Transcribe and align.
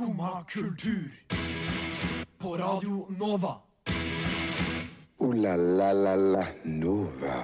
Skumma 0.00 0.44
kultur. 0.48 1.10
På 2.38 2.56
Radio 2.56 3.06
Nova. 3.18 3.60
O-la-la-la-la 5.18 6.46
Nova. 6.64 7.34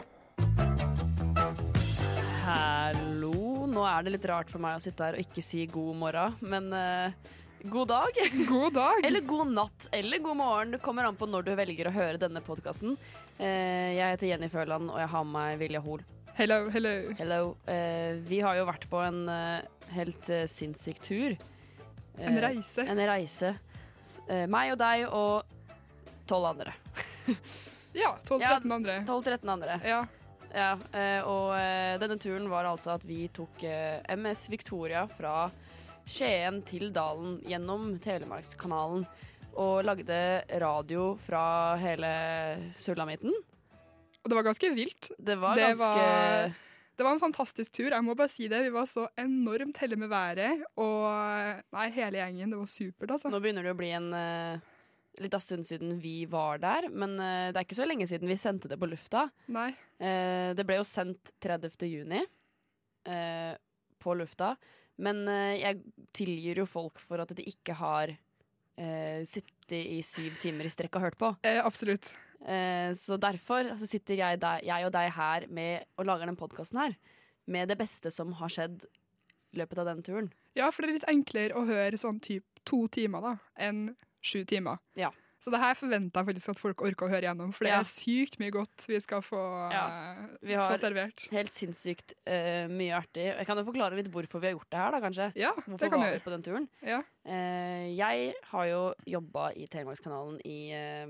Hallo. 2.46 3.66
Nå 3.66 3.82
er 3.84 4.06
det 4.06 4.14
litt 4.14 4.24
rart 4.30 4.48
for 4.48 4.64
meg 4.64 4.78
å 4.78 4.80
sitte 4.80 5.04
her 5.04 5.18
og 5.18 5.26
ikke 5.26 5.44
si 5.44 5.66
god 5.68 5.98
morgen, 6.00 6.38
men 6.40 6.72
uh, 6.72 7.34
god 7.68 7.90
dag. 7.92 8.20
God 8.48 8.72
dag. 8.78 9.04
Eller 9.04 9.26
god 9.28 9.52
natt, 9.52 9.88
eller 9.92 10.22
god 10.24 10.38
morgen. 10.40 10.72
Det 10.72 10.80
kommer 10.86 11.04
an 11.04 11.18
på 11.20 11.28
når 11.28 11.50
du 11.50 11.50
velger 11.60 11.90
å 11.90 11.92
høre 11.98 12.22
denne 12.22 12.40
podkasten. 12.46 12.96
jeg 13.36 14.14
heter 14.14 14.30
Jenny 14.30 14.48
Føland, 14.48 14.88
og 14.94 15.02
jeg 15.02 15.12
har 15.12 15.28
med 15.28 15.36
meg 15.36 15.58
Vilja 15.60 15.84
Hoel. 15.84 16.06
Hello, 16.40 16.70
hello. 16.72 16.94
Hello. 17.20 17.42
Uh, 17.68 18.16
vi 18.32 18.40
har 18.40 18.56
jo 18.56 18.64
vært 18.68 18.88
på 18.88 19.04
en 19.04 19.22
eh, 19.28 19.68
helt 19.92 20.32
uh, 20.32 20.46
sinnssyk 20.48 21.04
tur. 21.04 21.36
Eh, 22.18 22.26
En 22.30 22.38
reise. 22.40 22.84
En 22.88 22.98
reise. 23.10 23.54
Eh, 24.28 24.46
meg 24.46 24.72
og 24.72 24.78
deg 24.78 25.06
og 25.08 25.42
tolv 26.30 26.52
andre. 26.54 26.72
Ja, 27.96 28.10
12-13 28.28 28.40
Ja, 28.44 28.74
andre. 28.74 28.94
12-13 29.08 29.48
andre. 29.48 29.76
Ja. 29.88 30.02
Ja, 30.52 30.72
eh, 30.92 31.22
og 31.24 31.54
eh, 31.56 31.94
denne 32.00 32.18
turen 32.20 32.44
var 32.52 32.66
altså 32.68 32.92
at 32.92 33.04
vi 33.08 33.22
tok 33.32 33.62
eh, 33.64 34.02
MS 34.16 34.42
Victoria 34.52 35.06
fra 35.08 35.46
Skien 36.06 36.60
til 36.68 36.90
Dalen 36.92 37.38
gjennom 37.48 37.94
Telemarkskanalen. 38.04 39.06
Og 39.56 39.80
lagde 39.88 40.18
radio 40.60 41.14
fra 41.24 41.40
hele 41.80 42.10
sulamitten. 42.76 43.32
Og 43.32 44.28
det 44.28 44.36
var 44.36 44.44
ganske 44.50 44.70
vilt. 44.76 45.08
Det 45.16 45.38
var 45.40 45.56
Det 45.56 45.70
ganske 45.70 45.88
var- 45.88 46.52
Det 46.96 47.04
var 47.04 47.12
en 47.12 47.20
fantastisk 47.20 47.74
tur, 47.76 47.90
jeg 47.92 48.04
må 48.04 48.14
bare 48.16 48.32
si 48.32 48.48
det. 48.48 48.62
Vi 48.64 48.72
var 48.74 48.86
så 48.88 49.04
enormt 49.20 49.78
heldige 49.82 50.00
med 50.00 50.12
været. 50.12 50.62
Og 50.80 51.04
nei, 51.76 51.90
hele 51.92 52.22
gjengen. 52.22 52.54
Det 52.54 52.60
var 52.62 52.70
supert, 52.72 53.12
altså. 53.12 53.32
Nå 53.32 53.40
begynner 53.44 53.66
det 53.66 53.74
å 53.74 53.78
bli 53.78 53.90
en 53.96 54.08
uh, 54.16 54.72
litt 55.20 55.36
av 55.36 55.44
stund 55.44 55.68
siden 55.68 55.98
vi 56.00 56.22
var 56.30 56.62
der, 56.64 56.88
men 56.88 57.18
uh, 57.20 57.50
det 57.50 57.60
er 57.60 57.66
ikke 57.68 57.78
så 57.78 57.88
lenge 57.88 58.08
siden 58.08 58.32
vi 58.32 58.38
sendte 58.40 58.72
det 58.72 58.80
på 58.80 58.88
lufta. 58.88 59.26
Nei. 59.52 59.68
Uh, 60.00 60.56
det 60.56 60.64
ble 60.64 60.80
jo 60.80 60.88
sendt 60.88 61.36
30. 61.44 61.76
juni 61.84 62.24
eh, 63.06 63.56
på 63.98 64.14
lufta, 64.14 64.54
men 65.02 65.26
eh, 65.28 65.56
jeg 65.60 65.80
tilgir 66.16 66.62
jo 66.62 66.68
folk 66.68 67.00
for 67.02 67.22
at 67.22 67.32
de 67.36 67.46
ikke 67.46 67.76
har 67.78 68.12
eh, 68.12 69.22
sittet 69.28 69.76
i 69.76 70.00
syv 70.06 70.38
timer 70.42 70.68
i 70.68 70.72
strekk 70.72 70.98
og 70.98 71.08
hørt 71.08 71.18
på. 71.20 71.32
Eh, 71.46 71.60
absolutt. 71.62 72.12
Eh, 72.44 72.92
så 72.92 73.16
derfor 73.20 73.72
så 73.80 73.86
sitter 73.88 74.14
jeg, 74.20 74.40
der, 74.42 74.60
jeg 74.66 74.86
og 74.86 74.92
deg 74.92 75.12
her 75.16 75.46
med, 75.48 75.84
og 75.96 76.06
lager 76.06 76.26
den 76.26 76.36
podkasten 76.36 76.78
her 76.82 76.96
med 77.46 77.68
det 77.70 77.78
beste 77.78 78.10
som 78.10 78.32
har 78.40 78.48
skjedd 78.52 78.84
i 79.54 79.60
løpet 79.62 79.78
av 79.78 79.86
den 79.86 80.02
turen. 80.02 80.32
Ja, 80.58 80.70
for 80.70 80.82
det 80.82 80.90
er 80.90 80.98
litt 80.98 81.08
enklere 81.12 81.54
å 81.56 81.66
høre 81.68 81.96
sånn 82.00 82.18
typ 82.20 82.44
to 82.66 82.86
timer 82.92 83.22
da, 83.22 83.36
enn 83.56 83.94
sju 84.20 84.42
timer. 84.44 84.80
Ja. 84.98 85.12
Så 85.38 85.52
det 85.52 85.60
her 85.60 85.76
forventer 85.78 86.22
jeg 86.24 86.26
faktisk 86.30 86.48
at 86.54 86.58
folk 86.58 86.80
orker 86.82 87.06
å 87.06 87.10
høre 87.12 87.28
gjennom, 87.28 87.52
for 87.54 87.64
det 87.68 87.70
Ja. 87.74 87.78
er 87.84 87.86
sykt 87.86 88.38
mye 88.40 88.50
godt 88.50 88.86
vi 88.88 88.98
skal 89.04 89.20
få, 89.22 89.38
Ja. 89.70 90.26
Vi 90.42 90.54
har- 90.54 90.72
få 90.72 90.78
servert. 90.80 91.28
Helt 91.30 91.52
sinnssykt 91.52 92.14
uh, 92.26 92.66
mye 92.72 92.96
artig. 92.96 93.26
Jeg 93.36 93.46
kan 93.46 93.56
jo 93.56 93.62
forklare 93.68 93.94
litt 93.94 94.10
hvorfor 94.10 94.40
vi 94.40 94.48
har 94.48 94.54
gjort 94.56 94.70
det 94.70 94.78
her, 94.80 94.90
da, 94.90 95.00
kanskje. 95.00 95.32
Ja, 95.36 95.52
Hvorfor 95.52 95.78
det 95.78 95.90
kan 95.92 96.00
var 96.00 96.12
vi 96.12 96.18
på 96.24 96.30
den 96.32 96.42
turen? 96.42 96.68
Ja. 96.82 97.02
Uh, 97.24 97.94
jeg 97.94 98.34
har 98.50 98.66
jo 98.66 98.94
jobba 99.06 99.52
i 99.54 99.66
Telemarkskanalen 99.68 100.40
i 100.44 100.58
eh, 100.72 101.06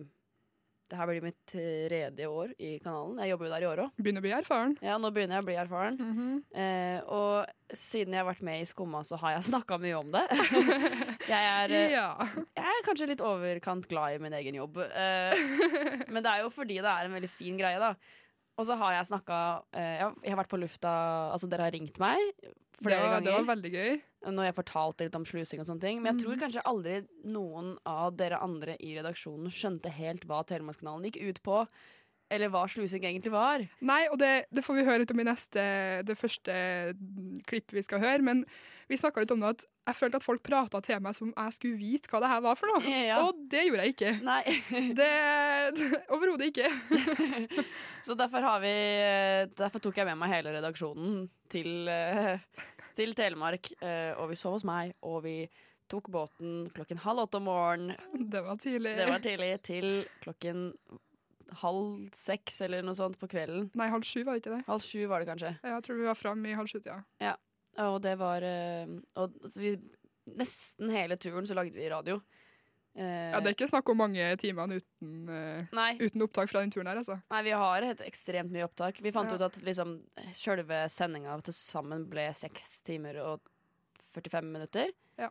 Det 0.87 0.95
her 1.01 1.09
blir 1.11 1.25
mitt 1.25 1.39
tredje 1.51 2.27
år 2.31 2.53
i 2.63 2.77
kanalen. 2.79 3.17
Jeg 3.19 3.33
jobber 3.33 3.47
jo 3.49 3.53
der 3.57 3.65
i 3.65 3.67
år 3.73 3.81
òg. 3.87 3.95
Begynner 3.99 4.23
å 4.23 4.27
bli 4.27 4.35
erfaren. 4.37 4.75
Ja, 4.87 4.99
nå 5.03 5.11
begynner 5.11 5.41
jeg 5.41 5.43
å 5.43 5.49
bli 5.49 5.57
erfaren. 5.59 5.97
Mhm. 5.99 6.29
Eh, 6.55 7.01
og 7.11 7.75
siden 7.75 8.15
jeg 8.15 8.23
har 8.23 8.29
vært 8.29 8.45
med 8.47 8.61
i 8.63 8.69
Skumma, 8.71 9.01
så 9.03 9.19
har 9.19 9.35
jeg 9.35 9.47
snakka 9.51 9.79
mye 9.83 9.97
om 9.99 10.13
det. 10.15 10.23
jeg, 11.33 11.43
er, 11.43 11.75
eh, 11.75 11.91
Ja. 11.97 12.13
jeg 12.55 12.71
er 12.77 12.85
kanskje 12.87 13.09
litt 13.11 13.25
overkant 13.25 13.89
glad 13.91 14.15
i 14.15 14.23
min 14.23 14.37
egen 14.39 14.55
jobb. 14.61 14.79
Eh, 14.87 15.35
men 16.13 16.23
det 16.23 16.31
er 16.37 16.45
jo 16.45 16.53
fordi 16.55 16.79
det 16.79 16.93
er 16.93 17.09
en 17.11 17.19
veldig 17.19 17.33
fin 17.35 17.59
greie, 17.59 17.81
da. 17.83 17.95
Og 18.57 18.65
så 18.65 18.77
har 18.81 18.95
jeg 18.97 19.09
snakka 19.11 19.39
eh, 19.77 19.99
Jeg 20.25 20.31
har 20.33 20.39
vært 20.39 20.49
på 20.49 20.57
lufta 20.57 20.89
Altså, 21.35 21.45
dere 21.53 21.67
har 21.67 21.75
ringt 21.75 21.99
meg 22.01 22.17
Det 22.41 22.55
flere 22.87 23.03
ganger. 23.11 23.27
det 23.27 23.35
var 23.35 23.51
veldig 23.51 23.73
gøy. 23.75 23.99
Når 24.27 24.49
jeg 24.51 24.55
fortalte 24.59 25.05
litt 25.07 25.15
om 25.17 25.25
slusing 25.29 25.61
og 25.63 25.67
sånne 25.69 25.81
ting. 25.81 26.03
Men 26.03 26.15
jeg 26.17 26.25
tror 26.25 26.35
Mhm. 26.37 26.41
kanskje 26.43 26.63
aldri 26.67 26.97
noen 27.25 27.77
av 27.87 28.17
dere 28.17 28.41
andre 28.43 28.77
i 28.81 28.97
redaksjonen 28.99 29.47
skjønte 29.53 29.91
helt 29.93 30.27
hva 30.27 30.43
Telemarkskanalen 30.45 31.05
gikk 31.11 31.23
ut 31.29 31.43
på. 31.43 31.67
Eller 32.29 32.49
hva 32.51 32.65
slusing 32.67 33.05
egentlig 33.07 33.31
var. 33.31 33.63
Nei, 33.81 34.09
og 34.11 34.19
det, 34.19 34.47
det 34.53 34.65
får 34.67 34.75
vi 34.75 34.83
høre 34.85 34.99
litt 35.05 35.13
om 35.15 35.21
i 35.21 35.27
neste, 35.29 35.63
det 36.03 36.17
første 36.19 36.51
klippet 37.47 37.71
vi 37.77 37.83
skal 37.87 38.01
høre. 38.03 38.21
Men 38.27 38.41
vi 38.91 38.97
snakka 38.99 39.23
litt 39.23 39.31
om 39.31 39.39
det 39.45 39.53
at 39.53 39.65
jeg 39.87 39.95
følte 39.95 40.17
at 40.19 40.25
folk 40.27 40.43
prata 40.43 40.81
til 40.83 40.99
meg 40.99 41.15
som 41.15 41.31
jeg 41.37 41.53
skulle 41.55 41.79
vite 41.79 42.11
hva 42.11 42.19
det 42.25 42.29
her 42.33 42.41
var 42.43 42.57
for 42.59 42.67
noe. 42.67 42.83
Ja. 43.07 43.21
Og 43.29 43.39
det 43.49 43.63
gjorde 43.69 43.85
jeg 43.87 43.95
ikke. 43.95 44.13
Nei. 44.27 44.43
Det 44.99 45.13
Overhodet 46.11 46.51
ikke. 46.51 46.67
Så 48.07 48.17
derfor 48.19 48.43
har 48.43 48.59
vi 48.61 48.75
Derfor 49.55 49.79
tok 49.87 49.97
jeg 50.03 50.07
med 50.11 50.19
meg 50.19 50.33
hele 50.35 50.55
redaksjonen 50.59 51.29
til, 51.53 51.87
eh, 51.89 52.39
til 52.97 53.15
Telemark. 53.17 53.71
eh, 53.83 54.13
Og 54.17 54.31
vi 54.33 54.39
sov 54.41 54.57
hos 54.57 54.65
meg, 54.67 54.95
og 55.07 55.23
vi 55.27 55.39
tok 55.91 56.09
båten 56.11 56.69
klokken 56.75 56.99
halv 57.05 57.27
åtte 57.27 57.39
om 57.39 57.47
morgenen. 57.47 57.97
Det 58.33 58.43
var 58.43 58.57
tidlig. 58.59 58.97
Det 58.99 59.09
var 59.09 59.21
tidlig. 59.23 59.51
Til 59.63 59.91
klokken 60.25 60.73
halv 61.63 62.09
seks 62.17 62.61
eller 62.67 62.83
noe 62.83 62.97
sånt 62.99 63.19
på 63.21 63.29
kvelden. 63.31 63.69
Nei, 63.79 63.87
halv 63.93 64.03
sju 64.07 64.25
var 64.27 64.35
det 64.35 64.43
ikke 64.43 64.57
det? 64.57 64.65
Halv 64.67 64.83
sju 64.83 65.05
var 65.07 65.23
det 65.23 65.29
kanskje. 65.31 65.53
Jeg 65.63 65.85
tror 65.87 66.01
vi 66.01 66.09
var 66.09 66.19
framme 66.19 66.51
i 66.51 66.57
halv 66.59 66.73
sju-tida. 66.73 66.99
Og 67.87 68.01
det 68.03 68.17
var 68.19 68.43
eh, 68.43 68.97
og, 69.21 69.37
så 69.47 69.61
vi, 69.63 69.77
Nesten 70.27 70.91
hele 70.91 71.15
turen 71.23 71.47
så 71.47 71.55
lagde 71.55 71.77
vi 71.79 71.87
radio. 71.93 72.17
Eh, 72.97 73.31
Ja, 73.33 73.41
det 73.41 73.51
er 73.51 73.57
ikke 73.59 73.69
snakk 73.69 73.91
om 73.93 73.99
mange 74.01 74.25
timene 74.41 74.79
uten, 74.81 75.29
uh, 75.29 75.91
uten 76.01 76.23
opptak 76.25 76.49
fra 76.49 76.63
den 76.65 76.71
turen 76.73 76.89
her, 76.89 76.97
altså. 77.03 77.19
nei, 77.31 77.43
vi 77.45 77.51
har 77.53 77.83
et 77.91 78.01
ekstremt 78.07 78.51
mye 78.51 78.65
opptak. 78.65 79.03
Vi 79.05 79.13
fant 79.13 79.31
Ja. 79.31 79.37
ut 79.37 79.43
at 79.51 79.59
liksom 79.63 79.99
selve 80.33 80.87
sendinga 80.89 81.37
til 81.45 81.53
sammen 81.53 82.09
ble 82.09 82.33
seks 82.33 82.81
timer 82.89 83.21
og 83.21 83.41
45 84.17 84.49
minutter. 84.49 84.95
Ja. 85.21 85.29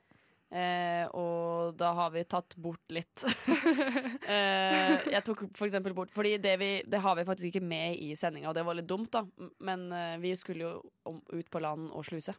Eh, 0.55 1.07
og 1.17 1.73
da 1.75 1.89
har 1.97 2.11
vi 2.13 2.21
tatt 2.23 2.53
bort 2.55 2.85
litt. 2.93 3.25
eh, 4.29 5.01
jeg 5.09 5.23
tok 5.25 5.41
for 5.57 5.65
eksempel 5.65 5.95
bort 5.97 6.13
Fordi 6.13 6.37
det, 6.37 6.53
vi, 6.61 6.69
det 6.85 7.01
har 7.01 7.15
vi 7.17 7.25
faktisk 7.25 7.49
ikke 7.49 7.65
med 7.65 7.97
i 7.97 8.13
sendinga, 8.15 8.51
og 8.51 8.55
det 8.55 8.63
var 8.67 8.77
litt 8.77 8.87
dumt, 8.87 9.09
da. 9.11 9.25
Men 9.65 9.87
eh, 9.91 10.17
vi 10.21 10.35
skulle 10.37 10.67
jo 10.67 10.91
om, 11.09 11.17
ut 11.33 11.49
på 11.49 11.61
land 11.65 11.89
og 11.91 12.05
sluse. 12.05 12.35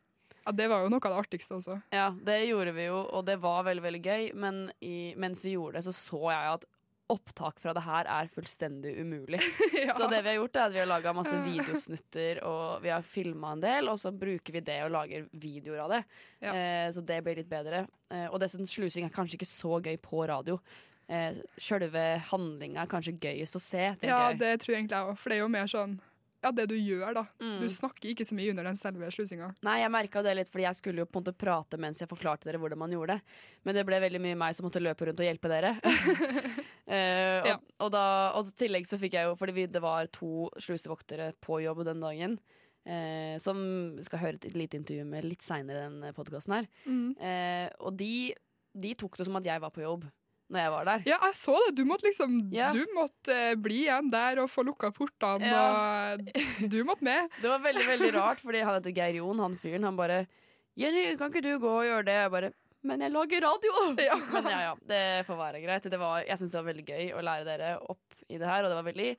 Ja, 0.47 0.55
Det 0.55 0.69
var 0.71 0.85
jo 0.85 0.93
noe 0.93 1.03
av 1.03 1.13
det 1.13 1.21
artigste 1.25 1.59
også. 1.59 1.81
Ja, 1.95 2.09
det 2.15 2.39
gjorde 2.47 2.73
vi 2.77 2.87
jo, 2.87 3.03
og 3.03 3.27
det 3.27 3.41
var 3.43 3.67
veldig, 3.67 3.83
veldig 3.83 4.03
gøy. 4.05 4.27
Men 4.39 4.67
i, 4.81 5.13
mens 5.19 5.43
vi 5.45 5.57
gjorde 5.57 5.81
det, 5.81 5.87
så 5.89 5.95
så 5.97 6.23
jeg 6.31 6.53
at 6.55 6.67
opptak 7.13 7.61
fra 7.63 7.71
det 7.75 7.83
her 7.87 8.09
er 8.11 8.31
fullstendig 8.31 8.97
umulig. 8.99 9.39
ja. 9.87 9.95
Så 9.95 10.09
det 10.11 10.23
vi 10.25 10.33
har 10.33 10.39
gjort, 10.41 10.57
er 10.57 10.65
at 10.65 10.75
vi 10.75 10.81
har 10.83 10.89
laga 10.91 11.13
masse 11.15 11.37
videosnutter, 11.45 12.41
og 12.47 12.83
vi 12.83 12.91
har 12.91 13.07
filma 13.07 13.53
en 13.55 13.63
del, 13.63 13.91
og 13.93 14.01
så 14.03 14.11
bruker 14.15 14.57
vi 14.57 14.65
det 14.67 14.81
og 14.87 14.93
lager 14.95 15.29
videoer 15.31 15.85
av 15.85 15.95
det. 15.95 16.03
Ja. 16.43 16.55
Eh, 16.55 16.89
så 16.95 17.05
det 17.07 17.21
blir 17.27 17.39
litt 17.39 17.51
bedre. 17.51 17.85
Eh, 18.11 18.27
og 18.27 18.41
dessuten, 18.43 18.67
slusing 18.71 19.07
er 19.07 19.15
kanskje 19.15 19.39
ikke 19.39 19.51
så 19.51 19.79
gøy 19.83 19.99
på 20.03 20.27
radio. 20.31 20.59
Eh, 21.07 21.39
Sjølve 21.63 22.05
handlinga 22.33 22.83
er 22.83 22.91
kanskje 22.91 23.15
gøyest 23.23 23.59
å 23.59 23.63
se, 23.63 23.85
tenker 24.01 24.11
ja, 24.11 24.31
jeg. 24.33 24.43
det 24.43 24.53
tror 24.63 24.75
jeg 24.75 24.83
egentlig 24.83 24.99
jeg 24.99 25.13
òg. 25.13 25.19
For 25.23 25.31
det 25.31 25.39
er 25.39 25.45
jo 25.45 25.53
mer 25.55 25.71
sånn 25.71 25.99
Ja, 26.47 26.53
det 26.55 26.69
du 26.71 26.77
gjør, 26.79 27.11
da. 27.17 27.25
Mm. 27.43 27.57
Du 27.65 27.67
snakker 27.75 28.13
ikke 28.13 28.27
så 28.29 28.37
mye 28.39 28.53
under 28.53 28.69
den 28.69 28.79
selve 28.79 29.09
slusinga. 29.11 29.49
Nei, 29.67 29.81
jeg 29.83 29.91
merka 29.91 30.23
det 30.23 30.37
litt, 30.39 30.51
fordi 30.53 30.67
jeg 30.69 30.79
skulle 30.79 31.03
jo 31.03 31.09
på 31.11 31.19
en 31.19 31.25
måte 31.27 31.35
prate 31.37 31.81
mens 31.83 31.99
jeg 32.03 32.11
forklarte 32.11 32.47
dere 32.47 32.61
hvordan 32.63 32.79
man 32.85 32.95
gjorde 32.95 33.17
det. 33.19 33.37
Men 33.67 33.75
det 33.81 33.85
ble 33.89 33.99
veldig 34.07 34.21
mye 34.23 34.39
meg 34.39 34.55
som 34.55 34.69
måtte 34.69 34.83
løpe 34.85 35.09
rundt 35.11 35.23
og 35.25 35.27
hjelpe 35.27 35.51
dere. 35.53 35.75
Eh, 36.87 37.41
og, 37.43 37.47
Ja. 37.51 37.55
og, 37.83 37.89
da, 37.91 38.03
og 38.39 38.47
i 38.47 38.53
tillegg 38.63 38.85
så 38.87 38.95
fikk 38.95 39.17
jeg 39.17 39.27
jo 39.27 39.33
Fordi 39.35 39.53
vi, 39.57 39.65
det 39.67 39.81
var 39.83 40.07
to 40.15 40.47
slusevoktere 40.63 41.33
på 41.43 41.57
jobb 41.65 41.81
den 41.89 41.99
dagen. 42.05 42.37
Eh, 42.87 43.35
som 43.43 43.59
skal 44.07 44.21
høre 44.23 44.39
et 44.39 44.55
lite 44.55 44.79
intervju 44.79 45.03
med 45.11 45.27
litt 45.27 45.43
seinere 45.43 45.81
i 45.83 45.89
den 45.89 46.15
podkasten 46.15 46.55
her. 46.55 46.69
Mm. 46.87 47.09
Eh, 47.19 47.67
og 47.83 47.97
de, 47.99 48.13
de 48.79 48.93
tok 48.95 49.19
det 49.19 49.27
som 49.27 49.35
at 49.41 49.49
jeg 49.51 49.65
var 49.67 49.75
på 49.75 49.83
jobb 49.83 50.07
når 50.53 50.61
jeg 50.63 50.73
var 50.73 50.89
der. 50.89 51.07
Ja, 51.09 51.17
jeg 51.27 51.39
så 51.41 51.55
det. 51.65 51.73
Du 51.79 51.85
måtte 51.89 52.07
liksom 52.07 52.37
Ja. 52.55 52.69
Du 52.75 52.83
måtte 52.95 53.35
eh, 53.35 53.55
bli 53.59 53.83
igjen 53.87 54.11
der 54.13 54.43
og 54.43 54.51
få 54.53 54.63
lukka 54.67 54.93
portene, 54.95 55.51
og 55.51 56.29
du 56.71 56.79
måtte 56.87 57.07
med. 57.07 57.33
Det 57.43 57.51
var 57.51 57.65
veldig 57.65 57.87
veldig 57.89 58.13
rart, 58.15 58.43
fordi 58.45 58.63
han 58.63 58.79
heter 58.79 58.95
Geir 58.95 59.19
Jon, 59.19 59.43
han 59.43 59.57
fyren. 59.59 59.89
Han 59.89 59.99
bare 59.99 60.27
'Jenny, 60.77 61.17
kan 61.17 61.33
ikke 61.33 61.41
du 61.43 61.59
gå 61.59 61.73
og 61.73 61.87
gjøre 61.89 62.05
det?' 62.05 62.21
Jeg 62.21 62.31
bare 62.31 62.53
'Men 62.85 63.01
jeg 63.01 63.11
lager 63.11 63.41
radio!' 63.43 63.85
Ja. 64.11 64.17
Men 64.35 64.51
ja, 64.53 64.61
ja, 64.69 64.75
det 64.87 65.27
får 65.27 65.37
være 65.41 65.63
greit. 65.65 65.91
Det 65.91 65.99
var, 65.99 66.23
jeg 66.23 66.39
syns 66.39 66.53
det 66.53 66.61
var 66.61 66.71
veldig 66.73 66.87
gøy 66.87 67.13
å 67.17 67.25
lære 67.25 67.49
dere 67.49 67.71
opp 67.81 68.21
i 68.29 68.39
det 68.39 68.47
her, 68.47 68.63
og 68.63 68.71
det 68.71 68.79
var 68.79 68.91
veldig 68.93 69.11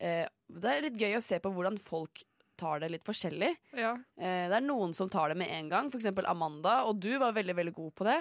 eh, 0.00 0.24
Det 0.48 0.70
er 0.70 0.86
litt 0.88 0.98
gøy 0.98 1.18
å 1.18 1.22
se 1.22 1.38
på 1.42 1.52
hvordan 1.52 1.78
folk 1.78 2.24
tar 2.56 2.80
det 2.80 2.90
litt 2.94 3.04
forskjellig. 3.06 3.52
Ja. 3.78 3.94
Eh, 4.18 4.46
det 4.50 4.56
er 4.58 4.64
noen 4.64 4.94
som 4.94 5.10
tar 5.10 5.30
det 5.32 5.38
med 5.38 5.50
en 5.50 5.68
gang, 5.68 5.90
f.eks. 5.90 6.10
Amanda, 6.24 6.84
og 6.88 7.00
du 7.02 7.12
var 7.18 7.34
veldig 7.36 7.56
veldig 7.58 7.74
god 7.74 7.94
på 7.98 8.06
det. 8.08 8.20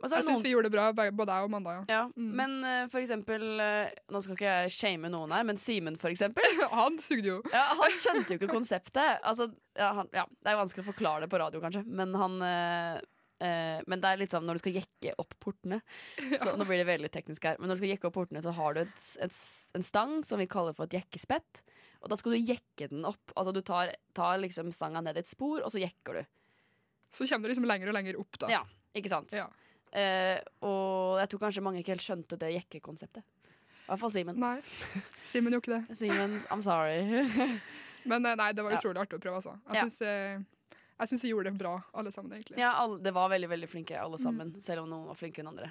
Jeg 0.00 0.24
syns 0.24 0.42
vi 0.44 0.52
gjorde 0.54 0.70
det 0.70 0.74
bra, 0.74 0.86
både 0.94 1.34
jeg 1.36 1.44
og 1.44 1.50
Amanda. 1.50 1.74
Ja. 1.76 1.84
ja, 1.92 2.02
Mm. 2.16 2.32
Men 2.36 2.56
uh, 2.64 2.88
for 2.90 3.00
eksempel 3.00 3.42
uh, 3.60 3.90
Nå 4.12 4.20
skal 4.24 4.36
ikke 4.36 4.48
jeg 4.48 4.72
shame 4.74 5.10
noen 5.12 5.32
her, 5.34 5.44
men 5.46 5.60
Simen, 5.60 5.96
for 6.00 6.12
eksempel. 6.12 6.46
Han 6.80 6.98
sugde 7.02 7.34
jo. 7.34 7.38
Ja, 7.52 7.66
han 7.78 7.94
skjønte 7.96 8.34
jo 8.34 8.40
ikke 8.40 8.50
konseptet. 8.52 9.20
Altså, 9.26 9.50
ja, 9.76 9.92
han, 9.96 10.08
ja, 10.16 10.24
det 10.40 10.52
er 10.52 10.58
vanskelig 10.58 10.84
å 10.84 10.90
forklare 10.90 11.24
det 11.24 11.30
på 11.32 11.40
radio, 11.40 11.60
kanskje, 11.62 11.82
men 11.86 12.14
han, 12.18 12.36
uh, 12.42 13.00
men 13.88 14.02
det 14.02 14.08
er 14.10 14.20
litt 14.20 14.34
sånn 14.34 14.44
når 14.44 14.58
du 14.58 14.62
skal 14.64 14.74
jekke 14.76 15.14
opp 15.22 15.32
portene 15.40 15.78
Så 16.42 16.52
Nå 16.60 16.66
blir 16.68 16.82
det 16.82 16.88
veldig 16.90 17.08
teknisk 17.12 17.46
her. 17.48 17.56
Men 17.56 17.70
når 17.70 17.78
du 17.78 17.82
skal 17.82 17.92
jekke 17.94 18.10
opp 18.10 18.18
portene, 18.18 18.42
så 18.44 18.52
har 18.56 18.76
du 18.76 18.82
et, 18.82 19.06
et, 19.24 19.38
en 19.78 19.86
stang 19.86 20.18
som 20.28 20.40
vi 20.42 20.48
kaller 20.50 20.76
for 20.76 20.88
et 20.88 20.98
jekkespett. 20.98 21.62
Og 22.00 22.12
da 22.12 22.18
skal 22.20 22.36
du 22.36 22.40
jekke 22.40 22.90
den 22.92 23.06
opp. 23.08 23.32
Altså 23.36 23.54
du 23.56 23.62
tar, 23.64 23.94
tar 24.16 24.40
liksom 24.42 24.72
stanga 24.76 25.02
ned 25.04 25.16
i 25.20 25.24
et 25.24 25.30
spor, 25.30 25.64
og 25.64 25.72
så 25.72 25.80
jekker 25.80 26.20
du. 26.20 26.36
Så 27.16 27.26
kommer 27.26 27.48
du 27.48 27.54
liksom 27.54 27.68
lenger 27.68 27.90
og 27.90 27.96
lenger 27.96 28.20
opp, 28.20 28.38
da. 28.44 28.52
Ja. 28.52 28.62
Ikke 28.96 29.12
sant? 29.12 29.32
Ja. 29.36 29.48
Eh, 29.92 30.38
og 30.62 31.18
jeg 31.18 31.28
tror 31.32 31.40
kanskje 31.46 31.62
mange 31.66 31.80
ikke 31.82 31.96
helt 31.96 32.04
skjønte 32.06 32.38
det 32.38 32.52
jekkekonseptet. 32.54 33.24
I 33.24 33.90
hvert 33.90 33.98
fall 34.04 34.12
Simen. 34.14 34.36
Nei. 34.38 34.60
Simen 35.26 35.50
gjorde 35.56 35.64
ikke 35.66 35.80
det. 35.88 35.98
Simen, 35.98 36.38
I'm 36.50 36.62
sorry. 36.62 37.02
Men 38.10 38.24
eh, 38.24 38.36
nei, 38.38 38.52
det 38.54 38.62
var 38.62 38.76
Ja. 38.76 38.78
utrolig 38.78 39.02
artig 39.02 39.18
å 39.18 39.22
prøve, 39.24 39.40
altså. 39.42 39.56
Jeg 39.66 39.74
Ja. 39.76 39.82
syns 39.88 40.00
eh, 40.06 40.40
jeg 41.00 41.08
syns 41.08 41.22
vi 41.24 41.30
gjorde 41.32 41.48
det 41.50 41.58
bra, 41.58 41.72
alle 41.96 42.10
sammen, 42.12 42.30
egentlig. 42.36 42.58
ja, 42.60 42.74
alle, 42.76 42.98
det 43.00 43.10
var 43.16 43.30
veldig 43.32 43.48
veldig 43.48 43.68
flinke 43.72 43.96
alle 43.96 44.18
sammen, 44.20 44.50
selv 44.60 44.82
om 44.82 44.90
noen 44.90 45.06
var 45.08 45.16
flinkere 45.16 45.40
enn 45.46 45.48
andre. 45.48 45.70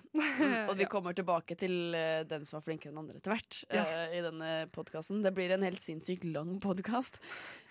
Og 0.68 0.75
vi 0.75 0.81
Ja. 0.88 0.89
kommer 0.89 1.13
tilbake 1.13 1.54
til 1.56 1.94
uh, 1.94 2.24
den 2.25 2.44
som 2.50 2.57
var 2.57 2.63
flinkere 2.65 2.89
enn 2.89 2.98
andre 2.98 3.19
etter 3.22 3.36
hvert 3.36 3.60
Ja. 3.69 3.83
eh, 3.86 4.18
i 4.18 4.24
denne 4.25 4.50
podkasten. 4.74 5.22
Det 5.22 5.31
blir 5.38 5.54
en 5.54 5.62
helt 5.62 5.80
sinnssykt 5.86 6.25
lang 6.33 6.57
podkast. 6.60 7.19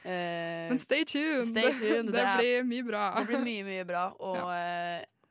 Men 0.05 0.79
stay 0.79 1.03
tuned! 1.05 1.49
Stay 1.51 1.75
tuned, 1.83 2.13
Det, 2.15 2.23
det 2.23 2.39
blir 2.39 2.63
mye 2.71 2.87
bra. 2.87 3.05
det 3.19 3.27
blir 3.27 3.43
mye, 3.43 3.65
mye 3.67 3.85
bra, 3.91 4.05
og 4.23 4.39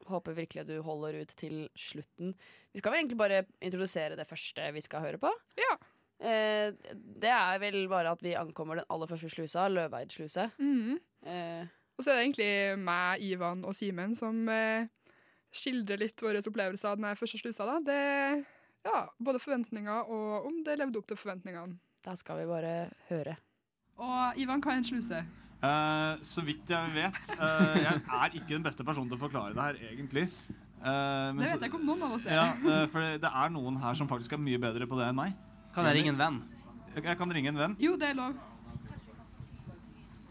håper 0.09 0.35
virkelig 0.37 0.61
at 0.63 0.67
du 0.71 0.81
holder 0.85 1.21
ut 1.21 1.33
til 1.39 1.67
slutten. 1.77 2.33
Vi 2.73 2.79
skal 2.81 2.91
vel 2.93 3.01
egentlig 3.03 3.17
bare 3.19 3.43
introdusere 3.61 4.17
det 4.19 4.27
første 4.29 4.71
vi 4.75 4.81
skal 4.85 5.01
høre 5.05 5.19
på. 5.21 5.31
Ja. 5.59 5.75
Eh, 6.19 6.71
det 6.93 7.29
er 7.29 7.59
vel 7.61 7.83
bare 7.91 8.11
at 8.15 8.23
vi 8.25 8.33
ankommer 8.39 8.79
den 8.79 8.87
aller 8.89 9.07
første 9.09 9.29
slusa, 9.29 9.67
Løveid 9.69 10.11
sluse. 10.15 10.47
Mhm. 10.59 10.99
Eh, 11.27 11.65
Og 11.97 12.03
så 12.05 12.11
er 12.11 12.15
det 12.19 12.25
egentlig 12.27 12.77
meg, 12.85 13.21
Ivan 13.25 13.63
og 13.65 13.73
Simen 13.73 14.11
som 14.15 14.43
eh, 14.53 14.85
skildrer 15.51 15.97
litt 15.97 16.21
våre 16.21 16.37
opplevelser 16.45 16.91
av 16.91 16.99
den 17.01 17.15
første 17.17 17.39
slusa. 17.41 17.65
Da. 17.65 17.79
Det, 17.79 18.45
ja, 18.85 18.99
både 19.17 19.39
forventninger 19.41 20.05
og 20.13 20.45
om 20.45 20.59
det 20.63 20.77
levde 20.77 20.99
opp 21.01 21.07
til 21.09 21.17
forventningene. 21.17 21.79
da 22.05 22.13
skal 22.15 22.37
vi 22.37 22.45
bare 22.45 22.89
høre. 23.09 23.33
Og 23.97 24.37
Ivan, 24.37 24.61
hva 24.61 24.75
er 24.75 24.77
en 24.77 24.85
sluse? 24.85 25.23
Eh, 25.57 26.19
så 26.21 26.43
vidt 26.45 26.69
jeg 26.69 26.91
vet 26.93 27.29
Uh, 27.33 27.77
Jeg 27.81 28.01
er 28.05 28.35
ikke 28.37 28.53
den 28.53 28.65
beste 28.65 28.85
personen 28.85 29.09
til 29.09 29.17
å 29.17 29.21
forklare 29.23 29.55
det 29.55 29.63
her, 29.63 29.79
egentlig. 29.91 30.27
Uh, 30.77 31.33
men 31.33 31.39
Det 31.41 31.49
så- 31.49 31.57
vet 31.57 31.61
jeg 31.65 31.71
ikke 31.71 31.79
om 31.79 31.85
noen 31.85 32.03
av 32.03 32.11
oss 32.13 32.25
er. 32.27 32.35
Ja, 32.37 32.85
for 32.93 32.99
det, 33.01 33.21
det 33.21 33.31
er 33.33 33.49
noen 33.49 33.79
her 33.81 33.95
som 33.97 34.07
faktisk 34.07 34.33
er 34.33 34.37
mye 34.37 34.59
bedre 34.61 34.85
på 34.85 34.99
det 34.99 35.07
enn 35.09 35.17
meg. 35.17 35.33
Kan 35.73 35.85
jeg 35.85 35.97
ringe 35.97 36.13
en 36.13 36.21
venn? 36.21 36.37
Jeg, 36.93 37.03
jeg 37.03 37.17
kan 37.17 37.33
ringe 37.33 37.49
en 37.49 37.57
venn. 37.57 37.75
Jo, 37.81 37.95
det 37.97 38.11
er 38.11 38.15
lov. 38.17 38.37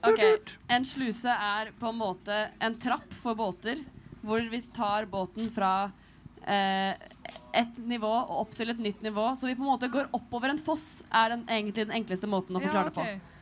Ok, 0.06 0.22
En 0.70 0.84
sluse 0.86 1.26
er 1.32 1.72
på 1.80 1.88
en 1.90 1.98
måte 1.98 2.50
en 2.62 2.74
trapp 2.78 3.12
for 3.22 3.34
båter, 3.34 3.80
hvor 4.22 4.42
vi 4.50 4.60
tar 4.74 5.06
båten 5.10 5.50
fra 5.50 5.90
eh, 6.46 6.94
et 7.54 7.78
nivå 7.78 8.10
og 8.10 8.42
opp 8.44 8.54
til 8.54 8.70
et 8.70 8.78
nytt 8.78 9.02
nivå. 9.02 9.32
Så 9.34 9.48
vi 9.48 9.56
på 9.58 9.64
en 9.64 9.72
måte 9.72 9.90
går 9.90 10.10
oppover 10.14 10.52
en 10.52 10.62
foss, 10.62 11.02
er 11.10 11.34
den, 11.34 11.42
egentlig 11.48 11.88
den 11.88 11.96
enkleste 11.98 12.30
måten 12.30 12.58
å 12.58 12.62
forklare 12.62 12.92
det 12.92 12.94
på. 12.94 13.35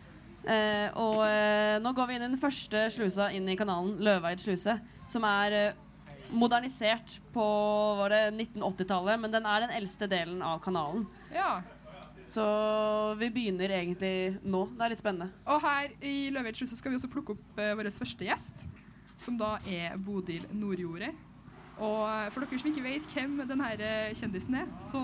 Eh, 0.44 0.88
og 1.00 1.22
eh, 1.24 1.78
nå 1.80 1.92
går 1.96 2.08
vi 2.08 2.16
inn 2.18 2.26
i 2.26 2.30
den 2.34 2.40
første 2.40 2.84
slusa 2.92 3.30
inn 3.32 3.48
i 3.48 3.56
kanalen, 3.56 3.94
Løveid 4.04 4.42
sluse, 4.42 4.76
som 5.08 5.24
er 5.24 5.56
eh, 5.56 5.78
modernisert 6.34 7.18
på 7.32 7.44
var 8.00 8.12
det 8.12 8.22
1980-tallet, 8.34 9.20
men 9.22 9.32
den 9.32 9.48
er 9.48 9.64
den 9.64 9.72
eldste 9.78 10.08
delen 10.10 10.42
av 10.44 10.60
kanalen. 10.64 11.06
Ja. 11.32 11.62
Så 12.28 12.44
vi 13.20 13.28
begynner 13.30 13.70
egentlig 13.76 14.36
nå. 14.42 14.64
Det 14.74 14.84
er 14.84 14.92
litt 14.94 15.02
spennende. 15.02 15.30
Og 15.46 15.60
her 15.62 15.92
i 16.04 16.30
Løveid 16.34 16.58
sluse 16.58 16.76
skal 16.78 16.92
vi 16.92 16.98
også 16.98 17.12
plukke 17.12 17.36
opp 17.36 17.60
eh, 17.62 17.74
vår 17.78 17.92
første 17.94 18.26
gjest, 18.28 18.64
som 19.20 19.38
da 19.40 19.56
er 19.70 19.96
Bodil 19.96 20.44
Nordjordet. 20.52 21.12
Og 21.78 22.00
eh, 22.08 22.30
for 22.34 22.44
dere 22.44 22.60
som 22.60 22.72
ikke 22.72 22.86
vet 22.86 23.14
hvem 23.14 23.38
denne 23.48 23.74
kjendisen 24.18 24.58
er, 24.60 24.72
så 24.90 25.02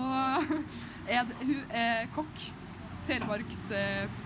er 1.17 1.29
det, 1.29 1.39
hun 1.45 1.77
er 1.81 2.11
kokk. 2.15 2.49
Telemarks 3.07 3.71
eh, 3.73 4.19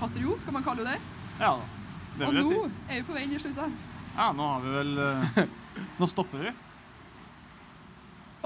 patriot, 0.00 0.44
kan 0.44 0.56
man 0.56 0.64
kalle 0.66 0.86
det. 0.86 0.96
Ja, 1.40 1.52
det 2.18 2.26
Og 2.26 2.32
vil 2.34 2.40
jeg 2.40 2.48
nå 2.48 2.64
si. 2.66 2.72
er 2.88 2.94
vi 3.00 3.04
på 3.08 3.14
vei 3.16 3.24
inn 3.26 3.34
i 3.36 3.42
slusa. 3.42 3.68
Ja, 4.18 4.30
nå 4.34 4.46
har 4.52 4.64
vi 4.64 4.72
vel 4.74 4.98
eh, 5.04 5.44
Nå 6.00 6.08
stopper 6.10 6.42
vi. 6.48 6.52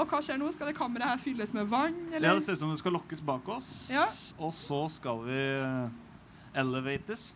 Og 0.01 0.09
hva 0.09 0.21
skjer 0.25 0.39
nå? 0.41 0.49
Skal 0.53 0.71
det 0.71 0.77
kammeret 0.77 1.09
her 1.09 1.21
fylles 1.21 1.53
med 1.57 1.69
vann, 1.69 1.97
Ja. 2.13 2.21
Det 2.21 2.43
ser 2.47 2.57
ut 2.57 2.63
som 2.63 2.71
det 2.73 2.81
skal 2.81 2.95
lokkes 2.97 3.21
bak 3.25 3.49
oss. 3.53 3.69
Ja. 3.93 4.07
Og 4.41 4.53
så 4.57 4.83
skal 4.93 5.21
vi 5.27 5.37
eh, 5.39 6.61
elevates. 6.61 7.31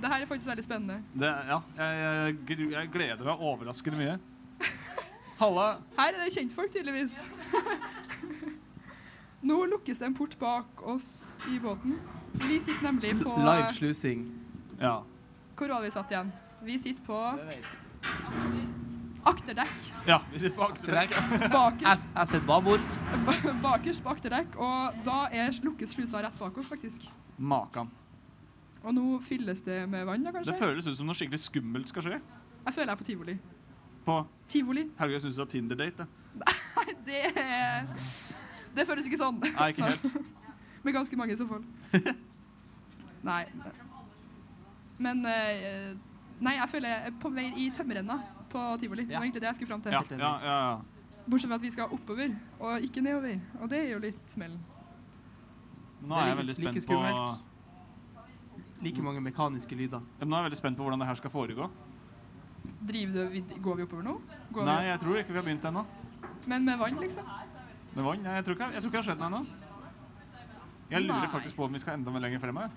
Det 0.00 0.10
her 0.10 0.22
er 0.22 0.26
faktisk 0.30 0.50
veldig 0.50 0.64
spennende. 0.66 1.00
Det, 1.14 1.30
ja, 1.50 1.60
jeg, 1.78 2.36
jeg, 2.50 2.70
jeg 2.74 2.90
gleder 2.94 3.26
meg 3.26 3.42
overraskende 3.50 3.98
mye. 4.00 4.18
Halla. 5.40 5.68
Her 5.98 6.14
er 6.14 6.24
det 6.24 6.34
kjentfolk, 6.34 6.72
tydeligvis. 6.74 7.14
Nå 9.42 9.56
lukkes 9.70 9.98
det 9.98 10.06
en 10.10 10.14
port 10.14 10.34
bak 10.38 10.82
oss 10.82 11.06
i 11.48 11.58
båten. 11.62 11.94
Vi 12.34 12.58
sitter 12.60 12.82
nemlig 12.90 13.14
på 13.22 13.32
Live 13.40 13.72
slusing. 13.72 14.26
Ja. 14.80 14.98
Hvor 15.56 15.68
var 15.72 15.82
vi 15.84 15.90
satt 15.90 16.10
igjen? 16.12 16.32
Vi 16.64 16.76
sitter 16.78 17.02
på 17.06 17.16
akterdekk. 19.24 19.80
ja, 20.06 20.18
vi 20.32 20.38
sitter 20.40 20.56
på 20.56 20.62
akterdekk. 20.68 21.14
Bakerst, 21.52 22.08
Jeg 22.16 22.28
sitter 22.28 22.46
babord. 22.46 22.80
ba- 23.26 23.54
bakerst 23.62 24.02
på 24.02 24.08
akterdekk, 24.12 24.56
og 24.56 24.94
da 25.04 25.26
er 25.32 25.50
lukkes 25.64 25.90
slusa 25.96 26.22
rett 26.24 26.38
bak 26.38 26.58
oss, 26.58 26.68
faktisk. 26.68 27.08
Makan. 27.38 27.90
Og 28.84 28.94
nå 28.96 29.20
fylles 29.20 29.60
det 29.60 29.88
med 29.88 30.04
vann, 30.06 30.24
da, 30.24 30.32
kanskje? 30.32 30.52
Det 30.52 30.60
føles 30.60 30.86
ut 30.86 30.96
som 30.96 31.06
noe 31.06 31.14
skikkelig 31.14 31.40
skummelt 31.40 31.88
skal 31.88 32.02
skje. 32.02 32.20
Jeg 32.66 32.74
føler 32.74 32.86
jeg 32.86 32.92
er 32.92 32.96
på 32.96 33.04
tivoli. 33.04 33.38
På 34.04 34.26
Tivoli? 34.48 34.86
Jeg 34.98 35.20
syns 35.22 35.36
det 35.40 35.42
er 35.44 35.50
Tinder-date. 35.52 36.06
da. 36.06 36.06
Nei, 36.76 36.94
det 37.04 37.20
Det 38.76 38.86
føles 38.88 39.08
ikke 39.08 39.20
sånn. 39.20 39.40
Nei, 39.44 39.70
ikke 39.72 39.88
helt. 39.88 40.12
Med 40.84 40.96
ganske 40.96 41.16
mange 41.18 41.34
i 41.34 41.38
så 41.38 41.46
fall. 41.48 41.64
Nei. 43.26 43.42
Men 45.00 45.26
eh, 45.28 45.90
Nei, 46.40 46.54
jeg 46.56 46.70
føler 46.72 46.94
jeg 46.94 47.10
er 47.10 47.16
på 47.20 47.30
vei 47.36 47.50
i 47.60 47.66
tømmerrenna 47.76 48.16
på 48.50 48.62
tivoli. 48.80 49.04
Det 49.04 49.16
var 49.16 49.26
egentlig 49.26 49.42
det 49.44 49.50
jeg 49.50 49.58
skulle 49.58 49.74
fram 49.74 49.82
til. 49.84 49.92
Ja, 49.92 50.02
ja, 50.16 50.30
ja, 50.40 50.56
ja. 50.70 51.20
Bortsett 51.30 51.50
fra 51.50 51.58
at 51.60 51.62
vi 51.62 51.70
skal 51.74 51.92
oppover, 51.92 52.32
og 52.58 52.86
ikke 52.86 53.02
nedover. 53.04 53.36
Og 53.60 53.68
det 53.70 53.82
er 53.82 53.90
jo 53.92 54.00
litt 54.02 54.22
smell. 54.32 54.56
Nå 56.00 56.16
er 56.16 56.30
jeg 56.30 56.38
veldig 56.40 56.56
Like 56.56 56.64
spent 56.64 56.80
på 56.80 56.84
skummelt. 56.86 57.46
Like 58.80 59.04
mange 59.04 59.20
mekaniske 59.20 59.76
lyder. 59.76 60.00
Ja, 60.18 60.24
Nå 60.24 60.32
er 60.32 60.40
jeg 60.40 60.48
veldig 60.48 60.60
spent 60.62 60.80
på 60.80 60.86
hvordan 60.86 61.04
det 61.04 61.10
her 61.10 61.20
skal 61.20 61.34
foregå. 61.34 61.68
Driver 62.88 63.28
du, 63.28 63.54
går 63.60 63.76
vi 63.76 63.84
oppover 63.84 64.06
nå? 64.08 64.16
Går 64.56 64.64
Nei, 64.68 64.80
jeg 64.88 65.00
tror 65.04 65.20
ikke 65.20 65.34
vi 65.34 65.40
har 65.42 65.46
begynt 65.50 65.68
ennå. 65.68 65.84
Men 66.48 66.64
med 66.64 66.80
vann, 66.80 66.96
liksom? 67.04 67.28
Med 67.94 68.04
vann? 68.06 68.24
Jeg 68.24 68.44
tror 68.46 68.54
ikke 68.56 68.70
jeg 68.74 68.82
tror 68.82 68.90
ikke 68.90 68.96
det 68.96 69.02
har 69.02 69.08
skjedd 69.08 69.20
noe 69.22 69.30
ennå. 69.30 69.42
Jeg 70.90 71.04
lurer 71.06 71.30
faktisk 71.30 71.56
på 71.56 71.66
om 71.66 71.74
vi 71.74 71.80
skal 71.82 71.98
enda 71.98 72.10
mer 72.14 72.22
lenger 72.24 72.42
frem 72.42 72.56
her. 72.58 72.70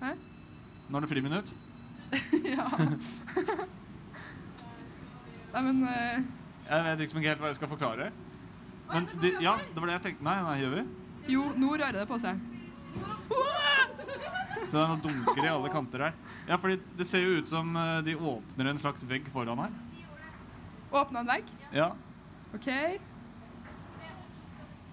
Hæ? 0.00 0.14
Nå 0.88 0.96
er 0.96 1.04
det 1.04 1.10
friminutt. 1.10 1.52
ja. 2.56 2.66
Nei, 5.50 5.62
men 5.66 5.82
uh... 5.84 6.16
Jeg 6.70 6.84
vet 6.86 7.02
liksom 7.02 7.20
ikke 7.20 7.32
helt 7.32 7.42
hva 7.42 7.50
jeg 7.50 7.58
skal 7.58 7.70
forklare. 7.72 8.10
Men 8.90 9.06
de, 9.22 9.32
ja, 9.42 9.56
det 9.66 9.82
var 9.82 9.90
det 9.90 9.96
jeg 9.98 10.04
tenkte. 10.08 10.26
Nei, 10.26 10.36
nei, 10.46 10.56
gjør 10.62 10.76
vi? 10.76 10.82
Jo, 11.34 11.46
nå 11.58 11.72
rører 11.74 12.00
det 12.00 12.06
på 12.10 12.18
seg. 12.22 12.38
Så 14.70 14.76
det 14.76 14.84
er 14.84 15.00
dunker 15.02 15.42
i 15.42 15.50
alle 15.50 15.70
kanter 15.72 16.04
her. 16.06 16.14
Ja, 16.46 16.58
fordi 16.62 16.78
det 16.98 17.06
ser 17.08 17.24
jo 17.24 17.40
ut 17.40 17.48
som 17.50 17.74
eh, 17.76 17.96
de 18.06 18.14
åpner 18.14 18.70
en 18.70 18.78
slags 18.82 19.02
vegg 19.08 19.26
foran 19.34 19.58
her. 19.64 19.72
Åpna 20.90 21.24
en 21.24 21.30
vegg. 21.30 21.50
Ja, 21.74 21.90
OK. 22.54 22.66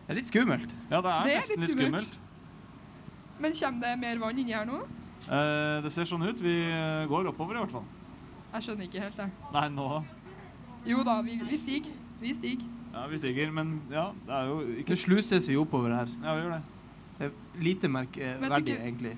Det 0.08 0.14
er 0.14 0.20
litt 0.22 0.30
skummelt. 0.30 0.72
ja 0.92 1.02
det 1.04 1.12
er 1.12 1.24
Det 1.28 1.34
er 1.34 1.42
nesten 1.42 1.60
litt 1.60 1.68
litt 1.68 1.76
skummelt. 1.78 2.08
skummelt. 2.08 2.24
Men 3.40 3.54
kommer 3.54 3.82
det 3.82 4.00
mer 4.00 4.18
vann 4.22 4.40
inni 4.40 4.54
her 4.56 4.66
nå? 4.66 4.80
Eh, 5.28 5.82
det 5.84 5.92
ser 5.92 6.06
sånn 6.10 6.24
ut. 6.28 6.40
Vi 6.42 6.54
eh, 6.72 7.06
går 7.10 7.28
oppover 7.34 7.58
i 7.58 7.60
hvert 7.66 7.72
fall. 7.76 7.86
Jeg 8.54 8.64
skjønner 8.64 8.88
ikke 8.88 9.02
helt, 9.04 9.18
jeg. 9.18 9.32
Nei, 9.54 9.68
nå 9.76 10.04
Jo 10.88 11.04
da, 11.04 11.18
vi, 11.22 11.36
vi 11.44 11.58
stiger. 11.60 11.92
Vi 12.22 12.32
stiger. 12.34 12.64
Ja, 12.94 13.04
vi 13.12 13.18
stiger, 13.20 13.52
men 13.54 13.82
ja, 13.92 14.08
det 14.26 14.34
er 14.34 14.48
jo 14.48 14.62
ikke 14.80 14.96
Det 14.96 15.00
sluses 15.02 15.50
jo 15.52 15.66
oppover 15.66 15.94
her. 15.94 16.08
Ja, 16.24 16.34
vi 16.38 16.46
gjør 16.46 16.54
det. 16.56 16.62
Det 17.18 17.26
er 17.28 17.62
lite 17.62 17.90
merkverdig, 17.92 18.62
ikke- 18.64 18.86
egentlig. 18.88 19.18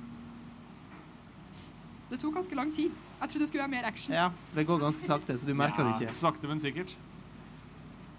Det 2.10 2.18
tok 2.20 2.34
ganske 2.40 2.56
lang 2.58 2.74
tid. 2.76 2.90
Jeg 3.22 3.30
trodde 3.30 3.40
det 3.44 3.48
skulle 3.52 3.62
være 3.68 3.72
mer 3.76 3.86
action. 3.86 4.14
Ja, 4.16 4.30
det 4.56 4.66
går 4.66 4.80
ganske 4.82 5.04
sakte, 5.06 5.38
så 5.38 5.46
du 5.46 5.54
merker 5.54 5.84
det 5.86 5.94
Ja, 5.94 6.00
ikke. 6.08 6.14
sakte, 6.18 6.48
men 6.48 6.60
sikkert. 6.60 6.96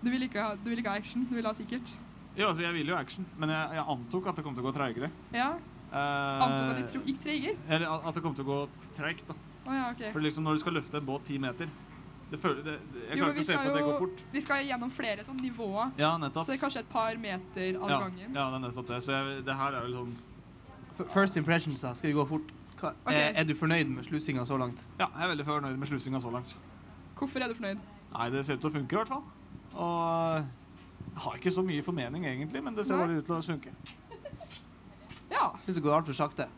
Du 0.00 0.08
vil 0.10 0.24
ikke 0.24 0.40
ha, 0.40 0.54
du 0.56 0.70
vil 0.70 0.80
ikke 0.80 0.94
ha 0.94 1.00
action, 1.00 1.26
du 1.28 1.34
vil 1.36 1.46
ha 1.46 1.52
sikkert. 1.56 1.96
Jo, 2.38 2.48
altså, 2.48 2.62
jeg 2.62 2.72
vil 2.78 2.88
jo 2.92 2.96
action, 2.96 3.26
men 3.38 3.52
jeg, 3.52 3.76
jeg 3.76 3.84
antok 3.94 4.30
at 4.30 4.38
det 4.38 4.46
kom 4.46 4.56
til 4.56 4.64
å 4.64 4.70
gå 4.70 4.72
treigere. 4.76 5.10
Ja. 5.34 5.50
Uh, 5.90 6.44
Antok 6.46 6.70
at 6.70 6.78
det 6.78 7.02
gikk 7.10 7.22
treigere. 7.24 7.56
Eller 7.68 8.08
at 8.08 8.16
det 8.16 8.22
kom 8.22 8.34
til 8.38 8.46
å 8.46 8.48
gå 8.48 8.58
treigt, 8.96 9.26
da. 9.28 9.36
Oh, 9.66 9.74
ja, 9.74 9.90
okay. 9.90 10.12
For 10.14 10.24
liksom 10.24 10.46
når 10.46 10.56
du 10.56 10.62
skal 10.62 10.76
løfte 10.78 11.00
en 11.00 11.06
båt 11.06 11.26
ti 11.28 11.36
meter 11.42 11.68
det 12.30 12.38
føler, 12.38 12.62
det, 12.62 12.76
Jeg 13.08 13.18
klarer 13.18 13.32
ikke 13.34 13.42
å 13.42 13.46
se 13.48 13.56
på 13.58 13.70
at 13.70 13.74
det 13.74 13.82
går 13.82 13.96
fort. 13.98 14.20
Vi 14.30 14.40
skal 14.44 14.62
gjennom 14.62 14.90
flere 14.94 15.24
sånn 15.26 15.40
nivåer, 15.42 15.90
Ja, 15.98 16.12
nettopp. 16.22 16.46
så 16.46 16.52
det 16.52 16.60
er 16.60 16.62
kanskje 16.62 16.82
et 16.84 16.90
par 16.92 17.16
meter 17.18 17.80
av 17.80 17.90
Ja, 17.90 17.98
gangen. 18.04 18.36
ja, 18.38 18.44
det 18.52 18.58
er 18.60 18.62
nettopp 18.68 18.86
det. 18.86 19.00
Så 19.02 19.16
jeg, 19.16 19.40
det 19.48 19.56
her 19.58 19.74
er 19.74 19.86
vel 19.88 19.96
sånn 19.98 20.16
First 21.10 21.36
impressions, 21.40 21.80
da. 21.80 21.94
Skal 21.96 22.12
vi 22.12 22.14
gå 22.14 22.26
fort? 22.28 22.52
Hva, 22.78 22.92
okay. 23.02 23.16
er, 23.16 23.34
er 23.40 23.44
du 23.48 23.54
fornøyd 23.56 23.88
med 23.88 24.04
slusinga 24.04 24.44
så 24.46 24.58
langt? 24.60 24.84
Ja, 25.00 25.08
jeg 25.08 25.24
er 25.24 25.32
veldig 25.32 25.46
fornøyd 25.48 25.78
med 25.80 25.88
slusinga 25.90 26.20
så 26.20 26.30
langt. 26.30 26.54
Hvorfor 27.18 27.42
er 27.42 27.48
du 27.48 27.56
fornøyd? 27.56 27.80
Nei, 28.12 28.30
det 28.30 28.44
ser 28.46 28.60
ut 28.60 28.62
til 28.62 28.70
å 28.70 28.74
funke 28.78 28.94
i 28.94 29.00
hvert 29.00 29.10
fall. 29.10 29.24
Og 29.74 30.40
jeg 30.40 31.22
har 31.24 31.36
ikke 31.38 31.50
så 31.54 31.62
mye 31.66 31.82
formening 31.82 32.24
egentlig, 32.26 32.62
men 32.64 32.74
det 32.76 32.86
ser 32.86 32.96
Nei. 32.96 33.06
bare 33.06 33.18
ut 33.18 33.24
til 33.26 33.34
å 33.34 33.42
funke. 33.42 33.74
Ja, 35.30 35.52
Syns 35.62 35.76
det 35.76 35.82
går 35.84 35.94
altfor 36.00 36.12
sakte. 36.18 36.48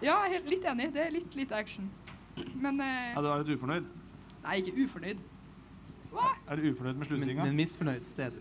ja 0.00 0.14
jeg 0.22 0.28
er 0.30 0.32
helt- 0.36 0.48
litt 0.52 0.64
enig. 0.70 0.92
Det 0.94 1.00
er 1.06 1.10
litt 1.10 1.34
lite 1.34 1.54
action. 1.58 1.90
Men 2.54 2.80
eh, 2.80 3.12
Ja, 3.16 3.20
du 3.20 3.26
er 3.26 3.42
litt 3.42 3.58
ufornøyd? 3.58 3.88
Nei, 4.44 4.60
ikke 4.62 4.84
ufornøyd. 4.84 5.18
Er 6.48 6.56
du 6.56 6.62
ufornøyd 6.70 6.94
med 6.94 7.02
Men, 7.02 7.08
slusinga? 7.08 7.44
men 7.44 7.56
misfornøyd, 7.58 8.06
det 8.16 8.24
er 8.24 8.30
du. 8.30 8.38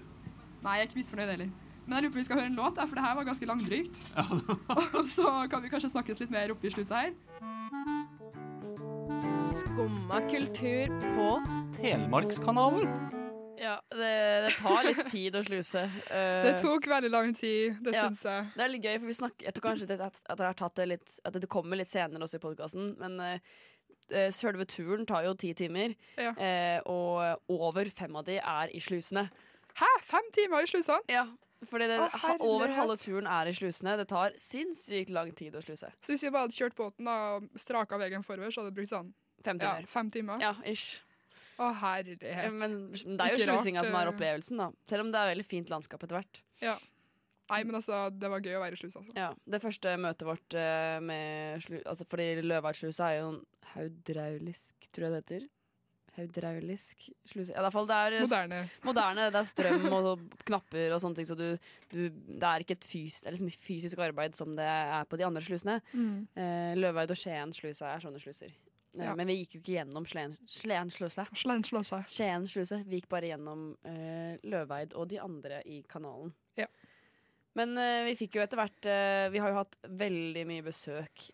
Nei, 0.63 0.75
jeg 0.77 0.85
er 0.85 0.87
ikke 0.91 0.99
misfornøyd 1.01 1.31
heller. 1.33 1.49
Men 1.87 1.95
jeg 1.97 2.03
lurer 2.03 2.11
på 2.13 2.15
om 2.15 2.21
vi 2.21 2.27
skal 2.29 2.37
høre 2.39 2.45
en 2.51 2.55
låt, 2.55 2.75
der, 2.77 2.85
for 2.85 2.95
det 2.95 3.03
her 3.03 3.15
var 3.15 3.23
ganske 3.23 3.45
langdrygt. 3.49 4.03
Og 5.01 5.07
så 5.09 5.33
kan 5.49 5.63
vi 5.63 5.69
kanskje 5.73 5.89
snakkes 5.95 6.19
litt 6.21 6.31
mer 6.31 6.51
oppi 6.53 6.69
slusa 6.69 7.01
her. 7.01 7.13
Skumma 9.57 10.21
kultur 10.29 10.93
på 11.17 11.29
Telemarkskanalen. 11.81 13.16
Ja, 13.57 13.75
det, 13.91 14.11
det 14.45 14.51
tar 14.59 14.83
litt 14.87 15.07
tid 15.11 15.37
å 15.39 15.43
sluse. 15.45 15.83
Uh, 16.09 16.43
Det 16.47 16.53
tok 16.61 16.87
veldig 16.91 17.11
lang 17.11 17.33
tid, 17.37 17.79
det 17.83 17.95
Ja. 17.95 18.07
syns 18.07 18.21
jeg. 18.27 18.51
Det 18.55 18.65
er 18.65 18.73
litt 18.73 18.83
gøy, 18.85 18.99
for 18.99 19.07
vi 19.07 19.17
snakker 19.19 19.47
Jeg 19.49 19.55
tror 19.57 19.65
kanskje 19.69 19.87
det, 19.89 19.99
at, 20.01 20.21
at, 20.29 20.43
jeg 20.45 20.75
det 20.75 20.87
litt, 20.93 21.17
at 21.25 21.33
det 21.33 21.49
kommer 21.49 21.79
litt 21.79 21.89
senere 21.91 22.21
også 22.23 22.39
i 22.39 22.43
podkasten, 22.43 22.93
men 23.01 23.19
uh, 23.19 24.29
selve 24.31 24.67
turen 24.69 25.05
tar 25.09 25.25
jo 25.25 25.33
ti 25.33 25.53
timer, 25.53 25.95
Ja. 26.17 26.31
uh, 26.37 26.79
og 26.85 27.57
over 27.57 27.89
fem 27.89 28.15
av 28.15 28.25
de 28.25 28.37
er 28.39 28.73
i 28.73 28.79
slusene. 28.79 29.29
Hæ? 29.77 29.91
Fem 30.01 30.31
timer 30.33 30.63
i 30.65 30.69
slusene? 30.69 31.01
Ja, 31.11 31.27
fordi 31.65 31.87
det, 31.89 31.99
Å, 31.99 32.37
over 32.45 32.71
halve 32.73 32.97
turen 33.01 33.27
er 33.29 33.49
i 33.49 33.53
slusene. 33.53 33.97
Det 33.97 34.07
tar 34.09 34.33
sinnssykt 34.41 35.09
lang 35.13 35.33
tid 35.37 35.55
å 35.57 35.61
sluse. 35.61 35.89
Så 36.01 36.13
hvis 36.13 36.25
vi 36.25 36.31
bare 36.33 36.47
hadde 36.47 36.57
kjørt 36.57 36.77
båten 36.77 37.09
og 37.09 37.49
straka 37.57 37.97
veien 38.01 38.25
forover, 38.25 38.53
så 38.53 38.61
hadde 38.61 38.73
det 38.73 38.79
brukt 38.81 38.93
sånn 38.93 39.13
Fem 39.45 39.59
ja, 39.61 39.75
fem 39.85 40.09
timer? 40.09 40.41
Ja, 40.41 40.55
ish. 40.65 40.97
Å, 41.57 41.71
herlighet. 41.81 42.53
Men 42.59 42.77
det 42.93 43.25
er 43.25 43.33
jo 43.33 43.47
slusinga 43.49 43.85
som 43.87 43.97
er 43.97 44.05
eh. 44.05 44.13
opplevelsen, 44.13 44.61
da. 44.61 44.69
Selv 44.89 45.07
om 45.07 45.11
det 45.13 45.21
er 45.21 45.33
veldig 45.33 45.47
fint 45.47 45.73
landskap 45.73 46.05
etter 46.05 46.19
hvert. 46.19 46.43
Nei, 47.47 47.61
men 47.63 47.77
altså, 47.79 48.07
det 48.11 48.29
var 48.31 48.43
gøy 48.43 48.57
å 48.57 48.63
være 48.63 48.75
i 48.75 48.79
slusa. 48.79 49.01
Altså. 49.01 49.13
Ja, 49.15 49.29
Det 49.47 49.61
første 49.63 49.93
møtet 50.03 50.27
vårt 50.27 50.55
eh, 50.59 50.97
med 51.03 51.61
slu... 51.63 51.77
Altså, 51.85 52.07
fordi 52.09 52.41
Løvardsslusa 52.43 53.11
er 53.11 53.21
jo 53.21 53.29
en 53.31 53.43
haudraulisk, 53.73 54.89
tror 54.91 55.07
jeg 55.07 55.13
det 55.13 55.21
heter. 55.21 55.47
Haudraulisk 56.17 57.05
sluse 57.29 57.53
Ja, 57.53 57.61
i 57.61 57.63
hvert 57.67 57.75
fall 57.75 57.87
det 57.87 57.97
er 58.01 58.15
eh, 58.17 58.25
Moderne. 58.25 58.61
moderne. 58.83 59.27
Det 59.31 59.39
er 59.39 59.49
strøm 59.51 59.87
og 59.93 60.23
knapper 60.49 60.95
og 60.95 61.01
sånne 61.03 61.19
ting, 61.19 61.29
så 61.29 61.37
du, 61.39 61.47
du 61.93 62.01
Det 62.09 62.49
er 62.49 62.65
ikke 62.65 62.75
et 62.79 62.87
fys, 62.89 63.21
det 63.21 63.29
er 63.29 63.37
liksom 63.37 63.67
fysisk 63.67 64.01
arbeid 64.03 64.35
som 64.35 64.55
det 64.57 64.67
er 64.67 65.07
på 65.07 65.19
de 65.19 65.27
andre 65.29 65.45
slusene. 65.45 65.79
Mm. 65.93 66.15
Eh, 66.35 66.71
Løveid 66.81 67.15
og 67.15 67.21
Skien 67.21 67.55
slusa 67.55 67.93
er 67.93 68.03
sånne 68.03 68.19
sluser. 68.23 68.51
Eh, 68.96 69.03
Ja. 69.06 69.15
Men 69.15 69.27
vi 69.27 69.36
gikk 69.41 69.56
jo 69.58 69.60
ikke 69.62 69.75
gjennom 69.77 70.06
Skien 72.08 72.48
sluse. 72.48 72.84
Vi 72.88 73.00
gikk 73.01 73.10
bare 73.10 73.29
gjennom 73.29 73.72
uh, 73.86 74.38
Løveid 74.44 74.94
og 74.96 75.08
de 75.12 75.20
andre 75.22 75.62
i 75.65 75.82
kanalen. 75.89 76.34
Ja. 76.58 76.67
Men 77.58 77.74
uh, 77.77 78.03
vi 78.06 78.15
fikk 78.15 78.38
jo 78.38 78.44
etter 78.44 78.58
hvert 78.60 78.86
uh, 78.86 79.27
Vi 79.34 79.39
har 79.41 79.50
jo 79.50 79.60
hatt 79.60 79.77
veldig 80.01 80.44
mye 80.50 80.65
besøk 80.65 81.27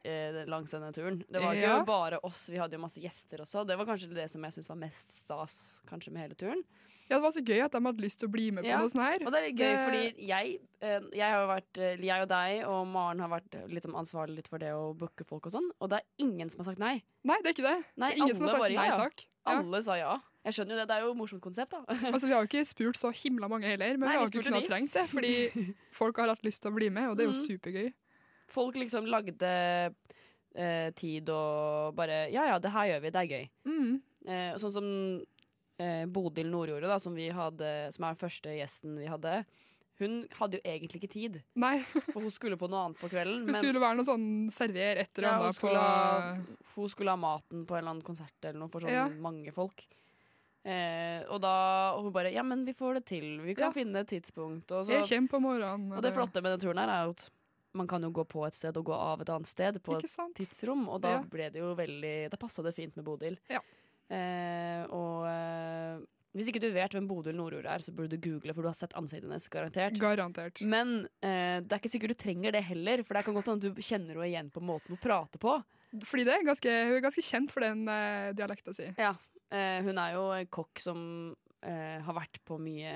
langs 0.50 0.72
denne 0.76 0.92
turen. 0.96 1.22
Det 1.28 1.42
var 1.44 1.54
ikke 1.56 1.72
Ja. 1.78 1.84
bare 1.88 2.20
oss, 2.24 2.50
vi 2.50 2.58
hadde 2.60 2.76
jo 2.78 2.84
masse 2.84 3.02
gjester 3.04 3.44
også. 3.46 3.66
Det 3.68 3.78
var 3.78 3.86
kanskje 3.86 4.14
det 4.14 4.30
som 4.32 4.44
jeg 4.44 4.54
syntes 4.58 4.70
var 4.72 4.82
mest 4.84 5.12
stas 5.24 5.58
kanskje 5.90 6.12
med 6.16 6.22
hele 6.28 6.36
turen. 6.40 6.64
Ja, 7.10 7.18
det 7.18 7.24
var 7.26 7.34
så 7.36 7.44
gøy 7.44 7.60
at 7.66 7.74
de 7.74 7.82
hadde 7.84 8.04
lyst 8.04 8.22
til 8.22 8.30
å 8.30 8.34
bli 8.34 8.48
med 8.56 8.66
på 8.66 8.70
Ja, 8.72 8.80
noe 8.82 8.92
sånt 8.92 9.04
her. 9.04 9.26
Og 9.26 9.34
det 9.34 9.40
er 9.40 9.46
litt 9.50 9.60
gøy, 9.60 9.74
fordi 9.84 10.28
jeg, 10.30 10.54
eh, 10.82 11.08
jeg 11.20 11.36
har 11.36 11.48
vært 11.50 11.80
eh, 11.80 12.06
Jeg 12.08 12.26
og 12.26 12.30
deg 12.32 12.68
og 12.70 12.80
Maren 12.90 13.24
har 13.24 13.32
vært 13.34 13.58
litt 13.72 13.88
sånn 13.88 13.98
ansvarlig 14.00 14.40
litt 14.40 14.50
for 14.52 14.64
det 14.64 14.72
å 14.76 14.92
booke 14.98 15.28
folk 15.28 15.50
og 15.50 15.58
sånn, 15.58 15.70
og 15.80 15.92
det 15.92 16.02
er 16.02 16.26
ingen 16.26 16.52
som 16.54 16.64
har 16.64 16.72
sagt 16.72 16.82
nei. 16.84 16.96
Nei, 17.28 17.40
det 17.44 17.52
er 17.52 17.58
ikke 17.58 17.68
det. 17.68 17.80
Nei, 17.96 18.14
Det 18.14 18.20
er 18.20 18.24
Ingen 18.24 18.40
som 18.40 18.48
har 18.48 18.56
sagt 18.56 18.66
bare 18.66 18.78
nei 18.80 18.88
ja, 18.90 19.02
takk. 19.04 19.26
Alle 19.54 19.84
sa 19.84 19.98
ja. 20.00 20.14
Jeg 20.44 20.58
skjønner 20.58 20.76
jo 20.76 20.80
det, 20.82 20.88
det 20.90 20.96
er 20.96 21.04
jo 21.06 21.12
et 21.14 21.20
morsomt 21.20 21.44
konsept, 21.44 21.76
da. 21.76 21.84
Altså, 22.14 22.28
Vi 22.28 22.36
har 22.36 22.44
jo 22.44 22.50
ikke 22.50 22.64
spurt 22.68 23.00
så 23.00 23.12
himla 23.16 23.48
mange 23.52 23.68
heller, 23.70 23.96
men 23.96 24.08
Nei, 24.10 24.16
vi 24.16 24.22
har 24.22 24.26
jo 24.26 24.32
ikke 24.32 24.48
kunnet 24.50 24.68
trengt 24.68 24.96
det. 24.96 25.06
Fordi 25.12 25.36
folk 26.00 26.20
har 26.20 26.32
hatt 26.34 26.44
lyst 26.48 26.64
til 26.64 26.74
å 26.74 26.76
bli 26.76 26.90
med, 26.92 27.12
og 27.12 27.20
det 27.20 27.26
er 27.26 27.32
jo 27.32 27.36
mm. 27.36 27.44
supergøy. 27.48 27.92
Folk 28.52 28.80
liksom 28.80 29.08
lagde 29.10 29.52
eh, 30.56 30.90
tid 31.00 31.30
og 31.34 31.96
bare 31.98 32.26
Ja 32.34 32.50
ja, 32.52 32.58
det 32.62 32.74
her 32.74 32.92
gjør 32.92 33.06
vi, 33.06 33.14
det 33.16 33.22
er 33.22 33.32
gøy. 33.32 33.46
Mm. 33.72 33.94
Eh, 34.24 34.52
sånn 34.62 34.76
som 34.76 34.90
eh, 35.80 36.06
Bodil 36.06 36.50
Nordjordet, 36.51 36.89
da, 36.89 37.00
som, 37.00 37.15
vi 37.15 37.30
hadde, 37.34 37.92
som 37.96 38.03
er 38.06 38.13
den 38.15 38.22
første 38.22 38.50
gjesten 38.58 38.98
vi 39.00 39.06
hadde. 39.10 39.46
Hun 40.00 40.24
hadde 40.39 40.58
jo 40.58 40.63
egentlig 40.65 41.00
ikke 41.03 41.12
tid, 41.13 41.36
Nei, 41.56 41.84
for 41.94 42.22
hun 42.25 42.32
skulle 42.34 42.58
på 42.58 42.68
noe 42.68 42.88
annet 42.88 42.98
på 43.00 43.10
kvelden. 43.12 43.44
Hun 43.46 43.53
skulle 43.53 43.80
være 43.80 43.96
noe 44.00 44.08
sånn 44.08 44.25
server 44.51 44.98
etter 45.03 45.27
ja, 45.27 45.36
hun, 45.38 45.46
på 45.51 45.53
skulle 45.60 45.84
ha, 45.84 46.38
hun 46.75 46.89
skulle 46.89 47.13
ha 47.13 47.20
maten 47.22 47.65
på 47.70 47.75
en 47.77 47.84
eller 47.84 47.94
annen 47.94 48.08
konsert 48.08 48.48
eller 48.50 48.58
noe 48.63 48.70
for 48.74 48.82
sånn 48.82 48.89
Ja. 48.92 49.06
mange 49.10 49.53
folk. 49.53 49.86
Eh, 50.63 51.22
og 51.27 51.42
da 51.44 51.92
og 51.98 52.06
hun 52.06 52.13
bare 52.15 52.32
Ja, 52.32 52.42
men 52.48 52.63
vi 52.65 52.74
får 52.74 52.94
det 53.01 53.06
til. 53.06 53.42
Vi 53.44 53.53
kan 53.53 53.70
Ja. 53.70 53.72
finne 53.75 54.00
et 54.00 54.08
tidspunkt. 54.08 54.72
Og, 54.72 54.86
så, 54.88 55.03
Jeg 55.06 55.30
på 55.30 55.39
morgenen. 55.39 55.92
og 55.94 56.01
det 56.01 56.13
flotte 56.13 56.42
med 56.42 56.58
den 56.58 56.60
turen 56.60 56.77
her 56.80 56.88
er 56.89 57.10
at 57.10 57.30
man 57.74 57.88
kan 57.88 58.01
jo 58.01 58.12
gå 58.12 58.24
på 58.25 58.48
et 58.48 58.53
sted 58.56 58.75
og 58.77 58.86
gå 58.86 58.94
av 58.94 59.22
et 59.22 59.30
annet 59.30 59.48
sted 59.48 59.82
på 59.84 59.98
et 60.00 60.06
tidsrom, 60.36 60.88
og 60.89 61.01
da 61.01 61.10
Ja. 61.10 61.22
ble 61.22 61.50
det 61.50 61.60
jo 61.60 61.75
veldig 61.75 62.30
Da 62.32 62.38
passa 62.38 62.63
det 62.63 62.74
fint 62.75 62.96
med 62.96 63.03
Bodil. 63.06 63.38
Ja. 63.50 63.60
Eh, 64.13 64.84
og 64.93 65.25
eh, 65.29 66.01
hvis 66.34 66.50
ikke 66.50 66.62
du 66.63 66.72
vet 66.74 66.96
hvem 66.96 67.05
Bodil 67.10 67.38
Nordjord 67.38 67.67
er, 67.70 67.84
så 67.86 67.93
burde 67.93 68.17
du 68.17 68.24
google, 68.24 68.55
for 68.55 68.65
du 68.65 68.70
har 68.72 68.77
sett 68.77 68.96
ansiktet 68.98 69.27
hennes, 69.27 69.46
garantert. 69.53 70.00
Garantert. 70.01 70.63
Men 70.65 71.03
eh, 71.22 71.60
det 71.62 71.75
er 71.75 71.82
ikke 71.82 71.93
sikkert 71.93 72.15
du 72.15 72.24
trenger 72.24 72.55
det 72.55 72.63
heller, 72.72 73.03
for 73.05 73.17
det 73.17 73.25
kan 73.27 73.38
godt 73.38 73.51
hende 73.51 73.70
at 73.70 73.77
du 73.77 73.86
kjenner 73.86 74.17
henne 74.17 74.29
igjen 74.32 74.50
på 74.53 74.63
måten 74.65 74.96
hun 74.96 75.01
prater 75.03 75.41
på. 75.41 75.60
Fordi 76.01 76.25
det 76.25 76.34
er 76.34 76.48
ganske, 76.48 76.74
hun 76.89 76.98
er 76.98 77.05
ganske 77.05 77.25
kjent 77.25 77.53
for 77.53 77.65
den 77.65 77.86
eh, 77.91 78.32
dialekta 78.38 78.74
si. 78.74 78.89
Eh, 78.98 79.79
hun 79.86 80.00
er 80.01 80.15
jo 80.15 80.25
en 80.34 80.50
kokk 80.58 80.82
som 80.82 81.03
eh, 81.62 82.00
har 82.01 82.17
vært 82.17 82.41
på 82.48 82.58
mye 82.62 82.96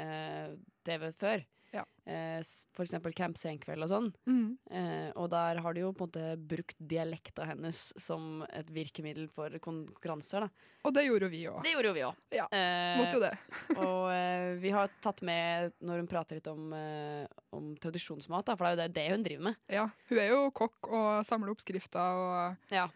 TV 0.88 1.12
før. 1.22 1.46
Ja. 1.76 1.82
Eh, 2.08 2.40
F.eks. 2.40 2.94
Camp 3.16 3.36
Senkveld 3.38 3.84
og 3.84 3.90
sånn. 3.92 4.06
Mm. 4.26 4.58
Eh, 4.72 5.10
og 5.20 5.28
der 5.34 5.60
har 5.62 5.74
de 5.76 5.82
jo 5.84 5.90
på 5.94 6.06
en 6.06 6.10
måte 6.10 6.28
brukt 6.40 6.78
dialekta 6.80 7.44
hennes 7.50 7.80
som 8.00 8.42
et 8.48 8.70
virkemiddel 8.72 9.28
for 9.30 9.52
konkurranser. 9.60 10.46
Da. 10.48 10.70
Og 10.88 10.94
det 10.96 11.04
gjorde 11.08 11.28
jo 11.28 11.32
vi 11.34 11.42
òg. 11.52 11.60
Det 11.66 11.74
gjorde 11.76 11.92
jo 11.92 11.98
vi 11.98 12.06
òg. 12.08 12.22
Ja, 12.38 12.46
Eh, 12.56 12.98
Måtte 13.02 13.18
jo 13.20 13.24
det. 13.26 13.34
og 13.84 14.06
eh, 14.14 14.56
vi 14.64 14.72
har 14.74 14.90
tatt 15.04 15.22
med, 15.28 15.74
når 15.84 16.02
hun 16.04 16.08
prater 16.08 16.40
litt 16.40 16.48
om, 16.48 16.72
eh, 16.74 17.26
om 17.52 17.74
tradisjonsmat, 17.84 18.46
da, 18.48 18.56
for 18.56 18.70
det 18.72 18.86
er 18.86 18.88
jo 18.88 18.96
det, 19.02 19.08
hun 19.18 19.26
driver 19.28 19.44
med. 19.52 19.60
Ja, 19.68 19.90
Hun 20.08 20.20
er 20.24 20.30
jo 20.32 20.40
kokk 20.56 20.88
og 20.94 21.10
samler 21.28 21.52
oppskrifter 21.52 22.22
og 22.24 22.72
Ja. 22.74 22.88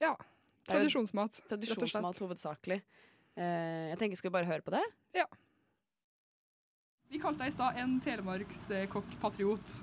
Ja. 0.00 0.14
Tradisjonsmat. 0.68 1.42
rett 1.44 1.52
og 1.52 1.60
slett. 1.60 1.76
Tradisjonsmat 1.76 2.18
hovedsakelig. 2.24 2.80
Eh, 3.38 3.90
jeg 3.92 3.98
tenker, 4.00 4.16
Skal 4.16 4.30
vi 4.30 4.34
bare 4.40 4.48
høre 4.48 4.62
på 4.64 4.72
det? 4.74 4.82
Vi 7.08 7.16
kalte 7.22 7.40
deg 7.40 7.48
i 7.48 7.54
stad 7.54 7.78
en 7.80 7.92
telemarkskokk-patriot. 8.04 9.76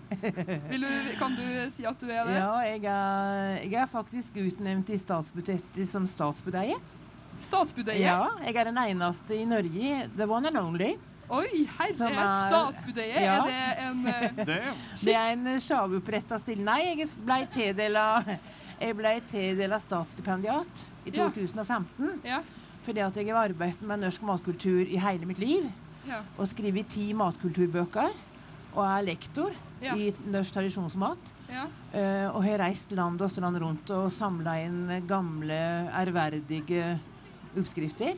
Kan 1.18 1.34
du 1.34 1.46
si 1.74 1.86
at 1.90 1.98
du 1.98 2.10
er 2.14 2.28
det? 2.28 2.36
Ja, 2.38 2.52
jeg 2.68 2.84
er, 2.86 3.56
jeg 3.66 3.80
er 3.82 3.88
faktisk 3.90 4.36
utnevnt 4.44 4.92
i 4.94 4.98
statsbudsjettet 5.02 5.90
som 5.90 6.06
statsbudeie. 6.10 6.76
Statsbudeie? 7.42 8.04
Ja, 8.06 8.28
jeg 8.46 8.54
er 8.62 8.70
den 8.70 8.78
eneste 8.78 9.40
i 9.40 9.46
Norge, 9.50 10.04
the 10.16 10.28
one 10.30 10.52
and 10.52 10.60
only. 10.62 10.92
Oi, 11.34 11.64
herre! 11.80 12.12
er- 12.12 12.52
Statsbudeie, 12.52 13.24
Ja. 13.26 13.40
er 13.42 13.50
det 13.50 13.88
en 13.88 14.06
uh, 14.12 14.46
Det, 14.46 14.60
Det 15.02 15.16
er 15.18 15.32
en 15.34 15.48
sjavoppretta 15.66 16.38
stilling. 16.44 16.68
Nei, 16.70 16.84
jeg 16.92 17.10
ble 17.26 17.40
tildela 17.56 18.04
jeg 18.76 18.96
ble 19.00 19.16
tildela 19.32 19.80
statsstipendiat 19.82 20.86
i 21.10 21.16
Ja. 21.16 21.26
2015 21.34 22.22
Ja. 22.24 22.44
fordi 22.86 23.02
at 23.02 23.18
jeg 23.18 23.34
har 23.34 23.50
arbeidet 23.50 23.82
med 23.82 24.04
norsk 24.06 24.22
matkultur 24.22 24.86
i 24.86 25.02
hele 25.02 25.26
mitt 25.26 25.40
liv. 25.42 25.66
Ja. 26.08 26.22
Og 26.38 26.48
skrevet 26.52 26.88
ti 26.94 27.12
matkulturbøker. 27.14 28.14
Og 28.76 28.84
er 28.84 29.06
lektor 29.08 29.52
Ja. 29.82 29.94
i 29.96 30.12
norsk 30.32 30.54
tradisjonsmat. 30.54 31.34
ja. 31.50 31.66
Uh, 31.96 32.36
og 32.36 32.44
har 32.44 32.58
reist 32.60 32.92
land 32.92 33.22
og 33.22 33.30
strand 33.32 33.58
rundt 33.62 33.90
og 33.96 34.10
samla 34.12 34.58
inn 34.66 34.88
gamle, 35.08 35.90
ærverdige 35.96 37.00
oppskrifter. 37.58 38.16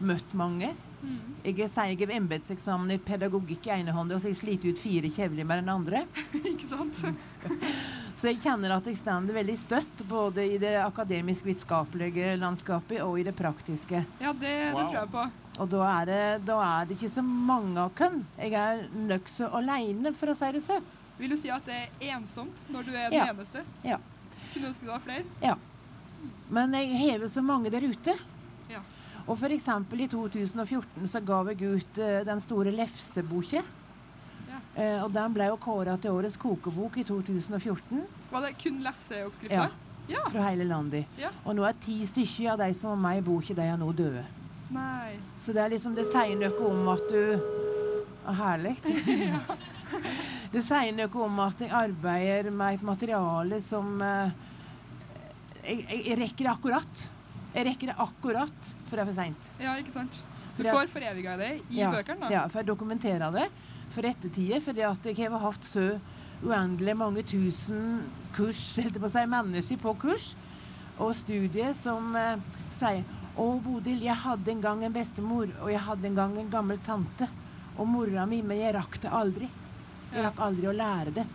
Møtt 0.00 0.32
mange. 0.34 0.72
Mm. 1.02 1.18
Jeg 1.44 1.68
sier 1.70 1.92
jeg 1.94 1.98
har 2.08 2.16
embetseksamen 2.16 2.90
i 2.92 2.98
pedagogikk 2.98 3.66
i 3.68 3.70
ene 3.78 3.92
hånda, 3.92 4.14
og 4.16 4.20
så 4.20 4.28
jeg 4.28 4.36
sliter 4.40 4.70
ut 4.74 4.78
fire 4.82 5.08
kjevler 5.12 5.46
med 5.48 5.62
den 5.62 5.68
andre. 5.72 6.02
Ikke 6.52 6.66
sant? 6.68 7.00
Så 8.20 8.28
jeg 8.28 8.42
kjenner 8.42 8.74
at 8.74 8.84
jeg 8.84 8.98
står 9.00 9.30
veldig 9.32 9.54
støtt 9.56 10.02
både 10.08 10.42
i 10.44 10.58
det 10.60 10.74
akademisk-vitenskapelige 10.84 12.34
landskapet 12.36 13.00
og 13.00 13.14
i 13.18 13.22
det 13.24 13.32
praktiske. 13.38 14.02
Ja, 14.20 14.32
det, 14.34 14.40
det 14.42 14.74
Wow. 14.74 14.84
tror 14.84 14.98
jeg 14.98 15.10
på. 15.14 15.24
Og 15.60 15.68
da 15.68 15.80
er 16.00 16.08
det, 16.08 16.20
da 16.48 16.56
er 16.64 16.88
det 16.88 16.96
ikke 16.96 17.10
så 17.12 17.22
mange 17.24 17.76
av 17.82 17.90
oss. 17.92 18.20
Jeg 18.40 18.54
er 18.56 18.86
nokså 18.96 19.50
aleine, 19.58 20.14
for 20.16 20.32
å 20.32 20.36
si 20.38 20.48
det 20.56 20.62
så. 20.64 20.78
Vil 21.20 21.34
du 21.34 21.36
si 21.36 21.50
at 21.52 21.66
det 21.68 21.76
er 22.00 22.14
ensomt 22.16 22.62
når 22.72 22.86
du 22.86 22.94
er 22.94 23.10
den 23.10 23.18
Ja. 23.18 23.26
eneste? 23.28 23.64
Ja. 23.84 23.98
Kunne 24.54 24.70
ønske 24.70 24.86
det 24.86 24.92
var 24.94 25.02
flere? 25.04 25.24
Ja. 25.42 25.56
Men 26.48 26.72
jeg 26.72 26.96
hever 26.96 27.28
så 27.28 27.42
mange 27.42 27.70
der 27.70 27.84
ute. 27.84 28.16
Ja. 28.70 28.80
Og 29.28 29.38
eksempel 29.38 30.00
i 30.00 30.08
2014 30.08 31.06
så 31.06 31.20
ga 31.20 31.42
jeg 31.50 31.60
ut 31.62 31.98
uh, 31.98 32.24
den 32.24 32.40
store 32.40 32.72
lefseboka. 32.72 33.62
Ja. 34.48 34.60
Eh, 34.74 35.04
og 35.04 35.12
den 35.12 35.32
ble 35.32 35.46
jo 35.46 35.56
kåra 35.56 35.96
til 36.00 36.10
årets 36.10 36.36
kokebok 36.36 36.96
i 36.96 37.04
2014 37.04 38.02
Var 38.32 38.40
det 38.40 38.56
kun 38.58 38.80
lefseoppskrifter? 38.82 39.70
Ja. 40.08 40.24
fra 40.28 40.48
hele 40.48 40.64
landet. 40.64 41.06
Ja. 41.18 41.28
Og 41.44 41.54
nå 41.54 41.62
er 41.62 41.76
ti 41.78 42.00
stykker 42.06 42.52
av 42.52 42.58
de 42.58 42.74
som 42.74 42.90
var 42.90 42.96
med 42.96 43.18
i 43.18 43.20
boka, 43.22 43.54
de 43.54 43.62
er 43.62 43.76
nå 43.78 43.92
døde. 43.92 44.24
Nei. 44.70 45.18
Så 45.42 45.54
det 45.56 45.64
er 45.64 45.72
liksom, 45.74 45.96
det 45.98 46.06
sier 46.10 46.36
noe 46.38 46.70
om 46.70 46.92
at 46.92 47.10
du 47.10 47.56
Herlig. 48.30 48.76
Det 50.52 50.62
sier 50.66 50.92
noe 50.94 51.24
om 51.24 51.40
at 51.44 51.62
jeg 51.62 51.70
arbeider 51.74 52.50
med 52.54 52.78
et 52.78 52.84
materiale 52.86 53.60
som 53.62 54.00
eh, 54.02 54.32
jeg, 55.62 55.84
jeg, 55.84 56.00
jeg 56.08 56.18
rekker 56.20 56.46
det 56.46 56.52
akkurat. 56.52 57.02
Jeg 57.54 57.66
rekker 57.66 57.90
det 57.90 57.96
akkurat 58.02 58.72
før 58.88 59.00
det 59.00 59.02
er 59.02 59.10
for 59.10 59.18
seint. 59.18 59.50
Ja, 59.62 59.74
ikke 59.78 59.94
sant? 59.94 60.22
Du 60.56 60.64
får 60.66 60.90
foreviga 60.92 61.36
det 61.40 61.50
i 61.70 61.80
ja, 61.80 61.90
bøkene, 61.94 62.26
da. 62.26 62.32
Ja, 62.34 62.42
for 62.50 62.60
jeg 62.60 62.68
dokumenterer 62.70 63.32
det 63.34 63.46
for 63.94 64.06
ettertida. 64.06 64.60
Fordi 64.62 64.84
jeg 64.84 65.30
har 65.32 65.44
hatt 65.46 65.66
så 65.66 65.86
uendelig 66.42 66.96
mange 66.98 67.24
tusen 67.26 68.02
kurs, 68.36 68.62
helt 68.82 68.98
på 68.98 69.08
å 69.08 69.12
si, 69.12 69.26
mennesker 69.30 69.82
på 69.82 69.96
kurs 70.02 70.32
og 71.00 71.14
studier 71.16 71.72
som 71.72 72.12
eh, 72.18 72.42
sier 72.74 73.06
Å, 73.38 73.46
Bodil, 73.62 74.02
jeg 74.02 74.16
hadde 74.24 74.50
en 74.52 74.62
gang 74.64 74.84
en 74.84 74.94
bestemor, 74.94 75.50
og 75.62 75.70
jeg 75.70 75.82
hadde 75.86 76.08
en 76.10 76.18
gang 76.18 76.36
en 76.38 76.50
gammel 76.52 76.80
tante. 76.86 77.28
Og 77.78 77.88
mora 77.88 78.26
mi, 78.28 78.40
men 78.42 78.58
jeg 78.60 78.74
rakk 78.76 78.98
det 79.02 79.12
aldri. 79.14 79.48
Jeg 80.10 80.24
rakk 80.26 80.40
aldri 80.42 80.68
å 80.68 80.76
lære 80.76 81.14
det. 81.20 81.26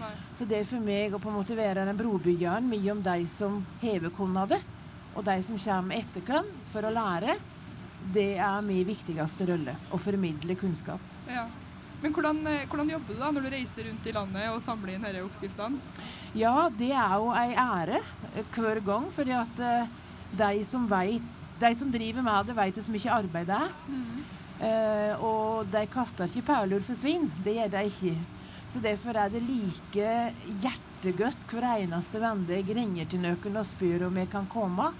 Nei. 0.00 0.12
Så 0.38 0.46
det 0.48 0.62
er 0.62 0.68
for 0.68 0.82
meg 0.82 1.12
å 1.12 1.20
på 1.22 1.30
en 1.30 1.36
måte 1.36 1.56
være 1.56 1.84
den 1.86 1.98
brobyggeren 1.98 2.68
mellom 2.68 3.02
de 3.04 3.26
som 3.30 3.60
hever 3.82 4.14
kunnade, 4.16 4.58
og 5.12 5.26
de 5.26 5.36
som 5.44 5.58
kommer 5.60 6.00
etter 6.00 6.38
oss 6.38 6.54
for 6.72 6.88
å 6.88 6.94
lære, 6.94 7.36
det 8.14 8.32
er 8.40 8.64
min 8.64 8.86
viktigste 8.88 9.46
rolle. 9.52 9.76
Å 9.92 10.00
formidle 10.00 10.56
kunnskap. 10.58 11.10
Ja. 11.28 11.44
Men 12.02 12.14
hvordan, 12.16 12.40
eh, 12.50 12.64
hvordan 12.66 12.88
jobber 12.90 13.14
du 13.14 13.20
da 13.20 13.30
når 13.30 13.44
du 13.44 13.50
reiser 13.52 13.86
rundt 13.86 14.06
i 14.06 14.12
landet 14.12 14.48
og 14.50 14.62
samler 14.64 14.96
inn 14.96 15.04
disse 15.06 15.22
oppskriftene? 15.22 15.78
Ja, 16.34 16.68
det 16.74 16.90
er 16.90 17.12
jo 17.14 17.28
ei 17.30 17.52
ære 17.54 18.00
eh, 18.32 18.48
hver 18.56 18.80
gang, 18.82 19.06
fordi 19.14 19.36
at 19.38 19.62
eh, 19.62 19.92
de 20.34 20.64
som 20.66 20.88
vet, 20.90 21.22
de 21.62 21.72
som 21.78 21.90
driver 21.92 22.24
med 22.26 22.48
det, 22.48 22.56
vet 22.58 22.78
hvor 22.80 22.94
mye 22.94 23.16
arbeid 23.16 23.50
det 23.50 23.58
er. 23.58 23.74
Eh, 24.62 25.22
og 25.24 25.66
de 25.72 25.82
kaster 25.90 26.30
ikke 26.30 26.46
perler 26.52 26.84
for 26.86 26.98
svin. 26.98 27.28
Det 27.44 27.56
gjør 27.56 27.72
de 27.72 27.84
ikke. 27.90 28.16
Så 28.72 28.80
derfor 28.80 29.16
er 29.18 29.32
det 29.32 29.42
like 29.44 30.10
hjertegodt 30.62 31.50
hver 31.50 31.66
eneste 31.82 32.20
vende 32.22 32.54
jeg 32.56 32.76
ringer 32.76 33.08
til 33.10 33.20
noen 33.20 33.58
og 33.60 33.66
spør 33.68 34.06
om 34.08 34.20
jeg 34.22 34.30
kan 34.32 34.46
komme. 34.52 34.92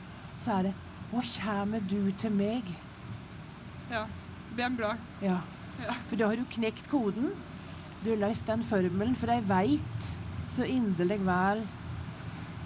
Så 0.43 0.59
er 0.59 0.63
det 0.63 0.75
'Hva 1.13 1.23
kommer 1.45 1.81
du 1.81 2.11
til 2.19 2.31
meg?' 2.33 2.75
Ja. 3.91 4.05
De 4.57 4.77
glad? 4.77 4.97
Ja. 5.23 5.39
Ja. 5.81 5.95
For 6.09 6.17
da 6.17 6.27
har 6.27 6.37
du 6.37 6.45
knekt 6.45 6.89
koden. 6.91 7.31
Du 8.05 8.11
har 8.11 8.17
løst 8.17 8.47
den 8.47 8.63
formelen, 8.63 9.15
for 9.17 9.27
jeg 9.27 9.49
veit 9.49 10.17
så 10.51 10.65
inderlig 10.65 11.21
vel 11.21 11.63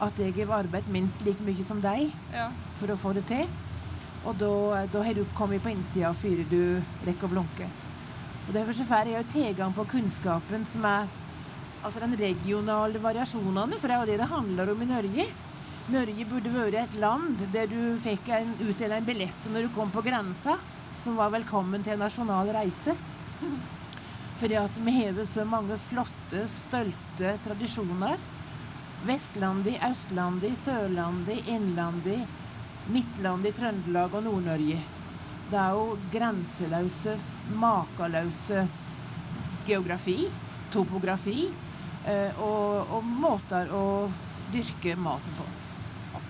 at 0.02 0.18
jeg 0.18 0.34
har 0.34 0.58
arbeidet 0.62 0.92
minst 0.92 1.20
like 1.24 1.42
mye 1.42 1.64
som 1.64 1.80
deg 1.80 2.12
Ja. 2.32 2.50
for 2.76 2.86
å 2.86 2.96
få 2.96 3.12
det 3.12 3.26
til. 3.26 3.46
Og 4.26 4.34
da, 4.40 4.86
da 4.90 5.02
har 5.06 5.14
du 5.14 5.22
kommet 5.36 5.62
på 5.62 5.70
innsida 5.70 6.10
før 6.18 6.40
du 6.50 6.60
rekker 7.06 7.28
å 7.28 7.34
blunke. 7.36 7.68
Og 8.46 8.54
Derfor 8.54 8.74
så 8.78 8.86
får 8.86 9.10
jeg 9.12 9.28
tilgang 9.30 9.74
på 9.74 9.86
kunnskapen 9.90 10.66
som 10.70 10.86
er 10.86 11.06
altså 11.86 12.02
den 12.02 12.16
regionale 12.18 12.98
variasjonene, 13.02 13.78
for 13.78 13.86
det 13.86 13.94
er 13.94 14.00
jo 14.02 14.10
det 14.10 14.18
det 14.22 14.30
handler 14.32 14.72
om 14.72 14.82
i 14.82 14.88
Norge. 14.90 15.26
Norge 15.94 16.26
burde 16.26 16.50
vært 16.50 16.78
et 16.80 16.96
land 16.98 17.44
der 17.54 17.70
du 17.70 17.78
fikk 18.02 18.32
en, 18.34 18.54
utdelt 18.58 18.96
en 18.96 19.06
billett 19.06 19.50
når 19.52 19.68
du 19.68 19.74
kom 19.76 19.92
på 19.94 20.02
grensa, 20.02 20.56
som 21.04 21.18
var 21.18 21.30
velkommen 21.34 21.84
til 21.86 21.94
en 21.94 22.02
nasjonal 22.02 22.50
reise. 22.56 22.96
Fordi 24.40 24.58
at 24.58 24.80
vi 24.82 24.96
har 24.96 25.20
så 25.30 25.44
mange 25.46 25.78
flotte, 25.86 26.42
stolte 26.50 27.36
tradisjoner. 27.46 28.18
Vestlandet, 29.06 29.78
Østlandet, 29.86 30.58
Sørlandet, 30.64 31.46
Innlandet, 31.46 32.26
Midtlandet, 32.92 33.56
Trøndelag 33.58 34.14
og 34.14 34.24
Nord-Norge. 34.26 34.78
Det 35.50 35.58
er 35.58 35.76
jo 35.78 35.96
grenseløse, 36.12 37.16
makeløse 37.58 38.66
geografi, 39.66 40.18
topografi 40.74 41.46
eh, 42.06 42.38
og, 42.42 42.90
og 42.98 43.06
måter 43.06 43.70
å 43.74 43.82
dyrke 44.52 44.96
maten 44.98 45.34
på. 45.38 45.46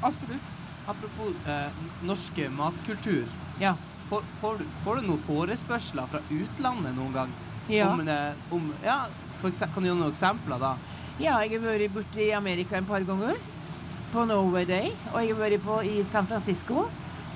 Absolutt. 0.04 0.54
Apropos 0.88 1.32
eh, 1.48 1.80
norske 2.06 2.48
matkultur. 2.54 3.24
Ja. 3.60 3.74
Får, 4.10 4.22
får, 4.40 4.60
du- 4.60 4.68
får 4.84 5.00
du 5.00 5.08
noen 5.08 5.24
forespørsler 5.26 6.08
fra 6.12 6.20
utlandet 6.30 6.94
noen 6.96 7.12
gang? 7.16 7.32
Ja. 7.72 7.88
Om, 7.90 8.04
eh, 8.08 8.52
om, 8.54 8.68
ja 8.84 9.00
for 9.40 9.50
kan 9.52 9.82
du 9.82 9.88
gi 9.90 9.94
noen 9.96 10.12
eksempler 10.12 10.60
da? 10.62 10.74
Ja, 11.20 11.38
jeg 11.44 11.56
har 11.58 11.64
vært 11.64 11.92
borte 11.96 12.20
i 12.22 12.30
Amerika 12.36 12.76
en 12.78 12.86
par 12.88 13.04
ganger. 13.08 13.36
På 14.16 14.24
Norway 14.24 14.64
Day. 14.64 14.94
Og 15.12 15.20
jeg 15.20 15.34
har 15.34 15.40
vært 15.42 15.60
på 15.60 15.74
i 15.84 15.98
San 16.08 16.24
Francisco. 16.24 16.86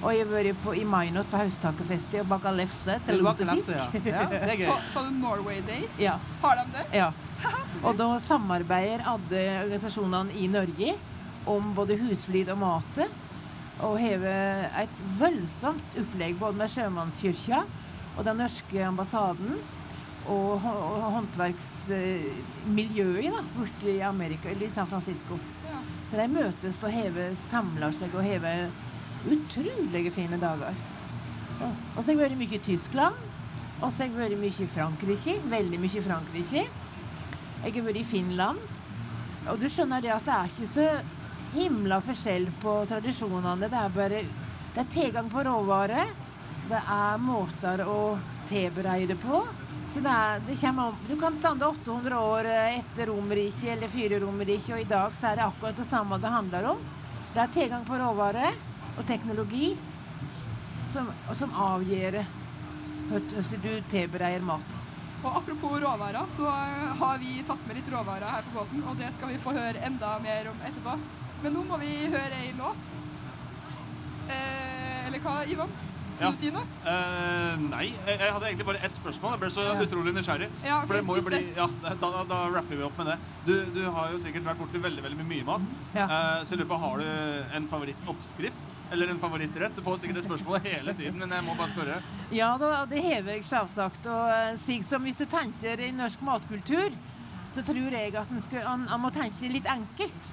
Og 0.01 0.15
jeg 0.17 0.25
har 0.25 0.31
vært 0.33 0.57
på, 0.65 0.73
i 0.81 0.85
Minot 0.89 1.29
på 1.29 1.37
Haustakefestet 1.37 2.23
og 2.23 2.31
baka 2.31 2.49
lefse 2.57 2.95
til 3.05 3.21
lutefisk. 3.21 3.69
ja. 3.77 3.85
Ja, 4.15 4.23
det 4.33 4.41
er 4.55 4.57
gøy. 4.63 4.71
Sa 4.95 5.03
du 5.05 5.11
Norway 5.19 5.59
Day? 5.67 5.83
Ja. 6.01 6.15
Har 6.41 6.57
de 6.57 6.65
det? 6.79 6.85
Ja. 6.97 7.11
Og 7.85 7.93
da 8.01 8.07
samarbeider 8.25 9.05
alle 9.13 9.43
organisasjonene 9.67 10.33
i 10.41 10.49
Norge 10.49 10.97
om 11.53 11.69
både 11.77 12.01
husflid 12.01 12.49
og 12.57 12.61
mat. 12.65 12.95
Og 13.85 14.01
har 14.01 14.25
et 14.87 14.97
voldsomt 15.21 15.85
opplegg 16.01 16.41
både 16.41 16.57
med 16.65 16.73
Sjømannskirka 16.73 17.61
og 18.17 18.25
den 18.25 18.41
norske 18.41 18.81
ambassaden 18.89 19.53
og, 20.33 20.65
og 20.65 21.13
håndverksmiljøet 21.21 23.45
borte 23.57 23.85
i 23.99 24.01
Amerika, 24.05 24.49
eller 24.49 24.65
i 24.65 24.73
San 24.73 24.89
Francisco. 24.89 25.37
Ja. 25.69 25.77
Så 26.11 26.19
de 26.19 26.27
møtes 26.27 26.81
og 26.83 26.91
hever, 26.91 27.35
samler 27.51 27.93
seg 27.95 28.15
og 28.19 28.25
hever 28.27 28.67
utrolig 29.31 30.11
fine 30.15 30.41
dager. 30.43 30.75
Og 31.61 32.01
så 32.01 32.09
har 32.09 32.15
jeg 32.17 32.21
vært 32.25 32.41
mye 32.41 32.57
i 32.57 32.63
Tyskland. 32.67 33.21
Og 33.81 33.93
så 33.93 34.03
har 34.03 34.09
jeg 34.09 34.17
vært 34.19 34.41
mye 34.41 34.65
i 34.65 34.69
Frankrike. 34.75 35.37
Veldig 35.53 35.81
mye 35.81 36.01
i 36.01 36.05
Frankrike. 36.05 36.67
Jeg 37.61 37.75
har 37.77 37.87
vært 37.87 38.01
i 38.01 38.07
Finland. 38.09 38.59
Og 39.51 39.61
du 39.61 39.69
skjønner 39.71 40.03
det 40.03 40.13
at 40.15 40.27
det 40.27 40.35
er 40.37 40.51
ikke 40.51 40.71
så 40.73 40.89
himla 41.55 42.01
forskjell 42.05 42.51
på 42.63 42.75
tradisjonene. 42.91 43.69
Det 43.71 43.79
er 43.79 43.95
bare 43.95 44.25
det 44.71 44.83
er 44.83 44.93
tilgang 44.93 45.31
på 45.31 45.43
råvarer. 45.47 46.11
Det 46.71 46.79
er 46.81 47.23
måter 47.23 47.83
å 47.87 48.01
tilberede 48.51 49.17
på. 49.23 49.45
Så 49.95 50.01
det 50.01 50.43
det 50.47 50.57
kommer, 50.61 50.87
om- 50.89 50.97
du 51.09 51.17
kan 51.21 51.35
stande 51.37 51.67
800 51.67 52.19
år 52.21 52.45
etter 52.47 53.07
Romerriket 53.07 53.65
eller 53.65 53.89
fire 53.89 54.19
Romerriket, 54.21 54.75
og 54.75 54.81
i 54.81 54.85
dag 54.85 55.13
så 55.15 55.27
er 55.33 55.37
det 55.37 55.45
akkurat 55.45 55.77
det 55.77 55.85
samme 55.87 56.19
det 56.19 56.29
handler 56.31 56.65
om. 56.71 56.79
Det 57.35 57.41
er 57.41 57.47
tilgang 57.55 57.85
på 57.87 57.99
råvarer 57.99 58.55
og 58.99 59.07
teknologi 59.07 59.77
som, 60.93 61.11
som 61.35 61.51
avgjør 61.53 62.21
hvordan 63.11 63.61
du 63.63 63.81
tilbereder 63.91 64.41
maten. 64.47 64.77
Og 65.25 65.37
apropos 65.37 65.81
råvarer, 65.83 66.23
så 66.37 66.47
eh, 66.49 66.95
har 67.03 67.19
vi 67.19 67.43
tatt 67.47 67.67
med 67.67 67.77
litt 67.77 67.91
råvarer 67.93 68.31
her 68.31 68.43
på 68.47 68.55
båten, 68.61 68.83
og 68.89 68.97
det 68.97 69.11
skal 69.15 69.29
vi 69.29 69.39
få 69.43 69.53
høre 69.53 69.83
enda 69.85 70.15
mer 70.23 70.49
om 70.49 70.63
etterpå. 70.65 70.95
Men 71.43 71.53
nå 71.53 71.65
må 71.69 71.77
vi 71.83 71.91
høre 72.07 72.39
ei 72.41 72.55
låt. 72.57 72.95
Eh, 74.31 75.07
eller 75.07 75.19
hva, 75.25 75.35
Ivan? 75.51 75.69
Skal 76.21 76.29
Ja. 76.29 76.37
du 76.37 76.37
si 76.37 76.51
noe? 76.53 76.67
Uh, 76.85 77.57
nei, 77.71 77.87
jeg, 78.05 78.19
jeg 78.21 78.33
hadde 78.35 78.49
egentlig 78.51 78.67
bare 78.69 78.81
ett 78.85 78.97
spørsmål. 78.99 79.31
Jeg 79.33 79.41
ble 79.41 79.49
så 79.55 79.63
utrolig 79.87 80.13
nysgjerrig. 80.13 80.49
Ja, 80.67 80.81
For 80.85 80.99
det 80.99 81.05
må 81.09 81.15
jo 81.17 81.23
bli, 81.25 81.39
ja, 81.57 81.65
da, 82.03 82.11
da 82.29 82.41
rapper 82.53 82.77
vi 82.77 82.85
opp 82.85 82.99
med 83.01 83.07
det. 83.09 83.15
Du, 83.47 83.55
du 83.73 83.79
har 83.95 84.11
jo 84.13 84.19
sikkert 84.21 84.45
vært 84.45 84.61
borti 84.61 84.83
veldig 84.85 85.05
veldig 85.07 85.25
mye 85.31 85.47
mat. 85.49 85.65
Eh, 85.97 86.43
så 86.45 86.53
jeg 86.53 86.61
lurer 86.61 86.69
på, 86.75 86.79
Har 86.83 87.01
du 87.01 87.57
en 87.57 87.69
favorittoppskrift? 87.73 88.69
Eller 88.93 89.09
en 89.15 89.23
favorittrett? 89.23 89.77
Du 89.79 89.81
får 89.87 89.97
sikkert 90.03 90.19
det 90.21 90.27
spørsmålet 90.27 90.69
hele 90.69 90.93
tiden, 90.99 91.17
men 91.23 91.33
jeg 91.33 91.47
må 91.49 91.55
bare 91.57 91.73
spørre. 91.73 91.97
Ja, 92.37 92.51
det 92.91 93.01
hever 93.07 93.39
jeg 93.39 93.47
selvsagt. 93.49 94.05
Og 94.13 94.29
eh, 94.35 94.53
slik 94.61 94.85
som 94.85 95.09
hvis 95.09 95.17
du 95.17 95.25
tenker 95.25 95.81
i 95.87 95.89
norsk 95.97 96.21
matkultur, 96.27 96.93
så 97.57 97.65
tror 97.65 97.97
jeg 97.97 98.13
at 98.15 98.29
en 98.37 98.45
skal- 98.45 98.69
en- 98.75 98.89
en 98.93 99.01
må 99.01 99.09
tenke 99.17 99.49
litt 99.49 99.65
enkelt. 99.73 100.29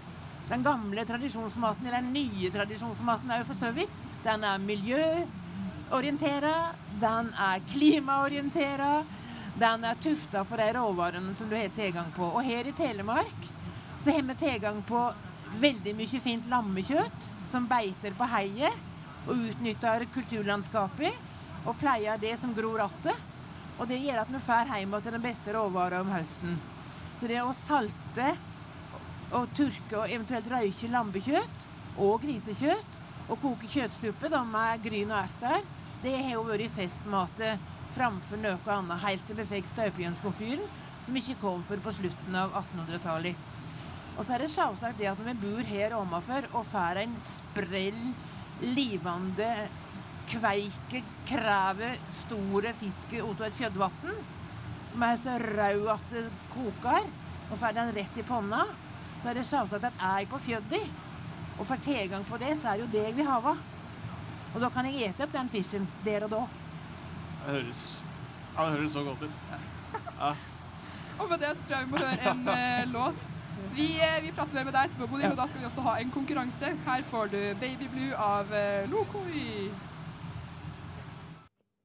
Den 0.52 0.64
gamle 0.68 1.08
tradisjonsmaten, 1.08 1.88
eller 1.88 2.04
den 2.04 2.12
nye 2.14 2.52
tradisjonsmaten 2.52 3.32
er 3.32 3.40
jo 3.46 3.54
for 3.54 3.64
så 3.64 3.72
vidt. 3.76 4.04
Den 4.28 4.44
er 4.44 4.58
miljøorientert, 5.88 6.76
den 7.00 7.34
er 7.34 7.60
klimaorientera. 7.72 9.06
den 9.58 9.84
er 9.84 9.96
tufta 9.96 10.44
på 10.46 10.56
de 10.56 10.74
råvarene 10.74 11.36
som 11.36 11.50
du 11.50 11.56
har 11.56 11.70
tilgang 11.70 12.12
på. 12.12 12.24
Og 12.24 12.44
her 12.44 12.68
i 12.68 12.72
Telemark 12.72 13.48
så 14.04 14.12
har 14.12 14.22
vi 14.22 14.36
tilgang 14.36 14.84
på 14.84 15.14
veldig 15.60 15.96
mye 15.96 16.20
fint 16.22 16.46
lammekjøtt 16.46 17.30
som 17.50 17.66
beiter 17.68 18.14
på 18.14 18.28
heiet 18.30 18.74
og 19.26 19.34
utnytter 19.34 20.06
kulturlandskapet 20.14 21.66
og 21.66 21.78
pleier 21.80 22.18
det 22.22 22.38
som 22.38 22.54
gror 22.54 22.84
atter. 22.86 23.16
Og 23.80 23.88
det 23.88 23.98
gjør 23.98 24.22
at 24.22 24.30
vi 24.30 24.44
drar 24.46 24.78
hjem 24.78 25.02
til 25.02 25.12
den 25.12 25.22
beste 25.26 25.54
råvara 25.54 26.02
om 26.02 26.12
høsten. 26.12 26.60
Så 27.18 27.28
det 27.28 27.42
å 27.42 27.54
salte 27.54 28.36
og 29.34 29.50
tørke 29.58 29.98
og 29.98 30.10
eventuelt 30.10 30.52
røyke 30.52 30.88
lammekjøtt 30.92 31.66
og 31.98 32.22
grisekjøtt 32.22 33.02
og 33.28 33.42
koke 33.42 33.68
kjøttstupe 33.68 34.30
med 34.46 34.84
gryn 34.84 35.12
og 35.12 35.24
erter, 35.26 35.66
det 36.04 36.14
har 36.14 36.36
jo 36.36 36.46
vært 36.46 36.76
festmatet 36.76 37.64
framfor 37.96 38.40
noe 38.42 38.74
annet 38.74 39.02
helt 39.02 39.24
til 39.26 39.40
vi 39.40 39.46
fikk 39.50 39.70
støpejønskomfyren, 39.72 40.66
som 41.06 41.18
ikke 41.18 41.38
kom 41.42 41.64
før 41.66 41.82
på 41.86 41.94
slutten 41.98 42.38
av 42.38 42.54
1800-tallet. 42.62 43.46
Og 44.18 44.26
så 44.26 44.34
er 44.36 44.44
det 44.44 44.50
selvsagt 44.54 44.98
det 45.00 45.10
at 45.10 45.20
når 45.22 45.32
vi 45.32 45.42
bor 45.46 45.70
her 45.70 45.96
ovenfor 45.98 46.48
og 46.52 46.66
får 46.72 47.02
en 47.04 47.14
sprell, 47.22 48.02
livende 48.62 49.52
kveike, 50.28 51.04
kreve, 51.30 51.94
store 52.24 52.74
fiske 52.78 53.22
ut 53.22 53.40
av 53.40 53.48
et 53.48 53.58
fjødvann, 53.58 54.18
som 54.92 55.06
er 55.06 55.20
så 55.22 55.38
rød 55.42 55.88
at 55.94 56.12
det 56.12 56.26
koker, 56.52 57.10
og 57.48 57.60
får 57.62 57.78
den 57.78 57.94
rett 57.96 58.20
i 58.20 58.26
panna, 58.28 58.66
så 59.22 59.32
er 59.32 59.38
det 59.38 59.46
selvsagt 59.48 59.88
at 59.88 60.02
jeg 60.02 60.30
på 60.30 60.42
fjødet 60.44 60.84
og 61.58 61.66
får 61.70 61.82
tilgang 61.86 62.26
på 62.28 62.38
det, 62.42 62.54
så 62.60 62.74
er 62.74 62.78
det 62.78 62.86
jo 62.86 62.94
det 62.94 63.06
jeg 63.06 63.18
vil 63.18 63.30
ha. 63.30 63.56
Og 64.58 64.64
da 64.64 64.72
kan 64.74 64.88
jeg 64.90 65.12
ete 65.12 65.22
opp 65.22 65.34
den 65.36 65.50
fisken 65.54 65.84
der 66.02 66.24
og 66.26 66.32
da. 66.34 66.38
Det 67.46 67.52
høres, 67.60 67.82
ja, 68.56 68.64
det 68.64 68.72
høres 68.80 68.96
så 68.98 69.04
godt 69.06 69.26
ut. 69.28 69.36
Ja. 70.18 70.32
Og 71.22 71.30
med 71.30 71.42
det 71.42 71.52
så 71.58 71.66
tror 71.68 71.76
jeg 71.78 71.86
vi 71.86 71.92
må 71.92 72.00
høre 72.02 72.32
en 72.32 72.42
uh, 72.58 72.90
låt. 72.90 73.28
Vi, 73.76 73.86
uh, 74.02 74.18
vi 74.26 74.32
prater 74.34 74.58
mer 74.58 74.66
med 74.66 74.74
deg 74.74 74.90
etterpå, 74.90 75.08
Bodil, 75.12 75.30
og 75.30 75.38
da 75.38 75.46
skal 75.52 75.62
vi 75.62 75.70
også 75.70 75.86
ha 75.86 75.94
en 76.02 76.14
konkurranse. 76.14 76.72
Her 76.88 77.06
får 77.12 77.30
du 77.36 77.38
Baby 77.62 77.88
Blue 77.94 78.18
av 78.18 78.50
uh, 78.50 78.90
Lokoi. 78.90 79.70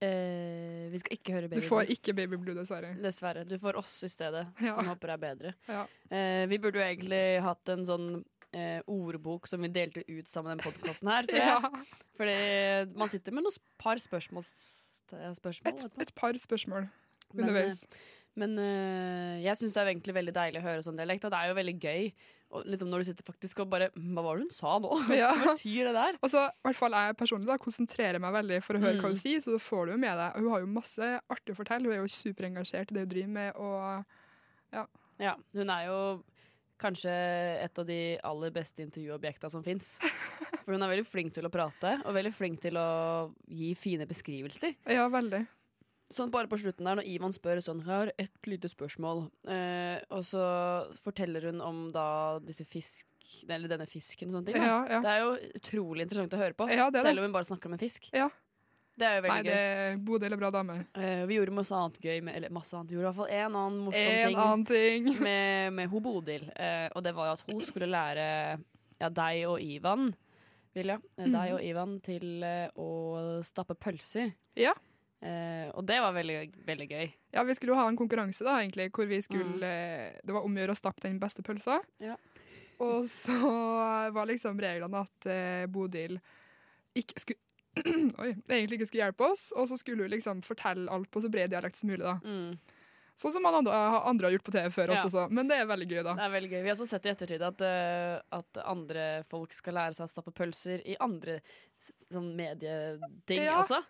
Uh, 0.02 0.88
vi 0.92 0.98
skal 1.04 1.16
ikke 1.18 1.36
høre 1.36 1.48
Baby 1.52 1.60
Blue. 1.60 1.64
Du 1.64 1.68
får 1.68 1.84
Blue. 1.84 1.96
ikke 1.98 2.16
Baby 2.22 2.40
Blue, 2.40 2.56
dessverre. 2.56 2.96
Dessverre. 3.04 3.44
Du 3.48 3.54
får 3.60 3.78
oss 3.84 3.98
i 4.08 4.10
stedet, 4.16 4.46
Ja. 4.64 4.72
som 4.76 4.88
håper 4.88 5.12
er 5.14 5.24
bedre. 5.28 5.54
Ja. 5.68 5.84
Uh, 6.08 6.44
vi 6.50 6.58
burde 6.58 6.80
jo 6.80 6.88
egentlig 6.88 7.24
hatt 7.44 7.76
en 7.76 7.84
sånn 7.88 8.08
eh, 8.52 8.80
ordbok 8.90 9.46
som 9.50 9.62
vi 9.64 9.68
delte 9.72 10.04
ut 10.08 10.28
sammen 10.30 10.52
med 10.52 10.62
den 10.62 10.66
podkasten 10.72 11.08
her. 11.12 11.28
Tror 11.28 11.38
jeg. 11.42 11.48
Ja. 11.48 11.84
Fordi 12.18 12.98
man 13.00 13.08
sitter 13.12 13.32
med 13.36 13.46
noen 13.46 13.60
par 13.80 13.96
spørsmål, 14.02 14.44
spørsmål 15.36 15.72
Et, 15.72 15.86
et 16.06 16.14
par 16.18 16.36
spørsmål 16.38 16.88
underveis. 17.34 17.86
Men 18.36 18.54
eh, 18.60 19.42
jeg 19.44 19.58
syns 19.60 19.74
det 19.76 19.82
er 19.82 19.90
egentlig 19.92 20.14
veldig 20.16 20.32
deilig 20.36 20.60
å 20.62 20.64
høre 20.64 20.84
sånn 20.84 20.96
dialekt. 21.00 21.24
Og 21.28 21.32
det 21.34 21.40
er 21.42 21.50
jo 21.52 21.58
veldig 21.58 21.74
gøy 21.82 22.06
og 22.52 22.66
liksom 22.68 22.90
når 22.92 23.00
du 23.00 23.06
sitter 23.08 23.24
faktisk 23.24 23.62
og 23.64 23.68
bare 23.72 23.86
Hva 23.96 24.20
var 24.26 24.36
det 24.36 24.42
hun 24.44 24.50
sa 24.52 24.74
nå? 24.76 24.90
Ja. 25.16 25.30
Hva 25.40 25.54
betyr 25.54 25.86
det 25.88 25.94
der? 25.96 26.18
Og 26.20 26.28
så, 26.28 26.42
i 26.52 26.66
hvert 26.66 26.76
fall 26.76 26.92
jeg 26.98 27.14
personlig 27.16 27.48
da, 27.48 27.56
konsentrerer 27.62 28.20
meg 28.20 28.34
veldig 28.36 28.58
for 28.64 28.76
å 28.76 28.82
høre 28.82 28.98
hva 28.98 29.08
Mm. 29.08 29.14
hun 29.14 29.20
sier, 29.22 29.40
så 29.40 29.54
da 29.54 29.60
får 29.64 29.86
du 29.88 29.92
jo 29.94 30.00
med 30.02 30.18
deg. 30.20 30.34
Og 30.36 30.44
hun 30.44 30.50
har 30.52 30.60
jo 30.66 30.68
masse 30.74 31.08
artig 31.32 31.54
å 31.54 31.56
fortelle. 31.56 31.88
Hun 31.88 31.94
er 31.96 32.02
jo 32.02 32.10
superengasjert 32.12 32.92
i 32.92 32.96
det 32.98 33.06
hun 33.06 33.12
driver 33.14 33.32
med. 33.38 33.56
Og 33.56 34.84
Ja, 35.22 35.32
hun 35.56 35.70
er 35.72 35.86
jo 35.88 35.96
kanskje 36.82 37.14
et 37.62 37.78
av 37.78 37.88
de 37.88 38.00
aller 38.28 38.52
beste 38.54 38.84
intervjuobjekta 38.84 39.50
som 39.52 39.64
fins. 39.64 39.94
For 40.62 40.74
hun 40.74 40.82
er 40.84 40.92
veldig 40.92 41.08
flink 41.08 41.34
til 41.34 41.48
å 41.48 41.52
prate, 41.52 41.96
og 42.04 42.14
veldig 42.16 42.34
flink 42.36 42.62
til 42.62 42.78
å 42.78 43.32
gi 43.50 43.72
fine 43.78 44.06
beskrivelser. 44.10 44.76
ja, 44.90 45.08
veldig. 45.12 45.44
Sånn 46.12 46.32
bare 46.32 46.48
på 46.50 46.58
slutten 46.60 46.84
der, 46.84 46.98
når 46.98 47.08
Ivan 47.08 47.32
spør 47.32 47.62
sånn 47.64 47.80
Jeg 47.80 47.88
har 47.88 48.10
ett 48.20 48.48
lite 48.48 48.68
spørsmål. 48.68 49.24
Eh, 49.48 49.96
og 50.12 50.26
så 50.28 50.42
forteller 51.00 51.48
hun 51.48 51.62
om 51.64 51.86
da 51.94 52.38
disse 52.44 52.66
fisk... 52.68 53.08
Eller 53.48 53.70
denne 53.70 53.86
fisken 53.88 54.28
og 54.28 54.36
sånne 54.36 54.50
ting. 54.50 54.58
Ja, 54.60 54.82
ja. 54.90 54.98
Det 55.00 55.08
er 55.08 55.20
jo 55.22 55.30
utrolig 55.56 56.04
interessant 56.04 56.34
å 56.36 56.40
høre 56.42 56.56
på. 56.58 56.66
Ja, 56.68 56.90
det 56.90 56.98
det. 56.98 57.06
selv 57.06 57.22
om 57.22 57.28
hun 57.28 57.36
bare 57.36 57.48
snakker 57.48 57.70
om 57.70 57.78
en 57.78 57.80
fisk. 57.80 58.10
Ja. 58.12 58.26
Det 58.98 59.06
er 59.08 59.14
jo 59.16 59.22
Nei, 59.22 59.28
veldig 59.30 59.52
det 59.52 59.58
er 59.58 59.94
Bodil 60.04 60.34
er 60.36 60.40
bra 60.42 60.50
dame. 60.52 60.74
Eh, 61.00 61.22
vi 61.26 61.38
gjorde 61.38 61.54
masse 61.56 61.72
annet 61.74 61.96
gøy 62.04 62.18
med, 62.26 62.34
Eller 62.36 62.50
masse 62.52 62.76
annet. 62.76 62.90
Vi 62.90 62.96
gjorde 62.98 63.06
i 63.06 63.08
hvert 63.08 63.20
fall 63.22 63.32
en 63.38 63.56
annen 63.62 63.78
morsom 63.86 64.10
En 64.10 64.26
ting 64.26 64.36
annen 64.42 64.64
ting. 64.68 65.08
med, 65.26 65.72
med 65.78 65.88
ho 65.88 66.00
Bodil. 66.04 66.44
Eh, 66.56 66.88
og 66.92 67.02
det 67.06 67.14
var 67.16 67.30
jo 67.30 67.36
at 67.38 67.44
hun 67.48 67.62
skulle 67.64 67.88
lære 67.88 68.26
ja, 69.00 69.08
deg 69.08 69.46
og 69.48 69.56
Ivan 69.64 70.10
Vilja, 70.76 70.98
eh, 71.18 71.24
Mhm. 71.26 71.32
deg 71.34 71.54
og 71.56 71.62
Ivan 71.64 71.94
til 72.04 72.42
eh, 72.48 72.68
å 72.80 72.88
stappe 73.44 73.74
pølser. 73.76 74.30
Ja. 74.56 74.72
Eh, 75.22 75.68
og 75.76 75.84
det 75.86 75.98
var 76.02 76.12
veldig, 76.16 76.38
veldig 76.66 76.88
gøy. 76.90 77.10
Ja, 77.36 77.42
vi 77.48 77.54
skulle 77.54 77.72
jo 77.74 77.78
ha 77.80 77.84
en 77.88 77.96
konkurranse, 77.96 78.44
da, 78.44 78.58
egentlig, 78.60 78.90
hvor 78.92 79.06
vi 79.06 79.20
skulle 79.22 79.62
eh, 79.68 80.16
Det 80.24 80.32
var 80.34 80.44
om 80.44 80.52
å 80.56 80.62
gjøre 80.62 80.72
å 80.76 80.80
stappe 80.80 81.04
den 81.04 81.18
beste 81.20 81.44
pølsa. 81.44 81.80
Ja. 82.02 82.16
Og 82.82 83.04
så 83.06 83.36
var 84.12 84.26
liksom 84.26 84.58
reglene 84.60 85.04
at 85.04 85.28
Bodil 85.70 86.16
ikke 86.98 87.20
skulle 87.20 87.38
Oi, 88.22 88.30
egentlig 88.50 88.78
ikke 88.80 88.86
skulle 88.90 89.06
hjelpe 89.06 89.30
oss, 89.32 89.48
og 89.56 89.68
så 89.70 89.78
skulle 89.80 90.04
hun 90.04 90.12
liksom 90.12 90.42
fortelle 90.44 90.90
alt 90.92 91.10
på 91.10 91.22
så 91.24 91.30
bred 91.32 91.50
dialekt 91.54 91.76
som 91.80 91.88
mulig. 91.92 92.04
da. 92.04 92.18
Mm. 92.24 92.58
Sånn 93.22 93.32
som 93.34 93.44
andre, 93.46 93.72
andre 94.08 94.26
har 94.28 94.32
gjort 94.34 94.44
på 94.48 94.52
TV 94.54 94.68
før 94.72 94.88
Ja. 94.88 94.94
oss 94.96 95.04
også. 95.08 95.26
Men 95.30 95.46
det 95.48 95.58
er 95.60 95.66
veldig 95.68 95.88
gøy, 95.88 96.02
da. 96.02 96.14
Det 96.16 96.24
er 96.26 96.30
veldig 96.32 96.50
gøy. 96.50 96.62
Vi 96.62 96.68
har 96.68 96.76
også 96.76 96.88
sett 96.88 97.06
i 97.06 97.10
ettertid 97.12 97.42
at, 97.44 97.60
uh, 97.60 98.38
at 98.38 98.62
andre 98.64 99.24
folk 99.30 99.52
skal 99.52 99.74
lære 99.74 99.94
seg 99.94 100.06
å 100.08 100.12
stappe 100.12 100.32
pølser 100.32 100.80
i 100.88 100.96
andre 101.00 101.40
sånn 102.10 102.34
medieting 102.36 103.44
Ja. 103.44 103.58
også. 103.60 103.82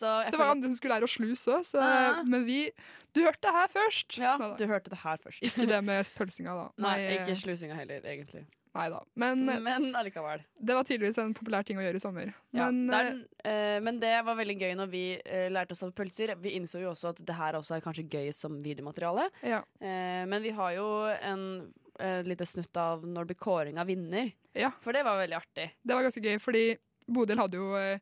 Det 0.00 0.38
var 0.38 0.50
andre 0.52 0.68
som 0.68 0.76
skulle 0.76 0.94
lære 0.98 1.08
å 1.08 1.12
sluse, 1.12 1.60
så, 1.64 1.80
Ja. 1.80 2.22
men 2.24 2.44
vi 2.44 2.70
Du 3.16 3.22
hørte 3.24 3.40
det 3.48 3.52
her 3.54 3.68
først! 3.72 4.18
Ja, 4.18 4.36
Neida. 4.36 4.56
du 4.58 4.66
hørte 4.66 4.90
det 4.92 4.98
her 4.98 5.16
først. 5.16 5.40
Ikke 5.42 5.66
det 5.66 5.82
med 5.84 6.04
pølsinga, 6.18 6.52
da. 6.52 6.66
Nei, 6.84 6.96
ikke 7.16 7.36
slusinga 7.40 7.74
heller, 7.74 8.00
egentlig. 8.04 8.44
Nei 8.76 8.90
da. 8.92 8.98
Men, 9.16 9.46
Men 9.64 9.86
allikevel. 9.96 10.42
det 10.60 10.74
var 10.76 10.84
tydeligvis 10.84 11.16
en 11.22 11.32
populær 11.32 11.64
ting 11.64 11.78
å 11.78 11.80
gjøre 11.80 11.96
i 11.96 12.02
sommer. 12.02 12.34
Ja, 12.52 12.66
Men 12.70 12.90
er, 12.92 13.04
den- 13.04 13.22
eh, 13.42 13.78
men 13.80 13.98
det 14.00 14.22
var 14.26 14.36
veldig 14.36 14.58
gøy 14.60 14.74
når 14.76 14.90
vi 14.92 15.04
eh, 15.24 15.46
lærte 15.48 15.72
oss 15.72 15.82
av 15.82 15.94
pølser. 15.96 16.34
Vi 16.42 16.52
innså 16.58 16.82
jo 16.82 16.90
også 16.90 17.14
at 17.14 17.24
det 17.24 17.34
her 17.38 17.54
også 17.56 17.78
er 17.78 17.80
kanskje 17.80 18.04
gøy 18.12 18.28
som 18.34 18.60
videomateriale. 18.60 19.30
eh, 19.42 19.48
ja. 19.54 19.62
Eh, 19.80 20.26
men 20.28 20.42
vi 20.44 20.50
har 20.50 20.74
jo 20.76 21.06
en 21.08 21.72
eh, 21.98 22.20
lite 22.28 22.44
snutt 22.44 22.76
av 22.76 23.00
når 23.08 23.24
det 23.24 23.32
blir 23.32 23.40
kåring 23.48 23.78
av 23.80 23.86
vinner. 23.88 24.34
Ja. 24.54 24.68
For 24.84 24.92
det 24.92 25.04
var 25.08 25.16
veldig 25.24 25.40
artig. 25.40 25.70
Det 25.82 25.94
var 25.96 26.02
ganske 26.04 26.20
gøy, 26.20 26.36
fordi 26.38 26.76
Bodil 27.08 27.38
hadde 27.40 27.56
jo 27.56 27.72
eh, 27.80 27.98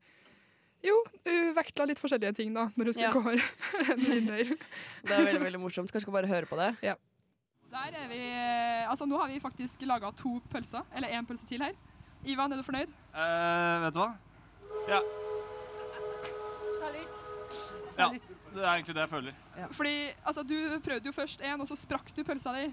Jo, 0.84 0.94
hun 1.24 1.54
vektla 1.56 1.86
litt 1.88 2.00
forskjellige 2.00 2.34
ting 2.36 2.52
da, 2.54 2.66
når 2.76 2.90
hun 2.90 2.96
skulle 2.96 3.08
Ja. 3.08 3.14
kåre 3.16 3.40
en 3.94 4.04
vinner. 4.04 4.52
Det 5.04 5.14
er 5.16 5.24
veldig 5.30 5.42
veldig 5.46 5.60
morsomt. 5.62 5.88
Kanskje 5.92 6.04
skal 6.04 6.16
bare 6.18 6.28
høre 6.28 6.46
på 6.50 6.58
det. 6.60 6.70
Der 7.74 7.96
er 7.98 8.06
vi 8.10 8.20
eh, 8.20 8.84
Altså, 8.90 9.06
nå 9.08 9.16
har 9.18 9.28
vi 9.32 9.40
faktisk 9.42 9.80
laga 9.88 10.12
to 10.14 10.36
pølser. 10.52 10.84
Eller 10.94 11.08
én 11.16 11.26
pølse 11.26 11.48
til 11.48 11.64
her. 11.64 11.72
Ivan, 12.24 12.52
er 12.52 12.60
du 12.60 12.66
fornøyd? 12.66 12.92
Eh, 13.16 13.80
vet 13.86 13.96
du 13.96 14.00
hva? 14.02 14.10
Ja, 14.88 15.00
Salut 16.80 17.08
ja, 17.96 18.08
det 18.54 18.62
er 18.64 18.72
egentlig 18.74 18.94
det 18.96 19.02
jeg 19.04 19.10
føler. 19.10 19.34
Fordi 19.70 19.94
altså, 20.26 20.42
du 20.42 20.56
prøvde 20.82 21.06
jo 21.06 21.12
først 21.14 21.40
én, 21.46 21.60
og 21.60 21.68
så 21.70 21.76
sprakk 21.78 22.10
du 22.16 22.24
pølsa 22.26 22.52
di. 22.56 22.64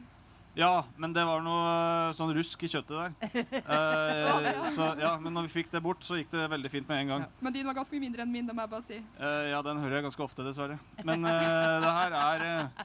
Ja, 0.53 0.83
men 0.99 1.13
det 1.15 1.23
var 1.23 1.39
noe 1.45 1.67
eh, 2.09 2.13
sånn 2.17 2.33
rusk 2.35 2.63
i 2.65 2.69
kjøttet 2.71 2.91
der. 2.91 3.13
Eh, 3.71 4.57
så 4.75 4.89
ja, 4.99 5.13
Men 5.21 5.31
når 5.37 5.47
vi 5.47 5.53
fikk 5.53 5.69
det 5.71 5.79
bort, 5.83 6.03
så 6.03 6.17
gikk 6.19 6.31
det 6.33 6.49
veldig 6.51 6.71
fint 6.73 6.89
med 6.89 7.05
en 7.05 7.11
gang. 7.13 7.23
Men 7.39 7.55
din 7.55 7.67
var 7.69 7.77
ganske 7.77 7.95
mye 7.95 8.03
mindre 8.03 8.25
enn 8.25 8.33
min, 8.33 8.49
det 8.49 8.55
må 8.57 8.65
jeg 8.65 8.71
bare 8.73 8.85
si. 8.85 8.97
Eh, 8.99 9.45
ja, 9.53 9.61
den 9.63 9.79
hører 9.79 9.99
jeg 9.99 10.07
ganske 10.09 10.25
ofte, 10.25 10.43
dessverre. 10.43 10.75
Men 11.07 11.23
eh, 11.23 11.77
det 11.85 11.93
her 11.99 12.17
er 12.19 12.45
eh, 12.49 12.83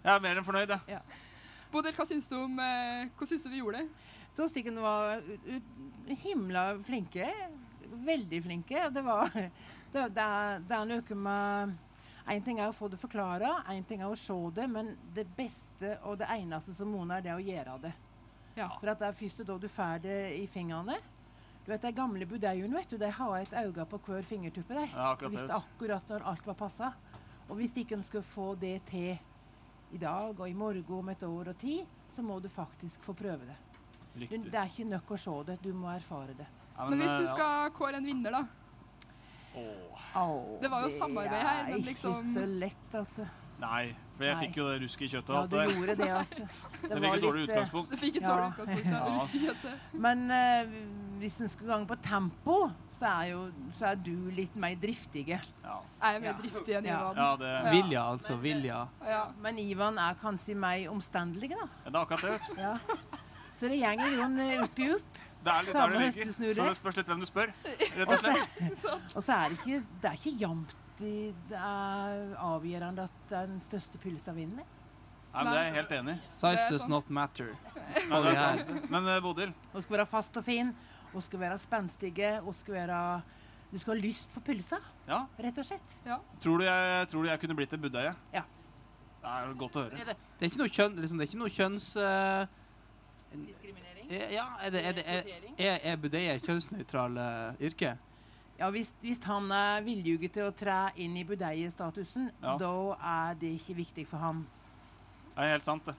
Jeg 0.00 0.10
er 0.14 0.24
mer 0.24 0.40
enn 0.40 0.48
fornøyd, 0.48 0.74
jeg. 0.88 1.04
Bodil, 1.74 1.96
hva 1.98 2.08
syns 2.08 2.30
du 2.30 2.36
om 2.38 2.58
eh, 2.62 3.04
Hva 3.18 3.28
syns 3.28 3.44
du 3.44 3.50
vi 3.52 3.60
gjorde? 3.60 3.84
To 4.38 4.48
stykken 4.50 4.80
var 4.82 5.20
himla 6.24 6.64
flinke. 6.86 7.28
Veldig 8.08 8.40
flinke. 8.48 8.88
Det 8.94 9.04
var 9.06 9.28
det, 9.34 10.08
det, 10.16 10.28
det 10.70 10.78
er 10.80 10.88
noe 10.88 11.18
med 11.28 11.76
En 12.26 12.42
ting 12.42 12.58
er 12.58 12.70
å 12.70 12.74
få 12.76 12.88
det 12.88 12.96
forklara, 12.96 13.58
en 13.68 13.84
ting 13.84 14.00
er 14.00 14.08
å 14.08 14.16
se 14.16 14.36
det, 14.56 14.64
men 14.70 14.94
det 15.14 15.26
beste 15.36 15.98
og 16.08 16.16
det 16.22 16.28
eneste 16.32 16.72
som 16.76 16.88
monner, 16.88 17.20
det 17.20 17.32
er 17.34 17.40
å 17.40 17.44
gjøre 17.44 17.74
det. 17.82 17.92
Ja. 18.54 18.70
For 18.78 18.92
at 18.92 19.02
det 19.02 19.10
er 19.10 19.18
først 19.18 19.42
da 19.44 19.58
du 19.60 19.66
får 19.68 20.00
det 20.06 20.16
i 20.38 20.46
fingrene. 20.48 20.96
Du 21.64 21.70
vet, 21.72 21.82
De 21.82 21.92
gamle 21.96 22.26
budeioene 22.28 22.76
vet 22.76 22.90
du, 22.90 22.96
de 23.00 23.10
har 23.10 23.36
et 23.40 23.52
øye 23.60 23.84
på 23.88 24.00
hver 24.06 24.24
fingertuppe. 24.24 24.74
De. 24.76 24.86
Ja, 24.92 25.12
akkurat 25.12 25.32
Visste 25.32 25.58
akkurat 25.58 26.10
når 26.12 26.26
alt 26.32 26.46
var 26.46 26.58
passa. 26.60 26.92
Og 27.48 27.56
hvis 27.60 27.76
ikke 27.76 27.98
en 27.98 28.04
skal 28.04 28.24
få 28.24 28.54
det 28.56 28.78
til 28.88 29.14
i 29.92 30.00
dag 30.00 30.32
og 30.40 30.48
i 30.48 30.56
morgen 30.56 30.84
om 30.96 31.08
et 31.12 31.22
år 31.22 31.52
og 31.52 31.58
ti, 31.60 31.78
så 32.08 32.22
må 32.22 32.40
du 32.40 32.48
faktisk 32.48 33.04
få 33.04 33.14
prøve 33.16 33.48
det. 33.48 33.56
Riktig. 34.14 34.44
det 34.46 34.58
er 34.58 34.70
ikke 34.70 34.86
nok 34.86 35.10
å 35.10 35.16
se 35.18 35.32
det, 35.48 35.56
du 35.62 35.72
må 35.74 35.88
erfare 35.90 36.36
det. 36.38 36.46
Ja, 36.76 36.86
Men 36.86 37.00
hvis 37.02 37.10
eh, 37.10 37.24
du 37.24 37.30
skal 37.32 37.72
kåre 37.74 37.98
en 37.98 38.06
vinner, 38.06 38.34
da? 38.34 38.44
Det 39.54 40.70
var 40.70 40.84
jo 40.84 40.90
samarbeid 40.98 41.40
her, 41.42 41.64
men 41.70 41.80
liksom- 41.82 42.34
Det 42.34 42.42
er 42.42 42.46
ikke 42.46 42.52
så 42.52 42.60
lett, 42.60 42.94
altså. 42.94 43.26
Nei, 43.60 43.94
for 44.16 44.24
jeg 44.24 44.34
Nei. 44.34 44.46
fikk 44.46 44.56
jo 44.58 44.64
det 44.68 44.80
rusket 44.82 45.02
i 45.02 45.08
kjøttet 45.16 45.28
Ja, 45.34 45.42
du 45.46 45.56
det 45.56 45.74
gjorde 45.76 45.94
det, 45.96 46.08
altså. 46.10 46.36
Det 46.82 46.90
Så 46.90 46.98
jeg 46.98 47.02
fikk 47.02 47.14
et 47.14 47.22
dårlig 47.22 47.42
eh, 47.42 47.46
utgangspunkt. 47.48 47.90
Du 47.90 47.96
fikk 47.96 48.16
et 48.16 48.22
Ja. 48.22 48.28
dårlig 48.28 48.48
utgangspunkt. 48.50 48.84
Ja. 48.84 48.90
Ja. 48.98 49.14
Ruskekjøttet. 49.14 49.78
Men 49.92 50.24
uh, 50.30 50.72
hvis 51.20 51.40
en 51.40 51.48
skulle 51.48 51.72
gange 51.72 51.86
på 51.86 51.96
tempo, 52.02 52.56
så 52.98 53.06
er, 53.06 53.22
jo, 53.30 53.44
så 53.78 53.86
er 53.86 53.94
du 53.94 54.10
litt 54.30 54.56
mer 54.56 54.74
driftige. 54.74 55.40
Ja, 55.64 55.78
Jeg 56.02 56.16
er 56.16 56.20
mer 56.20 56.26
Ja. 56.28 56.32
driftig 56.42 56.76
enn 56.76 56.86
Ivan. 56.86 57.16
ja 57.16 57.36
det, 57.36 57.52
Ja. 57.54 57.70
Vilja, 57.70 58.02
altså. 58.12 58.36
Vilja. 58.36 58.86
Ja. 59.06 59.24
Men 59.40 59.58
Ivan 59.58 59.98
er 59.98 60.14
kanskje 60.22 60.54
mer 60.56 60.88
omstendelig, 60.90 61.50
da. 61.50 61.66
det 61.84 61.94
er 61.94 62.00
akkurat 62.00 62.20
det. 62.22 62.78
Så 63.54 63.68
det 63.68 63.78
går 63.80 63.92
i 63.92 64.16
grunnen 64.18 64.40
eh, 64.40 64.62
opp 64.62 64.78
i 64.78 64.90
opp. 64.94 65.18
Det 65.44 65.52
er 65.52 65.66
litt 65.66 65.76
der 65.76 65.92
det 65.92 66.00
ligger. 66.00 66.32
Så 66.32 66.54
det 66.56 66.76
spørs 66.78 66.96
litt 67.00 67.10
hvem 67.10 67.20
du 67.20 67.26
spør. 67.28 67.50
Rett 67.98 68.08
Og 68.08 68.18
slett. 68.24 68.86
og 69.14 69.20
så 69.26 69.34
er 69.36 69.52
det 69.52 69.58
ikke, 69.60 69.80
det 70.00 70.10
er 70.10 70.16
ikke 70.20 70.32
jamt 70.40 70.74
i- 71.04 71.34
det 71.50 71.58
er 71.58 72.34
avgjørende 72.40 73.04
at 73.08 73.34
den 73.34 73.60
største 73.60 73.98
pølsa 74.00 74.32
vinner. 74.36 74.64
Nei, 75.34 75.42
men 75.42 75.50
det 75.50 75.58
er 75.60 75.64
jeg 75.66 75.74
helt 75.74 75.92
enig 75.98 76.12
i. 76.14 76.20
Size 76.30 76.66
does 76.70 76.84
not 76.88 77.08
matter. 77.10 77.48
Nei, 78.10 78.20
det 78.22 78.32
er 78.32 78.40
sant. 78.40 78.90
Men 78.90 79.08
eh, 79.10 79.20
Bodil, 79.20 79.52
Hun 79.72 79.82
skal 79.82 79.96
være 79.98 80.06
fast 80.06 80.36
og 80.38 80.44
fin, 80.46 80.70
hun 81.12 81.22
skal 81.26 81.40
være 81.42 81.58
spenstige, 81.58 82.36
hun 82.40 82.54
skal 82.54 82.74
være 82.78 83.00
Du 83.74 83.78
skal 83.82 83.96
ha 83.96 84.00
lyst 84.00 84.30
på 84.30 84.40
pølsa, 84.46 84.78
ja, 85.08 85.24
rett 85.42 85.56
og 85.58 85.66
slett. 85.66 85.94
tror 86.40 86.58
du 86.60 86.64
jeg, 86.64 87.08
tror 87.10 87.24
du 87.24 87.28
jeg 87.28 87.40
kunne 87.42 87.56
blitt 87.58 87.72
en 87.74 87.80
budeie? 87.82 88.12
Ja. 88.32 88.44
Det 89.24 89.32
er 89.32 89.54
godt 89.58 89.76
å 89.80 89.82
høre. 89.88 89.96
Det, 89.98 90.14
det 90.38 90.46
er 90.46 90.50
ikke 90.52 90.60
noe 90.62 90.70
kjønn... 90.70 90.94
Liksom, 91.00 91.18
det 91.18 91.24
er 91.26 91.30
ikke 91.32 91.40
noe 91.42 91.50
kjønns... 91.50 91.86
eh, 91.96 92.46
Diskriminering. 93.46 94.10
ja, 94.32 94.46
er, 94.62 94.70
det, 94.70 94.82
er, 94.86 94.92
det, 94.92 95.04
er, 95.06 95.22
er, 95.58 95.78
er 95.92 95.96
budeie 95.96 96.34
et 96.38 96.46
kjønnsnøytral 96.46 97.16
eh, 97.18 97.62
yrke? 97.68 97.94
Ja, 98.58 98.68
hvis, 98.70 98.92
hvis 99.02 99.18
han 99.26 99.50
er 99.50 99.80
viljuge 99.82 100.28
til 100.30 100.46
å 100.46 100.52
tre 100.54 100.92
inn 101.02 101.16
i 101.18 101.24
budeiestatusen, 101.26 102.28
Ja. 102.42 102.56
da 102.60 102.72
er 103.00 103.34
det 103.40 103.50
ikke 103.58 103.74
viktig 103.80 104.06
for 104.06 104.22
han. 104.22 104.44
Det 105.34 105.42
er 105.42 105.56
helt 105.56 105.66
sant, 105.66 105.88
det. 105.90 105.94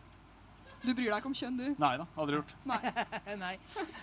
Du 0.85 0.93
bryr 0.93 1.09
deg 1.09 1.17
ikke 1.17 1.31
om 1.31 1.35
kjønn, 1.35 1.57
du? 1.57 1.67
Nei 1.81 1.93
da, 1.97 2.05
aldri 2.15 2.37
gjort. 2.39 2.53
Nei. 2.69 2.79
Nei. 3.43 3.53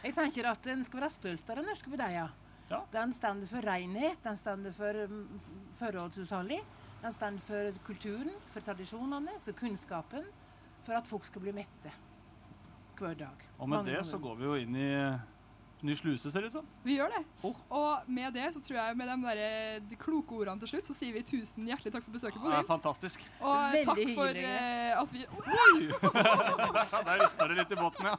Jeg 0.02 0.14
tenker 0.16 0.50
at 0.50 0.66
en 0.72 0.84
skal 0.84 1.00
være 1.04 1.14
stolt 1.14 1.50
av 1.52 1.60
den 1.60 1.68
norske 1.70 1.92
budeia. 1.92 2.26
Ja. 2.72 2.80
Den 2.92 3.12
står 3.16 3.42
for 3.48 3.64
renhet, 3.68 4.20
den 4.24 4.36
står 4.40 4.68
for 4.76 5.00
forholdshusholdning. 5.80 6.62
Den 7.02 7.12
står 7.16 7.38
for 7.46 7.78
kulturen, 7.86 8.30
for 8.52 8.64
tradisjonene, 8.66 9.34
for 9.44 9.56
kunnskapen. 9.58 10.26
For 10.86 10.98
at 10.98 11.06
folk 11.06 11.24
skal 11.28 11.44
bli 11.44 11.52
mette 11.54 11.92
hver 12.98 13.14
dag. 13.18 13.44
Og 13.58 13.68
med 13.68 13.86
det 13.86 14.00
så 14.06 14.18
går 14.20 14.34
vi 14.40 14.44
jo 14.48 14.56
inn 14.60 14.76
i 14.76 14.88
ny 15.82 15.94
sluse, 15.98 16.30
ser 16.30 16.44
det 16.44 16.52
ut 16.52 16.56
som. 16.60 16.66
Vi 16.86 16.94
gjør 16.94 17.10
det. 17.10 17.20
Oh. 17.42 17.56
Og 17.74 18.10
med 18.10 18.34
det 18.36 18.44
så 18.54 18.60
tror 18.62 18.78
jeg 18.78 18.96
med 18.98 19.08
de, 19.10 19.16
der, 19.24 19.80
de 19.90 19.98
kloke 19.98 20.36
ordene 20.38 20.62
til 20.62 20.70
slutt, 20.70 20.86
så 20.86 20.94
sier 20.94 21.16
vi 21.16 21.24
tusen 21.26 21.66
hjertelig 21.66 21.92
takk 21.96 22.04
for 22.06 22.14
besøket, 22.14 22.38
Det 22.38 22.46
er 22.46 22.60
Bodil. 22.60 22.68
fantastisk. 22.68 23.24
Og 23.40 23.56
Veldig 23.74 23.88
takk 23.88 24.12
for 24.18 24.42
eh, 24.42 25.00
at 25.00 25.14
vi 25.14 25.24
Oi! 25.42 25.80
Der 27.08 27.24
rista 27.24 27.48
det 27.50 27.58
litt 27.58 27.74
i 27.74 27.80
båten, 27.80 28.12
ja. 28.12 28.14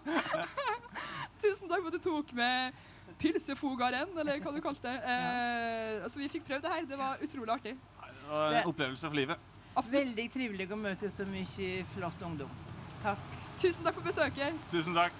Tusen 1.43 1.71
takk 1.71 1.79
for 1.79 1.87
at 1.93 1.95
du 1.95 2.03
tok 2.03 2.33
med 2.35 2.83
pilsefogaren, 3.23 4.11
eller 4.19 4.43
hva 4.43 4.51
du 4.55 4.59
kalte 4.63 4.89
det. 4.89 4.97
Eh, 5.15 6.03
altså, 6.03 6.19
vi 6.19 6.29
fikk 6.35 6.47
prøvd 6.49 6.67
det 6.67 6.73
her. 6.75 6.89
Det 6.89 6.99
var 6.99 7.23
utrolig 7.23 7.55
artig. 7.55 7.77
Det 7.77 8.27
var 8.27 8.59
en 8.59 8.71
opplevelse 8.73 9.07
for 9.07 9.19
livet. 9.19 9.49
Absolutt. 9.73 9.95
Veldig 10.01 10.27
trivelig 10.35 10.67
å 10.71 10.77
møte 10.79 11.09
så 11.11 11.25
mye 11.29 11.71
flott 11.95 12.27
ungdom. 12.27 12.51
Takk. 13.05 13.42
Tusen 13.61 13.85
takk 13.85 13.95
for 13.95 14.05
besøket. 14.05 14.57
Tusen 14.71 14.95
takk. 14.97 15.13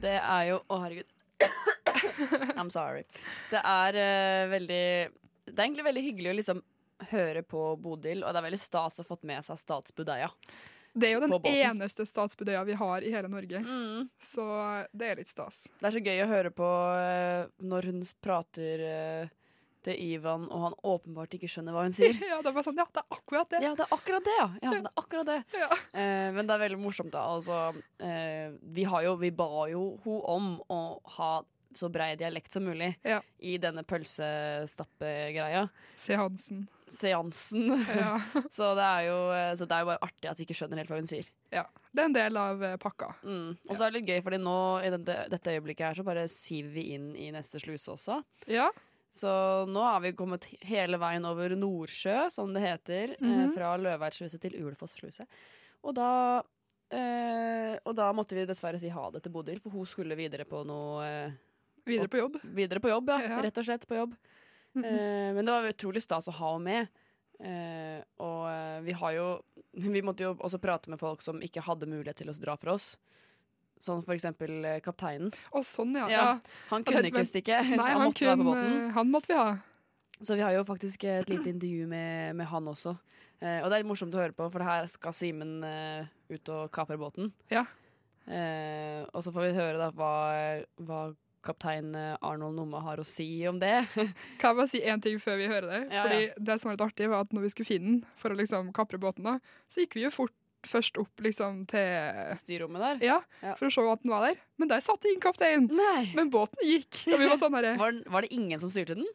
Det 0.00 0.16
er 0.16 0.44
jo 0.50 0.58
Å, 0.64 0.78
herregud. 0.84 1.08
I'm 2.60 2.70
sorry. 2.72 3.04
Det 3.50 3.60
er 3.60 3.96
uh, 4.00 4.50
veldig 4.52 4.82
Det 5.50 5.56
er 5.56 5.64
egentlig 5.66 5.86
veldig 5.86 6.04
hyggelig 6.04 6.32
å 6.32 6.36
liksom 6.40 6.60
høre 7.10 7.42
på 7.48 7.62
Bodil, 7.80 8.20
og 8.24 8.34
det 8.34 8.40
er 8.42 8.44
veldig 8.50 8.60
stas 8.60 8.98
å 8.98 9.04
ha 9.04 9.08
fått 9.08 9.24
med 9.28 9.40
seg 9.46 9.56
Statsbudeia. 9.60 10.28
Det 10.92 11.06
er 11.06 11.14
jo 11.14 11.20
den 11.22 11.36
eneste 11.46 12.04
statsbudøya 12.04 12.64
vi 12.66 12.74
har 12.76 13.04
i 13.06 13.12
hele 13.14 13.28
Norge, 13.30 13.60
Mm. 13.62 14.08
så 14.20 14.44
det 14.92 15.06
er 15.06 15.20
litt 15.22 15.30
stas. 15.30 15.62
Det 15.78 15.86
er 15.86 15.94
så 15.94 16.02
gøy 16.02 16.22
å 16.24 16.28
høre 16.28 16.50
på 16.52 16.66
uh, 16.66 17.46
når 17.62 17.88
hun 17.88 18.00
prater 18.20 18.82
eh, 18.84 19.30
til 19.86 19.96
Ivan, 20.00 20.48
og 20.52 20.64
han 20.68 20.74
åpenbart 20.86 21.36
ikke 21.38 21.48
skjønner 21.50 21.76
hva 21.76 21.84
hun 21.86 21.94
sier. 21.98 22.16
ja, 22.28 22.40
det 22.44 22.52
var 22.56 22.66
sånn, 22.66 22.80
ja, 22.80 22.86
det 22.94 23.02
er 23.04 23.16
akkurat 23.18 23.52
det. 23.54 23.62
Ja, 23.64 23.74
det 23.78 23.86
er 23.86 23.94
akkurat 23.96 24.26
det, 24.28 24.34
ja. 24.40 24.48
ja, 24.64 24.74
det 24.76 24.82
er 24.90 25.04
akkurat 25.04 25.30
det. 25.30 25.38
Ja. 25.62 25.70
Eh, 25.92 26.28
men 26.36 26.46
det 26.48 26.56
er 26.56 26.64
veldig 26.66 26.80
morsomt, 26.82 27.12
da. 27.14 27.24
Altså, 27.36 27.60
eh, 28.02 28.52
vi, 28.76 28.84
har 28.88 29.06
jo, 29.08 29.16
vi 29.20 29.30
ba 29.36 29.48
jo 29.72 29.86
hun 30.04 30.20
om 30.36 30.50
å 30.72 30.82
ha 31.16 31.32
så 31.78 31.86
brei 31.86 32.16
dialekt 32.18 32.50
som 32.50 32.64
mulig 32.66 32.88
Ja. 33.06 33.20
i 33.46 33.52
denne 33.62 33.84
pølsestappegreia. 33.86 35.68
Seansen. 35.96 36.64
Seansen. 36.90 37.68
Ja. 37.96 38.16
så, 38.50 38.72
det 38.74 38.86
er 38.88 39.04
jo, 39.06 39.18
eh, 39.36 39.52
så 39.54 39.66
det 39.70 39.76
er 39.76 39.84
jo 39.84 39.90
bare 39.92 40.02
artig 40.08 40.30
at 40.32 40.40
vi 40.40 40.46
ikke 40.48 40.56
skjønner 40.58 40.80
helt 40.82 40.90
hva 40.90 40.98
hun 41.02 41.10
sier. 41.10 41.28
ja. 41.54 41.66
Det 41.90 42.04
er 42.04 42.06
en 42.06 42.14
del 42.14 42.36
av 42.38 42.60
eh, 42.62 42.76
pakka. 42.78 43.08
Mm. 43.26 43.56
Og 43.66 43.72
så 43.74 43.82
er 43.82 43.90
det 43.90 43.96
litt 44.00 44.10
gøy, 44.12 44.20
fordi 44.22 44.38
nå 44.38 44.52
i 44.86 44.90
dette, 44.94 45.14
dette 45.32 45.54
øyeblikket 45.56 45.88
her 45.88 45.96
så 45.98 46.04
bare 46.06 46.22
siver 46.30 46.70
vi 46.76 46.84
inn 46.94 47.08
i 47.18 47.32
neste 47.34 47.58
sluse 47.58 47.90
også. 47.96 48.20
Ja. 48.46 48.68
Så 49.12 49.66
nå 49.66 49.82
har 49.82 50.00
vi 50.04 50.12
kommet 50.14 50.44
hele 50.62 50.98
veien 51.02 51.24
over 51.26 51.50
Nordsjø, 51.58 52.28
som 52.30 52.52
det 52.54 52.62
heter. 52.62 53.16
eh, 53.18 53.26
Mhm. 53.26 53.54
fra 53.54 53.76
Løveveitsluse 53.76 54.38
til 54.40 54.52
Ulefoss 54.62 54.94
sluse. 54.94 55.26
Og 55.82 55.94
da, 55.94 56.42
eh, 56.90 57.78
og 57.84 57.94
da 57.96 58.12
måtte 58.12 58.36
vi 58.38 58.44
dessverre 58.46 58.78
si 58.80 58.88
ha 58.88 59.10
det 59.10 59.22
til 59.24 59.32
Bodil, 59.32 59.60
for 59.60 59.70
hun 59.70 59.86
skulle 59.86 60.16
videre 60.16 60.44
på 60.44 60.64
noe 60.66 61.02
eh, 61.04 61.30
Videre 61.86 62.08
på 62.08 62.18
jobb. 62.20 62.36
Videre 62.44 62.78
på 62.78 62.88
jobb, 62.92 63.08
ja. 63.08 63.18
Ja. 63.20 63.40
Rett 63.42 63.58
og 63.58 63.64
slett 63.64 63.86
på 63.88 63.96
jobb. 63.96 64.14
Mhm. 64.76 64.84
eh, 64.84 65.32
men 65.34 65.44
det 65.44 65.50
var 65.56 65.72
utrolig 65.72 66.02
stas 66.02 66.28
å 66.28 66.32
ha 66.32 66.52
henne 66.58 66.64
med. 66.64 66.88
Eh, 67.40 68.02
og 68.20 68.46
eh, 68.50 68.80
vi 68.82 68.92
har 68.92 69.12
jo 69.16 69.42
Vi 69.94 70.02
måtte 70.02 70.20
jo 70.26 70.34
også 70.34 70.60
prate 70.60 70.88
med 70.90 70.98
folk 70.98 71.22
som 71.22 71.40
ikke 71.40 71.62
hadde 71.62 71.86
mulighet 71.88 72.16
til 72.16 72.28
å 72.28 72.38
dra 72.38 72.56
fra 72.56 72.72
oss. 72.74 72.96
Sånn 73.80 74.02
for 74.04 74.12
eksempel 74.12 74.64
eh, 74.68 74.78
kapteinen. 74.84 75.32
Å, 75.56 75.62
sånn, 75.64 75.94
ja. 75.96 76.08
Ja. 76.12 76.24
Han 76.68 76.84
kunne 76.84 77.08
ikke 77.08 77.24
stikke. 77.28 77.62
Nei, 77.64 77.76
han, 77.78 77.96
han, 77.96 78.06
måtte 78.10 78.28
være 78.28 78.42
på 78.42 78.48
kunne, 78.50 78.64
båten. 78.68 78.90
han 78.98 79.12
måtte 79.14 79.32
vi 79.32 79.38
ha. 79.38 79.50
Så 80.20 80.36
vi 80.36 80.44
har 80.44 80.52
jo 80.52 80.66
faktisk 80.68 81.06
et 81.08 81.30
lite 81.32 81.48
intervju 81.48 81.86
med, 81.88 82.36
med 82.36 82.50
han 82.50 82.68
også. 82.68 82.92
Eh, 83.40 83.62
og 83.62 83.70
det 83.70 83.78
er 83.78 83.80
litt 83.80 83.88
morsomt 83.88 84.12
å 84.12 84.20
høre 84.20 84.36
på, 84.36 84.50
for 84.52 84.66
her 84.66 84.84
skal 84.92 85.16
Simen 85.16 85.62
eh, 85.64 86.10
ut 86.28 86.52
og 86.52 86.68
kapre 86.76 87.00
båten. 87.00 87.32
Ja. 87.52 87.64
Eh, 88.28 89.00
og 89.08 89.24
så 89.24 89.32
får 89.32 89.48
vi 89.48 89.56
høre 89.56 89.80
da 89.80 89.88
hva, 89.96 90.12
hva 90.84 91.00
kaptein 91.44 91.94
eh, 91.96 92.18
Arnold 92.20 92.58
Numme 92.58 92.82
har 92.84 93.00
å 93.00 93.06
si 93.06 93.26
om 93.48 93.58
det. 93.62 93.78
Kan 94.40 94.52
jeg 94.52 94.58
bare 94.60 94.70
si 94.70 94.82
én 94.84 95.00
ting 95.04 95.16
før 95.22 95.40
vi 95.40 95.48
hører 95.50 95.70
det? 95.72 95.80
Ja, 95.88 96.04
Fordi 96.04 96.20
ja. 96.26 96.34
det 96.50 96.58
som 96.60 96.70
var 96.70 96.76
litt 96.76 96.86
artig, 96.90 97.08
var 97.12 97.24
at 97.24 97.32
når 97.36 97.46
vi 97.46 97.52
skulle 97.54 97.70
finne 97.70 97.94
den 97.94 98.02
for 98.20 98.34
å 98.34 98.38
liksom 98.38 98.70
kapre 98.76 99.00
båten, 99.00 99.26
da, 99.26 99.38
så 99.70 99.84
gikk 99.84 99.96
vi 99.98 100.04
jo 100.04 100.12
fort 100.14 100.36
først 100.66 100.98
opp 101.00 101.22
liksom 101.24 101.62
til 101.70 102.34
Styrrommet 102.36 102.82
der. 102.82 103.06
Ja, 103.06 103.18
Ja. 103.42 103.54
for 103.56 103.66
å 103.68 103.72
se 103.72 103.80
at 103.90 104.02
den 104.02 104.10
var 104.12 104.26
der. 104.28 104.40
Men 104.58 104.68
der 104.68 104.80
satt 104.84 105.04
ingen 105.04 105.20
kaptein. 105.20 105.68
Nei! 105.72 106.12
Men 106.14 106.30
båten 106.30 106.60
gikk. 106.64 107.02
Og 107.12 107.18
vi 107.18 107.28
var 107.30 107.38
sånn 107.40 107.54
herre 107.56 107.76
Var, 107.80 108.02
var 108.10 108.22
det 108.22 108.32
ingen 108.36 108.60
som 108.60 108.70
styrte 108.70 108.94
den? 108.98 109.06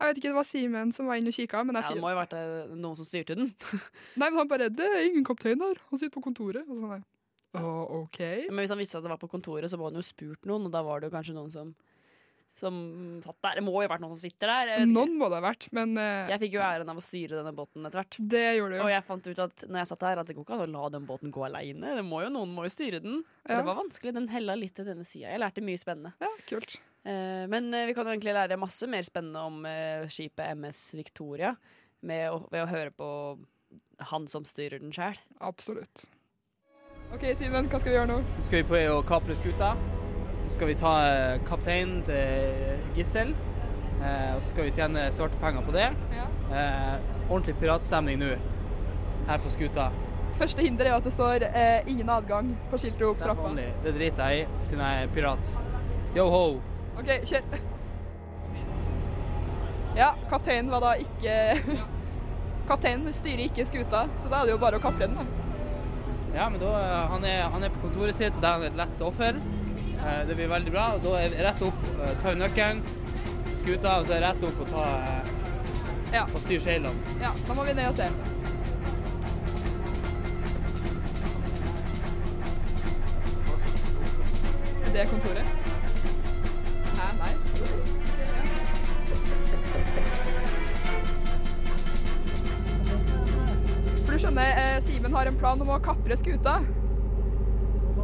Jeg 0.00 0.08
vet 0.08 0.16
ikke, 0.16 0.30
det 0.30 0.38
var 0.38 0.46
Simen 0.48 0.92
som 0.96 1.06
var 1.10 1.18
inne 1.20 1.28
og 1.28 1.36
kikka, 1.36 1.60
men 1.66 1.76
Ja, 1.76 1.82
det 1.92 2.00
må 2.00 2.08
jo 2.08 2.16
vært 2.16 2.32
eh, 2.32 2.70
noen 2.72 2.96
som 2.96 3.04
styrte 3.04 3.36
den. 3.36 3.50
Nei, 4.16 4.30
men 4.30 4.38
han 4.38 4.48
bare 4.48 4.70
'Det 4.70 4.86
er 4.86 5.04
ingen 5.10 5.24
kaptein 5.24 5.58
der. 5.60 5.76
Han 5.90 5.98
sitter 5.98 6.14
på 6.16 6.22
kontoret.' 6.24 6.64
Og 6.68 6.76
sånn 6.78 6.88
der. 6.94 7.02
Å, 7.60 8.04
OK. 8.06 8.18
Men 8.48 8.62
hvis 8.62 8.70
han 8.70 8.78
visste 8.78 8.96
at 8.96 9.02
det 9.04 9.10
var 9.10 9.18
på 9.18 9.28
kontoret, 9.28 9.68
så 9.68 9.76
må 9.76 9.90
han 9.90 9.98
jo 9.98 10.02
spurt 10.06 10.46
noen, 10.46 10.64
og 10.66 10.72
da 10.72 10.82
var 10.86 11.00
det 11.00 11.10
jo 11.10 11.16
kanskje 11.16 11.34
noen 11.34 11.50
som, 11.52 11.74
som 12.58 12.74
satt 13.24 13.38
der. 13.44 13.58
Det 13.60 13.64
må 13.64 13.74
jo 13.76 13.84
ha 13.84 13.92
vært 13.92 14.02
noen 14.04 14.16
som 14.16 14.22
sitter 14.22 14.50
der. 14.50 14.84
Noen 14.88 15.14
må 15.20 15.30
det 15.30 15.38
ha 15.38 15.44
vært, 15.44 15.68
men 15.76 15.94
uh, 15.98 16.28
jeg 16.32 16.42
fikk 16.44 16.56
jo 16.58 16.64
æren 16.64 16.92
av 16.92 17.00
å 17.00 17.04
styre 17.04 17.38
denne 17.38 17.54
båten 17.56 17.86
etter 17.86 18.02
hvert. 18.02 18.18
det 18.34 18.44
gjorde 18.58 18.76
du 18.76 18.84
Og 18.84 18.92
jeg 18.92 19.06
fant 19.06 19.30
ut 19.30 19.42
at 19.46 19.64
når 19.66 19.82
jeg 19.82 19.90
satt 19.92 20.04
der, 20.04 20.22
at 20.22 20.30
det 20.30 20.36
går 20.36 20.46
ikke 20.46 20.58
an 20.58 20.64
å 20.66 20.70
la 20.74 20.92
den 20.96 21.08
båten 21.08 21.34
gå 21.34 21.46
aleine. 21.46 21.96
Noen 22.02 22.54
må 22.54 22.66
jo 22.66 22.72
styre 22.72 23.02
den. 23.04 23.22
Ja. 23.46 23.60
det 23.60 23.66
var 23.70 23.80
vanskelig. 23.80 24.14
Den 24.18 24.30
hella 24.32 24.58
litt 24.58 24.76
til 24.78 24.88
denne 24.88 25.06
sida. 25.08 25.30
Jeg 25.32 25.42
lærte 25.42 25.64
mye 25.64 25.80
spennende. 25.80 26.14
Ja, 26.22 26.30
kult. 26.48 26.78
Eh, 27.08 27.44
men 27.48 27.70
eh, 27.72 27.86
vi 27.88 27.96
kan 27.96 28.04
jo 28.04 28.12
egentlig 28.12 28.36
lære 28.36 28.60
masse 28.60 28.88
mer 28.90 29.06
spennende 29.06 29.46
om 29.48 29.64
skipet 30.12 30.56
MS 30.58 30.82
Victoria 30.98 31.54
med 32.06 32.28
å, 32.32 32.42
ved 32.52 32.64
å 32.64 32.70
høre 32.70 32.92
på 32.96 33.10
han 34.10 34.28
som 34.28 34.46
styrer 34.48 34.82
den 34.82 34.94
sjøl. 34.94 35.18
Absolutt. 35.44 36.08
OK, 37.10 37.32
Simen, 37.34 37.66
hva 37.70 37.80
skal 37.82 37.92
vi 37.92 37.98
gjøre 37.98 38.12
nå? 38.12 38.20
Nå 38.22 38.46
skal 38.46 38.62
vi 38.62 38.68
på 38.70 38.84
å 38.94 39.00
kapre 39.06 39.34
skuta. 39.38 39.74
Så 40.50 40.56
skal 40.56 40.66
vi 40.66 40.74
ta 40.74 40.92
eh, 41.06 41.40
kapteinen 41.46 42.00
til 42.02 42.80
Gissel. 42.96 43.28
Eh, 44.02 44.32
og 44.34 44.40
så 44.42 44.48
skal 44.50 44.66
vi 44.66 44.72
tjene 44.74 45.04
svarte 45.14 45.38
penger 45.38 45.62
på 45.62 45.74
det. 45.76 45.84
Ja. 46.16 46.24
Eh, 46.50 46.96
ordentlig 47.28 47.54
piratstemning 47.60 48.18
nå 48.18 48.32
her 49.28 49.44
på 49.44 49.52
skuta. 49.54 49.92
Første 50.40 50.64
hinder 50.66 50.90
er 50.90 50.96
at 50.96 51.06
det 51.06 51.12
står 51.14 51.44
eh, 51.46 51.86
'ingen 51.86 52.10
adgang' 52.10 52.56
på 52.70 52.80
skiltet 52.82 53.06
opp 53.06 53.22
trappa. 53.22 53.52
Det 53.84 53.94
driter 53.94 54.34
jeg 54.34 54.42
i, 54.42 54.48
siden 54.60 54.82
jeg 54.82 55.04
er 55.04 55.14
pirat. 55.14 55.54
Yo-ho! 56.16 56.58
OK, 56.98 57.14
kjør. 57.30 57.46
Ja, 59.94 60.10
kapteinen 60.30 60.70
var 60.70 60.80
da 60.80 60.96
ikke 60.98 61.62
Kapteinen 62.70 63.12
styrer 63.12 63.46
ikke 63.46 63.64
skuta, 63.66 64.08
så 64.16 64.28
da 64.28 64.42
er 64.42 64.50
det 64.50 64.58
jo 64.58 64.58
bare 64.66 64.78
å 64.78 64.82
kapre 64.82 65.06
den, 65.06 65.14
da. 65.14 65.24
Ja, 66.34 66.50
men 66.50 66.60
da, 66.60 66.74
han, 67.10 67.24
er, 67.24 67.48
han 67.54 67.62
er 67.62 67.70
på 67.70 67.86
kontoret 67.86 68.14
sitt, 68.18 68.34
og 68.34 68.42
der 68.42 68.48
er 68.48 68.58
han 68.58 68.66
et 68.68 68.78
lett 68.78 69.02
offer. 69.02 69.38
Eh, 70.00 70.26
det 70.28 70.34
blir 70.34 70.48
veldig 70.48 70.72
bra. 70.72 70.86
og 70.94 71.02
Da 71.04 71.16
er 71.20 71.28
det 71.28 71.44
rett 71.44 71.62
opp, 71.62 71.80
eh, 72.00 72.14
ta 72.22 72.34
nøkkelen, 72.34 72.82
skuta, 73.54 73.98
og 74.00 74.06
så 74.06 74.16
er 74.16 74.20
det 74.20 74.28
rett 74.28 74.44
opp 74.48 74.60
og 74.60 74.68
ta 74.74 74.84
eh, 74.98 75.26
Ja. 76.12 76.24
og 76.24 76.40
styre 76.40 76.60
seilene. 76.60 77.16
Ja, 77.20 77.30
da 77.46 77.54
må 77.54 77.64
vi 77.64 77.72
ned 77.72 77.88
og 77.88 77.94
se. 77.94 78.08
Er 84.86 84.92
det 84.92 85.08
kontoret? 85.10 85.46
Hæ, 86.96 87.06
nei. 87.20 87.34
For 94.04 94.12
du 94.12 94.18
skjønner, 94.18 94.80
Simen 94.84 95.12
har 95.14 95.28
en 95.30 95.38
plan 95.40 95.60
om 95.62 95.72
å 95.74 95.78
kapre 95.84 96.16
skuta. 96.18 96.58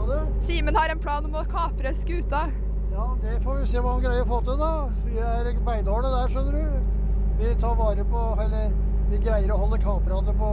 Du? 0.06 0.14
Simen 0.46 0.76
har 0.78 0.88
en 0.92 0.98
plan 1.02 1.24
om 1.26 1.34
å 1.34 1.42
kapre 1.50 1.90
skuta. 1.98 2.44
Ja, 2.92 3.06
det 3.22 3.40
får 3.44 3.58
vi 3.60 3.66
se 3.68 3.80
hva 3.82 3.96
han 3.96 4.04
greier 4.04 4.22
å 4.22 4.28
få 4.30 4.38
til, 4.46 4.60
da. 4.60 4.70
Vi 5.04 5.18
er 5.18 5.48
beinharde 5.66 6.12
der, 6.14 6.30
skjønner 6.32 6.52
du. 6.56 6.92
Vi 7.40 7.50
tar 7.60 7.74
vare 7.76 8.04
på 8.08 8.20
Eller 8.40 8.70
vi 9.10 9.18
greier 9.20 9.50
å 9.52 9.58
holde 9.60 9.76
kaprene 9.82 10.32
på 10.38 10.50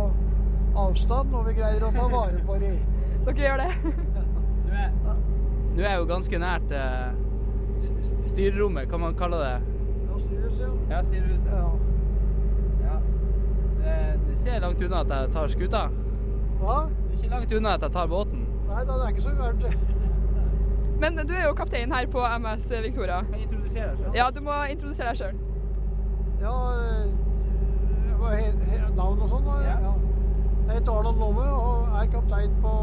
avstand, 0.83 1.33
og 1.37 1.45
vi 1.47 1.53
greier 1.59 1.85
å 1.87 1.91
ta 1.95 2.07
vare 2.11 2.41
på 2.47 2.57
dem. 2.63 2.79
Dere 3.27 3.45
gjør 3.45 3.61
det. 3.63 3.69
Nå 4.65 4.73
er, 4.73 4.89
nå 5.77 5.83
er 5.83 5.87
jeg 5.87 6.01
jo 6.01 6.07
ganske 6.09 6.39
nært 6.41 6.73
eh, 6.75 7.13
s- 7.85 8.13
styrerommet, 8.33 8.89
kan 8.91 9.01
man 9.05 9.15
kalle 9.17 9.39
det? 9.41 9.53
Ja, 10.09 10.19
styres, 10.25 10.57
ja. 10.59 10.71
Ja, 10.91 11.03
styrehuset. 11.07 11.51
ja. 11.53 11.69
Ja. 12.83 12.97
Det, 13.83 13.95
det 14.43 14.55
er 14.57 14.65
langt 14.65 14.81
unna 14.85 15.03
at 15.05 15.13
jeg 15.15 15.31
tar 15.37 15.53
skuta. 15.53 15.83
Hva? 16.63 16.79
Du 16.89 17.13
er 17.13 17.19
ikke 17.21 17.31
langt 17.37 17.55
unna 17.61 17.77
at 17.77 17.85
jeg 17.87 17.95
tar 17.95 18.09
båten. 18.11 18.42
Nei 18.73 18.85
da, 18.87 18.93
det 18.97 19.03
er 19.05 19.09
ikke 19.13 19.21
så 19.21 19.35
gærent. 19.37 19.65
Men 21.01 21.17
du 21.17 21.33
er 21.33 21.47
jo 21.47 21.53
kaptein 21.53 21.91
her 21.93 22.07
på 22.09 22.21
MS 22.39 22.71
Victoria. 22.83 23.19
Kan 23.21 23.33
jeg 23.33 23.47
introdusere 23.47 23.89
deg 23.89 23.97
selv? 23.97 24.15
Ja, 24.15 24.29
du 24.35 24.41
må 24.41 24.55
introdusere 24.71 25.11
deg 25.11 25.19
sjøl. 25.19 25.35
Ja, 26.41 26.53
eh, 26.79 27.11
hva 28.19 28.31
he, 28.39 28.49
he, 28.69 28.79
navn 28.97 29.21
og 29.21 29.29
sånn? 29.29 29.49
Ja. 29.65 29.77
Ja. 29.83 29.93
Jeg 30.63 30.79
heter 30.79 30.97
Arnold 30.97 31.19
Lomme 31.21 31.45
og 31.53 31.97
er 31.99 32.09
kaptein 32.11 32.53
på 32.63 32.73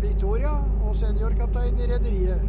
Victoria 0.00 0.54
og 0.86 0.96
seniorkaptein 0.96 1.80
i 1.80 1.88
rederiet. 1.90 2.44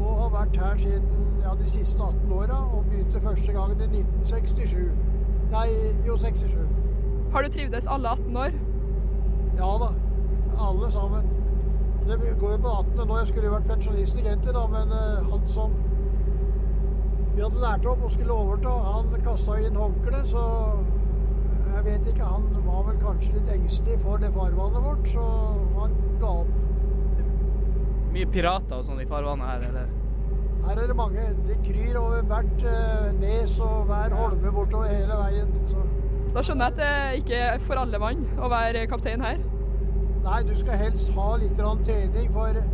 Og 0.00 0.22
har 0.22 0.30
vært 0.38 0.60
her 0.62 0.78
siden 0.80 1.08
ja, 1.42 1.52
de 1.58 1.68
siste 1.68 2.00
18 2.00 2.32
åra 2.32 2.60
og 2.70 2.86
begynte 2.88 3.20
første 3.20 3.52
gangen 3.52 3.82
i 3.84 3.90
1967. 4.00 4.76
Nei, 5.50 5.66
jo 6.06 6.16
67. 6.16 6.54
Har 7.34 7.44
du 7.44 7.52
trivdes 7.52 7.90
alle 7.90 8.08
18 8.16 8.36
år? 8.36 8.56
Ja 9.58 9.70
da, 9.82 9.90
alle 10.68 10.90
sammen. 10.92 11.30
Det 12.06 12.16
går 12.40 12.52
jo 12.52 12.58
på 12.64 12.68
18. 12.68 13.06
nå. 13.06 13.18
Jeg 13.18 13.30
skulle 13.30 13.46
jo 13.46 13.54
vært 13.54 13.68
pensjonist 13.70 14.18
egentlig, 14.18 14.54
da, 14.56 14.66
men 14.72 14.94
eh, 14.96 15.30
han 15.30 15.48
som 15.48 15.76
vi 17.34 17.44
hadde 17.44 17.60
lært 17.62 17.86
opp 17.86 18.02
og 18.04 18.10
skulle 18.12 18.34
overta, 18.34 18.72
han 18.84 19.12
kasta 19.24 19.58
inn 19.62 19.76
håndkleet, 19.78 20.26
så 20.32 20.42
jeg 21.70 21.84
vet 21.86 22.08
ikke. 22.10 22.26
Han 22.26 22.48
var 22.66 22.82
vel 22.88 22.98
kanskje 23.00 23.36
litt 23.36 23.52
engstelig 23.54 24.00
for 24.02 24.20
det 24.20 24.32
farvannet 24.34 24.84
vårt, 24.84 25.06
så 25.12 25.28
han 25.78 25.94
ga 26.20 26.32
opp. 26.42 26.58
Mye 28.10 28.26
pirater 28.34 28.80
og 28.80 28.84
sånn 28.88 29.00
i 29.00 29.06
farvannet 29.08 29.52
her, 29.52 29.68
eller? 29.70 29.96
Her 30.66 30.82
er 30.82 30.90
det 30.90 30.96
mange. 30.98 31.28
De 31.46 31.56
kryr 31.64 31.96
over 32.00 32.26
hvert 32.28 32.66
eh, 32.68 33.06
nes 33.22 33.54
og 33.64 33.86
hver 33.88 34.16
holme 34.18 34.52
bortover 34.52 34.90
hele 34.90 35.16
veien. 35.22 35.54
Så. 35.70 35.86
Da 36.34 36.44
skjønner 36.44 36.68
jeg 36.68 36.74
at 36.74 36.82
det 36.82 37.22
ikke 37.22 37.40
er 37.46 37.64
for 37.64 37.80
alle 37.80 38.02
mann 38.02 38.26
å 38.36 38.50
være 38.52 38.84
kaptein 38.90 39.24
her. 39.24 39.40
Nei, 40.24 40.42
du 40.48 40.56
skal 40.56 40.76
helst 40.76 41.12
ha 41.16 41.36
litt 41.40 41.56
trening, 41.84 42.32
for 42.32 42.48
eh, 42.48 42.64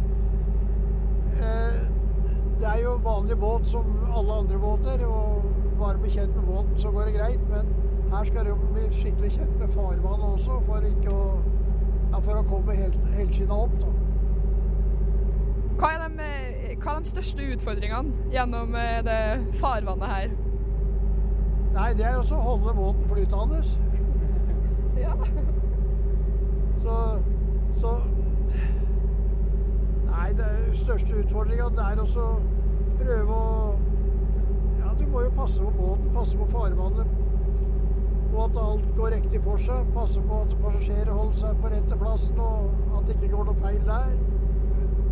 det 2.61 2.69
er 2.73 2.81
jo 2.83 2.97
vanlig 3.05 3.37
båt 3.39 3.67
som 3.67 3.85
alle 4.15 4.33
andre 4.41 4.59
båter, 4.59 5.07
og 5.07 5.43
bare 5.79 5.99
bli 5.99 6.11
kjent 6.11 6.37
med 6.37 6.45
båten, 6.45 6.79
så 6.79 6.91
går 6.91 7.05
det 7.05 7.15
greit. 7.15 7.41
Men 7.51 7.67
her 8.13 8.25
skal 8.25 8.47
du 8.47 8.55
bli 8.73 8.89
skikkelig 8.91 9.33
kjent 9.33 9.59
med 9.61 9.69
farvannet 9.69 10.27
også, 10.33 10.61
for, 10.67 10.81
ikke 10.89 11.13
å, 11.13 11.41
ja, 12.13 12.19
for 12.19 12.41
å 12.41 12.43
komme 12.49 12.75
helt, 12.75 12.99
helskinna 13.15 13.55
opp. 13.67 13.79
da. 13.81 13.87
Hva 15.77 15.91
er, 15.93 16.07
de, 16.09 16.27
hva 16.81 16.95
er 16.97 17.03
de 17.05 17.11
største 17.11 17.47
utfordringene 17.53 18.31
gjennom 18.33 18.75
eh, 18.81 19.03
det 19.05 19.21
farvannet 19.61 20.09
her? 20.09 20.31
Nei, 21.77 21.91
det 21.99 22.07
er 22.09 22.17
også 22.17 22.39
å 22.39 22.47
holde 22.51 22.75
båten 22.75 23.09
flytende. 23.13 23.61
Ja. 24.97 25.13
Så, 26.81 26.95
så 27.81 27.97
Nei, 30.07 30.31
er 30.33 30.73
største 30.77 31.19
utfordringa 31.21 31.69
er 31.91 32.01
å 32.03 32.27
prøve 32.97 33.37
å 33.37 33.75
Ja, 34.81 34.93
du 34.99 35.05
må 35.11 35.23
jo 35.27 35.31
passe 35.37 35.63
på 35.63 35.71
båten, 35.77 36.09
passe 36.15 36.39
på 36.39 36.47
farvannet. 36.53 37.09
Og 38.33 38.41
at 38.45 38.59
alt 38.61 38.87
går 38.97 39.15
riktig 39.17 39.41
for 39.45 39.61
seg. 39.61 39.87
Passe 39.95 40.21
på 40.21 40.41
at 40.45 40.55
passasjerer 40.63 41.13
holder 41.13 41.39
seg 41.41 41.61
på 41.63 41.71
rette 41.73 41.99
plassen, 42.01 42.41
og 42.41 42.99
at 42.99 43.07
det 43.09 43.17
ikke 43.17 43.33
går 43.35 43.49
noe 43.49 43.61
feil 43.63 43.83
der. 43.87 44.13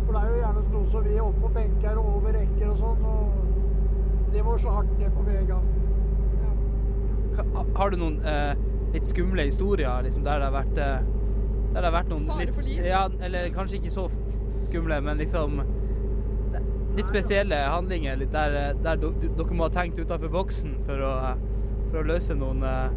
For 0.05 0.13
det 0.13 0.21
er 0.21 0.29
jo 0.29 0.41
gjerne 0.41 0.65
noe 0.75 0.91
som 0.91 1.05
vi 1.05 1.15
er 1.15 1.23
oppe 1.25 1.41
på 1.41 1.53
benker 1.55 1.99
og 2.01 2.11
over 2.19 2.37
rekker 2.37 2.67
og 2.69 2.77
sånn, 2.81 3.01
og 3.09 4.31
det 4.35 4.45
må 4.45 4.57
slå 4.61 4.77
hardt 4.77 4.93
ned 4.99 5.11
på 5.15 5.25
med 5.25 5.41
en 5.41 5.49
gang. 5.53 5.65
Har 7.75 7.91
du 7.91 7.97
noen 7.99 8.17
eh, 8.29 8.53
litt 8.93 9.07
skumle 9.09 9.47
historier 9.49 10.05
liksom, 10.05 10.23
der 10.27 10.39
det 10.39 10.47
har 10.47 10.55
vært 10.55 10.77
eh, 10.79 11.14
Der 11.75 11.83
det 11.83 11.89
har 11.89 11.95
vært 11.97 12.11
noen 12.13 12.29
Fare 12.29 12.45
litt, 12.45 12.53
for 12.55 12.63
liv? 12.63 12.85
Ja, 12.87 13.01
eller 13.27 13.49
kanskje 13.51 13.81
ikke 13.81 13.89
så 13.91 14.05
skumle, 14.63 15.01
men 15.03 15.19
liksom 15.19 15.59
Litt 16.95 17.09
spesielle 17.09 17.57
handlinger 17.67 18.15
litt 18.15 18.31
der, 18.31 18.77
der 18.79 19.01
dere 19.03 19.57
må 19.57 19.65
ha 19.65 19.73
tenkt 19.73 19.99
utafor 19.99 20.31
boksen 20.31 20.77
for 20.87 21.03
å, 21.03 21.11
for 21.89 21.99
å 21.99 22.05
løse 22.07 22.37
noen 22.39 22.63
eh, 22.63 22.95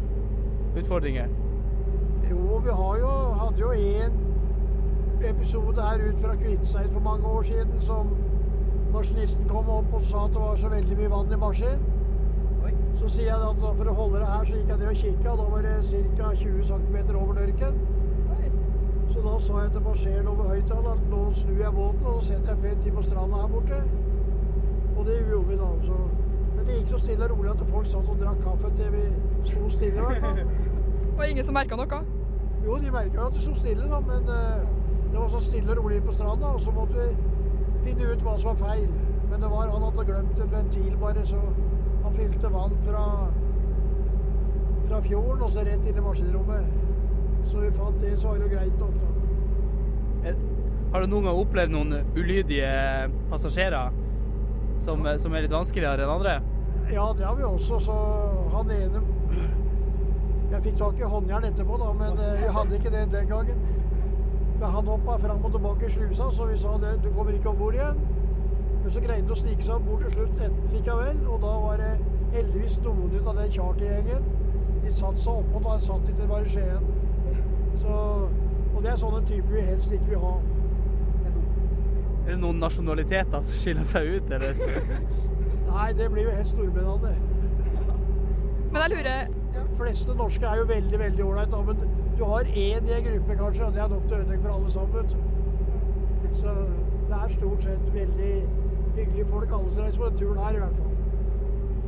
utfordringer. 0.79 1.27
Jo, 2.29 2.61
vi 2.63 2.77
har 2.79 2.95
jo, 3.01 3.11
hadde 3.41 3.59
jo 3.65 3.73
en 3.75 4.15
episode 5.33 5.89
her 5.89 6.05
ut 6.05 6.23
fra 6.23 6.39
Kviteseid 6.39 6.87
for 6.93 7.03
mange 7.03 7.27
år 7.27 7.43
siden 7.51 7.83
som 7.83 8.15
maskinisten 8.95 9.51
kom 9.51 9.67
opp 9.81 9.91
og 9.99 10.07
sa 10.07 10.23
at 10.29 10.37
det 10.37 10.45
var 10.47 10.63
så 10.63 10.71
veldig 10.71 11.01
mye 11.03 11.13
vann 11.17 11.35
i 11.35 11.43
maskinen. 11.43 11.87
Så 12.95 13.11
sier 13.11 13.33
jeg 13.33 13.51
at 13.51 13.59
for 13.59 13.91
å 13.91 13.99
holde 13.99 14.23
det 14.23 14.31
her, 14.31 14.47
så 14.47 14.55
gikk 14.55 14.71
jeg 14.71 14.79
ned 14.79 14.89
og 14.93 15.03
kikka. 15.03 15.35
Da 15.43 15.51
var 15.51 15.67
det 15.67 15.79
ca. 16.15 16.35
20 16.39 16.69
cm 16.71 17.15
over 17.19 17.35
dørken. 17.43 17.83
Så 19.09 19.21
da 19.25 19.39
sa 19.41 19.63
jeg 19.63 19.71
til 19.71 19.81
passeren 19.81 20.27
over 20.27 20.49
høyttaler 20.53 20.91
at 20.91 21.05
nå 21.09 21.21
snur 21.33 21.61
jeg 21.63 21.73
båten 21.73 22.05
og 22.05 22.21
så 22.21 22.27
setter 22.27 22.53
jeg 22.53 22.61
pent 22.63 22.85
inn 22.87 22.95
på 22.95 23.03
stranda 23.03 23.41
her 23.41 23.47
borte. 23.53 23.79
Og 24.97 25.05
det 25.05 25.17
gjorde 25.29 25.47
vi 25.47 25.57
da. 25.57 25.69
Så. 25.83 25.97
Men 26.55 26.65
det 26.67 26.77
gikk 26.77 26.87
så 26.93 26.99
stille 26.99 27.25
og 27.25 27.37
rolig 27.37 27.51
at 27.51 27.63
folk 27.69 27.87
satt 27.87 28.09
og 28.13 28.21
drakk 28.21 28.41
kaffe 28.43 28.71
til 28.77 28.91
vi 28.93 29.03
sto 29.43 29.69
stille. 29.69 29.97
i 29.97 30.05
hvert 30.05 30.25
fall. 30.25 30.43
Og 31.19 31.29
ingen 31.29 31.45
som 31.45 31.53
merka 31.57 31.75
noe? 31.75 31.99
Jo, 32.65 32.77
de 32.79 32.91
merka 32.91 33.25
at 33.25 33.33
det 33.33 33.41
sto 33.43 33.55
stille, 33.55 33.87
da, 33.91 33.99
men 33.99 34.29
eh, 34.31 34.61
det 35.11 35.17
var 35.19 35.27
så 35.33 35.39
stille 35.43 35.71
og 35.71 35.83
rolig 35.83 36.03
på 36.03 36.13
stranda. 36.13 36.53
Og 36.55 36.61
så 36.61 36.71
måtte 36.71 36.95
vi 36.95 37.09
finne 37.83 38.11
ut 38.11 38.23
hva 38.23 38.37
som 38.39 38.53
var 38.53 38.61
feil. 38.69 38.87
Men 39.31 39.41
det 39.41 39.49
var 39.51 39.73
han 39.73 39.83
hadde 39.83 40.05
glemt 40.05 40.39
en 40.39 40.51
ventil, 40.51 40.93
bare, 41.01 41.25
så 41.25 41.41
han 42.03 42.15
fylte 42.15 42.53
vann 42.53 42.77
fra, 42.85 43.03
fra 44.87 45.01
fjorden 45.01 45.41
og 45.41 45.51
så 45.51 45.65
rett 45.67 45.89
inn 45.89 45.99
i 45.99 46.05
maskinrommet. 46.05 46.88
Så 47.45 47.59
vi 47.63 47.71
fant 47.71 48.01
det, 48.01 48.17
så 48.19 48.27
var 48.33 48.43
det 48.43 48.49
greit 48.51 48.79
nok, 48.79 48.93
da. 48.99 50.29
Eh, 50.29 50.35
Har 50.91 51.01
du 51.01 51.07
noen 51.07 51.27
gang 51.29 51.37
opplevd 51.37 51.71
noen 51.73 51.99
ulydige 52.17 52.69
passasjerer 53.29 53.91
som, 54.81 55.05
ja. 55.05 55.17
som 55.21 55.33
er 55.33 55.45
litt 55.45 55.53
vanskeligere 55.53 56.05
enn 56.05 56.13
andre? 56.17 56.39
Ja, 56.89 57.11
det 57.13 57.25
har 57.25 57.35
vi 57.37 57.45
også, 57.45 57.77
så 57.79 57.95
han 58.53 58.71
ene 58.73 59.01
Jeg 60.49 60.63
fikk 60.65 60.77
tak 60.79 60.97
i 60.97 61.05
håndjern 61.05 61.45
etterpå, 61.45 61.77
da, 61.77 61.91
men 61.93 62.17
eh, 62.17 62.39
vi 62.41 62.53
hadde 62.55 62.79
ikke 62.79 62.93
det 62.93 63.03
den 63.13 63.27
gangen. 63.29 63.59
Men 64.59 64.71
han 64.73 64.87
hoppa 64.89 65.17
fram 65.21 65.45
og 65.45 65.51
tilbake 65.53 65.85
i 65.85 65.91
slusa, 65.93 66.31
så 66.33 66.47
vi 66.49 66.57
sa 66.57 66.73
det, 66.81 66.95
du 67.03 67.11
kommer 67.13 67.37
ikke 67.37 67.51
om 67.53 67.59
bord 67.61 67.77
igjen. 67.77 68.01
Men 68.81 68.91
så 68.91 69.03
greide 69.03 69.21
han 69.21 69.35
å 69.35 69.37
snike 69.37 69.61
seg 69.63 69.75
om 69.75 69.85
bord 69.85 70.01
til 70.03 70.15
slutt 70.15 70.41
likevel, 70.73 71.21
og 71.29 71.43
da 71.45 71.53
var 71.63 71.83
det 71.83 71.91
heldigvis 72.33 72.79
noen 72.83 73.13
ut 73.13 73.27
av 73.27 73.37
den 73.37 73.53
chartergjengen. 73.53 74.25
De 74.83 74.91
satte 74.91 75.21
seg 75.21 75.43
oppå 75.43 75.61
da 75.67 75.77
satt 75.83 76.05
de 76.09 76.15
til 76.17 76.27
var 76.31 76.47
i 76.47 76.51
Skien. 76.51 76.89
Så, 77.79 77.97
og 78.75 78.83
det 78.83 78.91
er 78.91 78.99
sånne 79.01 79.21
typer 79.27 79.55
vi 79.55 79.65
helst 79.65 79.91
ikke 79.95 80.11
vil 80.13 80.23
ha. 80.23 80.35
Er 82.25 82.35
det 82.35 82.39
noen 82.43 82.59
nasjonaliteter 82.61 83.41
som 83.47 83.55
skiller 83.57 83.87
seg 83.89 84.09
ut, 84.15 84.31
eller? 84.37 84.59
Nei, 85.69 85.87
det 85.97 86.09
blir 86.11 86.27
jo 86.27 86.35
helt 86.35 86.51
stormennene. 86.51 87.15
Men 88.69 88.83
jeg 88.83 88.91
lurer 88.93 89.31
De 89.53 89.63
fleste 89.77 90.13
norske 90.13 90.45
er 90.45 90.59
jo 90.61 90.67
veldig 90.69 90.99
veldig 90.99 91.25
ålreite, 91.25 91.61
men 91.65 91.81
du 92.19 92.23
har 92.25 92.43
én 92.43 92.89
i 92.89 92.93
en 92.97 93.03
gruppe 93.07 93.35
kanskje, 93.39 93.65
og 93.65 93.73
det 93.73 93.81
er 93.81 93.89
nok 93.89 94.07
til 94.07 94.17
å 94.17 94.19
ødelegge 94.19 94.43
for 94.43 94.53
alle 94.53 94.71
sammen. 94.71 94.93
vet. 94.93 95.15
Så 96.37 96.53
det 97.09 97.17
er 97.23 97.33
stort 97.33 97.63
sett 97.63 97.93
veldig 97.93 98.33
hyggelige 98.95 99.25
folk, 99.29 99.51
alle 99.51 99.73
som 99.73 99.83
reiser 99.83 99.99
på 99.99 100.09
den 100.09 100.17
turen 100.17 100.39
her 100.43 100.55
i 100.55 100.59
hvert 100.59 100.75
fall. 100.75 100.89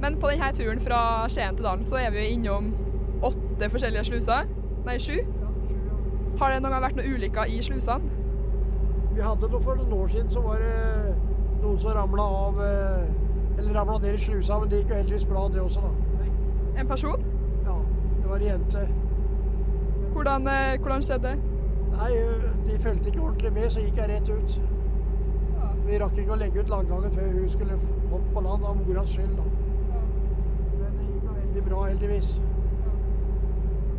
Men 0.01 0.17
på 0.21 0.31
denne 0.31 0.51
turen 0.57 0.81
fra 0.81 1.01
Skien 1.29 1.55
til 1.55 1.65
Dalen 1.65 1.83
så 1.85 1.99
er 2.01 2.09
vi 2.15 2.25
innom 2.33 2.71
åtte 3.23 3.69
forskjellige 3.69 4.03
sluser. 4.03 4.49
Nei, 4.85 4.97
sju. 4.97 5.19
Ja, 6.41 6.47
ja. 6.47 6.51
Har 6.51 6.51
det 6.51 6.61
noen 6.63 6.73
gang 6.73 6.81
vært 6.81 6.95
noen 6.97 7.13
ulykker 7.15 7.45
i 7.53 7.61
slusene? 7.61 8.09
Vi 9.13 9.21
hadde 9.21 9.47
noe 9.51 9.61
for 9.61 9.75
noen 9.75 9.93
år 9.93 10.07
siden, 10.07 10.29
så 10.29 10.41
var 10.41 10.57
det 10.57 11.13
noen 11.61 11.79
som 11.79 11.93
ramla 11.93 12.23
av 12.23 12.61
eh, 12.65 13.59
Eller 13.59 13.73
ramla 13.73 13.99
ned 13.99 14.15
i 14.15 14.17
slusa, 14.17 14.57
men 14.59 14.69
det 14.69 14.79
gikk 14.79 14.89
jo 14.89 14.95
heldigvis 14.95 15.25
bra, 15.29 15.47
det 15.53 15.61
også, 15.61 15.81
da. 15.81 15.91
En 16.81 16.87
person? 16.87 17.23
Ja, 17.65 17.75
det 18.21 18.29
var 18.29 18.39
ei 18.39 18.47
jente. 18.47 18.87
Hvordan, 20.15 20.47
eh, 20.47 20.79
hvordan 20.81 21.03
skjedde 21.03 21.27
det? 21.27 21.37
Nei, 21.91 22.11
de 22.65 22.79
fulgte 22.79 23.09
ikke 23.09 23.21
ordentlig 23.21 23.53
med, 23.53 23.69
så 23.69 23.85
gikk 23.85 23.97
jeg 24.01 24.09
rett 24.09 24.29
ut. 24.29 24.59
Vi 25.85 25.99
rakk 25.99 26.17
ikke 26.17 26.33
å 26.33 26.39
legge 26.39 26.63
ut 26.63 26.69
landgangen 26.71 27.11
før 27.11 27.33
hun 27.35 27.49
skulle 27.49 27.77
hoppe 28.09 28.33
på 28.33 28.41
land 28.47 28.65
av 28.65 28.81
moras 28.81 29.13
skyld, 29.13 29.37
da. 29.37 29.43
Ja. 29.93 30.05
Men 30.79 30.97
det 30.97 31.09
gikk 31.11 31.23
jo 31.27 31.35
veldig 31.37 31.63
bra, 31.69 31.83
heldigvis. 31.91 32.37
Ja. 32.87 32.93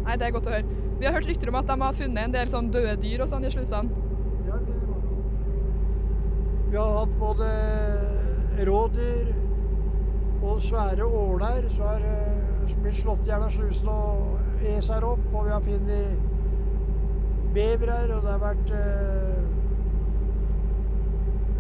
Nei, 0.09 0.17
det 0.17 0.27
er 0.27 0.41
godt 0.41 0.51
å 0.51 0.57
høre. 0.57 0.81
Vi 1.03 1.07
har 1.07 1.17
hørt 1.17 1.27
rykter 1.27 1.49
om 1.51 1.57
at 1.59 1.67
de 1.67 1.75
har 1.81 1.95
funnet 1.99 2.25
en 2.29 2.35
del 2.37 2.51
sånn 2.53 2.69
døde 2.71 2.93
dyr 3.03 3.25
og 3.25 3.27
sånn 3.27 3.43
i 3.43 3.49
slusene. 3.51 3.91
Ja. 4.47 4.59
Vi 6.71 6.77
har 6.79 6.93
hatt 6.95 7.17
både 7.19 7.49
rådyr 8.69 9.33
og 10.47 10.63
svære 10.63 11.03
åler 11.03 11.67
som 11.75 11.89
har 11.89 12.07
eh, 12.07 12.71
blitt 12.85 13.01
slått 13.01 13.27
i 13.27 13.33
hjel 13.33 13.49
av 13.49 13.51
slusen 13.51 13.91
og 13.91 14.63
es 14.77 14.93
her 14.95 15.03
opp. 15.11 15.27
Og 15.33 15.51
vi 15.51 15.55
har 15.57 15.67
funnet 15.67 16.23
bevrer, 17.59 18.15
og 18.15 18.23
det 18.23 18.31
har 18.37 18.43
vært 18.47 18.75
eh, 18.79 19.45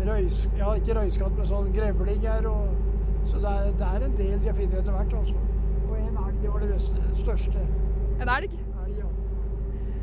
røys... 0.06 0.44
Ja, 0.54 0.70
ikke 0.78 1.00
røyskatt, 1.02 1.34
men 1.34 1.50
sånn 1.50 1.74
grevlinger. 1.74 2.46
Og, 2.46 2.70
så 3.26 3.42
det 3.42 3.58
er, 3.58 3.74
det 3.74 3.90
er 3.90 4.06
en 4.06 4.20
del 4.22 4.38
de 4.38 4.54
har 4.54 4.60
funnet 4.62 4.82
etter 4.84 5.00
hvert, 5.00 5.22
altså. 5.24 5.48
Og 5.88 5.94
en 5.98 6.26
elg 6.28 6.46
var 6.46 6.62
det 6.62 6.76
beste, 6.76 7.08
største. 7.26 7.70
En 8.22 8.38
elg? 8.38 8.62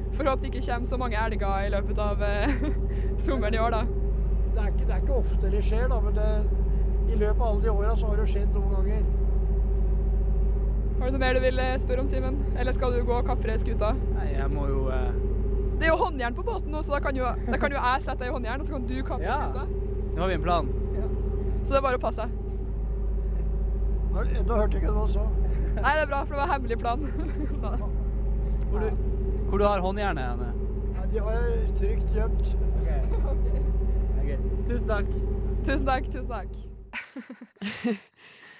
Ja. 0.09 0.17
Får 0.17 0.29
håpe 0.29 0.41
det 0.43 0.49
ikke 0.53 0.65
kommer 0.65 0.85
så 0.89 0.97
mange 0.97 1.15
elger 1.25 1.65
i 1.65 1.69
løpet 1.69 1.99
av 2.03 2.21
eh, 2.23 2.49
sommeren 3.25 3.53
i 3.55 3.59
år, 3.61 3.71
da. 3.71 3.83
det, 4.55 4.59
er 4.63 4.67
ikke, 4.73 4.85
det 4.87 4.93
er 4.95 5.01
ikke 5.03 5.19
ofte 5.21 5.51
det 5.53 5.61
skjer, 5.63 5.87
da, 5.91 5.99
men 6.01 6.13
det, 6.17 6.29
i 7.13 7.15
løpet 7.15 7.39
av 7.41 7.47
alle 7.53 7.63
de 7.63 7.69
åra 7.71 7.95
så 7.97 8.07
har 8.11 8.17
det 8.19 8.27
skjedd 8.29 8.51
noen 8.53 8.73
ganger. 8.75 9.07
Har 10.99 11.05
du 11.07 11.15
noe 11.15 11.21
mer 11.21 11.37
du 11.37 11.41
vil 11.45 11.59
eh, 11.63 11.77
spørre 11.79 12.03
om, 12.03 12.07
Simen? 12.11 12.41
Eller 12.59 12.75
skal 12.75 12.91
du 12.97 13.03
gå 13.07 13.15
og 13.21 13.27
kapre 13.29 13.55
skuta? 13.61 13.93
Nei, 14.17 14.27
jeg 14.33 14.49
må 14.51 14.65
jo 14.67 14.81
eh, 14.91 15.13
Det 15.79 15.87
er 15.87 15.93
jo 15.93 15.99
håndjern 16.01 16.35
på 16.35 16.43
båten 16.43 16.73
nå, 16.75 16.81
så 16.83 16.97
da 16.97 16.99
kan 17.05 17.15
jo, 17.15 17.29
da 17.47 17.59
kan 17.61 17.71
jo 17.71 17.79
jeg 17.79 18.03
sette 18.03 18.19
deg 18.25 18.33
i 18.33 18.35
håndjern, 18.35 18.59
og 18.59 18.67
så 18.67 18.75
kan 18.75 18.87
du 18.89 18.95
kapre 19.07 19.29
Ja. 19.29 19.37
skuta. 19.45 19.63
Nå 20.15 20.25
har 20.25 20.27
vi 20.33 20.35
en 20.41 20.43
plan. 20.43 20.73
Så 21.63 21.71
det 21.73 21.77
er 21.79 21.85
bare 21.85 21.99
å 21.99 22.03
passe 22.03 22.23
seg. 22.25 22.35
Har- 24.15 24.29
Nå 24.49 24.57
hørte 24.57 24.75
jeg 24.75 24.83
ikke 24.83 24.91
hva 24.95 25.05
du 25.07 25.13
sa. 25.13 25.23
Nei, 25.79 25.91
det 25.95 26.01
er 26.03 26.09
bra, 26.11 26.19
for 26.25 26.33
det 26.33 26.39
var 26.41 26.47
en 26.49 26.53
hemmelig 26.57 26.77
plan. 26.81 26.99
Hvor 28.69 28.83
du, 28.83 28.89
hvor 29.49 29.61
du 29.61 29.65
har 29.65 29.81
håndjernet 29.81 30.29
henne? 30.29 30.49
Nei, 30.93 31.05
de 31.13 31.21
har 31.25 31.37
jeg 31.39 31.77
trygt 31.81 32.17
gjemt. 32.17 32.53
Okay. 34.19 34.35
Tusen 34.67 34.85
takk. 34.85 35.07
Tusen 35.65 35.87
takk, 35.87 36.09
tusen 36.13 36.27
takk. 36.29 36.51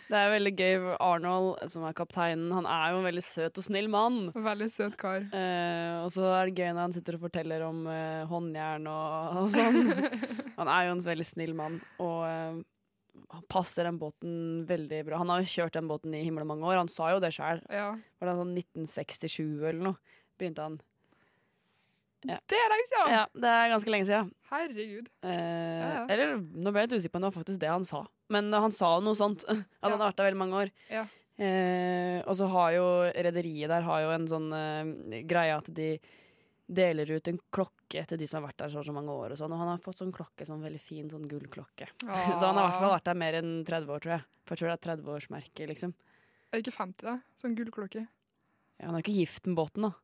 Det 0.10 0.18
er 0.18 0.32
veldig 0.34 0.52
gøy. 0.58 0.88
Arnold, 1.06 1.60
som 1.70 1.84
er 1.86 1.94
kapteinen, 1.94 2.48
han 2.56 2.66
er 2.66 2.96
jo 2.96 3.02
en 3.04 3.06
veldig 3.06 3.22
søt 3.22 3.60
og 3.62 3.66
snill 3.68 3.92
mann. 3.94 4.32
Veldig 4.34 4.70
søt 4.74 4.96
kar. 4.98 5.28
Eh, 5.30 6.00
og 6.02 6.10
så 6.16 6.26
er 6.32 6.50
det 6.50 6.58
gøy 6.58 6.72
når 6.72 6.82
han 6.88 6.96
sitter 6.96 7.20
og 7.20 7.28
forteller 7.28 7.68
om 7.68 7.84
eh, 7.94 8.26
håndjern 8.32 8.90
og, 8.90 9.38
og 9.44 9.52
sånn. 9.54 9.94
han 10.60 10.74
er 10.74 10.88
jo 10.88 10.96
en 10.96 11.06
veldig 11.06 11.28
snill 11.28 11.54
mann, 11.60 11.78
og 12.02 12.24
eh, 12.26 12.58
han 13.36 13.46
passer 13.54 13.86
den 13.86 14.00
båten 14.02 14.34
veldig 14.70 15.04
bra. 15.06 15.22
Han 15.22 15.30
har 15.36 15.46
jo 15.46 15.54
kjørt 15.54 15.78
den 15.78 15.92
båten 15.92 16.18
i 16.18 16.24
himmelen 16.26 16.50
mange 16.50 16.66
år, 16.66 16.82
han 16.82 16.90
sa 16.90 17.12
jo 17.14 17.22
det 17.22 17.36
sjøl. 17.36 17.62
Ja. 17.70 17.92
Var 18.18 18.32
det 18.32 18.38
sånn 18.42 18.58
1967 18.58 19.44
eller 19.60 19.84
noe? 19.92 20.18
Begynte 20.40 20.66
han. 20.66 20.80
Ja. 22.28 22.36
Det 22.52 22.58
er 22.60 22.72
lenge 22.74 22.88
siden! 22.90 23.12
Ja, 23.16 23.22
det 23.32 23.52
er 23.56 23.70
ganske 23.72 23.92
lenge 23.94 24.08
siden. 24.10 24.32
Herregud. 24.50 25.06
Eh, 25.24 25.30
Ja, 25.32 25.90
ja. 25.94 26.02
Eller 26.12 26.34
nå 26.40 26.72
ble 26.76 26.82
jeg 26.84 26.90
litt 26.90 26.98
usikker 27.00 27.14
på 27.14 27.20
om 27.22 27.24
det 27.24 27.30
var 27.32 27.38
faktisk 27.40 27.62
det 27.62 27.70
han 27.72 27.86
sa. 27.88 28.02
Men 28.34 28.50
han 28.52 28.74
sa 28.76 28.90
noe 29.04 29.16
sånt. 29.16 29.46
At 29.48 29.56
han 29.86 29.94
hadde 29.94 30.02
vært 30.04 30.18
der 30.20 30.28
veldig 30.28 30.42
mange 30.42 30.64
år. 30.66 30.72
Ja. 30.92 31.06
Eh, 31.40 32.18
og 32.28 32.36
så 32.36 32.50
har 32.52 32.74
jo 32.76 32.88
rederiet 33.16 33.72
der 33.72 33.86
har 33.88 34.02
jo 34.04 34.10
en 34.12 34.26
sånn 34.28 34.50
eh, 34.52 35.22
greie 35.30 35.56
at 35.56 35.70
de 35.72 35.94
deler 36.70 37.10
ut 37.16 37.28
en 37.32 37.40
klokke 37.56 38.04
til 38.06 38.20
de 38.20 38.28
som 38.30 38.42
har 38.44 38.50
vært 38.50 38.60
der 38.66 38.74
så, 38.74 38.82
og 38.84 38.90
så 38.90 38.94
mange 38.94 39.16
år. 39.16 39.32
Og 39.34 39.40
sånn 39.40 39.56
Og 39.56 39.62
han 39.64 39.72
har 39.72 39.80
fått 39.82 40.04
sånn 40.04 40.12
klokke, 40.14 40.46
sånn 40.46 40.60
veldig 40.62 40.82
fin 40.84 41.08
sånn 41.10 41.24
gullklokke. 41.32 41.88
Ah. 42.04 42.36
så 42.40 42.52
han 42.52 42.60
har 42.60 42.68
i 42.68 42.68
hvert 42.68 42.84
fall 42.84 42.94
vært 42.98 43.08
der 43.08 43.22
mer 43.24 43.40
enn 43.40 43.56
30 43.64 43.96
år, 43.96 44.04
tror 44.04 44.16
jeg. 44.18 44.28
For 44.44 44.54
jeg 44.58 44.60
tror 44.66 44.70
det 44.74 44.76
er 44.76 44.86
30-årsmerket, 44.92 45.66
liksom. 45.72 45.96
Er 46.52 46.60
det 46.60 46.66
ikke 46.68 46.76
50, 46.82 47.08
da? 47.08 47.16
Sånn 47.40 47.56
gullklokke. 47.58 48.04
Ja, 48.80 48.86
han 48.90 48.96
er 48.98 49.00
jo 49.00 49.08
ikke 49.08 49.18
gift 49.24 49.48
med 49.48 49.56
båten, 49.64 49.88
da. 49.88 49.96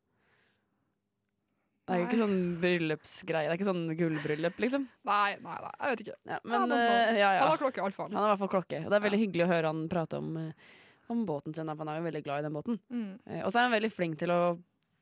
Det 1.86 1.94
er 1.94 2.00
jo 2.02 2.06
ikke 2.08 2.18
sånn 2.18 2.38
bryllupsgreie. 2.64 3.46
Det 3.46 3.54
er 3.54 3.60
ikke 3.60 3.68
sånn 3.68 3.84
gullbryllup, 4.00 4.56
liksom. 4.64 4.88
Nei, 5.06 5.36
nei, 5.44 5.58
nei, 5.62 5.74
jeg 5.82 5.92
vet 5.92 6.00
ikke. 6.06 6.16
Ja, 6.32 6.40
men 6.50 6.72
eh, 6.74 7.12
ja, 7.20 7.28
ja. 7.38 7.42
Han 7.44 7.52
har 7.52 7.62
klokke, 7.62 7.84
iallfall. 7.84 8.10
Han 8.10 8.18
har 8.24 8.32
i 8.32 8.34
hvert 8.34 8.42
fall 8.42 8.54
klokke. 8.56 8.80
Det 8.90 8.98
er 8.98 9.04
veldig 9.06 9.20
hyggelig 9.22 9.46
å 9.46 9.52
høre 9.52 9.70
han 9.74 9.84
prate 9.92 10.18
om, 10.18 10.32
eh, 10.42 10.72
om 11.14 11.22
båten 11.30 11.54
sin, 11.54 11.70
for 11.70 11.84
han 11.86 11.92
er 11.94 12.00
jo 12.02 12.08
veldig 12.08 12.24
glad 12.26 12.42
i 12.42 12.48
den 12.48 12.58
båten. 12.58 12.80
Mm. 12.90 13.12
Eh, 13.30 13.44
Og 13.46 13.52
så 13.54 13.60
er 13.62 13.68
han 13.68 13.76
veldig 13.78 13.92
flink 13.94 14.18
til 14.24 14.34
å, 14.34 14.40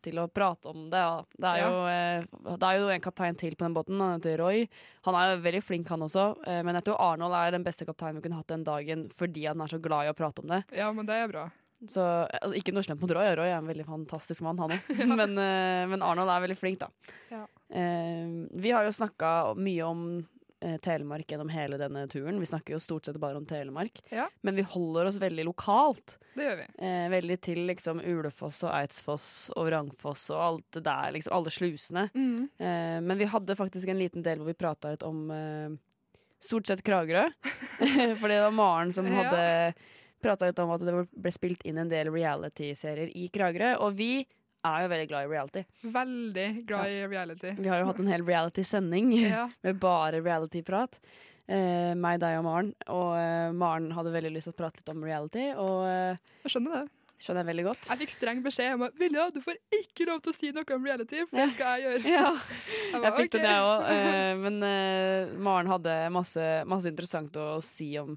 til 0.03 0.19
å 0.19 0.27
prate 0.27 0.73
om 0.73 0.89
det. 0.91 1.05
Det, 1.39 1.53
er 1.53 1.63
jo, 1.63 2.51
det 2.59 2.67
er 2.73 2.81
jo 2.83 2.91
en 2.91 3.07
kaptein 3.07 3.39
til 3.39 3.55
på 3.55 3.63
den 3.63 3.79
båten, 3.79 4.03
han 4.03 4.17
heter 4.19 4.37
Roy. 4.43 4.67
Han 5.07 5.15
er 5.21 5.31
jo 5.37 5.41
veldig 5.47 5.63
flink, 5.63 5.87
han 5.95 6.03
også. 6.03 6.27
Men 6.67 6.75
jeg 6.81 6.89
tror 6.89 6.99
Arnold 6.99 7.39
er 7.39 7.55
den 7.55 7.63
beste 7.63 7.87
kapteinen 7.87 8.19
vi 8.19 8.27
kunne 8.27 8.41
hatt 8.43 8.51
den 8.51 8.67
dagen 8.67 9.07
fordi 9.15 9.47
han 9.47 9.63
er 9.63 9.71
så 9.71 9.79
glad 9.79 10.09
i 10.09 10.11
å 10.11 10.17
prate 10.19 10.43
om 10.43 10.51
det. 10.51 10.65
Ja, 10.75 10.91
men 10.91 11.07
det 11.07 11.15
er 11.15 11.31
bra. 11.31 11.45
Så 11.89 12.03
altså, 12.03 12.53
Ikke 12.59 12.73
noe 12.75 12.85
slemt 12.85 13.01
mot 13.03 13.11
Roy, 13.15 13.31
Roy 13.37 13.49
er 13.49 13.57
en 13.59 13.69
veldig 13.69 13.87
fantastisk 13.87 14.43
mann, 14.45 14.61
han 14.61 14.75
òg. 14.75 14.93
men, 15.19 15.35
eh, 15.41 15.83
men 15.91 16.05
Arnold 16.05 16.31
er 16.31 16.45
veldig 16.45 16.59
flink, 16.59 16.83
da. 16.83 17.15
Ja. 17.33 17.43
Eh, 17.73 18.29
vi 18.63 18.71
har 18.75 18.87
jo 18.87 18.95
snakka 18.95 19.53
mye 19.59 19.87
om 19.87 20.05
eh, 20.63 20.77
Telemark 20.83 21.29
gjennom 21.29 21.51
hele 21.53 21.79
denne 21.81 22.05
turen. 22.11 22.39
Vi 22.39 22.49
snakker 22.49 22.75
jo 22.75 22.81
stort 22.83 23.07
sett 23.09 23.19
bare 23.21 23.39
om 23.39 23.47
Telemark. 23.49 24.01
Ja. 24.13 24.29
Men 24.41 24.55
vi 24.59 24.65
holder 24.67 25.09
oss 25.11 25.19
veldig 25.21 25.47
lokalt. 25.49 26.17
Det 26.33 26.47
gjør 26.47 26.59
vi. 26.63 26.67
Eh, 26.87 27.07
veldig 27.13 27.39
til 27.45 27.63
liksom 27.69 28.01
Ulefoss 28.01 28.63
og 28.65 28.73
Eidsfoss 28.73 29.27
og 29.57 29.67
Vrangfoss 29.69 30.29
og 30.33 30.43
alt 30.47 30.77
det 30.79 30.85
der, 30.87 31.09
liksom 31.17 31.39
alle 31.39 31.53
slusene. 31.53 32.07
Mm. 32.15 32.37
Eh, 32.57 32.99
men 33.05 33.19
vi 33.19 33.29
hadde 33.29 33.59
faktisk 33.59 33.91
en 33.91 33.99
liten 34.01 34.25
del 34.25 34.39
hvor 34.41 34.49
vi 34.53 34.57
prata 34.57 34.93
litt 34.93 35.05
om 35.07 35.25
eh, 35.33 35.75
stort 36.43 36.67
sett 36.69 36.83
Kragerø. 36.85 37.27
Fordi 38.19 38.33
det 38.33 38.45
var 38.47 38.55
Maren 38.55 38.95
som 38.95 39.07
Ja. 39.11 39.73
Prata 40.23 40.47
litt 40.49 40.59
om 40.63 40.71
at 40.75 40.85
det 40.87 40.95
ble 41.11 41.31
spilt 41.35 41.65
inn 41.69 41.81
en 41.83 41.91
del 41.91 42.09
reality-serier 42.13 43.11
i 43.19 43.27
Kragerø. 43.33 43.75
Og 43.85 43.93
vi 43.99 44.13
er 44.63 44.85
jo 44.85 44.89
veldig 44.93 45.09
glad 45.11 45.25
i 45.27 45.31
reality. 45.33 45.65
Veldig 45.91 46.47
glad 46.69 46.87
i 46.95 47.03
reality. 47.11 47.53
Vi 47.59 47.67
har 47.71 47.81
jo 47.83 47.89
hatt 47.91 47.99
en 47.99 48.07
hel 48.13 48.23
reality-sending 48.27 49.13
Ja. 49.27 49.45
med 49.67 49.79
bare 49.83 50.21
reality-prat. 50.23 50.99
Eh, 51.43 51.91
meg, 51.99 52.21
deg 52.23 52.37
og 52.39 52.45
Maren. 52.47 52.69
Og 52.87 53.09
eh, 53.19 53.51
Maren 53.59 53.89
hadde 53.91 54.13
veldig 54.15 54.31
lyst 54.37 54.47
til 54.47 54.55
å 54.55 54.59
prate 54.61 54.79
litt 54.79 54.91
om 54.93 55.03
reality, 55.03 55.49
og 55.59 55.81
eh, 55.89 56.21
Jeg 56.45 56.53
skjønner 56.53 56.77
det. 56.77 56.85
skjønner 57.25 57.43
jeg 57.43 57.49
veldig 57.49 57.65
godt. 57.67 57.89
Jeg 57.91 57.99
fikk 58.05 58.13
streng 58.15 58.39
beskjed 58.45 58.77
om 58.77 58.85
at 58.87 58.95
Vilja, 59.01 59.25
du 59.35 59.41
får 59.43 59.59
ikke 59.81 60.07
lov 60.07 60.21
til 60.23 60.31
å 60.31 60.37
si 60.37 60.53
noe 60.55 60.77
om 60.77 60.87
reality, 60.87 61.25
for 61.27 61.41
det 61.41 61.49
skal 61.57 61.75
jeg 61.75 61.83
gjøre. 61.89 62.13
Ja, 62.15 62.31
Jeg 62.93 63.03
jeg 63.03 63.13
fikk 63.19 63.35
okay. 63.35 63.43
det, 63.43 63.51
jeg 63.51 63.67
òg. 63.73 64.39
men 64.45 64.63
eh, 64.69 65.35
Maren 65.43 65.73
hadde 65.75 65.97
masse, 66.15 66.47
masse 66.71 66.87
interessant 66.95 67.35
å 67.43 67.49
si 67.65 67.89
om, 67.99 68.15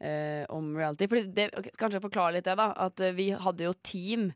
eh, 0.00 0.44
om 0.48 0.72
reality. 0.76 1.06
Fordi 1.10 1.26
det, 1.36 1.48
kanskje 1.78 2.00
forklare 2.04 2.38
litt 2.38 2.48
det, 2.48 2.56
da. 2.60 2.70
At 2.86 3.00
eh, 3.00 3.12
vi 3.16 3.30
hadde 3.36 3.66
jo 3.68 3.74
team 3.86 4.30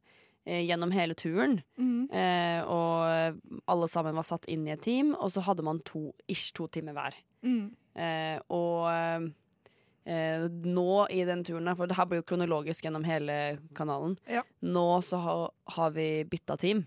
eh, 0.46 0.62
gjennom 0.68 0.92
hele 0.94 1.14
turen. 1.18 1.58
Mm. 1.78 2.10
Eh, 2.12 2.60
og 2.68 3.40
alle 3.70 3.88
sammen 3.88 4.14
var 4.18 4.26
satt 4.28 4.48
inn 4.52 4.66
i 4.68 4.74
et 4.76 4.82
team, 4.84 5.14
og 5.18 5.32
så 5.34 5.44
hadde 5.46 5.64
man 5.66 5.80
to, 5.88 6.10
ish 6.28 6.52
to 6.56 6.68
timer 6.68 6.96
hver. 6.96 7.16
Mm. 7.44 7.64
Eh, 7.94 8.38
og 8.52 8.88
eh, 8.90 10.46
nå 10.50 10.88
i 11.14 11.22
den 11.24 11.44
turen 11.46 11.68
her, 11.70 11.76
for 11.78 11.88
det 11.88 11.96
her 11.96 12.08
blir 12.10 12.20
jo 12.20 12.26
kronologisk 12.28 12.84
gjennom 12.84 13.04
hele 13.08 13.58
kanalen, 13.76 14.18
Ja. 14.28 14.42
nå 14.60 14.88
så 15.06 15.20
ha, 15.24 15.36
har 15.78 15.90
vi 15.96 16.24
bytta 16.28 16.56
team. 16.60 16.84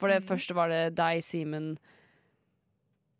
For 0.00 0.10
det 0.10 0.24
første 0.26 0.56
var 0.58 0.68
det 0.72 0.96
deg, 0.98 1.20
Simen 1.22 1.76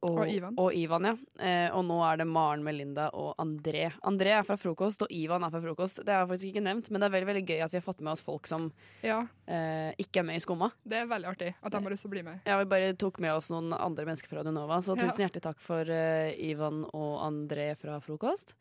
og, 0.02 0.16
Og 0.18 0.28
Ivan. 0.28 0.54
og 0.58 0.74
Ivan, 0.74 1.04
ja. 1.06 1.12
Eh, 1.38 1.68
og 1.76 1.84
nå 1.86 1.96
er 2.02 2.16
det 2.18 2.26
Maren, 2.26 2.62
Melinda 2.66 3.04
og 3.14 3.36
André. 3.38 3.92
André 4.02 4.32
er 4.34 4.42
fra 4.42 4.56
frokost, 4.58 5.02
og 5.06 5.12
Ivan 5.14 5.44
er 5.46 5.50
fra 5.54 5.60
frokost. 5.62 6.00
Det 6.04 6.10
har 6.10 6.24
jeg 6.24 6.30
faktisk 6.32 6.48
ikke 6.50 6.64
nevnt, 6.66 6.90
men 6.90 7.00
det 7.00 7.06
er 7.06 7.14
veldig 7.14 7.28
veldig 7.30 7.44
gøy 7.46 7.62
at 7.62 7.70
vi 7.70 7.78
har 7.78 7.84
fått 7.86 8.00
med 8.02 8.12
oss 8.12 8.20
folk 8.26 8.46
som 8.50 8.72
Ja, 9.04 9.20
eh, 9.46 9.92
ikke 10.02 10.18
er 10.20 10.26
med 10.26 10.36
i 10.36 10.42
Skumma. 10.42 10.72
det 10.84 10.98
er 10.98 11.06
veldig 11.06 11.28
artig 11.30 11.54
at 11.62 11.70
de 11.72 11.78
har 11.82 11.90
lyst 11.94 12.02
til 12.02 12.10
å 12.10 12.14
bli 12.16 12.22
med. 12.26 12.40
Ja, 12.46 12.58
vi 12.58 12.64
bare 12.64 12.92
tok 12.98 13.20
med 13.20 13.32
oss 13.32 13.48
noen 13.54 13.72
andre 13.72 14.04
mennesker 14.04 14.28
fra 14.28 14.42
Dunova, 14.42 14.82
så 14.82 14.96
Ja. 14.98 15.06
tusen 15.06 15.22
hjertelig 15.28 15.42
takk 15.42 15.60
for 15.60 15.80
eh, 15.88 16.34
Ivan 16.50 16.84
og 16.92 17.20
André 17.22 17.76
fra 17.78 18.00
frokost. 18.00 18.54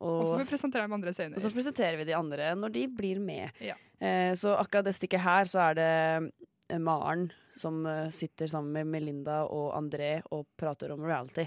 Og 0.00 0.26
så 0.26 0.34
får 0.34 0.42
vi 0.44 0.50
presentere 0.50 0.82
dem 0.82 0.92
andre 0.92 1.12
senere. 1.14 1.36
og 1.36 1.40
så 1.40 1.50
presenterer 1.54 1.96
vi 1.96 2.04
de 2.04 2.12
andre 2.12 2.54
når 2.54 2.72
de 2.72 2.86
blir 2.88 3.18
med. 3.20 3.50
Ja. 3.60 3.74
Eh, 4.00 4.32
så 4.34 4.58
akkurat 4.58 4.84
det 4.84 4.92
stikket 4.98 5.20
her 5.20 5.44
så 5.44 5.70
er 5.70 5.74
det 5.74 6.32
eh, 6.68 6.78
Maren 6.78 7.30
som 7.56 7.80
eh, 7.86 8.08
sitter 8.14 8.50
sammen 8.52 8.72
med 8.72 8.86
Melinda 8.92 9.42
og 9.48 9.70
André 9.78 10.18
og 10.34 10.46
prater 10.58 10.92
om 10.94 11.04
reality 11.06 11.46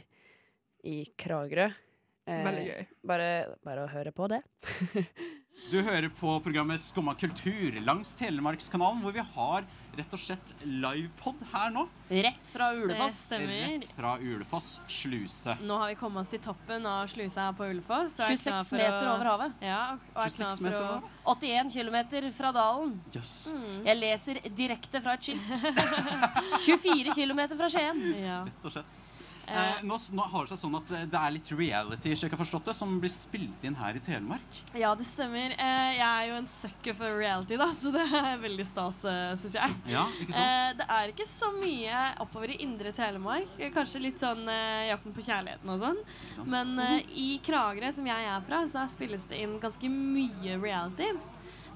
i 0.90 1.04
Kragerø. 1.20 1.68
Eh, 2.30 2.44
Veldig 2.46 2.66
gøy. 2.68 2.88
Bare, 3.10 3.30
bare 3.66 3.86
å 3.86 3.92
høre 3.92 4.14
på 4.16 4.30
det. 4.32 4.42
Du 5.70 5.82
hører 5.86 6.10
på 6.18 6.32
programmet 6.42 6.82
Skumma 6.82 7.14
kultur 7.20 7.76
langs 7.86 8.14
Telemarkskanalen, 8.18 9.04
hvor 9.04 9.14
vi 9.14 9.22
har 9.36 9.68
rett 10.00 10.14
og 10.16 10.22
slett 10.22 10.54
livepod 10.64 11.42
her 11.52 11.70
nå. 11.76 11.84
Rett 12.10 12.48
fra 12.50 12.70
Ulefoss. 12.74 13.18
Det 13.30 13.38
stemmer. 13.38 13.74
Rett 13.76 13.86
fra 13.98 14.14
Ulefoss 14.24 14.70
sluse. 14.90 15.58
Nå 15.62 15.78
har 15.82 15.92
vi 15.92 15.98
kommet 16.00 16.24
oss 16.24 16.32
til 16.34 16.42
toppen 16.42 16.88
av 16.90 17.10
slusa 17.12 17.50
her 17.50 17.58
på 17.60 17.68
Ulefoss. 17.70 18.16
så 18.18 18.26
er 18.26 18.34
jeg 18.34 18.40
26 18.48 18.72
meter 18.80 19.06
å- 19.06 19.14
over 19.18 19.30
havet. 19.34 19.54
Ja, 19.62 19.82
og 20.16 20.22
er 20.24 20.30
26 20.30 20.58
klar 20.64 20.80
for 20.80 21.36
å- 21.36 21.36
81 21.36 21.74
km 21.76 22.32
fra 22.40 22.52
dalen. 22.56 22.96
Yes. 23.14 23.36
Mm. 23.54 23.86
Jeg 23.86 23.98
leser 24.00 24.42
direkte 24.64 25.04
fra 25.04 25.14
et 25.14 25.22
skilt. 25.22 25.54
24 26.66 27.14
km 27.14 27.46
fra 27.60 27.70
Skien. 27.70 28.02
Ja. 28.24 28.40
Rett 28.50 28.66
og 28.66 28.72
slett. 28.80 29.00
Eh, 29.50 29.82
nå, 29.84 29.98
nå 30.14 30.26
har 30.32 30.46
det 30.46 30.52
seg 30.54 30.60
sånn 30.62 30.76
at 30.78 30.92
eh, 30.94 31.06
det 31.10 31.20
er 31.20 31.32
litt 31.36 31.50
reality 31.58 32.12
jeg 32.14 32.30
har 32.30 32.38
forstått 32.42 32.70
det, 32.70 32.76
som 32.78 32.92
blir 33.02 33.10
spilt 33.14 33.64
inn 33.66 33.76
her 33.80 33.98
i 33.98 34.02
Telemark. 34.06 34.60
ja, 34.78 34.92
det 34.96 35.08
stemmer. 35.08 35.56
Eh, 35.58 35.90
Jeg 36.00 36.06
er 36.06 36.28
jo 36.30 36.36
en 36.40 36.48
sucker 36.50 36.94
for 37.00 37.18
reality, 37.18 37.58
da, 37.58 37.70
så 37.74 37.92
det 37.96 38.06
er 38.06 38.38
veldig 38.44 38.66
stas, 38.68 39.02
syns 39.42 39.56
jeg. 39.58 39.76
Ja, 39.90 40.06
ikke 40.22 40.34
sant? 40.36 40.44
Eh, 40.44 40.74
det 40.80 40.88
er 41.00 41.14
ikke 41.16 41.28
så 41.30 41.50
mye 41.58 42.04
oppover 42.22 42.54
i 42.54 42.60
indre 42.64 42.92
Telemark. 42.96 43.50
Eh, 43.58 43.72
Kanskje 43.74 44.02
litt 44.04 44.22
sånn 44.22 44.46
eh, 44.50 44.90
Jakten 44.92 45.16
på 45.16 45.26
kjærligheten 45.26 45.74
og 45.74 45.82
sånn. 45.82 46.00
Men 46.50 46.76
eh, 46.80 47.02
i 47.20 47.28
Kragerø, 47.46 47.92
som 47.96 48.06
jeg 48.10 48.30
er 48.36 48.46
fra, 48.48 48.62
så 48.70 48.86
spilles 48.92 49.26
det 49.30 49.42
inn 49.44 49.58
ganske 49.64 49.90
mye 49.90 50.60
reality. 50.62 51.10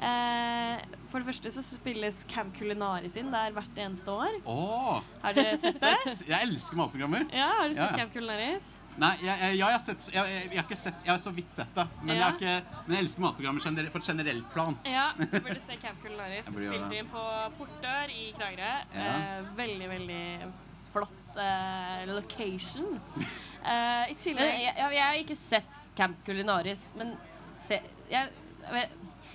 Eh, 0.04 0.84
for 1.12 1.22
det 1.22 1.30
første 1.30 1.51
så 1.54 1.62
spilles 1.64 2.24
Camp 2.28 2.56
Culinaris 2.58 3.16
inn 3.22 3.30
der 3.32 3.54
hvert 3.56 3.78
eneste 3.80 4.12
år. 4.12 4.39
Åh, 4.49 5.01
Har 5.24 5.36
dere 5.38 5.58
sett 5.62 5.78
det? 5.82 5.93
jeg 6.32 6.47
elsker 6.47 6.80
matprogrammer. 6.80 7.28
Ja, 7.32 7.51
har 7.60 7.70
du 7.70 7.76
sett 7.78 7.84
Ja, 7.86 7.91
ja. 7.93 7.99
Camp 8.01 8.16
Culinaris? 8.16 8.72
Nei, 9.01 9.12
jeg, 9.24 9.34
jeg, 9.41 9.56
jeg, 9.58 9.66
har 9.66 9.80
sett, 9.82 10.08
jeg, 10.14 10.34
jeg, 10.34 10.41
jeg 10.51 10.60
har 10.60 10.66
ikke 10.68 10.78
sett 10.78 10.99
Jeg 11.08 11.10
har 11.10 11.22
så 11.24 11.32
vidt 11.34 11.56
sett 11.58 11.72
det. 11.78 11.86
Men, 12.01 12.12
jeg, 12.12 12.20
Ja. 12.20 12.26
har 12.28 12.36
ikke, 12.38 12.82
men 12.86 12.95
jeg 12.97 13.06
elsker 13.06 13.24
matprogrammer 13.26 13.89
på 13.95 14.01
et 14.04 14.10
generelt 14.12 14.51
plan. 14.54 14.76
Ja, 14.86 15.06
du 15.18 15.24
burde 15.39 15.62
se 15.66 15.78
Camp 15.82 16.04
Culinaris. 16.04 16.49
Spilt 16.51 16.97
inn 16.99 17.10
på 17.14 17.24
Portør 17.58 18.14
i 18.14 18.28
Kragerø. 18.38 18.74
Ja. 18.93 19.08
Eh, 19.16 19.47
veldig, 19.58 19.89
veldig 19.95 20.22
flott 20.93 21.39
eh, 21.41 22.04
location. 22.12 22.99
Eh, 23.18 24.12
I 24.14 24.18
tillegg 24.22 24.60
jeg 24.68 25.01
har 25.01 25.18
ikke 25.24 25.39
sett 25.39 25.80
Camp 25.97 26.20
Culinaris, 26.26 26.84
men 26.99 27.16
se, 27.62 27.80
jeg, 28.12 28.30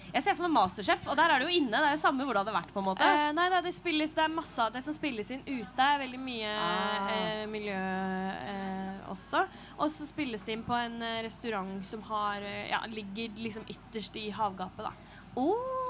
jeg, 0.09 0.15
jeg 0.15 0.23
ser 0.25 0.35
for 0.39 0.49
meg 0.49 0.55
Masterchef, 0.57 1.07
og 1.09 1.17
der 1.21 1.31
er 1.35 1.39
det 1.43 1.49
jo 1.51 1.57
inne. 1.61 1.71
Det 1.77 1.89
er 1.93 1.97
jo 1.97 2.01
samme 2.03 2.25
hvor 2.25 2.35
det 2.35 2.43
hadde 2.47 2.55
vært. 2.57 2.73
på 2.75 2.81
en 2.81 2.87
måte 2.89 3.05
Eh, 3.09 3.33
nei, 3.37 3.49
da, 3.53 3.61
det, 3.65 3.75
spilles, 3.77 4.15
det 4.17 4.25
er 4.25 4.29
masse 4.33 4.59
av 4.65 4.73
det 4.73 4.83
som 4.85 4.93
spilles 4.97 5.31
inn 5.31 5.43
ute. 5.47 5.79
er 5.85 5.99
Veldig 6.05 6.21
mye 6.21 6.53
Ah. 6.59 7.11
eh, 7.13 7.47
miljø 7.47 7.75
eh, 7.75 9.11
også. 9.13 9.45
Og 9.79 9.91
så 9.93 10.07
spilles 10.09 10.43
det 10.45 10.57
inn 10.59 10.65
på 10.67 10.75
en 10.77 11.01
eh, 11.03 11.23
restaurant 11.27 11.85
som 11.87 12.03
har, 12.09 12.41
eh, 12.43 12.71
ja, 12.73 12.81
ligger 12.89 13.29
liksom 13.39 13.65
ytterst 13.69 14.17
i 14.17 14.31
havgapet. 14.31 14.85
da. 14.89 14.93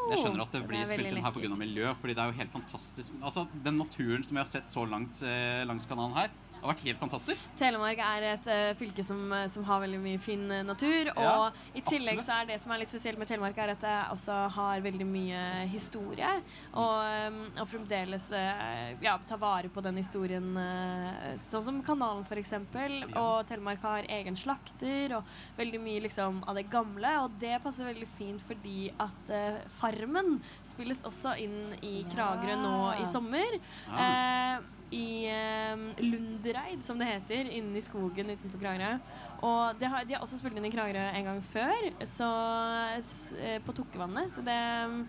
Jeg 0.08 0.18
skjønner 0.22 0.42
at 0.44 0.52
det 0.52 0.60
blir 0.68 0.82
det 0.82 0.88
spilt 0.90 1.08
inn 1.12 1.24
her 1.24 1.32
pga. 1.32 1.56
miljø, 1.56 1.92
fordi 2.00 2.14
det 2.16 2.22
er 2.22 2.30
jo 2.32 2.36
helt 2.38 2.52
fantastisk. 2.52 3.14
Altså, 3.22 3.46
Den 3.64 3.78
naturen 3.78 4.22
som 4.24 4.36
vi 4.36 4.40
har 4.42 4.48
sett 4.48 4.68
så 4.68 4.84
langt 4.88 5.22
eh, 5.22 5.64
langs 5.68 5.86
kanalen 5.88 6.14
her, 6.16 6.30
har 6.60 6.72
vært 6.72 6.84
helt 6.86 7.00
fantastisk. 7.00 7.50
Telemark 7.58 8.00
er 8.02 8.26
et 8.32 8.48
uh, 8.50 8.70
fylke 8.78 9.04
som, 9.06 9.20
eh, 9.34 9.46
som 9.50 9.64
har 9.68 9.82
veldig 9.84 10.00
mye 10.02 10.20
fin 10.22 10.44
eh, 10.50 10.64
natur. 10.66 11.10
Og 11.14 11.24
Ja, 11.24 11.50
i 11.74 11.82
tillegg 11.82 12.18
absolutt. 12.18 12.26
så 12.26 12.38
er 12.38 12.48
det 12.50 12.58
som 12.62 12.72
er 12.74 12.82
litt 12.82 12.92
spesielt 12.92 13.20
med 13.20 13.30
Telemark, 13.30 13.58
er 13.58 13.74
at 13.74 13.84
det 13.84 13.96
også 14.14 14.38
har 14.56 14.84
veldig 14.84 15.06
mye 15.08 15.42
historie. 15.70 16.30
Og, 16.72 16.96
um, 17.28 17.40
og 17.58 17.68
fremdeles 17.70 18.30
uh, 18.34 18.94
ja, 19.04 19.16
ta 19.28 19.38
vare 19.40 19.70
på 19.72 19.84
den 19.84 20.00
historien, 20.00 20.50
uh, 20.56 21.34
sånn 21.40 21.66
som 21.68 21.82
kanalen 21.86 22.24
f.eks. 22.26 22.54
Og 23.18 23.46
Telemark 23.48 23.84
har 23.84 24.08
egen 24.18 24.38
slakter 24.38 25.18
og 25.18 25.36
veldig 25.58 25.82
mye 25.82 26.06
liksom 26.08 26.42
av 26.48 26.58
det 26.58 26.68
gamle. 26.72 27.14
Og 27.24 27.38
det 27.42 27.58
passer 27.64 27.88
veldig 27.88 28.08
fint 28.18 28.42
fordi 28.48 28.88
at 28.98 29.30
Farmen 29.78 30.38
spilles 30.66 31.04
også 31.06 31.34
inn 31.42 31.76
i 31.84 32.02
Kragerø 32.12 32.56
nå 32.62 32.76
i 33.02 33.06
sommer. 33.08 33.58
Ja. 33.90 34.58
I 34.94 35.28
eh, 35.28 35.82
Lundereid, 36.00 36.84
som 36.84 37.00
det 37.00 37.10
heter, 37.10 37.50
inne 37.58 37.76
i 37.78 37.84
skogen 37.84 38.32
utenfor 38.32 38.62
Kragerø. 38.62 38.94
Og 39.46 39.80
de 39.80 39.90
har, 39.92 40.06
de 40.08 40.16
har 40.16 40.24
også 40.24 40.38
spilt 40.40 40.58
inn 40.58 40.68
i 40.68 40.72
Kragerø 40.72 41.04
en 41.12 41.28
gang 41.30 41.42
før, 41.52 41.90
så, 42.08 42.30
eh, 43.38 43.58
på 43.64 43.74
Tukkevannet. 43.76 44.32
Så 44.32 44.44
det 44.46 44.58
mm, 44.88 45.02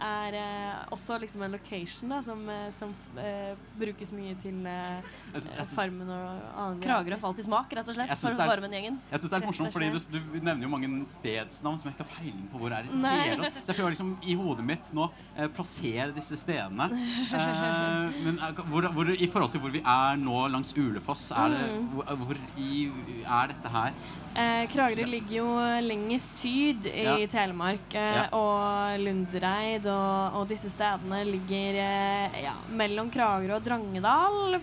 er 0.00 0.34
eh, 0.34 0.84
også 0.94 1.18
liksom 1.20 1.42
en 1.46 1.52
location 1.52 2.08
da, 2.12 2.20
som, 2.24 2.40
eh, 2.48 2.70
som 2.72 2.94
eh, 3.20 3.52
brukes 3.78 4.10
mye 4.16 4.34
til 4.42 4.64
eh, 4.66 5.00
Jeg 5.34 5.42
synes- 5.42 5.56
jeg 5.56 5.66
synes- 5.66 5.74
Farmen 5.76 6.08
og 6.10 6.40
annen 6.56 6.80
Kragerø 6.82 7.18
falt 7.20 7.38
i 7.38 7.42
smak, 7.46 7.70
rett 7.76 7.88
og 7.88 7.94
slett. 7.94 8.08
Jeg 8.08 8.18
For 8.18 8.28
syns 8.28 8.36
det, 8.38 8.46
er- 8.46 8.50
Farmen-gjengen. 8.54 8.98
jeg 9.10 9.18
synes 9.20 9.30
det 9.30 9.36
er 9.36 9.40
litt 9.40 9.50
morsomt, 9.50 9.72
fordi 9.72 9.90
du, 9.92 9.98
du 10.38 10.40
nevner 10.44 10.62
jo 10.62 10.68
mange 10.72 11.06
stedsnavn 11.06 11.78
som 11.78 11.90
jeg 11.90 11.94
ikke 11.98 12.06
har 12.08 12.16
peiling 12.18 12.48
på 12.52 12.58
hvor 12.58 12.72
er 12.72 12.84
i 12.84 13.26
hele. 13.28 13.50
Så 13.64 13.66
jeg 13.66 13.76
prøver 13.76 13.90
liksom 13.94 14.16
i 14.22 14.34
hodet 14.34 14.64
mitt 14.64 14.92
nå 14.94 15.10
eh, 15.36 15.48
plassere 15.48 16.14
disse 16.14 16.36
stedene. 16.40 16.90
Eh, 16.90 18.22
men 18.24 18.38
eh, 18.38 18.52
hvor, 18.70 18.82
hvor, 18.92 19.10
i 19.14 19.26
forhold 19.30 19.52
til 19.52 19.60
hvor 19.60 19.70
vi 19.74 19.82
er 19.84 20.16
nå 20.20 20.48
langs 20.50 20.72
Ulefoss, 20.76 21.30
er, 21.32 21.48
det, 21.54 21.66
Mm. 21.70 21.88
hvor, 21.94 22.04
hvor 22.24 22.36
i, 22.58 22.90
er 23.26 23.46
dette 23.52 23.68
her? 23.68 23.92
Eh, 24.30 24.66
Kragerø 24.70 25.04
ligger 25.10 25.36
jo 25.40 25.46
lenger 25.82 26.20
syd 26.22 26.84
i 26.86 27.02
Ja. 27.02 27.14
Telemark, 27.26 27.94
eh, 27.98 28.14
Ja. 28.14 28.26
og 28.32 29.00
Lundereid 29.02 29.86
og, 29.90 30.36
og 30.38 30.48
disse 30.48 30.70
stedene 30.70 31.24
ligger 31.26 31.74
eh, 31.82 32.36
ja, 32.44 32.52
mellom 32.70 33.10
Kragerø 33.10 33.56
og 33.56 33.64
Drangedal, 33.66 34.54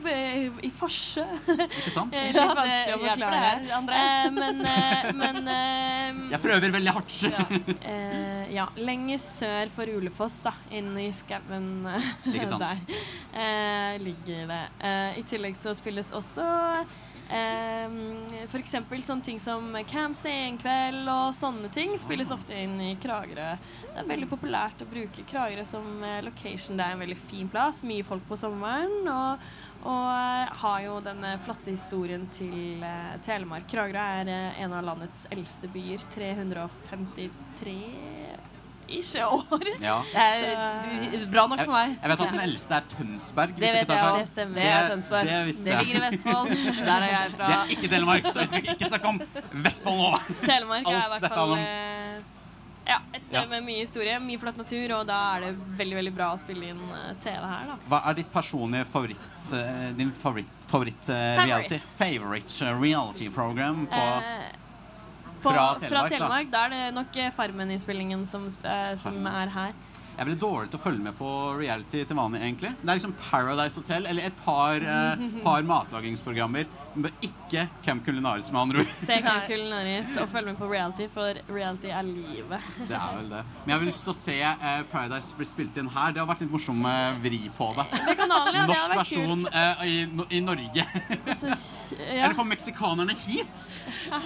i 0.64 0.70
Forse. 0.72 1.26
Ikke 1.52 1.92
sant? 1.92 2.16
Litt 2.28 2.38
vanskelig 2.38 2.96
å 2.96 3.02
forklare. 3.04 3.42
her, 3.44 3.66
André. 3.78 4.00
Eh, 4.00 4.30
men 4.32 4.62
eh, 4.66 5.12
men 5.20 5.42
eh, 5.48 6.22
Jeg 6.32 6.42
prøver 6.46 6.72
veldig 6.78 6.94
hardt. 6.96 7.18
eh, 7.92 8.54
ja, 8.56 8.70
lenger 8.80 9.20
sør 9.20 9.70
for 9.76 9.92
Ulefoss, 9.98 10.40
da, 10.48 10.54
inn 10.72 10.94
i 10.98 11.10
skauen 11.12 11.84
der, 12.24 12.80
eh, 13.36 13.98
ligger 14.00 14.48
det. 14.48 14.64
Eh, 14.80 15.20
I 15.20 15.26
tillegg 15.28 15.60
så 15.60 15.76
spilles 15.76 16.14
også 16.16 16.48
eh, 17.30 18.58
eksempel 18.68 19.04
sånne 19.04 19.24
ting 19.24 19.40
som 19.40 19.72
Camp 19.88 20.18
Senkveld 20.20 21.08
og 21.08 21.36
sånne 21.36 21.70
ting 21.74 21.94
spilles 22.00 22.34
ofte 22.36 22.56
inn 22.58 22.76
i 22.84 22.90
Kragerø. 23.00 23.54
Det 23.88 24.02
er 24.02 24.10
veldig 24.10 24.28
populært 24.30 24.84
å 24.84 24.90
bruke 24.90 25.24
Kragerø 25.30 25.64
som 25.66 26.04
eh, 26.04 26.20
location. 26.26 26.78
Det 26.78 26.86
er 26.86 26.98
en 26.98 27.04
veldig 27.06 27.18
fin 27.22 27.48
plass, 27.52 27.84
mye 27.88 28.06
folk 28.08 28.28
på 28.28 28.38
sommeren. 28.40 29.08
Og, 29.08 29.48
og 29.88 30.10
eh, 30.12 30.54
har 30.64 30.82
jo 30.84 31.00
denne 31.06 31.38
flotte 31.46 31.72
historien 31.74 32.28
til 32.36 32.84
eh, 32.84 33.16
Telemark. 33.26 33.70
Kragerø 33.72 34.04
er 34.22 34.34
eh, 34.34 34.62
en 34.66 34.76
av 34.76 34.86
landets 34.92 35.30
eldste 35.34 35.72
byer. 35.74 36.04
353 36.14 37.78
ish 38.90 39.16
år. 39.22 39.68
Ja. 39.84 39.98
Det 40.14 40.26
er 41.22 41.26
bra 41.32 41.48
nok 41.52 41.64
for 41.66 41.74
meg. 41.76 41.94
Jeg, 41.96 42.00
jeg 42.04 42.12
vet 42.14 42.24
at 42.28 42.32
den 42.36 42.44
eldste 42.46 42.78
er 42.80 42.88
Tønsberg. 42.94 43.54
Det 43.58 43.64
vet 43.66 43.82
ikke 43.84 43.98
jeg 43.98 44.08
òg. 44.14 44.20
Det 44.22 44.30
stemmer. 44.32 44.62
Det 44.62 44.70
er 44.72 44.90
Tønsberg. 44.94 45.28
Det, 45.28 45.58
Det 45.68 45.78
ligger 45.82 46.00
i 46.00 46.06
Vestfold. 46.08 46.56
Der 46.78 46.96
er 46.98 47.12
jeg 47.12 47.36
fra. 47.36 47.48
Det 47.52 47.58
er 47.60 47.76
ikke 47.78 47.92
Telemark, 47.96 48.32
så 48.34 48.40
vi 48.46 48.48
skal 48.54 48.74
ikke 48.78 48.90
snakke 48.94 49.14
om 49.14 49.22
Vestfold 49.68 50.02
nå. 50.02 50.12
Telemark 50.46 50.90
er 50.92 51.00
i 51.04 51.14
hvert 51.16 51.32
fall 51.38 51.54
eh, 51.60 52.18
ja, 52.88 53.02
et 53.12 53.26
sted 53.28 53.36
Ja. 53.36 53.46
med 53.52 53.66
mye 53.68 53.82
historie, 53.84 54.14
mye 54.24 54.40
flott 54.40 54.56
natur, 54.62 54.94
og 54.96 55.08
da 55.10 55.18
er 55.36 55.42
det 55.44 55.50
veldig 55.82 55.98
veldig 56.00 56.14
bra 56.16 56.30
å 56.32 56.38
spille 56.40 56.70
inn 56.72 56.80
eh, 56.96 57.10
TV 57.24 57.42
her. 57.44 57.66
da. 57.74 57.76
Hva 57.92 58.00
er 58.08 58.16
ditt 58.22 58.30
personlige 58.32 58.88
favoritt, 58.94 59.42
eh, 59.58 59.90
din 59.98 60.14
favoritt, 60.16 60.54
favoritt 60.72 61.10
eh, 61.12 61.42
reality? 61.44 61.82
Favorite 62.00 62.72
reality 62.80 63.28
program 63.36 63.84
på 63.92 64.06
Eh, 64.08 64.48
på, 65.42 65.52
Fra 65.52 65.68
fra 65.76 65.82
Telemark, 65.82 66.10
da. 66.12 66.16
Telemark, 66.18 66.50
da 66.54 66.64
er 66.66 66.74
det 66.76 66.96
nok 66.98 67.20
eh, 67.22 67.34
Farmen-innspillingen 67.36 68.26
som, 68.30 68.48
eh, 68.64 68.94
som 69.00 69.20
er 69.30 69.54
her. 69.54 69.76
Jeg 70.18 70.24
er 70.24 70.30
veldig 70.32 70.42
dårlig 70.42 70.72
til 70.74 70.80
å 70.80 70.82
følge 70.82 71.04
med 71.06 71.14
på 71.20 71.32
reality 71.60 72.00
til 72.10 72.18
vanlig, 72.18 72.40
egentlig. 72.42 72.72
Det 72.82 72.90
er 72.90 72.98
liksom 72.98 73.14
Paradise 73.22 73.78
Hotel 73.78 74.08
eller 74.10 74.26
et 74.32 74.40
par, 74.42 74.82
eh, 74.82 75.26
par 75.44 75.68
matlagingsprogrammer. 75.74 76.66
Men 76.98 77.14
ikke 77.22 77.68
Camp 77.86 78.06
Culinaris, 78.06 78.50
med 78.52 78.62
andre 78.62 78.84
ord. 78.84 78.94
Se 79.00 79.18
Camp 79.24 79.46
Culinaris 79.48 80.16
og 80.22 80.30
følg 80.32 80.50
med 80.52 80.58
på 80.60 80.70
reality, 80.72 81.06
for 81.14 81.38
reality 81.54 81.92
er 81.94 82.06
livet. 82.08 82.66
Det 82.90 82.98
er 82.98 83.18
vel 83.20 83.30
det. 83.32 83.42
Men 83.64 83.74
jeg 83.74 83.78
har 83.78 83.86
lyst 83.88 84.04
til 84.08 84.14
å 84.14 84.18
se 84.18 84.38
eh, 84.48 84.82
Paradise 84.92 85.38
bli 85.38 85.48
spilt 85.48 85.78
inn 85.82 85.92
her. 85.94 86.16
Det 86.16 86.24
har 86.24 86.30
vært 86.30 86.42
litt 86.46 86.54
morsom 86.54 86.82
eh, 86.90 87.20
vri 87.24 87.42
på 87.58 87.70
det. 87.78 87.86
Kanalen, 88.18 88.58
ja. 88.58 88.66
Norsk 88.72 88.92
det 88.92 89.00
versjon 89.02 89.46
eh, 89.52 89.86
i, 89.88 89.96
no- 90.18 90.28
i 90.34 90.42
Norge. 90.44 90.86
ja. 91.48 92.24
Eller 92.26 92.36
får 92.38 92.50
meksikanerne 92.54 93.16
hit? 93.28 93.68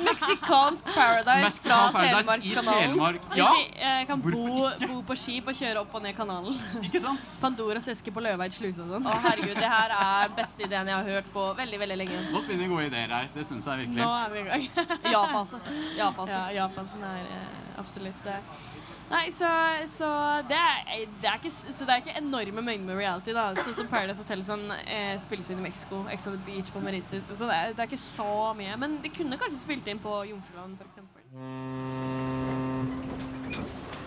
Meksikansk 0.05 0.87
Paradise 0.93 1.43
Mexican 1.43 1.91
fra 1.91 2.05
Telemarkskanalen. 2.07 2.81
Telemark. 2.81 3.29
Ja. 3.37 3.49
Jeg 3.59 4.01
eh, 4.01 4.07
kan 4.09 4.23
bo, 4.23 4.47
bo 4.87 5.01
på 5.11 5.17
skip 5.19 5.51
og 5.51 5.57
kjøre 5.57 5.83
opp 5.83 5.95
og 5.99 6.05
ned 6.05 6.15
kanalen. 6.17 6.57
Ikke 6.85 7.01
sant? 7.03 7.33
Pandoras 7.43 7.87
eske 7.91 8.13
på 8.13 8.23
Løveid 8.23 8.55
sluse 8.55 8.83
og 8.83 8.95
sånn. 8.95 9.07
Å, 9.07 9.17
herregud, 9.27 9.57
det 9.59 9.71
her 9.71 9.95
er 9.97 10.33
beste 10.37 10.65
ideen 10.65 10.89
jeg 10.91 10.97
har 10.97 11.09
hørt 11.17 11.31
på 11.33 11.45
veldig, 11.57 11.81
veldig 11.85 11.99
lenge. 12.03 12.21
Nå 12.31 12.41
spinner 12.45 12.60
gode 12.69 12.85
ideer 12.89 13.15
her. 13.15 13.31
Det 13.33 13.47
syns 13.47 13.65
jeg 13.65 13.85
virkelig. 13.85 14.03
Nå 14.03 14.11
er 14.17 14.29
vi 14.33 14.39
i 14.39 14.43
gang. 14.49 14.67
Ja-fase. 15.15 15.61
Ja-fase. 15.97 16.31
Ja, 16.31 16.43
ja-fasen 16.61 17.03
er 17.07 17.25
eh, 17.25 17.79
absolutt 17.81 18.23
det. 18.27 18.37
Nei, 19.11 19.25
så, 19.35 19.47
så, 19.91 20.07
det 20.47 20.55
er, 20.55 21.01
det 21.21 21.27
er 21.27 21.39
ikke, 21.41 21.51
så 21.51 21.83
det 21.83 21.89
er 21.89 22.03
ikke 22.03 22.13
enorme 22.21 22.61
mengder 22.63 22.93
med 22.93 23.01
reality. 23.01 23.33
da 23.35 23.49
Sånn 23.57 23.75
som 23.75 23.89
Paradise 23.91 24.23
Hotel 24.23 24.43
sånn, 24.47 24.63
eh, 24.85 25.17
spilles 25.19 25.49
inn 25.51 25.59
i 25.59 25.65
Mexico, 25.65 26.05
Ex 26.13 26.27
on 26.31 26.37
the 26.37 26.43
Beach 26.47 26.71
på 26.71 26.79
Mauritius. 26.79 27.27
Så 27.27 27.49
det 27.49 27.57
er, 27.57 27.73
det 27.75 27.83
er 27.83 27.91
ikke 27.91 27.99
så 27.99 28.53
mye. 28.55 28.77
Men 28.79 29.01
de 29.03 29.11
kunne 29.11 29.39
kanskje 29.41 29.59
spilt 29.65 29.89
inn 29.91 29.99
på 29.99 30.15
Jomfruland, 30.31 30.79
f.eks. 30.79 30.97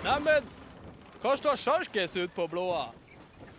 Neimen, 0.05 0.53
hva 1.21 1.33
står 1.41 1.61
sjarkes 1.61 2.17
ut 2.21 2.33
på 2.37 2.49
blåa? 2.53 2.87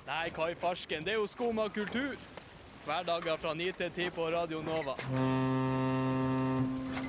Nei, 0.06 0.30
hva 0.34 0.50
i 0.50 0.58
farsken, 0.58 1.06
det 1.06 1.14
er 1.14 1.22
jo 1.22 1.30
skum 1.30 1.62
av 1.62 1.72
kultur. 1.74 2.18
Hverdager 2.86 3.40
fra 3.42 3.54
9 3.58 3.72
til 3.80 3.90
10 3.90 4.12
på 4.14 4.28
Radio 4.30 4.60
Nova. 4.62 4.94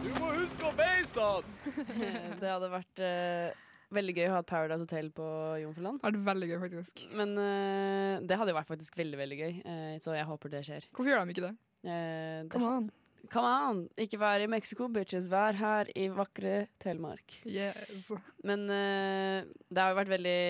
Du 0.00 0.08
må 0.16 0.30
huske 0.38 0.64
å 0.64 0.72
beise 0.78 1.26
den! 1.36 1.76
det 2.40 2.48
hadde 2.48 2.70
vært 2.72 3.02
uh, 3.04 3.52
veldig 3.92 4.14
gøy 4.16 4.30
å 4.30 4.34
ha 4.38 4.40
et 4.40 4.48
Paradise 4.48 4.86
Hotel 4.86 5.10
på 5.12 5.26
Jomfruland. 5.60 6.00
Det 6.00 6.08
hadde 6.08 6.22
vært 6.22 6.30
veldig 6.30 6.48
gøy, 6.48 6.56
faktisk. 6.64 7.04
Men 7.20 7.36
uh, 7.36 8.24
det 8.24 8.40
hadde 8.40 8.54
jo 8.54 8.58
vært 8.62 8.72
faktisk 8.72 8.96
veldig 9.02 9.20
veldig 9.20 9.38
gøy, 9.42 9.58
uh, 9.68 9.94
så 10.00 10.16
jeg 10.16 10.28
håper 10.30 10.54
det 10.56 10.62
skjer. 10.70 10.88
Hvorfor 10.96 11.12
gjør 11.12 11.26
de 11.26 11.36
ikke 11.36 11.44
det? 11.50 11.52
Eh, 11.84 12.40
det 12.46 12.50
Come 12.56 12.72
on. 12.72 12.88
Come 13.30 13.52
on! 13.52 13.84
Ikke 14.00 14.20
vær 14.22 14.40
i 14.40 14.48
Mexico, 14.48 14.88
bitches. 14.88 15.28
Vær 15.28 15.58
her 15.58 15.92
i 15.98 16.08
vakre 16.14 16.68
Telemark. 16.82 17.36
Yes. 17.44 18.08
Men 18.46 18.64
eh, 18.70 19.44
det 19.68 19.82
har 19.82 19.92
jo 19.92 20.00
vært 20.00 20.12
veldig 20.14 20.40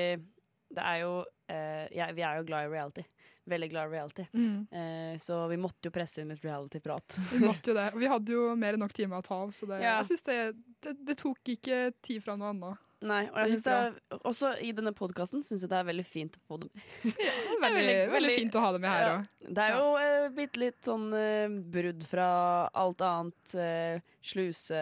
Det 0.77 0.85
er 0.85 1.01
jo 1.03 1.13
eh, 1.49 1.87
ja, 1.97 2.11
Vi 2.15 2.23
er 2.27 2.39
jo 2.43 2.47
glad 2.49 2.67
i 2.69 2.73
reality. 2.75 3.05
Veldig 3.47 3.69
glad 3.71 3.87
i 3.89 3.95
reality. 3.95 4.25
Mm. 4.35 4.57
Eh, 4.75 5.13
så 5.23 5.37
vi 5.49 5.57
måtte 5.63 5.87
jo 5.87 5.95
presse 5.95 6.21
inn 6.25 6.33
litt 6.35 6.43
reality-prat. 6.45 7.19
Vi 7.37 7.45
måtte 7.47 7.71
jo 7.71 7.77
det. 7.79 7.85
Og 7.95 8.01
vi 8.03 8.09
hadde 8.11 8.33
jo 8.35 8.49
mer 8.59 8.75
enn 8.75 8.83
nok 8.83 8.93
timer 8.97 9.21
å 9.23 9.27
ta 9.27 9.39
av, 9.45 9.53
så 9.55 9.69
det, 9.71 9.79
Ja. 9.85 10.01
jeg 10.01 10.09
synes 10.11 10.27
det, 10.27 10.39
det, 10.83 10.97
det 11.07 11.17
tok 11.21 11.53
ikke 11.55 11.79
tid 12.03 12.25
fra 12.25 12.35
noe 12.41 12.51
annet. 12.51 12.83
Nei, 13.07 13.27
og 13.29 13.37
jeg 13.43 13.51
synes 13.53 13.65
det 13.67 13.73
er, 13.77 13.97
også 14.33 14.51
i 14.65 14.71
denne 14.75 14.91
podkasten 14.97 15.43
syns 15.45 15.63
jeg 15.63 15.69
det 15.71 15.77
er 15.79 15.85
veldig 15.87 16.05
fint 16.09 16.39
å 16.39 16.41
få 16.49 16.57
dem 16.63 16.71
med. 17.05 17.13
Veldig, 17.67 17.97
veldig, 18.15 18.31
fint 18.41 18.57
å 18.57 18.63
ha 18.65 18.71
dem 18.75 18.83
med 18.87 18.91
her 18.91 19.07
Ja. 19.13 19.17
Det 19.47 19.67
er 19.67 19.75
jo 19.77 19.91
eh, 20.01 20.29
bitte 20.35 20.63
litt 20.65 20.81
sånn 20.89 21.05
eh, 21.15 21.59
brudd 21.77 22.07
fra 22.09 22.29
alt 22.73 23.05
annet. 23.05 23.55
eh, 23.61 24.01
sluse 24.27 24.81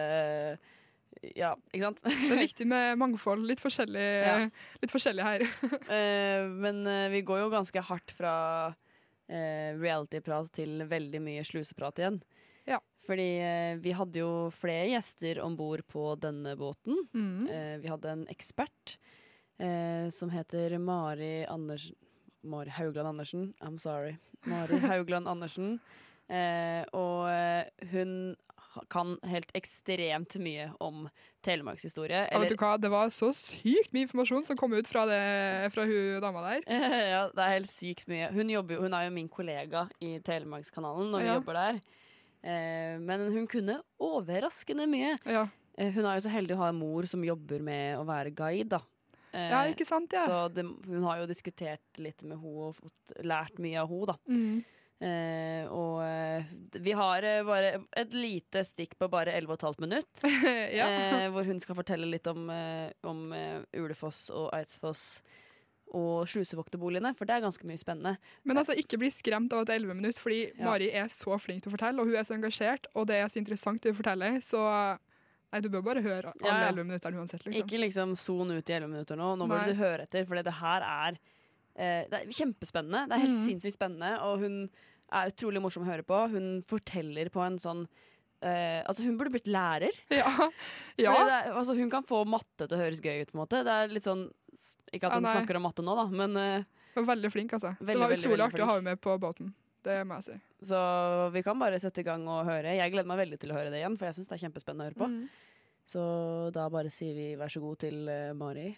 Ja, 1.35 1.53
ikke 1.73 1.87
sant? 1.89 2.01
Det 2.05 2.31
er 2.35 2.41
viktig 2.43 2.67
med 2.69 2.95
mangfold. 3.03 3.45
Litt 3.49 3.61
forskjellig, 3.63 4.05
Ja. 4.25 4.37
litt 4.83 4.93
forskjellig 4.93 5.25
her. 5.25 5.45
uh, 5.89 6.47
men 6.65 6.83
uh, 6.87 7.07
vi 7.13 7.23
går 7.25 7.45
jo 7.45 7.51
ganske 7.53 7.83
hardt 7.89 8.13
fra 8.15 8.33
uh, 8.69 9.69
reality-prat 9.81 10.51
til 10.55 10.85
veldig 10.91 11.21
mye 11.25 11.45
sluseprat 11.47 12.03
igjen. 12.03 12.21
Ja. 12.69 12.81
Fordi 13.05 13.27
vi 13.85 13.91
hadde 13.93 14.17
jo 14.17 14.29
flere 14.49 14.87
gjester 14.95 15.37
om 15.45 15.53
bord 15.57 15.83
på 15.93 16.07
denne 16.17 16.55
båten. 16.57 17.03
Mm. 17.13 17.43
Vi 17.83 17.91
hadde 17.91 18.09
en 18.15 18.23
ekspert 18.33 18.95
som 20.11 20.31
heter 20.33 20.73
Mari 20.81 21.45
Andersen 21.45 21.93
Mari 22.45 22.69
Haugland 22.69 23.07
Andersen. 23.07 23.53
I'm 23.61 23.77
sorry. 23.77 24.17
Mari 24.45 24.79
Haugland 24.89 25.27
Andersen. 25.27 25.79
Eh, 26.29 26.81
og 26.93 27.29
hun 27.91 28.35
kan 28.91 29.15
helt 29.29 29.51
ekstremt 29.57 30.35
mye 30.41 30.69
om 30.83 31.05
telemarkshistorie. 31.45 32.25
Ja, 32.31 32.39
vet 32.41 32.51
du 32.53 32.57
hva? 32.59 32.73
Det 32.81 32.89
var 32.91 33.11
så 33.13 33.29
sykt 33.35 33.91
mye 33.95 34.05
informasjon 34.07 34.45
som 34.47 34.57
kom 34.59 34.73
ut 34.75 34.87
fra, 34.89 35.05
det, 35.09 35.19
fra 35.75 35.85
hun 35.87 36.19
dama 36.23 36.41
der. 36.47 36.63
ja, 37.13 37.21
det 37.33 37.43
er 37.45 37.53
helt 37.57 37.71
sykt 37.73 38.07
mye. 38.11 38.31
Hun, 38.35 38.49
jobber, 38.53 38.81
hun 38.83 38.93
er 38.97 39.07
jo 39.07 39.13
min 39.15 39.29
kollega 39.31 39.85
i 40.03 40.15
Telemarkskanalen 40.25 41.11
når 41.13 41.23
vi 41.23 41.29
Ja. 41.29 41.37
jobber 41.39 41.59
der. 41.61 41.79
Eh, 42.45 42.97
men 43.01 43.27
hun 43.33 43.47
kunne 43.49 43.79
overraskende 44.01 44.85
mye. 44.89 45.15
Ja. 45.25 45.47
Eh, 45.77 45.91
hun 45.95 46.05
er 46.05 46.17
jo 46.19 46.25
så 46.27 46.33
heldig 46.33 46.55
å 46.57 46.61
ha 46.63 46.69
en 46.73 46.79
mor 46.79 47.07
som 47.09 47.23
jobber 47.25 47.61
med 47.63 47.97
å 47.99 48.05
være 48.07 48.33
guide, 48.35 48.69
da. 48.77 48.81
Eh, 49.35 49.49
Ja, 49.51 49.63
ikke 49.67 49.85
sant, 49.85 50.13
ja. 50.15 50.25
Så 50.29 50.53
det, 50.53 50.63
hun 50.87 51.03
har 51.03 51.17
jo 51.19 51.25
diskutert 51.27 51.81
litt 51.99 52.21
med 52.23 52.37
henne 52.39 52.67
og 52.69 52.77
fått 52.77 53.17
lært 53.25 53.57
mye 53.59 53.81
av 53.81 53.89
henne, 53.91 54.05
da. 54.13 54.17
Mm. 54.29 54.63
Eh, 55.03 55.65
og 55.75 55.97
eh, 56.05 56.45
vi 56.79 56.93
har 56.95 57.25
eh, 57.27 57.41
bare 57.43 57.71
et 57.99 58.13
lite 58.15 58.61
stikk 58.63 58.93
på 58.97 59.09
bare 59.11 59.33
11,5 59.35 59.81
minutt. 59.83 60.23
Ja. 60.79 60.87
eh, 60.87 61.25
hvor 61.33 61.43
hun 61.47 61.59
skal 61.59 61.75
fortelle 61.75 62.07
litt 62.07 62.27
om, 62.31 62.45
eh, 62.49 62.93
om 63.03 63.25
Ulefoss 63.75 64.29
og 64.31 64.53
Eidsfoss 64.55 65.19
og 65.95 66.25
slusevokterboligene, 66.27 67.11
for 67.15 67.27
det 67.29 67.35
er 67.37 67.43
ganske 67.45 67.67
mye 67.69 67.79
spennende. 67.79 68.15
Men 68.43 68.57
altså, 68.59 68.73
ikke 68.75 68.97
bli 68.99 69.11
skremt 69.13 69.53
av 69.53 69.61
at 69.63 69.69
det 69.69 69.75
er 69.75 69.83
11 69.83 69.99
minutter, 69.99 70.19
fordi 70.23 70.39
Ja. 70.57 70.65
Mari 70.65 70.87
er 70.91 71.11
så 71.13 71.37
flink 71.39 71.61
til 71.63 71.71
å 71.71 71.75
fortelle, 71.75 72.01
og 72.01 72.09
hun 72.09 72.17
er 72.19 72.25
så 72.27 72.35
engasjert, 72.35 72.87
og 72.95 73.05
det 73.11 73.19
er 73.21 73.27
så 73.31 73.37
interessant 73.39 73.83
det 73.83 73.93
hun 73.93 73.99
forteller, 74.01 74.39
så 74.43 74.63
nei, 75.53 75.61
du 75.61 75.69
bør 75.69 75.83
bare 75.85 76.01
høre 76.03 76.33
alle 76.33 76.49
Ja, 76.49 76.57
ja. 76.65 76.71
11 76.73 76.83
minuttene 76.89 77.21
uansett, 77.21 77.45
liksom. 77.45 77.61
Ikke 77.67 77.79
liksom 77.79 78.15
son 78.19 78.51
ut 78.51 78.69
i 78.69 78.73
11 78.79 78.89
minutter 78.91 79.15
nå. 79.19 79.35
Nå 79.39 79.47
må 79.47 79.61
du 79.69 79.75
høre 79.77 80.03
etter, 80.09 80.25
for 80.27 80.35
det 80.41 80.55
her 80.57 80.81
er, 80.89 81.19
det 81.75 82.19
er 82.21 82.29
kjempespennende. 82.31 83.05
Det 83.09 83.15
er 83.17 83.23
helt 83.25 83.35
mm. 83.35 83.45
sinnssykt 83.45 83.75
spennende, 83.75 84.11
og 84.23 84.43
hun 84.43 84.59
er 85.11 85.31
utrolig 85.31 85.61
morsom 85.63 85.83
å 85.83 85.89
høre 85.89 86.05
på. 86.07 86.19
Hun 86.31 86.59
forteller 86.67 87.31
på 87.33 87.43
en 87.45 87.59
sånn 87.61 87.85
Uh, 88.43 88.83
altså 88.85 89.05
Hun 89.05 89.17
burde 89.17 89.31
blitt 89.33 89.47
lærer. 89.49 89.95
Ja. 90.13 90.29
Ja. 91.01 91.11
Det 91.11 91.33
er, 91.33 91.47
altså 91.57 91.73
hun 91.75 91.89
kan 91.91 92.05
få 92.07 92.21
matte 92.29 92.67
til 92.67 92.77
å 92.77 92.79
høres 92.79 93.01
gøy 93.03 93.23
ut. 93.23 93.31
på 93.31 93.35
en 93.35 93.41
måte 93.41 93.61
Det 93.67 93.73
er 93.73 93.91
litt 93.91 94.05
sånn 94.05 94.21
Ikke 94.93 95.09
at 95.09 95.17
hun 95.17 95.27
ja, 95.27 95.33
snakker 95.35 95.57
om 95.59 95.65
matte 95.67 95.83
nå, 95.83 95.95
da, 95.97 96.05
men 96.07 96.37
uh, 96.39 96.67
Hun 96.93 97.01
var 97.01 97.15
veldig 97.15 97.31
flink, 97.33 97.55
altså. 97.57 97.73
det 97.79 97.89
Veldig, 97.89 98.03
var 98.03 98.13
utrolig 98.15 98.31
veldig 98.35 98.45
artig 98.45 98.63
å 98.63 98.69
ha 98.69 98.75
henne 98.77 98.93
med 98.93 99.01
på 99.03 99.15
båten. 99.19 99.51
Det 99.85 99.97
må 100.07 100.19
jeg 100.19 100.27
si. 100.27 100.37
Så 100.71 100.79
vi 101.33 101.43
kan 101.45 101.59
bare 101.61 101.79
sette 101.81 102.01
i 102.01 102.07
gang 102.07 102.23
og 102.31 102.47
høre. 102.47 102.77
Jeg 102.77 102.93
gleder 102.93 103.09
meg 103.11 103.19
veldig 103.23 103.41
til 103.41 103.51
å 103.51 103.57
høre 103.57 103.73
det 103.73 103.81
igjen, 103.81 103.97
for 103.99 104.09
jeg 104.09 104.17
syns 104.17 104.31
det 104.31 104.37
er 104.37 104.43
kjempespennende 104.45 104.85
å 104.85 104.89
høre 104.89 105.01
på. 105.01 105.09
Mm. 105.11 105.65
Så 105.91 106.05
da 106.55 106.65
bare 106.73 106.93
sier 106.93 107.17
vi 107.17 107.27
vær 107.37 107.51
så 107.53 107.61
god 107.61 107.81
til 107.83 108.07
uh, 108.09 108.31
Mari. 108.37 108.69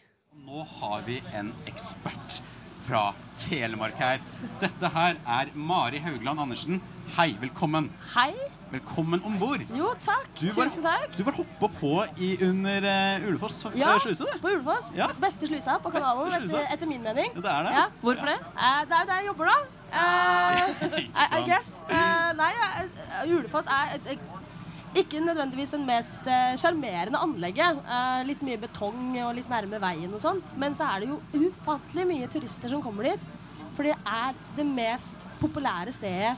Nå 0.48 0.66
har 0.80 1.06
vi 1.08 1.22
en 1.38 1.54
ekspert 1.70 2.42
fra 2.88 3.14
Telemark 3.38 3.98
her. 4.00 4.22
Dette 4.62 4.90
her 4.94 5.18
er 5.28 5.50
Mari 5.56 6.00
Haugland 6.04 6.40
Andersen. 6.40 6.80
Hei, 7.18 7.34
velkommen. 7.42 7.90
Hei. 8.14 8.34
Velkommen 8.72 9.22
om 9.28 9.38
bord. 9.40 9.62
Jo, 9.76 9.94
takk. 10.04 10.28
Du 10.40 10.48
bare- 10.52 10.68
Tusen 10.70 10.84
takk. 10.84 11.18
Du 11.18 11.24
bare 11.24 11.36
hoppa 11.38 11.68
på 11.80 11.92
i 12.20 12.34
under 12.44 12.88
uh, 12.88 13.28
Ulefoss 13.30 13.62
Ja, 13.76 13.94
eh, 13.96 14.00
sluse, 14.00 14.24
du. 14.28 14.40
på 14.44 14.48
Ulefoss. 14.56 14.92
Ja. 14.96 15.08
Beste 15.22 15.48
slusa 15.48 15.78
på 15.84 15.92
kanalen, 15.92 16.34
etter, 16.44 16.68
etter 16.74 16.88
min 16.88 17.02
mening. 17.04 17.32
Ja, 17.36 17.42
det 17.42 17.52
er 17.52 17.64
det. 17.64 17.72
Ja. 17.78 17.86
Hvorfor 18.02 18.26
det? 18.32 18.40
Uh, 18.56 18.82
det 18.90 18.98
er 18.98 19.04
jo 19.04 19.08
der 19.12 19.16
jeg 19.22 19.28
jobber, 19.32 19.46
da. 19.46 19.58
Uh, 19.88 20.98
I, 21.00 21.06
I 21.40 21.44
guess. 21.48 21.78
Uh, 21.88 22.34
nei, 22.36 22.52
Ulefoss 23.32 23.70
er 23.72 23.96
et, 23.96 24.10
et, 24.18 24.20
ikke 25.02 25.22
nødvendigvis 25.24 25.72
den 25.74 25.86
mest 25.88 26.28
eh, 26.32 26.56
sjarmerende 26.60 27.22
anlegget. 27.22 27.80
Eh, 27.86 28.22
litt 28.28 28.44
mye 28.46 28.60
betong 28.62 29.16
og 29.24 29.34
litt 29.38 29.50
nærme 29.52 29.80
veien 29.84 30.14
og 30.14 30.22
sånn. 30.24 30.42
Men 30.60 30.78
så 30.78 30.90
er 30.92 31.04
det 31.04 31.12
jo 31.12 31.48
ufattelig 31.48 32.08
mye 32.10 32.30
turister 32.32 32.74
som 32.74 32.84
kommer 32.84 33.12
dit. 33.12 33.28
For 33.78 33.86
det 33.86 33.96
er 33.98 34.38
det 34.58 34.66
mest 34.68 35.26
populære 35.42 35.94
stedet 35.94 36.36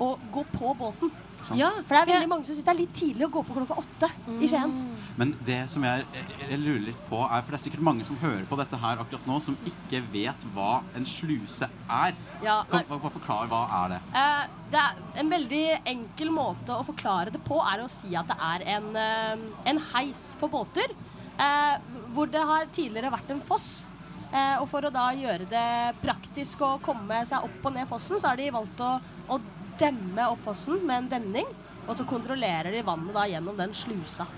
å 0.00 0.14
gå 0.32 0.44
på 0.54 0.72
båten. 0.78 1.12
Ja, 1.56 1.70
for 1.86 1.94
det 1.94 2.00
er 2.02 2.10
veldig 2.14 2.28
mange 2.28 2.44
som 2.44 2.56
syns 2.56 2.66
det 2.66 2.72
er 2.74 2.80
litt 2.82 2.96
tidlig 2.96 3.26
å 3.28 3.32
gå 3.32 3.42
på 3.46 3.56
klokka 3.56 3.78
åtte 3.80 4.10
i 4.40 4.48
Skien. 4.50 4.74
Men 5.18 5.34
det 5.46 5.58
som 5.72 5.84
jeg, 5.84 6.04
jeg 6.40 6.58
lurer 6.60 6.84
litt 6.90 7.02
på, 7.08 7.20
er 7.24 7.42
For 7.42 7.52
det 7.52 7.58
er 7.58 7.64
sikkert 7.66 7.84
mange 7.86 8.06
som 8.06 8.18
hører 8.20 8.46
på 8.48 8.58
dette 8.60 8.78
her 8.80 9.02
akkurat 9.02 9.28
nå, 9.28 9.38
som 9.44 9.58
ikke 9.68 10.02
vet 10.12 10.46
hva 10.54 10.80
en 10.96 11.06
sluse 11.08 11.68
er. 11.90 12.16
Ja, 12.44 12.60
kan, 12.70 12.86
kan 12.88 13.14
forklare 13.18 13.50
hva 13.50 13.64
er 13.82 13.94
det 13.94 14.00
Uh, 14.10 14.44
det 14.70 14.80
er 14.80 15.20
en 15.20 15.30
veldig 15.32 15.64
enkel 15.90 16.30
måte 16.32 16.74
å 16.74 16.84
forklare 16.86 17.32
det 17.34 17.40
på 17.44 17.58
er 17.58 17.82
å 17.82 17.88
si 17.90 18.12
at 18.16 18.28
det 18.30 18.36
er 18.46 18.64
en, 18.76 18.88
uh, 18.94 19.62
en 19.68 19.80
heis 19.90 20.22
for 20.40 20.52
båter. 20.52 20.92
Uh, 21.40 21.76
hvor 22.14 22.30
det 22.30 22.42
har 22.46 22.68
tidligere 22.74 23.12
vært 23.12 23.32
en 23.34 23.44
foss. 23.44 23.70
Og 24.30 24.68
for 24.70 24.86
å 24.86 24.92
da 24.94 25.08
gjøre 25.18 25.42
det 25.50 25.98
praktisk 26.04 26.60
å 26.62 26.76
komme 26.86 27.16
seg 27.26 27.42
opp 27.42 27.64
og 27.66 27.72
ned 27.74 27.88
fossen, 27.90 28.20
så 28.20 28.28
har 28.30 28.38
de 28.38 28.44
valgt 28.54 28.78
å, 28.86 28.92
å 29.26 29.38
demme 29.80 30.28
opp 30.30 30.44
fossen 30.44 30.84
med 30.86 31.00
en 31.00 31.08
demning. 31.16 31.48
Og 31.88 31.96
så 31.98 32.06
kontrollerer 32.06 32.70
de 32.70 32.84
vannet 32.86 33.16
da 33.16 33.24
gjennom 33.26 33.58
den 33.58 33.74
slusa. 33.74 34.28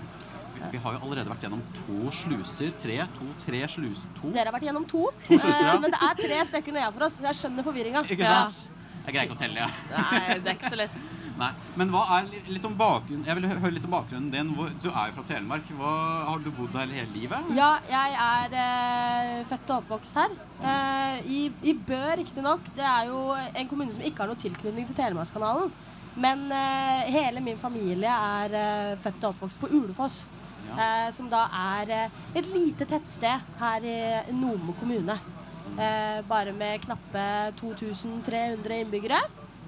Vi, 0.71 0.79
har 0.83 0.95
jo 0.95 0.99
allerede 1.05 1.31
vært 1.31 1.43
gjennom 1.47 1.63
to 1.75 2.11
sluser. 2.23 2.71
Tre, 2.79 2.99
to, 3.17 3.31
tre 3.43 3.63
slus... 3.71 4.05
To? 4.19 4.29
Dere 4.35 4.47
har 4.49 4.55
vært 4.55 4.67
gjennom 4.69 4.85
to, 4.89 5.07
To 5.27 5.39
sluser, 5.39 5.65
ja. 5.65 5.73
eh, 5.73 5.81
men 5.83 5.95
det 5.95 5.99
er 6.07 6.21
tre 6.21 6.39
stykker 6.51 6.77
nedenfor 6.77 7.07
oss. 7.09 7.17
så 7.19 7.27
Jeg 7.27 7.41
skjønner 7.41 7.67
forvirringa. 7.67 8.05
Ikke 8.07 8.29
sant? 8.29 8.69
Jeg 9.03 9.17
greier 9.17 9.27
ikke 9.27 9.35
å 9.35 9.41
telle, 9.41 9.65
jeg. 9.65 9.83
Nei, 9.91 10.39
det 10.39 10.53
er 10.53 10.57
ikke 10.57 10.71
så 10.71 10.79
lett. 10.79 10.95
Nei, 11.33 11.49
Men 11.79 11.89
hva 11.89 12.03
er 12.19 12.27
litt 12.53 12.65
om 12.67 12.75
bakgrunnen 12.77 13.25
Jeg 13.25 13.39
vil 13.39 13.47
høre 13.49 13.71
litt 13.73 13.85
om 13.87 13.93
bakgrunnen 13.95 14.27
din. 14.29 14.51
Du 14.83 14.89
er 14.91 15.09
jo 15.09 15.15
fra 15.15 15.23
Telemark. 15.27 15.71
Hva, 15.79 15.93
har 16.29 16.43
du 16.43 16.51
bodd 16.53 16.75
her 16.77 16.93
hele 16.93 17.09
livet? 17.15 17.49
Ja, 17.57 17.71
jeg 17.89 18.19
er 18.25 18.53
eh, 18.63 19.39
født 19.49 19.73
og 19.73 19.79
oppvokst 19.81 20.19
her. 20.21 20.35
Eh, 20.61 21.25
I, 21.25 21.39
I 21.65 21.73
Bø, 21.73 22.03
riktignok. 22.21 22.69
Det 22.77 22.85
er 22.85 23.09
jo 23.09 23.23
en 23.33 23.71
kommune 23.71 23.95
som 23.95 24.05
ikke 24.05 24.23
har 24.23 24.31
noe 24.31 24.39
tilknytning 24.43 24.85
til 24.91 24.99
Telemarkskanalen. 24.99 25.73
Men 26.21 26.45
eh, 26.53 27.09
hele 27.15 27.41
min 27.41 27.57
familie 27.57 28.13
er 28.13 28.53
eh, 28.59 28.93
født 29.01 29.23
og 29.25 29.33
oppvokst 29.33 29.61
på 29.63 29.71
Ulefoss. 29.73 30.21
Eh, 30.73 31.09
som 31.13 31.29
da 31.29 31.43
er 31.53 31.91
eh, 31.93 32.19
et 32.39 32.47
lite 32.53 32.87
tettsted 32.89 33.43
her 33.59 33.85
i 33.85 33.97
Nome 34.33 34.73
kommune. 34.79 35.17
Eh, 35.73 36.21
bare 36.27 36.53
med 36.53 36.81
knappe 36.85 37.25
2300 37.59 38.79
innbyggere. 38.83 39.19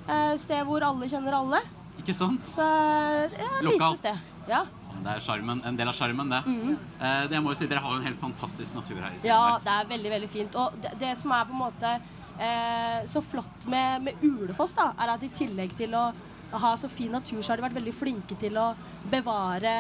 Eh, 0.08 0.34
sted 0.42 0.66
hvor 0.68 0.86
alle 0.86 1.10
kjenner 1.10 1.38
alle. 1.40 1.62
Ikke 2.02 2.14
sant? 2.16 2.44
Så 2.46 2.66
ja, 2.66 3.52
Lokalt. 3.66 4.02
sted. 4.02 4.18
Ja. 4.50 4.66
Det 5.06 5.14
er 5.14 5.42
en 5.68 5.78
del 5.78 5.90
av 5.90 5.94
sjarmen, 5.94 6.30
det. 6.32 6.42
Mm. 6.50 6.78
Eh, 7.00 7.24
det 7.30 7.42
må 7.44 7.54
jo 7.54 7.60
si, 7.60 7.68
Dere 7.70 7.82
har 7.84 7.94
jo 7.94 8.02
en 8.02 8.08
helt 8.08 8.20
fantastisk 8.22 8.76
natur 8.78 8.98
her 9.04 9.14
i 9.14 9.28
Ja, 9.28 9.58
det 9.62 9.74
er 9.74 9.90
veldig, 9.90 10.12
veldig 10.16 10.30
fint. 10.30 10.56
Og 10.58 10.78
det, 10.82 10.96
det 11.02 11.12
som 11.22 11.34
er 11.36 11.46
på 11.46 11.54
en 11.54 11.62
måte 11.62 11.92
eh, 12.40 13.04
så 13.12 13.22
flott 13.22 13.68
med, 13.70 14.08
med 14.08 14.26
Ulefoss, 14.26 14.74
da, 14.78 14.92
er 14.98 15.14
at 15.14 15.26
i 15.26 15.30
tillegg 15.30 15.76
til 15.78 15.94
å 15.98 16.08
ha 16.52 16.72
så 16.78 16.90
fin 16.90 17.12
natur, 17.12 17.42
så 17.42 17.52
har 17.52 17.60
de 17.60 17.66
vært 17.66 17.78
veldig 17.78 17.94
flinke 17.96 18.38
til 18.40 18.58
å 18.60 18.70
bevare 19.12 19.72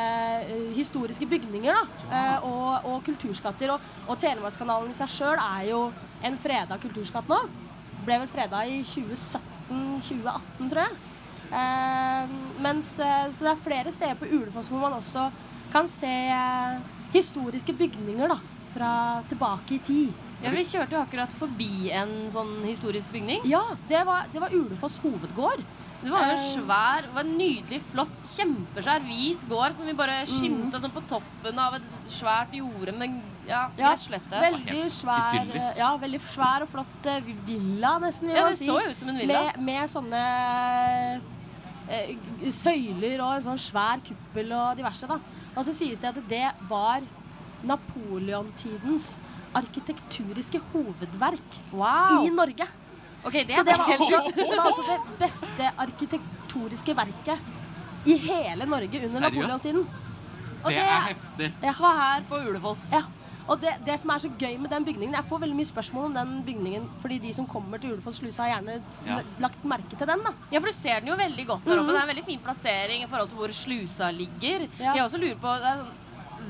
eh, 0.43 0.71
historiske 0.75 1.27
bygninger 1.29 1.75
da, 1.75 1.83
eh, 2.09 2.47
og, 2.47 2.87
og 2.91 3.03
kulturskatter. 3.05 3.73
Og, 3.75 3.91
og 4.07 4.19
Telemarkskanalen 4.21 4.91
i 4.91 4.97
seg 4.97 5.11
sjøl 5.11 5.39
er 5.39 5.69
jo 5.69 5.81
en 6.25 6.39
freda 6.41 6.79
kulturskatt 6.81 7.29
nå. 7.31 7.41
Ble 8.05 8.19
vel 8.23 8.31
freda 8.31 8.63
i 8.69 8.81
2017-2018, 8.85 10.71
tror 10.71 10.83
jeg. 10.83 10.99
Eh, 11.45 12.35
mens, 12.65 12.97
eh, 12.99 13.29
så 13.31 13.47
det 13.47 13.53
er 13.53 13.63
flere 13.65 13.95
steder 13.95 14.19
på 14.19 14.29
Ulefoss 14.33 14.69
hvor 14.71 14.81
man 14.83 14.97
også 14.97 15.29
kan 15.73 15.87
se 15.89 16.11
historiske 17.15 17.73
bygninger 17.75 18.29
da, 18.31 18.37
fra 18.73 18.91
tilbake 19.29 19.77
i 19.77 19.83
tid. 19.83 20.21
Ja, 20.43 20.51
Vi 20.51 20.65
kjørte 20.67 20.97
jo 20.97 21.01
akkurat 21.01 21.31
forbi 21.33 21.89
en 21.95 22.27
sånn 22.33 22.59
historisk 22.67 23.09
bygning. 23.13 23.45
Ja, 23.49 23.63
det 23.89 24.03
var, 24.05 24.27
det 24.33 24.41
var 24.43 24.53
Ulefoss 24.53 24.99
hovedgård. 25.03 25.63
Det 26.05 26.11
var 26.13 26.21
jo 26.21 26.31
en 26.31 26.37
Eh, 26.37 26.43
svær, 26.45 27.01
det 27.07 27.13
var 27.15 27.23
en 27.25 27.37
nydelig, 27.39 27.79
flott, 27.91 28.17
kjempesvær 28.35 29.01
hvit 29.07 29.45
gård 29.49 29.73
som 29.75 29.85
vi 29.89 29.93
bare 29.97 30.19
Mm. 30.21 30.33
skimta 30.35 30.79
sånn 30.83 30.93
på 30.93 31.01
toppen 31.09 31.59
av 31.59 31.73
et 31.79 31.87
svært 32.07 32.53
jorde 32.53 32.93
med 32.93 33.21
ja, 33.47 33.69
Ja, 33.77 33.91
gresslette. 33.91 34.39
veldig 34.41 34.85
svær, 34.89 35.77
ja, 35.77 35.89
veldig 35.97 36.21
svær 36.21 36.61
og 36.63 36.69
flott 36.69 37.05
eh, 37.09 37.19
villa, 37.45 37.97
nesten. 37.99 38.27
vil 38.29 38.35
Ja, 38.37 38.43
man 38.43 38.51
det 38.53 38.57
si. 38.59 38.67
så 38.69 38.77
jo 38.83 38.89
ut 38.91 38.99
som 38.99 39.09
en 39.09 39.17
villa. 39.17 39.41
Med, 39.43 39.59
med 39.65 39.89
sånne 39.89 41.21
eh, 41.89 42.15
søyler 42.49 43.21
og 43.21 43.35
en 43.35 43.45
sånn 43.49 43.61
svær 43.61 43.99
kuppel 44.05 44.51
og 44.53 44.77
diverse. 44.77 45.07
da. 45.07 45.19
Og 45.55 45.65
så 45.65 45.73
sies 45.73 45.99
det 45.99 46.09
at 46.13 46.27
det 46.29 46.51
var 46.69 47.01
Napoleontidens 47.63 49.15
arkitekturiske 49.55 50.59
hovedverk 50.73 51.59
i 52.25 52.29
Norge. 52.29 52.67
Ok, 53.25 53.33
det 53.33 53.55
så 53.55 53.63
det 53.65 53.73
var, 53.77 53.89
altså, 53.89 54.31
det 54.35 54.47
var 54.57 54.65
altså 54.69 54.83
det 54.89 54.97
beste 55.19 55.69
arkitektoniske 55.81 56.95
verket 56.97 57.39
i 58.05 58.17
hele 58.21 58.65
Norge 58.69 59.01
under 59.07 59.19
napoleonstiden. 59.25 59.85
Det 60.65 60.77
er 60.81 61.07
heftig. 61.11 61.51
Ja. 61.61 61.73
Var 61.79 61.95
her 62.01 62.25
på 62.29 62.39
Ulefoss. 62.49 62.87
Ja. 62.93 63.03
Og 63.47 63.59
det, 63.61 63.75
det 63.85 63.99
som 64.01 64.09
er 64.09 64.21
så 64.23 64.29
gøy 64.41 64.55
med 64.57 64.71
den 64.73 64.85
bygningen 64.87 65.13
Jeg 65.13 65.25
får 65.29 65.41
veldig 65.43 65.55
mye 65.59 65.67
spørsmål 65.69 66.07
om 66.07 66.15
den 66.15 66.31
bygningen 66.47 66.87
fordi 67.03 67.19
de 67.21 67.33
som 67.37 67.45
kommer 67.45 67.77
til 67.77 67.91
Ulefoss 67.93 68.17
sluse, 68.17 68.41
har 68.41 68.55
gjerne 68.55 68.79
Ja. 69.05 69.19
lagt 69.43 69.61
merke 69.69 69.93
til 69.99 70.07
den. 70.09 70.23
da 70.25 70.31
Ja, 70.51 70.59
for 70.59 70.65
du 70.71 70.73
ser 70.73 70.99
den 71.03 71.11
jo 71.11 71.17
veldig 71.19 71.45
godt 71.51 71.65
der 71.67 71.77
oppe. 71.77 71.83
Mhm. 71.83 71.91
Det 71.93 71.99
er 71.99 72.01
en 72.07 72.13
veldig 72.15 72.25
fin 72.25 72.39
plassering 72.47 73.03
i 73.03 73.07
forhold 73.11 73.29
til 73.29 73.37
hvor 73.37 73.53
slusa 73.53 74.09
ligger. 74.11 74.65
Ja. 74.79 74.95
Jeg 74.95 75.03
også 75.05 75.21
lurer 75.21 75.37
på 75.41 75.53
det 75.61 75.75
sånn, 75.77 75.93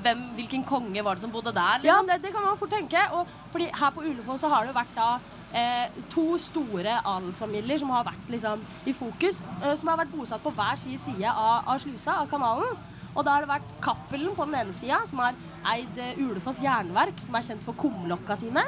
hvem, 0.06 0.24
hvilken 0.38 0.64
konge 0.68 1.04
var 1.04 1.16
det 1.16 1.22
som 1.22 1.32
bodde 1.32 1.52
der? 1.56 1.84
Ja, 1.84 2.00
Liksom? 2.00 2.08
det, 2.08 2.22
det 2.24 2.32
kan 2.34 2.44
man 2.44 2.58
fort 2.58 2.72
tenke. 2.72 3.04
Og 3.12 3.28
fordi 3.52 3.68
her 3.74 3.92
på 3.92 4.02
Ulefoss 4.08 4.42
så 4.42 4.50
har 4.56 4.66
det 4.66 4.76
vært 4.76 4.96
da 4.96 5.10
eh, 5.56 5.88
to 6.14 6.26
store 6.42 6.98
adelsfamilier 7.02 7.80
som 7.82 7.94
har 7.96 8.06
vært 8.10 8.30
liksom 8.34 8.64
i 8.86 8.94
fokus. 8.94 9.42
Eh, 9.64 9.74
som 9.80 9.92
har 9.94 10.02
vært 10.04 10.14
bosatt 10.16 10.44
på 10.44 10.52
hver 10.56 10.78
sin 10.82 11.00
side 11.00 11.32
av, 11.32 11.64
av 11.72 11.80
slusa, 11.84 12.20
av 12.22 12.30
kanalen. 12.32 12.76
Og 13.16 13.24
da 13.24 13.32
har 13.38 13.46
det 13.46 13.54
vært 13.54 13.76
Cappelen 13.84 14.34
på 14.36 14.44
den 14.50 14.58
ene 14.60 14.74
sida, 14.76 14.98
som 15.08 15.22
har 15.24 15.38
eid 15.72 15.98
eh, 16.04 16.18
Ulefoss 16.20 16.60
jernverk, 16.66 17.16
som 17.24 17.38
er 17.40 17.46
kjent 17.48 17.64
for 17.64 17.78
kumlokka 17.80 18.36
sine. 18.42 18.66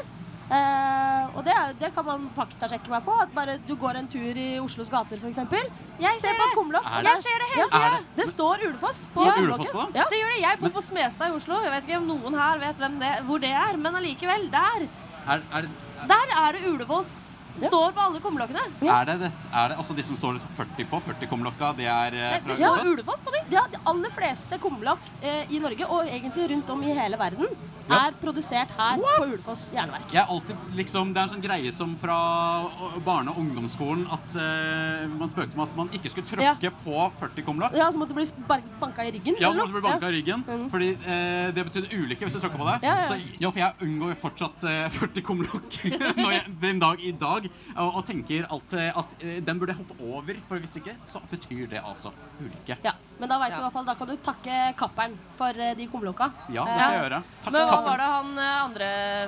Eh, 0.47 1.23
og 1.35 1.41
det, 1.43 1.51
er, 1.51 1.73
det 1.75 1.89
kan 1.91 2.05
man 2.07 2.29
faktasjekke 2.35 2.87
meg 2.93 3.03
på. 3.03 3.15
At 3.19 3.33
bare 3.35 3.57
du 3.67 3.73
går 3.75 3.99
en 3.99 4.07
tur 4.07 4.37
i 4.39 4.45
Oslos 4.63 4.87
gater, 4.93 5.19
f.eks. 5.19 5.41
Jeg 5.99 6.21
Se 6.21 6.31
på 6.39 6.47
kumlokk. 6.55 6.85
Der- 6.87 7.09
Jeg 7.09 7.23
ser 7.25 7.41
det 7.43 7.49
hele 7.55 7.67
Ja, 7.73 7.89
det? 7.97 8.05
det 8.21 8.29
står 8.31 8.63
Ulefoss 8.69 9.01
på 9.13 9.25
Ja. 9.27 9.33
kumlokket. 9.35 9.75
Ja. 9.99 10.05
Det 10.07 10.21
gjør 10.21 10.31
det. 10.35 10.39
Jeg 10.45 10.59
bor 10.61 10.69
på 10.77 10.85
Smestad 10.85 11.33
i 11.33 11.35
Oslo. 11.35 11.59
Jeg 11.65 11.71
vet 11.75 11.83
ikke 11.89 11.97
om 11.99 12.07
noen 12.13 12.39
her 12.39 12.57
vet 12.63 12.79
hvem 12.79 12.95
det, 13.03 13.11
hvor 13.27 13.39
det 13.43 13.51
er, 13.51 13.75
men 13.77 13.95
allikevel. 13.99 14.47
Der. 14.55 14.87
Er, 15.27 15.41
er, 15.51 15.61
det, 15.61 15.69
Der 16.07 16.35
er 16.43 16.53
det 16.57 16.67
Ulefoss. 16.69 17.15
Står 17.57 17.91
på 17.91 17.99
alle 18.03 18.19
kumlokkene. 18.21 18.61
er, 18.85 19.05
det, 19.09 19.15
det, 19.23 19.31
er 19.49 19.71
det 19.71 19.77
altså 19.81 19.95
de 19.97 20.03
som 20.05 20.17
står 20.19 20.35
liksom 20.37 20.51
40 20.59 20.85
på? 20.91 20.99
40-kumlokka, 21.07 21.71
de 21.79 21.87
er 21.89 22.13
eh, 22.13 22.35
fra 22.45 22.57
Ja. 22.59 22.69
Ulefoss? 22.75 22.91
Ulefoss 22.91 23.23
på 23.25 23.33
de? 23.33 23.41
Ja, 23.55 23.63
de 23.73 23.79
aller 23.89 24.13
fleste 24.13 24.59
kumlokk 24.61 25.07
eh, 25.23 25.49
i 25.49 25.57
Norge, 25.63 25.87
og 25.89 26.05
egentlig 26.05 26.51
rundt 26.51 26.69
om 26.69 26.83
i 26.85 26.93
hele 26.93 27.17
verden, 27.17 27.49
er 27.87 28.15
produsert 28.21 28.71
her 28.77 28.99
på 29.01 29.25
Ulefoss 29.27 29.67
jernverk. 29.75 30.11
Jeg 30.13 30.21
er 30.21 30.31
alltid 30.33 30.75
liksom, 30.77 31.13
Det 31.13 31.21
er 31.21 31.27
en 31.27 31.33
sånn 31.35 31.43
greie 31.43 31.71
som 31.73 31.93
fra 31.99 32.17
barne- 33.05 33.31
og 33.31 33.39
ungdomsskolen 33.41 34.05
at 34.13 34.33
uh, 34.37 35.07
man 35.11 35.31
spøkte 35.31 35.57
med 35.57 35.67
at 35.67 35.77
man 35.77 35.91
ikke 35.95 36.11
skulle 36.11 36.27
tråkke 36.27 36.71
på 36.83 37.05
40-kumlokk. 37.21 37.77
Ja, 37.77 37.89
så 37.91 38.01
måtte 38.01 38.15
du 38.15 38.19
bli 38.19 38.59
banka 38.81 39.05
i 39.07 39.13
ryggen. 39.15 39.39
Ja, 39.41 39.51
du 39.53 39.61
måtte 39.61 39.75
bli 39.77 39.83
banka 39.85 40.11
i 40.11 40.17
ryggen. 40.19 40.43
Fordi 40.73 40.89
uh, 40.99 41.47
det 41.55 41.65
betydde 41.69 41.91
ulykke 41.95 42.27
hvis 42.27 42.37
du 42.37 42.41
tråkka 42.43 42.61
på 42.61 42.69
det. 42.69 42.77
Ja, 42.87 42.97
ja. 43.03 43.07
Så, 43.11 43.19
ja, 43.41 43.51
for 43.51 43.63
jeg 43.63 43.87
unngår 43.87 44.17
fortsatt 44.21 44.67
uh, 44.67 44.99
40 44.99 45.25
kumlokk 45.27 45.79
den 46.61 46.83
dag 46.83 47.03
i 47.03 47.13
dag. 47.15 47.49
Og, 47.77 47.99
og 47.99 48.05
tenker 48.07 48.47
at, 48.51 48.73
eh, 48.77 48.89
at 48.97 49.13
den 49.45 49.59
burde 49.59 49.73
jeg 49.73 49.79
hoppe 49.81 49.97
over, 50.03 50.39
for 50.47 50.61
hvis 50.61 50.77
ikke 50.79 50.95
så 51.09 51.21
betyr 51.29 51.67
det 51.71 51.81
altså 51.83 52.11
ulykke. 52.39 52.77
Ja, 52.85 52.93
men 53.19 53.29
da 53.29 53.37
vet 53.41 53.53
du 53.53 53.59
i 53.59 53.63
hvert 53.65 53.75
fall, 53.75 53.87
da 53.87 53.95
kan 53.97 54.09
du 54.09 54.15
takke 54.23 54.57
kapperen 54.77 55.17
for 55.37 55.61
de 55.77 55.87
kumlokka. 55.91 56.29
Ja, 56.53 56.65
det 56.67 56.77
skal 56.77 56.95
jeg 56.95 57.03
gjøre. 57.03 57.21
Takk, 57.43 57.53
Men 57.53 57.76
hva 57.77 57.83
var 57.85 58.01
det 58.01 58.07
han 58.09 58.39
eh, 58.41 58.63
andre 58.63 58.87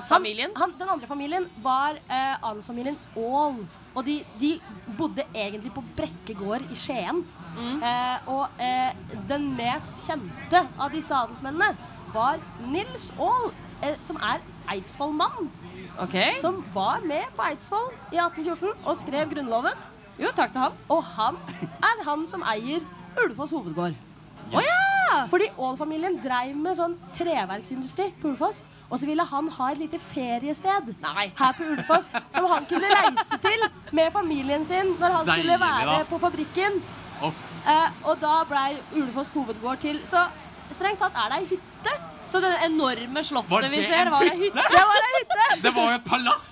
familien? 0.10 0.54
Han, 0.56 0.72
han, 0.72 0.80
den 0.80 0.94
andre 0.96 1.10
familien 1.10 1.46
var 1.64 2.00
eh, 2.08 2.36
adelsfamilien 2.42 2.98
Aall. 3.18 3.62
Og 3.98 4.06
de, 4.06 4.20
de 4.40 4.52
bodde 4.98 5.26
egentlig 5.34 5.72
på 5.76 5.84
Brekke 5.98 6.36
gård 6.38 6.66
i 6.72 6.78
Skien. 6.78 7.22
Mm. 7.58 7.82
Eh, 7.84 8.30
og 8.32 8.62
eh, 8.64 8.98
den 9.30 9.50
mest 9.58 10.06
kjente 10.06 10.64
av 10.78 10.94
disse 10.94 11.16
adelsmennene 11.16 11.74
var 12.14 12.42
Nils 12.70 13.10
Aall, 13.20 13.52
eh, 13.84 13.98
som 14.06 14.20
er 14.24 14.42
Eidsvoll-mann. 14.70 15.50
Okay. 16.00 16.38
Som 16.42 16.62
var 16.74 17.04
med 17.06 17.28
på 17.36 17.46
Eidsvoll 17.50 17.90
i 18.14 18.22
1814 18.22 18.86
og 18.86 19.00
skrev 19.02 19.34
Grunnloven. 19.34 19.88
Jo, 20.20 20.32
takk 20.36 20.54
til 20.56 20.64
han. 20.66 20.78
Og 20.92 21.04
han 21.16 21.40
er 21.92 22.06
han 22.08 22.26
som 22.30 22.46
eier 22.48 22.86
Ulefoss 23.20 23.56
hovedgård. 23.56 23.98
Å 24.54 24.62
ja! 24.66 25.26
Fordi 25.30 25.48
Aall-familien 25.58 26.20
dreiv 26.22 26.56
med 26.58 26.78
sånn 26.78 26.94
treverksindustri 27.18 28.10
på 28.22 28.32
Ulfoss. 28.34 28.64
Og 28.90 28.98
så 29.02 29.06
ville 29.10 29.26
han 29.26 29.50
ha 29.54 29.68
et 29.72 29.82
lite 29.84 30.00
feriested 30.02 30.94
her 31.04 31.58
på 31.58 31.66
Ulfoss 31.76 32.12
som 32.34 32.48
han 32.50 32.66
kunne 32.70 32.90
reise 32.90 33.38
til 33.44 33.66
med 33.94 34.12
familien 34.14 34.66
sin 34.66 34.96
når 35.02 35.18
han 35.20 35.28
skulle 35.30 35.58
være 35.62 35.90
da. 35.92 35.98
på 36.10 36.20
fabrikken. 36.24 36.80
Eh, 37.22 37.90
og 38.08 38.16
da 38.22 38.40
blei 38.50 38.78
Ulefoss 38.96 39.34
hovedgård 39.36 39.82
til. 39.84 40.00
Så 40.08 40.24
strengt 40.72 41.02
tatt 41.04 41.18
er 41.20 41.34
det 41.34 41.42
ei 41.42 41.50
hytte. 41.52 41.96
Så 42.30 42.42
det 42.42 42.54
enorme 42.66 43.24
slottet 43.26 43.70
vi 43.74 43.84
ser, 43.90 44.10
var 44.14 44.26
ei 44.26 44.38
hytte? 44.38 44.66
Det 44.74 44.86
var 44.94 45.06
ei 45.10 45.14
hytte! 45.18 45.46
Det 45.66 45.74
var 45.76 45.92
jo 45.92 45.98
et 45.98 46.06
palass! 46.08 46.50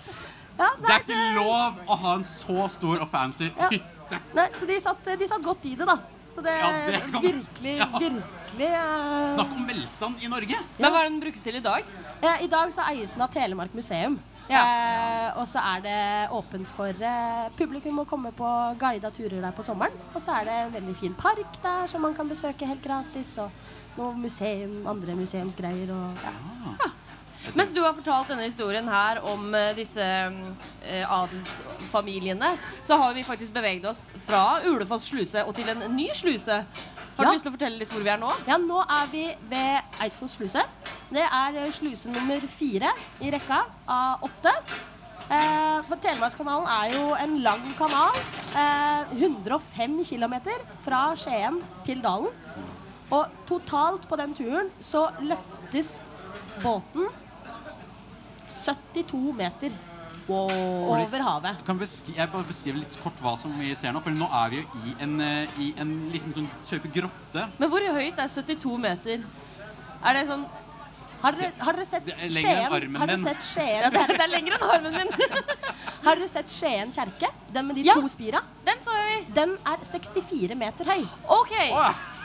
Ja, 0.57 0.71
Det 0.81 0.89
er 0.89 1.03
ikke 1.03 1.17
lov 1.37 1.81
å 1.85 1.97
ha 2.01 2.13
en 2.17 2.25
så 2.25 2.65
stor 2.73 3.01
og 3.05 3.09
fancy 3.13 3.51
Ja. 3.51 3.69
hytte. 3.69 4.21
Nei, 4.33 4.47
så 4.57 4.65
de 4.65 4.77
satt, 4.81 5.05
de 5.19 5.27
satt 5.29 5.43
godt 5.45 5.65
i 5.69 5.75
det, 5.77 5.85
da. 5.85 5.97
Så 6.37 6.43
det 6.45 6.53
Ja, 6.53 6.69
det 6.85 6.99
kan- 7.11 7.23
virkelig, 7.23 7.75
virkelig 7.99 8.67
uh... 8.77 9.33
Snakk 9.33 9.53
om 9.57 9.63
velstand 9.67 10.21
i 10.21 10.27
Norge. 10.29 10.59
Men 10.77 10.91
hva 10.93 10.99
er 11.01 11.09
den 11.09 11.19
brukes 11.23 11.41
til 11.41 11.55
i 11.57 11.61
dag? 11.65 11.87
Eh, 12.21 12.43
I 12.45 12.49
dag 12.51 12.69
så 12.73 12.85
eies 12.91 13.15
den 13.15 13.23
av 13.25 13.31
Telemark 13.33 13.73
museum. 13.73 14.19
Eh, 14.47 15.31
og 15.33 15.47
så 15.49 15.59
er 15.73 15.81
det 15.83 15.97
åpent 16.37 16.69
for 16.71 16.93
eh, 17.09 17.49
publikum 17.57 18.03
å 18.03 18.05
komme 18.07 18.29
på 18.37 18.51
guida 18.79 19.09
turer 19.11 19.41
der 19.41 19.51
på 19.57 19.65
sommeren. 19.65 19.97
Og 20.13 20.21
så 20.21 20.37
er 20.37 20.45
det 20.47 20.59
en 20.67 20.75
veldig 20.77 20.95
fin 21.01 21.17
park 21.17 21.57
der 21.65 21.89
som 21.89 22.05
man 22.05 22.13
kan 22.15 22.29
besøke 22.29 22.69
helt 22.69 22.85
gratis. 22.85 23.33
Og 23.41 23.97
noe 23.97 24.13
museum, 24.13 24.83
andre 24.87 25.17
museumsgreier 25.17 25.89
og 25.89 26.21
ja. 26.21 26.91
Mens 27.55 27.71
du 27.73 27.79
har 27.81 27.93
fortalt 27.95 28.29
denne 28.31 28.45
historien 28.47 28.87
her 28.91 29.19
om 29.27 29.47
eh, 29.55 29.71
disse 29.77 30.03
eh, 30.03 31.03
adelsfamiliene, 31.05 32.51
så 32.85 32.97
har 33.01 33.13
vi 33.15 33.23
faktisk 33.25 33.53
beveget 33.55 33.85
oss 33.89 34.03
fra 34.27 34.59
Ulefoss 34.67 35.07
sluse 35.11 35.43
og 35.47 35.55
til 35.57 35.69
en 35.73 35.85
ny 35.95 36.09
sluse. 36.17 36.61
Har 37.17 37.25
Ja. 37.25 37.29
du 37.31 37.33
lyst 37.33 37.43
til 37.47 37.49
å 37.49 37.55
fortelle 37.55 37.79
litt 37.81 37.89
hvor 37.89 38.03
vi 38.05 38.11
er 38.13 38.19
nå? 38.21 38.29
Ja, 38.45 38.57
nå 38.61 38.81
er 38.83 39.07
vi 39.09 39.23
ved 39.49 40.01
Eidsvoll 40.03 40.29
sluse. 40.29 40.61
Det 41.09 41.23
er 41.25 41.55
eh, 41.63 41.71
sluse 41.73 42.11
nummer 42.13 42.43
fire 42.51 42.91
i 43.25 43.31
rekka 43.33 43.63
av 43.89 44.21
åtte. 44.27 44.53
Eh, 45.27 45.95
Telemarkskanalen 45.97 46.67
er 46.71 46.93
jo 46.93 47.07
en 47.17 47.39
lang 47.43 47.63
kanal. 47.79 48.15
Eh, 48.55 49.15
105 49.17 49.97
km 50.05 50.35
fra 50.85 51.07
Skien 51.19 51.57
til 51.87 52.03
Dalen. 52.05 52.29
Og 53.09 53.25
totalt 53.47 54.05
på 54.07 54.17
den 54.19 54.33
turen 54.35 54.69
så 54.83 55.07
løftes 55.23 56.01
båten 56.61 57.07
72 58.49 59.33
meter 59.37 59.75
over 60.27 61.23
havet. 61.23 61.63
Kan 61.65 61.79
jeg 61.79 62.29
bare 62.31 62.47
beskrive 62.47 62.81
litt 62.81 62.95
kort 63.01 63.19
hva 63.23 63.37
som 63.39 63.53
vi 63.59 63.71
ser 63.79 63.93
nå? 63.95 64.01
For 64.03 64.11
nå 64.11 64.27
er 64.41 64.49
vi 64.51 64.61
jo 64.61 64.81
i 64.83 64.95
en, 65.05 65.19
eh, 65.21 65.59
i 65.59 65.73
en 65.79 65.93
liten 66.11 66.33
sånn 66.35 66.49
type 66.67 66.91
grotte. 66.91 67.47
Men 67.57 67.69
hvor 67.71 67.79
høyt 67.79 68.19
er 68.19 68.27
72 68.27 68.77
meter? 68.77 69.23
Er 70.03 70.13
det 70.13 70.27
sånn 70.27 70.45
Har 71.21 71.31
dere, 71.33 71.51
har 71.59 71.73
dere 71.73 71.85
sett 71.85 72.05
Skien? 72.07 72.67
Har 72.69 73.07
dere 73.09 73.17
sett 73.17 73.41
Skien? 73.41 73.81
Ja, 73.81 73.89
det 73.89 74.01
er- 74.03 74.21
er 74.23 74.27
lenger 74.29 74.53
enn 74.57 74.69
armen 74.75 74.93
min. 74.93 75.09
har 76.05 76.15
dere 76.15 76.27
sett 76.29 76.51
Skien 76.53 76.91
kjerke? 76.93 77.31
Den 77.53 77.67
med 77.67 77.75
de 77.79 77.83
Ja. 77.87 77.95
to 77.95 78.07
spira? 78.07 78.41
Den 78.65 78.77
så 78.85 78.91
vi. 78.93 79.15
Den 79.33 79.57
er 79.65 79.77
64 79.83 80.55
meter 80.55 80.85
høy. 80.85 81.01
OK. 81.27 81.53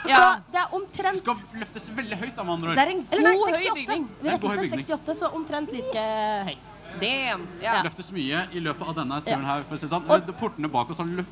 Så 0.03 0.09
Ja. 0.09 0.35
det 0.51 0.59
er 0.61 0.67
omtrent 0.75 1.17
Skal 1.17 1.35
løftes 1.55 1.89
veldig 1.95 2.17
høyt, 2.19 2.35
da, 2.35 2.43
med 2.43 2.53
andre 2.53 2.69
ord. 2.69 2.75
Det 2.75 2.83
er 2.87 2.91
en 2.91 3.07
Eller 3.11 3.23
nei, 3.23 3.37
68. 3.37 3.53
høy 3.53 3.63
68. 3.63 3.75
bygning. 3.75 4.07
God 4.41 4.51
seg 4.51 4.69
68, 4.71 5.15
så 5.15 5.33
omtrent 5.33 5.71
like 5.71 6.03
høyt. 6.49 6.67
Damn. 7.01 7.47
Ja. 7.61 7.81
Løftes 7.81 8.11
mye 8.11 8.47
i 8.53 8.59
løpet 8.59 8.87
av 8.87 8.95
denne 8.95 9.21
turen 9.25 9.43
her. 9.45 9.63
for 9.63 9.75
å 9.75 9.79
si 9.79 9.87
sånn. 9.87 10.03
Eh, 10.09 10.31
Portene 10.37 10.69
bak 10.69 10.89
oss 10.91 10.97
har 10.97 11.05
luk 11.05 11.25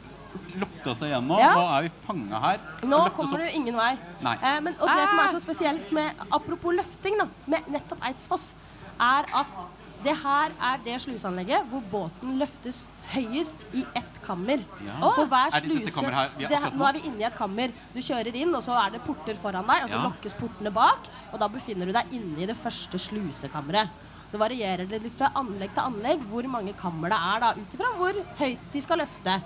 lukka 0.61 0.95
seg 0.95 1.11
igjennom. 1.11 1.39
Ja. 1.39 1.51
Nå 1.55 1.65
er 1.77 1.87
vi 1.87 1.91
fanga 2.05 2.39
her. 2.45 2.63
Nå 2.83 3.01
kommer 3.15 3.43
du 3.43 3.49
ingen 3.57 3.77
vei. 3.77 3.91
Nei. 4.21 4.35
Eh, 4.39 4.59
men, 4.65 4.75
og 4.79 4.87
det 4.91 5.09
som 5.11 5.19
er 5.23 5.35
så 5.35 5.43
spesielt 5.43 5.91
med 5.95 6.25
Apropos 6.31 6.75
løfting, 6.75 7.17
da, 7.21 7.27
med 7.51 7.69
nettopp 7.71 8.03
Eidsfoss, 8.09 8.51
er 9.01 9.29
at 9.41 9.67
det 10.01 10.15
her 10.17 10.53
er 10.65 10.79
det 10.81 10.95
sluseanlegget 11.03 11.67
hvor 11.69 11.83
båten 11.91 12.39
løftes 12.41 12.85
høyest 13.13 13.67
i 13.77 13.83
ett 13.97 14.15
kammer. 14.25 14.63
Ja. 14.81 14.95
For 15.13 15.27
hver 15.29 15.53
Er 15.53 15.61
det 15.61 15.75
sluse 15.77 16.05
her 16.09 16.31
vi 16.37 16.45
er 16.45 16.49
det, 16.49 16.57
akkurat 16.57 16.77
nå? 16.79 16.87
Er 16.87 16.97
vi 16.97 17.03
inne 17.09 17.21
i 17.21 17.27
et 17.27 17.37
kammer. 17.37 17.73
Du 17.93 17.99
kjører 18.01 18.37
inn, 18.41 18.55
og 18.57 18.63
så 18.65 18.77
er 18.81 18.95
det 18.95 19.03
porter 19.05 19.37
foran 19.37 19.67
deg, 19.67 19.83
og 19.85 19.89
så 19.93 19.99
Ja. 19.99 20.03
lukkes 20.07 20.33
portene 20.39 20.73
bak. 20.73 21.09
Og 21.31 21.39
da 21.39 21.47
befinner 21.47 21.85
du 21.85 21.93
deg 21.93 22.13
inne 22.17 22.41
i 22.41 22.49
det 22.49 22.57
første 22.57 22.97
slusekammeret. 22.97 23.89
Så 24.31 24.39
varierer 24.39 24.87
det 24.89 25.03
litt 25.03 25.17
fra 25.19 25.29
anlegg 25.35 25.73
til 25.75 25.83
anlegg 25.83 26.21
hvor 26.31 26.47
mange 26.47 26.73
kammer 26.79 27.09
det 27.11 27.17
er, 27.19 27.39
da, 27.43 27.49
ut 27.53 27.73
ifra 27.75 27.89
hvor 27.97 28.13
høyt 28.39 28.71
de 28.73 28.81
skal 28.81 28.97
løfte. 29.03 29.41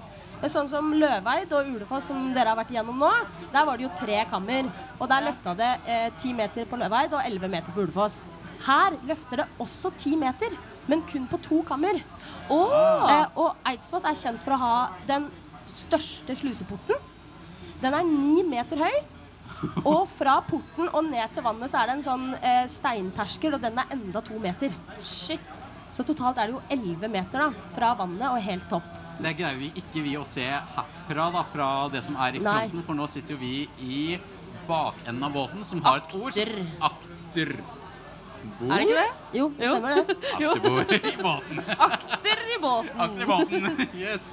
Er 0.46 0.52
Sånn 0.54 0.68
som 0.70 0.92
Løveid 0.94 1.54
og 1.58 1.70
Ulefoss, 1.74 2.12
som 2.12 2.28
dere 2.36 2.52
har 2.52 2.58
vært 2.60 2.70
igjennom 2.70 3.00
nå, 3.02 3.08
der 3.50 3.64
var 3.66 3.80
det 3.80 3.88
jo 3.88 3.94
tre 3.98 4.20
kammer. 4.30 4.68
Og 5.00 5.08
der 5.10 5.24
løfta 5.26 5.56
det 5.58 5.70
eh, 5.90 6.26
meter 6.38 6.68
på 6.70 6.78
Løveid 6.78 7.16
og 7.18 7.24
11 7.26 7.50
meter 7.50 7.74
på 7.74 7.82
Ulefoss. 7.82 8.20
Her 8.68 8.94
løfter 9.10 9.42
det 9.42 9.48
også 9.58 9.90
ti 9.98 10.12
meter, 10.16 10.54
men 10.86 11.02
kun 11.10 11.26
på 11.32 11.40
to 11.42 11.64
kammer. 11.66 11.98
Eh, 11.98 13.26
og 13.42 13.56
Eidsfoss 13.66 14.06
er 14.06 14.20
kjent 14.22 14.44
for 14.46 14.54
å 14.54 14.60
ha 14.62 14.76
den 15.10 15.26
største 15.66 16.36
sluseporten. 16.38 17.02
Den 17.82 17.98
er 17.98 18.06
ni 18.06 18.44
meter 18.46 18.84
høy. 18.86 19.00
Og 19.82 20.04
fra 20.14 20.36
porten 20.46 20.92
og 20.92 21.08
ned 21.08 21.34
til 21.34 21.46
vannet 21.48 21.74
så 21.74 21.80
er 21.82 21.90
det 21.90 21.96
en 21.98 22.06
sånn 22.06 22.28
eh, 22.38 22.68
steinterskel, 22.70 23.58
og 23.58 23.66
den 23.66 23.82
er 23.82 23.98
enda 23.98 24.22
to 24.22 24.38
meter. 24.44 24.78
Shit. 25.02 25.42
Så 25.90 26.06
totalt 26.06 26.38
er 26.38 26.54
det 26.54 26.60
jo 26.60 26.62
11 26.70 27.10
meter 27.10 27.48
da, 27.48 27.50
fra 27.74 27.96
vannet 27.98 28.30
og 28.30 28.46
helt 28.46 28.70
topp. 28.70 29.02
Det 29.16 29.32
greier 29.40 29.60
vi 29.60 29.72
ikke 29.80 30.04
vi 30.04 30.16
å 30.20 30.26
se 30.28 30.46
herfra, 30.46 31.30
da, 31.32 31.44
fra 31.54 31.70
det 31.94 32.04
som 32.06 32.18
er 32.20 32.38
i 32.38 32.44
Nei. 32.44 32.56
fronten. 32.66 32.84
For 32.88 32.98
nå 32.98 33.08
sitter 33.12 33.36
jo 33.36 33.40
vi 33.42 33.56
i 33.86 34.20
bakenden 34.68 35.24
av 35.24 35.34
båten, 35.36 35.64
som 35.64 35.82
har 35.86 36.02
et 36.02 36.16
ord. 36.18 36.40
Akter. 36.84 37.56
Bord? 38.46 38.72
Er 38.72 38.78
det 38.78 38.86
ikke 38.86 38.98
det? 39.00 39.38
Jo, 39.40 39.46
det 39.58 39.70
stemmer 39.72 39.96
det. 39.96 40.16
Akterbord 40.46 40.92
Akter 40.92 41.08
i 41.10 41.24
båten. 41.24 41.62
Akter 41.88 42.42
i 42.46 42.60
båten. 42.62 43.00
Akter 43.06 43.24
i 43.24 43.30
båten. 43.32 43.70
Yes. 44.06 44.28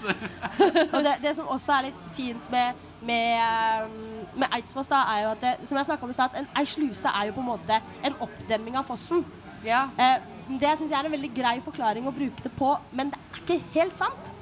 Og 0.92 0.98
det, 1.06 1.14
det 1.22 1.32
som 1.38 1.48
også 1.48 1.76
er 1.78 1.86
litt 1.88 2.02
fint 2.16 2.50
med, 2.52 2.82
med, 3.08 3.86
um, 3.86 4.26
med 4.42 4.58
Eidsfoss, 4.58 4.90
da, 4.90 5.04
er 5.14 5.24
jo 5.24 5.32
at 5.36 5.46
det, 5.46 5.54
som 5.70 5.78
jeg 5.78 5.88
snakket 5.88 6.08
om 6.08 6.12
i 6.12 6.18
stad, 6.18 6.36
en, 6.42 6.50
ei 6.60 6.66
sluse 6.68 7.08
er 7.08 7.30
jo 7.30 7.36
på 7.38 7.44
en 7.44 7.50
måte 7.54 7.80
en 8.02 8.20
oppdemming 8.26 8.76
av 8.80 8.88
fossen. 8.90 9.24
Eh, 9.62 10.28
det 10.58 10.76
syns 10.76 10.90
jeg 10.90 10.98
er 10.98 11.08
en 11.08 11.14
veldig 11.14 11.32
grei 11.36 11.56
forklaring 11.64 12.06
å 12.08 12.14
bruke 12.14 12.44
det 12.44 12.52
på, 12.58 12.74
men 12.92 13.12
det 13.12 13.20
er 13.20 13.42
ikke 13.42 13.60
helt 13.78 14.00
sant. 14.00 14.32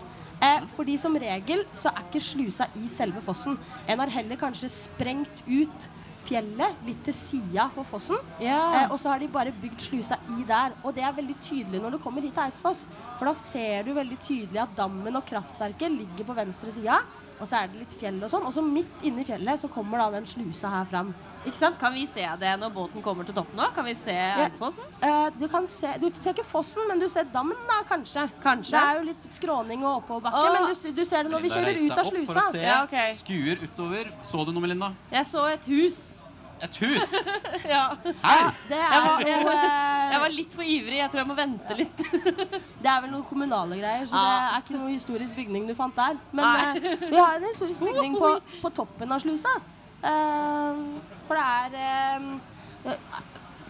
Eh, 0.41 0.67
fordi 0.77 0.97
som 1.01 1.17
regel 1.21 1.65
så 1.77 1.93
er 1.93 2.05
ikke 2.07 2.23
slusa 2.25 2.69
i 2.81 2.89
selve 2.89 3.21
fossen. 3.25 3.59
En 3.89 4.01
har 4.01 4.13
heller 4.15 4.41
kanskje 4.41 4.71
sprengt 4.73 5.43
ut 5.47 5.89
fjellet 6.27 6.85
litt 6.87 7.01
til 7.07 7.17
sida 7.17 7.67
for 7.75 7.87
fossen. 7.89 8.19
Eh, 8.41 8.93
og 8.93 8.99
så 9.01 9.13
har 9.13 9.21
de 9.21 9.29
bare 9.33 9.55
bygd 9.63 9.87
slusa 9.89 10.19
i 10.37 10.45
der. 10.49 10.77
Og 10.85 10.95
det 10.97 11.05
er 11.05 11.17
veldig 11.17 11.37
tydelig 11.43 11.83
når 11.83 11.97
du 11.97 12.03
kommer 12.03 12.25
hit 12.25 12.35
til 12.37 12.45
Eidsfoss. 12.47 12.85
For 13.19 13.29
da 13.29 13.35
ser 13.37 13.85
du 13.87 13.93
veldig 13.97 14.19
tydelig 14.21 14.63
at 14.63 14.77
dammen 14.77 15.21
og 15.21 15.27
kraftverket 15.29 15.93
ligger 15.93 16.29
på 16.29 16.39
venstre 16.39 16.73
sida. 16.75 17.01
Og 17.41 17.49
så 17.49 17.63
er 17.63 17.71
det 17.73 17.81
litt 17.81 17.97
fjell 17.97 18.21
og 18.21 18.29
sånn. 18.31 18.45
Og 18.47 18.53
så 18.53 18.63
midt 18.65 19.05
inni 19.09 19.25
fjellet 19.25 19.63
så 19.63 19.71
kommer 19.73 20.03
da 20.03 20.11
den 20.19 20.29
slusa 20.29 20.71
her 20.75 20.89
fram. 20.89 21.15
Ikke 21.41 21.57
sant? 21.57 21.79
Kan 21.81 21.95
vi 21.97 22.03
se 22.05 22.21
det 22.41 22.51
når 22.61 22.73
båten 22.75 23.01
kommer 23.05 23.25
til 23.25 23.33
toppen 23.33 23.57
nå? 23.57 23.71
Kan 23.73 23.87
vi 23.89 23.95
se 23.97 24.13
Eidsfossen? 24.13 24.85
Eh, 25.01 25.31
du, 25.41 25.47
kan 25.49 25.65
se, 25.71 25.95
du 26.03 26.11
ser 26.13 26.35
ikke 26.35 26.45
fossen, 26.45 26.85
men 26.91 27.01
du 27.01 27.09
ser 27.09 27.25
dammen, 27.33 27.57
da, 27.71 27.81
kanskje. 27.89 28.27
Kanskje. 28.45 28.75
Det 28.77 28.83
er 28.83 29.01
jo 29.01 29.07
litt 29.09 29.27
skråning 29.33 29.87
og 29.87 30.03
oppoverbakke, 30.03 30.45
men 30.59 30.69
du, 30.69 31.01
du 31.01 31.05
ser 31.09 31.25
det 31.25 31.33
når 31.33 31.47
vi 31.47 31.55
kjører 31.55 31.81
ut 31.81 31.97
av 31.97 32.03
opp 32.05 32.13
slusa. 32.13 32.33
For 32.35 32.43
å 32.45 32.49
se. 32.53 32.65
Ja, 32.67 32.79
ok. 32.85 32.99
Skuer 33.23 33.65
utover. 33.65 34.13
Så 34.29 34.45
du 34.45 34.53
noe, 34.53 34.67
Melinda? 34.69 34.93
Jeg 35.09 35.31
så 35.33 35.49
et 35.49 35.73
hus. 35.73 36.20
Et 36.67 36.77
hus? 36.85 37.15
ja. 37.75 37.85
Her? 38.23 38.51
Det 38.69 38.79
Jeg 38.79 39.03
var, 39.07 39.25
jeg, 39.27 39.47
eh, 39.53 40.13
jeg 40.13 40.21
var 40.25 40.35
litt 40.35 40.57
for 40.59 40.63
ivrig. 40.77 40.99
Jeg 41.01 41.13
tror 41.13 41.23
jeg 41.23 41.31
må 41.31 41.37
vente 41.39 41.77
litt. 41.79 42.05
Det 42.13 42.91
er 42.93 43.01
vel 43.05 43.11
noen 43.15 43.25
kommunale 43.29 43.79
greier, 43.81 44.07
så 44.11 44.17
det 44.21 44.37
er 44.45 44.63
ikke 44.65 44.77
noen 44.77 44.95
historisk 44.95 45.39
bygning 45.39 45.69
du 45.71 45.75
fant 45.79 45.97
der. 45.97 46.21
Men 46.37 46.77
eh, 46.77 46.95
vi 47.07 47.17
har 47.17 47.39
en 47.39 47.49
historisk 47.49 47.85
bygning 47.89 48.19
på, 48.21 48.33
på 48.65 48.73
toppen 48.77 49.17
av 49.17 49.23
slusa. 49.25 49.57
Uh, 50.01 50.97
for 51.29 51.37
det 51.37 51.81
er 51.85 52.23
uh, 52.89 53.19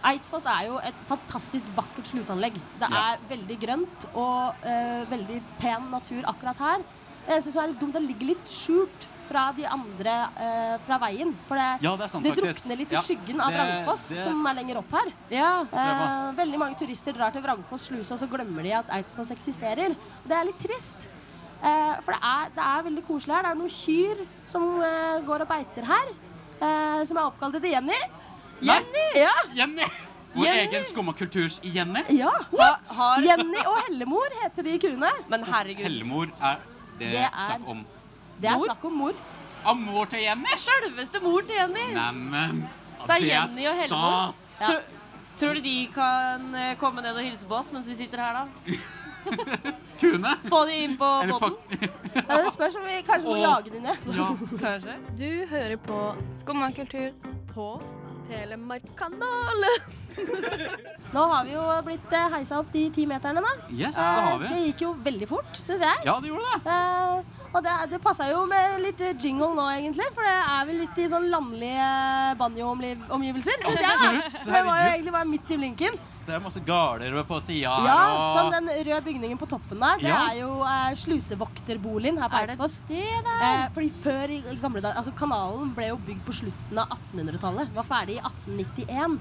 Eidsfoss 0.07 0.45
er 0.49 0.63
jo 0.69 0.77
et 0.81 1.01
fantastisk 1.09 1.67
vakkert 1.77 2.07
sluseanlegg. 2.09 2.55
Det 2.81 2.87
Ja. 2.89 3.01
er 3.13 3.25
veldig 3.29 3.57
grønt 3.61 4.07
og 4.17 4.55
eh, 4.65 5.03
veldig 5.11 5.41
pen 5.59 5.91
natur 5.91 6.23
akkurat 6.25 6.57
her. 6.57 6.85
Jeg 7.27 7.43
synes 7.43 7.53
det 7.55 7.61
er 7.63 7.67
litt 7.69 7.81
dumt, 7.83 7.93
det 7.93 8.01
ligger 8.07 8.31
litt 8.31 8.49
skjult 8.49 9.05
fra 9.31 9.45
de 9.55 9.63
andre 9.65 10.15
eh, 10.45 10.73
fra 10.85 10.97
veien. 11.05 11.31
For 11.47 11.55
det, 11.55 11.69
Ja, 11.85 11.95
det 11.97 12.09
sant, 12.11 12.23
det 12.27 12.35
drukner 12.35 12.77
litt 12.81 12.91
i 12.91 12.97
Ja, 12.97 13.01
skyggen 13.05 13.39
av 13.41 13.49
det- 13.51 13.57
Vrangfoss, 13.61 14.09
det- 14.09 14.23
som 14.25 14.45
er 14.47 14.53
lenger 14.59 14.77
opp 14.81 14.91
her. 14.91 15.13
Ja. 15.31 15.51
Eh, 15.71 16.31
veldig 16.35 16.59
mange 16.59 16.75
turister 16.77 17.13
drar 17.15 17.31
til 17.31 17.41
Vrangfoss 17.41 17.87
sluse, 17.89 18.11
og 18.11 18.19
så 18.19 18.27
glemmer 18.29 18.63
de 18.63 18.73
at 18.73 18.89
Eidsfoss 18.99 19.31
eksisterer. 19.31 19.95
Det 20.27 20.35
er 20.37 20.43
litt 20.45 20.59
trist. 20.59 21.07
Eh, 21.63 21.95
for 22.01 22.11
det 22.13 22.21
er, 22.23 22.45
det 22.55 22.63
er 22.65 22.83
veldig 22.89 23.03
koselig 23.07 23.35
her. 23.35 23.43
Det 23.43 23.51
er 23.51 23.55
noen 23.55 23.69
kyr 23.69 24.27
som 24.47 24.81
eh, 24.81 25.21
går 25.21 25.41
og 25.41 25.47
beiter 25.47 25.85
her, 25.85 26.07
eh, 26.61 27.05
som 27.05 27.17
er 27.17 27.23
oppkalt 27.29 27.55
etter 27.55 27.69
Jenny. 27.71 27.99
Jenny? 28.61 29.05
Ja. 29.15 29.31
Jenny! 29.55 29.85
Vår 30.33 30.45
Jenny? 30.45 30.59
egen 30.67 30.83
skummakulturs-Jenny? 30.87 32.03
Ja. 32.17 32.31
har- 32.95 33.21
Jenny 33.21 33.57
og 33.67 33.77
Hellemor 33.85 34.29
heter 34.43 34.63
de 34.63 34.77
kuene. 34.79 35.09
Men 35.29 35.43
herregud. 35.43 35.83
Hellemor 35.83 36.27
er 36.41 36.57
det, 36.99 37.11
Det 37.11 37.17
er- 37.25 37.29
snakk 37.49 37.67
om. 37.67 37.85
Det 38.41 38.49
er 38.49 38.57
Mor? 38.57 38.65
snakk 38.71 38.85
om 38.89 38.95
mor. 39.03 39.13
Av 39.65 39.77
mor 39.77 40.05
til 40.09 40.23
Jenny? 40.25 40.55
Sjølveste 40.57 41.19
mor 41.21 41.43
til 41.45 41.55
Jenny. 41.59 41.83
Neimen, 41.93 42.63
det 43.05 43.17
er 43.19 43.25
Jenny 43.27 43.67
og 43.69 43.75
Hellemor. 43.77 44.33
stas. 44.33 44.57
Tror, 44.61 44.81
tror 45.37 45.53
du 45.59 45.61
de 45.67 45.75
kan 45.93 46.47
eh, 46.57 46.71
komme 46.81 47.03
ned 47.05 47.13
og 47.17 47.21
hilse 47.27 47.45
på 47.49 47.59
oss 47.59 47.69
mens 47.75 47.87
vi 47.91 47.95
sitter 47.99 48.17
her, 48.23 48.41
da? 48.41 48.45
Kune? 50.01 50.31
Få 50.49 50.63
de 50.65 50.79
inn 50.87 50.95
på 50.97 51.09
båten? 51.29 51.57
Ja, 52.11 52.41
det 52.43 52.49
spørs 52.51 52.73
om 52.75 52.83
vi 52.83 52.97
kanskje 53.07 53.29
må 53.29 53.35
og... 53.37 53.43
jage 53.43 53.71
de 53.71 53.79
ned. 53.85 54.07
Ja. 54.17 54.25
Kanskje. 54.59 54.95
Du 55.15 55.27
hører 55.47 55.77
på 55.85 55.99
Skumma 56.35 56.67
kultur 56.75 57.13
på 57.53 57.67
Telemarkkanalen. 58.27 59.85
Nå 61.15 61.23
har 61.31 61.45
vi 61.47 61.53
jo 61.53 61.61
blitt 61.85 62.13
eh, 62.17 62.27
heisa 62.33 62.59
opp 62.59 62.73
de 62.73 62.87
ti 62.95 63.05
meterne, 63.07 63.43
da. 63.45 63.53
Yes, 63.71 63.95
det 63.95 64.25
har 64.25 64.41
vi. 64.41 64.45
Eh, 64.49 64.51
Det 64.57 64.65
gikk 64.71 64.83
jo 64.87 64.91
veldig 65.05 65.29
fort, 65.29 65.53
syns 65.61 65.83
jeg. 65.85 66.03
Ja, 66.07 66.17
det 66.23 66.31
gjorde 66.33 66.49
det. 66.65 66.75
Eh, 66.75 67.39
og 67.53 67.63
det, 67.65 67.71
det 67.91 67.99
passa 68.03 68.29
jo 68.31 68.45
med 68.47 68.77
litt 68.83 69.01
jingle 69.19 69.51
nå, 69.57 69.65
egentlig. 69.75 70.05
For 70.15 70.23
det 70.23 70.35
er 70.39 70.67
vel 70.69 70.77
litt 70.85 71.01
i 71.03 71.07
sånn 71.11 71.27
landlige 71.33 71.89
banjo-omgivelser, 72.39 73.59
syns 73.65 73.81
jeg. 73.81 73.83
da. 73.83 73.91
Absolutt, 73.91 74.39
det 74.45 74.51
var 74.53 74.61
jo 74.63 74.71
herregud. 74.71 74.93
egentlig 74.95 75.13
bare 75.17 75.29
midt 75.33 75.51
i 75.51 75.57
blinken. 75.59 75.99
Det 76.21 76.35
er 76.37 76.43
masse 76.43 76.61
garder 76.63 77.15
på 77.27 77.39
sida 77.43 77.71
her. 77.75 77.87
Ja, 77.89 77.97
og... 78.13 78.35
sånn 78.37 78.51
Den 78.53 78.69
røde 78.87 79.01
bygningen 79.07 79.39
på 79.41 79.47
toppen 79.49 79.81
der, 79.81 79.97
det 79.99 80.07
Ja. 80.11 80.19
er 80.29 80.37
jo 80.39 80.51
eh, 80.63 80.93
slusevokterboligen 81.01 82.19
her 82.21 82.29
på 82.29 82.37
Er 82.39 82.47
det 82.47 82.55
Eidsfoss. 82.55 82.75
det 82.87 83.01
der? 83.25 83.43
Eh, 83.47 83.67
fordi 83.73 83.89
før 84.05 84.29
i 84.29 84.39
i 84.53 84.55
gamle 84.61 84.81
dager 84.85 84.97
Altså, 85.01 85.11
kanalen 85.17 85.73
ble 85.75 85.89
jo 85.89 85.97
bygd 86.07 86.23
på 86.27 86.35
slutten 86.43 86.77
av 86.83 86.93
1800-tallet. 86.95 87.73
Var 87.75 87.83
ferdig 87.89 88.19
i 88.19 88.21
1891. 88.21 89.19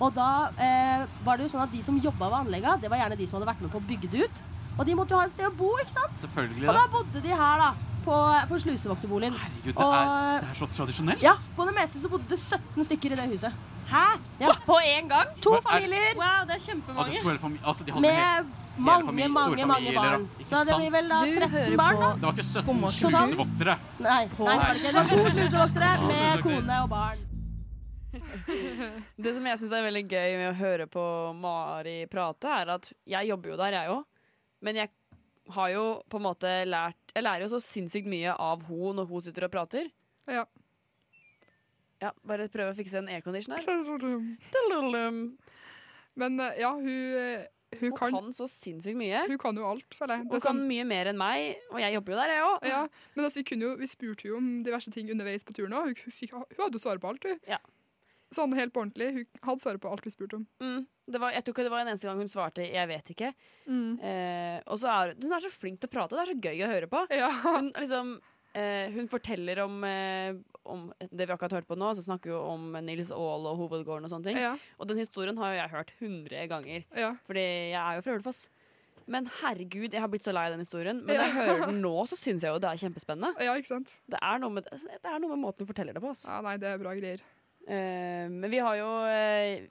Og 0.00 0.12
da 0.14 0.30
eh, 0.60 1.04
var 1.24 1.36
det 1.36 1.46
jo 1.48 1.52
sånn 1.56 1.64
at 1.66 1.72
de 1.72 1.82
som 1.82 1.98
jobba 1.98 2.28
ved 2.30 2.38
anlegga, 2.46 2.76
det 2.80 2.90
var 2.92 2.98
gjerne 3.02 3.16
de 3.18 3.26
som 3.26 3.38
hadde 3.40 3.48
vært 3.50 3.62
med 3.66 3.72
på 3.74 3.80
å 3.82 3.86
bygge 3.90 4.10
det 4.12 4.24
ut. 4.28 4.42
Og 4.78 4.84
de 4.86 4.94
måtte 4.98 5.14
jo 5.14 5.20
ha 5.20 5.24
et 5.28 5.32
sted 5.32 5.46
å 5.48 5.52
bo, 5.56 5.70
ikke 5.80 5.94
sant? 5.94 6.16
Selvfølgelig 6.20 6.68
Og 6.68 6.74
da 6.76 6.86
bodde 6.92 7.22
de 7.24 7.32
her, 7.32 7.62
da. 7.62 7.70
På, 8.06 8.16
på 8.46 8.58
slusevokterboligen. 8.62 9.34
Herregud, 9.34 9.72
det 9.74 9.86
er, 9.86 10.44
det 10.44 10.50
er 10.52 10.58
så 10.60 10.66
tradisjonelt. 10.70 11.22
Ja, 11.24 11.32
på 11.56 11.64
det 11.66 11.72
meste 11.74 11.98
så 11.98 12.10
bodde 12.12 12.28
det 12.30 12.38
17 12.38 12.84
stykker 12.86 13.16
i 13.16 13.18
det 13.18 13.24
huset. 13.32 13.56
Hæ? 13.90 14.04
Ja. 14.42 14.52
På 14.66 14.76
én 14.82 15.08
gang? 15.10 15.32
To 15.42 15.56
Hva 15.56 15.58
er- 15.58 15.66
familier 15.66 16.14
Wow, 16.20 16.44
det 16.46 16.54
er 16.54 16.62
kjempemange. 16.68 17.16
det, 17.16 17.20
tror 17.22 17.58
altså, 17.64 17.84
de 17.86 17.92
hadde 17.96 18.02
med 18.06 18.52
mange, 18.78 19.06
familie- 19.08 19.32
mange, 19.34 19.66
mange 19.66 19.94
barn. 19.96 20.28
Da 20.38 20.44
Så 20.46 20.64
det 20.68 20.78
blir 20.78 20.90
vel 20.94 21.08
da 21.08 21.20
13 21.24 21.76
barn, 21.76 22.00
da. 22.00 22.12
Det 22.14 22.22
var 22.22 22.32
ikke 22.32 22.46
17 22.46 22.62
Skumma 22.62 22.88
slusevoktere. 22.94 23.76
Nei, 23.98 24.10
nei, 24.10 24.26
det 24.28 24.44
var 24.44 24.74
ikke. 24.74 24.82
Det 24.82 24.94
var 24.94 25.04
to 25.04 25.30
slusevoktere 25.34 25.92
med 26.06 26.42
kone 26.46 26.82
og 26.82 26.88
barn. 26.90 27.18
Det 29.18 29.34
som 29.34 29.46
jeg 29.46 29.58
syns 29.60 29.72
er 29.76 29.82
veldig 29.86 30.04
gøy 30.08 30.36
med 30.40 30.50
å 30.52 30.56
høre 30.60 30.86
på 30.86 31.04
Mari 31.36 32.06
prate, 32.10 32.48
er 32.62 32.70
at 32.76 32.92
jeg 33.06 33.28
jobber 33.32 33.50
jo 33.52 33.56
der, 33.60 33.72
jeg 33.80 33.90
òg. 33.96 34.04
Men 34.64 34.76
jeg 34.80 34.90
har 35.54 35.68
jo 35.70 35.82
på 36.10 36.16
en 36.18 36.24
måte 36.26 36.50
lært 36.66 37.12
Jeg 37.14 37.22
lærer 37.22 37.44
jo 37.44 37.48
så 37.52 37.60
sinnssykt 37.62 38.06
mye 38.10 38.32
av 38.34 38.62
hun 38.66 38.96
når 38.98 39.06
hun 39.10 39.22
sitter 39.22 39.44
og 39.46 39.52
prater. 39.52 39.90
Ja. 40.26 40.44
Ja, 42.02 42.10
Bare 42.26 42.48
prøve 42.52 42.72
å 42.74 42.76
fikse 42.76 42.98
en 43.00 43.08
aircondition 43.08 43.54
her. 43.56 43.64
Men 46.16 46.40
eh, 46.40 46.58
ja, 46.60 46.72
hun, 46.72 46.88
eh, 46.88 47.46
hun 47.76 47.90
Hun 47.90 47.96
kan, 47.98 48.12
kan 48.14 48.32
så 48.36 48.46
sinnssykt 48.48 48.96
mye. 48.96 49.22
hun 49.28 49.38
kan 49.38 49.56
jo 49.58 49.64
alt, 49.68 49.94
føler 49.94 50.16
jeg. 50.16 50.24
Hun 50.26 50.30
kan 50.32 50.40
sånn- 50.46 50.66
mye 50.68 50.84
mer 50.88 51.10
enn 51.12 51.18
meg, 51.20 51.56
og 51.70 51.80
jeg 51.82 51.92
jobber 51.96 52.12
jo 52.14 52.18
der, 52.20 52.32
jeg 52.32 52.44
òg. 52.46 52.66
ja, 52.70 52.82
men 53.16 53.24
altså, 53.26 53.42
vi, 53.42 53.58
jo, 53.60 53.72
vi 53.76 53.86
spurte 53.90 54.28
jo 54.28 54.36
om 54.38 54.62
diverse 54.64 54.90
ting 54.94 55.10
underveis 55.12 55.44
på 55.44 55.52
turen 55.56 55.72
òg. 55.76 55.90
Hun, 55.90 56.12
hun, 56.30 56.44
hun 56.56 56.62
hadde 56.64 56.78
jo 56.78 56.84
svar 56.84 56.98
på 57.02 57.08
alt, 57.10 57.24
hun. 57.28 57.40
Ja. 57.46 57.58
Sånn 58.34 58.54
helt 58.58 58.72
på 58.74 58.82
ordentlig. 58.82 59.12
Hun 59.14 59.42
hadde 59.46 59.62
svaret 59.62 59.82
på 59.82 59.90
alt 59.90 60.06
vi 60.06 60.10
spurte 60.10 60.40
om. 60.40 60.46
Mm. 60.62 60.86
Det 61.06 61.20
var, 61.22 61.34
jeg 61.36 61.44
tror 61.46 61.54
ikke 61.54 61.66
det 61.68 61.72
var 61.72 61.84
en 61.84 61.90
eneste 61.92 62.08
gang 62.08 62.18
hun 62.18 62.30
svarte 62.30 62.64
'jeg 62.66 62.88
vet 62.90 63.10
ikke'. 63.14 63.34
Mm. 63.70 64.00
Eh, 64.02 64.62
og 64.66 64.78
så 64.82 64.90
er 64.90 65.14
hun 65.14 65.32
er 65.32 65.44
så 65.44 65.50
flink 65.52 65.80
til 65.80 65.88
å 65.88 65.94
prate. 65.94 66.16
Det 66.16 66.22
er 66.24 66.32
så 66.34 66.40
gøy 66.42 66.64
å 66.66 66.72
høre 66.72 66.88
på. 66.90 67.06
Ja. 67.22 67.30
Hun, 67.30 67.70
liksom, 67.72 68.20
eh, 68.54 68.90
hun 68.90 69.06
forteller 69.08 69.62
om, 69.62 69.84
eh, 69.84 70.34
om 70.64 70.92
det 70.98 71.28
vi 71.28 71.32
akkurat 71.32 71.52
hørte 71.52 71.70
på 71.70 71.78
nå. 71.78 71.94
Så 71.94 72.02
snakker 72.02 72.34
hun 72.34 72.74
om 72.74 72.84
Nils 72.84 73.12
Aall 73.14 73.46
og 73.46 73.56
Hovedgården 73.62 74.04
og 74.04 74.10
sånne 74.10 74.24
ting. 74.24 74.36
Ja. 74.42 74.56
Og 74.80 74.88
den 74.88 74.98
historien 74.98 75.38
har 75.38 75.54
jo 75.54 75.60
jeg 75.62 75.70
hørt 75.70 75.92
hundre 76.00 76.48
ganger. 76.48 76.84
Ja. 76.96 77.14
Fordi 77.26 77.46
jeg 77.70 77.78
er 77.80 77.94
jo 77.94 78.02
fra 78.02 78.18
Ulefoss. 78.18 78.48
Men 79.06 79.28
herregud, 79.40 79.92
jeg 79.94 80.02
har 80.02 80.10
blitt 80.10 80.26
så 80.26 80.34
lei 80.34 80.48
den 80.50 80.58
historien. 80.58 80.98
Men 81.06 81.14
når 81.14 81.22
jeg 81.22 81.34
hører 81.36 81.66
den 81.70 81.80
nå, 81.80 81.94
så 82.10 82.18
syns 82.18 82.42
jeg 82.42 82.50
jo 82.50 82.58
det 82.58 82.72
er 82.72 82.82
kjempespennende. 82.82 83.38
Det 84.10 84.18
er 84.18 84.42
med, 84.50 84.66
det 84.66 85.06
er 85.06 85.20
noe 85.22 85.30
med 85.30 85.38
måten 85.46 85.62
du 85.62 85.70
forteller 85.70 85.94
det 85.94 86.02
på. 86.02 86.10
Altså. 86.10 86.26
Ja, 86.26 86.40
nei, 86.42 86.56
det 86.58 86.72
er 86.72 86.82
bra 86.82 86.94
greier. 86.98 87.22
Eh, 87.66 88.28
men 88.30 88.50
vi 88.52 88.58
har 88.62 88.76
jo 88.78 88.88
eh, 89.10 89.64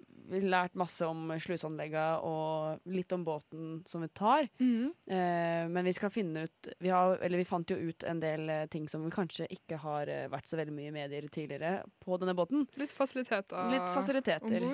lært 0.43 0.74
masse 0.76 1.06
om 1.08 1.30
sluseanleggene 1.39 2.18
og 2.28 2.89
litt 2.91 3.14
om 3.16 3.24
båten 3.24 3.78
som 3.88 4.04
vi 4.04 4.10
tar. 4.18 4.50
Mm. 4.60 4.89
Eh, 5.08 5.62
men 5.72 5.88
vi 5.88 5.93
skal 5.96 6.12
finne 6.12 6.48
ut 6.48 6.70
vi, 6.82 6.89
har, 6.91 7.16
eller 7.24 7.39
vi 7.39 7.48
fant 7.48 7.72
jo 7.72 7.78
ut 7.78 8.04
en 8.10 8.20
del 8.20 8.52
ting 8.74 8.89
som 8.91 9.06
vi 9.06 9.14
kanskje 9.16 9.48
ikke 9.54 9.80
har 9.86 10.12
vært 10.34 10.50
så 10.52 10.60
veldig 10.60 10.76
mye 10.76 10.89
i 10.91 10.96
medier 10.98 11.30
tidligere 11.32 11.86
på 12.04 12.20
denne 12.22 12.36
båten. 12.38 12.66
Litt 12.82 12.96
fasiliteter 12.96 13.72
Litt 13.72 13.88
fasiliteter. 13.96 14.68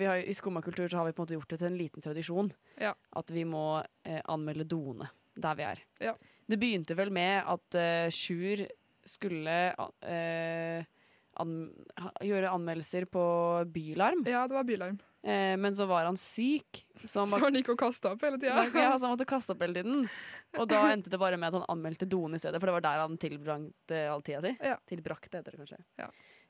vi 0.00 0.08
har, 0.10 0.18
I 0.24 0.34
Skummakultur 0.34 0.88
så 0.88 1.02
har 1.02 1.08
vi 1.10 1.14
på 1.14 1.22
en 1.22 1.28
måte 1.28 1.38
gjort 1.38 1.52
det 1.54 1.60
til 1.62 1.70
en 1.70 1.78
liten 1.78 2.04
tradisjon 2.04 2.50
Ja. 2.80 2.94
at 3.14 3.30
vi 3.30 3.44
må 3.48 3.82
anmelde 4.24 4.64
doene 4.66 5.10
der 5.38 5.54
vi 5.54 5.62
er. 5.68 5.80
Ja. 6.02 6.16
Det 6.48 6.56
begynte 6.58 6.96
vel 6.98 7.12
med 7.14 7.44
at 7.46 7.76
Sjur 8.10 8.64
skulle 9.08 9.58
eh, 10.02 10.84
an, 11.42 11.52
gjøre 12.24 12.50
anmeldelser 12.54 13.06
på 13.10 13.22
Bylarm. 13.74 14.24
Ja, 14.28 14.46
det 14.50 14.56
var 14.58 14.66
Bylarm. 14.68 14.98
Eh, 15.22 15.56
men 15.58 15.74
så 15.74 15.86
var 15.90 16.06
han 16.06 16.16
syk. 16.20 16.84
Så 17.04 17.20
han, 17.24 17.30
Så 17.32 17.40
han 17.42 17.54
gikk 17.58 17.72
og 17.74 17.78
kasta 17.80 18.12
opp 18.14 18.22
hele 18.22 18.38
så 18.38 18.44
tida. 18.44 18.54
han, 18.62 18.70
ja, 18.74 18.92
så 18.98 19.06
han 19.08 19.14
måtte 19.16 19.26
kaste 19.28 19.54
opp 19.54 19.62
hele 19.62 19.74
tiden. 19.80 20.04
Og 20.58 20.68
da 20.70 20.84
endte 20.92 21.10
det 21.12 21.18
bare 21.20 21.36
med 21.40 21.50
at 21.52 21.58
han 21.60 21.68
anmeldte 21.76 22.08
doen 22.10 22.34
i 22.34 22.40
stedet, 22.42 22.60
for 22.60 22.70
det 22.70 22.76
var 22.78 22.86
der 22.86 23.02
han 23.04 23.18
tilbrakte 23.20 24.02
all 24.12 24.22
tida 24.26 24.42
si. 24.44 24.54
Tilbrakte, 24.88 25.40
heter 25.40 25.54
det 25.56 25.62
kanskje. 25.64 25.80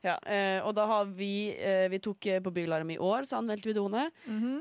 Ja. 0.04 0.16
eh, 0.30 0.60
og 0.62 0.74
da 0.78 0.84
har 0.86 1.08
vi 1.10 1.50
eh, 1.58 1.88
Vi 1.90 1.98
tok 2.04 2.26
eh, 2.30 2.40
på 2.44 2.52
Bylarm 2.54 2.90
i 2.94 2.98
år, 3.02 3.26
så 3.28 3.40
anmeldte 3.40 3.70
vi 3.72 3.76
doene. 3.78 4.10
Mhm. 4.28 4.58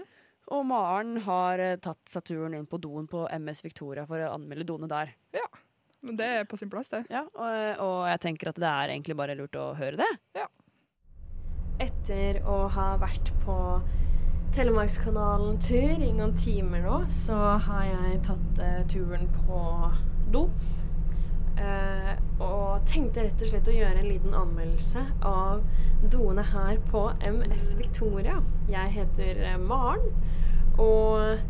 Og 0.55 0.63
Maren 0.63 1.17
har 1.25 1.59
eh, 1.59 1.75
tatt 1.84 1.99
seg 2.07 2.23
turen 2.23 2.53
inn 2.55 2.65
på 2.71 2.80
doen 2.80 3.07
på 3.11 3.25
MS 3.36 3.59
Victoria 3.65 4.05
for 4.07 4.23
å 4.23 4.30
anmelde 4.38 4.63
doene 4.69 4.88
der. 4.88 5.11
Men 6.06 6.18
det 6.20 6.28
er 6.39 6.48
på 6.50 6.58
sin 6.60 6.70
plass, 6.70 6.91
det. 6.93 7.04
Ja, 7.10 7.24
og, 7.26 7.84
og 7.84 8.00
jeg 8.12 8.22
tenker 8.28 8.52
at 8.52 8.60
det 8.62 8.70
er 8.70 8.93
egentlig 8.93 9.18
bare 9.18 9.38
lurt 9.38 9.58
å 9.58 9.72
høre 9.78 10.00
det. 10.04 10.10
Ja. 10.38 10.45
Etter 11.82 12.41
å 12.48 12.66
ha 12.74 12.91
vært 13.02 13.32
på 13.45 13.58
Telemarkskanalen-tur 14.56 16.02
i 16.02 16.12
noen 16.16 16.36
timer 16.39 16.86
nå, 16.86 17.02
så 17.12 17.38
har 17.66 17.84
jeg 17.89 18.22
tatt 18.26 18.62
uh, 18.62 18.80
turen 18.89 19.28
på 19.43 19.60
do. 20.34 20.48
Uh, 21.58 22.14
og 22.41 22.86
tenkte 22.89 23.26
rett 23.26 23.41
og 23.41 23.52
slett 23.52 23.70
å 23.70 23.76
gjøre 23.76 24.02
en 24.02 24.10
liten 24.12 24.38
anmeldelse 24.38 25.04
av 25.26 25.64
doene 26.14 26.45
her 26.45 26.78
på 26.91 27.04
MS 27.26 27.72
Victoria. 27.80 28.38
Jeg 28.70 28.93
heter 28.93 29.41
eh, 29.52 29.58
Maren, 29.58 30.12
og 30.78 31.41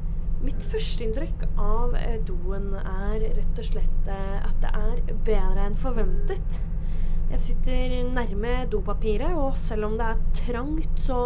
mitt 0.43 0.63
førsteinntrykk 0.71 1.45
av 1.59 1.95
eh, 1.97 2.17
doen 2.27 2.73
er 2.79 3.23
rett 3.23 3.61
og 3.61 3.69
slett 3.69 4.11
eh, 4.11 4.37
at 4.45 4.57
det 4.63 4.73
er 4.73 5.15
bedre 5.27 5.67
enn 5.67 5.77
forventet. 5.79 6.61
Jeg 7.27 7.43
sitter 7.43 7.95
nærme 8.15 8.53
dopapiret, 8.71 9.33
og 9.35 9.57
selv 9.59 9.89
om 9.89 9.97
det 9.99 10.05
er 10.07 10.21
trangt, 10.37 11.01
så 11.01 11.19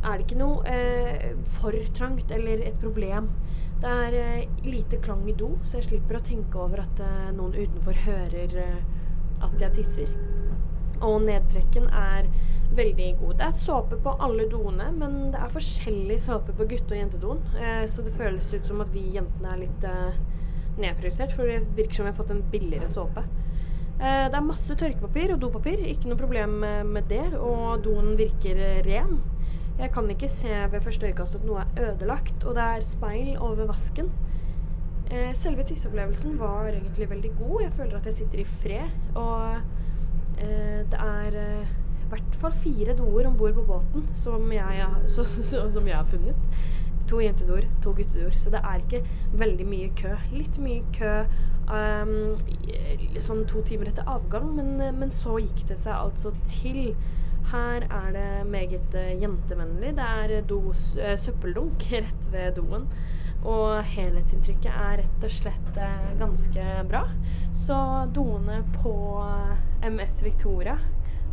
er 0.00 0.16
det 0.16 0.24
ikke 0.24 0.40
noe 0.40 0.62
eh, 0.64 1.32
for 1.58 1.76
trangt 1.96 2.32
eller 2.32 2.62
et 2.64 2.78
problem. 2.80 3.28
Det 3.80 3.88
er 3.88 4.16
eh, 4.20 4.48
lite 4.64 5.00
klang 5.00 5.26
i 5.28 5.36
do, 5.36 5.54
så 5.64 5.78
jeg 5.78 5.90
slipper 5.90 6.18
å 6.18 6.24
tenke 6.24 6.60
over 6.60 6.82
at 6.82 7.00
eh, 7.04 7.30
noen 7.36 7.54
utenfor 7.56 7.96
hører 8.04 8.56
eh, 8.60 8.80
at 9.40 9.54
jeg 9.60 9.76
tisser. 9.78 10.12
Og 11.06 11.22
nedtrekken 11.24 11.86
er 11.96 12.28
veldig 12.76 13.06
god. 13.20 13.34
Det 13.40 13.46
er 13.48 13.56
såpe 13.58 13.96
på 14.04 14.12
alle 14.22 14.44
doene, 14.52 14.90
men 14.94 15.32
det 15.34 15.40
er 15.42 15.50
forskjellig 15.54 16.18
såpe 16.22 16.52
på 16.54 16.66
gutte- 16.70 16.94
og 16.94 17.00
jentedoen. 17.00 17.40
Eh, 17.58 17.86
så 17.90 18.04
det 18.06 18.14
føles 18.14 18.52
ut 18.54 18.66
som 18.68 18.80
at 18.84 18.92
vi 18.94 19.06
jentene 19.16 19.50
er 19.54 19.62
litt 19.64 19.84
eh, 19.84 20.20
nedprioritert, 20.78 21.32
for 21.34 21.48
det 21.50 21.64
virker 21.76 21.94
som 21.98 22.06
vi 22.06 22.12
har 22.12 22.18
fått 22.20 22.30
en 22.36 22.44
billigere 22.52 22.88
såpe. 22.88 23.24
Eh, 24.00 24.28
Det 24.30 24.36
er 24.38 24.46
masse 24.46 24.76
tørkepapir 24.78 25.34
og 25.34 25.40
dopapir, 25.42 25.82
ikke 25.90 26.08
noe 26.12 26.20
problem 26.20 26.62
eh, 26.64 26.82
med 26.84 27.08
det, 27.10 27.24
og 27.34 27.82
doen 27.84 28.14
virker 28.20 28.60
ren. 28.86 29.18
Jeg 29.80 29.92
kan 29.92 30.08
ikke 30.12 30.28
se 30.28 30.52
ved 30.70 30.82
første 30.84 31.08
øyekast 31.08 31.34
at 31.40 31.44
noe 31.48 31.64
er 31.64 31.90
ødelagt, 31.90 32.44
og 32.44 32.54
det 32.54 32.62
er 32.62 32.80
speil 32.84 33.36
over 33.40 33.64
vasken. 33.66 34.10
Selve 35.34 35.64
tisseopplevelsen 35.66 36.36
var 36.38 36.68
egentlig 36.68 37.08
veldig 37.10 37.30
god. 37.38 37.62
Jeg 37.64 37.72
føler 37.72 37.96
at 37.96 38.04
jeg 38.06 38.14
sitter 38.14 38.38
i 38.38 38.44
fred, 38.44 38.92
og 39.18 39.56
det 40.40 41.00
er 41.00 41.36
eh, 41.38 41.72
i 42.00 42.10
hvert 42.10 42.38
fall 42.42 42.54
fire 42.62 42.96
doer 42.98 43.28
om 43.28 43.36
bord 43.38 43.54
på 43.54 43.66
båten 43.68 44.06
som 44.18 44.52
jeg, 44.52 44.86
så, 45.06 45.24
så, 45.50 45.66
som 45.70 45.88
jeg 45.88 45.96
har 45.96 46.08
funnet. 46.10 46.58
To 47.10 47.20
jentedoer, 47.22 47.66
to 47.82 47.92
guttedoer. 47.96 48.34
Så 48.38 48.50
det 48.50 48.60
er 48.64 48.82
ikke 48.82 49.04
veldig 49.38 49.66
mye 49.66 49.88
kø. 49.98 50.14
Litt 50.32 50.58
mye 50.62 50.82
kø 50.94 51.14
um, 51.70 52.36
sånn 53.18 53.42
to 53.50 53.62
timer 53.66 53.90
etter 53.90 54.06
avgang, 54.10 54.52
men, 54.54 54.76
men 54.98 55.10
så 55.14 55.40
gikk 55.42 55.64
det 55.70 55.80
seg 55.82 55.96
altså 55.96 56.34
til. 56.46 56.94
Her 57.50 57.86
er 57.90 58.10
det 58.14 58.46
meget 58.46 58.94
eh, 58.94 59.16
jentevennlig. 59.22 59.94
Det 59.96 60.06
er 60.06 60.36
eh, 60.36 60.44
dos, 60.46 60.96
eh, 60.96 61.16
søppeldunk 61.18 61.86
rett 61.92 62.28
ved 62.32 62.60
doen. 62.60 62.86
Og 63.48 63.80
helhetsinntrykket 63.94 64.68
er 64.68 64.98
rett 65.00 65.24
og 65.24 65.32
slett 65.32 65.78
eh, 65.80 66.08
ganske 66.20 66.64
bra. 66.90 67.06
Så 67.56 67.76
doene 68.12 68.60
på 68.82 68.92
eh, 69.24 69.88
MS 69.88 70.18
Victoria 70.26 70.76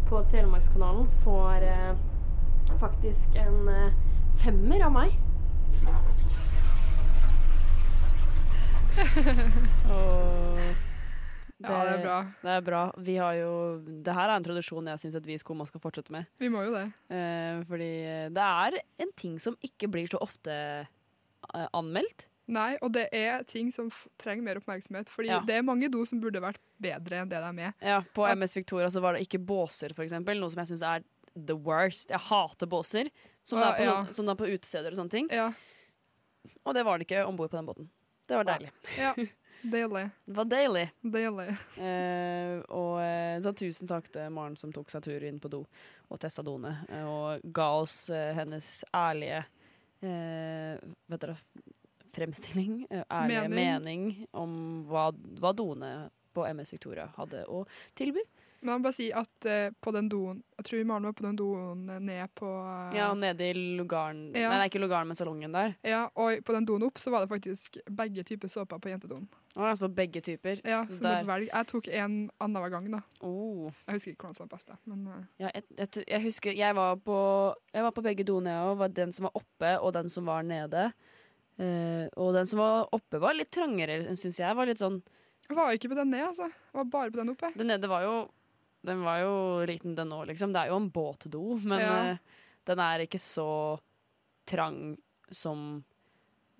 på 0.08 0.22
Telemarkskanalen 0.32 1.10
får 1.26 1.66
eh, 1.68 1.94
faktisk 2.80 3.36
en 3.44 3.68
femmer 4.40 4.88
av 4.88 4.96
meg. 4.96 5.18
Og 9.92 10.60
Ja, 11.58 11.74
det 11.82 11.94
er 11.98 12.02
bra. 12.04 12.18
Det 12.44 12.52
er 12.54 12.62
bra. 12.62 12.82
Vi 13.02 13.16
har 13.18 13.34
jo, 13.34 13.54
det 14.06 14.14
her 14.14 14.30
er 14.30 14.36
en 14.38 14.46
tradisjon 14.46 14.88
jeg 14.92 15.02
syns 15.02 15.16
vi 15.26 15.34
i 15.34 15.42
Skoma 15.42 15.66
skal 15.66 15.82
fortsette 15.82 16.14
med. 16.14 16.28
Vi 16.38 16.52
må 16.54 16.62
jo 16.68 16.76
det. 16.76 16.86
Eh, 17.10 17.64
fordi 17.68 17.92
det 18.32 18.46
er 18.46 18.78
en 19.04 19.12
ting 19.18 19.40
som 19.42 19.58
ikke 19.66 19.90
blir 19.92 20.08
så 20.12 20.22
ofte 20.24 20.54
anmeldt. 21.74 22.28
Nei, 22.48 22.78
og 22.82 22.94
det 22.96 23.10
er 23.12 23.42
ting 23.44 23.72
som 23.76 23.90
trenger 24.18 24.44
mer 24.44 24.56
oppmerksomhet. 24.62 25.10
Fordi 25.12 25.28
Ja. 25.28 25.40
det 25.44 25.56
er 25.58 25.62
mange 25.68 25.90
do 25.92 26.06
som 26.06 26.22
burde 26.22 26.40
vært 26.40 26.58
bedre 26.80 27.22
enn 27.22 27.30
det 27.30 27.42
de 27.44 27.62
er. 27.66 27.74
Ja, 27.82 28.02
På 28.16 28.24
At- 28.26 28.38
MS 28.38 28.54
Victoria 28.56 28.88
så 28.88 29.02
var 29.02 29.14
det 29.14 29.28
ikke 29.28 29.44
båser, 29.46 29.90
eksempel. 29.94 30.40
Noe 30.40 30.50
som 30.50 30.60
jeg 30.64 30.68
syns 30.78 30.82
er 30.84 31.04
the 31.36 31.56
worst. 31.56 32.10
Jeg 32.10 32.20
hater 32.20 32.66
båser. 32.68 33.10
Som, 33.44 33.60
det 33.60 33.66
Ah, 33.68 33.74
er 33.74 33.78
på, 33.78 33.84
ja. 34.08 34.14
som 34.14 34.26
det 34.26 34.32
er 34.40 34.46
på 34.46 34.52
utesteder 34.58 34.88
og 34.92 34.96
sånne 34.98 35.10
ting. 35.10 35.28
Ja. 35.30 35.52
Og 36.66 36.74
det 36.74 36.86
var 36.86 36.98
det 36.98 37.08
ikke 37.08 37.26
om 37.28 37.36
bord 37.36 37.50
på 37.52 37.58
den 37.58 37.66
båten. 37.68 37.90
Det 38.28 38.36
var 38.38 38.44
deilig. 38.46 38.72
Ja, 38.98 39.14
deilig. 39.64 40.12
Det 40.26 40.36
var 40.36 40.46
deilig. 40.46 40.92
Deilig. 41.04 41.58
Eh, 41.78 42.62
og 42.70 43.00
eh, 43.02 43.38
så 43.44 43.54
tusen 43.56 43.88
takk 43.88 44.10
til 44.12 44.30
Maren 44.32 44.56
som 44.58 44.72
tok 44.72 44.90
seg 44.90 45.04
tur 45.04 45.24
inn 45.24 45.40
på 45.40 45.50
do 45.50 45.66
og 46.10 46.20
testa 46.20 46.42
doene. 46.44 46.86
eh, 46.90 47.04
og 47.06 47.42
ga 47.54 47.68
oss 47.82 48.10
eh, 48.10 48.34
hennes 48.34 48.84
ærlige 48.96 49.44
eh, 50.02 50.78
fremstilling, 52.14 52.88
eh, 52.90 53.04
ærlige 53.12 53.48
Mening. 53.50 53.56
mening, 53.56 54.28
om 54.34 54.84
hva, 54.90 55.12
hva 55.40 55.54
doene 55.54 56.10
på 56.34 56.46
MS 56.54 56.74
Victoria 56.76 57.08
hadde 57.18 57.44
å 57.50 57.64
tilby. 57.98 58.22
Men 58.62 58.80
må 58.80 58.88
bare 58.88 58.96
si 58.98 59.08
at 59.14 59.46
eh, 59.46 59.70
på 59.84 59.92
den 59.94 60.08
doen 60.10 60.40
Jeg 60.58 60.66
tror 60.66 60.86
Maren 60.90 61.06
var 61.06 61.14
på 61.14 61.24
den 61.28 61.36
doen 61.38 61.84
ned 62.06 62.32
på 62.36 62.48
eh, 62.50 62.96
Ja, 62.98 63.12
nede 63.14 63.46
i 63.52 63.54
lugaren 63.78 64.32
Ja. 64.34 64.50
Nei, 64.50 64.58
det 64.58 64.64
er 64.66 64.72
ikke 64.72 64.82
lugaren, 64.82 65.08
men 65.12 65.16
salongen 65.20 65.54
der. 65.54 65.76
Ja, 65.86 66.08
og 66.18 66.42
på 66.48 66.56
den 66.56 66.66
doen 66.66 66.86
opp 66.88 66.98
så 67.02 67.12
var 67.14 67.22
det 67.26 67.30
faktisk 67.30 67.78
begge 67.90 68.24
typer 68.26 68.50
såper 68.50 68.80
på 68.82 68.90
jentedoen. 68.90 69.28
Å, 69.58 69.62
altså 69.72 69.86
for 69.88 69.94
begge 69.98 70.22
typer. 70.26 70.60
Ja, 70.66 70.84
Så 70.86 70.98
så 70.98 71.02
du 71.02 71.08
måtte 71.08 71.20
der- 71.24 71.30
velge. 71.32 71.52
Jeg 71.54 71.68
tok 71.72 71.88
en 71.90 72.16
annenhver 72.40 72.74
gang, 72.74 72.90
da. 72.94 73.02
Oh. 73.26 73.70
Jeg 73.88 73.98
husker 74.00 74.12
ikke 74.14 74.26
hvordan 74.28 74.38
som 74.40 74.48
var 74.48 74.56
best, 74.58 74.68
jeg, 74.74 74.78
men 74.86 75.06
eh, 75.14 75.24
Ja, 75.44 75.52
jeg, 75.54 75.64
jeg, 75.78 76.04
jeg 76.08 76.24
husker 76.26 76.58
jeg 76.58 76.76
var 76.78 76.96
på, 76.98 77.20
jeg 77.74 77.84
var 77.88 77.94
på 77.98 78.06
begge 78.06 78.26
doene, 78.26 78.54
jeg 78.58 78.74
òg. 78.74 78.84
Den 78.98 79.14
som 79.14 79.30
var 79.30 79.38
oppe, 79.42 79.76
og 79.82 79.94
den 79.98 80.10
som 80.14 80.26
var 80.30 80.42
nede. 80.46 80.88
Eh, 81.58 82.06
og 82.18 82.34
den 82.38 82.46
som 82.50 82.60
var 82.62 82.90
oppe, 82.94 83.20
var 83.22 83.34
litt 83.38 83.50
trangere, 83.54 84.02
syns 84.18 84.38
jeg. 84.42 84.58
Var 84.58 84.70
litt 84.70 84.82
sånn 84.82 85.00
jeg 85.48 85.56
var 85.56 85.72
ikke 85.72 85.88
på 85.94 85.96
den 85.96 86.10
ned, 86.12 86.26
altså. 86.28 86.50
Jeg 86.50 86.76
var 86.76 86.88
bare 86.92 87.12
på 87.14 87.20
den 87.22 87.30
oppe. 87.32 87.50
Den 87.56 87.70
nede 87.72 87.88
var 87.88 88.02
jo 88.04 88.16
Den 88.88 89.04
var 89.04 89.20
jo 89.22 89.34
liten, 89.68 89.96
den 89.98 90.14
òg, 90.16 90.26
liksom. 90.32 90.54
Det 90.56 90.62
er 90.64 90.72
jo 90.72 90.78
en 90.80 90.90
båtdo, 90.96 91.42
men 91.68 91.80
Ja. 91.84 91.96
uh, 92.14 92.44
den 92.68 92.80
er 92.84 93.04
ikke 93.06 93.20
så 93.22 93.48
trang 94.48 94.96
som 95.32 95.84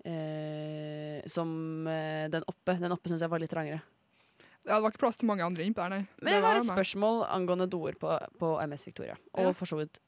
uh, 0.06 1.20
Som 1.26 1.86
uh, 1.88 2.28
den 2.32 2.44
oppe. 2.46 2.76
Den 2.80 2.92
oppe 2.94 3.08
syns 3.10 3.24
jeg 3.24 3.32
var 3.32 3.40
litt 3.42 3.52
trangere. 3.52 3.80
Ja, 4.68 4.76
det 4.76 4.82
var 4.84 4.92
ikke 4.92 5.00
plass 5.06 5.16
til 5.20 5.28
mange 5.30 5.44
andre 5.46 5.64
innpå 5.64 5.80
der, 5.80 5.88
nei. 5.96 6.02
Men 6.20 6.28
Det 6.28 6.34
jeg 6.36 6.44
har 6.44 6.58
et 6.60 6.68
spørsmål 6.68 7.22
angående 7.32 7.68
doer 7.72 7.96
på, 7.96 8.10
på 8.38 8.50
MS 8.68 8.84
Victoria. 8.90 9.16
Og 9.32 9.48
Ja. 9.48 9.52
for 9.56 9.70
så 9.70 9.78
vidt 9.80 10.00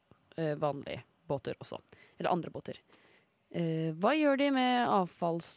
vanlige 0.61 1.01
båter 1.27 1.55
også. 1.59 1.79
Eller 2.19 2.29
andre 2.31 2.51
båter. 2.53 2.77
Eh, 3.51 3.91
hva 3.99 4.13
gjør 4.15 4.37
de 4.39 4.45
med 4.55 4.87
avfalls, 4.87 5.47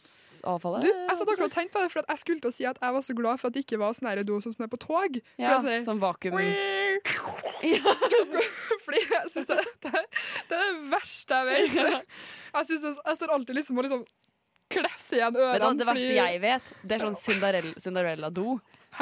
avfallet? 0.43 0.83
Du, 0.83 0.89
jeg 0.91 1.15
satt 1.15 1.21
akkurat 1.31 1.45
og 1.47 1.53
tenkte 1.53 1.71
på 1.77 1.83
det, 1.85 1.91
for 1.93 2.01
at 2.03 2.09
jeg 2.11 2.19
skulle 2.25 2.41
til 2.43 2.51
å 2.51 2.55
si 2.57 2.65
at 2.67 2.79
jeg 2.83 2.91
var 2.97 3.03
så 3.07 3.13
glad 3.15 3.39
for 3.39 3.47
at 3.47 3.55
det 3.55 3.61
ikke 3.63 3.79
var 3.79 3.95
sånn 3.95 4.19
do 4.27 4.39
som 4.43 4.65
er 4.65 4.71
på 4.73 4.79
tog. 4.83 5.15
Ja, 5.39 5.55
sånn 5.63 6.01
vakuum. 6.01 6.35
Fordi 8.85 8.99
jeg 9.01 9.31
syns 9.33 9.47
det, 9.49 9.57
det, 9.85 9.91
er- 9.95 10.09
det 10.49 10.59
er 10.59 10.67
det 10.67 10.91
verste 10.91 11.39
jeg 11.39 11.45
vet. 11.49 11.73
Jeg, 12.55 12.67
synes 12.69 12.83
jeg, 12.99 13.17
står 13.19 13.33
alltid 13.35 13.57
liksom 13.57 13.79
og 13.79 13.83
liksom 13.87 14.03
klesser 14.71 15.17
igjen 15.19 15.35
ørene. 15.39 15.71
Det 15.79 15.87
verste 15.87 16.05
fordi- 16.07 16.19
jeg 16.19 16.39
vet, 16.41 16.69
det 16.83 16.95
er 16.95 17.03
sånn 17.03 17.17
Cinderella- 17.19 17.81
Cinderella-do. 17.83 18.53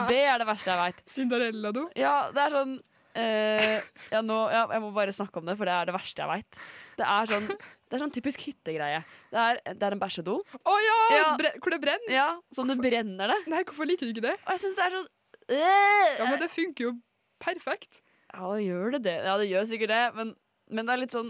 Det 0.10 0.22
er 0.26 0.42
det 0.42 0.48
verste 0.50 0.72
jeg 0.74 0.80
veit. 0.82 1.04
Cinderella-do? 1.14 1.84
Ja, 2.00 2.16
det 2.34 2.42
er 2.48 2.56
sånn 2.58 2.74
eh, 3.16 3.78
ja, 4.12 4.22
nå, 4.26 4.40
ja, 4.52 4.64
Jeg 4.74 4.82
må 4.82 4.90
bare 4.96 5.14
snakke 5.14 5.38
om 5.40 5.46
det, 5.46 5.56
for 5.60 5.70
det 5.70 5.76
er 5.78 5.86
det 5.92 5.96
verste 5.96 6.24
jeg 6.26 6.32
veit. 6.34 6.60
Det 6.98 7.06
er 7.06 7.30
sånn 7.30 7.48
Det 7.94 8.00
er 8.00 8.02
sånn 8.08 8.14
typisk 8.16 8.42
hyttegreie. 8.42 9.04
Det 9.30 9.38
er, 9.38 9.60
det 9.78 9.86
er 9.86 9.94
en 9.94 10.00
bæsjedo. 10.02 10.40
Å 10.66 10.74
ja! 10.82 10.96
Ja. 11.14 11.26
bre- 11.38 11.52
Hvor 11.62 11.70
det 11.76 11.78
brenner? 11.84 12.10
Ja, 12.10 12.30
Sånn 12.58 12.72
du 12.72 12.74
brenner 12.82 13.30
det. 13.30 13.36
Nei, 13.54 13.60
hvorfor 13.70 13.86
liker 13.86 14.10
du 14.10 14.16
ikke 14.16 14.24
det? 14.26 14.32
Og 14.48 14.56
jeg 14.56 14.64
syns 14.64 14.80
det 14.80 14.86
er 14.88 14.96
sånn 14.98 15.10
Ja, 16.18 16.26
men 16.32 16.40
det 16.42 16.50
funker 16.50 16.88
jo 16.88 16.94
perfekt. 17.44 18.02
Ja, 18.34 18.50
gjør 18.58 18.96
det 18.96 19.04
det? 19.06 19.14
Ja, 19.28 19.36
det 19.38 19.46
gjør 19.52 19.68
sikkert 19.70 19.94
det, 19.94 20.02
men, 20.18 20.32
men 20.74 20.88
det 20.90 20.96
er 20.96 21.02
litt 21.04 21.14
sånn 21.14 21.30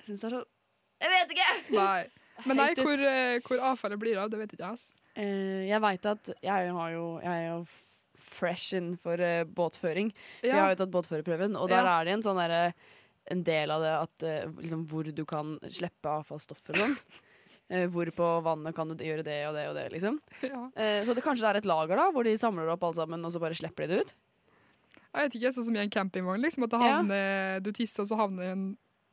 Jeg 0.00 0.06
syns 0.08 0.22
det 0.24 0.30
er 0.30 0.36
så 0.38 0.42
Jeg 1.04 1.12
vet 1.12 1.34
ikke! 1.36 1.50
Nei. 1.76 2.06
Men 2.46 2.56
nei, 2.62 2.68
hvor, 2.78 3.04
eh, 3.04 3.36
hvor 3.44 3.60
avfallet 3.74 4.00
blir 4.00 4.16
av, 4.22 4.30
det 4.32 4.38
vet 4.38 4.52
ikke 4.56 4.70
jeg. 4.72 4.80
Eh, 5.18 5.66
jeg 5.68 5.82
veit 5.84 6.06
at 6.06 6.32
jeg 6.40 6.72
har 6.72 6.90
jo 6.94 7.04
Jeg 7.20 7.34
er 7.34 7.48
jo 7.50 7.60
fresh 8.18 8.74
innenfor 8.78 9.20
uh, 9.22 9.44
båtføring. 9.46 10.08
For 10.40 10.46
Ja. 10.46 10.54
Jeg 10.54 10.60
har 10.62 10.72
jo 10.72 10.78
tatt 10.80 10.90
båtførerprøven, 10.94 11.54
og 11.58 11.68
der 11.70 11.84
Ja. 11.84 12.00
er 12.00 12.04
det 12.08 12.12
en 12.16 12.22
sånn 12.26 12.38
derre 12.40 12.74
en 13.30 13.42
del 13.44 13.70
av 13.70 13.82
det 13.84 13.94
at 13.94 14.22
eh, 14.28 14.50
liksom, 14.62 14.86
hvor 14.90 15.04
du 15.14 15.24
kan 15.28 15.56
slippe 15.68 16.08
avfallsstoffer 16.20 16.78
og 16.78 16.86
sånn. 16.86 16.98
Eh, 17.68 17.84
hvor 17.92 18.08
på 18.16 18.26
vannet 18.40 18.72
kan 18.72 18.88
du 18.88 19.02
gjøre 19.04 19.20
det 19.26 19.34
og 19.44 19.52
det 19.52 19.66
og 19.68 19.74
det, 19.76 19.82
liksom. 19.92 20.14
Ja. 20.40 20.60
Eh, 20.72 21.02
så 21.04 21.12
det 21.12 21.20
kanskje 21.20 21.44
det 21.44 21.48
er 21.50 21.58
et 21.60 21.66
lager 21.68 22.00
da, 22.00 22.06
hvor 22.14 22.24
de 22.24 22.32
samler 22.40 22.70
opp 22.72 22.86
alt 22.88 22.96
sammen, 22.96 23.20
og 23.28 23.32
så 23.34 23.40
bare 23.42 23.56
slipper 23.58 23.84
de 23.84 23.90
det 23.92 23.98
ut? 24.06 24.12
Jeg 25.12 25.26
vet 25.26 25.36
ikke, 25.36 25.50
sånn 25.52 25.66
som 25.66 25.76
i 25.76 25.82
en 25.82 25.92
campingvogn, 25.92 26.40
liksom, 26.46 26.64
at 26.64 26.72
det 26.72 26.80
Ja. 26.88 27.58
du 27.60 27.68
tisser, 27.76 28.06
og 28.06 28.08
så 28.08 28.16
havner 28.22 28.52
en, 28.54 28.62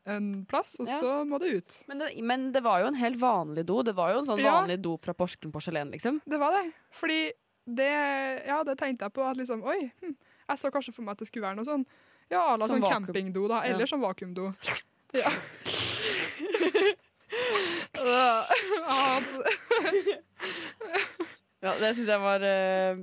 en 0.07 0.29
plass, 0.47 0.77
og 0.79 0.87
Ja. 0.87 0.99
så 1.03 1.11
må 1.27 1.39
det 1.43 1.51
ut. 1.51 1.83
Men 1.91 1.99
det, 1.99 2.09
men 2.23 2.47
det 2.55 2.63
var 2.63 2.79
jo 2.79 2.87
en 2.93 2.99
helt 3.01 3.19
vanlig 3.19 3.65
do. 3.67 3.81
Det 3.83 3.95
var 3.97 4.13
jo 4.13 4.19
en 4.23 4.29
sånn 4.31 4.39
Ja. 4.39 4.61
vanlig 4.61 4.79
do 4.87 4.95
fra 5.03 5.11
Porsgrunn 5.13 5.51
porselen, 5.51 5.91
liksom. 5.91 6.21
Det 6.23 6.39
var 6.39 6.55
det. 6.55 6.71
Fordi 6.95 7.19
det, 7.67 7.91
ja, 8.47 8.63
det 8.63 8.77
tenkte 8.79 9.03
jeg 9.09 9.13
på 9.19 9.27
at 9.27 9.35
liksom, 9.35 9.63
oi, 9.67 9.91
hm, 9.99 10.15
jeg 10.47 10.57
så 10.63 10.71
kanskje 10.71 10.93
for 10.95 11.03
meg 11.03 11.11
at 11.19 11.25
det 11.25 11.27
skulle 11.27 11.43
være 11.49 11.59
noe 11.59 11.67
sånn, 11.67 11.85
ja, 12.31 12.53
eller 12.53 12.57
la 12.57 12.67
Som 12.67 12.77
sånn 12.79 12.81
vakuum. 12.87 13.05
campingdo 13.05 13.47
da, 13.47 13.63
Ja. 13.65 13.73
eller 13.73 13.85
sånn 13.85 14.01
vakuumdo. 14.01 14.53
Ja. 15.15 15.29
Ja, 17.95 18.45
Ja, 21.65 21.71
det 21.79 21.93
syns 21.97 22.09
jeg 22.11 22.21
var 22.21 22.43
eh, 22.45 22.99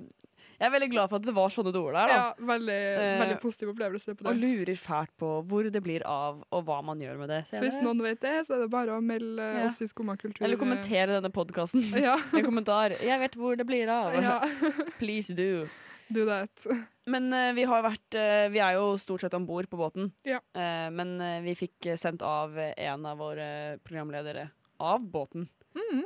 Jeg 0.61 0.67
er 0.69 0.73
veldig 0.75 0.89
glad 0.93 1.11
for 1.11 1.19
at 1.19 1.25
det 1.27 1.33
var 1.35 1.49
sånne 1.51 1.73
doer 1.75 1.97
der, 1.97 2.07
da. 2.13 2.15
ja, 2.15 2.47
veldig, 2.53 2.77
Eh, 3.01 3.17
veldig 3.23 3.39
positiv 3.43 3.73
opplevelse 3.73 4.15
på 4.19 4.29
Og 4.31 4.37
lurer 4.39 4.77
fælt 4.79 5.11
på 5.19 5.31
hvor 5.51 5.67
det 5.75 5.83
blir 5.83 6.05
av, 6.07 6.45
og 6.55 6.65
hva 6.69 6.77
man 6.87 7.01
gjør 7.03 7.17
med 7.19 7.33
det. 7.33 7.41
Så 7.51 7.63
hvis 7.65 7.81
noen 7.83 7.99
vet 8.05 8.21
det, 8.23 8.37
så 8.47 8.55
er 8.55 8.61
det 8.67 8.71
bare 8.71 8.95
å 8.95 9.01
melde 9.03 9.43
Ja. 9.43 9.65
oss 9.67 9.81
i 9.83 9.89
Skumma 9.91 10.15
kultur. 10.21 10.45
Eller 10.47 10.57
kommentere 10.61 11.17
denne 11.19 11.33
podkasten. 11.35 11.83
Ja. 11.99 12.19
En 12.39 12.45
kommentar. 12.47 12.95
'Jeg 13.01 13.19
vet 13.25 13.35
hvor 13.35 13.57
det 13.59 13.67
blir 13.67 13.89
av'. 13.91 14.23
Ja. 14.23 14.39
Please 15.01 15.35
do. 15.35 15.67
Do 16.13 16.27
that. 16.29 16.67
Men 17.13 17.33
uh, 17.33 17.51
vi 17.57 17.65
har 17.67 17.85
vært 17.85 18.19
uh, 18.19 18.47
Vi 18.53 18.61
er 18.63 18.77
jo 18.77 18.93
stort 19.01 19.25
sett 19.25 19.35
om 19.35 19.47
bord 19.49 19.69
på 19.71 19.81
båten. 19.81 20.13
Ja. 20.29 20.39
Uh, 20.55 20.89
men 20.95 21.17
vi 21.43 21.57
fikk 21.59 21.93
sendt 21.99 22.23
av 22.23 22.55
en 22.59 23.07
av 23.09 23.19
våre 23.19 23.79
programledere 23.83 24.51
av 24.83 25.03
båten. 25.03 25.49
Mm. 25.73 26.03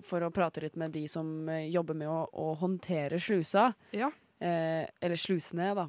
for 0.00 0.24
å 0.24 0.30
prate 0.32 0.62
litt 0.64 0.78
med 0.80 0.94
de 0.94 1.02
som 1.12 1.26
jobber 1.68 1.96
med 1.98 2.08
å, 2.08 2.22
å 2.24 2.54
håndtere 2.56 3.18
slusa. 3.20 3.66
Ja. 3.92 4.08
Eller 4.40 5.20
slusene, 5.20 5.66
da. 5.76 5.84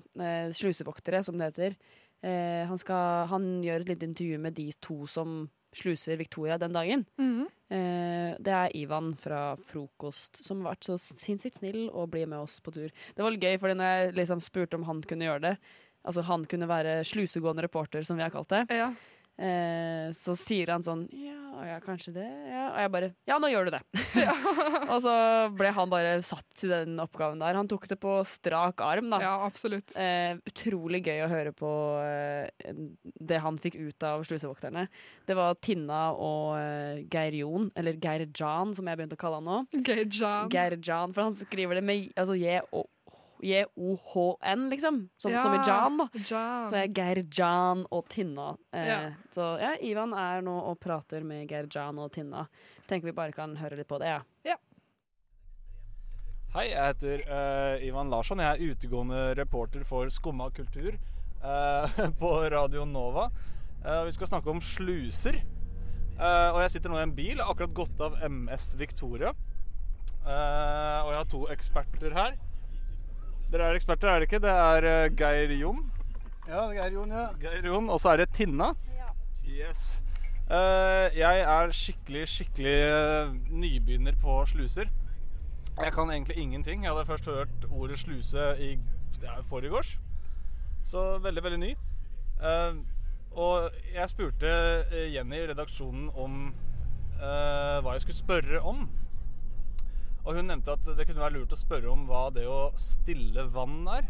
Slusevoktere, 0.52 1.22
som 1.24 1.38
det 1.40 1.48
heter. 1.48 1.78
Han, 2.68 2.82
skal, 2.82 3.24
han 3.32 3.48
gjør 3.64 3.86
et 3.86 3.94
lite 3.94 4.10
intervju 4.10 4.42
med 4.44 4.58
de 4.60 4.68
to 4.84 5.08
som 5.08 5.46
sluser 5.76 6.18
Victoria 6.18 6.58
den 6.58 6.74
dagen. 6.74 7.06
Mhm. 7.20 7.48
Eh, 7.70 8.36
det 8.42 8.54
er 8.54 8.72
Ivan 8.74 9.12
fra 9.14 9.56
Frokost 9.56 10.40
som 10.44 10.64
har 10.64 10.74
vært 10.74 10.88
så 10.88 10.96
sinnssykt 10.98 11.60
snill 11.60 11.90
og 11.92 12.10
blir 12.10 12.26
med 12.28 12.40
oss 12.40 12.60
på 12.66 12.74
tur. 12.74 12.90
Det 12.90 13.22
var 13.22 13.30
litt 13.32 13.46
gøy, 13.46 13.60
fordi 13.62 13.76
når 13.78 13.92
jeg 13.94 14.16
liksom 14.18 14.42
spurte 14.42 14.80
om 14.80 14.88
han 14.88 15.04
kunne 15.06 15.28
gjøre 15.28 15.42
det, 15.42 15.56
altså 16.04 16.24
han 16.26 16.46
kunne 16.50 16.70
være 16.70 17.04
slusegående 17.06 17.62
reporter, 17.62 18.02
som 18.02 18.18
vi 18.18 18.24
har 18.24 18.34
kalt 18.34 18.50
det, 18.50 18.66
eh, 19.40 20.10
så 20.16 20.36
sier 20.38 20.70
han 20.74 20.84
sånn 20.86 21.06
Ja, 21.16 21.64
ja, 21.66 21.78
kanskje 21.84 22.14
det. 22.16 22.28
Ja. 22.52 22.66
Og 22.74 22.78
jeg 22.84 22.92
bare 22.94 23.10
Ja, 23.28 23.38
nå 23.42 23.50
gjør 23.52 23.68
du 23.70 23.72
det. 23.78 23.82
og 24.92 25.00
så 25.04 25.14
ble 25.58 25.72
han 25.76 25.90
bare 25.92 26.14
satt 26.26 26.46
til 26.60 26.72
den 26.74 27.00
oppgaven 27.04 27.42
der. 27.42 27.58
Han 27.58 27.68
tok 27.72 27.88
det 27.92 27.98
på 28.02 28.18
strak 28.28 28.84
arm, 28.86 29.10
da. 29.14 29.20
Ja, 29.24 29.34
absolutt. 29.48 29.96
Eh, 30.00 30.38
utrolig 30.50 31.02
gøy 31.08 31.24
å 31.26 31.32
høre 31.32 31.54
på 31.56 31.72
eh, 32.04 32.74
det 33.20 33.42
han 33.44 33.60
fikk 33.62 33.80
ut 33.80 34.08
av 34.08 34.24
slusevokterne. 34.28 34.86
Det 35.28 35.36
var 35.40 35.58
Tinna 35.64 36.10
og 36.16 36.56
eh, 36.60 37.02
Geir 37.12 37.40
Jon, 37.42 37.72
eller 37.80 38.00
Geir 38.00 38.28
Jan, 38.30 38.76
som 38.78 38.88
jeg 38.88 39.00
begynte 39.00 39.18
å 39.20 39.24
kalle 39.26 39.42
han 39.42 39.50
nå. 39.50 39.60
Geir 39.84 40.06
Jan. 40.08 40.50
Geir 40.54 40.78
Jan, 40.80 41.16
for 41.16 41.28
han 41.30 41.38
skriver 41.40 41.80
det 41.82 41.86
med 41.90 42.10
altså, 42.16 42.38
J- 42.40 42.64
og- 42.72 42.88
J-O-H-N, 43.44 44.70
liksom. 44.70 44.98
Som, 45.18 45.38
som 45.38 45.54
i 45.56 45.60
Jan, 45.66 45.98
da. 45.98 46.08
Jan. 46.14 46.66
Så 46.70 46.80
er 46.82 46.90
Geir 46.96 47.22
Jan 47.32 47.86
og 47.92 48.08
Tinna. 48.12 48.52
Eh, 48.74 48.88
Ja. 48.88 48.98
Så 49.32 49.46
ja, 49.62 49.76
Ivan 49.82 50.14
er 50.14 50.42
nå 50.46 50.56
og 50.72 50.80
prater 50.80 51.24
med 51.24 51.48
Geir 51.52 51.70
Jan 51.72 52.00
og 52.00 52.12
Tinna. 52.16 52.48
Tenker 52.88 53.10
vi 53.12 53.16
bare 53.16 53.36
kan 53.36 53.56
høre 53.60 53.78
litt 53.80 53.88
på 53.90 54.00
det, 54.02 54.12
ja. 54.46 54.58
Hei, 56.50 56.66
jeg 56.72 56.82
heter 56.82 57.22
uh, 57.30 57.86
Ivan 57.86 58.10
Larsson. 58.10 58.40
Jeg 58.42 58.58
er 58.58 58.74
utegående 58.74 59.20
reporter 59.38 59.84
for 59.86 60.10
Skumma 60.10 60.48
kultur 60.50 60.96
uh, 61.44 62.00
på 62.22 62.32
Radio 62.50 62.88
Nova. 62.90 63.28
Uh, 63.86 64.02
vi 64.08 64.16
skal 64.18 64.32
snakke 64.32 64.50
om 64.50 64.62
sluser. 64.62 65.38
Eh, 66.20 66.50
og 66.52 66.58
jeg 66.66 66.74
sitter 66.74 66.92
nå 66.92 66.98
i 67.00 67.04
en 67.06 67.14
bil, 67.16 67.40
akkurat 67.40 67.72
gått 67.78 68.02
av 68.04 68.18
MS 68.28 68.74
Victoria. 68.80 69.30
Eh, 70.20 70.98
og 71.06 71.12
jeg 71.14 71.20
har 71.22 71.30
to 71.32 71.44
eksperter 71.54 72.16
her. 72.18 72.34
Dere 73.50 73.66
er 73.72 73.80
eksperter, 73.80 74.12
er 74.12 74.22
det 74.22 74.28
ikke? 74.28 74.40
Det 74.44 74.52
er 74.54 74.86
eh, 74.86 75.12
Geir 75.18 75.52
Jon. 75.58 75.80
Ja, 76.46 76.68
Geir 76.70 76.94
Jon, 76.94 77.10
ja. 77.10 77.24
Geir 77.42 77.66
Jon, 77.66 77.90
Og 77.90 77.98
så 78.00 78.12
er 78.12 78.22
det 78.22 78.28
Tinna. 78.38 78.76
Ja. 78.94 79.10
Yes. 79.50 80.04
Eh, 80.50 81.18
jeg 81.18 81.42
er 81.42 81.74
skikkelig, 81.74 82.28
skikkelig 82.30 82.76
eh, 82.76 83.34
nybegynner 83.50 84.14
på 84.22 84.38
sluser. 84.46 84.92
Jeg 85.80 85.94
kan 85.94 86.12
egentlig 86.12 86.38
ingenting. 86.38 86.84
Jeg 86.84 86.94
hadde 86.94 87.06
først 87.06 87.26
hørt 87.26 87.66
ordet 87.72 88.00
sluse 88.00 88.54
i 88.60 88.70
ja, 89.24 89.42
forgårs. 89.50 89.98
Så 90.86 91.18
veldig, 91.18 91.44
veldig 91.44 91.60
ny. 91.60 91.74
Eh, 92.46 92.80
og 93.32 93.70
jeg 93.96 94.10
spurte 94.10 94.54
Jenny 95.14 95.42
i 95.42 95.50
redaksjonen 95.50 96.10
om 96.14 96.42
eh, 97.18 97.82
hva 97.82 97.98
jeg 97.98 98.06
skulle 98.06 98.22
spørre 98.22 98.62
om. 98.62 98.86
Og 100.26 100.36
hun 100.36 100.50
nevnte 100.52 100.76
at 100.76 100.90
det 100.98 101.06
kunne 101.08 101.24
være 101.24 101.38
lurt 101.38 101.56
å 101.56 101.60
spørre 101.60 101.92
om 101.92 102.06
hva 102.10 102.28
det 102.36 102.46
å 102.50 102.72
stille 102.80 103.48
vann 103.54 103.82
er. 103.94 104.10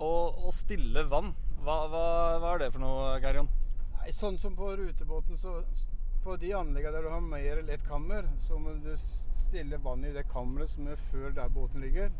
Og 0.00 0.46
å 0.48 0.52
stille 0.54 1.04
vann, 1.10 1.34
hva, 1.60 1.76
hva, 1.92 2.04
hva 2.40 2.54
er 2.54 2.62
det 2.64 2.70
for 2.72 2.82
noe, 2.82 3.18
Geir 3.20 3.42
Jon? 3.42 3.50
Nei, 3.98 4.14
sånn 4.16 4.38
som 4.40 4.56
på 4.56 4.72
rutebåten, 4.80 5.36
så 5.38 5.58
på 6.24 6.36
de 6.40 6.54
anleggene 6.56 6.96
der 6.96 7.04
du 7.04 7.12
har 7.12 7.20
mer 7.24 7.58
eller 7.58 7.74
ett 7.74 7.84
kammer, 7.88 8.28
så 8.40 8.56
må 8.60 8.72
du 8.80 8.94
stille 9.40 9.76
vann 9.84 10.04
i 10.04 10.12
det 10.12 10.26
kammeret 10.32 10.72
som 10.72 10.88
er 10.88 11.00
før 11.10 11.32
der 11.36 11.52
båten 11.52 11.84
ligger. 11.84 12.10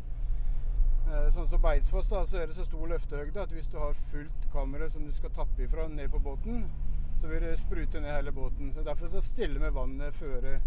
Eh, 1.09 1.27
Sånn 1.33 1.49
som 1.49 1.65
Eidsfoss, 1.65 2.09
da, 2.11 2.21
så 2.25 2.41
er 2.41 2.49
det 2.49 2.57
så 2.57 2.65
stor 2.67 2.89
løftehøyde 2.93 3.41
at 3.43 3.53
hvis 3.55 3.69
du 3.71 3.77
har 3.81 3.97
fullt 4.11 4.47
kammeret 4.53 4.93
som 4.93 5.05
du 5.05 5.13
skal 5.17 5.33
tappe 5.35 5.65
ifra 5.65 5.87
ned 5.89 6.11
på 6.13 6.21
båten, 6.21 6.63
så 7.21 7.29
vil 7.29 7.43
det 7.45 7.57
sprute 7.59 8.01
ned 8.01 8.13
hele 8.13 8.33
båten. 8.33 8.71
Så 8.73 8.85
Derfor 8.85 9.09
så 9.09 9.21
stiller 9.25 9.61
vi 9.65 9.73
vannet 9.75 10.17
føre. 10.17 10.59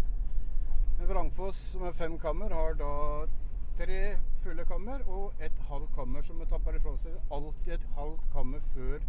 Vrangfoss, 1.03 1.57
som 1.73 1.83
er 1.85 1.93
fem 1.97 2.15
kammer, 2.19 2.53
har 2.55 2.77
da 2.79 2.93
tre 3.75 4.15
fulle 4.43 4.63
kammer 4.69 5.03
og 5.11 5.43
et 5.43 5.55
halvt 5.69 5.91
kammer 5.97 6.23
som 6.23 6.39
vi 6.39 6.47
tapper 6.49 6.77
ifra. 6.77 6.95
Er 7.05 7.35
alltid 7.35 7.73
et 7.75 7.87
halvt 7.97 8.25
kammer 8.33 8.63
før 8.73 8.99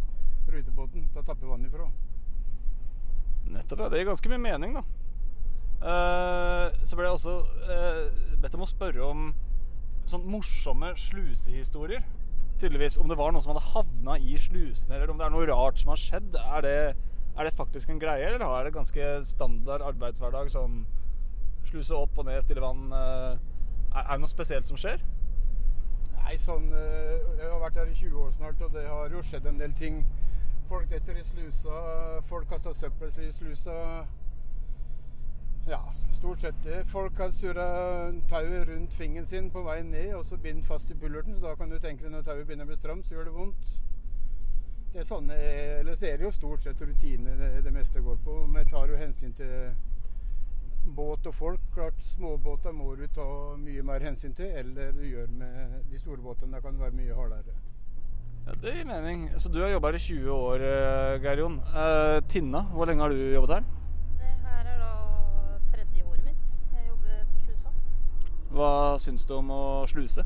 rutebåten 0.51 1.07
til 1.11 1.21
å 1.21 1.25
tappe 1.27 1.47
vann 1.47 1.65
ifra. 1.67 1.87
Nettopp, 3.47 3.85
ja. 3.85 3.89
Det 3.89 4.01
gir 4.01 4.09
ganske 4.09 4.31
mye 4.31 4.43
mening, 4.43 4.77
da. 4.77 4.83
Eh, 5.77 6.77
så 6.89 6.97
ble 6.97 7.07
jeg 7.07 7.17
også 7.19 7.35
eh, 7.69 8.03
bedt 8.41 8.55
om 8.57 8.65
å 8.65 8.69
spørre 8.69 9.03
om 9.07 9.27
sånn 10.09 10.25
morsomme 10.27 10.93
slusehistorier. 10.99 12.05
Tydeligvis 12.57 12.97
om 12.97 13.11
det 13.11 13.17
var 13.19 13.31
noen 13.31 13.43
som 13.45 13.53
hadde 13.53 13.67
havna 13.71 14.17
i 14.17 14.37
slusene, 14.41 14.97
eller 14.97 15.11
om 15.13 15.19
det 15.19 15.27
er 15.27 15.33
noe 15.35 15.49
rart 15.49 15.79
som 15.79 15.93
har 15.93 16.01
skjedd. 16.01 16.37
Er 16.57 16.65
det, 16.65 16.77
er 17.37 17.47
det 17.47 17.57
faktisk 17.57 17.93
en 17.93 18.01
greie, 18.01 18.33
eller 18.33 18.47
er 18.47 18.67
det 18.67 18.75
ganske 18.75 19.11
standard 19.27 19.85
arbeidshverdag? 19.85 20.49
Sånn 20.55 20.81
sluse 21.67 21.95
opp 21.95 22.17
og 22.17 22.25
ned, 22.25 22.41
stille 22.41 22.63
vann. 22.63 22.91
eh, 22.91 23.39
er, 23.95 24.11
det 24.11 24.19
noe 24.21 24.31
spesielt 24.31 24.67
som 24.67 24.79
skjer? 24.79 25.01
Nei, 26.17 26.35
sånn 26.43 26.67
eh, 26.75 27.17
Jeg 27.39 27.51
har 27.51 27.59
vært 27.61 27.79
her 27.81 27.91
i 27.91 27.95
20 27.95 28.23
år 28.25 28.31
snart, 28.35 28.61
og 28.61 28.73
det 28.75 28.87
har 28.87 29.11
jo 29.13 29.23
skjedd 29.23 29.47
en 29.47 29.59
del 29.59 29.73
ting. 29.79 30.05
Folk 30.67 30.89
detter 30.91 31.15
i 31.15 31.23
slusa, 31.23 31.81
folk 32.27 32.49
kaster 32.51 32.75
søppel 32.75 33.13
i 33.23 33.31
slusa. 33.31 34.05
Ja, 35.67 35.79
stort 36.15 36.41
sett 36.43 36.59
det. 36.63 36.81
Folk 36.91 37.17
har 37.19 37.31
surra 37.31 37.67
tauet 38.27 38.67
rundt 38.67 38.93
fingeren 38.93 39.25
sin 39.25 39.49
på 39.51 39.63
vei 39.63 39.81
ned, 39.83 40.13
og 40.15 40.25
så 40.25 40.37
bind 40.37 40.63
fast 40.67 40.91
i 40.91 40.95
bullerten. 40.95 41.35
Så 41.35 41.47
da 41.47 41.55
kan 41.55 41.71
du 41.71 41.79
tenke 41.79 42.03
deg 42.03 42.11
når 42.11 42.23
tauet 42.27 42.47
begynner 42.47 42.67
å 42.67 42.71
bli 42.71 42.79
stramt, 42.79 43.07
så 43.07 43.15
gjør 43.15 43.29
det 43.29 43.35
vondt. 43.35 43.73
Det 44.93 45.03
er 45.03 45.07
sånne, 45.07 45.35
så 45.95 46.07
er 46.07 46.17
det 46.17 46.25
jo 46.25 46.31
stort 46.31 46.63
sett 46.63 46.81
rutiner 46.81 47.35
det, 47.39 47.49
det 47.63 47.73
meste 47.75 48.01
går 48.01 48.19
på. 48.23 48.37
Vi 48.55 48.63
tar 48.71 48.91
jo 48.91 48.99
hensyn 48.99 49.35
til 49.35 49.71
båt 50.95 51.25
og 51.27 51.33
folk. 51.35 51.59
Klart, 51.73 51.97
Småbåter 52.03 52.71
må 52.75 52.95
du 52.95 53.07
ta 53.13 53.25
mye 53.59 53.83
mer 53.83 53.99
hensyn 54.05 54.33
til, 54.35 54.51
eller 54.61 54.91
du 54.95 55.03
gjør 55.05 55.27
med 55.29 55.81
de 55.91 55.99
store 55.99 56.21
båtene. 56.23 56.53
Der 56.57 56.61
kan 56.61 56.73
det 56.77 56.81
være 56.81 56.97
mye 56.97 57.15
hardere. 57.15 57.55
Ja, 58.47 58.53
Det 58.61 58.73
gir 58.77 58.85
mening. 58.87 59.27
Så 59.37 59.49
du 59.51 59.59
har 59.61 59.69
jobba 59.69 59.91
her 59.91 59.95
i 59.99 59.99
20 59.99 60.31
år, 60.31 60.55
eh, 60.63 61.19
Geir 61.23 61.37
Jon. 61.43 61.59
Eh, 61.59 62.21
Tinna, 62.29 62.61
hvor 62.71 62.85
lenge 62.85 63.01
har 63.01 63.09
du 63.09 63.15
jobbet 63.33 63.49
her? 63.57 63.63
Det 64.17 64.33
her 64.45 64.65
er 64.73 64.79
da 64.79 65.59
tredje 65.73 66.03
året 66.05 66.23
mitt. 66.25 66.57
Jeg 66.73 66.87
jobber 66.87 67.25
på 67.33 67.39
slusa. 67.45 67.69
Hva 68.51 68.97
syns 68.99 69.25
du 69.25 69.33
om 69.35 69.49
å 69.51 69.63
sluse? 69.87 70.23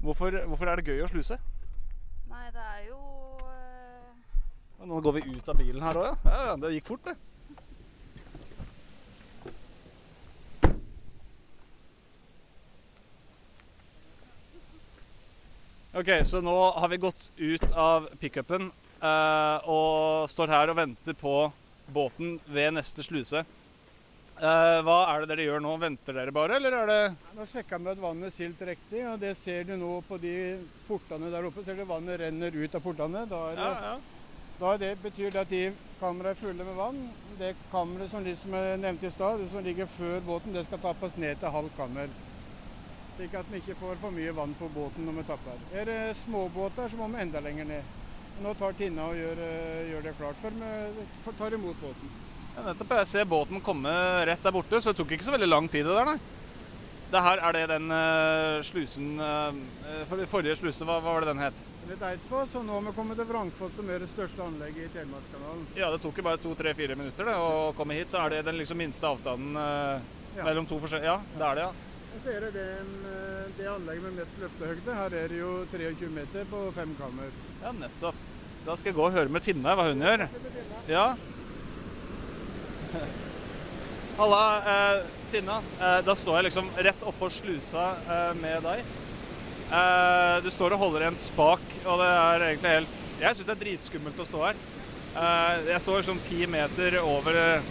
Hvorfor, 0.00 0.32
hvorfor, 0.46 0.66
er 0.66 0.80
det 0.80 0.88
gøy 0.88 1.02
å 1.04 1.08
sluse? 1.10 1.36
Nei, 2.30 2.46
det 2.54 2.62
er 2.64 2.84
jo 2.88 3.00
øh... 3.44 4.86
Nå 4.88 5.00
går 5.04 5.18
vi 5.18 5.26
ut 5.34 5.50
av 5.52 5.58
bilen 5.60 5.84
her 5.84 5.98
òg, 6.00 6.06
ja. 6.24 6.38
ja. 6.48 6.54
Det 6.62 6.72
gikk 6.72 6.88
fort, 6.88 7.04
det. 7.10 7.18
OK, 15.90 16.08
så 16.24 16.40
nå 16.40 16.56
har 16.80 16.88
vi 16.88 17.02
gått 17.02 17.28
ut 17.36 17.64
av 17.74 18.08
pickupen 18.22 18.70
øh, 18.70 19.68
og 19.68 20.28
står 20.30 20.52
her 20.54 20.70
og 20.72 20.78
venter 20.78 21.16
på 21.18 21.34
båten 21.92 22.38
ved 22.46 22.76
neste 22.78 23.04
sluse. 23.04 23.42
Eh, 24.40 24.78
hva 24.86 24.94
er 25.12 25.20
det 25.20 25.34
dere 25.34 25.44
gjør 25.50 25.60
nå? 25.60 25.72
Venter 25.82 26.16
dere 26.16 26.32
bare, 26.32 26.56
eller 26.56 26.72
er 26.72 26.86
det 26.88 27.00
Nå 27.36 27.44
sjekker 27.48 27.82
vi 27.84 27.90
at 27.92 27.98
vannet 28.00 28.32
silt 28.32 28.62
riktig, 28.64 29.02
og 29.10 29.18
det 29.20 29.34
ser 29.36 29.66
du 29.68 29.74
nå 29.76 29.98
på 30.08 30.16
de 30.22 30.32
portene 30.86 31.28
der 31.32 31.44
oppe. 31.48 31.64
Ser 31.66 31.76
du 31.76 31.84
vannet 31.84 32.22
renner 32.22 32.56
ut 32.56 32.78
av 32.78 32.80
portene. 32.84 33.26
Da, 33.28 33.40
er 33.50 33.58
det, 33.58 33.66
Ja, 33.66 33.90
ja. 33.90 34.48
da 34.62 34.72
er 34.72 34.80
det, 34.80 34.90
betyr 35.02 35.34
det 35.34 35.42
at 35.42 35.52
de 35.52 35.60
kameraene 36.00 36.32
er 36.32 36.40
fulle 36.40 36.64
med 36.70 36.78
vann. 36.78 37.02
Det 37.42 37.52
kammeret 37.74 38.08
som, 38.14 38.24
som 38.44 38.56
jeg 38.56 38.80
nevnte 38.80 39.10
i 39.10 39.12
stad, 39.12 39.44
det 39.44 39.50
som 39.52 39.64
ligger 39.66 39.92
før 39.92 40.24
båten, 40.30 40.56
det 40.56 40.64
skal 40.64 40.80
tappes 40.86 41.18
ned 41.20 41.36
til 41.42 41.52
halvt 41.58 41.76
kammer. 41.76 42.08
Slik 43.18 43.36
at 43.36 43.52
vi 43.52 43.60
ikke 43.60 43.76
får 43.76 44.00
for 44.00 44.16
mye 44.16 44.32
vann 44.32 44.56
på 44.56 44.72
båten 44.72 45.04
når 45.04 45.20
vi 45.20 45.26
tapper. 45.28 45.60
Er 45.76 45.84
det 45.84 46.00
småbåter, 46.24 46.88
så 46.88 46.96
må 46.96 47.12
vi 47.12 47.20
enda 47.26 47.44
lenger 47.44 47.68
ned. 47.68 47.96
Nå 48.40 48.56
tar 48.56 48.72
Tinna 48.72 49.10
og 49.12 49.20
gjør, 49.20 49.44
eh, 49.44 49.84
gjør 49.92 50.08
det 50.08 50.16
klart 50.16 50.40
før 50.40 50.56
vi 50.56 51.36
tar 51.36 51.60
imot 51.60 51.76
båten. 51.84 52.16
Ja, 52.56 52.66
nettopp. 52.66 52.92
Jeg 53.00 53.08
ser 53.10 53.30
båten 53.30 53.62
komme 53.64 53.92
rett 54.28 54.42
der 54.44 54.54
borte, 54.54 54.80
så 54.80 54.92
det 54.92 55.00
tok 55.00 55.16
ikke 55.16 55.26
så 55.26 55.34
veldig 55.34 55.48
lang 55.48 55.68
tid 55.72 55.86
det 55.88 55.96
der, 55.96 56.12
nei. 56.12 56.18
Det 57.10 57.20
her, 57.24 57.40
Er 57.42 57.56
det 57.56 57.64
den 57.72 57.90
uh, 57.90 58.60
slusen 58.62 59.16
uh, 59.18 59.50
for 60.06 60.20
Forrige 60.30 60.54
sluse, 60.60 60.86
hva, 60.86 61.00
hva 61.02 61.16
var 61.16 61.24
det 61.24 61.32
den 61.32 61.42
het? 61.42 61.62
Det 61.88 61.96
er 61.96 62.12
Eidsfoss, 62.12 62.52
og 62.54 62.62
nå 62.68 62.76
har 62.76 62.84
vi 62.86 62.92
kommet 62.94 63.18
til 63.18 63.26
Vrangfoss, 63.26 63.74
som 63.74 63.88
er 63.90 63.98
det 64.04 64.10
største 64.12 64.44
anlegget 64.44 64.84
i 64.84 64.92
Telemarkskanalen. 64.94 65.64
Ja, 65.74 65.88
det 65.90 65.98
tok 66.04 66.20
jo 66.20 66.26
bare 66.28 66.38
to-tre-fire 66.38 66.94
minutter 66.94 67.26
det, 67.26 67.34
å 67.34 67.72
komme 67.74 67.96
hit, 67.98 68.12
så 68.12 68.20
er 68.22 68.36
det 68.36 68.44
den 68.46 68.60
liksom 68.60 68.78
minste 68.78 69.10
avstanden 69.10 69.58
uh, 69.58 70.18
Ja. 70.36 70.44
mellom 70.46 70.68
to 70.70 70.78
forskjellige 70.78 71.10
Ja, 71.10 71.16
det 71.34 71.46
er 71.48 71.58
det, 71.58 71.64
ja. 71.66 71.86
Og 72.10 72.22
så 72.22 72.30
er 72.36 72.44
det 72.44 72.50
den, 72.54 72.88
eh, 73.06 73.50
det 73.56 73.66
anlegget 73.70 74.02
med 74.02 74.16
mest 74.18 74.38
løftehøyde. 74.42 74.94
Her 74.94 75.14
er 75.14 75.28
det 75.30 75.36
jo 75.38 75.50
23 75.70 76.08
meter 76.14 76.46
på 76.50 76.62
fem 76.74 76.94
kammer. 76.98 77.28
Ja, 77.62 77.70
nettopp. 77.74 78.16
Da 78.66 78.74
skal 78.76 78.90
jeg 78.90 78.96
gå 78.96 79.04
og 79.06 79.14
høre 79.14 79.30
med 79.30 79.44
Tinne 79.46 79.74
hva 79.78 79.86
hun 79.86 80.02
gjør. 80.02 80.24
Ja. 80.90 81.04
Halla, 84.20 84.42
eh, 84.72 85.02
Tinna. 85.30 85.60
Eh, 85.80 86.00
da 86.04 86.16
står 86.16 86.40
jeg 86.40 86.48
liksom 86.50 86.70
rett 86.76 87.06
oppå 87.08 87.30
slusa 87.32 87.92
eh, 88.04 88.32
med 88.40 88.66
deg. 88.66 88.82
Eh, 89.70 90.36
du 90.42 90.50
står 90.50 90.74
og 90.74 90.82
holder 90.82 91.06
i 91.06 91.10
en 91.12 91.18
spak, 91.20 91.62
og 91.84 92.00
det 92.02 92.10
er 92.10 92.44
egentlig 92.48 92.72
helt 92.74 92.96
Jeg 93.20 93.36
syns 93.36 93.46
det 93.46 93.54
er 93.54 93.60
dritskummelt 93.60 94.22
å 94.22 94.26
stå 94.26 94.40
her. 94.48 94.62
Eh, 95.10 95.68
jeg 95.70 95.82
står 95.84 96.00
liksom 96.00 96.22
ti 96.26 96.40
meter 96.50 96.96
over 97.02 97.36
eh, 97.36 97.68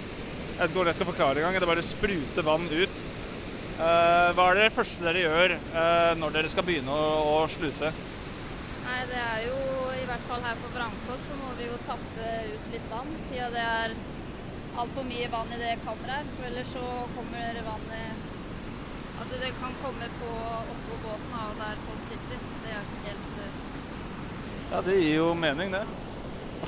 Jeg 0.53 0.59
vet 0.61 0.69
ikke 0.69 0.77
hvordan 0.77 0.91
jeg 0.93 0.99
skal 0.99 1.09
forklare 1.11 1.41
engang. 1.41 1.59
Det 1.59 1.71
bare 1.71 1.85
spruter 1.85 2.47
vann 2.47 2.67
ut. 2.71 3.01
Hva 3.79 4.45
er 4.51 4.57
det 4.59 4.71
første 4.75 5.05
dere 5.05 5.21
gjør 5.23 5.53
når 6.19 6.33
dere 6.35 6.49
skal 6.51 6.65
begynne 6.67 6.91
å, 6.91 7.03
å 7.31 7.35
sluse? 7.47 7.93
Nei, 8.83 8.97
det 9.07 9.21
er 9.23 9.45
jo 9.45 9.59
i 9.95 10.03
hvert 10.09 10.25
fall 10.27 10.43
her 10.43 10.57
på 10.59 10.71
Brankås, 10.73 11.21
så 11.29 11.37
må 11.39 11.53
vi 11.55 11.69
jo 11.69 11.77
tappe 11.87 12.33
ut 12.49 12.65
litt 12.73 12.89
vann, 12.91 13.13
siden 13.29 13.55
det 13.55 13.63
er 13.63 13.93
altfor 14.77 15.03
mye 15.07 15.29
vann 15.31 15.53
i 15.55 15.61
det 15.61 15.77
kammeret. 15.85 16.33
For 16.35 16.49
ellers 16.49 16.73
så 16.73 16.85
kommer 17.15 17.63
vannet 17.69 18.27
Altså 19.19 19.35
det 19.41 19.49
kan 19.59 19.73
komme 19.83 20.05
på 20.19 20.29
oppå 20.73 20.97
båten 21.03 21.33
og 21.39 21.55
der 21.59 21.81
folk 21.85 22.03
sitter. 22.11 22.43
Det 22.63 22.71
er 22.71 22.83
ikke 22.85 23.01
helt 23.07 23.41
eh, 23.45 23.57
Ja, 24.71 24.81
det 24.85 24.95
gir 25.01 25.15
jo 25.15 25.33
mening, 25.33 25.73
det. 25.73 25.81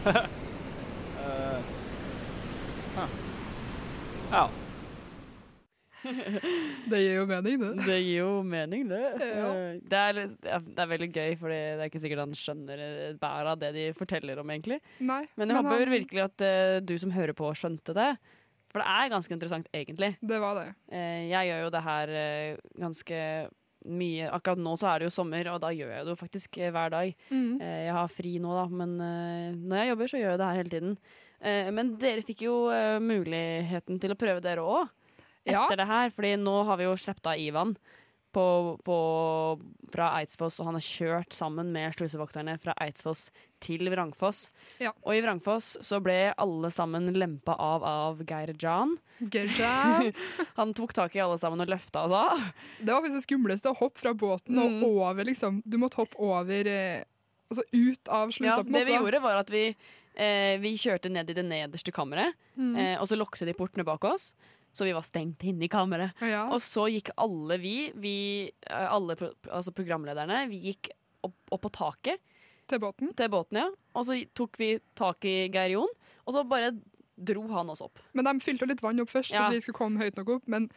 uh, 0.06 0.18
huh. 2.98 3.10
Ja. 4.32 4.46
Det 6.92 7.00
gir 7.02 7.16
jo 7.20 7.26
mening, 7.30 7.60
det. 7.62 7.72
Det 7.86 7.98
gir 8.02 8.18
jo 8.22 8.32
mening, 8.48 8.88
det. 8.90 9.02
Ja. 9.22 9.52
Eh, 9.54 9.80
Det, 9.92 10.02
er, 10.02 10.20
det 10.42 10.84
er 10.86 10.90
veldig 10.92 11.10
gøy, 11.14 11.36
for 11.40 11.54
det 11.54 11.60
er 11.78 11.86
ikke 11.90 12.02
sikkert 12.04 12.24
han 12.26 12.36
skjønner 12.38 12.84
bæret 13.22 13.52
av 13.54 13.62
det 13.62 13.72
de 13.78 13.86
forteller 13.98 14.42
om, 14.42 14.52
egentlig. 14.54 14.80
Nei, 15.00 15.24
Men 15.38 15.48
jeg 15.50 15.56
men 15.56 15.60
håper 15.62 15.86
han- 15.86 15.96
virkelig 15.96 16.24
at 16.28 16.46
uh, 16.48 16.80
du 16.86 16.96
som 17.02 17.14
hører 17.16 17.34
på, 17.38 17.50
skjønte 17.58 17.96
det. 17.98 18.12
For 18.72 18.80
det 18.80 18.88
er 18.88 19.10
ganske 19.12 19.34
interessant, 19.36 19.68
egentlig. 19.76 20.14
Det 20.24 20.38
var 20.40 20.56
det. 20.62 20.68
Uh, 20.92 21.24
jeg 21.32 21.50
gjør 21.52 21.66
jo 21.66 21.72
det 21.76 21.82
her 21.88 22.14
uh, 22.18 22.70
ganske 22.86 23.24
mye 23.82 24.28
Akkurat 24.30 24.60
nå 24.62 24.76
så 24.78 24.92
er 24.92 25.00
det 25.02 25.08
jo 25.08 25.14
sommer, 25.16 25.48
og 25.50 25.58
da 25.64 25.72
gjør 25.74 25.90
jeg 25.90 26.06
det 26.06 26.12
jo 26.14 26.20
faktisk 26.20 26.58
eh, 26.62 26.70
hver 26.70 26.92
dag. 26.94 27.16
Mm. 27.34 27.56
Eh, 27.58 27.80
jeg 27.88 27.96
har 27.98 28.12
fri 28.14 28.36
nå, 28.38 28.52
da, 28.54 28.68
men 28.70 28.92
eh, 29.02 29.56
når 29.58 29.80
jeg 29.80 29.90
jobber, 29.90 30.12
så 30.12 30.20
gjør 30.22 30.30
jeg 30.36 30.38
det 30.44 30.50
her 30.52 30.60
hele 30.60 30.70
tiden. 30.76 30.92
Eh, 31.42 31.70
men 31.74 31.90
dere 31.98 32.22
fikk 32.28 32.44
jo 32.46 32.54
eh, 32.70 33.00
muligheten 33.02 33.98
til 34.04 34.14
å 34.14 34.18
prøve 34.22 34.44
dere 34.46 34.62
òg 34.62 34.92
etter 35.46 35.78
det 35.78 35.88
her, 35.88 36.10
fordi 36.10 36.36
nå 36.38 36.64
har 36.68 36.78
vi 36.78 36.84
jo 36.90 36.94
sluppet 37.00 37.26
av 37.34 37.40
Ivan. 37.40 37.76
På, 38.32 38.78
på, 38.88 38.96
fra 39.92 40.06
Eidsfoss, 40.22 40.62
og 40.62 40.70
han 40.70 40.78
har 40.78 40.84
kjørt 40.86 41.34
sammen 41.36 41.74
med 41.76 41.92
slusevokterne 41.98 42.54
fra 42.64 42.72
Eidsfoss 42.80 43.26
til 43.60 43.90
Vrangfoss. 43.92 44.46
Ja. 44.80 44.94
Og 45.04 45.18
i 45.18 45.20
Vrangfoss 45.26 45.74
så 45.84 46.00
ble 46.00 46.30
alle 46.40 46.72
sammen 46.72 47.10
lempa 47.12 47.58
av 47.60 47.84
av 47.84 48.22
Geir 48.24 48.54
Jan. 48.56 48.94
Geir 49.20 49.52
Jan. 49.60 50.14
han 50.56 50.72
tok 50.78 50.94
tak 50.96 51.18
i 51.20 51.24
alle 51.26 51.36
sammen 51.44 51.60
og 51.66 51.74
løfta 51.74 52.06
oss 52.08 52.16
av. 52.16 52.40
Det 52.80 52.88
var 52.94 53.04
faktisk 53.04 53.20
det 53.20 53.26
skumleste, 53.28 53.74
å 53.74 53.80
hoppe 53.82 54.00
fra 54.00 54.14
båten 54.16 54.56
Mm. 54.56 54.80
og 54.80 55.02
over, 55.10 55.28
liksom. 55.28 55.60
Du 55.68 55.76
måtte 55.82 56.00
hoppe 56.00 56.16
over 56.24 56.68
eh, 56.72 57.04
Altså 57.52 57.66
ut 57.76 58.08
av 58.08 58.30
slusa, 58.32 58.62
Ja, 58.62 58.64
det 58.64 58.86
vi 58.88 58.94
gjorde, 58.96 59.20
var 59.20 59.36
at 59.42 59.50
vi, 59.52 59.66
eh, 60.16 60.54
vi 60.64 60.70
kjørte 60.80 61.10
ned 61.12 61.28
i 61.30 61.36
det 61.36 61.44
nederste 61.44 61.92
kammeret, 61.92 62.32
Mm. 62.56 62.78
eh, 62.80 62.96
og 63.02 63.10
så 63.12 63.18
lukket 63.20 63.44
de 63.46 63.52
portene 63.60 63.84
bak 63.84 64.06
oss. 64.08 64.30
Så 64.74 64.86
vi 64.88 64.94
var 64.96 65.04
stengt 65.04 65.44
inne 65.44 65.66
i 65.68 65.72
kammeret. 65.72 66.16
Ja. 66.24 66.46
Og 66.54 66.62
så 66.64 66.86
gikk 66.92 67.10
alle 67.20 67.58
vi, 67.60 67.76
vi 68.00 68.16
eh, 68.70 68.88
alle 68.88 69.18
pro 69.20 69.32
altså 69.52 69.74
programlederne, 69.76 70.46
vi 70.52 70.62
gikk 70.70 70.94
opp, 71.28 71.36
opp 71.52 71.66
på 71.68 71.72
taket. 71.76 72.22
Til 72.72 72.80
båten? 72.80 73.12
Til 73.20 73.28
båten, 73.34 73.60
ja. 73.60 73.68
Og 74.00 74.06
så 74.08 74.16
tok 74.38 74.56
vi 74.62 74.70
tak 74.96 75.28
i 75.28 75.36
Geir 75.52 75.74
Jon, 75.76 75.92
og 76.24 76.34
så 76.38 76.46
bare 76.48 76.72
dro 77.22 77.44
han 77.52 77.70
oss 77.70 77.84
opp. 77.84 78.00
Men 78.16 78.26
de 78.30 78.38
fylte 78.42 78.66
litt 78.70 78.80
vann 78.82 79.02
opp 79.04 79.12
først, 79.12 79.34
Ja. 79.36 79.50
så 79.50 79.58
vi 79.58 79.60
skulle 79.62 79.76
komme 79.78 80.00
høyt 80.00 80.16
nok 80.18 80.38
opp. 80.38 80.48
Men 80.48 80.70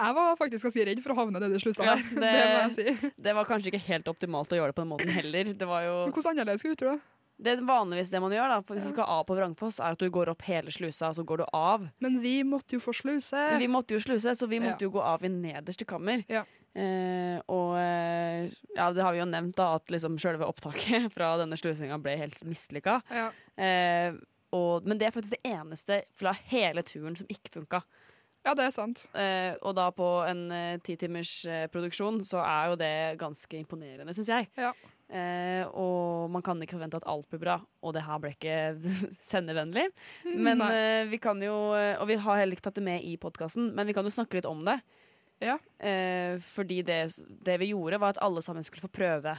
jeg 0.00 0.14
var 0.16 0.34
faktisk 0.40 0.64
ganske 0.66 0.86
redd 0.88 1.02
for 1.04 1.12
å 1.12 1.18
havne 1.20 1.38
nedi 1.44 1.60
slusa 1.62 1.84
Ja, 1.84 1.94
der. 1.94 2.08
Det, 2.24 2.32
må 2.48 2.62
jeg 2.64 2.72
si. 2.74 3.10
det 3.28 3.34
var 3.36 3.44
kanskje 3.46 3.70
ikke 3.70 3.84
helt 3.92 4.08
optimalt 4.10 4.50
å 4.50 4.58
gjøre 4.58 4.72
det 4.72 4.78
på 4.80 4.82
den 4.82 4.90
måten 4.90 5.12
heller. 5.14 5.52
Det 5.52 5.68
var 5.68 5.84
jo 5.84 5.92
Men 6.08 6.16
hvordan 6.16 6.32
annerledes 6.32 6.64
skulle 6.64 6.74
du 6.74 6.82
tro 6.82 6.94
det? 6.96 7.02
Det 7.42 7.50
er 7.56 7.62
vanligvis 7.66 8.10
det 8.12 8.20
man 8.22 8.32
gjør, 8.32 8.48
da. 8.52 8.58
Hvis 8.74 8.84
du 8.86 8.92
skal 8.92 9.08
av 9.10 9.24
på 9.26 9.34
Vrangfoss, 9.36 9.80
er 9.82 9.96
at 9.96 9.98
du 9.98 10.06
går 10.14 10.30
opp 10.30 10.42
hele 10.46 10.70
slusa, 10.74 11.08
og 11.10 11.16
så 11.18 11.24
går 11.26 11.42
du 11.42 11.46
av. 11.52 11.88
Men 12.04 12.20
vi 12.22 12.36
måtte 12.46 12.76
jo 12.76 12.82
få 12.84 12.94
sluse. 12.94 13.34
Men 13.50 13.58
vi 13.64 13.70
måtte 13.72 13.96
jo 13.96 14.02
sluse, 14.04 14.36
så 14.38 14.46
vi 14.48 14.60
Ja. 14.60 14.68
måtte 14.68 14.86
jo 14.86 14.90
gå 14.94 15.02
av 15.02 15.24
i 15.24 15.28
nederste 15.32 15.84
kammer. 15.84 16.22
Eh, 16.74 17.40
og 17.48 17.76
eh, 17.78 18.48
ja, 18.74 18.88
det 18.92 19.02
har 19.02 19.12
vi 19.14 19.20
jo 19.20 19.26
nevnt, 19.30 19.54
da, 19.56 19.74
at 19.78 19.90
liksom 19.90 20.16
selve 20.18 20.46
opptaket 20.46 21.10
fra 21.14 21.36
denne 21.38 21.58
slusinga 21.58 21.98
ble 22.02 22.16
helt 22.18 22.40
mislykka. 22.46 23.00
Ja. 23.10 23.28
Eh, 23.58 24.14
og, 24.54 24.86
men 24.86 24.98
det 24.98 25.08
er 25.08 25.14
faktisk 25.14 25.34
det 25.36 25.50
eneste 25.50 26.02
fra 26.14 26.32
hele 26.50 26.82
turen 26.86 27.16
som 27.18 27.26
ikke 27.30 27.50
funka. 27.60 27.82
Ja, 28.44 28.52
det 28.54 28.66
er 28.66 28.74
sant. 28.76 29.06
Eh, 29.16 29.54
og 29.64 29.72
da 29.78 29.86
på 29.94 30.06
en 30.28 30.42
eh, 30.52 30.74
ti 30.84 30.94
timers 31.00 31.30
eh, 31.48 31.64
produksjon, 31.72 32.18
så 32.28 32.42
er 32.44 32.72
jo 32.72 32.76
det 32.76 32.92
ganske 33.22 33.56
imponerende, 33.56 34.12
syns 34.14 34.28
jeg. 34.34 34.50
Eh, 35.12 35.62
og 35.76 36.30
man 36.32 36.42
kan 36.42 36.58
ikke 36.64 36.74
forvente 36.78 36.96
at 36.96 37.06
alt 37.06 37.28
blir 37.30 37.42
bra, 37.42 37.58
og 37.84 37.92
det 37.94 38.02
her 38.06 38.18
ble 38.22 38.32
ikke 38.32 38.54
sendevennlig. 39.32 39.88
Men 40.34 40.62
eh, 40.64 41.04
vi 41.10 41.18
kan 41.22 41.40
jo, 41.44 41.72
eh, 41.76 41.94
og 42.00 42.08
vi 42.08 42.16
har 42.24 42.40
heller 42.40 42.56
ikke 42.56 42.68
tatt 42.70 42.78
det 42.80 42.86
med 42.86 43.04
i 43.04 43.16
podkasten, 43.20 43.72
men 43.76 43.86
vi 43.86 43.94
kan 43.96 44.04
jo 44.08 44.14
snakke 44.14 44.38
litt 44.40 44.48
om 44.48 44.64
det. 44.66 44.78
Eh, 45.44 46.38
fordi 46.40 46.80
det, 46.86 47.02
det 47.44 47.58
vi 47.60 47.72
gjorde, 47.74 47.98
var 48.00 48.14
at 48.14 48.22
alle 48.24 48.42
sammen 48.42 48.64
skulle 48.64 48.86
få 48.86 48.92
prøve 48.94 49.36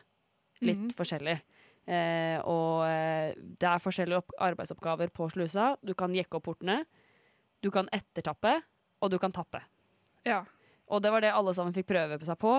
litt 0.62 0.86
Mhm. 0.86 0.94
forskjellig. 0.96 1.40
Eh, 1.86 2.40
og 2.50 2.86
eh, 2.88 3.34
det 3.38 3.68
er 3.70 3.82
forskjellige 3.82 4.18
opp 4.22 4.32
arbeidsoppgaver 4.42 5.12
på 5.14 5.28
slusa. 5.34 5.76
Du 5.86 5.94
kan 5.98 6.14
jekke 6.16 6.38
opp 6.40 6.46
portene, 6.48 6.84
du 7.62 7.70
kan 7.74 7.90
ettertappe, 7.94 8.56
og 9.02 9.12
du 9.12 9.18
kan 9.22 9.34
tappe. 9.34 9.62
Ja. 10.26 10.44
Og 10.90 11.02
det 11.02 11.12
var 11.14 11.22
det 11.22 11.34
alle 11.34 11.54
sammen 11.54 11.74
fikk 11.74 11.88
prøve 11.90 12.18
seg 12.26 12.38
på. 12.42 12.56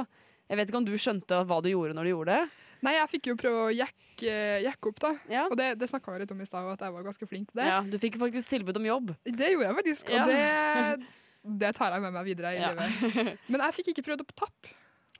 Jeg 0.51 0.59
vet 0.59 0.69
ikke 0.71 0.79
om 0.79 0.87
du 0.87 0.95
skjønte 0.99 1.41
hva 1.47 1.61
du 1.63 1.71
gjorde 1.71 1.95
når 1.95 2.07
du 2.07 2.11
gjorde 2.13 2.35
det? 2.37 2.51
Nei, 2.85 2.95
jeg 2.99 3.09
fikk 3.15 3.27
jo 3.31 3.37
prøve 3.41 3.67
å 3.67 3.73
jekke, 3.75 4.35
jekke 4.67 4.91
opp, 4.93 4.99
da. 5.01 5.13
Og 5.49 5.57
det, 5.57 5.69
det 5.81 5.89
snakka 5.91 6.13
vi 6.13 6.19
litt 6.25 6.33
om 6.35 6.41
i 6.41 6.47
stad, 6.49 6.67
at 6.73 6.81
jeg 6.87 6.93
var 6.93 7.03
ganske 7.07 7.29
flink 7.29 7.51
til 7.53 7.61
det. 7.63 7.69
Ja, 7.71 7.81
du 7.83 7.97
fikk 8.03 8.19
faktisk 8.21 8.49
tilbud 8.53 8.77
om 8.77 8.85
jobb. 8.89 9.15
Det 9.25 9.53
gjorde 9.53 9.69
jeg 9.71 9.79
faktisk, 9.81 10.11
og 10.11 10.17
Ja. 10.17 10.27
det, 10.31 11.07
det 11.63 11.75
tar 11.79 11.93
jeg 11.97 12.03
med 12.03 12.13
meg 12.13 12.25
videre 12.29 12.53
i 12.57 12.61
Ja. 12.61 12.73
livet. 12.75 13.39
Men 13.49 13.61
jeg 13.69 13.75
fikk 13.81 13.93
ikke 13.95 14.07
prøvd 14.11 14.27
å 14.27 14.29
tappe. 14.35 14.75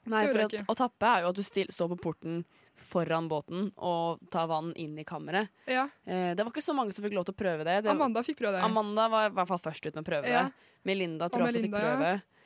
Nei, 0.07 0.21
for 0.31 0.39
at, 0.45 0.53
å 0.71 0.75
tappe 0.79 1.03
er 1.17 1.25
jo 1.25 1.29
at 1.33 1.35
du 1.35 1.43
stil, 1.43 1.67
står 1.67 1.89
på 1.91 1.97
porten 2.05 2.45
foran 2.77 3.25
båten 3.27 3.71
og 3.83 4.21
tar 4.31 4.45
vann 4.47 4.69
inn 4.79 4.93
i 5.01 5.03
kammeret. 5.03 5.49
Ja. 5.67 5.87
Eh, 6.05 6.31
det 6.37 6.45
var 6.45 6.53
ikke 6.53 6.63
så 6.63 6.75
mange 6.77 6.93
som 6.95 7.03
fikk 7.03 7.15
lov 7.17 7.25
til 7.27 7.35
å 7.35 7.39
prøve 7.41 7.65
det. 7.67 7.81
det 7.83 7.91
Amanda 7.91 8.21
fikk 8.23 8.37
prøve 8.39 8.53
det. 8.55 8.63
Amanda 8.63 9.09
var 9.11 9.27
i 9.27 9.33
hvert 9.35 9.49
fall 9.49 9.59
først 9.65 9.89
ut 9.89 9.95
med 9.97 10.05
å 10.05 10.07
prøve 10.07 10.29
Ja. 10.31 10.43
det. 10.47 10.53
Melinda 10.87 11.27
tror 11.27 11.43
jeg 11.43 11.49
også 11.49 11.59
Melinda, 11.59 11.77
fikk 11.81 11.89
prøve. 11.89 12.13
Eh, 12.13 12.36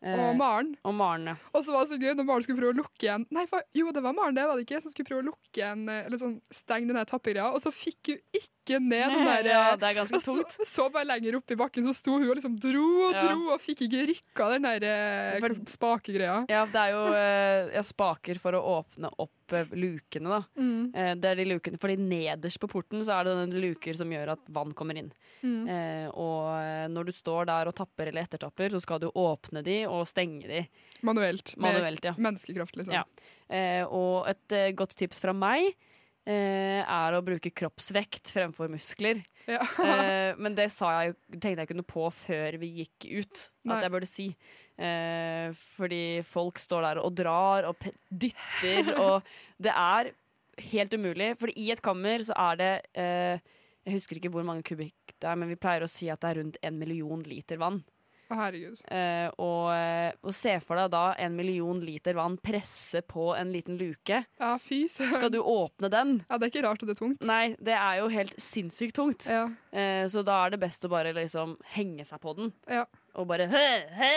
Og 0.00 0.36
Maren. 0.38 0.70
Og 0.88 0.94
Maren, 0.96 1.26
ja. 1.28 1.34
Og 1.52 1.64
så 1.64 1.74
var 1.74 1.84
det 1.84 1.90
så 1.90 1.98
gøy 2.00 2.14
når 2.16 2.24
Maren 2.24 2.44
skulle 2.46 2.60
prøve 2.62 2.72
å 2.72 2.78
lukke 2.78 3.04
igjen 3.04 3.26
Nei, 3.36 3.44
for, 3.50 3.64
jo, 3.76 3.90
det 3.92 4.00
var 4.04 4.14
Maren, 4.16 4.36
det 4.38 4.46
var 4.48 4.56
det 4.56 4.64
ikke, 4.64 4.80
som 4.80 4.94
skulle 4.94 5.10
prøve 5.10 5.24
å 5.26 5.28
lukke 5.28 5.60
igjen 5.60 5.82
eh, 5.92 6.06
Eller 6.06 6.22
sånn 6.22 6.38
stenge 6.54 6.88
den 6.88 7.10
tappegreia, 7.10 7.50
og 7.52 7.60
så 7.60 7.72
fikk 7.74 8.14
hun 8.14 8.40
ikke 8.40 8.59
rykke 8.60 8.80
ned 8.80 9.14
der 9.14 9.48
Ja, 9.50 9.76
det 9.76 9.88
er 9.88 9.94
ganske 9.94 10.20
tungt. 10.20 10.52
så-. 10.52 10.66
Så, 10.66 10.90
bare 10.92 11.04
lenger 11.06 11.36
opp 11.36 11.50
i 11.50 11.56
bakken, 11.56 11.84
så 11.84 11.94
sto 11.94 12.12
hun 12.18 12.28
og 12.28 12.36
liksom 12.36 12.58
dro 12.60 13.08
og 13.08 13.14
Ja. 13.14 13.26
dro 13.26 13.52
og 13.54 13.60
fikk 13.60 13.82
ikke 13.86 14.06
rykka 14.10 14.50
den 14.52 14.62
der 14.62 15.40
for, 15.40 15.54
spakegreia. 15.66 16.46
Ja, 16.48 16.64
det 16.66 16.76
er 16.76 16.90
jo 16.92 17.02
eh, 17.14 17.74
ja, 17.74 17.82
spaker 17.82 18.38
for 18.38 18.52
å 18.52 18.62
åpne 18.80 19.10
opp 19.18 19.52
eh, 19.52 19.66
lukene, 19.72 20.28
da. 20.28 20.42
Mm. 20.56 20.94
Eh, 20.94 21.14
det 21.16 21.30
er 21.30 21.36
de 21.36 21.44
lukene, 21.44 21.80
fordi 21.80 21.96
nederst 21.96 22.60
på 22.60 22.70
porten 22.70 23.02
så 23.02 23.18
er 23.18 23.24
det 23.24 23.36
noen 23.36 23.60
luker 23.60 23.96
som 23.96 24.10
gjør 24.10 24.34
at 24.36 24.40
vann 24.48 24.72
kommer 24.72 24.96
inn. 24.96 25.12
Mm. 25.42 25.66
Eh, 25.66 26.08
og 26.10 26.54
eh, 26.60 26.86
når 26.92 27.10
du 27.10 27.12
står 27.12 27.46
der 27.50 27.70
og 27.70 27.76
tapper 27.76 28.10
eller 28.10 28.26
ettertapper, 28.26 28.70
så 28.70 28.80
skal 28.80 29.00
du 29.00 29.10
åpne 29.10 29.64
de 29.64 29.84
og 29.86 30.06
stenge 30.08 30.46
de. 30.46 30.64
Manuelt. 31.02 31.56
Med 31.56 32.00
ja. 32.04 32.14
menneskekraft, 32.16 32.76
liksom. 32.76 32.94
Ja. 32.94 33.04
Eh, 33.48 33.84
og 33.84 34.28
et 34.30 34.52
eh, 34.52 34.72
godt 34.76 34.94
tips 34.96 35.20
fra 35.22 35.34
meg 35.34 35.72
eh, 36.28 36.80
er 36.84 37.16
å 37.16 37.22
bruke 37.24 37.52
kroppsvekt 37.54 38.32
fremfor 38.34 38.70
muskler. 38.72 39.22
Ja. 39.50 39.60
eh, 39.84 40.38
men 40.38 40.54
det 40.58 40.68
sa 40.74 40.92
jeg, 41.00 41.16
tenkte 41.32 41.56
jeg 41.62 41.68
ikke 41.68 41.78
noe 41.80 41.90
på 41.90 42.06
før 42.14 42.58
vi 42.62 42.72
gikk 42.82 43.08
ut, 43.22 43.44
Nei. 43.64 43.76
at 43.76 43.86
jeg 43.86 43.94
burde 43.94 44.10
si. 44.10 44.28
Eh, 44.80 45.50
fordi 45.76 46.02
folk 46.24 46.60
står 46.62 46.86
der 46.88 47.02
og 47.02 47.14
drar 47.18 47.68
og 47.68 47.88
dytter, 48.08 48.92
og 49.04 49.30
det 49.60 49.74
er 49.74 50.12
helt 50.70 50.94
umulig. 50.96 51.32
Fordi 51.40 51.56
i 51.60 51.70
et 51.74 51.82
kammer 51.84 52.24
så 52.26 52.36
er 52.50 52.60
det 52.60 52.72
eh, 53.00 53.56
Jeg 53.86 53.96
husker 53.96 54.20
ikke 54.20 54.32
hvor 54.34 54.44
mange 54.46 54.64
kubikk 54.66 55.16
det 55.20 55.28
er, 55.28 55.36
men 55.40 55.50
vi 55.50 55.58
pleier 55.60 55.84
å 55.84 55.90
si 55.90 56.08
at 56.12 56.20
det 56.22 56.30
er 56.30 56.38
rundt 56.40 56.60
en 56.64 56.78
million 56.80 57.20
liter 57.26 57.58
vann. 57.60 57.82
Herregud. 58.38 58.80
Eh, 58.90 59.28
og, 59.42 59.72
eh, 59.74 60.12
og 60.22 60.34
se 60.36 60.54
for 60.62 60.78
deg 60.80 60.90
da 60.92 61.02
en 61.18 61.34
million 61.36 61.80
liter 61.82 62.14
vann 62.14 62.36
presse 62.38 63.02
på 63.06 63.30
en 63.36 63.50
liten 63.54 63.78
luke. 63.80 64.22
Ja, 64.40 64.52
fy 64.62 64.84
søren. 64.88 65.12
Skal 65.16 65.32
du 65.34 65.40
åpne 65.42 65.90
den? 65.90 66.14
Ja, 66.28 66.38
Det 66.38 66.48
er 66.48 66.52
ikke 66.54 66.66
rart 66.68 66.82
at 66.82 66.88
det 66.88 66.96
er 66.96 67.02
tungt. 67.02 67.26
Nei, 67.26 67.56
det 67.60 67.74
er 67.74 68.00
jo 68.00 68.08
helt 68.12 68.34
sinnssykt 68.40 68.94
tungt. 68.94 69.26
Eh, 69.28 70.04
så 70.10 70.24
da 70.26 70.44
er 70.46 70.50
det 70.54 70.60
best 70.62 70.84
å 70.86 70.92
bare 70.92 71.12
liksom 71.16 71.56
henge 71.74 72.06
seg 72.06 72.20
på 72.22 72.36
den. 72.38 72.52
Ja. 72.68 72.86
Og 73.18 73.26
bare 73.26 73.46
he, 73.50 73.66
he, 73.98 74.10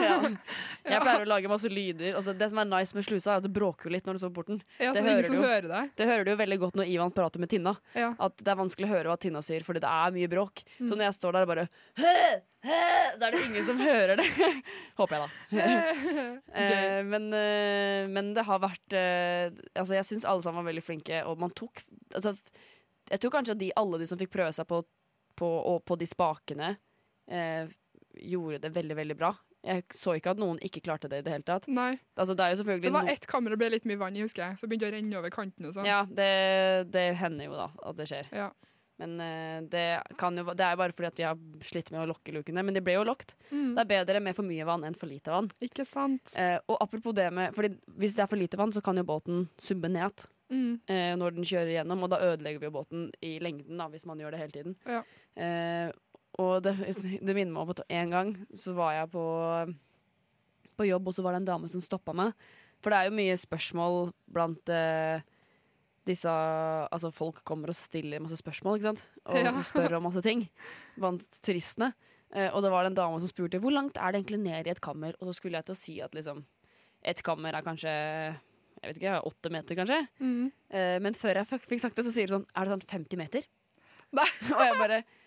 ja. 0.00 0.14
Jeg 0.88 1.02
pleier 1.04 1.24
å 1.24 1.28
lage 1.28 1.50
masse 1.50 1.68
lyder. 1.68 2.14
Altså, 2.16 2.32
det 2.36 2.48
som 2.48 2.60
er 2.62 2.68
nice 2.70 2.96
med 2.96 3.04
slusa, 3.04 3.34
er 3.34 3.42
at 3.42 3.44
det 3.44 3.52
bråker 3.52 3.88
jo 3.88 3.92
litt 3.92 4.06
når 4.08 4.16
du 4.16 4.22
står 4.22 4.32
på 4.32 4.40
porten. 4.40 4.60
Ja, 4.80 4.94
det 4.96 5.02
er 5.02 5.08
det, 5.08 5.16
hører 5.16 5.28
du 5.28 5.42
hører 5.42 5.68
deg. 5.72 5.90
det 6.00 6.06
hører 6.08 6.24
du 6.24 6.30
jo 6.32 6.36
veldig 6.40 6.58
godt 6.62 6.78
når 6.80 6.92
Ivan 6.94 7.12
prater 7.14 7.42
med 7.42 7.52
Tinna. 7.52 7.74
Ja. 7.92 8.12
At 8.24 8.40
det 8.40 8.52
er 8.52 8.60
vanskelig 8.60 8.88
å 8.88 8.92
høre 8.94 9.12
hva 9.12 9.18
Tinna 9.20 9.42
sier, 9.44 9.66
fordi 9.66 9.82
det 9.84 9.90
er 9.92 10.14
mye 10.16 10.30
bråk. 10.32 10.62
Mm. 10.78 10.86
Så 10.88 10.94
når 10.94 11.04
jeg 11.08 11.16
står 11.18 11.36
der 11.36 11.46
og 11.46 11.52
bare 11.52 11.66
he, 12.00 12.14
he, 12.70 12.80
Da 13.20 13.28
er 13.28 13.36
det 13.36 13.42
ingen 13.44 13.66
som 13.68 13.82
hører 13.82 14.22
det. 14.22 14.28
Håper 15.00 15.18
jeg, 15.18 15.26
da. 15.26 15.66
Eh, 16.58 17.00
men, 17.06 17.28
eh, 17.36 18.08
men 18.10 18.30
det 18.34 18.42
har 18.48 18.58
vært 18.62 18.94
eh, 18.96 19.52
Altså, 19.76 19.94
jeg 19.94 20.06
syns 20.08 20.24
alle 20.26 20.42
sammen 20.42 20.62
var 20.62 20.70
veldig 20.70 20.82
flinke, 20.82 21.20
og 21.28 21.38
man 21.40 21.52
tok 21.56 21.82
altså, 22.16 22.32
Jeg 23.12 23.20
tror 23.22 23.32
kanskje 23.36 23.54
at 23.54 23.60
de, 23.60 23.68
alle 23.78 24.00
de 24.00 24.08
som 24.10 24.18
fikk 24.18 24.32
prøve 24.34 24.54
seg 24.56 24.66
på, 24.68 24.80
på, 25.38 25.50
på 25.86 25.98
de 26.00 26.08
spakene, 26.08 26.72
eh, 27.30 27.70
gjorde 28.22 28.62
det 28.66 28.72
veldig, 28.74 28.96
veldig 28.98 29.16
bra. 29.18 29.32
Jeg 29.68 29.84
så 29.96 30.14
ikke 30.14 30.32
at 30.36 30.40
noen 30.40 30.60
ikke 30.64 30.82
klarte 30.86 31.10
det 31.10 31.20
i 31.20 31.26
det 31.26 31.32
hele 31.34 31.46
tatt. 31.46 31.66
Nei. 31.72 31.96
Altså, 32.14 32.36
det 32.38 32.44
er 32.46 32.54
jo 32.54 32.78
Det 32.78 32.94
var 32.94 33.10
ett 33.10 33.26
kamera 33.26 33.56
det 33.56 33.60
ble 33.60 33.72
litt 33.74 33.88
mye 33.90 33.98
vann 34.00 34.16
i, 34.16 34.22
husker 34.22 34.44
jeg. 34.44 34.58
For 34.60 34.66
det 34.66 34.72
begynte 34.74 34.90
å 34.90 34.94
renne 34.94 35.18
over 35.18 35.34
kanten 35.34 35.68
og 35.68 35.74
sånn. 35.74 35.88
Ja, 35.88 36.04
det, 36.06 36.30
det 36.94 37.10
hender 37.18 37.50
jo 37.50 37.58
da 37.58 37.68
at 37.90 37.98
det 37.98 38.08
skjer. 38.10 38.30
Ja. 38.32 38.52
Men 38.98 39.20
uh, 39.22 39.58
det, 39.70 39.84
kan 40.18 40.38
jo, 40.38 40.44
det 40.58 40.64
er 40.64 40.74
jo 40.74 40.80
bare 40.80 40.94
fordi 40.94 41.10
at 41.10 41.18
de 41.18 41.26
har 41.28 41.66
slitt 41.66 41.92
med 41.94 42.02
å 42.02 42.08
lokke 42.10 42.34
lukene. 42.34 42.64
Men 42.66 42.74
de 42.74 42.82
ble 42.84 42.96
jo 42.96 43.04
lokket. 43.06 43.36
Mm. 43.50 43.76
Det 43.76 43.84
er 43.84 43.92
bedre 43.92 44.22
med 44.24 44.34
for 44.38 44.46
mye 44.46 44.66
vann 44.66 44.86
enn 44.88 44.98
for 44.98 45.10
lite 45.10 45.34
vann. 45.34 45.50
Ikke 45.62 45.86
sant? 45.86 46.34
Uh, 46.34 46.58
og 46.66 46.80
apropos 46.82 47.14
det 47.14 47.28
med 47.34 47.54
Fordi 47.54 47.72
Hvis 47.98 48.16
det 48.18 48.24
er 48.24 48.30
for 48.30 48.40
lite 48.40 48.58
vann, 48.58 48.74
så 48.74 48.82
kan 48.84 48.98
jo 48.98 49.06
båten 49.08 49.46
subbe 49.60 49.90
ned 49.92 50.26
Mm. 50.48 50.80
uh, 50.88 51.12
når 51.20 51.34
den 51.36 51.44
kjører 51.44 51.74
gjennom, 51.74 52.06
og 52.06 52.08
da 52.08 52.22
ødelegger 52.24 52.62
vi 52.62 52.68
jo 52.70 52.72
båten 52.72 53.02
i 53.20 53.34
lengden 53.44 53.76
da, 53.76 53.84
hvis 53.92 54.06
man 54.08 54.16
gjør 54.16 54.32
det 54.32 54.38
hele 54.40 54.54
tiden. 54.54 54.76
Ja. 54.88 55.02
Og 56.38 56.62
det, 56.64 56.74
det 57.26 57.34
minner 57.34 57.52
meg 57.54 57.62
om 57.64 57.74
at 57.74 57.84
en 57.88 58.14
gang 58.14 58.32
så 58.56 58.74
var 58.78 58.94
jeg 58.96 59.10
på, 59.14 59.24
på 60.78 60.88
jobb, 60.88 61.10
og 61.10 61.16
så 61.16 61.24
var 61.26 61.34
det 61.34 61.42
en 61.42 61.50
dame 61.52 61.70
som 61.72 61.82
stoppa 61.84 62.14
meg. 62.16 62.34
For 62.82 62.94
det 62.94 62.98
er 63.00 63.08
jo 63.08 63.16
mye 63.18 63.38
spørsmål 63.40 63.96
blant 64.30 64.70
eh, 64.70 65.24
disse 66.08 66.30
Altså, 66.30 67.10
folk 67.12 67.42
kommer 67.46 67.72
og 67.72 67.76
stiller 67.76 68.22
masse 68.22 68.38
spørsmål, 68.40 68.78
ikke 68.78 68.92
sant? 68.92 69.02
Og 69.32 69.40
Ja. 69.42 69.52
spør 69.66 69.98
om 69.98 70.06
masse 70.06 70.22
ting 70.24 70.46
blant 70.98 71.26
turistene. 71.42 71.92
Eh, 72.30 72.50
og 72.52 72.62
det 72.62 72.70
var 72.70 72.86
en 72.86 72.96
dame 72.96 73.18
som 73.20 73.30
spurte 73.30 73.58
hvor 73.62 73.74
langt 73.74 73.98
er 73.98 74.12
det 74.12 74.22
egentlig 74.22 74.40
ned 74.44 74.68
i 74.68 74.72
et 74.76 74.82
kammer. 74.84 75.16
Og 75.18 75.28
så 75.30 75.38
skulle 75.40 75.58
jeg 75.58 75.66
til 75.68 75.74
å 75.76 75.80
si 75.82 75.98
at 76.04 76.14
liksom 76.16 76.44
et 77.08 77.22
kammer 77.26 77.54
er 77.54 77.66
kanskje 77.66 77.90
jeg 78.78 78.92
vet 78.92 78.98
ikke, 79.00 79.12
åtte 79.26 79.50
meter, 79.50 79.74
kanskje. 79.74 79.96
Mm. 80.22 80.50
Eh, 80.70 80.96
men 81.02 81.16
før 81.18 81.40
jeg 81.40 81.48
fikk, 81.50 81.80
sagt 81.82 81.98
det, 81.98 82.04
så 82.06 82.12
sier 82.14 82.28
du 82.30 82.36
sånn 82.36 82.44
Er 82.54 82.66
det 82.68 82.76
sånn 82.76 82.84
50 83.02 83.18
meter? 83.18 83.48
Nei. 84.14 84.26
og 84.54 84.62
jeg 84.62 84.76
bare 84.78 85.00
«Ja, 85.02 85.17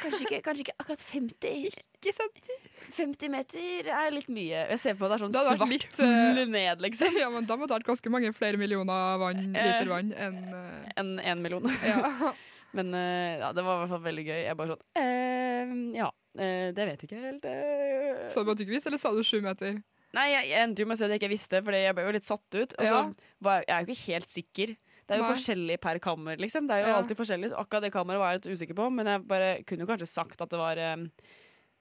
kanskje, 0.00 0.22
ikke, 0.26 0.40
kanskje 0.46 0.64
ikke 0.66 0.74
akkurat 0.82 1.02
50. 1.08 1.66
Ikke 2.02 2.14
50. 2.18 2.68
50 2.98 3.32
meter 3.32 3.90
er 3.94 4.10
litt 4.14 4.28
mye. 4.32 4.62
Jeg 4.72 4.80
ser 4.82 4.96
på 4.98 5.08
det 5.08 5.16
er 5.16 5.22
sånn 5.24 5.34
Det 5.34 5.42
svart 5.46 5.70
litt, 5.70 6.00
eh, 6.02 6.14
hull 6.36 6.42
ned, 6.52 6.82
liksom. 6.84 7.18
Ja, 7.22 7.28
men 7.32 7.46
da 7.48 7.56
måtte 7.60 7.72
det 7.74 7.80
vært 7.82 7.90
ganske 7.92 8.12
mange 8.12 8.32
flere 8.36 8.60
millioner 8.60 9.20
vann, 9.22 9.52
liter 9.54 9.88
vann 9.92 10.10
enn 10.12 10.40
uh... 10.52 10.88
Enn 11.00 11.14
én 11.20 11.44
million. 11.44 11.68
Ja. 11.86 12.32
Men 12.72 12.88
uh, 12.96 13.36
ja, 13.36 13.50
det 13.52 13.60
var 13.66 13.74
i 13.76 13.80
hvert 13.82 13.90
fall 13.92 14.04
veldig 14.06 14.22
gøy. 14.24 14.38
Jeg 14.46 14.56
bare 14.56 14.72
sånn 14.72 14.84
uh, 14.96 15.72
Ja, 15.98 16.06
eh, 16.40 16.70
det 16.72 16.86
vet 16.88 17.02
jeg 17.04 17.10
ikke 17.10 17.18
helt. 17.20 17.44
eh. 17.44 18.22
Så 18.32 18.44
du 18.46 18.52
at 18.54 18.62
ikke 18.64 18.72
visste, 18.72 18.88
eller 18.88 19.02
sa 19.02 19.12
du 19.12 19.20
sju 19.28 19.42
meter? 19.44 19.74
Nei, 20.16 20.24
jeg, 20.32 20.46
jeg 20.54 20.64
endte 20.64 20.80
jo 20.80 20.88
med 20.88 20.96
å 20.96 21.00
si 21.00 21.04
at 21.04 21.12
jeg 21.12 21.20
ikke 21.20 21.30
visste, 21.34 21.60
Fordi 21.64 21.82
jeg 21.84 21.96
ble 21.98 22.06
jo 22.06 22.14
litt 22.16 22.28
satt 22.28 22.56
ut. 22.56 22.72
Og 22.78 22.80
så 22.88 22.94
Ja. 22.96 23.02
var 23.44 23.60
jeg, 23.60 23.68
jeg 23.68 23.76
er 23.76 23.84
jo 23.84 23.92
ikke 23.92 24.14
helt 24.16 24.32
sikker. 24.32 24.72
Det 25.06 25.16
er 25.16 25.18
jo 25.18 25.26
Nei. 25.26 25.34
forskjellig 25.34 25.80
per 25.82 25.98
kammer, 25.98 26.36
liksom. 26.38 26.66
Det 26.68 26.74
er 26.76 26.84
jo 26.86 26.88
Ja. 26.92 26.96
alltid 27.02 27.16
forskjellig. 27.18 27.50
Så 27.50 27.58
akkurat 27.58 27.82
det 27.82 27.92
kammeret 27.92 28.18
var 28.22 28.32
jeg 28.32 28.40
litt 28.42 28.52
usikker 28.58 28.74
på, 28.78 28.90
men 28.92 29.06
jeg 29.06 29.26
bare 29.28 29.62
kunne 29.64 29.80
jo 29.84 29.86
kanskje 29.86 30.08
sagt 30.08 30.40
at 30.40 30.48
det 30.48 30.58
var 30.58 30.78
eh, 30.78 30.96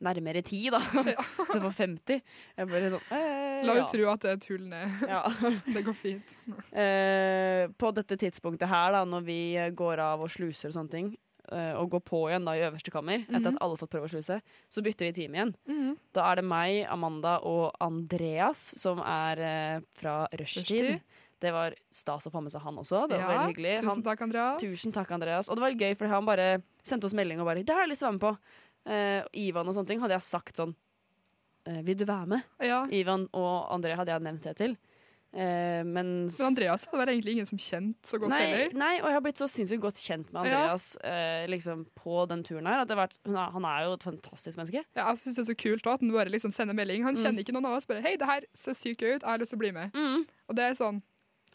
nærmere 0.02 0.41
ti, 0.43 0.69
da. 0.73 0.80
Så 1.53 1.60
på 1.61 1.69
50. 1.72 2.22
Jeg 2.57 2.68
bare 2.68 2.89
sånn 2.95 3.11
eh, 3.14 3.64
La 3.64 3.76
ja. 3.77 3.85
tro 3.85 4.07
at 4.10 4.19
det 4.26 4.31
er 4.31 4.38
tull 4.41 4.64
ned. 4.68 5.03
Ja. 5.07 5.22
det 5.76 5.84
går 5.85 5.93
fint. 5.93 6.35
Eh, 6.73 7.68
på 7.77 7.91
dette 7.93 8.18
tidspunktet 8.18 8.68
her, 8.72 8.91
da, 8.95 9.03
når 9.06 9.26
vi 9.27 9.39
eh, 9.56 9.69
går 9.69 9.99
av 10.02 10.23
og 10.26 10.31
sluser 10.34 10.72
og 10.72 10.76
sånne 10.80 10.89
ting, 10.95 11.11
eh, 11.52 11.73
og 11.77 11.91
går 11.93 12.02
på 12.10 12.23
igjen 12.31 12.45
da 12.49 12.56
i 12.57 12.64
øverste 12.65 12.91
kammer, 12.93 13.22
etter 13.27 13.38
Mhm. 13.52 13.53
at 13.56 13.61
alle 13.61 13.76
har 13.77 13.81
fått 13.84 13.93
prøve 13.93 14.10
å 14.10 14.14
sluse, 14.15 14.41
så 14.72 14.81
bytter 14.81 15.06
vi 15.11 15.14
team 15.22 15.34
igjen. 15.38 15.53
Mhm. 15.69 15.98
Da 16.18 16.31
er 16.31 16.35
det 16.41 16.45
meg, 16.49 16.88
Amanda 16.89 17.38
og 17.45 17.76
Andreas 17.80 18.57
som 18.81 18.99
er 18.99 19.38
eh, 19.39 19.80
fra 19.93 20.27
rushtid. 20.34 20.65
Rushtid. 20.98 21.02
Det 21.41 21.51
var 21.51 21.73
stas 21.91 22.27
å 22.27 22.31
få 22.31 22.41
med 22.45 22.51
seg 22.53 22.61
han 22.61 22.76
også. 22.77 23.07
Det 23.09 23.18
var 23.18 23.23
Ja, 23.34 23.39
veldig 23.39 23.55
hyggelig. 23.55 23.80
tusen 23.81 24.03
takk, 24.05 24.22
Andreas. 24.22 24.61
Tusen 24.61 24.91
takk, 24.93 25.11
Andreas. 25.11 25.49
Og 25.49 25.57
det 25.57 25.63
var 25.65 25.72
gøy, 25.73 25.95
for 25.97 26.07
han 26.07 26.26
bare 26.26 26.61
sendte 26.85 27.05
oss 27.09 27.13
melding 27.18 27.39
og 27.41 27.47
bare 27.49 27.63
'Det 27.63 27.73
har 27.73 27.81
jeg 27.88 27.89
lyst 27.89 27.99
til 28.05 28.07
å 28.07 28.11
være 28.11 28.19
med 28.19 28.27
på'. 28.27 28.38
Uh, 28.81 29.23
Ivan 29.34 29.68
og 29.68 29.73
sånne 29.76 29.88
ting 29.88 29.99
hadde 29.99 30.13
jeg 30.13 30.22
sagt 30.22 30.55
sånn 30.55 30.76
uh, 31.68 31.81
'Vil 31.81 31.97
du 31.97 32.05
være 32.05 32.27
med?' 32.27 32.43
Ja. 32.61 32.85
Ivan 32.91 33.27
og 33.34 33.69
André 33.72 33.95
hadde 33.95 34.07
jeg 34.13 34.22
nevnt 34.22 34.41
det 34.43 34.55
til. 34.57 34.77
Uh, 35.34 35.81
Men 35.88 36.27
Andreas 36.43 36.84
hadde 36.85 36.99
vært 36.99 37.13
egentlig 37.15 37.31
ingen 37.38 37.45
som 37.47 37.57
kjente 37.57 38.03
så 38.03 38.19
godt 38.19 38.30
nei, 38.34 38.41
heller. 38.45 38.73
nei, 38.76 38.95
og 38.99 39.05
jeg 39.07 39.13
har 39.13 39.22
blitt 39.22 39.38
så 39.39 39.47
sinnssykt 39.47 39.80
godt 39.81 39.95
kjent 39.95 40.27
med 40.34 40.45
Ja. 40.45 40.57
Andreas 40.68 40.97
eh, 41.05 41.47
liksom 41.47 41.85
på 41.95 42.27
den 42.27 42.43
turen 42.43 42.65
her. 42.68 42.81
At 42.81 42.88
det 42.89 42.97
har 42.97 43.07
vært, 43.07 43.18
er, 43.26 43.51
han 43.51 43.63
er 43.63 43.85
jo 43.85 43.93
et 43.93 44.03
fantastisk 44.03 44.57
menneske. 44.57 44.84
Ja, 44.93 45.07
jeg 45.09 45.18
synes 45.23 45.35
det 45.38 45.47
er 45.47 45.53
så 45.53 45.57
kult 45.57 45.84
også, 45.88 45.93
at 45.93 45.99
han 46.01 46.11
bare 46.11 46.30
liksom 46.30 46.51
sender 46.51 46.73
melding. 46.76 47.03
Han 47.05 47.15
Mm. 47.15 47.23
kjenner 47.23 47.39
ikke 47.45 47.53
noen 47.53 47.65
av 47.65 47.77
oss. 47.77 47.85
Bare 47.85 48.01
'Hei, 48.01 48.18
det 48.18 48.27
her 48.27 48.41
ser 48.53 48.73
sykt 48.73 48.99
gøy 48.99 49.15
ut. 49.15 49.22
Jeg 49.23 49.30
har 49.30 49.38
lyst 49.39 49.51
til 49.51 49.57
å 49.57 49.63
bli 49.63 49.72
med'. 49.72 50.26
Og 50.49 50.55
det 50.55 50.63
er 50.68 50.73
sånn 50.73 51.01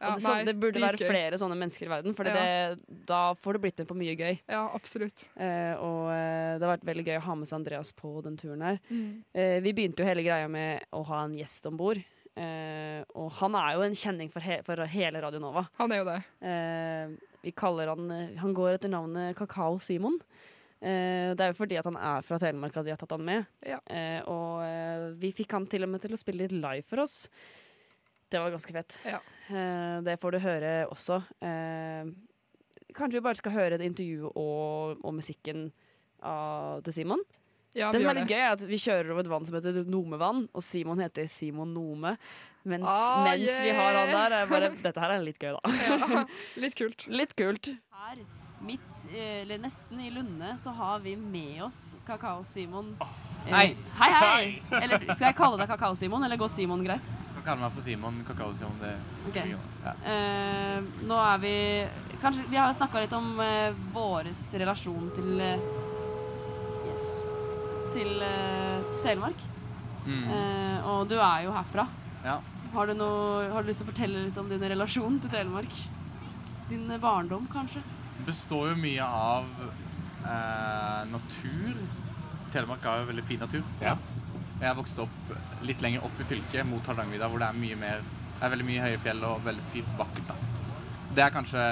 ja, 0.00 0.10
det, 0.14 0.22
så, 0.22 0.32
nei, 0.34 0.44
det 0.44 0.54
burde 0.60 0.82
være 0.82 0.98
flere 1.00 1.38
sånne 1.40 1.56
mennesker 1.56 1.86
i 1.86 1.92
verden, 1.92 2.14
for 2.16 2.28
Ja. 2.28 2.74
da 3.08 3.20
får 3.34 3.56
du 3.56 3.58
blitt 3.64 3.78
med 3.80 3.88
på 3.88 3.96
mye 3.96 4.16
gøy. 4.18 4.40
Ja, 4.48 4.66
absolutt. 4.76 5.28
Eh, 5.36 5.72
og 5.80 6.10
eh, 6.12 6.58
det 6.58 6.66
har 6.66 6.74
vært 6.76 6.84
veldig 6.90 7.06
gøy 7.06 7.16
å 7.20 7.24
ha 7.28 7.34
med 7.40 7.48
seg 7.48 7.58
Andreas 7.60 7.92
på 7.96 8.12
den 8.26 8.36
turen 8.36 8.62
her. 8.66 8.80
Mm. 8.90 9.24
Eh, 9.34 9.60
vi 9.64 9.72
begynte 9.72 10.04
jo 10.04 10.08
hele 10.10 10.22
greia 10.26 10.48
med 10.52 10.84
å 10.92 11.04
ha 11.08 11.22
en 11.24 11.36
gjest 11.38 11.66
om 11.70 11.76
bord. 11.80 12.02
Eh, 12.36 13.00
og 13.16 13.30
han 13.38 13.54
er 13.56 13.78
jo 13.78 13.86
en 13.86 13.96
kjenning 13.96 14.28
for, 14.32 14.44
he 14.44 14.58
for 14.66 14.84
hele 14.92 15.22
Radio 15.24 15.40
Nova. 15.40 15.64
Han 15.80 15.92
er 15.92 16.02
jo 16.02 16.08
det. 16.10 16.18
Eh, 16.44 17.16
vi 17.46 17.52
kaller 17.56 17.88
han 17.88 18.10
Han 18.42 18.52
går 18.52 18.74
etter 18.76 18.92
navnet 18.92 19.36
Kakao 19.38 19.78
Simon. 19.80 20.18
Eh, 20.82 21.32
det 21.32 21.40
er 21.40 21.54
jo 21.54 21.56
fordi 21.56 21.78
at 21.80 21.86
han 21.88 21.96
er 21.96 22.20
fra 22.26 22.36
Telemark 22.42 22.76
at 22.76 22.84
vi 22.84 22.92
har 22.92 23.00
tatt 23.00 23.14
han 23.16 23.24
med. 23.24 23.46
Ja. 23.64 23.78
Eh, 23.88 24.20
og 24.28 24.60
eh, 24.66 25.06
vi 25.22 25.32
fikk 25.32 25.56
han 25.56 25.64
til 25.72 25.86
og 25.86 25.94
med 25.94 26.04
til 26.04 26.12
å 26.12 26.20
spille 26.20 26.44
litt 26.44 26.52
live 26.52 26.84
for 26.84 27.00
oss. 27.06 27.22
Det 28.28 28.42
var 28.42 28.52
ganske 28.52 28.74
fett. 28.74 28.98
Eh, 29.06 29.16
det 30.06 30.16
får 30.20 30.36
du 30.36 30.38
høre 30.42 30.72
også. 30.90 31.20
Eh, 31.44 32.08
kanskje 32.96 33.18
vi 33.20 33.24
bare 33.26 33.38
skal 33.38 33.52
høre 33.54 33.78
det 33.80 33.86
intervjuet 33.90 34.32
og, 34.36 35.02
og 35.04 35.14
musikken 35.14 35.68
av, 36.24 36.80
til 36.86 36.96
Simon? 37.02 37.22
Ja, 37.76 37.90
det 37.92 38.00
som 38.00 38.08
er 38.08 38.16
litt 38.16 38.28
det. 38.30 38.36
gøy, 38.38 38.40
er 38.40 38.54
at 38.54 38.62
vi 38.64 38.78
kjører 38.80 39.10
over 39.12 39.20
et 39.20 39.28
vann 39.28 39.44
som 39.44 39.56
heter 39.58 39.82
Nomevann, 39.92 40.46
og 40.56 40.62
Simon 40.64 41.02
heter 41.04 41.26
Simon 41.28 41.74
Nome. 41.76 42.14
Mens, 42.66 42.88
Ah, 42.88 43.20
mens 43.28 43.60
vi 43.62 43.70
har 43.76 43.94
han 43.94 44.08
der, 44.10 44.32
er 44.40 44.48
bare 44.50 44.70
Dette 44.82 45.02
her 45.04 45.12
er 45.18 45.20
litt 45.22 45.36
gøy, 45.38 45.52
da. 45.58 45.74
Ja, 45.84 46.22
litt 46.64 46.74
kult. 46.78 47.04
Litt 47.12 47.36
kult. 47.38 47.68
Her, 47.92 48.22
midt, 48.64 48.88
eh, 49.12 49.42
eller 49.42 49.60
nesten 49.62 50.00
i 50.02 50.08
Lunde, 50.10 50.54
så 50.58 50.72
har 50.74 51.04
vi 51.04 51.12
med 51.20 51.60
oss 51.68 51.82
Kakao-Simon. 52.08 52.94
Oh. 53.04 53.12
Hei. 53.46 53.76
Hei, 54.00 54.08
hei! 54.10 54.46
Eller 54.80 55.04
skal 55.12 55.28
jeg 55.28 55.36
kalle 55.38 55.60
deg 55.60 55.68
Kakao-Simon, 55.70 56.24
eller 56.26 56.40
går 56.40 56.50
Simon 56.56 56.82
greit? 56.82 57.12
Kalle 57.46 57.62
meg 57.62 57.74
for 57.76 57.86
Simon. 57.86 58.20
Kakao-Simon. 58.26 58.78
Det 58.82 58.92
okay. 59.30 59.54
Ja. 59.84 59.94
Eh, 60.12 60.86
nå 61.06 61.18
er 61.22 61.42
vi 61.42 61.54
Kanskje 62.20 62.46
Vi 62.50 62.58
har 62.58 62.72
snakka 62.74 63.02
litt 63.04 63.12
om 63.14 63.36
uh, 63.38 63.76
våres 63.94 64.40
relasjon 64.58 65.10
til 65.14 65.42
eh, 65.44 65.68
Yes. 66.86 67.06
Til 67.94 68.22
eh, 68.24 68.90
Telemark. 69.04 69.46
Mm. 70.06 70.24
Eh, 70.30 70.86
og 70.86 71.08
du 71.10 71.16
er 71.18 71.46
jo 71.46 71.54
herfra. 71.54 71.86
Ja. 72.24 72.38
Har 72.74 72.90
du, 72.90 72.94
noe, 72.98 73.46
har 73.52 73.64
du 73.64 73.70
lyst 73.70 73.82
til 73.82 73.88
å 73.88 73.90
fortelle 73.90 74.24
litt 74.26 74.38
om 74.40 74.48
din 74.50 74.62
relasjon 74.62 75.18
til 75.22 75.32
Telemark? 75.32 75.78
Din 76.70 76.86
eh, 76.90 77.00
barndom, 77.02 77.48
kanskje? 77.52 77.82
Det 78.18 78.26
består 78.28 78.70
jo 78.72 78.76
mye 78.80 79.06
av 79.06 79.48
eh, 79.62 81.02
natur. 81.12 81.82
Telemark 82.54 82.86
har 82.86 83.02
jo 83.02 83.10
veldig 83.10 83.26
fin 83.26 83.42
natur. 83.42 83.66
Ja. 83.82 83.96
Jeg 84.60 84.68
har 84.70 84.76
vokst 84.78 84.98
opp 85.02 85.32
litt 85.68 85.82
lenger 85.84 86.04
opp 86.06 86.20
i 86.20 86.26
fylket, 86.30 86.64
mot 86.68 86.86
Hardangervidda, 86.88 87.28
hvor 87.32 87.42
det 87.42 87.48
er 87.50 87.58
mye 87.60 87.76
mer 87.80 88.04
det 88.36 88.44
er 88.44 88.52
veldig 88.52 88.66
mye 88.68 88.82
høye 88.84 88.98
fjell 89.00 89.22
og 89.24 89.44
veldig 89.46 89.62
fint 89.72 89.92
vakkert. 89.96 90.26
da. 90.28 90.34
Det 91.16 91.22
er 91.24 91.30
kanskje 91.32 91.62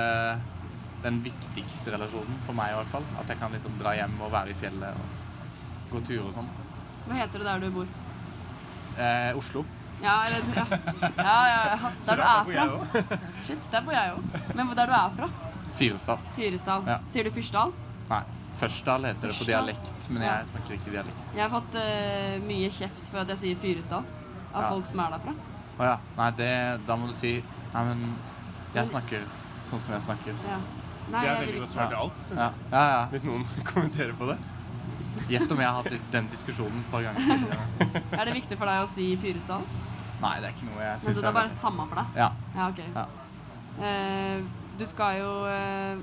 den 1.05 1.19
viktigste 1.25 1.93
relasjonen 1.93 2.39
for 2.47 2.57
meg 2.57 2.73
i 2.73 2.77
hvert 2.79 2.93
fall. 2.95 3.05
At 3.21 3.29
jeg 3.29 3.37
kan 3.43 3.53
liksom 3.53 3.75
dra 3.81 3.93
hjem 3.99 4.15
og 4.25 4.31
være 4.33 4.55
i 4.55 4.57
fjellet 4.63 4.97
og 4.97 5.91
gå 5.93 6.01
turer 6.09 6.23
og 6.31 6.33
sånn. 6.39 6.49
Hva 7.05 7.19
heter 7.19 7.43
det 7.45 7.49
der 7.51 7.61
du 7.67 7.69
bor? 7.75 7.91
Eh, 8.97 9.37
Oslo. 9.37 9.65
Ja, 10.01 10.15
eller, 10.25 10.49
ja. 10.57 10.65
ja, 11.29 11.37
ja, 11.53 11.61
ja. 11.75 11.91
Der 12.09 12.17
du 12.17 12.25
er 12.31 12.49
fra. 12.49 13.19
Shit, 13.45 13.69
der 13.73 13.85
bor 13.85 13.93
jeg 13.93 14.15
jo. 14.15 14.41
Men 14.55 14.67
hvor- 14.67 14.77
der 14.81 14.87
du 14.89 14.97
er 14.97 15.13
fra? 15.19 15.29
Fyresdal. 15.77 16.25
Fyresdal. 16.39 16.89
Ja. 16.89 16.99
Sier 17.13 17.29
du 17.29 17.31
Fyrsdal? 17.37 17.73
Nei. 18.09 18.23
Førsdal 18.61 19.09
heter 19.09 19.31
det 19.33 19.37
på 19.39 19.47
dialekt, 19.49 20.09
men 20.15 20.23
jeg 20.23 20.47
snakker 20.53 20.77
ikke 20.77 20.93
dialekt. 20.95 21.23
Jeg 21.35 21.43
har 21.43 21.51
fått 21.53 21.75
uh, 21.75 22.37
mye 22.47 22.69
kjeft 22.71 23.09
for 23.11 23.23
at 23.25 23.33
jeg 23.35 23.41
sier 23.43 23.59
Fyresdal. 23.65 24.05
Av 24.55 24.63
Ja. 24.63 24.69
folk 24.71 24.87
som 24.87 25.01
er 25.03 25.11
derfra. 25.17 25.33
Å 25.81 25.87
ja. 25.89 25.95
Nei, 26.17 26.31
det, 26.39 26.51
da 26.87 26.95
må 26.97 27.09
du 27.11 27.15
si 27.19 27.33
Nei, 27.75 27.81
men 27.89 28.05
jeg 28.77 28.87
snakker 28.87 29.25
sånn 29.67 29.81
som 29.83 29.95
jeg 29.97 30.05
snakker. 30.05 30.37
Ja. 30.47 30.59
Nei, 31.11 31.21
Det 31.25 31.31
er 31.33 31.41
veldig 31.41 31.61
godt 31.65 31.73
svar 31.73 31.89
til 31.91 31.99
alt, 31.99 32.21
syns 32.23 32.39
Ja. 32.41 32.45
jeg. 32.53 32.71
Ja, 32.77 32.85
ja. 32.93 33.01
Hvis 33.11 33.25
noen 33.27 33.43
kommenterer 33.73 34.15
på 34.21 34.29
det. 34.31 34.39
Gjett 35.31 35.51
om 35.51 35.59
jeg 35.63 35.67
har 35.69 35.83
hatt 35.83 36.07
den 36.13 36.29
diskusjonen 36.31 36.79
et 36.85 36.91
par 36.93 37.03
ganger. 37.03 37.59
Er 38.21 38.25
det 38.31 38.35
viktig 38.39 38.57
for 38.59 38.67
deg 38.71 38.83
å 38.85 38.87
si 38.91 39.09
Fyresdal? 39.19 39.67
Nei, 40.23 40.33
det 40.41 40.49
er 40.49 40.55
ikke 40.55 40.69
noe 40.71 40.83
jeg 40.85 40.95
Men 40.95 41.05
syns 41.05 41.21
det 41.21 41.29
er 41.29 41.37
bare 41.41 41.51
samme 41.59 41.87
for 41.91 42.01
deg? 42.01 42.19
Ja. 42.23 42.31
Ja, 42.55 42.69
ok. 42.71 42.81
Ja. 42.95 43.07
Eh, 43.91 44.39
du 44.79 44.87
skal 44.87 45.19
jo 45.19 45.31
eh, 45.51 45.99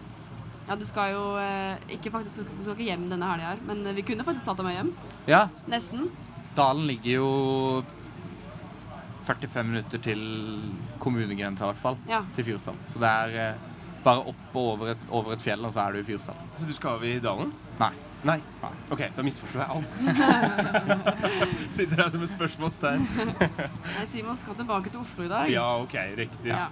Ja, 0.68 0.76
du 0.78 0.86
skal 0.88 1.14
jo 1.16 1.24
eh, 1.42 1.82
ikke 1.98 2.12
faktisk 2.14 2.44
Du 2.46 2.62
skal 2.64 2.76
ikke 2.76 2.90
hjem 2.92 3.08
denne 3.12 3.28
helga 3.28 3.54
her, 3.56 3.64
men 3.68 3.82
vi 3.98 4.04
kunne 4.08 4.24
faktisk 4.28 4.46
tatt 4.48 4.62
deg 4.62 4.68
med 4.70 4.78
hjem. 4.78 4.92
Ja. 5.30 5.42
Nesten. 5.72 6.08
Dalen 6.56 6.86
ligger 6.90 7.12
jo 7.18 7.32
45 9.26 9.68
minutter 9.68 10.02
til 10.02 10.22
kommunegrensa, 11.00 11.66
i 11.66 11.72
hvert 11.72 11.82
fall. 11.82 11.98
Ja. 12.10 12.24
Til 12.36 12.48
Fyresdal. 12.52 12.80
Så 12.92 13.02
det 13.02 13.10
er 13.10 13.36
eh, 13.48 13.68
bare 14.06 14.24
opp 14.32 14.56
og 14.58 14.70
over 14.76 14.94
et, 14.96 15.04
over 15.14 15.36
et 15.36 15.44
fjell, 15.44 15.62
og 15.68 15.74
så 15.76 15.84
er 15.86 15.94
du 15.98 16.02
i 16.02 16.08
Fyresdal. 16.08 16.40
Så 16.58 16.70
du 16.70 16.74
skal 16.78 16.98
over 16.98 17.10
i 17.10 17.20
dalen? 17.24 17.54
Nei. 17.82 17.92
Nei? 18.22 18.38
OK, 18.94 19.00
da 19.16 19.24
misforstår 19.26 19.64
jeg 19.64 19.70
alt. 19.74 19.96
Sitter 21.76 22.04
her 22.04 22.10
som 22.14 22.26
et 22.26 22.30
spørsmålstegn. 22.34 23.08
Nei, 23.96 24.04
Simon 24.10 24.38
skal 24.38 24.58
tilbake 24.60 24.92
til 24.94 25.02
Oslo 25.02 25.26
i 25.26 25.32
dag. 25.32 25.50
ja, 25.50 25.66
OK, 25.82 25.96
riktig. 26.20 26.52
Ja. 26.52 26.68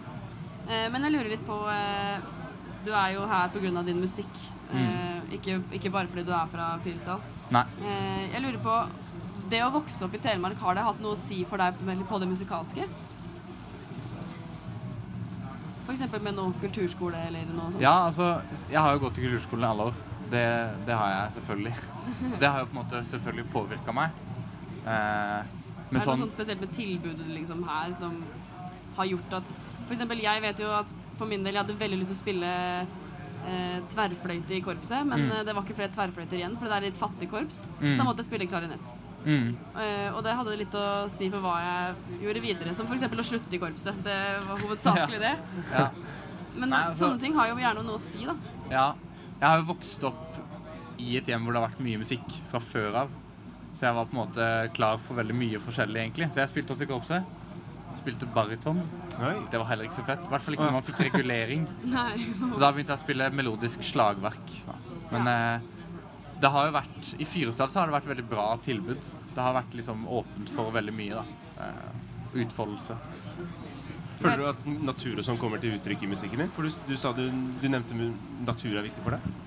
Eh, 0.70 0.86
men 0.94 1.08
jeg 1.08 1.16
lurer 1.16 1.32
litt 1.34 1.46
på 1.48 1.58
eh, 1.74 2.20
Du 2.86 2.92
er 2.92 3.14
jo 3.16 3.26
her 3.28 3.52
pga. 3.54 3.84
din 3.84 4.00
musikk. 4.00 4.34
Eh, 4.74 5.34
ikke, 5.34 5.62
ikke 5.74 5.90
bare 5.90 6.08
fordi 6.08 6.24
du 6.24 6.32
er 6.32 6.48
fra 6.52 6.78
Fyresdal. 6.84 7.22
Eh, 7.52 8.34
jeg 8.34 8.42
lurer 8.42 8.60
på 8.64 8.80
Det 9.50 9.64
å 9.66 9.72
vokse 9.74 10.06
opp 10.06 10.14
i 10.14 10.20
Telemark, 10.22 10.60
har 10.62 10.76
det 10.76 10.84
hatt 10.86 11.00
noe 11.02 11.16
å 11.16 11.18
si 11.18 11.44
for 11.50 11.58
deg 11.58 11.74
på 12.06 12.20
det 12.22 12.28
musikalske? 12.30 12.86
F.eks. 15.88 16.04
med 16.22 16.36
noe 16.38 16.54
kulturskole 16.62 17.18
eller 17.18 17.48
noe 17.50 17.72
sånt? 17.72 17.82
Ja, 17.82 18.06
altså, 18.06 18.44
jeg 18.70 18.78
har 18.78 18.94
jo 18.94 19.00
gått 19.08 19.18
til 19.18 19.26
kulturskolen 19.26 19.66
i 19.66 19.70
alle 19.72 19.88
år. 19.90 19.98
Det, 20.30 20.44
det 20.86 20.94
har 20.94 21.10
jeg 21.16 21.32
selvfølgelig. 21.40 21.74
Det 22.38 22.52
har 22.52 22.60
jo 22.60 22.68
på 22.70 22.76
en 22.76 22.82
måte 22.84 23.02
selvfølgelig 23.10 23.48
påvirka 23.56 23.96
meg. 23.98 24.22
Eh, 24.86 24.92
er 24.94 25.98
det 25.98 26.04
sånn 26.06 26.14
noe 26.20 26.28
sånt 26.28 26.38
spesielt 26.38 26.62
med 26.62 26.76
tilbudet 26.78 27.26
liksom 27.34 27.66
her 27.66 27.98
som 27.98 28.22
har 29.00 29.10
gjort 29.10 29.34
at 29.40 29.50
eksempel, 29.90 30.22
jeg 30.22 30.42
vet 30.44 30.62
jo 30.62 30.70
at 30.78 30.92
for 31.20 31.28
min 31.30 31.44
del 31.46 31.54
jeg 31.58 31.64
hadde 31.66 31.78
veldig 31.80 32.00
lyst 32.00 32.14
til 32.14 32.18
å 32.18 32.24
spille 32.24 32.54
eh, 33.50 33.78
tverrfløyte 33.94 34.56
i 34.58 34.62
korpset, 34.64 35.06
men 35.08 35.22
Mm. 35.28 35.32
eh, 35.32 35.44
det 35.48 35.54
var 35.56 35.64
ikke 35.64 35.76
flere 35.78 35.94
tverrfløyter 35.96 36.38
igjen, 36.40 36.58
for 36.60 36.66
det 36.68 36.76
er 36.78 36.86
litt 36.90 36.98
fattig 37.00 37.30
korps. 37.32 37.66
Mm. 37.80 37.92
Så 37.94 37.98
da 37.98 38.04
måtte 38.08 38.24
jeg 38.24 38.30
spille 38.32 38.48
klarinett. 38.52 38.90
mm, 39.26 39.56
Eh, 39.80 40.10
og 40.16 40.24
det 40.24 40.34
hadde 40.36 40.58
litt 40.58 40.72
å 40.76 41.10
si 41.10 41.30
for 41.30 41.40
hva 41.44 41.56
jeg 41.60 42.22
gjorde 42.24 42.42
videre, 42.42 42.74
som 42.76 42.86
f.eks. 42.88 43.04
å 43.04 43.24
slutte 43.24 43.54
i 43.56 43.60
korpset. 43.60 44.04
Det 44.04 44.18
var 44.48 44.58
hovedsakelig 44.64 45.20
det. 45.20 45.36
ja. 45.74 45.90
Men 46.56 46.70
Nei, 46.70 46.80
altså- 46.90 47.10
sånne 47.10 47.20
ting 47.20 47.34
har 47.34 47.48
jo 47.50 47.56
gjerne 47.56 47.84
noe 47.86 47.96
å 47.96 48.00
si, 48.00 48.26
da. 48.26 48.36
Ja. 48.72 48.94
Jeg 49.40 49.48
har 49.50 49.58
jo 49.60 49.74
vokst 49.74 50.04
opp 50.04 50.36
i 51.00 51.16
et 51.18 51.26
hjem 51.28 51.44
hvor 51.46 51.54
det 51.54 51.62
har 51.62 51.70
vært 51.70 51.80
mye 51.80 51.98
musikk 52.00 52.30
fra 52.52 52.60
før 52.60 52.96
av. 52.96 53.10
Så 53.74 53.82
jeg 53.88 53.94
var 53.96 54.06
på 54.06 54.14
en 54.18 54.28
måte 54.28 54.74
klar 54.74 54.98
for 55.00 55.16
veldig 55.16 55.36
mye 55.36 55.60
forskjellig, 55.60 55.96
egentlig. 55.96 56.28
Så 56.34 56.36
jeg 56.44 56.50
spilte 56.50 56.74
også 56.76 56.84
i 56.84 56.92
korpset. 56.92 57.24
Spilte 58.00 58.28
baryton. 58.34 58.80
Det 59.52 59.60
var 59.60 59.68
heller 59.70 59.90
ikke 59.90 60.00
så 60.00 60.06
fett. 60.08 60.24
I 60.24 60.32
hvert 60.32 60.46
fall 60.46 60.56
ikke 60.56 60.68
når 60.70 60.78
man 60.78 60.88
fikk 60.88 61.02
regulering. 61.10 61.66
Så 62.54 62.62
da 62.62 62.72
begynte 62.72 62.94
jeg 62.94 63.00
å 63.00 63.04
spille 63.04 63.30
melodisk 63.36 63.84
slagverk. 63.84 64.54
Men 65.12 65.28
eh, 65.28 65.68
det 66.40 66.52
har 66.54 66.70
jo 66.70 66.76
vært 66.76 67.10
I 67.20 67.28
Fyresdal 67.28 67.72
så 67.74 67.82
har 67.82 67.90
det 67.90 67.98
vært 67.98 68.10
veldig 68.14 68.28
bra 68.30 68.46
tilbud. 68.64 69.10
Det 69.36 69.44
har 69.44 69.58
vært 69.58 69.76
liksom 69.76 70.06
åpent 70.08 70.54
for 70.56 70.72
veldig 70.76 70.96
mye, 70.96 71.20
da. 71.20 71.66
Eh, 71.66 72.40
utfoldelse. 72.46 72.96
Føler 74.20 74.42
du 74.44 74.48
at 74.52 74.66
natur 74.84 75.20
og 75.20 75.26
sånn 75.26 75.40
kommer 75.40 75.62
til 75.64 75.78
uttrykk 75.78 76.04
i 76.04 76.12
musikken 76.12 76.44
din? 76.44 76.52
For 76.56 76.68
du, 76.68 76.80
du 76.88 76.96
sa 77.00 77.12
du, 77.16 77.26
du 77.32 77.68
nevnte 77.72 77.96
natur 78.48 78.76
er 78.76 78.88
viktig 78.88 79.04
for 79.06 79.16
deg. 79.16 79.46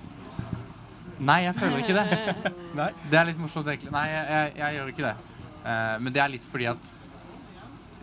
Nei, 1.23 1.43
jeg 1.45 1.55
føler 1.59 1.83
ikke 1.83 1.95
det. 1.97 2.51
Det 3.11 3.17
er 3.19 3.29
litt 3.29 3.39
morsomt, 3.39 3.69
egentlig. 3.69 3.93
Nei, 3.93 4.07
jeg, 4.09 4.25
jeg, 4.33 4.53
jeg 4.59 4.77
gjør 4.77 4.93
ikke 4.93 5.05
det. 5.05 5.15
Eh, 5.63 5.95
men 6.03 6.15
det 6.15 6.21
er 6.23 6.31
litt 6.33 6.45
fordi 6.49 6.67
at 6.71 6.89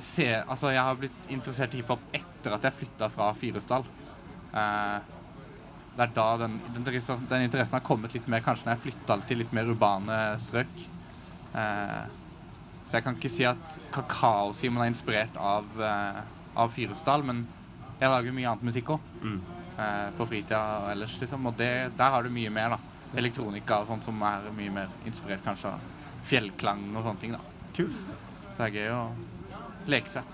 se, 0.02 0.26
altså, 0.40 0.72
Jeg 0.74 0.82
har 0.82 0.98
blitt 1.00 1.32
interessert 1.32 1.74
i 1.74 1.80
hiphop 1.80 2.02
etter 2.16 2.56
at 2.56 2.66
jeg 2.66 2.78
flytta 2.80 3.10
fra 3.12 3.30
Fyresdal. 3.38 3.84
Eh, 4.50 4.98
det 5.96 6.06
er 6.06 6.14
da 6.16 6.26
den, 6.40 6.56
den, 6.72 6.86
den 6.86 7.44
interessen 7.44 7.76
har 7.76 7.84
kommet 7.84 8.14
litt 8.14 8.28
mer 8.30 8.42
kanskje 8.44 8.66
når 8.66 8.76
jeg 8.76 8.84
flytta 8.86 9.18
til 9.28 9.42
litt 9.42 9.54
mer 9.56 9.68
urbane 9.68 10.18
strøk. 10.40 10.84
Eh, 11.52 12.02
så 12.86 12.98
jeg 12.98 13.06
kan 13.06 13.18
ikke 13.18 13.30
si 13.30 13.44
at 13.46 13.78
Kakao-Simon 13.94 14.82
er 14.82 14.90
inspirert 14.90 15.36
av, 15.38 15.66
eh, 15.78 16.20
av 16.58 16.72
Fyresdal, 16.74 17.22
men 17.26 17.44
jeg 18.00 18.10
lager 18.10 18.34
mye 18.34 18.48
annet 18.50 18.66
musikk 18.66 18.94
òg. 18.96 19.10
Eh, 19.80 20.08
på 20.16 20.26
fritida 20.28 20.60
og 20.82 20.90
ellers, 20.92 21.14
liksom. 21.20 21.46
Og 21.46 21.56
det, 21.56 21.70
der 21.96 22.14
har 22.16 22.24
du 22.26 22.32
mye 22.34 22.50
mer, 22.52 22.74
da. 22.74 22.78
Elektronika 23.20 23.80
og 23.82 23.88
sånt 23.90 24.06
som 24.06 24.20
er 24.26 24.50
mye 24.54 24.72
mer 24.74 24.90
inspirert 25.08 25.42
kanskje 25.46 25.72
av 25.72 25.86
fjellklang 26.26 26.82
og 26.94 27.04
sånne 27.06 27.22
ting, 27.22 27.36
da. 27.36 27.40
Kult. 27.76 28.10
Så 28.50 28.56
det 28.58 28.66
er 28.66 28.76
gøy 28.76 28.90
å 28.96 29.04
leke 29.88 30.10
seg. 30.12 30.24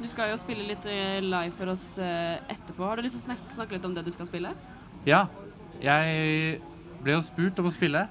Du 0.00 0.06
skal 0.10 0.30
jo 0.32 0.36
spille 0.40 0.66
litt 0.68 0.84
eh, 0.90 1.20
live 1.24 1.52
for 1.56 1.72
oss 1.72 1.98
eh, 2.02 2.36
etterpå. 2.52 2.84
Har 2.84 2.96
du 3.00 3.02
lyst 3.06 3.16
til 3.16 3.22
å 3.22 3.26
snakke, 3.30 3.54
snakke 3.56 3.76
litt 3.78 3.84
om 3.88 3.94
det 3.96 4.04
du 4.04 4.10
skal 4.12 4.26
spille? 4.28 4.50
Ja. 5.08 5.26
Jeg 5.80 6.60
ble 7.04 7.12
jo 7.16 7.22
spurt 7.24 7.58
om 7.60 7.68
å 7.68 7.72
spille, 7.74 8.06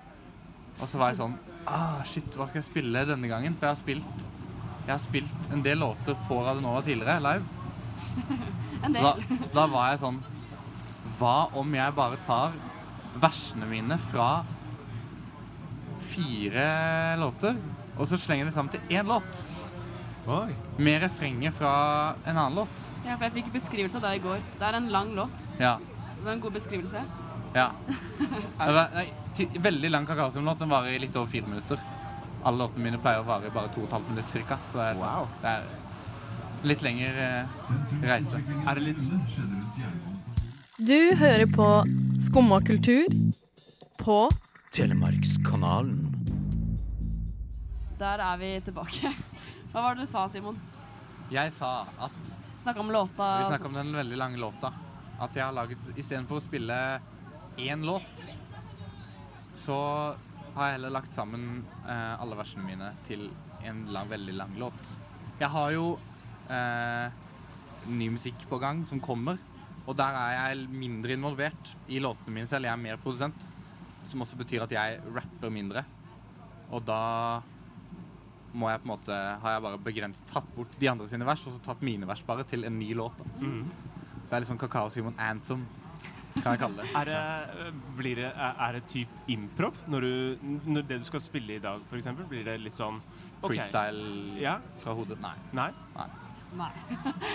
og 0.79 0.87
så 0.89 0.97
var 1.01 1.11
jeg 1.13 1.21
sånn 1.23 1.35
Ah, 1.65 2.03
shit, 2.05 2.27
hva 2.37 2.45
skal 2.45 2.59
jeg 2.61 2.67
spille 2.67 3.01
denne 3.09 3.25
gangen? 3.25 3.55
For 3.57 3.65
jeg 3.65 3.73
har 3.73 3.79
spilt, 3.79 4.25
jeg 4.85 4.91
har 4.93 4.99
spilt 5.01 5.47
en 5.55 5.63
del 5.65 5.79
låter 5.81 6.13
på 6.27 6.37
Radionova 6.45 6.83
tidligere, 6.85 7.17
live. 7.25 7.45
En 8.85 8.93
Så 8.93 9.01
da, 9.01 9.13
del. 9.17 9.39
så 9.47 9.55
da 9.55 9.63
var 9.71 9.87
jeg 9.89 9.99
sånn 10.03 10.17
Hva 11.17 11.31
om 11.57 11.71
jeg 11.73 11.93
bare 11.97 12.19
tar 12.25 12.53
versene 13.23 13.65
mine 13.65 13.97
fra 14.11 14.27
fire 16.05 16.67
låter, 17.19 17.57
og 17.97 18.07
så 18.07 18.19
slenger 18.19 18.45
jeg 18.45 18.51
det 18.51 18.55
sammen 18.57 18.73
til 18.75 18.95
én 18.99 19.09
låt? 19.09 19.41
Med 20.77 21.01
refrenget 21.01 21.53
fra 21.53 21.73
en 22.25 22.37
annen 22.37 22.55
låt. 22.55 22.85
Ja, 23.05 23.13
for 23.17 23.27
jeg 23.27 23.33
fikk 23.37 23.51
beskrivelse 23.53 23.99
av 23.99 24.07
det 24.07 24.15
i 24.17 24.23
går. 24.23 24.41
Det 24.59 24.65
er 24.65 24.77
en 24.79 24.89
lang 24.89 25.13
låt. 25.15 25.45
Ja. 25.59 25.77
Det 26.17 26.25
var 26.25 26.31
en 26.33 26.41
god 26.41 26.57
beskrivelse. 26.57 27.03
ja. 27.53 27.71
Det 28.65 28.73
var, 28.73 28.89
nei, 28.95 29.05
ty, 29.35 29.45
veldig 29.59 29.89
lang 29.91 30.05
Kakaosim-låt. 30.07 30.59
Den 30.59 30.71
varer 30.71 30.95
i 30.95 30.99
litt 30.99 31.15
over 31.15 31.29
fire 31.29 31.47
minutter. 31.47 31.81
Alle 32.43 32.63
låtene 32.63 32.87
mine 32.87 33.01
pleier 33.01 33.21
å 33.21 33.27
vare 33.27 33.49
i 33.49 33.53
bare 33.53 33.69
to 33.73 33.83
og 33.83 33.89
et 33.89 33.97
halvt 33.97 34.09
minutt 34.13 34.31
cirka. 34.31 34.57
Så 34.71 34.79
det 34.79 34.87
er, 34.89 35.01
wow. 35.01 35.27
det 35.43 35.53
er 35.53 36.65
litt 36.65 36.81
lengre 36.85 37.29
eh, 37.29 37.45
reise. 38.05 38.41
Er 38.65 38.79
det 38.79 38.83
litt 38.87 38.99
Du 40.79 40.99
hører 41.21 41.45
på 41.53 41.69
Skumma 42.25 42.59
kultur 42.65 43.05
på 44.01 44.19
Telemarkskanalen. 44.75 46.01
Der 47.99 48.19
er 48.19 48.37
vi 48.37 48.49
tilbake. 48.65 49.13
Hva 49.75 49.81
var 49.83 49.97
det 49.97 50.05
du 50.05 50.07
sa, 50.07 50.21
Simon? 50.31 50.55
Jeg 51.27 51.51
sa 51.51 51.81
at 51.99 52.29
Snakka 52.63 52.79
om 52.79 52.91
låta. 52.95 53.25
Vi 53.41 53.47
snakka 53.49 53.67
om 53.67 53.73
den 53.75 53.89
veldig 53.91 54.17
lange 54.17 54.37
låta. 54.39 54.69
At 55.19 55.35
jeg 55.35 55.43
har 55.43 55.51
laget 55.51 55.89
Istedenfor 55.99 56.39
å 56.39 56.43
spille 56.45 56.77
én 57.59 57.83
låt, 57.83 58.23
så 59.51 59.75
har 60.55 60.69
jeg 60.69 60.77
heller 60.77 60.93
lagt 60.95 61.11
sammen 61.17 61.65
eh, 61.83 62.13
alle 62.15 62.37
versene 62.39 62.63
mine 62.63 62.93
til 63.03 63.27
en 63.67 63.81
lang, 63.91 64.07
veldig 64.13 64.35
lang 64.39 64.53
låt. 64.61 64.93
Jeg 65.41 65.51
har 65.51 65.73
jo 65.75 65.89
eh, 66.47 67.19
ny 67.91 68.07
musikk 68.15 68.47
på 68.47 68.61
gang 68.63 68.85
som 68.87 69.03
kommer. 69.03 69.41
Og 69.83 69.97
der 69.99 70.15
er 70.21 70.37
jeg 70.37 70.69
mindre 70.71 71.19
involvert 71.19 71.73
i 71.91 71.99
låtene 71.99 72.37
mine 72.39 72.47
selv. 72.47 72.69
Jeg 72.69 72.77
er 72.77 72.85
mer 72.85 73.03
produsent. 73.03 73.49
Som 74.07 74.23
også 74.23 74.39
betyr 74.39 74.63
at 74.63 74.71
jeg 74.71 75.03
rapper 75.19 75.51
mindre. 75.51 75.83
Og 76.71 76.87
da 76.87 77.01
må 78.55 78.69
jeg 78.71 78.81
på 78.81 78.87
en 78.87 78.93
måte 78.93 79.15
har 79.41 79.55
jeg 79.57 79.63
bare 79.65 79.79
begrenset 79.83 80.29
tatt 80.31 80.47
bort 80.55 80.75
de 80.79 80.87
andre 80.91 81.07
sine 81.11 81.27
vers, 81.27 81.43
og 81.47 81.55
så 81.55 81.63
tatt 81.65 81.81
mine 81.85 82.07
vers 82.07 82.23
bare 82.27 82.45
til 82.47 82.63
en 82.67 82.77
ny 82.79 82.93
låt. 82.97 83.17
Da. 83.19 83.25
Mhm. 83.41 83.65
Så 84.15 84.29
det 84.29 84.37
er 84.37 84.41
litt 84.43 84.49
sånn 84.49 84.61
Kakao 84.61 84.89
Simon 84.89 85.17
anthem, 85.21 85.65
kan 86.41 86.55
jeg 86.55 86.59
kalle 86.63 86.81
det. 86.81 86.89
Er 86.97 87.09
det, 87.09 87.71
blir 87.97 88.19
det, 88.19 88.31
er 88.35 88.75
det 88.75 88.83
typ 88.91 89.31
improv? 89.31 89.77
Når, 89.91 90.01
du, 90.01 90.45
når 90.65 90.87
det 90.89 90.99
du 91.03 91.07
skal 91.07 91.21
spille 91.23 91.59
i 91.59 91.63
dag, 91.63 91.83
for 91.89 91.99
eksempel, 91.99 92.27
blir 92.31 92.43
det 92.47 92.57
litt 92.63 92.79
sånn 92.79 92.97
okay. 93.41 93.55
Freestyle 93.55 94.39
Ja. 94.41 94.57
fra 94.83 94.95
hodet? 94.97 95.19
Nei. 95.23 95.35
Nei? 95.55 95.69
Nei. 95.95 96.07
Nei. 96.55 96.71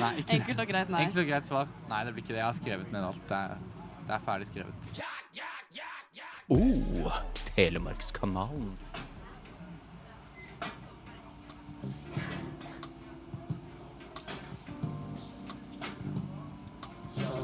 Nei, 0.00 0.12
Enkelt 0.36 0.60
og 0.64 0.68
greit 0.68 0.90
nei. 0.92 1.04
Enkelt 1.04 1.22
og 1.22 1.30
greit 1.30 1.48
svar. 1.48 1.70
Nei, 1.88 2.02
det 2.08 2.16
blir 2.16 2.24
ikke 2.24 2.34
det. 2.34 2.40
Jeg 2.42 2.48
har 2.48 2.58
skrevet 2.58 2.92
ned 2.92 3.06
alt. 3.12 3.22
Det 3.28 3.38
er, 3.38 3.56
det 4.08 4.16
er 4.16 4.26
ferdig 4.26 4.50
skrevet. 4.50 4.90
Oh, 6.50 7.20
Telemarkskanalen. 7.54 8.72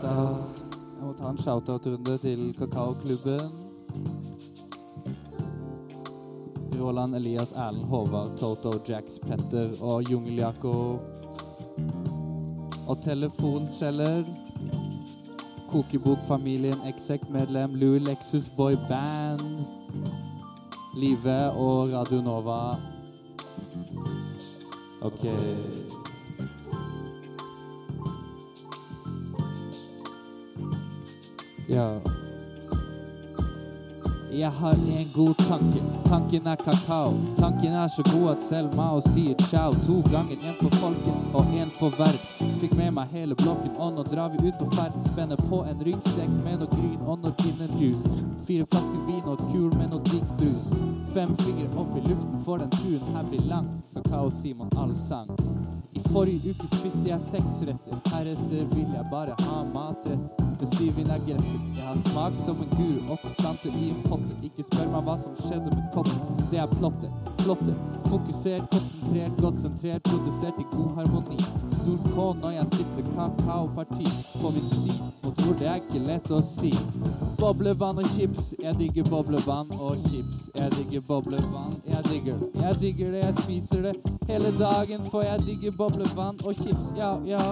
Jeg 0.02 1.02
må 1.02 1.12
ta 1.16 1.30
en 1.30 1.38
shoutout-runde 1.38 2.18
til 2.18 2.54
Kakaoklubben. 2.58 3.40
Roland, 6.80 7.14
Elias, 7.14 7.52
Erlend, 7.52 7.84
Håvard, 7.84 8.38
Toto, 8.38 8.70
Jax, 8.88 9.18
Petter 9.26 9.70
og 9.80 10.02
Jungel-Jakob. 10.10 11.00
Og 12.88 12.98
telefonselger. 13.04 14.24
Kokebokfamilien, 15.70 16.80
Exec-medlem, 16.86 17.74
Louis 17.74 18.02
Lexus 18.02 18.48
Boy 18.56 18.72
Band. 18.88 19.40
Live 20.96 21.50
og 21.50 21.92
Radio 21.92 22.20
Nova. 22.20 22.76
OK. 25.00 25.24
Ja. 31.68 32.00
Jeg 34.32 34.50
har 34.50 34.72
en 34.72 35.08
god 35.14 35.34
tanke. 35.36 35.82
Tanken 36.04 36.46
er 36.46 36.56
kakao. 36.56 37.14
Tanken 37.36 37.72
er 37.72 37.88
så 37.88 38.02
god 38.02 38.30
at 38.30 38.42
selv 38.42 38.76
Mao 38.76 39.00
sier 39.00 39.34
ciao. 39.50 39.72
To 39.86 40.02
ganger, 40.12 40.36
en 40.42 40.54
for 40.60 40.76
folket 40.76 41.34
og 41.34 41.54
en 41.54 41.70
for 41.78 41.90
verden. 41.98 42.54
Fikk 42.60 42.76
med 42.76 42.92
meg 42.94 43.08
hele 43.16 43.34
blokken, 43.34 43.72
og 43.78 43.96
nå 43.96 44.04
drar 44.06 44.30
vi 44.34 44.48
ut 44.48 44.58
på 44.60 44.68
ferden. 44.76 45.02
Spenner 45.02 45.40
på 45.48 45.64
en 45.64 45.82
ryggsekk 45.88 46.30
med 46.44 46.62
noe 46.62 46.70
gryn 46.74 47.02
og 47.02 47.24
noe 47.24 47.34
ginnerjuice. 47.42 48.14
Fire 48.46 48.66
flasker 48.70 49.02
vin 49.08 49.26
og 49.26 49.42
kul 49.50 49.74
med 49.74 49.90
noe 49.90 50.04
digg 50.12 50.26
brus. 50.38 50.70
Fem 51.14 51.34
fingre 51.42 51.70
opp 51.74 51.96
i 51.96 52.06
luften, 52.06 52.40
for 52.44 52.62
den 52.62 52.70
turen 52.78 53.14
her 53.16 53.26
blir 53.30 53.46
lang. 53.50 53.70
Kakao 53.94 54.30
Simon 54.30 54.70
allsang. 54.76 55.32
I 55.96 56.08
forrige 56.12 56.54
uke 56.54 56.74
spiste 56.76 57.08
jeg 57.08 57.30
seks 57.30 57.62
retter. 57.66 58.02
Heretter 58.12 58.66
vil 58.76 58.90
jeg 58.92 59.08
bare 59.10 59.38
ha 59.46 59.64
matrett 59.64 60.20
med 60.20 60.45
syv 60.64 60.96
vinagretter. 60.96 61.58
Jeg 61.76 61.84
har 61.84 61.96
smak 62.06 62.36
som 62.36 62.56
en 62.64 62.70
guru, 62.72 63.12
åtte 63.12 63.34
planter 63.38 63.76
i 63.76 63.90
en 63.90 64.02
potte. 64.08 64.32
Ikke 64.42 64.64
spør 64.64 64.88
meg 64.94 65.04
hva 65.04 65.16
som 65.20 65.36
skjedde 65.42 65.68
med 65.74 65.84
kottet. 65.92 66.46
Det 66.50 66.58
er 66.62 66.72
plottet. 66.78 67.10
Flotte. 67.42 67.74
Fokusert, 68.06 68.64
konsentrert, 68.70 69.36
godt 69.42 69.58
sentrert, 69.60 70.02
produsert 70.02 70.60
i 70.62 70.66
god 70.72 70.96
harmoni. 70.96 71.38
Stor 71.76 71.98
K 72.14 72.26
når 72.40 72.50
jeg 72.56 72.66
stifter 72.72 73.12
kakaoparti 73.12 74.06
på 74.40 74.50
min 74.54 74.66
sti. 74.72 74.96
Og 75.26 75.36
tror 75.36 75.54
det 75.60 75.68
er 75.68 75.80
ikke 75.82 76.02
lett 76.06 76.30
å 76.32 76.40
si. 76.46 76.72
Boblevann 77.38 78.00
og 78.02 78.08
chips. 78.14 78.54
Jeg 78.62 78.78
digger 78.78 79.08
boblevann 79.10 79.72
og 79.76 79.98
chips. 80.08 80.48
Jeg 80.54 80.72
digger 80.78 81.04
boblevann. 81.08 81.76
Jeg 81.86 82.04
digger 82.10 82.38
det. 82.40 82.50
Jeg 82.62 82.80
digger 82.80 83.10
det, 83.12 83.24
jeg 83.24 83.34
spiser 83.42 83.82
det 83.88 83.94
hele 84.30 84.52
dagen, 84.58 85.04
for 85.10 85.26
jeg 85.26 85.42
digger 85.46 85.76
boblevann 85.78 86.38
og 86.44 86.54
chips. 86.62 86.94
Ja, 86.96 87.16
ja. 87.26 87.42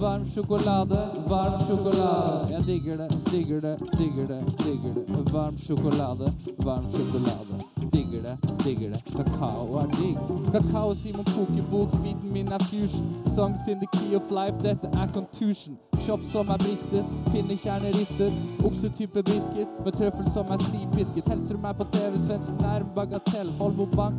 Varm 0.00 0.26
sjokolade, 0.26 1.00
varm 1.30 1.58
sjokolade. 1.66 2.33
Jeg 2.50 2.66
digger 2.66 2.96
det, 2.96 3.08
digger 3.32 3.60
det, 3.60 3.76
digger 3.98 4.26
det, 4.26 4.40
digger 4.64 4.94
det. 4.94 5.32
Varm 5.32 5.58
sjokolade, 5.58 6.26
varm 6.64 6.84
sjokolade. 6.94 7.54
Digger 7.92 8.22
det, 8.26 8.36
digger 8.64 8.88
det. 8.94 9.00
Kakao 9.16 9.76
er 9.82 9.86
digg. 9.98 10.18
Kakao 10.52 10.94
Simon 10.94 11.24
kokebok, 11.24 11.90
biten 12.02 12.32
min 12.32 12.52
er 12.52 12.58
fusion. 12.70 13.06
Songs 13.36 13.68
in 13.68 13.78
the 13.82 13.88
key 13.96 14.16
of 14.16 14.30
life, 14.30 14.56
dette 14.62 14.86
er 14.92 15.08
contusion. 15.12 15.78
Chop 16.00 16.20
som 16.22 16.48
er 16.48 16.58
bristet, 16.58 17.04
pinnekjerner 17.32 17.92
ristet. 17.98 18.32
Oksetype 18.64 19.22
brisket, 19.22 19.68
med 19.84 19.92
trøffel 19.92 20.30
som 20.30 20.46
er 20.50 20.58
stivpisket. 20.68 21.28
Helser 21.28 21.56
meg 21.56 21.76
på 21.76 21.84
TV, 21.92 22.18
Svendsen 22.26 22.64
er 22.64 22.84
bagatell. 22.94 23.50
Holmo 23.58 23.86
Bank. 23.96 24.14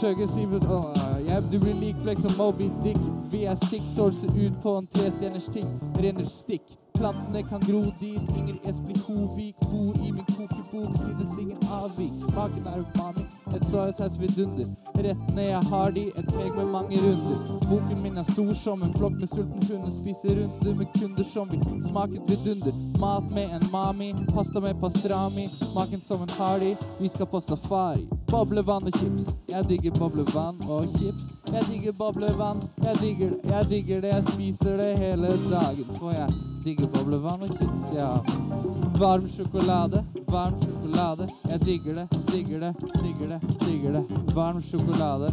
Sivert 0.00 0.64
Åh, 0.70 0.92
jeg, 1.26 1.42
Du 1.52 1.58
blir 1.58 1.74
lik 1.74 1.96
blekk 2.02 2.18
som 2.20 2.32
Moby 2.36 2.68
Dick. 2.84 2.98
Vi 3.30 3.44
er 3.44 3.54
six 3.54 3.98
år 3.98 4.12
ut 4.36 4.52
på 4.62 4.78
en 4.78 4.86
trestjerners 4.86 5.48
ting. 5.52 5.68
Renner 5.96 6.24
stikk. 6.24 6.76
Plantene 6.96 7.42
kan 7.42 7.60
gro 7.60 7.82
dit. 8.00 8.36
Ingrid 8.38 8.60
Espelid 8.64 9.00
Hovik 9.06 9.56
bor 9.60 9.94
i 10.06 10.12
min 10.12 10.24
kokebok. 10.24 10.96
Finnes 10.96 11.38
ingen 11.38 11.58
avvik. 11.72 12.12
Smaken 12.28 12.66
er 12.66 12.84
umami. 12.84 13.26
Et 13.56 13.64
soyasaus 13.66 14.18
vidunder. 14.20 14.66
Rettene 14.96 15.42
jeg 15.42 15.62
har 15.70 15.90
de, 15.90 16.06
et 16.18 16.28
teg 16.32 16.50
med 16.56 16.70
mange 16.72 16.98
runder. 17.04 17.60
Boken 17.68 18.02
min 18.02 18.18
er 18.18 18.26
stor 18.32 18.52
som 18.54 18.82
en 18.82 18.94
flokk 18.96 19.18
med 19.20 19.28
sultne 19.28 19.62
hunder. 19.68 19.92
Spiser 19.92 20.40
runder 20.40 20.74
med 20.80 20.86
kunder 20.98 21.24
som 21.24 21.50
vil 21.52 21.62
smaken 21.88 22.22
vidunder. 22.30 22.74
Mat 23.00 23.30
med 23.34 23.54
en 23.58 23.68
mami. 23.72 24.12
Pasta 24.34 24.60
med 24.60 24.80
pastrami. 24.80 25.48
Smaken 25.60 26.00
som 26.00 26.22
en 26.22 26.34
hardy. 26.38 26.74
Vi 27.00 27.08
skal 27.08 27.26
på 27.26 27.40
safari. 27.40 28.08
Boblevann 28.30 28.88
og 28.88 28.98
chips. 28.98 29.30
Jeg 29.48 29.68
digger 29.68 29.98
boblevann 29.98 30.60
og 30.68 30.88
chips. 30.98 31.32
Jeg 31.52 31.62
digger 31.70 31.92
boblevann. 31.92 32.62
Jeg 32.82 33.00
digger 33.00 33.30
det. 33.30 33.40
Jeg 33.44 33.70
digger 33.70 34.00
det. 34.00 34.08
Jeg 34.08 34.24
spiser 34.32 34.76
det 34.76 34.98
hele 34.98 35.28
dagen. 35.50 35.96
For 35.98 36.10
jeg 36.10 36.28
digger 36.64 36.85
boblevann 36.94 37.42
og 37.42 37.48
chips, 37.56 37.92
ja. 37.96 38.10
Varm 39.00 39.28
sjokolade, 39.28 40.04
varm 40.28 40.54
sjokolade. 40.62 41.28
Jeg 41.50 41.64
digger 41.64 41.94
det, 42.00 42.06
digger 42.32 42.60
det, 42.60 42.72
digger 43.02 43.28
det, 43.34 43.40
digger 43.66 43.92
det. 43.98 44.04
Varm 44.34 44.62
sjokolade. 44.62 45.32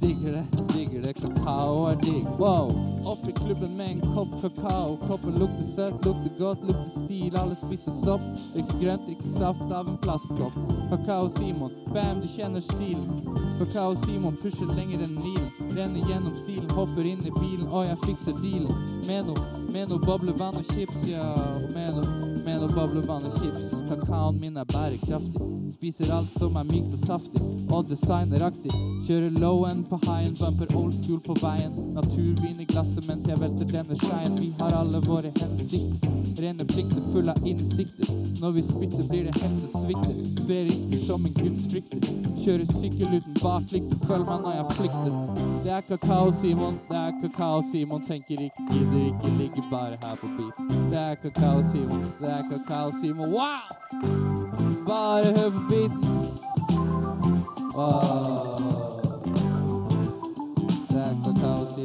Digger 0.00 0.32
det, 0.32 0.44
digger 0.74 1.02
det. 1.02 1.14
Kakao 1.14 1.86
er 1.90 1.96
digg. 2.02 2.26
Wow! 2.38 2.72
Opp 3.04 3.28
i 3.28 3.32
klubben 3.32 3.76
med 3.76 3.90
en 3.90 4.00
kopp 4.14 4.32
kakao. 4.42 4.96
Koppen 5.06 5.38
lukter 5.38 5.64
søtt, 5.64 6.04
lukter 6.04 6.30
godt, 6.38 6.62
lukter 6.64 6.90
stil. 6.90 7.36
Alle 7.40 7.54
spiser 7.54 7.92
sopp. 8.04 8.24
Drikker 8.54 8.80
grønt, 8.80 9.06
drikker 9.06 9.30
saft 9.38 9.72
av 9.72 9.88
en 9.88 9.98
plastkopp. 10.04 10.56
Kakao 10.90 11.28
Simon, 11.28 11.72
bam, 11.92 12.20
du 12.20 12.28
kjenner 12.28 12.60
stilen. 12.60 13.06
Kakao 13.58 13.94
Simon 14.04 14.36
pusher 14.42 14.70
lenger 14.76 15.04
enn 15.04 15.18
Nilen. 15.20 15.50
Renner 15.76 16.08
gjennom 16.08 16.36
silen, 16.46 16.70
hopper 16.76 17.06
inn 17.06 17.24
i 17.26 17.32
bilen, 17.40 17.66
og 17.70 17.88
jeg 17.88 17.98
fikser 18.06 18.38
dealen. 18.42 18.84
Med 19.08 19.28
noe, 19.28 19.48
med 19.74 19.90
noe 19.90 20.02
boblevann 20.06 20.60
og 20.60 20.70
chips, 20.72 21.02
ja. 21.08 21.24
Med 21.74 21.98
noe, 21.98 22.30
med 22.44 22.62
noe 22.62 22.72
boblevann 22.74 23.26
og 23.28 23.40
chips. 23.42 23.82
Kakaoen 23.90 24.40
min 24.40 24.56
er 24.60 24.68
bærekraftig. 24.70 25.50
Spiser 25.74 26.12
alt 26.12 26.32
som 26.38 26.56
er 26.60 26.66
mykt 26.68 26.92
og 26.92 27.00
saftig, 27.06 27.42
og 27.72 27.88
designeraktig. 27.88 28.72
Kjører 29.06 29.32
low-end 29.84 29.88
på 29.90 30.10
high-end, 30.10 30.38
bumper 30.38 30.76
old 30.76 30.94
school 30.94 31.20
på 31.20 31.34
veien. 31.34 31.72
Naturvin 31.94 32.60
i 32.60 32.64
glasset 32.64 33.06
mens 33.06 33.26
jeg 33.26 33.40
velter 33.40 33.64
denne 33.66 33.96
skeien. 33.96 34.38
Vi 34.40 34.54
har 34.58 34.72
alle 34.72 35.00
våre 35.00 35.32
hensikter. 35.40 36.10
Rene 36.40 36.64
plikter 36.64 37.02
full 37.12 37.28
av 37.28 37.46
innsikter. 37.46 38.06
Når 38.40 38.50
vi 38.52 38.62
spytter, 38.62 39.04
blir 39.08 39.24
det 39.24 39.42
helsesvikter. 39.42 40.14
Sprer 40.40 40.64
rykter 40.68 40.98
som 41.06 41.26
en 41.26 41.34
gudsfrykter. 41.34 42.00
Kjører 42.44 42.64
sykkel 42.66 43.14
uten 43.18 43.36
baklykter. 43.40 43.96
Følg 44.06 44.26
meg 44.26 44.40
når 44.42 44.56
jeg 44.56 44.64
flykter. 44.78 45.12
Det 45.64 45.72
er 45.72 45.84
kakao, 45.88 46.32
Simon. 46.32 46.80
Det 46.88 46.96
er 46.96 47.12
kakao, 47.22 47.62
Simon. 47.70 48.02
Tenker 48.04 48.40
ikke, 48.48 48.66
gidder 48.72 49.06
ikke, 49.06 49.36
ligger 49.38 49.68
bare 49.70 49.98
her 50.02 50.16
på 50.20 50.32
beat. 50.36 50.74
Det 50.90 50.98
er 50.98 51.14
kakao, 51.22 51.62
Simon. 51.72 52.04
Det 52.20 52.30
er 52.30 52.42
kakao, 52.50 52.90
Simon. 53.00 53.30
Wow! 53.30 53.64
Bare 54.86 55.32
hør 55.36 55.50
på 55.50 55.62
beaten. 55.70 56.02
Wow. 57.74 58.83
Det 61.74 61.82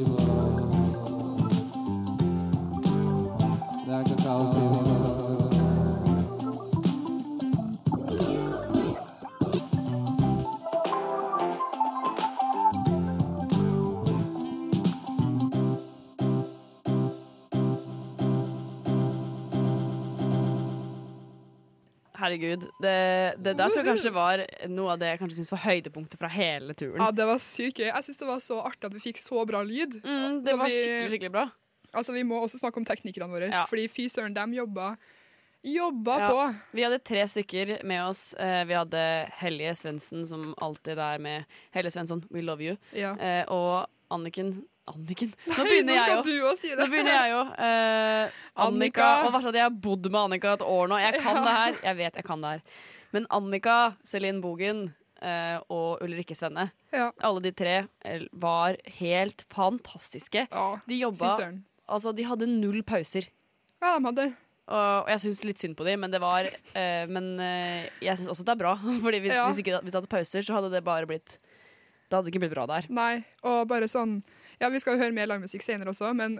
er 3.94 4.02
kakao, 4.02 4.52
Simon. 4.52 4.84
Det 4.84 4.89
er 4.89 4.89
Herregud. 22.20 22.66
Det, 22.84 22.94
det 23.42 23.54
der 23.56 23.68
tror 23.72 23.80
jeg 23.80 23.88
kanskje 23.88 24.12
var 24.14 24.42
noe 24.68 24.92
av 24.94 24.98
det 25.00 25.08
jeg 25.14 25.20
kanskje 25.22 25.38
synes 25.40 25.52
var 25.54 25.62
høydepunktet 25.64 26.18
fra 26.20 26.28
hele 26.28 26.74
turen. 26.76 27.00
Ja, 27.00 27.10
det 27.16 27.26
var 27.26 27.38
sykt 27.42 27.80
gøy. 27.80 27.88
Jeg 27.90 28.04
syns 28.06 28.20
det 28.20 28.28
var 28.28 28.42
så 28.44 28.58
artig 28.64 28.90
at 28.90 28.94
vi 28.98 29.00
fikk 29.08 29.18
så 29.22 29.44
bra 29.48 29.62
lyd. 29.66 29.96
Mm, 30.04 30.42
det 30.44 30.52
Så 30.54 30.58
var 30.60 30.66
vi- 30.68 30.76
skikkelig, 30.78 31.08
skikkelig 31.14 31.32
bra. 31.38 31.46
Altså, 31.92 32.12
Vi 32.14 32.22
må 32.22 32.38
også 32.44 32.60
snakke 32.60 32.76
om 32.78 32.84
teknikerne 32.86 33.28
våre, 33.32 33.48
Ja. 33.50 33.64
fordi 33.66 33.88
fy 33.90 34.06
søren, 34.08 34.32
de 34.34 34.44
jobba, 34.56 34.96
jobba 35.64 36.18
Ja. 36.18 36.28
på. 36.30 36.54
Vi 36.72 36.82
hadde 36.82 36.98
tre 37.04 37.24
stykker 37.26 37.82
med 37.84 38.02
oss. 38.08 38.34
Eh, 38.38 38.64
vi 38.64 38.74
hadde 38.74 39.28
Hellige 39.40 39.74
Svendsen, 39.74 40.26
som 40.26 40.54
alltid 40.62 40.98
er 40.98 41.18
med. 41.18 41.44
Hellige 41.74 41.92
Svensson, 41.92 42.22
we 42.30 42.40
love 42.42 42.60
you. 42.62 42.76
Ja. 42.92 43.14
Eh, 43.16 43.44
og 43.48 43.86
Anniken 44.10 44.64
Anniken? 44.90 45.32
Nå 45.46 45.56
Nei, 45.56 45.64
begynner 45.70 45.92
nå 45.92 45.98
jeg 45.98 46.38
jo. 46.40 46.52
si 46.60 46.68
det. 46.72 46.78
Nå 46.80 46.86
begynner 46.92 47.16
jeg 47.16 47.32
jo. 47.34 47.40
Eh, 47.66 48.38
Annika. 48.66 49.08
Og 49.26 49.32
verst 49.34 49.50
at 49.52 49.58
jeg 49.60 49.66
har 49.66 49.76
bodd 49.88 50.10
med 50.10 50.20
Annika 50.26 50.54
et 50.58 50.64
år 50.66 50.90
nå. 50.92 50.98
Jeg 51.02 51.20
kan 51.22 51.36
Ja. 51.40 51.44
det 51.46 51.56
her. 51.58 51.78
Jeg 51.90 51.96
vet 52.04 52.20
jeg 52.20 52.26
kan 52.28 52.44
det 52.44 52.54
her. 52.56 52.62
Men 53.14 53.26
Annika, 53.34 53.78
Celine 54.06 54.40
Bogen 54.44 54.84
uh, 55.22 55.58
og 55.72 56.04
Ulrikke 56.06 56.36
Svenne, 56.38 56.68
Ja. 56.94 57.08
alle 57.26 57.40
de 57.42 57.50
tre 57.56 57.72
var 58.32 58.76
helt 59.00 59.42
fantastiske. 59.50 60.46
de 60.86 61.00
jobba. 61.00 61.32
Altså, 61.90 62.12
de 62.14 62.22
hadde 62.28 62.46
null 62.46 62.82
pauser. 62.86 63.26
Ja, 63.82 63.96
de 63.98 64.04
hadde. 64.06 64.28
Og, 64.70 65.08
jeg 65.10 65.18
syns 65.24 65.40
litt 65.48 65.58
synd 65.58 65.74
på 65.74 65.82
dem, 65.82 65.98
men 66.04 66.12
det 66.14 66.20
var 66.22 66.46
eh, 66.46 67.02
Men 67.10 67.32
eh, 67.42 67.88
jeg 68.04 68.20
syns 68.20 68.28
også 68.30 68.44
det 68.46 68.52
er 68.54 68.60
bra. 68.60 68.76
Fordi 69.02 69.18
vi, 69.24 69.32
Ja. 69.34 69.48
hvis, 69.48 69.58
ikke, 69.64 69.80
hvis 69.82 69.90
det 69.90 69.98
hadde 69.98 70.12
pauser, 70.12 70.44
så 70.46 70.54
hadde 70.54 70.70
det 70.70 70.84
bare 70.86 71.08
blitt 71.10 71.38
Det 72.06 72.14
hadde 72.14 72.30
ikke 72.30 72.44
blitt 72.44 72.54
bra 72.54 72.68
der. 72.70 72.86
Nei, 72.94 73.24
og 73.42 73.64
bare 73.70 73.88
sånn 73.90 74.20
Ja, 74.60 74.68
vi 74.68 74.80
skal 74.82 74.96
jo 74.96 75.02
høre 75.02 75.12
mer 75.16 75.26
livemusikk 75.30 75.62
senere 75.64 75.88
også, 75.94 76.12
men 76.16 76.38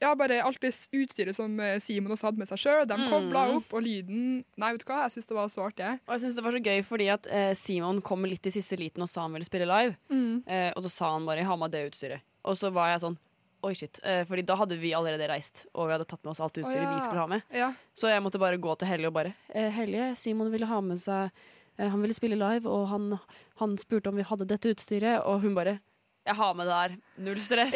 ja, 0.00 0.12
bare 0.14 0.38
alt 0.46 0.60
det 0.62 0.70
utstyret 0.94 1.34
som 1.34 1.58
eh, 1.60 1.78
Simon 1.82 2.12
også 2.14 2.28
hadde 2.28 2.38
med 2.38 2.48
seg 2.48 2.60
sjøl, 2.62 2.84
de 2.86 2.94
Mm. 2.94 3.08
kobla 3.10 3.40
opp, 3.56 3.72
og 3.74 3.82
lyden 3.82 4.44
Nei, 4.56 4.72
vet 4.72 4.84
du 4.84 4.86
hva, 4.92 5.02
jeg 5.08 5.16
syns 5.16 5.26
det 5.26 5.36
var 5.36 5.48
så 5.50 5.64
artig. 5.66 5.88
Og 6.06 6.12
jeg 6.14 6.20
synes 6.22 6.36
det 6.38 6.44
var 6.44 6.52
så 6.54 6.62
gøy 6.62 6.82
fordi 6.86 7.08
at 7.10 7.26
eh, 7.26 7.54
Simon 7.58 8.00
kom 8.00 8.22
litt 8.24 8.46
i 8.46 8.50
siste 8.54 8.78
liten 8.78 9.02
og 9.02 9.08
sa 9.10 9.22
han 9.26 9.32
ville 9.34 9.44
spille 9.48 9.66
live. 9.66 9.96
Mm. 10.10 10.44
Eh, 10.46 10.70
og 10.76 10.84
så 10.86 10.90
sa 10.90 11.12
han 11.12 11.26
bare 11.26 11.42
'ha 11.44 11.56
med 11.56 11.70
det 11.72 11.90
utstyret'. 11.90 12.20
Og 12.44 12.54
så 12.56 12.70
var 12.72 12.88
jeg 12.94 13.00
sånn 13.00 13.18
Oi, 13.60 13.72
shit. 13.74 13.98
Eh, 14.04 14.22
fordi 14.24 14.42
da 14.46 14.54
hadde 14.54 14.76
vi 14.78 14.92
allerede 14.94 15.26
reist, 15.28 15.66
og 15.74 15.88
vi 15.88 15.92
hadde 15.96 16.06
tatt 16.06 16.22
med 16.22 16.30
oss 16.30 16.38
alt 16.40 16.54
utstyret 16.54 16.78
oh, 16.86 16.92
ja. 16.92 16.94
vi 16.94 17.00
skulle 17.00 17.18
ha 17.18 17.26
med. 17.26 17.42
Ja. 17.50 17.72
Så 17.92 18.06
jeg 18.06 18.22
måtte 18.22 18.38
bare 18.38 18.56
gå 18.56 18.78
til 18.78 18.86
Hellige 18.86 19.08
og 19.08 19.14
bare 19.14 19.34
eh, 19.52 19.68
'Hellige, 19.72 20.14
Simon 20.16 20.52
ville 20.52 20.66
ha 20.66 20.80
med 20.80 20.96
seg 21.00 21.32
eh, 21.76 21.88
Han 21.90 22.00
ville 22.00 22.14
spille 22.14 22.38
live, 22.38 22.70
og 22.70 22.86
han, 22.86 23.18
han 23.58 23.76
spurte 23.76 24.06
om 24.10 24.14
vi 24.14 24.22
hadde 24.22 24.46
dette 24.46 24.70
utstyret', 24.70 25.26
og 25.26 25.40
hun 25.42 25.56
bare 25.56 25.80
'Jeg 26.28 26.36
har 26.36 26.52
med 26.52 26.66
det 26.68 26.74
her. 26.74 26.96
Null 27.24 27.38
stress'. 27.40 27.72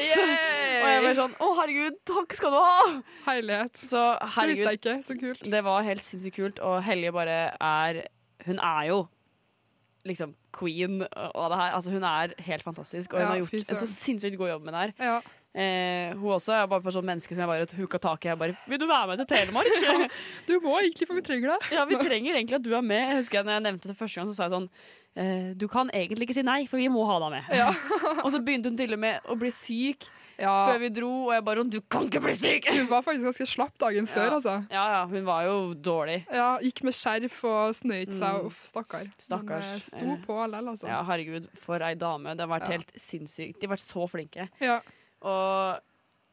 og 0.82 0.88
jeg 0.92 1.02
var 1.06 1.14
sånn 1.16 1.34
'Å, 1.40 1.48
herregud, 1.56 1.96
takk 2.04 2.34
skal 2.36 2.50
du 2.52 2.58
ha'. 2.60 3.02
Herlighet. 3.26 3.76
Så 3.80 4.02
herregud. 4.36 4.66
Det 4.66 4.74
ikke. 4.80 4.96
Så 5.06 5.16
kult. 5.18 5.44
Det 5.50 5.64
var 5.64 5.82
helt 5.82 6.04
sinnssykt 6.04 6.36
kult, 6.36 6.58
og 6.60 6.82
Helje 6.84 7.12
bare 7.12 7.56
er 7.60 8.02
Hun 8.44 8.58
er 8.58 8.88
jo 8.88 9.06
liksom 10.04 10.34
queen 10.52 11.02
av 11.14 11.50
det 11.50 11.58
her. 11.58 11.70
Altså, 11.76 11.90
hun 11.90 12.02
er 12.02 12.32
helt 12.42 12.62
fantastisk, 12.62 13.12
og 13.12 13.20
hun 13.20 13.28
Ja, 13.28 13.32
har 13.32 13.38
gjort 13.38 13.70
en 13.70 13.78
så 13.78 13.86
sinnssykt 13.86 14.36
god 14.36 14.48
jobb 14.48 14.64
med 14.64 14.74
det 14.74 14.80
her. 14.80 14.92
Ja. 15.12 15.20
Eh, 15.52 16.14
hun 16.16 16.32
også 16.32 16.54
er 16.56 16.66
bare 16.70 16.92
sånn 16.94 17.04
menneske 17.04 17.34
som 17.36 17.42
jeg 17.44 17.50
bare 17.50 17.66
hooka 17.76 17.98
tak 18.00 18.24
i. 18.24 18.28
Jeg 18.30 18.38
bare 18.40 18.56
'Vil 18.66 18.78
du 18.80 18.86
være 18.88 19.06
med 19.08 19.20
til 19.20 19.26
Telemark?' 19.36 20.10
du 20.48 20.60
må 20.64 20.78
egentlig, 20.80 21.06
for 21.06 21.14
vi 21.14 21.20
trenger 21.20 21.52
deg. 21.52 21.72
Ja, 21.76 21.84
vi 21.84 21.96
trenger 22.00 22.34
egentlig 22.40 22.56
at 22.56 22.64
du 22.64 22.72
er 22.74 22.80
med. 22.80 23.02
Jeg 23.10 23.16
husker 23.20 23.38
jeg, 23.38 23.44
når 23.44 23.52
jeg 23.52 23.62
nevnte 23.68 23.88
det 23.88 23.96
første 23.98 24.20
gang, 24.20 24.28
så 24.28 24.34
sa 24.34 24.42
jeg 24.48 24.54
sånn 24.56 24.68
eh, 25.16 25.52
Du 25.54 25.68
kan 25.68 25.90
egentlig 25.92 26.24
ikke 26.24 26.34
si 26.38 26.42
nei, 26.42 26.64
for 26.66 26.78
vi 26.80 26.88
må 26.88 27.04
ha 27.04 27.18
deg 27.20 27.30
med. 27.36 27.44
Ja. 27.52 27.68
og 28.24 28.30
så 28.32 28.40
begynte 28.40 28.72
hun 28.72 28.78
til 28.80 28.92
og 28.96 28.98
med 28.98 29.20
å 29.28 29.36
bli 29.36 29.50
syk 29.52 30.08
før 30.42 30.78
vi 30.80 30.88
dro, 30.88 31.10
og 31.28 31.34
jeg 31.36 31.44
bare 31.44 31.60
sånn 31.62 31.70
Du 31.70 31.80
kan 31.92 32.08
ikke 32.08 32.22
bli 32.24 32.32
syk! 32.34 32.70
Hun 32.72 32.88
var 32.88 33.04
faktisk 33.04 33.28
ganske 33.28 33.46
slapp 33.46 33.76
dagen 33.78 34.08
før, 34.10 34.24
Ja. 34.24 34.32
altså. 34.38 34.54
Ja, 34.72 34.84
ja, 34.96 35.02
hun 35.06 35.24
var 35.28 35.44
jo 35.44 35.74
dårlig. 35.74 36.24
Ja, 36.32 36.56
Gikk 36.64 36.82
med 36.88 36.96
skjerf 36.96 37.44
og 37.44 37.76
snøyt 37.76 38.16
seg. 38.16 38.40
Mm. 38.40 38.48
Uff, 38.48 38.64
stakkar. 38.66 39.06
Stakkars. 39.20 39.68
Men, 39.68 39.76
eh, 39.76 39.84
sto 39.84 40.16
på 40.24 40.32
likevel, 40.48 40.72
altså. 40.72 40.88
Ja, 40.88 41.02
herregud, 41.04 41.46
for 41.60 41.84
ei 41.84 41.92
dame. 41.94 42.34
Det 42.34 42.48
har 42.48 42.58
vært 42.58 42.68
Ja. 42.68 42.78
helt 42.78 42.92
sinnssykt. 42.96 43.60
De 43.60 43.66
har 43.68 43.76
vært 43.76 43.84
så 43.84 44.08
flinke. 44.08 44.48
Ja. 44.60 44.80
Og 45.22 45.80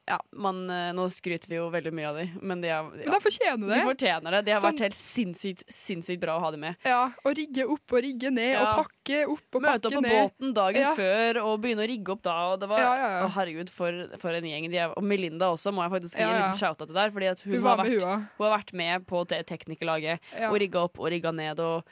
ja, 0.09 0.15
man, 0.41 0.63
eh, 0.73 0.87
nå 0.97 1.03
skryter 1.13 1.45
vi 1.51 1.57
jo 1.59 1.67
veldig 1.69 1.91
mye 1.93 2.07
av 2.09 2.15
dem, 2.17 2.29
men 2.41 2.61
de, 2.63 2.69
er, 2.73 2.87
ja, 3.05 3.11
de 3.13 3.17
fortjener 3.21 3.67
det. 3.69 3.75
de 3.77 3.83
fortjener 3.85 4.31
det. 4.33 4.39
De 4.47 4.51
har 4.55 4.61
Sånn- 4.63 4.71
vært 4.73 4.79
helt 4.87 4.97
sinnssykt, 4.97 5.61
sinnssykt 5.69 6.19
bra 6.23 6.39
å 6.39 6.41
ha 6.41 6.49
dem 6.55 6.61
med. 6.65 6.75
Ja, 6.83 7.11
Å 7.23 7.33
rigge 7.37 7.67
opp 7.69 7.93
og 7.93 8.01
rigge 8.01 8.31
ned, 8.33 8.55
Ja. 8.55 8.63
og 8.73 8.87
pakke 8.87 9.19
opp 9.29 9.53
og 9.59 9.61
Møte 9.61 9.83
pakke 9.83 9.85
opp 9.85 9.93
på 9.93 10.01
ned. 10.01 10.15
båten 10.17 10.53
dagen 10.57 10.81
Ja. 10.81 10.95
før 10.97 11.37
og 11.43 11.61
begynne 11.61 11.85
å 11.85 11.89
rigge 11.93 12.09
opp 12.09 12.23
da. 12.25 12.33
Og 12.53 12.59
det 12.59 12.69
var. 12.69 12.79
Å, 12.79 13.29
herregud, 13.37 13.69
for, 13.69 14.17
for 14.17 14.29
en 14.33 14.43
gjeng. 14.49 14.73
Er, 14.73 14.89
og 14.97 15.03
Melinda 15.03 15.45
også 15.53 15.71
må 15.71 15.85
jeg 15.85 16.01
faktisk 16.01 16.17
gi 16.17 16.23
en 16.25 16.41
liten 16.41 16.57
shout-out 16.57 16.87
til 16.87 16.95
der. 16.97 17.11
Fordi 17.11 17.27
hun, 17.45 17.53
Hun 17.53 17.61
har 17.69 17.77
vært, 17.77 18.01
hun 18.01 18.45
har 18.49 18.57
vært 18.57 18.73
med 18.73 19.05
på 19.05 19.27
det 19.27 19.45
teknikerlaget 19.45 20.19
og 20.49 20.57
rigga 20.59 20.81
opp 20.89 20.97
og 20.97 21.11
rigga 21.13 21.31
ned. 21.31 21.59
Og 21.59 21.83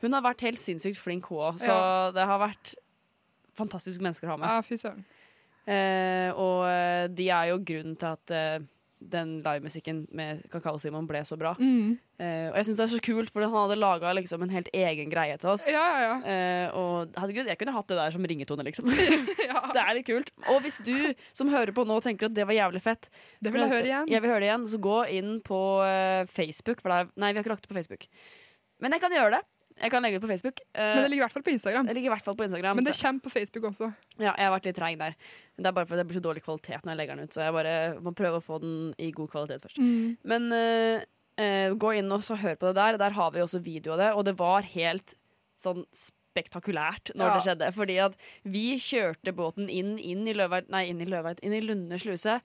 hun 0.00 0.12
har 0.16 0.22
vært 0.22 0.40
helt 0.40 0.56
sinnssykt 0.56 0.96
flink, 0.96 1.26
hun 1.28 1.52
òg. 1.52 1.60
Så 1.60 2.14
det 2.14 2.24
har 2.24 2.40
vært 2.40 2.72
fantastiske 3.56 4.00
mennesker 4.00 4.28
å 4.28 4.30
ha 4.30 4.36
med. 4.40 4.48
Ja, 4.48 4.60
fy 4.64 4.76
søren. 4.80 5.04
Eh, 5.66 6.30
og 6.32 6.64
eh, 6.70 7.04
de 7.10 7.28
er 7.34 7.50
jo 7.50 7.60
grunnen 7.66 7.98
til 7.98 8.14
at 8.14 8.34
eh, 8.34 8.64
den 9.12 9.40
livemusikken 9.44 10.06
med 10.16 10.42
Kakao-Simon 10.52 11.06
ble 11.08 11.20
så 11.26 11.36
bra. 11.38 11.52
Mm. 11.60 11.96
Eh, 12.16 12.46
og 12.48 12.56
jeg 12.56 12.68
syns 12.68 12.78
det 12.78 12.84
er 12.86 12.92
så 12.94 13.00
kult, 13.04 13.30
for 13.32 13.44
han 13.44 13.52
hadde 13.52 13.78
laga 13.78 14.12
liksom 14.16 14.44
en 14.46 14.52
helt 14.54 14.70
egen 14.72 15.10
greie 15.12 15.36
til 15.40 15.52
oss. 15.52 15.66
Ja, 15.70 15.84
ja, 15.84 16.06
ja. 16.06 16.14
Eh, 16.32 16.76
og 16.76 17.18
herregud, 17.20 17.50
jeg 17.50 17.60
kunne 17.60 17.74
hatt 17.76 17.90
det 17.92 17.98
der 17.98 18.14
som 18.14 18.24
ringetone, 18.24 18.66
liksom. 18.66 18.88
Det 19.76 19.82
er 19.82 19.92
litt 19.98 20.08
kult. 20.08 20.32
Og 20.52 20.62
hvis 20.64 20.80
du 20.86 20.94
som 21.36 21.52
hører 21.52 21.74
på 21.76 21.84
nå 21.88 21.98
tenker 22.04 22.30
at 22.30 22.36
det 22.36 22.46
var 22.48 22.56
jævlig 22.56 22.80
fett 22.84 23.10
Det 23.44 23.52
vil 23.52 23.66
jeg 23.66 23.74
høre 23.74 23.90
igjen. 23.90 24.10
Jeg 24.14 24.24
vil 24.24 24.32
høre 24.32 24.42
det 24.44 24.48
igjen. 24.50 24.66
Så 24.72 24.80
gå 24.82 24.96
inn 25.18 25.36
på 25.44 25.60
eh, 25.84 26.22
Facebook, 26.30 26.80
for 26.82 26.92
det 26.92 27.02
er 27.02 27.12
Nei, 27.20 27.32
vi 27.32 27.40
har 27.40 27.44
ikke 27.44 27.54
lagt 27.54 27.66
det 27.66 27.72
på 27.72 27.78
Facebook. 27.78 28.08
Men 28.82 28.96
jeg 28.96 29.04
kan 29.04 29.14
gjøre 29.14 29.38
det. 29.38 29.44
Jeg 29.76 29.90
kan 29.92 30.02
legge 30.02 30.16
det 30.16 30.22
på 30.24 30.28
Facebook. 30.30 30.60
Eh, 30.74 30.80
Men 30.94 31.02
det 31.04 31.10
ligger 31.10 31.22
i 31.22 31.26
hvert 31.26 31.32
fall 31.36 31.42
på 31.44 31.52
Instagram. 31.52 31.86
det 31.86 31.94
ligger 31.94 32.08
i 32.08 32.14
hvert 32.14 32.24
fall 32.24 32.36
på 32.36 32.44
Instagram. 32.46 32.76
Men 32.76 32.84
det 32.86 32.94
kommer 32.96 33.20
på 33.26 33.30
Facebook 33.34 33.64
også. 33.70 33.88
ja, 34.18 34.32
jeg 34.32 34.46
har 34.46 34.54
vært 34.54 34.64
litt 34.70 34.76
treig 34.76 34.98
der. 34.98 35.16
Det 35.58 35.66
er 35.66 35.72
bare 35.76 35.86
fordi 35.86 35.98
det 36.00 36.06
blir 36.08 36.16
så 36.20 36.24
dårlig 36.24 36.42
kvalitet 36.46 36.80
når 36.84 36.92
jeg 36.94 37.00
legger 37.02 37.16
den 37.16 37.24
ut. 37.28 37.32
Så 37.36 37.42
jeg 37.44 37.52
bare 37.52 37.74
må 38.00 38.12
prøve 38.16 38.40
å 38.40 38.44
få 38.46 38.60
den 38.62 38.94
i 38.98 39.10
god 39.12 39.28
kvalitet 39.34 39.60
først. 39.66 39.78
Mm. 39.78 40.16
Men 40.24 40.48
uh, 40.52 41.04
uh, 41.40 41.74
gå 41.76 41.92
inn 41.98 42.10
og 42.12 42.24
så 42.24 42.36
hør 42.40 42.56
på 42.56 42.70
det 42.70 42.76
der. 42.80 42.96
Der 43.04 43.10
har 43.10 43.30
vi 43.36 43.40
også 43.44 43.60
video 43.60 43.92
av 43.92 43.98
det. 44.00 44.10
Og 44.16 44.24
det 44.24 44.36
var 44.40 44.62
helt 44.62 45.14
sånn 45.60 45.84
spektakulært 46.36 47.12
når 47.14 47.26
Ja. 47.28 47.34
det 47.34 47.44
skjedde. 47.46 47.68
Fordi 47.76 47.96
at 48.04 48.16
vi 48.44 48.76
kjørte 48.76 49.32
båten 49.36 49.68
inn, 49.72 49.98
inn 49.98 50.26
i 50.28 50.34
Løveit, 50.36 50.68
nei, 50.72 50.86
inn 50.90 51.00
i 51.00 51.06
Løveit, 51.08 51.40
inn 51.42 51.52
i 51.56 51.60
Lunde 51.64 51.98
sluse. 52.00 52.40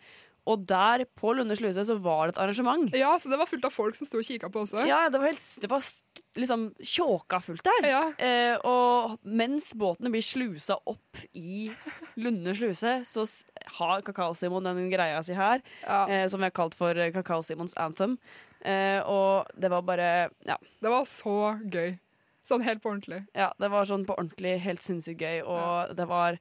Og 0.49 0.63
der 0.65 1.03
på 1.19 1.35
Lunde 1.37 1.53
sluse 1.57 1.83
så 1.85 1.95
var 2.01 2.25
det 2.27 2.33
et 2.35 2.41
arrangement. 2.41 2.89
Ja, 2.97 3.11
så 3.21 3.29
det 3.29 3.37
var 3.37 3.49
fullt 3.49 3.67
av 3.67 3.73
folk 3.75 3.97
som 3.97 4.07
sto 4.09 4.17
og 4.17 4.25
kikka 4.25 4.49
på 4.49 4.63
også. 4.63 4.81
Ja, 4.89 5.03
det 5.13 5.19
var, 5.21 5.29
helt, 5.29 5.45
det 5.61 5.69
var 5.69 5.85
liksom 6.41 6.63
tjåka 6.81 7.37
fullt 7.45 7.67
der. 7.67 7.89
Eh, 8.17 8.55
og 8.65 9.19
mens 9.21 9.71
båtene 9.77 10.09
blir 10.13 10.25
slusa 10.25 10.79
opp 10.89 11.21
i 11.37 11.67
Lunde 12.17 12.55
sluse, 12.57 12.95
så 13.05 13.25
har 13.77 14.01
Kakao-Simon 14.07 14.65
den 14.65 14.89
greia 14.89 15.21
si 15.25 15.37
her, 15.37 15.61
eh, 15.85 16.25
som 16.31 16.41
vi 16.41 16.49
har 16.49 16.55
kalt 16.57 16.77
for 16.77 16.97
eh, 16.97 17.13
Kakao-Simons 17.13 17.77
anthem. 17.77 18.17
Eh, 18.65 18.99
og 19.05 19.49
det 19.57 19.69
var 19.73 19.85
bare 19.85 20.09
Ja. 20.45 20.57
Det 20.81 20.89
var 20.89 21.05
så 21.05 21.59
gøy. 21.69 21.99
Sånn 22.41 22.63
helt 22.65 22.81
på 22.81 22.89
ordentlig. 22.89 23.21
Ja, 23.37 23.51
det 23.61 23.69
var 23.69 23.85
sånn 23.85 24.07
på 24.09 24.15
ordentlig 24.17 24.55
helt 24.63 24.81
sinnssykt 24.81 25.21
gøy, 25.21 25.43
og 25.45 25.93
det 25.95 26.07
var 26.09 26.39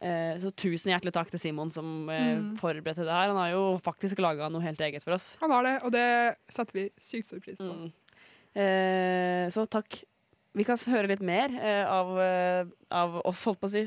Så 0.00 0.50
tusen 0.56 0.94
hjertelig 0.94 1.12
takk 1.12 1.28
til 1.30 1.38
Simon 1.42 1.68
som 1.70 2.08
eh, 2.08 2.38
Mm. 2.38 2.54
forberedte 2.56 3.04
det 3.04 3.12
her. 3.12 3.28
Han 3.28 3.36
har 3.36 3.50
jo 3.52 3.64
faktisk 3.84 4.18
laga 4.24 4.48
noe 4.48 4.62
helt 4.64 4.80
eget 4.80 5.04
for 5.04 5.12
oss. 5.18 5.36
Han 5.42 5.50
har 5.52 5.62
det, 5.66 5.74
og 5.84 5.92
det 5.92 6.06
setter 6.48 6.72
vi 6.78 6.86
sykt 6.96 7.26
stor 7.28 7.40
pris 7.44 7.58
på. 7.60 7.68
Mm. 7.68 7.90
Eh, 8.56 9.48
så 9.52 9.66
takk. 9.70 10.00
Vi 10.58 10.64
kan 10.66 10.80
høre 10.90 11.06
litt 11.12 11.20
mer 11.22 11.52
eh, 11.62 11.84
av, 11.86 12.08
eh, 12.18 12.64
av 12.90 13.20
oss, 13.28 13.44
holdt 13.46 13.60
på 13.60 13.68
å 13.68 13.70
si, 13.70 13.84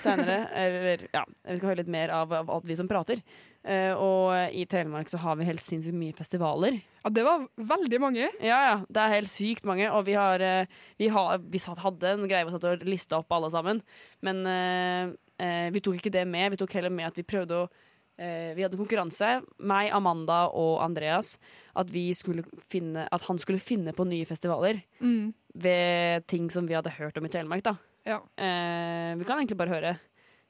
seinere. 0.00 0.38
Eller 0.62 1.02
ja, 1.12 1.26
vi 1.44 1.58
skal 1.58 1.68
høre 1.74 1.82
litt 1.82 1.90
mer 1.92 2.08
av, 2.14 2.32
av 2.32 2.48
alt 2.54 2.64
vi 2.64 2.76
som 2.78 2.88
prater. 2.88 3.20
Eh, 3.66 3.92
og 3.92 4.32
i 4.56 4.64
Telemark 4.70 5.10
så 5.12 5.18
har 5.20 5.36
vi 5.36 5.44
helt 5.50 5.60
sinnssykt 5.60 5.98
mye 5.98 6.16
festivaler. 6.16 6.78
Ja, 7.04 7.10
det 7.12 7.26
var 7.26 7.44
veldig 7.58 8.00
mange. 8.00 8.30
Ja, 8.40 8.62
ja. 8.70 8.78
Det 8.88 9.02
er 9.02 9.12
helt 9.18 9.28
sykt 9.34 9.68
mange. 9.68 9.90
Og 9.92 10.06
vi 10.08 10.14
har, 10.16 10.40
eh, 10.40 10.64
vi, 10.96 11.10
har, 11.12 11.36
vi 11.42 11.60
satt, 11.60 11.82
hadde 11.84 12.14
en 12.14 12.24
greie 12.30 12.46
hvor 12.46 12.54
vi 12.54 12.56
satt 12.62 12.70
og 12.70 12.88
lista 12.88 13.18
opp 13.20 13.36
alle 13.36 13.52
sammen. 13.52 13.82
Men 14.24 14.40
eh, 15.38 15.68
vi 15.74 15.80
tok 15.80 15.98
ikke 16.00 16.12
det 16.12 16.26
med. 16.26 16.50
Vi 16.54 16.56
tok 16.62 16.72
heller 16.78 16.90
med 16.90 17.06
at 17.10 17.16
vi 17.20 17.22
prøvde 17.26 17.58
å 17.62 17.68
eh, 18.18 18.54
Vi 18.56 18.62
hadde 18.64 18.78
konkurranse, 18.80 19.42
meg, 19.60 19.90
Amanda 19.92 20.46
og 20.48 20.80
Andreas, 20.84 21.38
at, 21.76 21.90
vi 21.92 22.08
skulle 22.16 22.44
finne, 22.70 23.06
at 23.12 23.22
han 23.28 23.38
skulle 23.38 23.60
finne 23.60 23.92
på 23.92 24.06
nye 24.08 24.24
festivaler 24.24 24.82
Mm. 25.00 25.34
ved 25.54 26.26
ting 26.26 26.50
som 26.50 26.66
vi 26.66 26.74
hadde 26.74 26.90
hørt 26.98 27.18
om 27.18 27.24
i 27.26 27.28
Telemark. 27.28 27.62
da. 27.62 27.76
Ja. 28.06 28.20
Eh, 28.38 29.14
vi 29.18 29.24
kan 29.24 29.38
egentlig 29.38 29.56
bare 29.58 29.68
høre. 29.74 29.98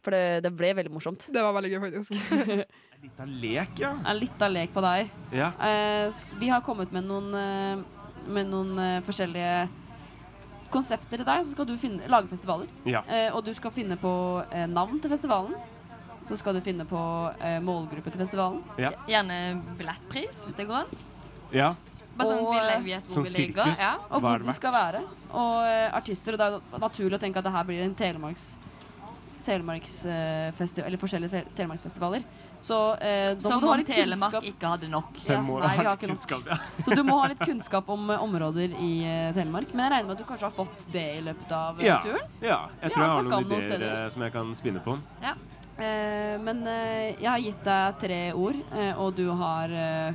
For 0.05 0.11
det, 0.15 0.43
det 0.45 0.53
ble 0.55 0.69
veldig 0.77 0.93
morsomt. 0.95 1.25
Det 1.35 1.43
var 1.43 1.53
veldig 1.57 1.71
gøy, 1.73 1.81
faktisk. 1.83 2.13
Litt 3.03 3.19
av 3.21 3.27
lek, 3.43 3.73
ja. 3.83 3.91
En 4.07 4.19
liten 4.21 4.53
lek 4.55 4.71
på 4.73 4.81
deg. 4.85 5.11
Ja. 5.35 5.49
Eh, 5.59 6.13
vi 6.39 6.47
har 6.53 6.61
kommet 6.63 6.93
med 6.95 7.05
noen, 7.09 7.33
eh, 7.35 7.83
med 8.31 8.47
noen 8.53 8.79
eh, 8.79 9.01
forskjellige 9.03 9.69
konsepter 10.77 11.19
til 11.23 11.27
deg. 11.27 11.47
Så 11.47 11.57
skal 11.57 11.69
du 11.69 11.75
finne, 11.81 12.07
lage 12.13 12.31
festivaler. 12.31 12.71
Ja. 12.89 13.03
Eh, 13.09 13.31
og 13.35 13.43
du 13.47 13.53
skal 13.57 13.75
finne 13.75 13.99
på 14.01 14.13
eh, 14.53 14.69
navn 14.71 15.01
til 15.03 15.13
festivalen. 15.13 15.57
Så 16.27 16.39
skal 16.41 16.57
du 16.59 16.63
finne 16.65 16.87
på 16.89 17.01
eh, 17.41 17.59
målgruppe 17.63 18.11
til 18.13 18.23
festivalen. 18.25 18.63
Ja. 18.83 18.93
Gjerne 19.11 19.37
billettpris, 19.79 20.45
hvis 20.47 20.57
det 20.59 20.67
går 20.71 20.85
an. 20.85 21.05
Ja. 21.55 21.75
Bare 22.17 22.33
sånn, 22.33 22.43
Og, 22.47 22.55
vi 22.55 22.61
eh, 22.63 22.85
vet 22.87 23.11
hvor 23.11 23.19
Sånn 23.19 23.27
vi 23.29 23.33
sirkus? 23.35 23.79
Ja. 23.79 23.93
og 24.09 24.25
hvor 24.25 24.41
den 24.43 24.57
skal 24.57 24.73
være. 24.75 25.03
Og 25.37 25.57
eh, 25.69 25.89
artister. 25.95 26.35
Og 26.35 26.41
det 26.41 26.47
er 26.47 26.57
jo 26.57 26.81
naturlig 26.83 27.19
å 27.19 27.23
tenke 27.23 27.43
at 27.43 27.47
det 27.47 27.53
her 27.55 27.69
blir 27.69 27.85
en 27.85 27.97
telemarks 27.99 28.47
Telemarksfestival, 29.47 30.87
eller 30.89 30.99
forskjellige 31.01 31.31
fe- 31.33 31.47
telemarksfestivaler. 31.57 32.23
Så 32.67 32.77
eh, 32.99 33.35
da 33.37 33.41
Som 33.45 33.61
må 33.61 33.61
du 33.61 33.67
ha 33.71 33.77
litt 33.79 33.87
Telemark 33.93 34.33
kunnskap. 34.33 34.47
ikke 34.51 34.71
hadde 34.73 34.89
nok. 34.91 35.11
Ja, 35.23 35.41
nei, 35.41 35.77
vi 35.79 35.85
har 35.87 35.97
ikke 35.97 36.09
nok. 36.11 36.85
Så 36.87 36.97
du 36.99 37.03
må 37.07 37.19
ha 37.21 37.29
litt 37.31 37.43
kunnskap 37.47 37.89
om 37.95 38.09
eh, 38.11 38.23
områder 38.25 38.75
i 38.83 38.91
eh, 39.07 39.29
Telemark. 39.37 39.71
Men 39.75 39.85
jeg 39.87 39.93
regner 39.95 40.09
med 40.11 40.17
at 40.17 40.23
du 40.25 40.29
kanskje 40.33 40.49
har 40.49 40.57
fått 40.57 40.87
det 40.95 41.05
i 41.19 41.21
løpet 41.29 41.53
av 41.55 41.79
eh, 41.81 41.87
Ja, 41.87 41.99
turen? 42.03 42.27
ja. 42.43 42.59
Jeg 42.83 42.95
tror 42.97 43.05
jeg 43.07 43.15
har 43.15 43.29
noen 43.29 43.47
ideer 43.47 43.67
steder. 43.69 43.87
eh, 44.01 44.09
som 44.17 44.27
jeg 44.27 44.35
kan 44.35 44.51
spinne 44.59 44.83
på. 44.83 44.97
Ja. 45.23 45.37
Eh, 45.77 46.37
men 46.43 46.65
eh, 46.67 47.15
jeg 47.21 47.29
har 47.31 47.43
gitt 47.45 47.63
deg 47.69 48.01
tre 48.03 48.21
ord, 48.35 48.59
eh, 48.75 48.93
og 48.99 49.15
du 49.21 49.27
har 49.37 49.71
eh, 49.71 50.15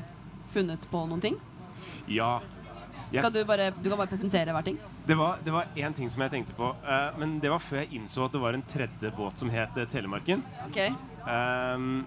funnet 0.51 0.89
på 0.91 1.05
noen 1.07 1.21
ting. 1.23 1.37
Ja. 2.11 2.39
Skal 3.11 3.31
du 3.35 3.41
bare 3.45 3.71
Du 3.75 3.89
kan 3.91 3.99
bare 3.99 4.07
presentere 4.11 4.51
hver 4.55 4.63
ting. 4.67 4.77
Det 5.07 5.15
var, 5.17 5.37
det 5.43 5.51
var 5.51 5.65
én 5.75 5.93
ting 5.97 6.09
som 6.13 6.21
jeg 6.21 6.31
tenkte 6.31 6.53
på, 6.53 6.67
eh, 6.85 7.17
men 7.17 7.39
det 7.41 7.49
var 7.49 7.61
før 7.63 7.81
jeg 7.81 7.97
innså 7.97 8.27
at 8.27 8.35
det 8.35 8.41
var 8.43 8.53
en 8.53 8.65
tredje 8.69 9.11
båt 9.17 9.41
som 9.41 9.49
het 9.49 9.77
eh, 9.81 9.87
Telemarken. 9.89 10.43
Ok. 10.67 10.77
Ehm, 11.27 12.03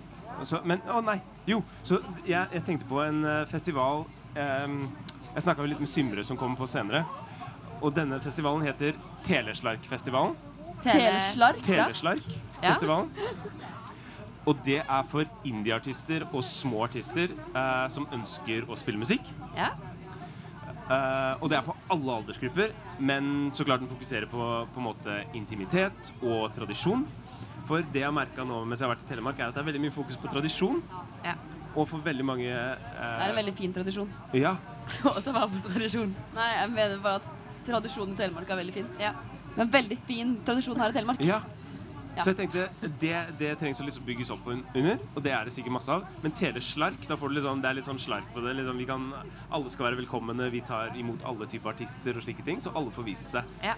så, 0.46 0.60
men 0.66 0.82
å 0.90 1.00
nei. 1.02 1.18
Jo, 1.46 1.60
så 1.82 1.98
jeg, 2.22 2.46
jeg 2.54 2.62
tenkte 2.66 2.88
på 2.88 3.02
en 3.04 3.20
eh, 3.28 3.42
festival 3.50 4.06
ehm, 4.40 4.86
Jeg 5.34 5.44
snakka 5.44 5.66
litt 5.66 5.82
med 5.82 5.90
Symre 5.90 6.24
som 6.26 6.38
kommer 6.38 6.58
på 6.60 6.68
senere. 6.70 7.02
Og 7.82 7.90
denne 7.96 8.20
festivalen 8.22 8.62
heter 8.62 8.94
Teleslarkfestivalen. 9.26 10.36
Teleslark? 10.84 11.58
Teleslarkfestivalen. 11.66 13.10
Og 14.46 14.60
det 14.64 14.78
er 14.84 15.06
for 15.08 15.26
indie-artister 15.48 16.26
og 16.30 16.44
små 16.46 16.84
artister 16.86 17.32
eh, 17.34 17.86
som 17.90 18.06
ønsker 18.14 18.68
å 18.70 18.78
spille 18.78 19.00
musikk. 19.00 19.26
Ja. 19.56 19.72
Eh, 20.84 21.34
og 21.40 21.48
det 21.48 21.56
er 21.58 21.64
for 21.64 21.92
alle 21.92 22.16
aldersgrupper, 22.18 22.72
men 23.00 23.50
så 23.56 23.64
klart 23.64 23.80
den 23.80 23.88
fokuserer 23.88 24.28
på, 24.28 24.48
på 24.74 24.82
en 24.82 24.86
måte 24.88 25.18
intimitet 25.36 26.12
og 26.20 26.50
tradisjon. 26.56 27.06
For 27.64 27.80
det 27.80 28.02
jeg 28.02 28.08
har 28.10 28.12
merka 28.12 28.44
nå 28.44 28.60
mens 28.68 28.82
jeg 28.82 28.88
har 28.88 28.92
vært 28.92 29.06
i 29.06 29.08
Telemark, 29.08 29.40
er 29.40 29.48
at 29.48 29.56
det 29.56 29.62
er 29.62 29.68
veldig 29.70 29.84
mye 29.86 29.94
fokus 29.94 30.18
på 30.20 30.30
tradisjon. 30.32 30.82
Ja. 31.24 31.38
Og 31.74 31.88
for 31.90 32.04
veldig 32.04 32.26
mange 32.26 32.50
Det 32.50 33.06
er 33.24 33.30
en 33.30 33.38
veldig 33.40 33.54
fin 33.58 33.72
tradisjon. 33.74 34.10
Ja. 34.36 34.56
Å 35.08 35.16
ta 35.24 35.32
vare 35.32 35.48
på 35.54 35.64
tradisjon. 35.70 36.12
Nei, 36.36 36.50
jeg 36.58 36.74
mener 36.74 37.00
bare 37.02 37.22
at 37.22 37.30
tradisjonen 37.64 38.12
i 38.12 38.20
Telemark 38.20 38.52
er 38.52 38.60
veldig 38.60 38.76
fin. 38.76 38.90
Ja. 39.00 39.14
Det 39.54 39.56
er 39.56 39.64
en 39.64 39.72
veldig 39.72 39.98
fin 40.06 40.36
tradisjon 40.46 40.80
her 40.82 40.92
i 40.92 40.98
Telemark. 40.98 41.24
Ja. 41.24 41.40
Ja. 42.16 42.22
Så 42.22 42.30
jeg 42.30 42.36
tenkte 42.38 42.68
det, 43.02 43.14
det 43.40 43.50
trengs 43.58 43.80
å 43.82 43.86
liksom 43.88 44.04
bygges 44.06 44.30
opp 44.30 44.46
un- 44.46 44.62
under, 44.74 44.98
og 45.16 45.22
det 45.24 45.32
er 45.34 45.44
det 45.48 45.54
sikkert 45.56 45.74
masse 45.76 45.90
av. 45.90 46.04
Men 46.22 46.32
teleslark, 46.38 47.00
da 47.10 47.16
får 47.18 47.28
du 47.32 47.34
liksom, 47.40 47.62
det 47.64 47.70
er 47.72 47.74
litt 47.80 47.88
sånn 47.88 47.98
slark 47.98 48.28
på 48.34 48.44
det. 48.44 48.52
Liksom, 48.60 48.78
vi 48.78 48.86
kan, 48.86 49.08
alle 49.50 49.70
skal 49.72 49.88
være 49.88 49.98
velkomne, 50.04 50.50
vi 50.54 50.60
tar 50.62 50.94
imot 51.00 51.24
alle 51.26 51.48
typer 51.50 51.72
artister 51.74 52.14
og 52.16 52.22
slike 52.26 52.44
ting, 52.46 52.60
så 52.62 52.70
alle 52.78 52.90
får 52.94 53.08
vist 53.08 53.32
seg. 53.34 53.50
Ja. 53.64 53.74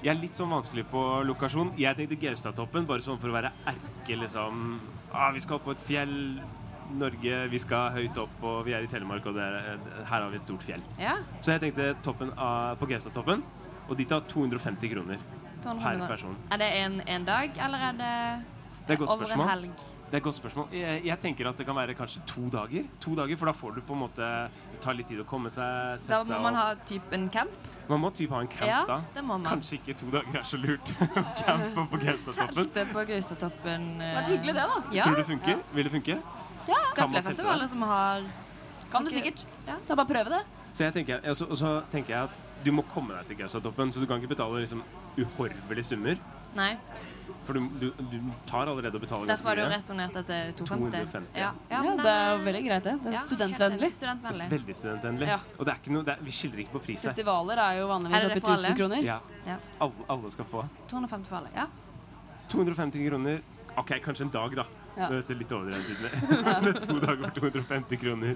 Jeg 0.00 0.14
er 0.14 0.20
litt 0.22 0.38
sånn 0.38 0.48
vanskelig 0.54 0.86
på 0.88 1.00
lokasjon. 1.28 1.74
Jeg 1.76 1.98
tenkte 1.98 2.16
Gaustatoppen, 2.22 2.86
bare 2.88 3.04
sånn 3.04 3.18
for 3.20 3.28
å 3.28 3.36
være 3.36 3.50
erke, 3.68 4.16
liksom. 4.22 4.78
Ah, 5.12 5.28
vi 5.34 5.42
skal 5.44 5.58
opp 5.58 5.66
på 5.66 5.74
et 5.74 5.82
fjell. 5.84 6.16
Norge, 6.90 7.36
vi 7.52 7.58
skal 7.62 7.92
høyt 7.94 8.16
opp, 8.18 8.32
og 8.42 8.64
vi 8.66 8.72
er 8.74 8.82
i 8.82 8.88
Telemark, 8.90 9.26
og 9.30 9.36
det 9.36 9.44
er, 9.44 9.76
her 10.08 10.24
har 10.24 10.30
vi 10.32 10.40
et 10.40 10.42
stort 10.42 10.64
fjell. 10.66 10.80
Ja. 10.98 11.18
Så 11.40 11.52
jeg 11.52 11.60
tenkte 11.62 11.92
toppen 12.02 12.32
av, 12.34 12.78
på 12.80 12.88
Gaustatoppen, 12.90 13.44
og 13.86 13.92
de 13.98 14.06
tar 14.10 14.24
250 14.26 14.90
kroner 14.90 15.20
200 15.20 15.39
per 15.62 16.06
person. 16.08 16.36
Er 16.50 16.56
det 16.62 16.68
en, 16.84 17.00
en 17.06 17.24
dag, 17.24 17.50
eller 17.66 17.78
er 17.78 17.92
det, 17.92 18.44
Det 18.88 18.96
er 18.98 19.02
over 19.06 19.16
spørsmål. 19.26 19.40
en 19.46 19.48
helg? 19.48 19.70
Det 20.10 20.16
er 20.16 20.18
et 20.18 20.22
godt 20.26 20.36
spørsmål. 20.40 20.66
Jeg, 20.74 21.02
jeg 21.06 21.20
tenker 21.22 21.48
at 21.48 21.58
det 21.60 21.66
kan 21.66 21.76
være 21.76 21.94
kanskje 21.94 22.20
to 22.26 22.48
dager. 22.50 22.82
To 23.00 23.12
dager, 23.14 23.36
For 23.38 23.46
da 23.46 23.52
får 23.54 23.74
du 23.76 23.80
på 23.86 23.94
en 23.94 24.00
måte 24.02 24.26
Det 24.72 24.80
tar 24.82 24.96
litt 24.98 25.06
tid 25.06 25.20
å 25.22 25.24
komme 25.24 25.50
seg, 25.54 26.00
Da 26.08 26.18
må 26.18 26.24
seg 26.26 26.40
man 26.42 26.54
ha 26.58 26.64
typ 26.88 27.12
en 27.14 27.28
camp? 27.30 27.50
Man 27.88 28.00
må 28.02 28.10
typ 28.14 28.30
ha 28.34 28.40
en 28.42 28.48
camp 28.50 28.66
Ja, 28.66 28.80
da. 28.88 28.96
det 29.14 29.22
må 29.22 29.36
man. 29.38 29.46
Kanskje 29.46 29.78
ikke 29.78 29.94
to 30.00 30.10
dager 30.10 30.40
er 30.40 30.42
så 30.46 30.58
lurt. 30.58 30.90
Campe 31.44 31.84
på 31.92 32.00
Gaustatoppen. 32.02 32.56
Telte 32.74 32.84
på 32.92 33.04
Gaustatoppen. 33.06 33.86
eh, 34.02 34.16
Vært 34.18 34.28
hyggelig 34.34 34.54
det, 34.58 34.66
da. 34.74 34.82
Ja. 34.98 35.02
Tror 35.06 35.14
du 35.14 35.22
det 35.22 35.26
funker? 35.30 35.62
Vil 35.78 35.84
det 35.84 35.92
funke? 35.94 36.18
Ja, 36.68 36.80
det 36.94 37.02
er 37.04 37.08
flere 37.14 37.22
festivaler 37.30 37.66
som 37.70 37.82
har 37.82 38.26
Kan 38.90 39.04
du 39.06 39.10
sikkert. 39.14 39.46
Ja. 39.66 39.78
Er 39.88 39.94
bare 39.94 40.06
prøve 40.10 40.34
det. 40.34 40.42
Så 40.74 40.84
jeg 40.84 40.92
tenker, 40.94 41.22
og 41.28 41.36
så, 41.36 41.46
og 41.50 41.56
så 41.58 41.70
tenker 41.90 42.14
jeg 42.14 42.22
at 42.30 42.42
du 42.64 42.72
må 42.74 42.84
komme 42.92 43.16
deg 43.16 43.30
til 43.30 43.40
Gaustatoppen, 43.40 43.92
så 43.92 44.02
du 44.02 44.06
kan 44.08 44.20
ikke 44.20 44.34
betale 44.34 44.60
liksom 44.64 44.82
uhorvelige 45.18 45.84
summer. 45.92 46.20
Nei. 46.56 46.74
For 47.46 47.54
du, 47.54 47.66
du, 47.78 47.86
du 48.10 48.16
tar 48.48 48.68
allerede 48.68 48.98
å 48.98 49.02
betale 49.02 49.26
Derfor 49.30 49.52
har 49.52 49.60
du 49.60 49.70
resonnert 49.70 50.16
etter 50.18 50.50
250. 50.58 50.96
250. 50.96 51.38
Ja, 51.38 51.50
Ja, 51.70 51.82
men 51.86 52.00
det 52.02 52.14
er 52.14 52.42
veldig 52.46 52.62
greit, 52.66 52.86
det. 52.86 52.94
Det 53.04 53.10
er 53.12 53.16
ja, 53.16 53.22
studentvennlig. 53.26 53.90
studentvennlig. 53.96 54.40
Det 54.40 54.46
er 54.46 54.54
Veldig 54.56 54.76
studentvennlig. 54.80 55.28
Ja. 55.30 55.38
Og 55.56 55.68
det 55.68 55.74
er 55.74 55.80
ikke 55.82 55.94
noe, 55.94 56.06
det 56.08 56.16
er, 56.16 56.24
vi 56.26 56.34
skiller 56.34 56.64
ikke 56.64 56.74
på 56.74 56.82
pris 56.88 57.04
her. 57.04 57.14
Festivaler 57.14 57.62
er 57.62 57.78
jo 57.78 57.86
vanligvis 57.90 58.26
oppi 58.26 58.26
oppe 58.26 58.34
i 58.34 58.40
det 58.40 58.44
for 58.46 58.56
alle? 58.56 58.74
1000 58.74 58.82
kroner. 58.82 59.06
Ja. 59.06 59.20
Ja. 59.46 59.56
Alle, 59.86 60.10
alle 60.16 60.34
skal 60.34 60.50
få. 60.50 60.66
250 60.90 61.30
for 61.30 61.40
alle, 61.40 61.54
ja. 61.54 61.66
250 62.50 63.08
kroner 63.08 63.42
OK, 63.78 63.96
kanskje 64.02 64.26
en 64.26 64.34
dag, 64.34 64.58
da. 64.58 64.66
Ja. 64.98 65.08
Det 65.10 65.22
er 65.30 65.38
litt 65.38 65.52
overdrevet. 65.54 66.62
Med 66.66 66.80
to 66.82 66.98
dager 66.98 67.26
for 67.30 67.36
250 67.38 68.00
kroner. 68.02 68.34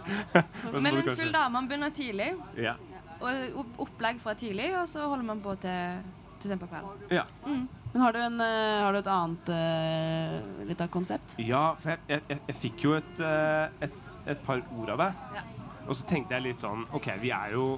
Men 0.79 1.03
en 1.03 1.17
full 1.17 1.33
dag. 1.35 1.51
Man 1.53 1.67
begynner 1.69 1.91
tidlig. 1.91 2.31
Ja. 2.57 2.79
Og 3.25 3.73
opplegg 3.87 4.21
fra 4.23 4.35
tidlig, 4.39 4.69
og 4.79 4.87
så 4.91 5.07
holder 5.09 5.27
man 5.27 5.41
på 5.45 5.55
til, 5.63 6.05
til 6.43 6.53
sent 6.53 6.63
på 6.63 6.69
kvelden. 6.69 7.09
Ja. 7.15 7.25
Mm. 7.47 7.65
Men 7.95 8.03
har 8.03 8.13
du, 8.13 8.19
en, 8.19 8.41
eh, 8.43 8.83
har 8.83 8.93
du 8.93 8.99
et 8.99 9.11
annet 9.15 9.51
uh, 9.55 10.65
litt 10.67 10.81
av 10.83 10.89
konsept? 10.91 11.37
ja, 11.39 11.77
for 11.79 11.93
jeg, 11.95 12.01
jeg, 12.11 12.25
jeg, 12.33 12.41
jeg 12.49 12.57
fikk 12.65 12.87
jo 12.89 12.97
et, 12.99 13.21
eh, 13.23 13.87
et, 13.87 14.01
et 14.35 14.41
par 14.43 14.65
ord 14.75 14.91
av 14.97 15.05
deg. 15.05 15.21
Ja. 15.39 15.45
Og 15.85 15.95
så 15.95 16.07
tenkte 16.11 16.35
jeg 16.35 16.49
litt 16.49 16.63
sånn 16.65 16.87
OK, 16.97 17.11
vi 17.21 17.31
er 17.35 17.55
jo 17.55 17.77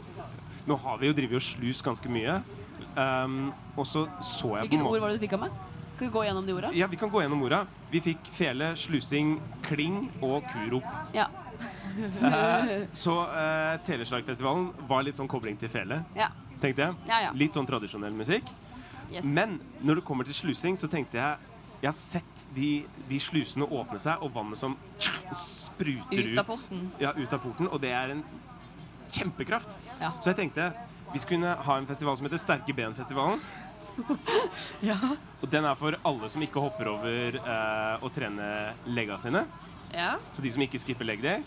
Nå 0.66 0.78
har 0.82 0.96
vi 0.98 1.10
jo 1.10 1.14
drevet 1.14 1.38
og 1.38 1.44
slus 1.46 1.82
ganske 1.84 2.10
mye. 2.10 2.40
Um, 2.96 3.52
og 3.76 3.84
så 3.86 4.06
så 4.24 4.56
jeg 4.56 4.70
Hvilke 4.70 4.82
på 4.82 4.94
ord 4.96 5.04
var 5.04 5.12
det 5.12 5.20
du 5.20 5.26
fikk 5.26 5.36
av 5.36 5.44
meg? 5.44 5.58
Kan 5.96 6.08
vi 6.08 6.12
gå 6.12 6.22
gjennom 6.26 6.48
de 6.48 6.54
orda? 6.56 6.70
Ja, 6.74 6.88
vi 6.90 6.98
kan 7.00 7.12
gå 7.12 7.20
gjennom 7.22 7.44
orda. 7.46 7.60
Vi 7.92 8.00
fikk 8.04 8.32
fele, 8.34 8.72
slusing, 8.76 9.36
kling 9.64 10.00
og 10.24 10.48
kurop. 10.50 10.88
Ja. 11.14 11.28
Eh, 11.96 12.70
så 12.92 13.12
uh, 13.24 13.76
Teleslagfestivalen 13.86 14.70
var 14.88 15.04
litt 15.06 15.16
sånn 15.16 15.30
kobling 15.30 15.56
til 15.60 15.70
fele, 15.72 16.02
Ja. 16.16 16.28
tenkte 16.60 16.86
jeg. 16.88 16.96
Ja, 17.08 17.20
ja. 17.26 17.30
Litt 17.32 17.56
sånn 17.56 17.68
tradisjonell 17.68 18.12
musikk. 18.16 18.48
Yes. 19.10 19.24
Men 19.24 19.60
når 19.80 20.00
det 20.00 20.04
kommer 20.08 20.26
til 20.26 20.34
slusing, 20.34 20.76
så 20.76 20.90
tenkte 20.90 21.20
jeg 21.20 21.52
Jeg 21.82 21.90
har 21.90 21.94
sett 21.94 22.44
de, 22.56 22.86
de 23.08 23.18
slusene 23.20 23.66
åpne 23.68 23.98
seg, 24.00 24.22
og 24.24 24.32
vannet 24.34 24.58
som 24.58 24.74
spruter 25.36 26.22
ut. 26.24 26.32
Ut 26.32 26.38
av 26.40 26.46
porten. 26.48 26.86
Ja, 26.98 27.12
ut 27.12 27.32
av 27.36 27.42
porten. 27.42 27.68
Og 27.68 27.80
det 27.82 27.90
er 27.92 28.14
en 28.14 28.22
kjempekraft. 29.12 29.76
Ja. 30.00 30.14
Så 30.24 30.32
jeg 30.32 30.38
tenkte 30.40 30.70
vi 31.12 31.20
skulle 31.22 31.52
ha 31.68 31.76
en 31.78 31.86
festival 31.86 32.16
som 32.16 32.26
heter 32.26 32.40
Sterke 32.40 32.74
ben-festivalen. 32.74 33.40
Og 35.42 35.46
den 35.52 35.64
er 35.64 35.76
for 35.78 35.96
alle 36.04 36.28
som 36.32 36.42
ikke 36.44 36.60
hopper 36.60 36.90
over 36.90 37.38
eh, 37.38 38.04
å 38.04 38.10
trene 38.12 38.48
legga 38.88 39.16
sine. 39.20 39.44
Ja. 39.94 40.16
Så 40.34 40.42
de 40.44 40.52
som 40.52 40.64
ikke 40.66 40.80
skipper 40.82 41.08
leg 41.08 41.22
day. 41.24 41.44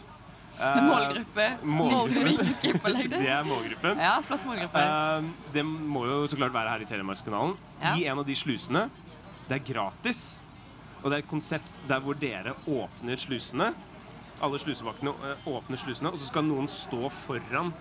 Målgruppe. 0.89 1.45
De 1.63 1.99
som 2.11 2.29
ikke 2.33 2.49
skipper 2.57 2.93
leg 2.93 3.09
day. 3.11 3.21
Det 3.23 3.31
er 3.31 3.47
målgruppen. 3.47 4.01
Ja, 4.03 4.17
flott 4.25 4.45
målgruppe. 4.47 4.83
Uh, 4.83 5.29
det 5.55 5.63
må 5.65 6.03
jo 6.09 6.21
så 6.27 6.39
klart 6.39 6.55
være 6.55 6.73
her 6.73 6.83
i 6.83 6.89
Telemarkskanalen. 6.89 7.55
Ja. 7.79 7.93
I 7.95 8.07
en 8.11 8.19
av 8.19 8.27
de 8.27 8.35
slusene. 8.35 8.87
Det 9.47 9.59
er 9.59 9.63
gratis. 9.73 10.23
Og 10.99 11.07
det 11.09 11.19
er 11.19 11.23
et 11.23 11.31
konsept 11.31 11.79
der 11.87 12.03
hvor 12.03 12.17
dere 12.19 12.57
åpner 12.67 13.21
slusene. 13.21 13.71
Alle 14.43 14.59
slusevaktene 14.59 15.13
eh, 15.27 15.47
åpner 15.51 15.79
slusene, 15.79 16.11
og 16.13 16.19
så 16.19 16.27
skal 16.29 16.45
noen 16.47 16.69
stå 16.71 17.09
foran 17.25 17.73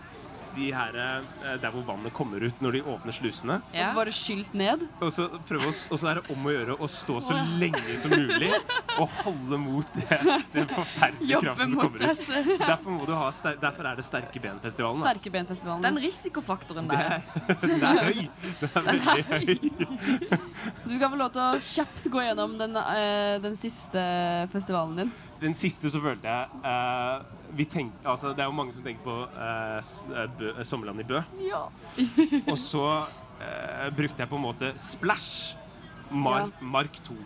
de 0.56 0.70
her, 0.74 0.96
eh, 0.98 1.56
der 1.62 1.70
hvor 1.74 1.84
vannet 1.86 2.12
kommer 2.16 2.42
ut 2.48 2.60
når 2.64 2.72
de 2.78 2.82
åpner 2.94 3.14
slusene. 3.16 3.58
Ja. 3.74 3.90
Bare 3.96 4.12
skylt 4.14 4.54
ned. 4.56 4.86
Og 5.00 5.10
så, 5.14 5.28
prøve 5.48 5.68
å, 5.70 5.74
og 5.92 6.00
så 6.00 6.10
er 6.12 6.20
det 6.20 6.32
om 6.34 6.48
å 6.48 6.54
gjøre 6.54 6.76
å 6.78 6.88
stå 6.90 7.18
så 7.24 7.36
lenge 7.60 7.96
som 8.00 8.12
mulig 8.14 8.50
og 8.98 9.08
holde 9.22 9.58
mot 9.62 9.94
det, 9.94 10.18
den 10.54 10.68
forferdelige 10.72 11.32
Jobbe 11.34 11.46
kraften 11.46 11.68
som 11.68 11.78
mot 11.78 11.84
kommer 11.86 11.98
ut. 12.08 12.24
Så 12.58 12.68
derfor, 12.68 12.90
må 12.96 13.06
du 13.08 13.14
ha, 13.18 13.28
derfor 13.62 13.90
er 13.92 14.00
det 14.00 14.06
Sterke 14.08 14.42
ben-festivalen. 14.42 15.04
Sterke 15.04 15.32
ben-festivalen. 15.34 15.84
Den 15.88 16.00
risikofaktoren 16.02 16.88
Det 16.88 16.98
der. 16.98 17.18
er, 17.18 17.54
den 17.62 17.86
er 17.88 18.02
høy. 18.08 18.28
Den 18.58 18.74
er 18.74 18.90
veldig 18.90 19.24
høy. 19.30 19.46
Du 20.88 20.94
kan 20.98 21.10
få 21.12 21.18
lov 21.20 21.32
til 21.34 21.42
å 21.44 21.50
kjapt 21.62 22.08
gå 22.12 22.24
gjennom 22.24 22.58
den, 22.60 22.76
eh, 22.80 23.38
den 23.44 23.56
siste 23.60 24.02
festivalen 24.52 24.96
din. 25.04 25.12
Den 25.38 25.54
siste 25.54 25.90
så 25.92 26.00
følte 26.02 26.30
jeg 26.30 26.62
uh, 26.64 27.22
vi 27.56 27.64
tenk, 27.64 27.94
altså, 28.04 28.34
Det 28.36 28.42
er 28.42 28.50
jo 28.50 28.56
mange 28.58 28.74
som 28.74 28.84
tenker 28.84 29.04
på 29.04 29.14
uh, 29.30 30.18
Bø, 30.38 30.50
Sommerland 30.66 31.00
i 31.00 31.06
Bø. 31.08 31.22
Ja. 31.42 31.64
Og 32.52 32.58
så 32.60 32.84
uh, 33.06 33.88
brukte 33.96 34.24
jeg 34.24 34.30
på 34.30 34.38
en 34.38 34.44
måte 34.44 34.72
Splash 34.76 35.56
Mar 36.10 36.50
Mark 36.60 37.00
2. 37.06 37.16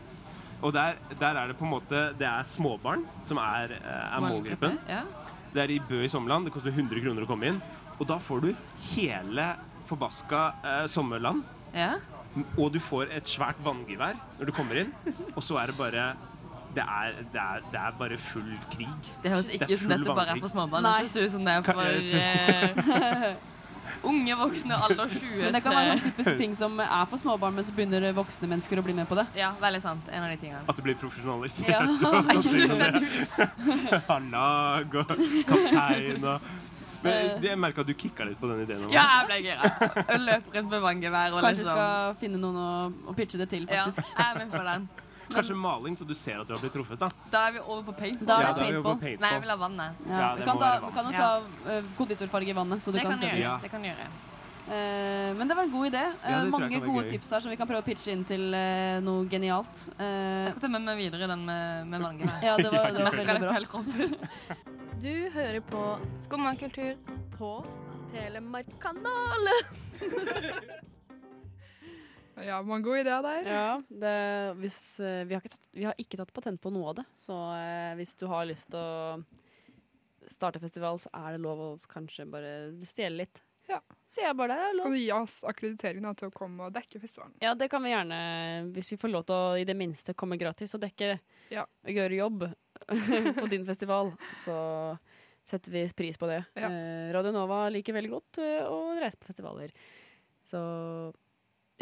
Og 0.62 0.72
der, 0.74 0.98
der 1.18 1.39
er 1.40 1.51
det 1.51 1.56
på 1.59 1.64
en 1.66 1.72
måte 1.72 2.01
Det 2.18 2.26
er 2.26 2.47
småbarn 2.47 3.02
som 3.26 3.40
er, 3.43 3.76
er 3.82 4.22
målgruppen. 4.22 4.78
Ja. 4.89 5.02
Det 5.55 5.64
er 5.64 5.74
i 5.74 5.80
Bø 5.89 6.05
i 6.05 6.10
Sommerland. 6.10 6.47
Det 6.47 6.55
koster 6.55 6.70
100 6.70 7.02
kroner 7.02 7.24
å 7.24 7.30
komme 7.30 7.51
inn. 7.51 7.62
Og 7.98 8.06
da 8.09 8.18
får 8.22 8.44
du 8.44 8.52
hele 8.93 9.48
forbaska 9.89 10.44
Sommerland. 10.90 11.43
Ja. 11.74 11.97
Og 12.56 12.70
du 12.72 12.78
får 12.80 13.10
et 13.12 13.28
svært 13.28 13.59
vanngevær 13.64 14.16
når 14.39 14.48
du 14.48 14.55
kommer 14.56 14.84
inn. 14.84 14.93
Og 15.36 15.43
så 15.44 15.59
er 15.60 15.72
det 15.72 15.78
bare 15.80 16.12
det 16.74 16.85
er, 16.89 17.16
det, 17.32 17.40
er, 17.40 17.65
det 17.73 17.81
er 17.81 17.97
bare 17.99 18.19
full 18.19 18.53
krig. 18.73 19.09
Det 19.23 19.32
høres 19.32 19.49
ikke 19.53 19.69
ut 19.69 19.81
som 19.82 19.90
dette 19.93 20.15
bare 20.16 20.36
er 20.36 20.40
for 20.40 20.53
småbarn. 20.53 20.86
Nei. 20.86 20.99
Det 21.05 21.20
høres 21.20 21.32
ut 21.32 21.36
som 21.36 21.49
det 21.49 21.57
er 21.57 21.62
for 21.66 21.81
eh, 23.07 23.32
unge 24.09 24.36
voksne 24.39 24.78
alder 24.86 25.12
20 25.12 25.43
Men 25.43 25.57
det 25.57 25.62
kan 25.65 25.77
være 25.77 25.93
noen 25.93 26.03
typisk 26.07 26.39
ting 26.40 26.57
som 26.59 26.81
er 26.82 27.05
for 27.11 27.20
småbarn, 27.20 27.55
men 27.59 27.66
så 27.66 27.74
begynner 27.77 28.09
voksne 28.16 28.49
mennesker 28.51 28.81
å 28.81 28.86
bli 28.86 28.97
med 28.97 29.09
på 29.11 29.19
det. 29.19 29.27
Ja, 29.39 29.53
veldig 29.61 29.82
sant. 29.85 30.11
En 30.11 30.24
av 30.24 30.32
de 30.32 30.40
tingene. 30.40 30.65
At 30.66 30.78
det 30.78 30.86
blir 30.86 30.99
profesjonalisert. 31.01 31.70
Ja. 31.70 31.85
og 31.90 31.97
sånne 32.03 32.36
ting. 32.47 34.03
Har 34.09 34.28
lag 34.32 35.01
og 35.03 35.16
kaptein 35.53 36.28
og 36.35 36.53
Men 37.03 37.43
jeg 37.43 37.59
merka 37.59 37.82
at 37.82 37.89
du 37.89 37.97
kicka 37.99 38.24
litt 38.28 38.39
på 38.39 38.49
den 38.51 38.62
ideen. 38.62 38.85
om 38.86 38.93
Ja, 38.94 39.07
jeg 39.19 39.31
ble 39.31 39.39
gira. 39.49 39.70
Løp 40.23 40.53
rundt 40.55 40.69
med 40.70 40.85
vanngevær 40.85 41.32
Kanskje 41.35 41.55
liksom 41.65 41.73
skal 41.73 42.20
finne 42.20 42.43
noen 42.43 42.61
å, 42.62 42.74
å 43.11 43.16
pitche 43.19 43.40
det 43.43 43.51
til, 43.51 43.66
Ja, 43.70 43.89
jeg 43.90 44.23
er 44.23 44.39
med 44.39 44.55
på 44.55 44.62
den. 44.69 44.86
Kanskje 45.35 45.57
maling, 45.57 45.97
så 45.97 46.05
du 46.07 46.15
ser 46.15 46.41
at 46.41 46.47
du 46.49 46.55
har 46.55 46.61
blitt 46.63 46.73
truffet. 46.77 46.99
da 46.99 47.09
Da 47.33 47.47
er 47.49 47.53
vi 47.53 47.59
over 47.61 47.83
på 47.91 47.95
paintball. 48.01 48.27
Da 48.27 48.39
er 48.39 48.43
Ja, 48.43 48.53
det 48.53 48.61
da 48.61 48.67
er 48.67 48.73
vi 48.73 48.79
over 48.79 48.83
paintball. 48.83 48.97
på 48.97 49.05
paintball. 49.07 49.29
Nei, 49.29 49.33
jeg 49.33 49.41
vil 49.47 49.51
ha 49.51 49.57
vannet. 49.57 49.91
Ja. 50.07 50.19
Ja, 50.23 50.35
vi, 50.35 50.39
det 50.41 50.45
kan 50.47 50.55
må 50.57 50.61
ta, 50.61 50.67
være 50.67 50.81
vi 50.81 50.85
vann. 50.85 50.93
kan 50.93 51.05
jo 51.05 51.13
ta 51.19 51.31
uh, 51.79 51.83
konditorfarge 51.99 52.49
i 52.49 52.59
vannet, 52.61 52.83
så 52.83 52.87
du 52.93 52.99
Det 52.99 53.03
kan 53.03 53.11
kan 53.13 53.19
se 53.19 53.31
du 53.33 53.43
gjøre. 53.43 53.61
Det 53.63 53.71
kan 53.71 53.83
du 53.83 53.89
gjøre. 53.89 54.11
Eh, 54.73 55.35
men 55.35 55.49
det 55.49 55.57
var 55.59 55.65
en 55.67 55.71
god 55.73 55.87
idé. 55.91 56.03
Eh, 56.07 56.31
Ja, 56.31 56.39
tror 56.39 56.43
jeg 56.43 56.51
mange 56.53 56.69
kan 56.71 56.81
være 56.81 56.87
gode 56.93 57.03
gøy. 57.05 57.11
tips 57.11 57.31
her 57.35 57.41
som 57.41 57.51
vi 57.51 57.57
kan 57.57 57.67
prøve 57.67 57.83
å 57.83 57.85
pitche 57.85 58.13
inn 58.13 58.25
til 58.25 58.55
eh, 58.55 59.01
noe 59.03 59.27
genialt. 59.29 59.89
Eh, 59.99 60.45
Jeg 60.47 60.53
skal 60.55 60.61
ta 60.63 60.69
med 60.69 60.83
meg 60.87 60.97
videre 61.03 61.27
den 61.27 61.45
med, 61.45 61.87
med 61.91 62.01
her. 62.31 62.39
Ja, 62.49 62.57
det 62.57 62.71
var, 62.71 62.93
det 62.95 63.03
var 63.03 63.11
Merker 63.11 63.27
veldig 63.27 63.27
det 63.27 63.41
på 63.41 63.47
bra. 63.49 63.53
hele 63.53 63.67
kroppen. 63.67 64.17
Du 65.03 65.31
hører 65.35 65.61
på 65.67 65.99
Skummakultur 66.23 66.95
på 67.37 67.65
på 67.65 67.67
Telemarkkanalen. 68.15 69.63
Ja, 72.47 72.59
mange 72.66 72.86
gode 72.86 73.02
ideer 73.05 73.23
der. 73.24 73.47
Ja, 73.48 73.69
det, 73.89 74.16
hvis, 74.62 74.78
eh, 75.01 75.23
vi, 75.28 75.36
har 75.36 75.43
ikke 75.44 75.55
tatt, 75.55 75.70
vi 75.77 75.86
har 75.89 75.97
ikke 76.01 76.20
tatt 76.20 76.35
patent 76.35 76.60
på 76.62 76.73
noe 76.74 76.90
av 76.93 76.98
det, 77.01 77.06
så 77.19 77.39
eh, 77.56 77.94
hvis 78.01 78.14
du 78.20 78.27
har 78.31 78.48
lyst 78.48 78.70
til 78.73 78.81
å 78.81 79.23
starte 80.31 80.60
festival, 80.62 80.98
så 81.02 81.10
er 81.19 81.35
det 81.35 81.43
lov 81.44 81.62
å 81.62 81.70
kanskje 81.90 82.28
bare 82.31 82.52
stjele 82.89 83.24
litt. 83.24 83.43
Ja. 83.70 83.81
Bare. 84.36 84.56
Skal 84.77 84.93
du 84.93 84.98
gi 84.98 85.09
oss 85.16 85.39
akkreditering 85.48 86.05
til 86.19 86.28
å 86.28 86.35
komme 86.35 86.66
og 86.66 86.74
dekke 86.74 87.01
festivalen? 87.01 87.32
Ja, 87.40 87.55
det 87.56 87.70
kan 87.73 87.81
vi 87.85 87.94
gjerne, 87.94 88.19
hvis 88.74 88.90
vi 88.93 88.98
får 89.01 89.12
lov 89.12 89.24
til 89.28 89.39
å 89.39 89.55
i 89.56 89.64
det 89.64 89.77
minste 89.78 90.12
komme 90.19 90.36
gratis 90.40 90.74
og 90.77 90.82
dekke 90.82 91.14
Ja. 91.55 91.64
og 91.64 91.90
gjøre 91.97 92.19
jobb 92.19 92.44
på 93.40 93.48
din 93.48 93.64
festival, 93.64 94.12
så 94.36 94.56
setter 95.48 95.73
vi 95.73 95.86
pris 95.97 96.19
på 96.20 96.28
det. 96.28 96.43
Ja. 96.59 96.69
Eh, 96.69 97.09
Radio 97.14 97.32
Nova 97.32 97.64
liker 97.73 97.97
veldig 97.97 98.12
godt 98.12 98.43
eh, 98.44 98.69
å 98.69 98.93
reise 99.01 99.16
på 99.16 99.31
festivaler. 99.31 99.73
Så 100.44 100.60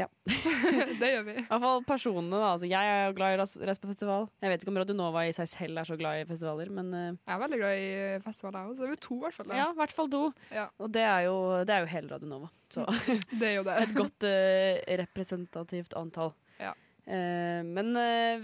ja. 0.01 0.07
det 1.01 1.09
gjør 1.13 1.25
vi. 1.27 1.35
I 1.41 1.45
hvert 1.49 1.63
fall 1.65 1.83
personene, 1.89 2.33
da. 2.41 2.49
Altså, 2.55 2.69
jeg 2.71 2.91
er 2.95 3.03
jo 3.09 3.15
glad 3.19 3.35
i 3.35 3.37
å 3.37 3.41
ras- 3.43 3.57
reise 3.61 3.83
på 3.83 3.91
festival. 3.91 4.27
Jeg 4.43 4.53
vet 4.53 4.65
ikke 4.65 4.73
om 4.73 4.79
Radio 4.81 4.97
Nova 4.99 5.25
i 5.29 5.35
seg 5.37 5.49
selv 5.51 5.81
er 5.83 5.89
så 5.89 5.99
glad 6.01 6.21
i 6.23 6.27
festivaler, 6.29 6.71
men 6.77 6.91
uh, 6.95 7.07
Jeg 7.15 7.35
er 7.37 7.43
veldig 7.45 7.61
glad 7.63 7.81
i 7.85 7.89
festival, 8.25 8.59
jeg 8.59 8.71
òg. 8.71 8.77
Så 8.79 8.87
er 8.87 8.93
vi 8.95 9.01
to, 9.07 9.17
i 9.19 9.25
hvert 9.27 9.39
fall. 9.39 9.49
da. 9.51 9.59
ja, 9.61 9.67
i 9.75 9.79
hvert 9.81 9.97
fall 9.97 10.13
to. 10.15 10.23
Ja. 10.57 10.67
Og 10.81 10.93
det 10.97 11.05
er, 11.07 11.25
jo, 11.29 11.35
det 11.69 11.77
er 11.77 11.85
jo 11.85 11.91
hele 11.95 12.15
Radio 12.15 12.31
Nova. 12.33 12.51
Så 12.71 12.87
Det 13.35 13.49
er 13.51 13.57
jo 13.59 13.67
det. 13.67 13.77
et 13.87 13.97
godt 13.99 14.29
uh, 14.31 14.95
representativt 15.05 15.99
antall. 16.01 16.33
Ja. 16.61 16.73
Uh, 17.11 17.61
men 17.67 17.95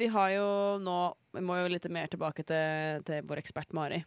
vi 0.01 0.09
har 0.11 0.31
jo 0.33 0.47
nå 0.83 0.95
Vi 1.37 1.43
må 1.45 1.59
jo 1.61 1.69
litt 1.71 1.85
mer 1.93 2.09
tilbake 2.11 2.43
til, 2.49 3.03
til 3.07 3.27
vår 3.29 3.43
ekspert 3.45 3.75
Mari. 3.77 4.01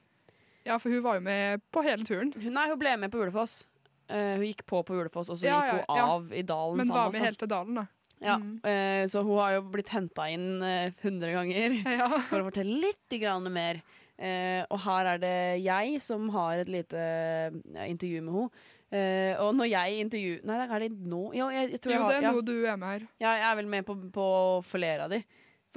Ja, 0.67 0.75
for 0.77 0.91
hun 0.91 1.01
var 1.05 1.17
jo 1.17 1.23
med 1.25 1.61
på 1.73 1.81
hele 1.85 2.05
turen. 2.05 2.33
Hun, 2.35 2.53
nei, 2.53 2.67
hun 2.69 2.79
ble 2.81 2.91
med 2.99 3.13
på 3.13 3.21
Ulefoss. 3.23 3.61
Eh, 4.09 4.35
hun 4.39 4.45
gikk 4.47 4.65
på 4.65 4.81
på 4.87 4.95
Ulefoss, 4.97 5.29
og 5.29 5.37
så 5.37 5.45
Ja, 5.45 5.61
gikk 5.61 5.85
hun 5.87 5.95
ja. 5.97 6.05
av 6.15 6.33
i 6.33 6.41
dalen. 6.41 6.77
Men 6.81 6.87
var 6.95 7.11
med 7.13 7.21
helt 7.21 7.39
til 7.39 7.47
dalen, 7.51 7.75
da. 7.75 7.85
Ja, 8.19 8.35
Mm. 8.37 8.59
eh, 8.67 9.05
så 9.07 9.21
hun 9.23 9.37
har 9.39 9.53
jo 9.53 9.61
blitt 9.71 9.89
henta 9.93 10.25
inn 10.33 10.59
hundre 10.59 11.29
100 11.31 11.31
ganger 11.37 11.75
for 12.29 12.41
å 12.41 12.47
fortelle 12.49 12.81
litt 12.81 13.15
grann 13.21 13.47
mer. 13.53 13.79
Eh, 14.19 14.65
og 14.69 14.79
her 14.83 15.05
er 15.13 15.17
det 15.21 15.63
jeg 15.63 16.01
som 16.03 16.27
har 16.33 16.59
et 16.59 16.67
lite 16.67 16.99
eh, 16.99 17.85
intervju 17.87 18.21
med 18.25 18.33
henne. 18.33 18.49
Eh, 18.91 19.35
og 19.39 19.53
når 19.55 19.69
jeg 19.69 19.99
intervjuer 20.03 20.43
Nei, 20.49 20.57
er 20.65 20.79
det 20.79 20.89
nå? 20.97 21.21
Jo, 21.37 21.47
jeg, 21.53 21.69
jeg 21.77 21.79
Jo, 21.93 22.07
det 22.09 22.17
er 22.17 22.23
ja. 22.25 22.31
nå 22.33 22.41
du 22.43 22.55
er 22.65 22.75
med 22.81 22.89
her. 22.89 23.07
Ja, 23.21 23.35
jeg 23.37 23.45
er 23.51 23.55
vel 23.61 23.67
med 23.69 23.85
på, 23.85 23.95
på 24.11 24.25
flere 24.65 25.05
av 25.05 25.13
de. 25.13 25.21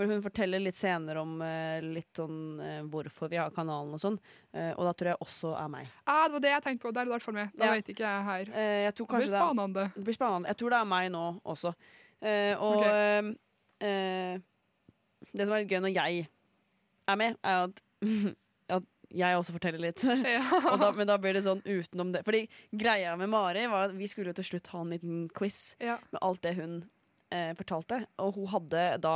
For 0.02 0.10
hun 0.10 0.22
forteller 0.24 0.58
litt 0.58 0.74
senere 0.74 1.20
om 1.22 1.36
eh, 1.46 1.78
litt 1.84 2.18
sånn 2.18 2.58
eh, 2.58 2.80
hvorfor 2.90 3.30
vi 3.30 3.38
har 3.38 3.52
kanalen 3.54 3.94
og 3.94 4.00
sånn. 4.02 4.16
Eh, 4.50 4.72
og 4.72 4.88
da 4.88 4.92
tror 4.98 5.12
jeg 5.12 5.20
også 5.22 5.52
er 5.54 5.68
meg. 5.70 5.92
Ah, 6.10 6.24
det 6.26 6.34
var 6.34 6.42
det 6.42 6.50
jeg 6.50 6.64
tenkte 6.64 6.82
på. 6.88 6.90
Der 6.96 7.04
er 7.04 7.06
du 7.06 7.12
i 7.12 7.14
hvert 7.14 7.26
fall 7.28 7.36
med. 7.36 7.52
Da 7.54 7.68
Ja. 7.68 7.76
vet 7.76 7.92
ikke 7.92 8.02
jeg 8.08 8.24
her. 8.26 8.50
Jeg 8.50 8.94
Det 8.96 8.96
blir 8.98 9.10
kanskje 9.12 9.76
det. 9.76 9.84
Det 9.94 10.04
blir 10.08 10.16
spennende. 10.16 10.50
Jeg 10.50 10.58
tror 10.58 10.74
det 10.74 10.78
er 10.80 10.88
meg 10.90 11.10
nå 11.14 11.24
også. 11.54 11.74
Og 12.58 12.82
okay. 12.82 13.34
det 15.30 15.46
som 15.46 15.54
er 15.54 15.62
litt 15.62 15.70
gøy 15.70 15.80
når 15.86 15.94
jeg 15.94 16.26
er 17.06 17.16
med, 17.16 17.38
er 17.44 17.68
at, 17.68 17.82
at 18.78 18.88
jeg 19.12 19.38
også 19.38 19.54
forteller 19.54 19.84
litt. 19.86 20.02
og 20.72 20.80
da, 20.82 20.90
men 20.96 21.06
da 21.06 21.18
blir 21.22 21.38
det 21.38 21.44
sånn 21.46 21.62
utenom 21.62 22.10
det. 22.16 22.24
Fordi 22.26 22.42
greia 22.74 23.14
med 23.20 23.30
Mari 23.30 23.68
var 23.70 23.92
at 23.92 23.94
vi 23.94 24.10
skulle 24.10 24.34
jo 24.34 24.40
til 24.40 24.50
slutt 24.50 24.72
ha 24.74 24.82
en 24.82 24.90
liten 24.96 25.22
quiz 25.30 25.76
Ja. 25.78 26.00
med 26.10 26.22
alt 26.26 26.42
det 26.42 26.56
hun 26.58 26.82
eh, 27.32 27.52
fortalte. 27.58 28.02
Og 28.22 28.36
hun 28.38 28.50
hadde 28.52 28.84
da 29.02 29.14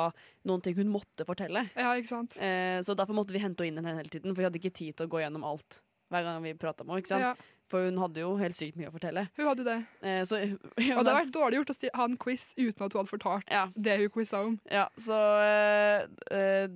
noen 0.48 0.64
ting 0.64 0.76
hun 0.78 0.92
måtte 0.92 1.26
fortelle. 1.28 1.66
Ja, 1.76 1.92
ikke 1.98 2.12
sant? 2.14 2.38
Eh, 2.40 2.78
så 2.86 2.96
derfor 2.98 3.18
måtte 3.18 3.36
vi 3.36 3.42
hente 3.42 3.66
henne 3.66 3.84
inn 3.84 4.00
hele 4.00 4.12
tiden, 4.12 4.32
for 4.32 4.42
vi 4.42 4.48
hadde 4.48 4.62
ikke 4.62 4.74
tid 4.76 4.96
til 4.96 5.08
å 5.08 5.12
gå 5.12 5.22
gjennom 5.22 5.46
alt 5.46 5.80
hver 6.12 6.22
gang 6.22 6.42
vi 6.44 6.54
prata 6.58 6.84
med 6.84 6.94
henne. 6.94 7.04
ikke 7.04 7.14
sant? 7.14 7.26
Ja. 7.26 7.34
For 7.70 7.88
hun 7.88 7.98
hadde 7.98 8.22
jo 8.22 8.34
helt 8.38 8.54
sykt 8.54 8.76
mye 8.78 8.90
å 8.90 8.94
fortelle. 8.94 9.26
Hun 9.34 9.48
hadde 9.48 9.64
jo 9.64 9.66
det. 9.66 9.78
Eh, 10.06 10.20
så, 10.28 10.38
Og 10.46 10.78
det 10.78 10.92
hadde 10.94 11.14
vært 11.16 11.32
dårlig 11.34 11.58
gjort 11.60 11.72
å 11.72 11.76
ha 11.98 12.06
en 12.06 12.18
quiz 12.22 12.44
uten 12.54 12.86
at 12.86 12.94
hun 12.94 13.00
hadde 13.00 13.10
fortalt 13.10 13.50
det 13.74 13.96
hun 14.02 14.12
quiza 14.14 14.42
om. 14.46 14.54
Ja, 14.70 14.84
så 15.00 15.16
eh, 15.42 16.04
eh, 16.30 16.68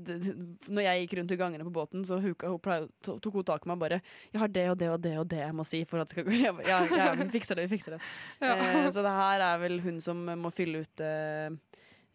Når 0.66 0.86
jeg 0.86 1.04
gikk 1.04 1.16
rundt 1.20 1.34
i 1.36 1.38
gangene 1.40 1.66
på 1.68 1.74
båten, 1.78 2.02
så 2.06 2.18
huka 2.22 2.50
hun 2.50 2.62
pleide, 2.62 2.90
tok 3.06 3.38
hun 3.38 3.46
tak 3.46 3.66
i 3.66 3.70
meg 3.70 3.80
bare 3.82 4.00
'Jeg 4.32 4.42
har 4.42 4.50
det 4.50 4.66
og 4.70 4.78
det 4.78 4.90
og 4.90 5.00
det 5.02 5.16
og 5.18 5.28
det 5.30 5.42
jeg 5.44 5.54
må 5.54 5.64
si 5.66 5.84
for 5.84 6.02
at 6.02 6.08
det 6.08 6.16
skal 6.16 6.26
gå 6.26 6.34
jeg, 6.40 6.66
ja, 6.66 6.80
ja, 6.90 7.14
vi 7.14 7.28
fikser 7.30 7.54
det, 7.54 7.68
vi 7.68 7.76
fikser 7.76 7.96
det. 7.96 8.02
Ja. 8.40 8.56
Eh, 8.56 8.90
så 8.90 9.02
det 9.04 9.14
her 9.14 9.40
er 9.44 9.58
vel 9.62 9.80
hun 9.84 10.00
som 10.00 10.24
må 10.24 10.50
fylle 10.50 10.82
ut 10.82 11.02
eh, 11.04 11.50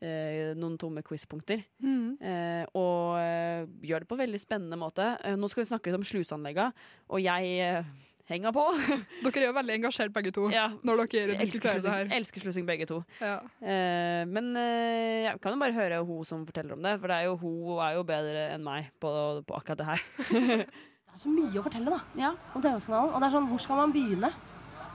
eh, 0.03 0.51
noen 0.57 0.75
tomme 0.81 1.03
quiz-punkter. 1.05 1.63
Mm. 1.79 2.17
Eh, 2.19 2.63
og 2.75 3.79
gjør 3.85 4.03
det 4.03 4.09
på 4.09 4.17
en 4.17 4.25
veldig 4.25 4.41
spennende 4.41 4.79
måte. 4.79 5.13
Nå 5.37 5.47
skal 5.47 5.63
vi 5.63 5.69
snakke 5.69 5.91
litt 5.91 5.99
om 6.01 6.07
sluseanlegga, 6.07 6.71
og 7.07 7.23
jeg 7.23 7.85
henger 8.29 8.53
på. 8.55 8.63
Dere 9.25 9.43
er 9.43 9.47
jo 9.49 9.55
veldig 9.57 9.75
engasjert 9.79 10.13
begge 10.15 10.33
to 10.35 10.47
når 10.49 11.03
dere 11.11 11.37
diskuterer 11.41 11.81
det 11.83 11.91
her. 11.93 12.09
elsker 12.17 12.41
slussing 12.41 12.65
begge 12.67 12.87
to. 12.89 13.01
Ja. 13.21 13.37
Eh, 13.61 14.23
men 14.29 14.51
eh, 14.57 15.27
jeg 15.27 15.39
kan 15.43 15.53
jo 15.55 15.61
bare 15.61 15.75
høre 15.77 16.01
hun 16.05 16.25
som 16.25 16.45
forteller 16.47 16.73
om 16.77 16.83
det, 16.85 16.97
for 16.99 17.11
det 17.11 17.19
er 17.21 17.29
jo, 17.29 17.37
hun 17.41 17.79
er 17.85 17.95
jo 17.99 18.03
bedre 18.07 18.49
enn 18.55 18.65
meg 18.65 18.89
på, 19.01 19.13
på 19.45 19.57
akkurat 19.61 19.81
det 19.83 19.89
her. 19.93 20.65
Det 21.15 21.21
er 21.21 21.29
så 21.29 21.31
mye 21.31 21.59
å 21.61 21.61
fortelle 21.63 21.91
da, 21.93 22.29
om 22.51 22.59
TV-kanalen. 22.59 23.13
Og 23.15 23.21
det 23.23 23.27
er 23.29 23.31
sånn, 23.31 23.45
hvor 23.47 23.61
skal 23.63 23.77
man 23.79 23.93
begynne? 23.95 24.29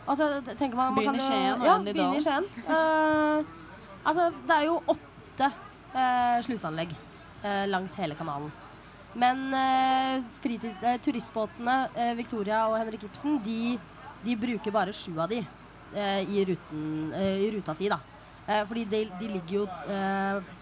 Altså, 0.05 0.27
tenker 0.51 0.77
man, 0.77 0.90
man 0.93 0.98
Begynn 0.98 1.16
i 1.16 1.20
jo- 1.23 1.28
Skien 1.31 1.55
og 1.55 1.65
ja, 1.65 1.77
i 1.81 1.94
begynne 1.94 2.19
i 2.19 2.24
Skien. 2.27 2.48
Uh, 2.66 3.94
altså, 4.05 4.27
det 4.48 4.57
er 4.59 4.66
jo 4.66 4.74
åtte 4.93 5.48
uh, 5.94 6.43
sluseanlegg 6.44 6.93
uh, 6.93 7.65
langs 7.73 7.94
hele 7.97 8.19
kanalen. 8.19 8.52
Men 9.19 9.55
eh, 9.55 10.23
fritid, 10.43 10.77
eh, 10.87 10.99
turistbåtene 11.03 11.77
eh, 11.97 12.12
Victoria 12.19 12.62
og 12.70 12.77
Henrik 12.78 13.09
Ibsen, 13.09 13.41
de, 13.43 13.74
de 14.23 14.37
bruker 14.39 14.74
bare 14.74 14.95
sju 14.95 15.16
av 15.19 15.32
de 15.32 15.41
eh, 15.43 16.20
i, 16.31 16.45
ruten, 16.47 16.85
eh, 17.19 17.41
i 17.47 17.49
ruta 17.57 17.74
si, 17.74 17.89
da. 17.91 17.99
Eh, 18.47 18.62
fordi 18.69 18.85
de, 18.87 19.01
de 19.19 19.32
ligger 19.32 19.57
jo 19.57 19.65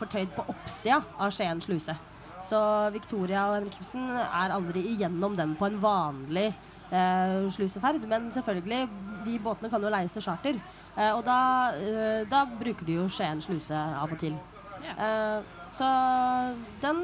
fortøyd 0.01 0.33
på 0.37 0.47
oppsida 0.49 1.03
av 1.19 1.35
Skien 1.35 1.61
sluse. 1.65 1.97
Så 2.45 2.59
Victoria 2.95 3.49
og 3.51 3.59
Henrik 3.59 3.77
Ibsen 3.81 4.09
er 4.16 4.55
aldri 4.55 4.85
igjennom 4.95 5.37
den 5.37 5.57
på 5.59 5.69
en 5.69 5.79
vanlig 5.83 6.53
sluseferd. 7.53 8.05
Men 8.09 8.31
selvfølgelig, 8.33 8.85
de 9.27 9.39
båtene 9.43 9.69
kan 9.73 9.83
jo 9.83 9.91
leies 9.93 10.15
til 10.15 10.23
charter. 10.25 10.61
Og 10.97 11.25
da, 11.27 11.39
da 12.31 12.45
bruker 12.61 12.87
de 12.87 13.01
jo 13.01 13.09
Skien 13.11 13.43
sluse 13.43 13.75
av 13.75 14.15
og 14.15 14.20
til. 14.23 14.37
Så 15.75 15.89
den 16.85 17.03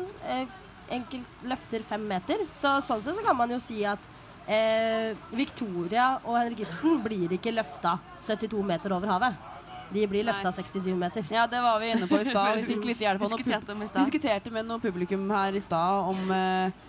enkelt 0.93 1.47
løfter 1.49 1.85
fem 1.89 2.05
meter. 2.09 2.45
Så 2.53 2.77
sånn 2.85 3.03
sett 3.05 3.17
så 3.19 3.25
kan 3.25 3.37
man 3.39 3.51
jo 3.53 3.61
si 3.63 3.81
at 3.89 4.03
eh, 4.47 5.17
Victoria 5.33 6.15
og 6.25 6.39
Henrik 6.39 6.65
Ibsen 6.67 7.01
blir 7.05 7.33
ikke 7.37 7.55
løfta 7.55 7.99
72 8.21 8.63
meter 8.67 8.97
over 8.97 9.13
havet. 9.15 9.51
De 9.95 10.07
blir 10.11 10.25
løfta 10.27 10.51
67 10.53 10.89
meter. 10.99 11.27
Ja, 11.31 11.47
det 11.47 11.61
var 11.63 11.79
vi 11.81 11.93
inne 11.93 12.09
på 12.11 12.19
i 12.19 12.27
stad. 12.27 12.59
Vi 12.59 12.73
fikk 12.73 12.89
litt 12.89 13.05
hjelp 13.05 13.23
av 13.23 13.35
noen 13.37 13.91
Diskuterte 14.01 14.51
med 14.55 14.67
noe 14.67 14.83
publikum 14.83 15.29
her 15.31 15.55
i 15.55 15.63
stad 15.63 16.09
om 16.11 16.33
eh, 16.35 16.81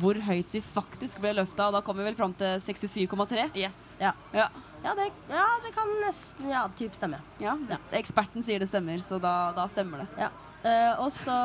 hvor 0.00 0.18
høyt 0.26 0.52
vi 0.52 0.60
faktisk 0.60 1.22
ble 1.22 1.32
løfta, 1.38 1.70
og 1.70 1.78
da 1.78 1.80
kom 1.84 1.96
vi 1.96 2.04
vel 2.04 2.18
fram 2.18 2.34
til 2.36 2.58
67,3. 2.60 3.48
Yes. 3.56 3.86
Ja. 4.02 4.12
Ja. 4.36 4.50
Ja, 4.80 4.94
det, 4.96 5.10
ja, 5.28 5.44
det 5.60 5.74
kan 5.76 5.90
nesten 6.00 6.48
Ja, 6.48 6.62
typ 6.76 6.94
stemme. 6.96 7.18
Ja, 7.40 7.52
Eksperten 7.96 8.44
sier 8.44 8.62
det 8.62 8.70
stemmer, 8.70 9.00
så 9.04 9.18
da, 9.20 9.52
da 9.56 9.66
stemmer 9.68 10.04
det. 10.04 10.08
Ja. 10.22 10.30
Eh, 10.60 11.00
og 11.00 11.08
så 11.12 11.36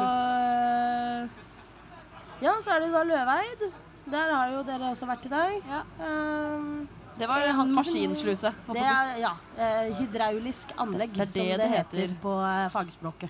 Ja, 2.46 2.54
så 2.62 2.76
er 2.76 2.84
det 2.84 2.92
da 2.94 3.02
Løveid. 3.08 3.64
Der 4.06 4.32
har 4.38 4.52
jo 4.54 4.62
dere 4.68 4.92
også 4.92 5.08
vært 5.10 5.26
i 5.26 5.32
dag. 5.32 5.72
Um, 5.98 6.86
Det 7.18 7.28
var 7.32 7.46
en 7.48 7.72
maskinsluse, 7.74 8.52
Det 8.68 8.84
er 8.84 9.12
ja, 9.24 9.32
eh, 9.58 9.94
hydraulisk 9.98 10.74
anlegg, 10.78 11.14
Det 11.16 11.26
det 11.26 11.32
som 11.32 11.46
det, 11.48 11.58
det 11.58 11.70
heter, 11.72 11.98
heter. 12.04 12.16
på 12.22 12.34
eh, 12.44 12.70
fagspråket. 12.70 13.30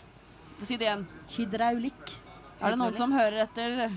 Si 0.61 0.75
det 0.75 0.87
igjen. 0.87 1.07
Hydraulikk. 1.37 2.15
Er 2.59 2.73
det 2.73 2.79
noen 2.79 2.97
som 2.97 3.11
hører 3.13 3.43
etter? 3.45 3.91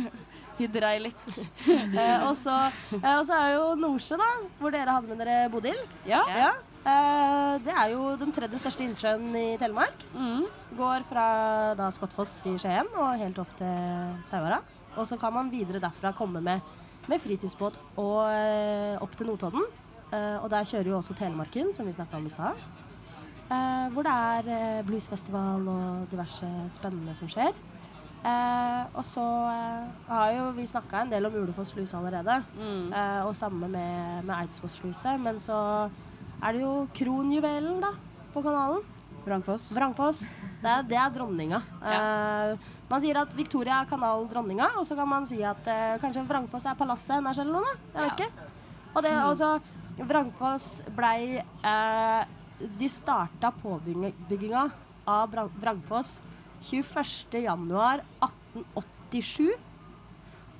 Hydraulikk. 0.58 1.22
Eh, 1.68 2.26
og, 2.26 2.34
så, 2.40 2.56
eh, 2.98 3.30
er 3.36 3.54
jo 3.54 3.74
Nordsjø, 3.78 4.18
da, 4.18 4.30
hvor 4.58 4.74
dere 4.74 4.96
hadde 4.96 5.12
med 5.12 5.22
dere 5.22 5.50
Bodil. 5.52 5.78
Ja. 6.08 6.22
Eh, 6.30 6.73
det 6.84 7.72
er 7.72 7.92
jo 7.94 8.10
den 8.20 8.32
tredje 8.36 8.58
største 8.60 8.84
innsjøen 8.84 9.30
i 9.40 9.46
Telemark. 9.60 10.04
Mm. 10.12 10.44
Går 10.76 11.06
fra 11.08 11.26
da 11.78 11.88
Skottfoss 11.94 12.42
i 12.50 12.56
Skien 12.60 12.90
og 12.92 13.14
helt 13.20 13.38
opp 13.40 13.52
til 13.58 14.18
Sauara. 14.28 14.60
Og 14.96 15.06
så 15.08 15.16
kan 15.18 15.32
man 15.34 15.50
videre 15.50 15.80
derfra 15.82 16.12
komme 16.14 16.42
med, 16.44 16.60
med 17.08 17.22
fritidsbåt 17.22 17.78
og 17.96 18.20
eh, 18.30 19.00
opp 19.02 19.16
til 19.18 19.30
Notodden. 19.30 19.64
Eh, 20.12 20.36
og 20.42 20.50
der 20.52 20.66
kjører 20.68 20.92
jo 20.92 20.98
også 21.00 21.16
Telemarken, 21.18 21.72
som 21.74 21.86
vi 21.86 21.96
snakka 21.96 22.20
om 22.20 22.26
i 22.28 22.32
stad. 22.32 22.60
Eh, 23.50 23.86
hvor 23.92 24.06
det 24.06 24.14
er 24.14 24.50
eh, 24.54 24.82
bluesfestival 24.86 25.68
og 25.68 26.10
diverse 26.12 26.48
spennende 26.76 27.16
som 27.18 27.30
skjer. 27.32 27.52
Eh, 28.24 28.82
og 28.94 29.04
så 29.04 29.24
eh, 29.50 29.90
har 30.08 30.30
jo 30.38 30.46
vi 30.56 30.68
snakka 30.68 31.02
en 31.02 31.12
del 31.12 31.26
om 31.28 31.34
Ulefoss 31.42 31.74
sluse 31.74 31.98
allerede. 31.98 32.38
Eh, 32.94 33.22
og 33.26 33.34
samme 33.36 33.68
med, 33.68 34.22
med 34.24 34.34
Eidsvoss 34.38 34.78
sluse. 34.80 35.16
Men 35.18 35.40
så 35.42 35.58
er 36.44 36.52
det 36.52 36.60
jo 36.62 36.88
kronjuvelen, 36.94 37.80
da, 37.80 37.90
på 38.34 38.42
kanalen. 38.44 38.82
Vrangfoss. 39.24 39.70
Vrangfoss. 39.72 40.18
Det, 40.60 40.68
er- 40.68 40.82
det 40.88 40.96
er 41.00 41.10
dronninga. 41.14 41.62
Eh, 41.80 42.56
man 42.90 43.00
sier 43.00 43.16
at 43.22 43.32
Victoria 43.36 43.78
er 43.80 43.86
kanaldronninga, 43.88 44.66
og 44.76 44.84
så 44.84 44.94
kan 44.98 45.08
man 45.08 45.24
si 45.26 45.40
at 45.42 45.66
eh, 45.66 45.96
kanskje 46.02 46.26
Vrangfoss 46.28 46.66
er 46.68 46.74
palasset 46.76 47.14
hennes 47.16 47.38
eller 47.40 47.52
noe. 47.56 47.72
Jeg 47.94 48.02
vet 48.02 48.12
ikke. 48.20 48.30
Og 48.94 49.02
det, 49.02 49.12
også, 49.16 49.60
Vrangfoss 50.04 50.82
blei 50.94 51.38
eh, 51.40 52.24
De 52.78 52.88
starta 52.92 53.50
påbygginga 53.62 54.66
av 55.08 55.30
Vrangfoss 55.60 56.20
21.1.1887. 56.64 59.52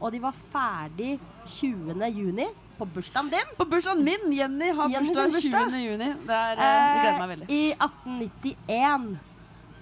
Og 0.01 0.13
de 0.13 0.19
var 0.25 0.33
ferdig 0.53 1.19
20. 1.47 2.49
på 2.79 2.89
bursdagen 2.97 3.31
din. 3.33 3.55
På 3.59 3.67
bursdagen 3.69 4.05
min! 4.05 4.33
Jenny 4.33 4.73
har 4.73 4.91
Jenny 4.91 5.09
bursdag 5.09 5.33
bursdag. 5.37 5.71
20. 5.71 5.85
juni. 5.85 6.11
Det, 6.27 6.41
er, 6.41 6.53
eh, 6.53 6.83
det 6.95 7.05
gleder 7.05 7.23
meg 7.23 7.33
veldig. 7.35 7.49
I 7.51 7.63
1891. 7.73 9.09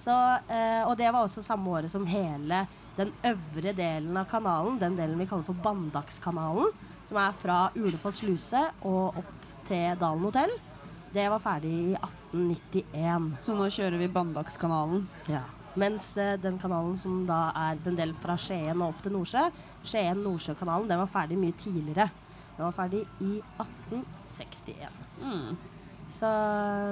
Så, 0.03 0.15
eh, 0.49 0.81
og 0.87 0.97
det 0.99 1.11
var 1.13 1.23
også 1.23 1.43
samme 1.45 1.69
året 1.69 1.91
som 1.91 2.05
hele 2.09 2.65
den 2.97 3.13
øvre 3.25 3.73
delen 3.73 4.17
av 4.17 4.27
kanalen, 4.29 4.77
den 4.81 4.97
delen 4.97 5.17
vi 5.19 5.25
kaller 5.29 5.47
for 5.47 5.57
Bandakskanalen, 5.63 6.73
som 7.07 7.17
er 7.17 7.33
fra 7.41 7.57
Ulefoss 7.75 8.21
sluse 8.21 8.61
og 8.81 9.17
opp 9.23 9.49
til 9.67 9.97
Dalen 9.99 10.27
hotell, 10.27 10.53
det 11.13 11.25
var 11.29 11.41
ferdig 11.41 11.71
i 11.71 11.97
1891. 11.97 13.27
Så 13.45 13.55
nå 13.57 13.67
kjører 13.69 14.01
vi 14.01 14.09
Bandakskanalen. 14.13 15.05
Ja. 15.29 15.43
Mens 15.79 16.11
eh, 16.21 16.35
den 16.41 16.59
kanalen 16.61 16.97
som 16.97 17.23
da 17.25 17.47
er 17.57 17.79
den 17.81 17.97
delen 17.97 18.17
fra 18.21 18.35
Skien 18.37 18.81
og 18.81 18.91
opp 18.91 19.03
til 19.05 19.13
Nordsjø, 19.15 19.47
Skien-Nordsjøkanalen, 19.83 20.89
den 20.89 21.01
var 21.01 21.11
ferdig 21.13 21.37
mye 21.37 21.55
tidligere. 21.57 22.09
Den 22.57 22.65
var 22.65 22.75
ferdig 22.77 23.01
i 23.19 23.39
1861. 23.61 24.99
Mm. 25.21 25.55
Så 26.13 26.29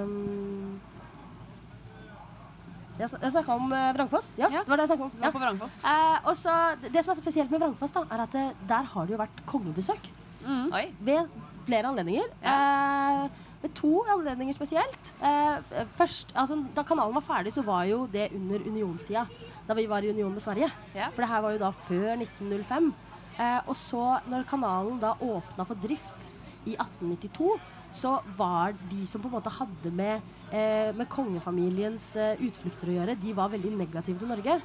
um, 0.05 0.79
Jeg, 2.99 3.09
jeg 3.09 3.31
snakka 3.33 3.53
om 3.57 3.69
uh, 3.73 3.91
Vrangfoss. 3.95 4.31
Ja, 4.37 4.49
det 4.51 4.65
var 4.67 4.79
det 4.79 4.87
jeg 4.87 4.91
snakket 4.93 5.05
om. 5.05 5.13
Vi 5.15 5.25
var 5.25 5.35
på 5.35 5.43
Vrangfoss. 5.43 5.77
Eh, 5.89 6.17
og 6.29 6.35
så, 6.37 6.55
det, 6.81 6.91
det 6.93 7.03
som 7.03 7.13
er 7.13 7.19
så 7.19 7.23
spesielt 7.23 7.53
med 7.53 7.61
Vrangfoss, 7.63 7.93
da, 7.95 8.03
er 8.09 8.25
at 8.25 8.35
det, 8.35 8.47
der 8.69 8.89
har 8.93 9.07
det 9.07 9.15
jo 9.15 9.21
vært 9.21 9.45
kongebesøk. 9.49 10.11
Oi. 10.49 10.83
Ved 11.05 11.31
flere 11.67 11.91
anledninger. 11.91 12.27
Eh, 12.41 13.23
ved 13.61 13.73
to 13.77 13.93
anledninger 14.09 14.57
spesielt. 14.57 15.13
Eh, 15.21 15.85
først, 15.97 16.33
altså, 16.35 16.57
da 16.75 16.85
kanalen 16.85 17.15
var 17.17 17.25
ferdig, 17.25 17.53
så 17.53 17.65
var 17.65 17.85
jo 17.89 18.03
det 18.11 18.29
under 18.35 18.65
unionstida. 18.65 19.25
Da 19.67 19.77
vi 19.77 19.85
var 19.89 20.03
i 20.03 20.09
union 20.09 20.33
med 20.33 20.41
Sverige. 20.41 20.69
For 20.93 21.21
det 21.21 21.29
her 21.29 21.41
var 21.45 21.55
jo 21.55 21.61
da 21.61 21.69
før 21.87 22.15
1905. 22.17 22.93
Eh, 23.41 23.59
og 23.65 23.77
så, 23.77 24.03
når 24.29 24.47
kanalen 24.49 24.99
da 25.01 25.15
åpna 25.17 25.65
for 25.65 25.79
drift 25.81 26.27
i 26.69 26.75
1892, 26.75 27.55
så 27.91 28.15
var 28.37 28.75
de 28.91 29.01
som 29.09 29.21
på 29.23 29.27
en 29.27 29.35
måte 29.35 29.51
hadde 29.51 29.91
med, 29.91 30.21
eh, 30.53 30.91
med 30.95 31.09
kongefamiliens 31.11 32.15
eh, 32.15 32.45
utflukter 32.47 32.91
å 32.91 32.97
gjøre, 32.99 33.17
de 33.19 33.33
var 33.35 33.51
veldig 33.51 33.73
negative 33.81 34.21
til 34.21 34.31
Norge. 34.31 34.61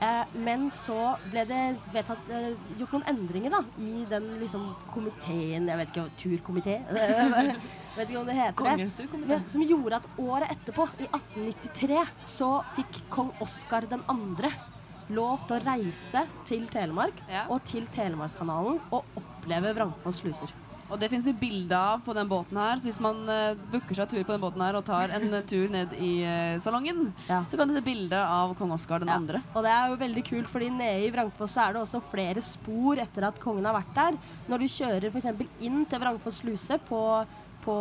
Eh, 0.00 0.36
men 0.40 0.70
så 0.72 0.96
ble 1.28 1.42
det 1.44 1.60
vedtatt, 1.92 2.30
eh, 2.32 2.54
gjort 2.80 2.94
noen 2.96 3.08
endringer 3.10 3.52
da, 3.52 3.60
i 3.84 4.06
den 4.08 4.30
liksom, 4.40 4.70
komiteen 4.94 5.68
Jeg 5.68 5.76
vet 5.76 5.92
ikke, 5.92 6.06
turkomité? 6.22 6.78
Vet 7.98 8.06
ikke 8.06 8.20
om 8.20 8.28
det 8.30 8.36
heter 8.38 8.56
Kongens 8.56 8.96
turkomité. 8.96 9.40
Som 9.50 9.66
gjorde 9.66 10.00
at 10.00 10.08
året 10.16 10.54
etterpå, 10.54 10.88
i 11.02 11.10
1893, 11.10 12.00
så 12.38 12.52
fikk 12.78 13.02
kong 13.12 13.34
Oskar 13.44 13.90
2. 13.90 14.00
lov 15.14 15.46
til 15.46 15.58
å 15.58 15.62
reise 15.66 16.24
til 16.48 16.66
Telemark 16.70 17.22
og 17.48 17.60
til 17.68 17.86
Telemarkskanalen 17.94 18.80
og 18.90 19.20
oppleve 19.20 19.74
Vrangfoss 19.76 20.24
sluser. 20.24 20.52
Og 20.90 20.98
det 20.98 21.06
fins 21.12 21.26
det 21.26 21.36
bilde 21.38 21.76
av 21.76 22.00
på 22.02 22.14
den 22.16 22.28
båten 22.28 22.58
her, 22.58 22.80
så 22.80 22.88
hvis 22.88 22.98
man 23.02 23.22
uh, 23.30 23.58
booker 23.70 23.94
seg 23.94 24.10
tur 24.10 24.24
på 24.24 24.34
den 24.34 24.42
båten 24.42 24.64
her 24.64 24.78
og 24.78 24.86
tar 24.88 25.12
en 25.14 25.28
eh, 25.38 25.44
tur 25.46 25.70
ned 25.70 25.92
i 26.02 26.10
uh, 26.26 26.56
salongen, 26.62 27.12
så 27.28 27.58
kan 27.58 27.70
du 27.70 27.76
se 27.76 27.84
bilde 27.86 28.18
av 28.18 28.56
kong 28.58 28.74
Oskar 28.74 29.04
den 29.04 29.12
andre. 29.14 29.42
Og 29.54 29.62
det 29.66 29.70
er 29.70 29.92
jo 29.92 30.00
veldig 30.00 30.24
kult, 30.26 30.50
fordi 30.50 30.72
nede 30.74 31.04
i 31.06 31.12
Vrangfoss 31.14 31.54
er 31.62 31.76
det 31.76 31.84
også 31.84 32.02
flere 32.10 32.42
spor 32.42 32.98
etter 33.02 33.28
at 33.28 33.38
kongen 33.42 33.68
har 33.70 33.78
vært 33.78 33.94
der. 33.94 34.18
Når 34.50 34.64
du 34.64 34.74
kjører 34.80 35.08
f.eks. 35.12 35.30
inn 35.62 35.86
til 35.86 36.02
Vrangfoss 36.02 36.42
sluse 36.42 36.80
på, 36.90 37.04
på, 37.62 37.78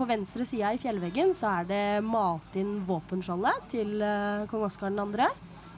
på 0.00 0.08
venstre 0.08 0.48
side 0.48 0.72
i 0.78 0.80
fjellveggen, 0.80 1.36
så 1.36 1.52
er 1.58 1.68
det 1.68 1.84
malt 2.08 2.56
inn 2.56 2.78
våpenskjoldet 2.88 3.68
til 3.76 3.98
uh, 4.00 4.48
kong 4.48 4.64
Oskar 4.70 4.96
2. 4.96 5.28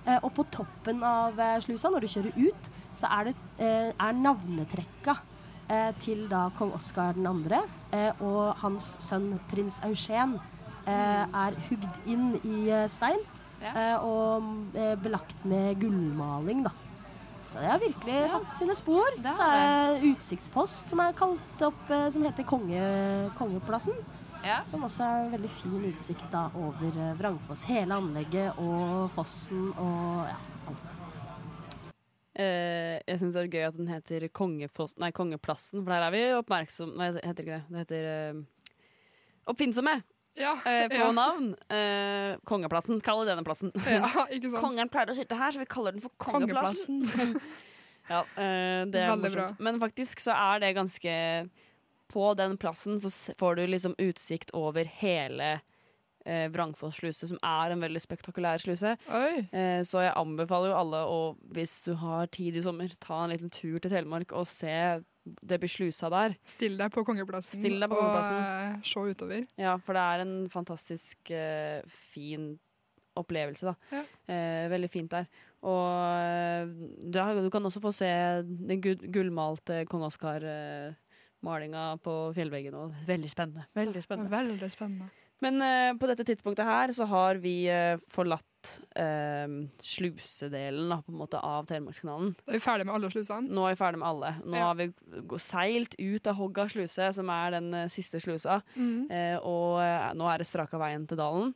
Eh, 0.03 0.19
og 0.19 0.33
på 0.35 0.45
toppen 0.51 1.03
av 1.07 1.39
eh, 1.39 1.59
slusa, 1.63 1.91
når 1.93 2.03
du 2.03 2.11
kjører 2.11 2.39
ut, 2.49 2.71
så 2.99 3.11
er, 3.19 3.31
det, 3.31 3.35
eh, 3.63 3.91
er 3.95 4.19
navnetrekka 4.19 5.19
til 6.03 6.27
da 6.29 6.51
kong 6.59 6.75
Oskar 6.77 7.17
2. 7.17 7.61
Eh, 7.97 8.19
og 8.21 8.59
hans 8.61 8.91
sønn 9.01 9.39
prins 9.49 9.79
Eugen 9.87 10.35
er 10.85 11.55
hugd 11.71 12.11
inn 12.11 12.35
i 12.43 12.67
stein. 12.93 13.23
Eh, 13.63 14.05
og 14.05 14.75
belagt 15.01 15.47
med 15.49 15.79
gullmaling, 15.81 16.65
da. 16.67 16.75
Så 17.49 17.63
det 17.63 17.71
har 17.71 17.81
virkelig 17.81 18.19
satt 18.35 18.59
sine 18.59 18.75
spor. 18.77 19.17
det 19.23 19.33
Så 19.39 19.47
er 19.47 19.95
det 19.95 20.11
utsiktspost 20.11 20.93
som 20.93 21.01
er 21.05 21.17
kalt 21.17 21.65
opp, 21.65 21.95
som 22.11 22.27
heter 22.27 22.49
Konge, 22.49 22.83
Kongeplassen. 23.39 23.97
Som 24.67 24.87
også 24.89 25.05
er 25.07 25.25
en 25.27 25.35
veldig 25.37 25.51
fin 25.61 25.85
utsikt 25.91 26.25
da 26.33 26.47
over 26.59 26.91
eh, 26.91 27.15
Vrangfoss. 27.19 27.65
Hele 27.69 27.99
anlegget 27.99 28.59
og 28.63 29.11
fossen 29.15 29.69
og 29.77 30.27
ja, 30.31 30.39
alt. 30.73 30.97
Eh, 32.33 32.97
jeg 33.07 33.21
syns 33.21 33.37
det 33.37 33.43
er 33.43 33.53
gøy 33.53 33.67
at 33.67 33.77
den 33.77 33.91
heter 33.93 34.25
Kongefoss, 34.33 34.97
nei, 35.01 35.11
Kongeplassen, 35.13 35.83
for 35.83 35.93
der 35.93 36.07
er 36.07 36.15
vi 36.15 36.23
oppmerksom 36.39 36.95
Nei, 36.97 37.11
det 37.13 37.27
heter 37.27 37.45
ikke 37.45 37.59
det. 37.59 37.65
Det 37.69 37.83
heter 37.85 38.09
uh, 38.33 38.43
Oppfinnsomme 39.53 39.99
eh, 40.37 40.89
på 40.89 40.95
ja. 40.95 41.11
navn. 41.13 41.55
Eh, 41.69 42.39
kongeplassen. 42.45 43.01
Kaller 43.01 43.29
denne 43.33 43.45
plassen. 43.45 43.73
Ja, 43.87 44.09
ikke 44.35 44.53
sant? 44.53 44.63
Kongen 44.63 44.93
pleide 44.93 45.15
å 45.15 45.19
sitte 45.19 45.39
her, 45.39 45.53
så 45.53 45.63
vi 45.63 45.69
kaller 45.71 45.97
den 45.97 46.05
for 46.05 46.15
Kongeplassen. 46.23 47.03
ja, 48.13 48.23
eh, 48.23 48.87
det 48.89 49.03
er 49.03 49.13
Veldig 49.13 49.19
morsomt. 49.27 49.53
bra. 49.53 49.67
Men 49.69 49.81
faktisk 49.83 50.25
så 50.25 50.37
er 50.37 50.65
det 50.65 50.73
ganske 50.79 51.19
På 52.13 52.33
den 52.39 52.59
plassen 52.61 52.99
så 53.01 53.11
får 53.41 53.57
du 53.59 53.67
liksom 53.73 53.95
utsikt 54.03 54.53
over 54.59 54.85
hele 55.01 55.55
eh, 56.27 56.49
Vrangfoss 56.53 56.99
sluse, 57.01 57.29
som 57.31 57.39
er 57.43 57.73
en 57.75 57.83
veldig 57.83 58.03
spektakulær 58.05 58.61
sluse. 58.63 58.97
Eh, 59.09 59.81
så 59.89 60.05
jeg 60.05 60.17
anbefaler 60.21 60.73
jo 60.73 60.81
alle 60.83 61.05
å, 61.09 61.21
hvis 61.57 61.79
du 61.87 61.95
har 62.03 62.29
tid 62.35 62.59
i 62.61 62.65
sommer, 62.65 62.93
ta 63.03 63.25
en 63.25 63.33
liten 63.35 63.53
tur 63.53 63.79
til 63.81 63.93
Telemark 63.93 64.35
og 64.37 64.47
se 64.51 64.75
det 65.23 65.61
blir 65.63 65.71
slusa 65.71 66.09
der. 66.11 66.35
Still 66.51 66.75
deg 66.81 66.91
på 66.95 67.05
kongeplassen, 67.07 67.61
Still 67.63 67.79
deg 67.79 67.91
på 67.93 67.99
kongeplassen. 67.99 68.35
og 68.35 68.75
eh, 68.75 68.91
se 68.91 69.05
utover. 69.15 69.47
Ja, 69.61 69.77
for 69.79 69.95
det 69.97 70.03
er 70.03 70.25
en 70.25 70.37
fantastisk 70.51 71.31
eh, 71.31 71.81
fin 72.11 72.53
opplevelse, 73.19 73.69
da. 73.71 73.75
Ja. 73.93 74.03
Eh, 74.33 74.67
veldig 74.73 74.91
fint 74.91 75.13
der. 75.13 75.29
Og 75.63 75.85
eh, 76.19 76.73
du 77.13 77.51
kan 77.55 77.69
også 77.69 77.83
få 77.85 77.93
se 77.95 78.11
den 78.43 78.83
gullmalte 78.83 79.85
kong 79.91 80.09
Oskar-malinga 81.43 81.99
på 82.03 82.13
fjellveggen. 82.37 82.75
Og 82.79 82.95
veldig 83.07 83.29
spennende. 83.31 83.65
Veldig 83.75 84.03
spennende. 84.05 84.31
Veldig 84.31 84.71
spennende. 84.71 85.09
Men 85.43 85.59
uh, 85.59 85.99
på 85.99 86.07
dette 86.07 86.23
tidspunktet 86.25 86.65
her 86.65 86.93
så 86.95 87.05
har 87.11 87.35
vi 87.43 87.67
uh, 87.67 87.99
forlatt 88.15 88.69
uh, 88.95 89.67
slusedelen 89.83 90.89
da, 90.93 91.01
på 91.03 91.11
en 91.11 91.19
måte 91.19 91.41
av 91.43 91.67
Telemarkskanalen. 91.67 92.37
Er 92.47 92.55
vi 92.55 92.61
ferdig 92.63 92.87
med 92.87 92.95
alle 92.95 93.11
slusene. 93.11 93.51
Nå 93.51 93.65
er 93.67 93.75
vi 93.75 93.81
ferdig 93.81 93.99
med 93.99 94.09
alle. 94.09 94.31
Nå 94.45 94.57
Ja. 94.61 94.69
har 94.71 94.79
vi 94.79 94.87
seilt 95.43 95.97
ut 95.99 96.27
av 96.31 96.39
Hogga 96.39 96.69
sluse, 96.71 97.11
som 97.13 97.29
er 97.35 97.51
den 97.59 97.89
siste 97.91 98.21
slusa. 98.23 98.61
mm. 98.77 99.11
Og 99.43 100.15
nå 100.15 100.31
er 100.31 100.39
det 100.39 100.47
straka 100.47 100.79
veien 100.79 101.09
til 101.09 101.19
dalen. 101.19 101.55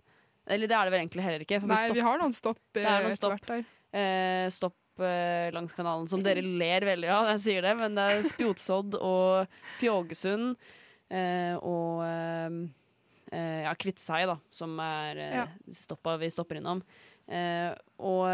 Eller 0.48 0.66
det 0.66 0.74
er 0.74 0.84
det 0.84 0.92
vel 0.92 1.00
egentlig 1.06 1.22
heller 1.22 1.42
ikke. 1.46 1.62
Nei, 1.66 1.88
vi, 1.88 1.94
vi 2.00 2.04
har 2.06 2.18
noen 2.18 2.34
stopp 2.34 2.58
Det 2.74 2.82
noen 2.82 3.14
stopp. 3.14 3.38
hvert 3.38 3.46
der. 3.46 3.64
Eh, 3.96 4.50
stopp 4.96 5.04
eh, 5.04 5.52
langs 5.52 5.72
kanalen, 5.76 6.08
som 6.08 6.22
dere 6.22 6.40
ler 6.42 6.80
veldig 6.84 7.08
av 7.12 7.28
jeg 7.34 7.40
sier 7.44 7.62
det, 7.62 7.74
men 7.76 7.94
det 7.96 8.04
er 8.08 8.22
Spjotsodd 8.30 8.96
og 8.96 9.46
Fjågesund 9.78 10.56
eh, 11.10 11.54
og 11.60 12.02
eh, 12.06 12.56
eh, 13.32 13.62
ja, 13.66 13.74
Kviteseid, 13.76 14.28
da, 14.28 14.38
som 14.50 14.78
er 14.80 15.16
eh, 15.20 15.36
Ja. 15.36 15.46
stoppa 15.72 16.16
vi 16.18 16.30
stopper 16.32 16.56
innom. 16.60 16.82
Og 17.98 18.24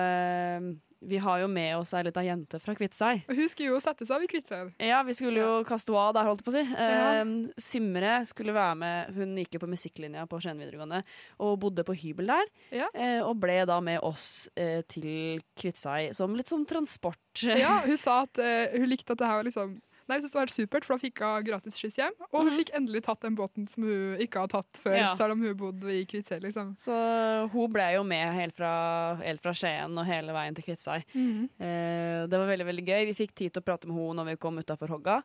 vi 1.08 1.18
har 1.22 1.42
jo 1.42 1.48
med 1.50 1.76
oss 1.78 1.92
ei 1.96 2.04
lita 2.06 2.22
jente 2.24 2.60
fra 2.62 2.74
Kviteseid. 2.78 3.24
Og 3.30 3.38
hun 3.38 3.50
skulle 3.50 3.72
jo 3.74 3.80
settes 3.82 4.10
av 4.14 4.22
i 4.24 4.28
Kviteseid. 4.30 4.72
Ja, 4.82 5.02
vi 5.06 5.16
skulle 5.16 5.42
jo 5.42 5.60
kaste 5.68 5.92
henne 5.92 6.08
av 6.08 6.16
der, 6.16 6.28
holdt 6.28 6.42
jeg 6.42 6.46
på 6.46 6.52
å 6.52 6.56
si. 6.56 6.64
Ja. 6.70 7.12
Eh, 7.20 7.32
Symre 7.62 8.14
skulle 8.28 8.56
være 8.56 8.78
med. 8.82 9.12
Hun 9.16 9.36
gikk 9.42 9.56
jo 9.56 9.62
på 9.64 9.70
musikklinja 9.70 10.26
på 10.30 10.40
Skien 10.42 10.60
videregående 10.60 11.02
og 11.42 11.58
bodde 11.62 11.84
på 11.86 11.96
hybel 11.98 12.32
der. 12.32 12.52
Eh, 12.72 13.20
og 13.20 13.36
ble 13.42 13.62
da 13.68 13.78
med 13.84 14.02
oss 14.06 14.48
eh, 14.56 14.80
til 14.90 15.42
Kviteseid 15.58 16.16
som 16.16 16.36
litt 16.38 16.50
sånn 16.52 16.66
transport. 16.68 17.20
Ja, 17.42 17.80
hun 17.88 17.98
sa 18.00 18.22
at 18.26 18.40
eh, 18.42 18.78
hun 18.78 18.90
likte 18.90 19.16
at 19.16 19.22
det 19.22 19.30
her 19.30 19.40
var 19.42 19.48
liksom 19.48 19.80
Nei, 20.12 20.18
jeg 20.18 20.26
synes 20.26 20.32
det 20.34 20.38
var 20.38 20.44
helt 20.44 20.52
supert, 20.58 20.84
for 20.84 20.92
da 20.98 21.00
fikk 21.00 21.20
hun 21.24 21.44
gratis 21.46 21.78
skyss 21.80 21.96
hjem. 21.96 22.16
Og 22.28 22.34
hun 22.42 22.50
Mhm. 22.50 22.56
fikk 22.58 22.70
endelig 22.76 23.00
tatt 23.06 23.20
den 23.24 23.36
båten 23.38 23.68
som 23.72 23.82
hun 23.88 24.18
ikke 24.20 24.42
har 24.42 24.48
tatt 24.52 24.68
før, 24.76 24.96
Ja. 24.98 25.14
selv 25.16 25.32
om 25.32 25.40
hun 25.40 25.56
bodde 25.56 25.88
i 25.88 26.04
Kviteseid, 26.04 26.42
liksom. 26.44 26.74
Så 26.76 27.48
hun 27.50 27.72
ble 27.72 27.86
jo 27.94 28.02
med 28.04 28.34
helt 28.34 28.54
fra, 28.54 29.14
helt 29.22 29.40
fra 29.40 29.52
Skien 29.56 29.96
og 29.96 30.04
hele 30.04 30.32
veien 30.36 30.54
til 30.54 30.64
Kviteseid. 30.64 31.04
-hmm. 31.16 31.48
Eh, 31.58 32.26
det 32.28 32.36
var 32.38 32.46
veldig 32.46 32.66
veldig 32.66 32.84
gøy. 32.86 33.06
Vi 33.06 33.14
fikk 33.26 33.34
tid 33.34 33.52
til 33.54 33.62
å 33.62 33.64
prate 33.64 33.86
med 33.88 33.96
henne 33.96 34.14
når 34.16 34.24
vi 34.26 34.36
kom 34.36 34.58
utafor 34.58 34.88
Hogga. 34.88 35.22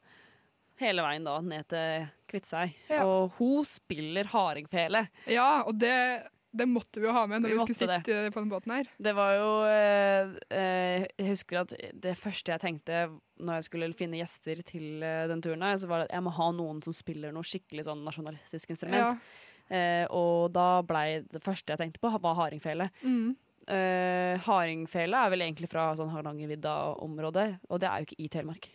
Hele 0.79 1.01
veien 1.01 1.23
da 1.25 1.39
ned 1.41 1.67
til 1.67 2.07
Kviteseid. 2.29 2.73
Ja. 2.89 3.03
Og 3.03 3.31
hun 3.39 3.65
spiller 3.65 4.23
hardingfele. 4.25 5.07
Ja, 5.27 5.63
og 5.65 5.77
det, 5.79 6.27
det 6.51 6.67
måtte 6.69 7.01
vi 7.01 7.07
jo 7.07 7.13
ha 7.15 7.25
med 7.27 7.43
når 7.43 7.51
Vi 7.51 7.55
vi, 7.57 7.63
skulle 7.65 7.77
sitte 7.77 7.97
sitte 8.01 8.33
på 8.33 8.41
den 8.41 8.51
båten 8.51 8.73
her. 8.73 8.89
Det 8.97 9.13
var 9.17 9.33
jo 9.35 9.49
eh, 9.67 10.35
eh, 10.53 11.07
Jeg 11.17 11.27
husker 11.33 11.61
at 11.63 11.73
det 11.93 12.15
første 12.19 12.53
jeg 12.53 12.63
tenkte 12.63 13.01
når 13.37 13.59
jeg 13.59 13.67
skulle 13.67 13.91
finne 13.97 14.21
gjester 14.21 14.63
til 14.65 15.03
eh, 15.05 15.25
den 15.29 15.43
turen, 15.43 15.65
her, 15.65 15.75
så 15.77 15.89
var 15.89 16.01
det 16.01 16.09
at 16.09 16.15
jeg 16.17 16.25
må 16.25 16.33
ha 16.37 16.47
noen 16.55 16.79
som 16.85 16.95
spiller 16.95 17.35
noe 17.35 17.45
skikkelig 17.45 17.85
sånn 17.89 18.01
nasjonalistisk 18.07 18.73
instrument. 18.73 19.21
Eh, 19.67 20.05
og 20.15 20.53
da 20.55 20.81
blei 20.87 21.21
det 21.27 21.43
første 21.43 21.75
jeg 21.75 21.83
tenkte 21.83 22.01
på, 22.01 22.09
var 22.23 22.39
hardingfele. 22.39 22.89
Mm. 23.03 23.35
Eh, 23.67 24.39
hardingfele 24.47 25.21
er 25.21 25.33
vel 25.33 25.43
egentlig 25.43 25.69
fra 25.69 25.89
sånn 25.99 26.13
Hardangervidda-området, 26.13 27.47
og 27.67 27.83
det 27.83 27.89
er 27.91 28.01
jo 28.01 28.09
ikke 28.09 28.21
i 28.23 28.29
Telemark. 28.31 28.69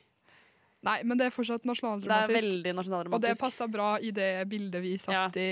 Nei, 0.82 0.96
men 1.06 1.18
det 1.18 1.28
er 1.28 1.34
fortsatt 1.34 1.66
nasjonaldramatisk. 1.68 2.32
Det 2.32 2.38
er 2.38 2.48
veldig 2.48 2.74
nasjonaldramatisk. 2.78 3.18
Og 3.18 3.24
det 3.28 3.38
passa 3.38 3.68
bra 3.70 3.88
i 4.02 4.10
det 4.14 4.30
bildet 4.50 4.82
vi 4.82 4.96
satt 4.98 5.38
i. 5.38 5.50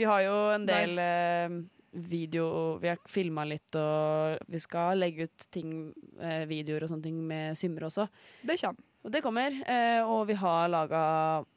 Vi 0.00 0.06
har 0.08 0.22
jo 0.24 0.36
en 0.54 0.64
del 0.68 1.02
eh, 1.02 1.58
video 1.92 2.46
Vi 2.80 2.88
har 2.88 3.00
filma 3.08 3.44
litt, 3.44 3.76
og 3.76 4.38
vi 4.48 4.60
skal 4.64 5.02
legge 5.02 5.28
ut 5.28 5.44
ting, 5.52 5.92
eh, 6.20 6.46
videoer 6.48 6.86
og 6.86 6.94
sånne 6.94 7.04
ting 7.04 7.20
med 7.28 7.58
Symre 7.60 7.90
også. 7.90 8.08
Det 8.48 8.56
kommer. 8.62 8.88
Og 9.02 9.10
det 9.10 9.18
kommer. 9.24 9.50
Eh, 9.66 10.00
og 10.06 10.28
vi 10.28 10.34
har 10.38 10.68
laga 10.70 10.98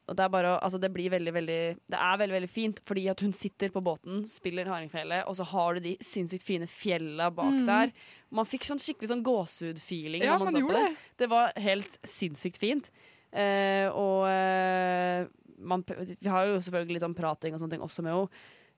Og 0.09 0.15
det 0.17 0.23
er 0.25 0.29
bare 0.33 0.55
Altså, 0.65 0.79
det 0.81 0.89
blir 0.93 1.11
veldig, 1.13 1.33
veldig 1.35 1.57
Det 1.91 1.99
er 1.99 2.17
veldig, 2.17 2.33
veldig 2.39 2.49
fint, 2.49 2.79
fordi 2.87 3.03
at 3.11 3.21
hun 3.21 3.33
sitter 3.37 3.69
på 3.69 3.83
båten, 3.85 4.23
spiller 4.25 4.65
hardingfele, 4.65 5.19
og 5.29 5.35
så 5.37 5.45
har 5.51 5.75
du 5.77 5.79
de 5.85 5.95
sinnssykt 6.01 6.43
fine 6.47 6.65
fjella 6.65 7.29
bak 7.29 7.51
Mm. 7.53 7.65
der. 7.67 7.91
Man 8.31 8.45
fikk 8.49 8.65
sånn 8.65 8.81
skikkelig 8.81 9.11
sånn 9.13 9.23
gåsehud-feeling 9.23 10.23
Ja, 10.25 10.37
man 10.39 10.49
man 10.51 10.61
gjorde 10.61 10.81
det. 10.87 10.97
Det 11.21 11.29
var 11.29 11.53
helt 11.55 11.99
sinnssykt 12.03 12.57
fint. 12.57 12.89
Eh, 13.31 13.87
og 13.93 14.25
eh, 14.27 15.27
man, 15.59 15.83
vi 15.85 16.27
har 16.29 16.47
jo 16.49 16.57
selvfølgelig 16.65 16.97
litt 16.97 17.05
sånn 17.05 17.15
prating 17.15 17.53
og 17.53 17.59
sånne 17.61 17.75
ting 17.77 17.85
også 17.85 18.01
med 18.03 18.13
henne. 18.15 18.29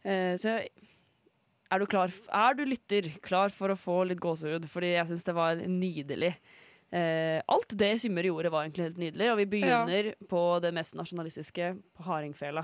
Eh, 0.04 0.36
så 0.38 0.60
er 1.72 1.80
du, 1.80 1.86
klar, 1.90 2.12
er 2.32 2.54
du 2.56 2.66
lytter 2.66 3.10
klar 3.24 3.50
for 3.50 3.70
å 3.74 3.80
få 3.80 4.02
litt 4.08 4.20
gåsehud? 4.24 4.68
Fordi 4.72 4.94
jeg 4.94 5.08
syns 5.10 5.24
det 5.28 5.36
var 5.36 5.56
nydelig. 5.56 6.34
Eh, 6.92 7.42
alt 7.52 7.74
det 7.80 8.00
Symmer 8.00 8.24
gjorde, 8.30 8.52
var 8.54 8.64
egentlig 8.64 8.84
helt 8.88 8.98
nydelig, 9.02 9.32
og 9.32 9.38
vi 9.42 9.46
begynner 9.58 10.14
på 10.30 10.44
det 10.64 10.72
mest 10.74 10.96
nasjonalistiske, 10.96 11.74
på 11.98 12.04
hardingfela. 12.08 12.64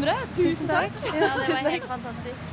Nydelig, 0.00 0.16
Tusen, 0.36 0.50
Tusen 0.52 0.68
takk. 0.72 0.98
Ja, 1.12 1.30
det 1.46 1.54
var 1.62 1.70
helt 1.76 1.88
fantastisk. 1.90 2.48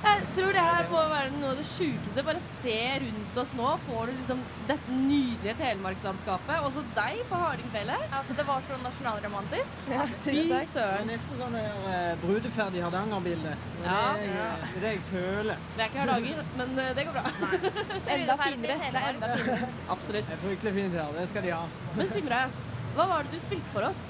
Jeg 0.00 0.20
tror 0.32 0.54
det 0.56 0.62
her 0.64 0.86
må 0.88 1.00
være 1.10 1.30
noe 1.34 1.48
av 1.52 1.58
det 1.60 1.64
sjukeste. 1.68 2.22
Bare 2.24 2.40
se 2.62 2.76
rundt 3.02 3.34
oss 3.42 3.50
nå. 3.58 3.66
Får 3.84 4.06
du 4.08 4.12
liksom 4.16 4.38
dette 4.70 4.94
nydelige 4.96 5.52
telemarkslandskapet. 5.58 6.62
Og 6.64 6.72
så 6.72 6.84
deg 6.96 7.18
på 7.28 7.40
hardingfjellet. 7.42 8.06
Altså, 8.16 8.36
det 8.38 8.46
var 8.48 8.64
så 8.64 8.78
nasjonalromantisk. 8.80 9.76
Ja, 9.92 10.06
Fy 10.24 10.36
takk. 10.48 10.70
søren. 10.72 11.10
Nesten 11.12 11.36
sånn 11.42 11.58
uh, 11.60 12.16
brudeferdig 12.24 12.80
Hardanger-bilde. 12.86 13.52
Ja. 13.84 14.00
det 14.16 14.24
jeg- 14.24 14.58
det 14.64 14.80
er 14.80 14.80
det 14.86 14.94
jeg 14.96 15.04
føler. 15.12 15.56
Det 15.76 15.84
er 15.84 15.92
ikke 15.92 16.00
Hardanger, 16.00 16.44
men 16.62 16.78
eh, 16.78 16.92
det 16.96 17.06
går 17.06 17.18
bra. 17.20 17.24
Enda 18.16 18.36
finere. 18.40 18.80
Det 18.80 19.02
er 19.04 19.08
enda 19.14 19.32
finere. 19.36 19.68
Absolutt. 19.98 20.26
Det 20.32 20.38
er 20.38 20.44
fryktelig 20.48 20.74
fint 20.80 20.94
her. 21.02 21.12
Det 21.20 21.28
skal 21.34 21.42
de 21.44 21.50
ha. 21.58 21.64
Men 22.00 22.08
Simre, 22.16 22.40
hva 22.96 23.06
var 23.12 23.28
det 23.28 23.36
du 23.36 23.44
spilte 23.44 23.74
for 23.76 23.90
oss? 23.92 24.00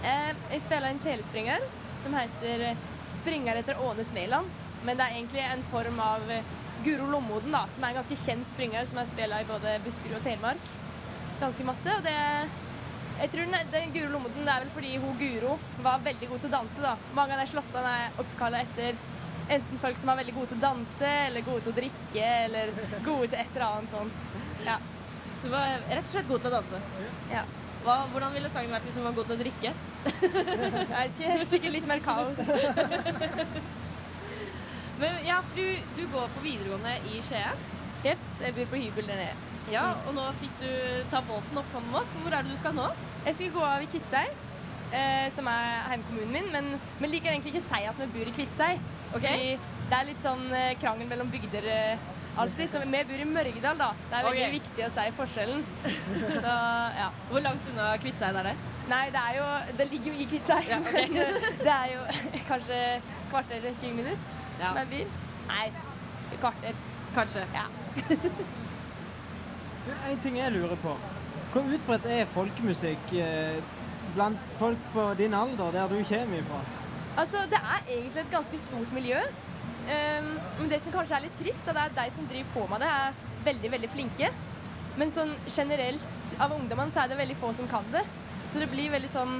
Eh, 0.00 0.32
jeg 0.56 0.64
spiller 0.64 0.88
en 0.96 1.04
telespringer 1.04 1.68
som 2.06 2.14
heter 2.14 2.68
eh, 2.70 2.84
Springer 3.16 3.58
etter 3.58 3.80
Åne 3.82 4.04
Smeland. 4.04 4.62
Men 4.84 4.98
det 4.98 5.06
er 5.06 5.16
egentlig 5.16 5.42
en 5.42 5.64
form 5.72 5.98
av 6.02 6.30
eh, 6.30 6.54
Guro 6.84 7.08
Lommoden, 7.10 7.54
da, 7.54 7.64
som 7.74 7.84
er 7.84 7.94
en 7.94 7.98
ganske 8.02 8.18
kjent 8.20 8.52
springer 8.54 8.86
som 8.86 9.00
er 9.00 9.08
spilt 9.10 9.34
i 9.40 9.48
både 9.48 9.78
Buskerud 9.84 10.20
og 10.20 10.22
Telemark. 10.26 10.70
Ganske 11.40 11.66
masse. 11.66 11.96
Og 11.98 12.06
det 12.06 12.14
jeg 13.16 13.30
tror 13.32 13.46
den, 13.48 13.70
den 13.72 13.92
Guro 13.94 14.12
Lommoden 14.12 14.44
det 14.44 14.52
er 14.52 14.64
vel 14.66 14.72
fordi 14.74 14.96
hun 15.00 15.18
Guro 15.18 15.56
var 15.84 16.02
veldig 16.04 16.30
god 16.30 16.42
til 16.42 16.50
å 16.50 16.56
danse. 16.58 16.82
da. 16.84 16.94
Mange 17.16 17.36
av 17.36 17.42
de 17.42 17.50
slåttene 17.54 17.92
er 18.02 18.18
oppkalla 18.22 18.62
etter 18.66 18.98
enten 19.56 19.80
folk 19.80 20.00
som 20.02 20.10
er 20.12 20.20
veldig 20.20 20.34
gode 20.36 20.50
til 20.52 20.58
å 20.60 20.64
danse, 20.66 21.12
eller 21.28 21.46
gode 21.46 21.64
til 21.64 21.72
å 21.72 21.76
drikke, 21.76 22.26
eller 22.46 22.72
gode 23.06 23.30
til 23.30 23.38
et 23.40 23.54
eller 23.54 23.66
annet 23.68 23.94
sånt. 23.94 24.24
Ja. 24.66 24.80
Du 25.42 25.48
var 25.52 25.78
rett 25.86 26.04
og 26.04 26.12
slett 26.12 26.28
god 26.28 26.44
til 26.44 26.52
å 26.52 26.58
danse. 26.58 26.82
Ja. 27.32 27.46
Hva, 27.86 28.00
hvordan 28.10 28.32
ville 28.34 28.48
sangen 28.50 28.72
vært 28.74 28.86
hvis 28.88 28.96
hun 28.98 29.04
var 29.06 29.12
god 29.14 29.28
til 29.28 29.36
å 29.36 29.42
drikke? 29.44 29.70
Er 30.98 31.04
ikke, 31.06 31.34
sikkert 31.46 31.74
litt 31.76 31.84
mer 31.86 32.00
kaos. 32.02 32.40
Men 35.00 35.20
ja, 35.22 35.36
for 35.44 35.60
du, 35.60 35.92
du 35.94 36.02
går 36.10 36.32
på 36.34 36.42
videregående 36.42 36.96
i 37.12 37.20
Skien? 37.22 37.62
Jeps, 38.02 38.32
jeg 38.42 38.56
bor 38.56 38.72
på 38.72 38.80
hybel 38.80 39.06
der 39.06 39.20
nede. 39.22 39.36
Ja, 39.70 39.84
og 40.06 40.16
nå 40.16 40.24
fikk 40.40 40.58
du 40.64 40.72
ta 41.12 41.20
båten 41.28 41.62
opp 41.62 41.70
sammen 41.70 41.92
med 41.92 42.00
oss. 42.00 42.10
Hvor 42.24 42.34
er 42.34 42.42
det 42.42 42.56
du 42.56 42.58
skal 42.58 42.74
nå? 42.74 42.88
Jeg 43.28 43.38
skal 43.38 43.54
gå 43.54 43.62
av 43.68 43.86
i 43.86 43.88
Kviteseid, 43.92 44.42
eh, 44.90 45.28
som 45.38 45.46
er 45.50 45.86
heimkommunen 45.92 46.34
min, 46.34 46.50
men 46.54 46.72
vi 46.98 47.12
liker 47.12 47.32
egentlig 47.32 47.54
ikke 47.54 47.64
å 47.64 47.70
si 47.70 47.82
at 47.92 48.02
vi 48.02 48.12
bor 48.16 48.32
i 48.32 48.34
Kviteseid. 48.34 48.92
Fordi 49.14 49.38
det 49.86 50.00
er 50.00 50.10
litt 50.10 50.26
sånn 50.26 50.46
eh, 50.54 50.74
krangel 50.82 51.10
mellom 51.10 51.30
bygder 51.30 51.70
eh, 51.70 52.06
alltid. 52.42 52.70
Så 52.70 52.80
vi 52.84 53.02
bor 53.10 53.20
i 53.22 53.26
Mørgedal, 53.28 53.78
da. 53.80 53.90
Det 54.10 54.18
er 54.18 54.26
veldig 54.26 54.42
okay. 54.44 54.54
viktig 54.58 54.86
å 54.86 54.90
si 54.94 55.04
forskjellen. 55.18 55.66
Så 56.44 56.54
ja. 57.00 57.10
Hvor 57.30 57.44
langt 57.44 57.70
unna 57.72 57.90
Kviteseid 58.02 58.40
er 58.42 58.50
det? 58.50 58.54
Nei, 58.86 59.04
det 59.10 59.22
er 59.22 59.36
jo 59.36 59.46
Det 59.78 59.86
ligger 59.90 60.12
jo 60.12 60.24
i 60.24 60.28
Kviteseid. 60.30 60.70
Ja, 60.70 60.80
okay. 60.80 61.06
det 61.66 61.74
er 61.74 61.94
jo 61.94 62.04
kanskje 62.50 62.80
kvarter 63.30 63.58
eller 63.60 63.80
20 63.82 64.00
minutter 64.00 64.34
Ja. 64.60 64.72
med 64.72 64.86
bil. 64.92 65.08
Nei, 65.50 65.66
kvarter. 66.40 66.78
Kanskje. 67.14 67.42
Ja. 67.54 67.66
En 70.10 70.18
ting 70.22 70.38
jeg 70.38 70.52
lurer 70.52 70.76
på. 70.82 70.94
Hvor 71.52 71.68
utbredt 71.72 72.06
er 72.10 72.24
folkemusikk 72.34 73.12
eh, 73.20 73.58
blant 74.14 74.48
folk 74.58 74.80
på 74.92 75.04
din 75.18 75.34
alder, 75.34 75.70
der 75.72 75.92
du 75.92 76.00
kommer 76.08 76.40
ifra? 76.40 76.60
Altså, 77.16 77.44
det 77.50 77.60
er 77.60 77.84
egentlig 77.88 78.20
et 78.20 78.32
ganske 78.32 78.58
stort 78.58 78.92
miljø. 78.92 79.20
Ehm, 79.92 80.32
men 80.58 80.70
det 80.70 80.80
som 80.82 80.94
kanskje 80.94 81.18
er 81.18 81.26
litt 81.26 81.38
trist, 81.40 81.66
det 81.66 81.74
er 81.76 81.90
at 81.90 81.98
de 81.98 82.06
som 82.14 82.26
driver 82.30 82.52
på 82.54 82.66
med 82.72 82.82
det, 82.82 82.90
er 82.90 83.18
veldig, 83.46 83.72
veldig 83.76 83.90
flinke. 83.92 84.30
Men 84.96 85.12
sånn 85.12 85.34
generelt 85.46 86.40
av 86.42 86.54
ungdommene 86.56 86.94
så 86.94 87.04
er 87.04 87.12
det 87.12 87.20
veldig 87.20 87.36
få 87.42 87.52
som 87.56 87.68
kan 87.70 87.86
det. 87.92 88.02
Så 88.50 88.62
det 88.62 88.70
blir 88.72 88.92
veldig 88.94 89.12
sånn 89.12 89.38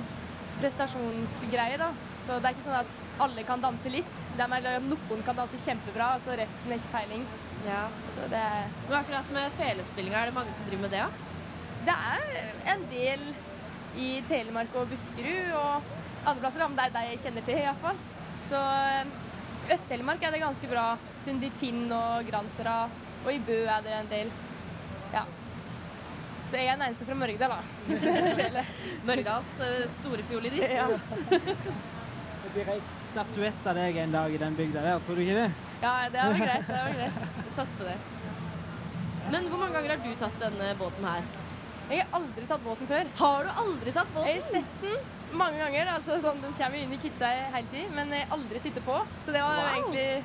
prestasjonsgreie, 0.60 1.81
da. 1.81 1.90
Så 2.27 2.39
det 2.40 2.51
er 2.51 2.56
ikke 2.56 2.66
sånn 2.68 2.81
at 2.82 2.94
alle 3.27 3.44
kan 3.48 3.62
danse 3.62 3.90
litt. 3.93 4.16
Det 4.36 4.44
er 4.44 4.51
mer 4.52 4.81
noen 4.85 5.23
kan 5.27 5.39
danse 5.39 5.60
kjempebra, 5.64 6.14
og 6.16 6.24
så 6.24 6.36
resten 6.39 6.73
er 6.73 6.81
ikke 6.81 6.94
peiling. 6.94 7.27
Ja. 7.66 7.86
Så 8.16 8.28
det 8.31 8.40
er 8.40 8.66
Men 8.89 8.98
akkurat 9.01 9.31
med 9.35 9.55
felespillinga, 9.59 10.20
er 10.20 10.31
det 10.31 10.36
mange 10.36 10.55
som 10.55 10.68
driver 10.68 10.82
med 10.86 10.90
det? 10.90 11.05
da? 11.06 11.10
Det 11.86 11.94
er 11.94 12.73
en 12.74 12.82
del 12.90 13.28
i 13.97 14.09
Telemark 14.28 14.74
og 14.77 14.90
Buskerud 14.90 15.52
og 15.56 15.82
andre 16.27 16.40
plasser, 16.43 16.66
men 16.66 16.77
det 16.78 16.86
er 16.86 16.94
de 16.97 17.05
jeg 17.10 17.23
kjenner 17.24 17.47
til 17.47 17.62
iallfall. 17.62 18.01
Så 18.47 18.60
eh, 19.66 19.74
Øst-Telemark 19.74 20.22
er 20.22 20.36
det 20.36 20.43
ganske 20.43 20.70
bra. 20.70 20.86
Tundi 21.24 21.51
Tinn 21.60 21.90
og 21.93 22.26
Gransera. 22.30 22.76
Og 23.24 23.32
i 23.32 23.40
Bø 23.43 23.59
er 23.64 23.82
det 23.84 23.93
en 23.97 24.10
del. 24.10 24.30
Ja. 25.12 25.24
Så 26.47 26.60
jeg 26.60 26.70
er 26.70 26.78
den 26.78 26.86
eneste 26.86 27.06
fra 27.09 27.18
Mørgdal, 27.18 27.55
da. 27.56 28.64
Mørgdals 29.09 29.52
eh, 29.66 29.86
store 30.01 30.26
fiolinist. 30.30 30.70
Ja. 30.70 30.88
Det 32.47 32.52
blir 32.55 32.68
ei 32.76 32.82
statuett 32.94 33.64
av 33.66 33.74
deg 33.76 33.97
en 34.01 34.12
dag 34.14 34.32
i 34.32 34.38
den 34.38 34.55
bygda 34.56 34.84
der, 34.84 35.01
tror 35.02 35.18
du 35.18 35.22
ikke 35.24 35.40
det? 35.40 35.48
ja, 35.82 35.94
det 36.09 36.22
var 36.22 36.38
greit. 36.38 36.68
Det 36.68 36.76
var 36.76 36.94
greit. 36.94 37.18
Satser 37.56 37.80
på 37.80 37.88
det. 37.88 37.97
Men 39.34 39.48
hvor 39.51 39.60
mange 39.60 39.74
ganger 39.74 39.97
har 39.97 40.05
du 40.05 40.20
tatt 40.20 40.38
denne 40.40 40.70
båten 40.78 41.09
her? 41.10 41.26
Jeg 41.90 42.02
har 42.05 42.16
aldri 42.20 42.47
tatt 42.47 42.62
båten 42.62 42.88
før. 42.90 43.10
Har 43.18 43.44
du 43.48 43.60
aldri 43.64 43.93
tatt 43.98 44.14
båten? 44.14 44.30
Jeg 44.30 44.40
har 44.40 44.48
sett 44.48 44.78
den 44.84 44.97
mange 45.36 45.58
ganger. 45.58 45.86
altså 45.96 46.20
sånn, 46.22 46.40
Den 46.42 46.52
kommer 46.58 46.78
inn 46.82 46.92
i 46.92 46.96
kidsa 47.02 47.26
hele 47.54 47.68
tiden, 47.72 47.94
men 47.94 48.10
jeg 48.10 48.28
aldri 48.30 48.58
sitter 48.60 48.80
på. 48.80 48.96
Så 49.24 49.32
det 49.32 49.42
var 49.42 49.56
Wow. 49.56 49.76
egentlig 49.76 50.22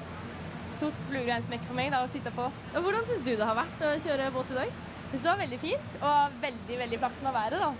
to 0.79 0.89
fluer 1.09 1.27
i 1.27 1.35
en 1.37 1.43
smekk 1.43 1.63
for 1.67 1.73
meg 1.77 1.91
da, 1.91 2.03
å 2.05 2.09
sitte 2.09 2.31
på. 2.31 2.51
Ja, 2.73 2.79
Hvordan 2.81 3.05
syns 3.05 3.23
du 3.25 3.35
det 3.35 3.45
har 3.45 3.55
vært 3.55 3.79
å 3.81 3.93
kjøre 4.01 4.31
båt 4.33 4.51
i 4.51 4.55
dag? 4.55 4.71
Det 5.11 5.19
var 5.23 5.37
veldig 5.37 5.59
fint, 5.59 5.95
og 6.01 6.31
veldig 6.41 6.77
veldig 6.79 6.99
flaks 6.99 7.21
med 7.23 7.33
været. 7.33 7.59
da. 7.59 7.71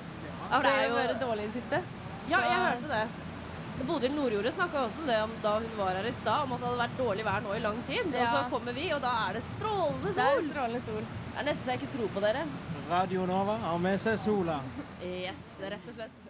Ja, 0.52 0.56
for 0.58 0.64
det 0.64 0.72
er 0.72 0.78
har 0.78 0.88
jo 0.88 0.96
vært 1.08 1.20
dårlig 1.22 1.44
i 1.44 1.48
det 1.48 1.54
siste. 1.64 1.82
Ja, 2.28 2.38
Så- 2.38 2.50
jeg 2.52 2.60
hørte 2.60 2.88
det. 2.88 3.08
Bodil 3.88 4.12
Nordjordet 4.12 4.54
snakka 4.54 4.78
også 4.86 5.06
det 5.08 5.18
om 5.24 5.32
da 5.42 5.54
hun 5.60 5.70
var 5.78 5.96
her 5.96 6.06
i 6.06 6.12
stad, 6.12 6.44
om 6.44 6.52
at 6.54 6.60
det 6.60 6.68
hadde 6.68 6.82
vært 6.84 6.98
dårlig 7.00 7.24
vær 7.26 7.42
nå 7.42 7.56
i 7.56 7.60
lang 7.60 7.80
tid. 7.88 8.06
Og 8.14 8.28
så 8.28 8.50
kommer 8.52 8.74
vi, 8.74 8.92
og 8.94 9.02
da 9.02 9.30
er 9.30 9.34
det 9.34 9.44
strålende 9.44 10.14
sol. 10.14 10.14
Det 10.14 10.28
er 10.38 10.52
strålende 10.54 10.82
sol. 10.86 11.02
Det 11.02 11.40
er 11.40 11.44
nesten 11.50 11.66
så 11.66 11.72
jeg 11.72 11.80
ikke 11.82 11.98
tror 11.98 12.08
på 12.10 12.22
dere. 12.22 12.44
Radio 12.92 13.26
Nova 13.26 13.58
har 13.58 13.78
med 13.80 14.00
seg 14.00 14.20
sola. 14.20 14.60
Yes, 15.02 15.40
det 15.60 15.66
er 15.72 15.78
rett 15.78 15.88
og 15.88 15.96
slett. 15.96 16.21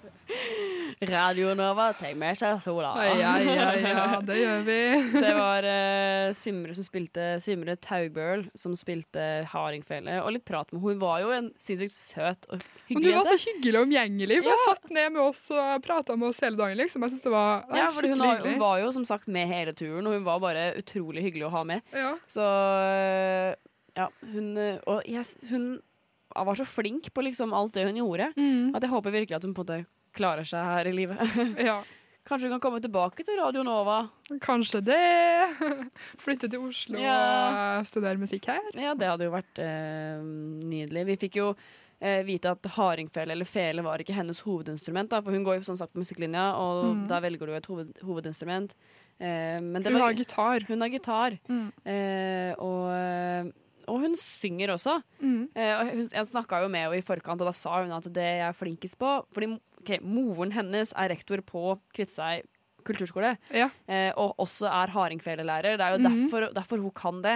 Radio 1.02 1.56
Nova 1.58 1.88
take 1.98 2.14
med 2.20 2.38
seg 2.38 2.60
sola. 2.62 2.92
Ja, 3.18 3.32
ja, 3.42 3.70
ja, 3.74 4.04
det 4.22 4.36
gjør 4.38 4.60
vi. 4.68 4.76
det 5.24 5.32
var 5.34 5.66
uh, 5.66 6.28
Simre 6.38 6.76
som 6.78 6.86
spilte 6.86 7.24
Simre 7.42 7.74
Taugbøl 7.82 8.44
som 8.58 8.76
spilte 8.78 9.24
hardingfele, 9.50 10.20
og 10.22 10.36
litt 10.36 10.46
prat 10.46 10.70
med 10.70 10.78
henne. 10.78 10.84
Hun 10.92 11.00
var 11.02 11.24
jo 11.24 11.32
en 11.34 11.48
sinnssykt 11.62 11.96
søt 11.98 12.46
og 12.54 12.62
hyggelig 12.92 13.16
jente. 13.16 13.18
Hun 13.18 13.18
var 13.18 13.32
så 13.32 13.40
hyggelig 13.48 13.80
og 13.80 13.88
omgjengelig. 13.88 14.38
Bare 14.46 14.60
satt 14.68 14.94
ned 14.94 15.10
med 15.16 15.24
oss 15.26 15.42
og 15.56 15.72
prata 15.88 16.18
med 16.22 16.30
oss 16.30 16.42
hele 16.46 16.60
dagen. 16.60 16.78
liksom. 16.84 17.08
Jeg 17.08 17.16
syns 17.16 17.26
det 17.26 17.34
var 17.34 17.64
det 17.72 17.82
Ja, 17.82 17.88
skikkelig 17.90 18.12
hun, 18.14 18.26
hyggelig. 18.28 18.52
hun 18.54 18.62
var 18.68 18.76
jo 18.84 18.92
som 19.00 19.08
sagt 19.10 19.32
med 19.40 19.50
hele 19.50 19.74
turen, 19.74 20.06
og 20.12 20.20
hun 20.20 20.28
var 20.28 20.44
bare 20.44 20.68
utrolig 20.84 21.24
hyggelig 21.26 21.48
å 21.50 21.54
ha 21.56 21.64
med. 21.72 21.82
Ja. 21.98 22.12
Så 22.30 22.46
øh, 22.46 23.56
ja, 23.98 24.06
hun 24.36 24.54
øh, 24.58 24.78
Og 24.88 25.02
yes, 25.10 25.34
hun 25.50 25.80
var 26.32 26.56
så 26.56 26.64
flink 26.70 27.10
på 27.12 27.26
liksom 27.26 27.52
alt 27.58 27.74
det 27.76 27.88
hun 27.90 27.98
gjorde, 28.00 28.30
Mm. 28.38 28.76
at 28.78 28.86
jeg 28.86 28.94
håper 28.94 29.12
virkelig 29.18 29.36
at 29.36 29.44
hun 29.50 29.58
på 29.58 29.66
en 29.66 29.68
måte 29.82 29.82
klarer 30.14 30.46
seg 30.48 30.64
her 30.64 30.88
i 30.88 30.94
livet. 30.96 31.20
Ja. 31.72 31.82
Kanskje 32.28 32.48
hun 32.52 32.60
kan 32.60 32.62
komme 32.70 32.80
tilbake 32.84 33.24
til 33.26 33.36
Radio 33.42 33.64
Nova. 33.66 34.04
Kanskje 34.46 34.80
det. 34.86 35.00
Flytte 36.22 36.48
til 36.54 36.62
Oslo 36.68 37.00
Ja. 37.02 37.80
og 37.80 37.88
studere 37.90 38.20
musikk 38.22 38.46
her. 38.52 38.62
Ja, 38.78 38.94
det 38.96 39.08
hadde 39.10 39.26
jo 39.26 39.34
vært 39.34 39.62
eh, 39.62 40.22
nydelig. 40.22 41.06
Vi 41.10 41.16
fikk 41.26 41.40
jo 41.42 41.48
eh, 42.00 42.22
vite 42.28 42.54
at 42.54 42.70
hardingfele 42.78 43.34
eller 43.34 43.50
fele 43.50 43.82
var 43.86 44.04
ikke 44.06 44.14
hennes 44.16 44.40
hovedinstrument. 44.46 45.10
Da, 45.12 45.20
for 45.26 45.34
hun 45.34 45.44
går 45.48 45.60
jo 45.60 45.66
som 45.72 45.80
sagt 45.82 45.96
på 45.96 46.04
musikklinja, 46.04 46.46
og 46.62 46.86
Mm. 46.92 47.08
da 47.10 47.20
velger 47.26 47.50
du 47.50 47.56
et 47.58 47.66
hoved, 47.74 47.92
hovedinstrument. 48.06 48.76
Eh, 49.20 49.58
men 49.60 49.82
det 49.82 49.92
Hun 49.92 50.00
var- 50.00 50.08
har 50.14 50.14
gitar. 50.22 50.68
Hun 50.70 50.82
har 50.86 50.90
gitar. 50.94 51.40
Mm. 51.50 51.68
Eh, 51.86 52.54
og, 52.62 52.86
eh, 52.94 53.52
og 53.90 54.00
hun 54.06 54.16
synger 54.16 54.76
også. 54.78 55.02
Mm. 55.22 55.50
Eh, 55.56 55.84
hun, 55.90 56.06
jeg 56.08 56.26
snakka 56.30 56.62
jo 56.62 56.70
med 56.70 56.86
henne 56.86 57.02
i 57.02 57.02
forkant, 57.02 57.42
og 57.42 57.50
da 57.50 57.52
sa 57.52 57.82
hun 57.82 57.92
at 57.98 58.04
det 58.14 58.30
jeg 58.38 58.46
er 58.48 58.54
flinkest 58.54 58.98
på 59.02 59.26
Fordi 59.34 59.58
ok, 59.82 59.98
moren 60.02 60.52
hennes 60.56 60.94
er 60.96 61.10
rektor 61.10 61.42
på 61.44 61.80
Kviteseid 61.94 62.48
kulturskole, 62.86 63.36
eh, 63.54 64.12
og 64.18 64.36
også 64.42 64.66
er 64.66 64.90
hardingfelelærer. 64.90 65.76
Det 65.78 65.86
er 65.86 65.92
jo 65.98 66.00
Mhm. 66.02 66.30
derfor, 66.30 66.48
derfor 66.54 66.78
hun 66.82 66.92
kan 66.92 67.22
det. 67.22 67.36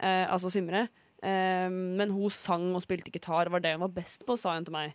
Eh, 0.00 0.26
altså 0.32 0.50
Simre. 0.50 0.88
Eh, 1.22 1.68
men 1.70 2.10
hun 2.10 2.28
sang 2.30 2.74
og 2.74 2.82
spilte 2.82 3.10
gitar, 3.12 3.48
var 3.50 3.60
det 3.60 3.72
hun 3.78 3.80
var 3.86 3.94
best 4.02 4.26
på, 4.26 4.36
sa 4.36 4.54
hun 4.54 4.64
til 4.64 4.72
meg. 4.72 4.92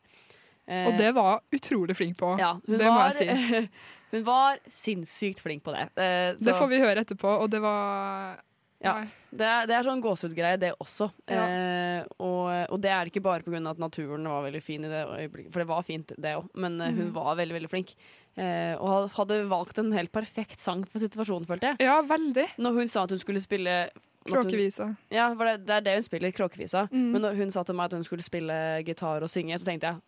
Eh, 0.68 0.86
Og 0.92 0.98
det 1.00 1.14
var 1.16 1.40
utrolig 1.56 1.96
flink 1.96 2.18
på. 2.18 2.38
ja, 2.38 2.60
det 2.68 2.78
var, 2.80 2.92
må 2.92 3.14
jeg 3.14 3.16
si. 3.16 3.70
hun 4.12 4.24
var 4.26 4.60
sinnssykt 4.70 5.40
flink 5.42 5.64
på 5.64 5.72
det. 5.74 5.88
Eh, 5.98 6.36
Det 6.38 6.54
får 6.60 6.68
vi 6.70 6.80
høre 6.84 7.00
etterpå, 7.06 7.40
og 7.42 7.50
det 7.50 7.62
var 7.62 8.38
ja, 8.82 8.94
det 9.36 9.46
er, 9.46 9.66
det 9.68 9.76
er 9.76 9.84
sånn 9.84 10.02
gåsehudgreie, 10.04 10.58
det 10.62 10.72
også. 10.80 11.10
Ja. 11.28 11.44
Eh, 11.46 12.04
og, 12.24 12.48
og 12.72 12.80
det 12.82 12.92
er 12.96 13.10
ikke 13.12 13.22
bare 13.26 13.44
pga. 13.44 13.60
at 13.70 13.82
naturen 13.82 14.24
var 14.32 14.46
veldig 14.48 14.62
fin 14.64 14.86
i 14.88 14.92
det 14.92 15.02
øyeblikket, 15.06 15.52
for 15.52 15.60
det 15.64 15.68
var 15.68 15.84
fint, 15.84 16.14
det 16.18 16.36
òg, 16.40 16.48
men 16.56 16.78
mm. 16.80 16.86
hun 16.88 17.06
Mhm. 17.10 17.14
var 17.14 17.36
veldig, 17.36 17.58
veldig 17.60 17.70
flink. 17.70 17.96
Eh, 18.40 18.76
og 18.80 19.10
hadde 19.18 19.42
valgt 19.50 19.80
en 19.80 19.92
helt 19.92 20.12
perfekt 20.16 20.60
sang 20.64 20.86
for 20.88 21.00
situasjonen, 21.00 21.46
følte 21.50 21.74
jeg. 21.74 21.82
Ja, 21.90 22.02
veldig. 22.02 22.48
Når 22.58 22.74
hun 22.80 22.88
sa 22.88 23.04
at 23.04 23.10
hun 23.10 23.20
skulle 23.20 23.42
spille 23.42 23.90
Kråkevisa. 24.30 24.96
Ja, 25.10 25.30
for 25.34 25.46
det, 25.48 25.66
det 25.66 25.74
er 25.74 25.82
det 25.82 25.94
hun 25.96 26.04
spiller, 26.04 26.32
kråkevisa. 26.36 26.88
Mm. 26.92 27.12
Men 27.16 27.22
når 27.24 27.38
hun 27.40 27.50
sa 27.52 27.64
til 27.64 27.74
meg 27.76 27.86
at 27.90 27.94
hun 27.98 28.04
skulle 28.04 28.22
spille 28.24 28.84
gitar 28.86 29.24
og 29.24 29.30
synge, 29.32 29.58
så 29.58 29.66
tenkte 29.72 29.88
jeg 29.88 30.02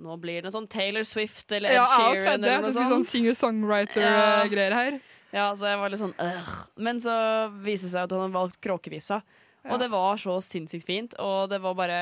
nå 0.00 0.16
blir 0.20 0.40
det 0.40 0.48
noe 0.48 0.54
sånn 0.54 0.68
Taylor 0.68 1.04
Swift 1.04 1.52
eller 1.52 1.70
Ed 1.70 1.76
Ja, 1.76 1.84
Sheeran 1.84 2.24
Ja, 2.26 2.34
eller 2.34 2.54
at 2.54 2.60
noe 2.62 2.68
det 2.70 2.74
skulle 2.74 2.92
sånn 2.94 3.04
singer-songwriter-greier 3.08 4.72
her. 4.76 5.00
Ja, 5.30 5.50
så 5.56 5.68
jeg 5.70 5.78
var 5.78 5.92
litt 5.92 6.00
sånn 6.02 6.16
øh. 6.18 6.50
Men 6.82 6.98
så 7.02 7.14
viste 7.62 7.86
det 7.86 7.94
seg 7.94 8.06
at 8.06 8.14
hun 8.14 8.24
hadde 8.24 8.36
valgt 8.36 8.60
kråkevisa. 8.64 9.20
Og 9.68 9.76
det 9.82 9.90
var 9.92 10.16
så 10.16 10.38
sinnssykt 10.40 10.86
fint, 10.88 11.14
og 11.20 11.50
det 11.52 11.58
var 11.60 11.76
bare 11.76 12.00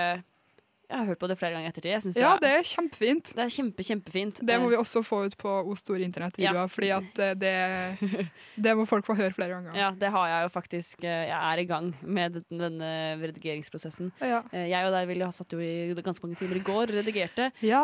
Jeg 0.89 0.99
har 1.03 1.05
hørt 1.11 1.19
på 1.21 1.29
det 1.29 1.37
flere 1.37 1.53
ganger 1.53 1.69
ettertid. 1.69 1.91
Jeg 1.93 2.01
synes 2.07 2.17
Ja, 2.17 2.31
det, 2.39 2.49
det 2.49 2.51
er 2.57 2.63
kjempefint. 2.65 3.31
det 3.37 3.43
er 3.45 3.51
kjempe, 3.53 3.85
kjempefint. 3.85 4.39
Det 4.41 4.55
må 4.61 4.69
Eh, 4.69 4.71
vi 4.73 4.77
også 4.81 5.03
få 5.05 5.19
ut 5.27 5.35
på 5.37 5.51
O 5.69 5.75
store 5.77 6.01
internettvideoer, 6.07 6.65
Ja. 6.65 6.67
fordi 6.67 6.89
at 6.97 7.19
eh, 7.21 7.35
det, 7.35 7.53
det 8.65 8.73
må 8.79 8.87
folk 8.89 9.05
få 9.05 9.15
høre 9.19 9.35
flere 9.37 9.51
ganger. 9.53 9.77
Ja, 9.77 9.91
det 9.93 10.09
har 10.15 10.27
jeg 10.33 10.47
jo 10.47 10.49
faktisk. 10.55 11.05
eh, 11.05 11.27
Jeg 11.29 11.37
er 11.37 11.59
i 11.61 11.67
gang 11.69 11.91
med 12.03 12.39
denne 12.49 12.91
redigeringsprosessen. 13.21 14.13
Ja. 14.25 14.41
Jeg 14.53 14.87
og 14.89 14.93
deg 14.97 15.09
Vilja, 15.09 15.27
har 15.29 15.33
satt 15.37 15.53
jo 15.53 15.61
i 15.61 15.93
ganske 16.01 16.25
mange 16.25 16.39
timer 16.41 16.57
i 16.57 16.65
går, 16.65 16.87
redigerte. 16.97 17.51
Ja. 17.61 17.83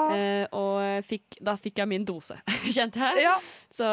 Og 0.56 1.05
fikk, 1.05 1.36
da 1.44 1.56
fikk 1.60 1.78
jeg 1.85 1.89
min 1.93 2.05
dose, 2.09 2.40
kjente 2.76 3.05
jeg. 3.05 3.24
Ja. 3.28 3.36
Så 3.74 3.85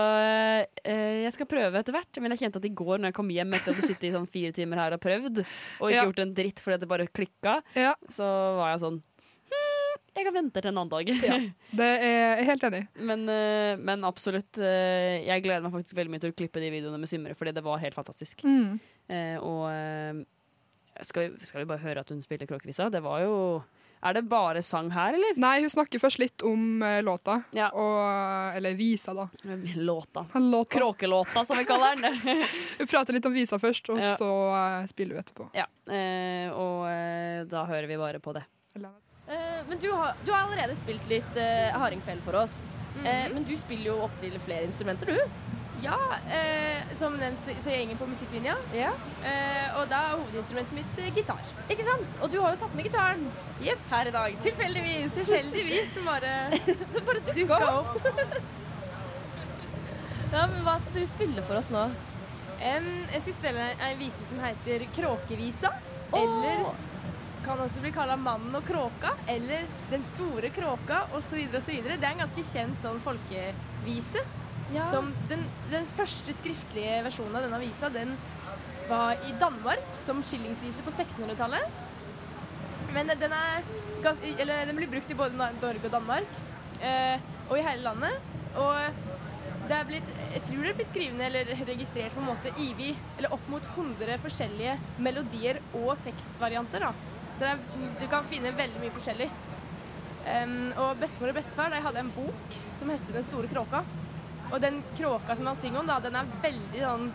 jeg 0.87 1.31
skal 1.35 1.49
prøve 1.51 1.79
etter 1.83 1.95
hvert. 1.95 2.21
Men 2.21 2.31
jeg 2.35 2.45
kjente 2.45 2.61
at 2.61 2.65
i 2.69 2.73
går 2.73 2.99
når 3.01 3.11
jeg 3.11 3.17
kom 3.19 3.29
hjem 3.33 3.53
etter 3.57 3.71
jeg 3.71 3.75
hadde 3.81 3.87
sittet 3.91 4.09
i 4.09 4.15
sånn 4.15 4.27
fire 4.31 4.55
timer 4.55 4.81
her 4.85 4.95
og 4.95 5.01
prøvd, 5.03 5.43
og 5.81 5.91
ikke 5.91 6.07
gjort 6.09 6.23
en 6.25 6.33
dritt 6.37 6.59
fordi 6.63 6.79
det 6.85 6.89
bare 6.91 7.07
klikka, 7.11 7.59
Ja. 7.75 7.93
så 8.11 8.25
var 8.59 8.71
jeg 8.73 8.81
sånn 8.85 9.00
Jeg 10.11 10.25
kan 10.27 10.35
vente 10.35 10.59
til 10.59 10.71
en 10.73 10.79
annen 10.81 10.91
dag. 10.91 11.07
Det 11.79 11.85
er 11.87 12.09
jeg 12.37 12.47
helt 12.49 12.63
enig. 12.67 12.81
Men, 12.99 13.21
eh, 13.31 13.77
men 13.79 14.03
absolutt. 14.03 14.59
eh, 14.59 15.23
jeg 15.23 15.43
gleder 15.45 15.63
meg 15.63 15.71
faktisk 15.77 15.95
veldig 15.95 16.11
mye 16.11 16.23
til 16.25 16.33
å 16.33 16.35
klippe 16.35 16.59
de 16.59 16.71
videoene 16.73 16.99
med 16.99 17.07
Symre, 17.09 17.35
fordi 17.39 17.53
det 17.55 17.63
var 17.63 17.79
helt 17.79 17.95
fantastisk. 17.95 18.43
Mm. 18.43 18.73
Eh, 19.07 19.37
og 19.39 20.25
skal, 21.07 21.29
vi, 21.31 21.47
skal 21.47 21.63
vi 21.63 21.69
bare 21.69 21.79
høre 21.85 22.03
at 22.03 22.11
hun 22.11 22.19
spiller 22.21 22.49
kråkevisa? 22.49 22.89
Det 22.91 22.99
var 23.05 23.21
jo 23.23 23.37
Er 24.03 24.15
det 24.17 24.23
bare 24.27 24.61
sang 24.65 24.89
her, 24.91 25.13
eller? 25.15 25.37
Nei, 25.39 25.61
hun 25.61 25.69
snakker 25.71 26.01
først 26.01 26.19
litt 26.19 26.41
om 26.43 26.81
låta. 27.05 27.37
Og, 27.69 28.55
eller 28.57 28.73
visa, 28.75 29.13
da. 29.13 29.27
Låta. 29.77 30.25
Låta. 30.41 30.73
Kråkelåta, 30.75 31.43
som 31.45 31.55
vi 31.61 31.65
kaller 31.69 32.01
den. 32.01 32.17
hun 32.81 32.89
prater 32.89 33.13
litt 33.15 33.29
om 33.29 33.35
visa 33.37 33.59
først, 33.61 33.93
og 33.93 34.01
Ja. 34.01 34.15
så 34.19 34.31
spiller 34.89 35.15
hun 35.15 35.23
etterpå. 35.23 35.47
Ja, 35.55 35.69
og 36.57 37.47
da 37.53 37.63
hører 37.69 37.87
vi 37.87 37.99
bare 38.01 38.19
på 38.19 38.33
det. 38.35 38.43
Eh, 38.75 38.89
men 39.27 39.79
du 39.79 39.91
har, 39.91 40.15
du 40.25 40.31
har 40.31 40.43
allerede 40.43 40.75
spilt 40.75 41.05
litt 41.07 41.37
uh, 41.37 41.77
hardingfele 41.79 42.21
for 42.25 42.35
oss. 42.41 42.57
Eh, 43.05 43.31
men 43.33 43.45
du 43.47 43.55
spiller 43.57 43.91
jo 43.91 44.03
opptil 44.05 44.37
flere 44.43 44.67
instrumenter, 44.67 45.13
du. 45.13 45.19
Ja, 45.81 45.97
eh, 46.29 46.83
som 46.97 47.15
nevnt 47.17 47.41
så, 47.45 47.53
er 47.55 47.73
jeg 47.73 47.79
gjengen 47.81 47.97
på 47.97 48.07
musikklinja. 48.09 48.53
Eh, 48.77 49.79
og 49.79 49.87
da 49.89 50.01
er 50.11 50.19
hovedinstrumentet 50.19 50.75
mitt 50.77 50.99
eh, 51.01 51.09
gitar. 51.15 51.41
Ikke 51.71 51.85
sant? 51.87 52.19
Og 52.21 52.29
du 52.29 52.37
har 52.43 52.53
jo 52.53 52.59
tatt 52.61 52.75
med 52.77 52.85
gitaren 52.85 53.23
Jeps. 53.65 53.89
her 53.89 54.11
i 54.11 54.13
dag. 54.13 54.37
Tilfeldigvis. 54.45 55.15
Tilfeldigvis. 55.17 55.89
Den 55.95 56.05
bare, 56.11 56.33
den 56.93 57.07
bare 57.07 57.23
dukka 57.31 57.59
opp. 57.79 58.05
ja, 60.35 60.45
men 60.45 60.61
hva 60.67 60.75
skal 60.83 60.99
du 60.99 61.03
spille 61.09 61.41
for 61.49 61.55
oss 61.63 61.73
nå? 61.73 61.83
Um, 62.61 62.91
jeg 63.09 63.21
skal 63.25 63.35
spille 63.39 63.63
en 63.73 63.97
vise 63.97 64.21
som 64.29 64.37
heter 64.45 64.85
Kråkevisa. 64.93 65.73
Eller 66.13 66.61
kan 67.45 67.59
også 67.61 67.81
bli 67.83 67.91
kalla 67.95 68.17
Mannen 68.19 68.55
og 68.57 68.65
kråka, 68.67 69.15
eller 69.31 69.65
Den 69.91 70.03
store 70.13 70.51
kråka, 70.53 71.05
osv. 71.17 71.41
osv. 71.57 71.81
Det 71.87 71.97
er 71.97 72.11
en 72.13 72.23
ganske 72.25 72.45
kjent 72.51 72.83
sånn 72.83 73.01
folkevise. 73.03 74.23
Ja. 74.71 74.85
Som 74.87 75.09
den, 75.27 75.43
den 75.71 75.87
første 75.97 76.33
skriftlige 76.37 77.01
versjonen 77.03 77.35
av 77.35 77.47
denne 77.47 77.59
visa, 77.59 77.89
den 77.91 78.13
var 78.87 79.19
i 79.27 79.33
Danmark 79.39 79.83
som 80.05 80.21
skillingsvise 80.23 80.83
på 80.85 80.93
1600-tallet. 80.93 81.81
Men 82.95 83.11
den, 83.19 83.33
er, 83.35 83.67
eller, 84.37 84.65
den 84.67 84.79
blir 84.79 84.91
brukt 84.91 85.11
i 85.11 85.17
både 85.17 85.37
Norge 85.37 85.85
og 85.87 85.93
Danmark, 85.93 86.39
eh, 86.83 87.19
og 87.49 87.57
i 87.59 87.65
hele 87.65 87.85
landet. 87.85 88.31
Og 88.59 89.11
det 89.69 89.77
er 89.77 89.87
blitt, 89.87 90.09
jeg 90.33 90.43
tror 90.47 90.65
det 90.65 90.71
er 90.71 90.77
blitt 90.79 90.91
skrivende 90.91 91.27
eller 91.29 91.51
registrert 91.69 92.15
på 92.15 92.23
en 92.23 92.29
måte 92.31 92.51
ivig, 92.59 92.91
eller 93.17 93.35
opp 93.35 93.47
mot 93.51 93.67
100 93.75 94.19
forskjellige 94.23 94.75
melodier 95.03 95.61
og 95.79 95.93
tekstvarianter. 96.03 96.87
Da. 96.87 97.19
Så 97.33 97.45
det 97.45 97.51
er, 97.53 97.89
du 98.01 98.05
kan 98.11 98.27
finne 98.29 98.53
veldig 98.57 98.83
mye 98.83 98.93
forskjellig. 98.95 99.29
Um, 100.21 100.69
og 100.77 100.99
bestemor 101.01 101.31
og 101.31 101.37
bestefar 101.39 101.71
de 101.73 101.81
hadde 101.81 102.01
en 102.03 102.11
bok 102.13 102.57
som 102.77 102.91
heter 102.93 103.15
Den 103.15 103.25
store 103.25 103.49
kråka. 103.49 103.81
Og 104.51 104.61
den 104.61 104.81
kråka 104.97 105.35
som 105.35 105.47
han 105.49 105.57
synger 105.57 105.81
om, 105.81 105.89
da, 105.89 105.99
den 106.03 106.17
er 106.19 106.33
veldig 106.43 106.83
sånn 106.83 107.07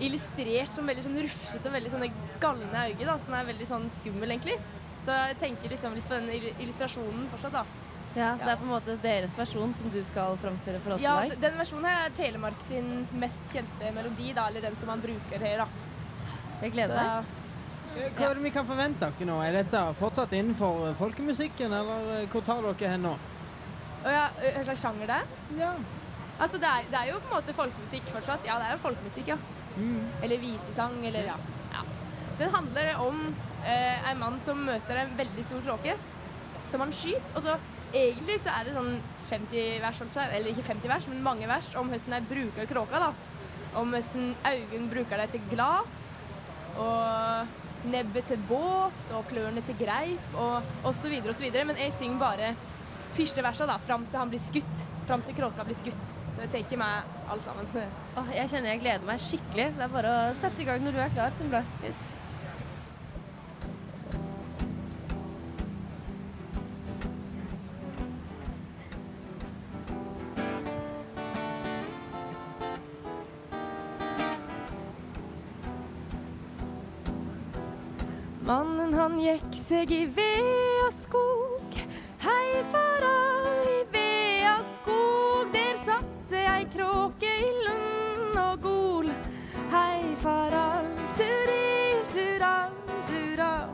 illustrert 0.00 0.72
som 0.72 0.88
veldig 0.88 1.04
sånn 1.04 1.18
rufsete 1.20 1.68
og 1.68 1.74
veldig 1.76 1.92
sånne 1.92 2.08
galne 2.40 2.84
øyne. 2.86 3.04
Da, 3.04 3.18
Den 3.26 3.36
er 3.36 3.50
veldig 3.50 3.68
sånn 3.68 3.90
skummel, 3.98 4.32
egentlig. 4.32 4.56
Så 5.04 5.16
jeg 5.16 5.38
tenker 5.40 5.72
liksom 5.72 5.96
litt 5.96 6.08
på 6.08 6.16
den 6.16 6.50
illustrasjonen 6.60 7.28
fortsatt, 7.32 7.60
da. 7.60 7.64
Ja, 8.16 8.32
Så 8.36 8.44
det 8.44 8.52
er 8.52 8.58
på 8.58 8.66
en 8.66 8.72
måte 8.72 8.96
deres 9.04 9.36
versjon 9.38 9.72
som 9.78 9.90
du 9.94 10.00
skal 10.02 10.34
framføre 10.42 10.80
for 10.82 10.96
oss 10.96 11.02
Ja, 11.04 11.20
i 11.22 11.28
dag? 11.28 11.36
Ja, 11.36 11.42
den 11.44 11.60
versjonen 11.60 11.86
her 11.86 12.08
er 12.08 12.16
Telemark 12.16 12.64
sin 12.66 12.88
mest 13.22 13.52
kjente 13.52 13.92
melodi, 13.94 14.32
da, 14.34 14.48
eller 14.50 14.64
den 14.66 14.78
som 14.80 14.90
han 14.90 15.04
bruker 15.04 15.44
her, 15.46 15.62
da. 15.62 15.68
Jeg 16.64 16.74
gleder 16.74 16.96
meg. 16.96 17.36
Eh, 17.96 18.10
Hva 18.14 18.28
er 18.30 18.38
det 18.38 18.44
vi 18.44 18.52
kan 18.54 18.66
forvente 18.68 19.08
dere 19.18 19.26
nå? 19.26 19.38
Er 19.42 19.56
dette 19.60 19.80
fortsatt 19.98 20.34
innenfor 20.36 20.88
eh, 20.88 20.96
folkemusikken, 20.98 21.72
eller 21.74 22.10
eh, 22.20 22.26
hvor 22.30 22.44
tar 22.46 22.62
dere 22.66 22.92
hen 22.92 23.06
nå? 23.08 23.14
Og 24.00 24.12
ja, 24.14 24.28
hva 24.40 24.62
slags 24.64 24.84
sjanger 24.84 25.10
det 25.10 25.16
er? 25.16 25.32
Ja. 25.58 25.72
Altså, 26.40 26.60
det 26.60 26.68
er, 26.70 26.86
det 26.88 27.00
er 27.00 27.10
jo 27.10 27.18
på 27.20 27.28
en 27.28 27.34
måte 27.36 27.56
folkemusikk 27.56 28.06
fortsatt. 28.14 28.46
Ja, 28.48 28.56
det 28.60 28.68
er 28.68 28.76
jo 28.76 28.84
folkemusikk, 28.86 29.34
ja. 29.34 29.36
Eller 30.22 30.40
visesang, 30.40 30.96
eller 31.06 31.26
ja. 31.28 31.34
ja. 31.74 31.82
Den 32.38 32.54
handler 32.54 32.94
om 33.02 33.20
eh, 33.66 34.08
en 34.10 34.22
mann 34.22 34.38
som 34.44 34.62
møter 34.64 35.02
en 35.02 35.12
veldig 35.18 35.44
stor 35.44 35.60
kråke, 35.66 35.98
som 36.72 36.80
han 36.84 36.94
skyter. 36.96 37.26
Og 37.34 37.44
så 37.44 37.58
egentlig 37.92 38.38
så 38.40 38.54
er 38.54 38.68
det 38.70 38.76
sånn 38.78 38.94
50 39.30 39.82
vers, 39.82 40.00
å 40.00 40.08
eller 40.24 40.52
ikke 40.54 40.68
50 40.70 40.94
vers, 40.94 41.10
men 41.10 41.26
mange 41.26 41.50
vers 41.50 41.74
om 41.78 41.90
hvordan 41.92 42.16
de 42.16 42.32
bruker 42.32 42.70
kråka, 42.70 43.02
da. 43.04 43.12
Om 43.78 43.92
hvordan 43.94 44.32
øynene 44.48 44.90
bruker 44.94 45.20
det 45.20 45.28
til 45.34 45.44
glass, 45.52 46.06
og 46.80 47.59
nebbet 47.88 48.28
til 48.30 48.40
båt, 48.48 49.14
og 49.16 49.26
klørne 49.30 49.62
til 49.66 49.78
greip, 49.80 50.36
og, 50.36 50.62
osv. 50.84 51.16
videre. 51.40 51.64
Men 51.64 51.80
jeg 51.80 51.96
synger 51.96 52.20
bare 52.20 52.54
første 53.16 53.42
verset 53.44 53.70
da, 53.70 53.78
fram 53.86 54.06
til 54.06 54.22
han 54.22 54.32
blir 54.32 54.42
skutt. 54.42 54.86
Fram 55.08 55.24
til 55.26 55.36
kråka 55.38 55.66
blir 55.66 55.78
skutt. 55.78 56.14
Så 56.34 56.44
jeg 56.44 56.52
tenker 56.54 56.80
meg 56.80 57.18
alt 57.32 57.44
sammen. 57.44 57.68
Åh, 58.20 58.32
jeg 58.36 58.52
kjenner 58.52 58.74
jeg 58.74 58.84
gleder 58.84 59.08
meg 59.08 59.20
skikkelig. 59.24 59.72
Så 59.72 59.80
det 59.82 59.88
er 59.88 59.98
bare 59.98 60.14
å 60.14 60.32
sette 60.38 60.62
i 60.62 60.68
gang 60.68 60.84
når 60.84 60.96
du 60.96 61.04
er 61.04 61.14
klar, 61.16 61.34
Stemble. 61.34 61.64
Mannen 61.82 62.19
gikk 79.20 79.52
seg 79.56 79.90
i 79.92 80.04
vea 80.16 80.88
skog, 80.94 81.74
hei 82.24 82.62
fara 82.72 83.16
i 83.68 83.80
vea 83.92 84.54
skog. 84.74 85.50
Der 85.52 85.76
satt 85.84 86.14
det 86.30 86.44
ei 86.48 86.64
kråke 86.72 87.28
i 87.28 87.50
lund 87.66 88.38
og 88.40 88.64
gol, 88.64 89.10
hei 89.74 90.14
fara, 90.22 90.64
turi, 91.18 92.00
tural, 92.14 92.72
tural. 93.10 93.70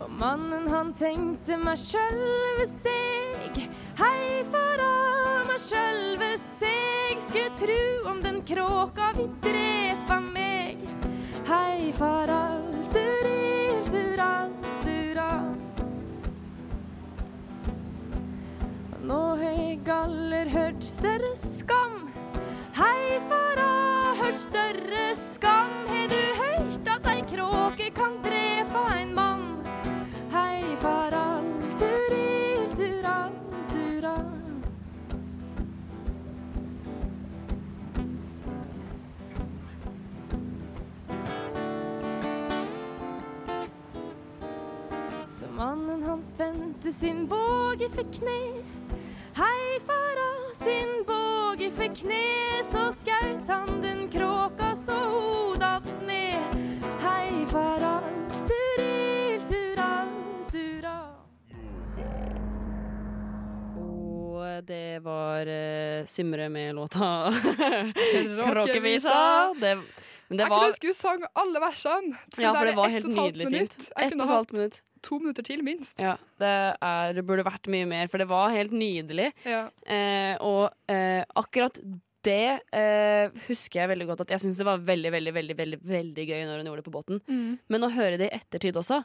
Og 0.00 0.10
mannen 0.22 0.68
han 0.72 0.94
tenkte 0.96 1.60
meg 1.60 1.80
sjølve 1.82 2.68
seg, 2.72 3.62
hei 4.00 4.42
fara 4.48 4.92
meg 5.50 5.64
sjølve 5.68 6.34
seg. 6.48 7.24
Skulle 7.28 7.52
tru 7.60 7.80
om 8.08 8.22
den 8.24 8.40
kråka 8.48 9.12
vil 9.18 9.34
drepa 9.44 10.22
meg. 10.24 10.47
Hei, 11.48 11.94
faral, 11.96 12.60
turil, 12.92 13.78
tural, 13.88 14.50
tural. 14.84 15.46
Nå 19.08 19.20
har 19.40 19.56
jeg 19.56 19.78
galler 19.86 20.52
hørt 20.52 20.84
større 20.84 21.32
skam. 21.40 21.96
Hei, 22.76 23.16
fara, 23.32 23.70
hørt 24.20 24.44
større 24.44 25.08
skam. 25.16 25.72
Har 25.88 26.12
du 26.12 26.20
hørt 26.42 26.94
at 26.98 27.12
ei 27.14 27.24
kråke 27.32 27.88
kan 27.96 28.20
drepe 28.28 28.84
en 29.00 29.16
mann? 29.16 29.37
Mannen 45.58 46.02
han 46.02 46.22
spente 46.34 46.92
sin 46.92 47.26
båge 47.26 47.88
for 47.90 48.06
kne. 48.12 48.62
Hei, 49.34 49.80
fara, 49.86 50.54
sin 50.54 51.04
båge 51.06 51.70
for 51.74 51.94
kne. 51.94 52.62
Så 52.72 52.92
skaut 52.92 53.48
han 53.48 53.82
den 53.82 54.04
kråka 54.10 54.76
så 54.76 54.94
ho 54.94 55.54
datt 55.58 55.88
ned. 56.06 56.62
Hei, 57.02 57.42
fara, 57.50 57.96
turil, 58.46 59.42
tural, 59.50 60.12
tural. 60.52 61.12
Og 63.82 64.62
det 64.70 65.00
var 65.02 65.50
uh, 65.50 66.06
Simre 66.06 66.48
med 66.48 66.74
låta 66.78 67.32
Kråkevisa. 68.46 69.54
Det, 69.58 69.74
men 70.28 70.38
det 70.38 70.44
jeg 70.44 70.50
var 70.50 70.58
kunne 70.60 70.70
huske 70.70 70.92
hun 70.92 71.00
sang 71.02 71.26
alle 71.34 71.66
versene. 71.66 72.14
Ja, 72.38 72.54
for 72.54 72.70
det 72.70 72.76
var 72.78 72.94
helt 72.94 73.10
nydelig 73.10 73.50
fint. 73.56 73.90
Ett 73.96 74.14
og 74.14 74.22
et 74.22 74.30
halvt 74.36 74.54
minutt. 74.54 74.84
To 75.02 75.18
minutter 75.22 75.46
til, 75.46 75.62
minst. 75.66 76.00
Ja, 76.02 76.16
det, 76.40 76.52
er, 76.82 77.12
det 77.16 77.24
burde 77.28 77.44
vært 77.46 77.68
mye 77.72 77.86
mer, 77.90 78.08
for 78.12 78.18
det 78.22 78.28
var 78.30 78.50
helt 78.54 78.72
nydelig. 78.74 79.30
Ja. 79.48 79.64
Eh, 79.86 80.34
og 80.44 80.70
eh, 80.92 81.24
akkurat 81.38 81.78
det 82.26 82.60
eh, 82.74 83.30
husker 83.46 83.80
jeg 83.84 83.88
veldig 83.92 84.06
godt 84.10 84.24
at 84.26 84.32
jeg 84.34 84.42
syntes 84.42 84.58
det 84.58 84.66
var 84.66 84.82
veldig 84.84 85.12
veldig, 85.14 85.32
veldig, 85.36 85.56
veldig, 85.56 85.78
veldig 85.86 86.24
gøy 86.28 86.40
når 86.48 86.58
hun 86.60 86.66
gjorde 86.72 86.82
det 86.82 86.88
på 86.90 86.96
båten. 86.98 87.20
Mm. 87.30 87.58
Men 87.70 87.86
å 87.86 87.92
høre 87.94 88.18
det 88.20 88.28
i 88.32 88.36
ettertid 88.40 88.76
også 88.76 89.02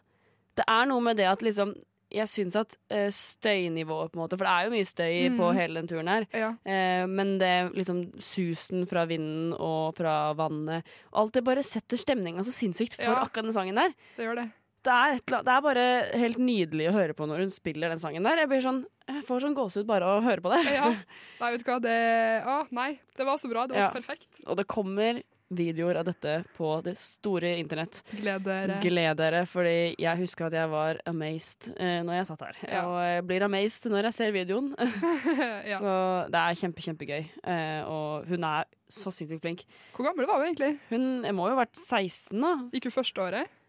Det 0.57 0.65
er 0.69 0.85
noe 0.89 1.01
med 1.01 1.17
det 1.21 1.29
at 1.29 1.41
liksom 1.45 1.75
jeg 2.13 2.29
syns 2.29 2.53
at 2.59 2.75
uh, 2.93 3.07
støynivået, 3.09 4.11
på 4.13 4.19
en 4.19 4.21
måte 4.21 4.37
For 4.37 4.45
det 4.45 4.51
er 4.53 4.67
jo 4.67 4.73
mye 4.75 4.85
støy 4.85 5.15
Mm. 5.33 5.37
på 5.39 5.47
hele 5.57 5.79
den 5.79 5.87
turen 5.89 6.09
her. 6.11 6.25
Ja. 6.37 6.49
Uh, 6.61 7.05
men 7.09 7.37
det 7.41 7.53
liksom 7.73 8.03
susen 8.21 8.85
fra 8.89 9.05
vinden 9.09 9.53
og 9.57 9.95
fra 9.97 10.33
vannet 10.37 10.85
Alt 11.17 11.33
det 11.33 11.43
bare 11.47 11.63
setter 11.65 11.97
stemninga 11.97 12.45
så 12.45 12.53
sinnssykt 12.53 12.99
for 12.99 13.09
Ja. 13.09 13.23
akkurat 13.23 13.47
den 13.49 13.55
sangen 13.55 13.79
der. 13.81 13.95
Det 14.17 14.27
gjør 14.27 14.35
det. 14.43 14.45
Det 14.83 14.91
er, 14.91 15.13
et, 15.17 15.25
annet- 15.31 15.45
det 15.47 15.53
er 15.55 15.61
bare 15.63 15.83
helt 16.19 16.39
nydelig 16.43 16.89
å 16.89 16.95
høre 16.97 17.13
på 17.15 17.27
når 17.29 17.45
hun 17.45 17.53
spiller 17.55 17.93
den 17.93 18.01
sangen 18.03 18.23
der. 18.27 18.41
Jeg, 18.43 18.49
blir 18.51 18.63
sånn, 18.65 18.81
jeg 19.07 19.23
får 19.27 19.45
sånn 19.47 19.55
gåsehud 19.55 19.87
bare 19.87 20.03
av 20.09 20.21
å 20.21 20.25
høre 20.25 20.43
på 20.43 20.51
det. 20.51 20.63
Ja. 20.75 20.89
Nei, 21.41 21.51
vet 21.55 21.63
du 21.63 21.69
hva, 21.71 21.77
det 21.83 21.99
Å, 22.43 22.57
nei. 22.75 22.89
Det 23.15 23.27
var 23.27 23.37
så 23.39 23.51
bra. 23.51 23.67
Det 23.67 23.77
var 23.77 23.85
Ja. 23.85 23.91
så 23.93 23.99
perfekt. 24.01 24.41
Og 24.47 24.57
det 24.59 24.67
kommer 24.67 25.21
videoer 25.53 25.99
av 25.99 26.05
dette 26.07 26.31
på 26.57 26.69
det 26.81 26.95
store 26.97 27.51
internett. 27.61 27.99
Gled 28.17 28.41
dere. 28.47 28.79
Gled 28.81 29.17
dere, 29.19 29.43
fordi 29.45 29.93
jeg 30.01 30.17
husker 30.23 30.47
at 30.47 30.55
jeg 30.57 30.71
var 30.71 30.97
amazed 31.05 31.67
eh, 31.77 31.99
når 32.01 32.15
jeg 32.17 32.27
satt 32.31 32.41
her. 32.47 32.57
Ja. 32.65 32.81
Og 32.89 32.95
jeg 33.05 33.25
blir 33.29 33.45
amazed 33.45 33.85
når 33.93 34.07
jeg 34.09 34.17
ser 34.17 34.33
videoen. 34.33 34.71
Ja. 35.71 35.77
Så 35.79 35.91
det 36.33 36.39
er 36.41 36.57
kjempe, 36.59 36.83
kjempegøy. 36.83 37.21
Eh, 37.53 37.81
og 37.85 38.25
hun 38.31 38.43
er 38.49 38.65
så 38.91 39.13
sinnssykt 39.13 39.43
flink. 39.45 39.61
Hvor 39.95 40.09
gammel 40.09 40.25
var 40.27 40.41
hun 40.41 40.49
egentlig? 40.49 40.73
Hun 40.89 41.05
må 41.37 41.47
jo 41.51 41.53
ha 41.55 41.61
vært 41.63 41.77
16, 41.79 42.33
da. 42.43 42.55
Gikk 42.73 42.89
hun 42.89 42.95
første 42.97 43.23
året? 43.29 43.59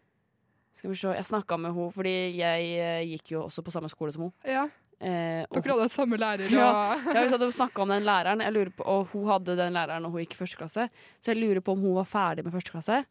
Skal 0.74 0.90
vi 0.90 0.96
se, 0.98 1.12
Jeg 1.14 1.24
snakka 1.28 1.59
med 1.60 1.74
henne, 1.74 1.92
fordi 1.94 2.14
jeg 2.38 2.70
eh, 2.82 3.05
gikk 3.14 3.34
jo 3.36 3.44
også 3.46 3.62
på 3.64 3.74
samme 3.74 3.88
skole 3.92 4.12
som 4.14 4.26
henne. 4.26 4.34
Ja. 4.48 4.64
Eh, 5.05 5.42
og 5.51 5.59
Dere 5.59 5.74
hadde 5.74 5.84
hatt 5.88 5.92
samme 5.94 6.16
lærer 6.16 6.48
ja, 6.55 6.68
og 6.94 7.10
ja, 7.12 7.24
vi 7.24 7.28
satt 7.32 7.42
og 7.44 7.52
snakka 7.52 7.82
om 7.82 7.90
den 7.92 8.06
læreren, 8.06 8.40
jeg 8.40 8.55
lurer 8.55 8.70
på, 8.78 8.86
og 8.88 9.10
hun 9.12 9.26
hadde 9.28 9.56
den 9.59 9.74
læreren 9.74 10.06
og 10.06 10.14
hun 10.14 10.22
gikk 10.22 10.36
i 10.36 10.40
første 10.44 10.60
klasse. 10.60 10.86
Så 11.20 11.32
jeg 11.34 11.42
lurer 11.42 11.60
på 11.64 11.74
om 11.74 11.82
hun 11.82 11.96
var 11.98 12.09
ferdig 12.09 12.44
med 12.46 12.55
første 12.55 12.72
klasse. 12.74 13.02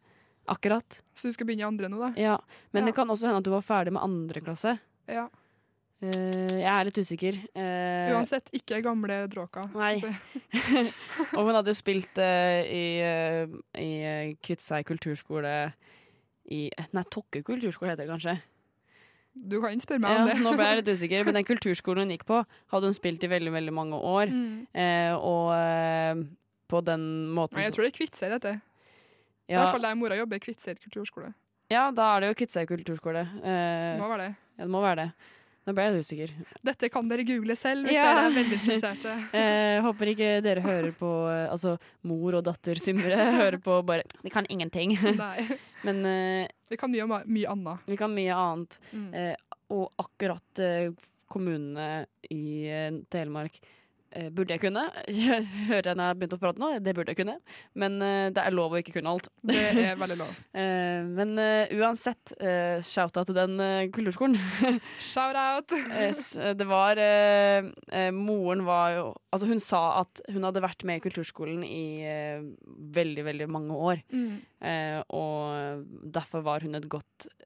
Akkurat. 0.50 0.98
Så 1.16 1.28
du 1.30 1.36
skal 1.36 1.48
begynne 1.48 1.64
i 1.64 1.68
andre 1.68 1.88
nå, 1.88 2.00
da? 2.02 2.10
Ja, 2.20 2.36
Men 2.72 2.82
Ja. 2.84 2.86
det 2.90 2.94
kan 2.96 3.08
også 3.08 3.28
hende 3.30 3.40
at 3.40 3.46
du 3.46 3.52
var 3.54 3.64
ferdig 3.64 3.94
med 3.96 4.02
andre 4.04 4.40
klasse. 4.44 4.78
Ja. 5.08 5.28
Eh, 6.04 6.58
jeg 6.60 6.68
er 6.68 6.84
litt 6.84 6.98
usikker. 7.00 7.38
Eh, 7.54 8.12
Uansett, 8.12 8.50
ikke 8.52 8.82
gamle 8.84 9.22
dråka. 9.32 9.62
skal 9.70 9.80
Nei. 9.80 9.94
jeg 9.94 10.02
si. 10.04 10.92
og 11.36 11.46
hun 11.46 11.54
hadde 11.54 11.72
jo 11.72 11.78
spilt 11.78 12.18
eh, 12.20 12.60
i, 12.68 12.84
uh, 13.00 13.54
i 13.80 13.90
eh, 14.04 14.34
Kviteseid 14.44 14.84
kulturskole 14.88 15.54
i 16.52 16.66
Nei, 16.92 17.04
Tokke 17.10 17.42
kulturskole 17.46 17.92
heter 17.94 18.04
det 18.04 18.12
kanskje. 18.12 18.34
Du 19.34 19.56
kan 19.62 19.80
spørre 19.82 19.98
meg 20.04 20.12
Ja, 20.14 20.20
om 20.22 20.28
det. 20.28 20.34
nå 20.44 20.52
ble 20.54 20.66
jeg 20.68 20.78
litt 20.82 20.90
usikker, 20.96 21.24
men 21.26 21.34
den 21.34 21.46
kulturskolen 21.48 22.04
hun 22.06 22.12
gikk 22.14 22.26
på, 22.28 22.42
hadde 22.70 22.90
hun 22.90 22.94
spilt 22.94 23.24
i 23.26 23.30
veldig 23.32 23.52
veldig 23.54 23.72
mange 23.74 23.98
år. 23.98 24.30
Mm. 24.30 24.66
Eh, 24.78 25.14
og 25.16 25.48
eh, 25.56 26.20
på 26.70 26.82
den 26.86 27.06
måten 27.34 27.58
jeg 27.62 27.72
tror 27.74 27.86
det 27.88 27.92
er 27.92 27.96
Kviteseid, 27.98 28.34
dette. 28.36 28.54
I 29.50 29.56
hvert 29.58 29.74
fall 29.74 29.82
der 29.84 29.96
mora 29.98 30.16
jobber, 30.16 30.38
Kviteseid 30.40 30.78
kulturskole. 30.84 31.32
Ja, 31.72 31.88
da 31.96 32.12
er 32.14 32.20
det 32.22 32.28
jo 32.30 32.36
Kviteseid 32.42 32.68
kulturskole. 32.70 33.24
Eh, 33.42 33.96
Må 33.98 34.06
være 34.12 34.28
det. 34.28 34.34
Ja, 34.54 34.62
det 34.62 34.70
må 34.70 34.80
være 34.84 35.00
det. 35.02 35.08
Nå 35.64 35.72
ble 35.72 35.84
jeg 35.88 36.02
usikker. 36.04 36.32
Dette 36.66 36.88
kan 36.92 37.06
dere 37.08 37.24
google 37.24 37.54
selv 37.56 37.86
hvis 37.88 37.96
Ja. 37.96 38.04
dere 38.04 38.24
er 38.26 38.34
veldig 38.36 38.58
interesserte. 38.58 39.14
Eh, 39.40 39.78
håper 39.84 40.10
ikke 40.12 40.30
dere 40.44 40.60
hører 40.64 40.90
på 40.98 41.08
eh, 41.32 41.46
Altså 41.50 41.76
mor 42.04 42.36
og 42.38 42.44
datter 42.44 42.76
Symre 42.80 43.16
hører 43.40 43.56
på 43.64 43.78
bare 43.88 44.04
De 44.22 44.30
kan 44.30 44.44
ingenting. 44.52 44.92
Nei. 45.16 45.46
Men 45.86 46.04
eh, 46.10 46.48
Vi 46.70 46.76
kan 46.80 46.92
mye, 46.92 47.06
mye 47.24 47.48
annet. 47.50 47.86
vi 47.88 47.96
kan 47.96 48.12
mye 48.14 48.36
annet. 48.36 48.78
Mm. 48.92 49.08
Eh, 49.14 49.34
og 49.72 49.88
akkurat 50.04 50.60
eh, 50.60 50.90
kommunene 51.32 52.04
i 52.30 52.68
eh, 52.68 52.92
Telemark 53.10 53.56
burde 54.34 54.54
jeg 54.54 54.62
kunne. 54.62 54.84
Jeg 55.24 55.44
hører 55.68 55.90
jeg 55.90 55.96
når 55.98 56.04
jeg 56.04 56.12
har 56.12 56.18
begynt 56.20 56.36
å 56.36 56.40
prate 56.42 56.62
nå, 56.62 56.68
det 56.84 56.94
burde 56.96 57.12
jeg 57.14 57.18
kunne. 57.20 57.36
Men 57.78 57.96
eh, 58.04 58.28
det 58.34 58.42
er 58.42 58.54
lov 58.54 58.74
å 58.74 58.80
ikke 58.80 58.96
kunne 58.98 59.14
alt. 59.14 59.28
Det 59.48 59.60
er 59.90 60.00
veldig 60.00 60.18
lov. 60.20 60.34
Eh, 60.64 61.02
men 61.02 61.32
eh, 61.42 61.72
uansett, 61.80 62.30
shout-out 62.86 63.26
til 63.28 63.36
den 63.36 63.58
eh, 63.60 63.88
kulturskolen. 63.92 64.36
Shout-out! 65.02 65.74
eh, 65.74 66.52
det 66.54 66.66
var 66.68 67.00
eh, 67.00 67.70
eh, 67.90 68.10
Moren 68.14 68.64
var 68.66 68.94
jo 68.94 69.06
Altså, 69.34 69.48
hun 69.50 69.58
sa 69.62 69.80
at 70.04 70.20
hun 70.30 70.44
hadde 70.46 70.62
vært 70.62 70.84
med 70.86 71.00
i 71.00 71.02
kulturskolen 71.02 71.64
i 71.66 71.84
eh, 72.06 72.44
veldig, 72.94 73.24
veldig 73.26 73.48
mange 73.50 73.74
år. 73.90 74.04
Mm. 74.14 74.36
Eh, 74.62 75.00
og 75.10 75.82
derfor 76.14 76.44
var 76.46 76.62
hun 76.62 76.78
et 76.78 76.86
godt 76.92 77.26
eh, 77.32 77.43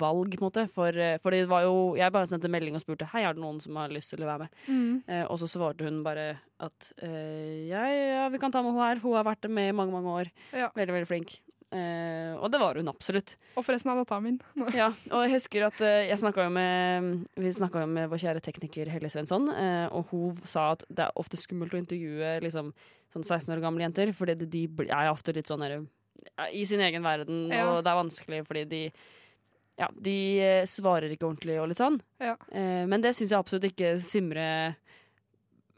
valg, 0.00 0.34
på 0.36 0.42
en 0.42 0.48
måte. 0.48 0.66
For, 0.72 0.96
eh, 0.96 1.18
for 1.22 1.34
det 1.34 1.46
var 1.50 1.66
jo 1.66 1.94
Jeg 1.96 2.12
bare 2.12 2.26
sendte 2.26 2.50
melding 2.50 2.74
og 2.74 2.82
spurte 2.82 3.08
Hei, 3.12 3.24
er 3.26 3.36
det 3.36 3.42
noen 3.42 3.60
som 3.62 3.76
har 3.76 3.92
lyst 3.94 4.14
til 4.14 4.24
å 4.24 4.30
være 4.30 4.46
med. 4.46 4.58
Mm. 4.66 5.02
Eh, 5.06 5.24
og 5.26 5.38
så 5.42 5.50
svarte 5.50 5.86
hun 5.86 6.02
bare 6.06 6.36
at 6.62 6.92
eh, 7.02 7.68
ja, 7.70 7.86
ja, 7.90 8.28
vi 8.32 8.38
kan 8.42 8.52
ta 8.52 8.62
med 8.62 8.74
hun 8.74 8.82
her. 8.82 9.02
Hun 9.02 9.16
har 9.18 9.26
vært 9.26 9.48
med 9.50 9.70
i 9.70 9.76
mange, 9.76 9.94
mange 9.94 10.18
år. 10.22 10.32
Ja. 10.52 10.70
Veldig, 10.74 10.98
veldig 10.98 11.10
flink. 11.10 11.40
Eh, 11.72 12.34
og 12.36 12.50
det 12.52 12.60
var 12.60 12.76
hun 12.76 12.90
absolutt. 12.92 13.34
Og 13.56 13.64
forresten 13.64 13.92
av 13.92 14.02
datteren 14.02 14.26
min. 14.26 14.40
Ja, 14.76 14.90
og 15.08 15.24
jeg 15.24 15.38
husker 15.38 15.66
at 15.70 15.80
eh, 15.80 16.08
jeg 16.10 16.20
snakka 16.20 16.44
jo 16.44 16.52
med 16.52 17.22
Vi 17.40 17.52
snakka 17.56 17.86
jo 17.86 17.88
med 17.88 18.10
vår 18.12 18.20
kjære 18.26 18.42
tekniker 18.44 18.90
Helle 18.92 19.08
Svensson, 19.12 19.48
eh, 19.54 19.86
og 19.88 20.12
hun 20.12 20.36
sa 20.48 20.72
at 20.74 20.84
det 20.92 21.06
er 21.06 21.16
ofte 21.20 21.40
skummelt 21.40 21.72
å 21.72 21.80
intervjue 21.80 22.34
liksom, 22.44 22.74
sånn 23.14 23.24
16 23.24 23.54
år 23.56 23.64
gamle 23.64 23.86
jenter, 23.86 24.12
fordi 24.16 24.36
de, 24.44 24.66
er 24.84 25.10
ofte 25.10 25.32
litt 25.36 25.48
sånn 25.48 25.64
der, 25.64 25.78
ja, 25.80 25.86
i 26.52 26.64
sin 26.68 26.80
egen 26.80 27.02
verden, 27.02 27.48
Ja. 27.52 27.66
og 27.72 27.82
det 27.84 27.90
er 27.92 28.00
vanskelig 28.02 28.46
fordi 28.46 28.64
de 28.68 28.92
ja, 29.78 29.88
de 30.00 30.14
eh, 30.40 30.64
svarer 30.68 31.10
ikke 31.10 31.26
ordentlig 31.30 31.56
og 31.58 31.68
litt 31.70 31.78
sånn. 31.80 31.96
Ja. 32.20 32.36
Eh, 32.52 32.84
men 32.86 33.00
det 33.00 33.14
syns 33.16 33.30
jeg 33.32 33.38
absolutt 33.40 33.64
ikke 33.70 33.94
Simre 34.04 34.76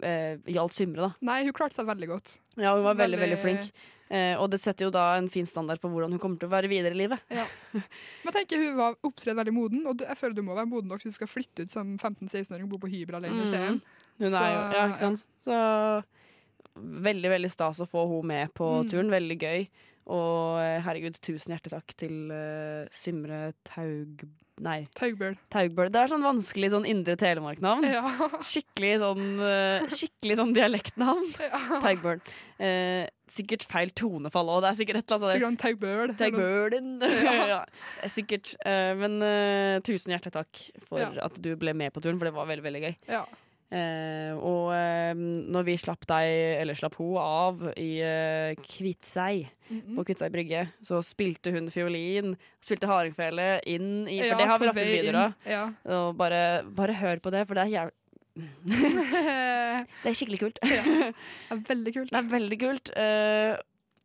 eh, 0.02 0.36
gjaldt 0.50 0.74
Simre, 0.76 1.06
da. 1.08 1.10
Nei, 1.24 1.44
hun 1.46 1.54
klarte 1.56 1.78
seg 1.78 1.86
veldig 1.88 2.08
godt. 2.10 2.38
Ja, 2.58 2.74
hun 2.74 2.82
var 2.84 2.96
veldig, 2.98 3.18
Veldig- 3.20 3.38
veldig 3.38 3.38
flink. 3.40 3.70
Eh, 4.10 4.34
og 4.36 4.50
det 4.50 4.58
setter 4.60 4.84
jo 4.86 4.90
da 4.92 5.16
en 5.16 5.28
fin 5.32 5.46
standard 5.46 5.80
for 5.80 5.88
hvordan 5.90 6.10
hun 6.12 6.18
kommer 6.20 6.38
til 6.38 6.46
å 6.50 6.52
være 6.52 6.68
videre 6.68 6.92
i 6.92 6.98
livet. 6.98 7.22
Ja. 7.30 7.46
Men 8.26 8.34
tenker 8.36 8.58
hun 8.60 8.76
var 8.76 8.98
opptredd 9.02 9.38
veldig 9.38 9.54
moden, 9.56 9.86
og 9.86 10.02
jeg 10.04 10.18
føler 10.20 10.34
du 10.36 10.42
må 10.42 10.54
være 10.58 10.68
moden 10.68 10.90
nok 10.92 11.00
hvis 11.02 11.14
du 11.14 11.18
skal 11.22 11.30
flytte 11.30 11.64
ut 11.64 11.72
som 11.72 11.94
15-16-åring 11.96 12.66
og 12.66 12.74
bo 12.74 12.82
på 12.84 12.90
hybel 12.92 13.16
alene 13.16 13.46
i 13.46 13.48
Skien. 13.48 13.78
Mm. 13.80 14.04
Hun 14.20 14.34
er 14.34 14.50
jo, 14.52 14.60
ja, 14.76 14.84
ikke 14.90 15.00
sant? 15.00 15.24
Så 15.46 16.04
veldig, 17.08 17.30
veldig 17.30 17.50
stas 17.54 17.80
å 17.82 17.88
få 17.88 18.04
hun 18.10 18.26
med 18.26 18.52
på 18.54 18.68
Mm. 18.82 18.90
turen. 18.90 19.10
Veldig 19.10 19.38
gøy. 19.40 19.68
Og 20.12 20.58
eh, 20.60 20.80
herregud, 20.84 21.16
tusen 21.24 21.54
hjertelig 21.54 21.78
takk 21.78 21.94
til 22.04 22.16
uh, 22.32 22.88
Simre 22.92 23.52
Taug... 23.64 24.24
Nei. 24.62 24.84
Taugbøl. 24.94 25.32
Taugbøl. 25.50 25.88
Det 25.90 25.98
er 25.98 26.10
sånn 26.12 26.22
vanskelig 26.22 26.68
sånn 26.70 26.84
indre 26.86 27.16
telemarknavn. 27.18 27.86
Ja. 27.90 28.04
Skikkelig 28.46 28.92
sånn 29.02 29.24
uh, 29.40 29.86
Skikkelig 29.90 30.36
sånn 30.38 30.52
dialektnavn. 30.54 31.24
Taugbøl. 31.86 32.20
Uh, 32.60 33.02
sikkert 33.34 33.64
feil 33.66 33.90
tonefall 33.98 34.52
òg. 34.52 34.60
Det 34.62 34.70
er 34.70 34.78
sikkert 34.82 35.00
et 35.00 35.16
eller 35.16 35.24
annet 35.24 35.40
Sikkert 35.40 35.50
en 35.50 35.60
taugbøl. 35.64 36.14
Taugbølen. 36.20 36.92
Ja. 37.24 37.34
ja, 37.48 37.58
er 38.04 38.12
sikkert. 38.12 38.52
Men 39.00 39.16
tusen 39.86 40.12
hjertelig 40.12 40.36
takk 40.36 40.60
for 40.86 41.00
Ja. 41.00 41.08
at 41.24 41.40
du 41.42 41.50
ble 41.58 41.72
med 41.74 41.94
på 41.96 42.04
turen, 42.04 42.20
for 42.20 42.28
det 42.28 42.36
var 42.36 42.46
veldig, 42.52 42.66
veldig 42.68 42.82
gøy. 42.84 42.94
Ja. 43.10 43.24
Eh, 43.72 44.30
og 44.36 44.68
eh, 44.76 45.14
når 45.16 45.66
vi 45.66 45.74
slapp 45.80 46.04
deg, 46.06 46.30
eller 46.60 46.78
slapp 46.78 46.98
hun 47.00 47.16
av 47.18 47.64
i 47.80 47.96
Kvitsei 48.60 48.60
Kviteseid, 48.60 49.46
-mm. 49.70 49.96
på 49.96 50.04
Kviteseid 50.04 50.32
brygge, 50.32 50.68
så 50.82 51.00
spilte 51.02 51.50
hun 51.50 51.70
fiolin, 51.70 52.36
spilte 52.60 52.86
hardingfele 52.86 53.60
inn 53.66 54.06
i 54.06 54.20
For 54.20 54.34
Ja, 54.34 54.38
det 54.38 54.46
har 54.46 54.58
vi 54.58 54.66
lagt 54.66 54.78
ut 54.78 54.82
videre 54.82 55.02
videoer 55.02 55.24
av. 55.24 55.32
ja. 55.46 55.64
Og 55.96 56.16
bare, 56.16 56.62
bare 56.64 56.94
hør 56.94 57.18
på 57.18 57.30
det, 57.30 57.46
for 57.46 57.54
det 57.54 57.62
er 57.64 57.74
jævlig 57.74 57.92
Det 60.02 60.10
er 60.10 60.14
skikkelig 60.14 60.40
kult. 60.40 60.58
Det 60.64 60.78
er 61.50 61.62
veldig 61.68 61.94
kult. 61.94 62.10
Det 62.10 62.18
er 62.18 62.30
veldig 62.30 62.58
kult. 62.60 62.90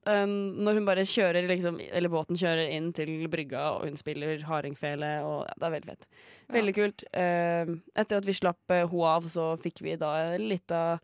Eh, 0.08 0.24
um, 0.24 0.56
når 0.64 0.80
hun 0.80 0.86
bare 0.88 1.04
kjører, 1.06 1.48
liksom, 1.50 1.80
eller 1.92 2.10
båten 2.10 2.38
kjører 2.40 2.72
inn 2.76 2.92
til 2.96 3.28
brygga, 3.30 3.66
og 3.78 3.88
hun 3.90 3.98
spiller 4.00 4.40
hardingfele, 4.48 5.10
og 5.28 5.42
ja, 5.48 5.54
det 5.60 5.68
er 5.68 5.74
veldig 5.76 5.90
fett. 5.92 6.08
Veldig 6.56 6.76
kult. 6.78 7.04
Um, 7.14 7.74
etter 7.96 8.18
at 8.22 8.26
vi 8.30 8.38
slapp 8.38 8.74
uh, 8.74 8.86
ho 8.90 9.04
av, 9.06 9.28
så 9.30 9.52
fikk 9.62 9.82
vi 9.86 9.96
da 10.00 10.14
litt 10.40 10.72
av 10.72 11.00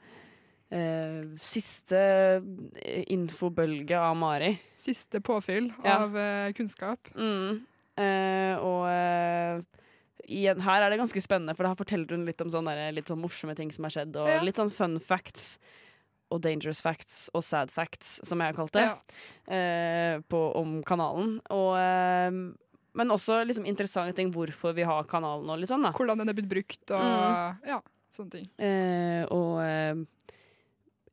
uh, 0.73 1.21
siste 1.41 1.99
eh, 1.99 3.03
infobølge 3.13 3.99
av 3.99 4.15
Mari. 4.17 4.53
Siste 4.81 5.21
påfyll 5.21 5.71
Ja. 5.83 5.99
av 6.05 6.15
uh, 6.15 6.51
kunnskap. 6.57 7.11
Mm. 7.15 7.63
Eh, 7.95 8.57
og 8.59 8.87
eh, 8.91 9.61
igjen, 10.27 10.59
her 10.65 10.83
er 10.83 10.91
det 10.91 10.97
ganske 10.99 11.21
spennende, 11.23 11.53
for 11.55 11.67
her 11.67 11.77
forteller 11.79 12.11
hun 12.11 12.25
litt 12.27 12.41
om 12.43 12.49
sånne 12.51 12.89
litt 12.95 13.07
sånn 13.07 13.21
morsomme 13.21 13.55
ting 13.55 13.69
som 13.71 13.87
har 13.87 13.93
skjedd, 13.95 14.17
og 14.19 14.27
Ja. 14.27 14.41
litt 14.43 14.59
sånn 14.59 14.71
fun 14.73 14.97
facts. 14.99 15.59
Og 16.33 16.41
dangerous 16.41 16.81
facts 16.81 17.29
og 17.37 17.43
sad 17.45 17.69
facts, 17.71 18.19
som 18.25 18.41
jeg 18.41 18.49
har 18.53 18.57
kalt 18.57 18.73
det, 18.73 18.85
eh, 19.53 20.15
på, 20.27 20.39
om 20.57 20.79
kanalen. 20.83 21.35
Og, 21.53 21.75
eh, 21.77 22.31
men 22.95 23.11
også 23.13 23.41
liksom 23.45 23.67
interessante 23.69 24.15
ting 24.17 24.31
hvorfor 24.33 24.73
vi 24.73 24.83
har 24.87 25.03
kanalen 25.09 25.49
og 25.51 25.59
litt 25.61 25.69
sånn, 25.69 25.83
da. 25.85 25.91
Hvordan 25.95 26.17
den 26.23 26.31
er 26.31 26.37
blitt 26.37 26.49
brukt 26.49 26.91
og 26.95 27.03
Mm. 27.05 27.61
ja, 27.67 27.79
sånne 28.11 28.31
ting. 28.31 28.49
Eh, 28.57 29.23
og 29.29 29.61
eh, 29.61 30.03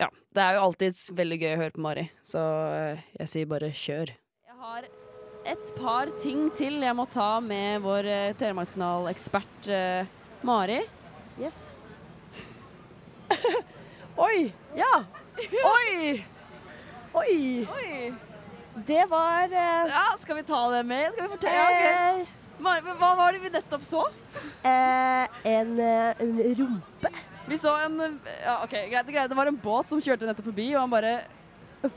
ja, 0.01 0.09
det 0.35 0.43
er 0.43 0.57
jo 0.57 0.65
alltid 0.71 1.05
veldig 1.21 1.39
gøy 1.43 1.53
å 1.53 1.61
høre 1.61 1.75
på 1.77 1.85
Mari, 1.85 2.07
så 2.25 2.41
eh, 2.73 3.05
jeg 3.21 3.29
sier 3.35 3.47
bare 3.51 3.69
kjør. 3.71 4.15
Jeg 4.49 4.59
har 4.63 4.89
et 5.53 5.73
par 5.77 6.07
ting 6.23 6.49
til 6.55 6.81
jeg 6.87 6.95
må 6.95 7.05
ta 7.11 7.41
med 7.43 7.83
vår 7.83 8.07
uh, 8.07 8.35
Telemarkskanal-ekspert 8.39 9.69
eh, 9.75 10.07
Mari. 10.47 10.81
Yes. 11.43 11.65
Oi! 14.17 14.53
Ja! 14.77 15.05
Oi! 15.65 16.27
Oi! 17.15 18.15
Det 18.87 19.05
var 19.11 19.43
eh, 19.53 19.89
Ja, 19.93 20.05
skal 20.21 20.37
vi 20.39 20.43
ta 20.49 20.61
det 20.73 20.83
med? 20.89 21.13
Skal 21.13 21.27
vi 21.29 21.35
fortelle? 21.35 21.57
Ja, 21.57 22.13
ok. 22.23 22.39
Mari, 22.63 22.83
men 22.87 22.97
hva 23.01 23.11
var 23.19 23.35
det 23.35 23.41
vi 23.43 23.51
nettopp 23.53 23.85
så? 23.85 24.05
eh, 24.63 25.27
en, 25.51 25.73
eh, 25.81 26.23
en 26.23 26.33
rumpe. 26.61 27.11
Vi 27.49 27.59
så 27.59 27.73
en 27.85 27.97
Ja, 28.45 28.59
OK, 28.65 28.71
greit. 28.93 29.07
greit. 29.11 29.29
Det 29.29 29.37
var 29.37 29.47
en 29.51 29.57
båt 29.61 29.89
som 29.91 30.01
kjørte 30.01 30.29
nettopp 30.29 30.47
forbi, 30.53 30.69
og 30.77 30.81
han 30.85 30.91
bare 30.93 31.15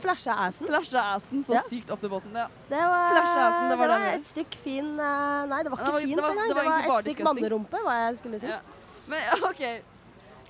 Flasha 0.02 0.34
assen. 0.48 0.66
Flasha 0.66 1.02
assen 1.14 1.44
så 1.46 1.54
Ja. 1.54 1.60
sykt 1.62 1.90
opp 1.94 2.00
til 2.02 2.10
båten. 2.10 2.32
Ja. 2.34 2.48
Det 2.68 2.76
var, 2.80 3.10
Flasha 3.14 3.42
assen, 3.48 3.68
det 3.70 3.78
var 3.78 3.88
den. 3.92 4.06
et 4.20 4.26
stykk 4.26 4.54
fin 4.64 4.88
eh, 4.98 5.46
Nei, 5.46 5.62
det 5.62 5.70
var 5.70 5.76
Det 5.78 5.86
ikke 5.86 5.92
var- 5.92 6.00
fint 6.00 6.16
det 6.16 6.22
var- 6.22 6.30
engang. 6.30 6.48
det 6.48 6.48
Det 6.48 6.56
var 6.56 6.64
var, 6.64 6.72
egentlig 6.72 6.88
bare 6.88 6.98
et 6.98 7.04
stykk 7.04 7.16
disgusting. 7.16 7.42
mannerumpe, 7.42 7.76
hva 7.86 7.94
jeg 8.08 8.18
skulle 8.18 8.40
si. 8.40 8.46
Ja. 8.48 8.58
Men 9.06 9.20
OK. 9.50 9.62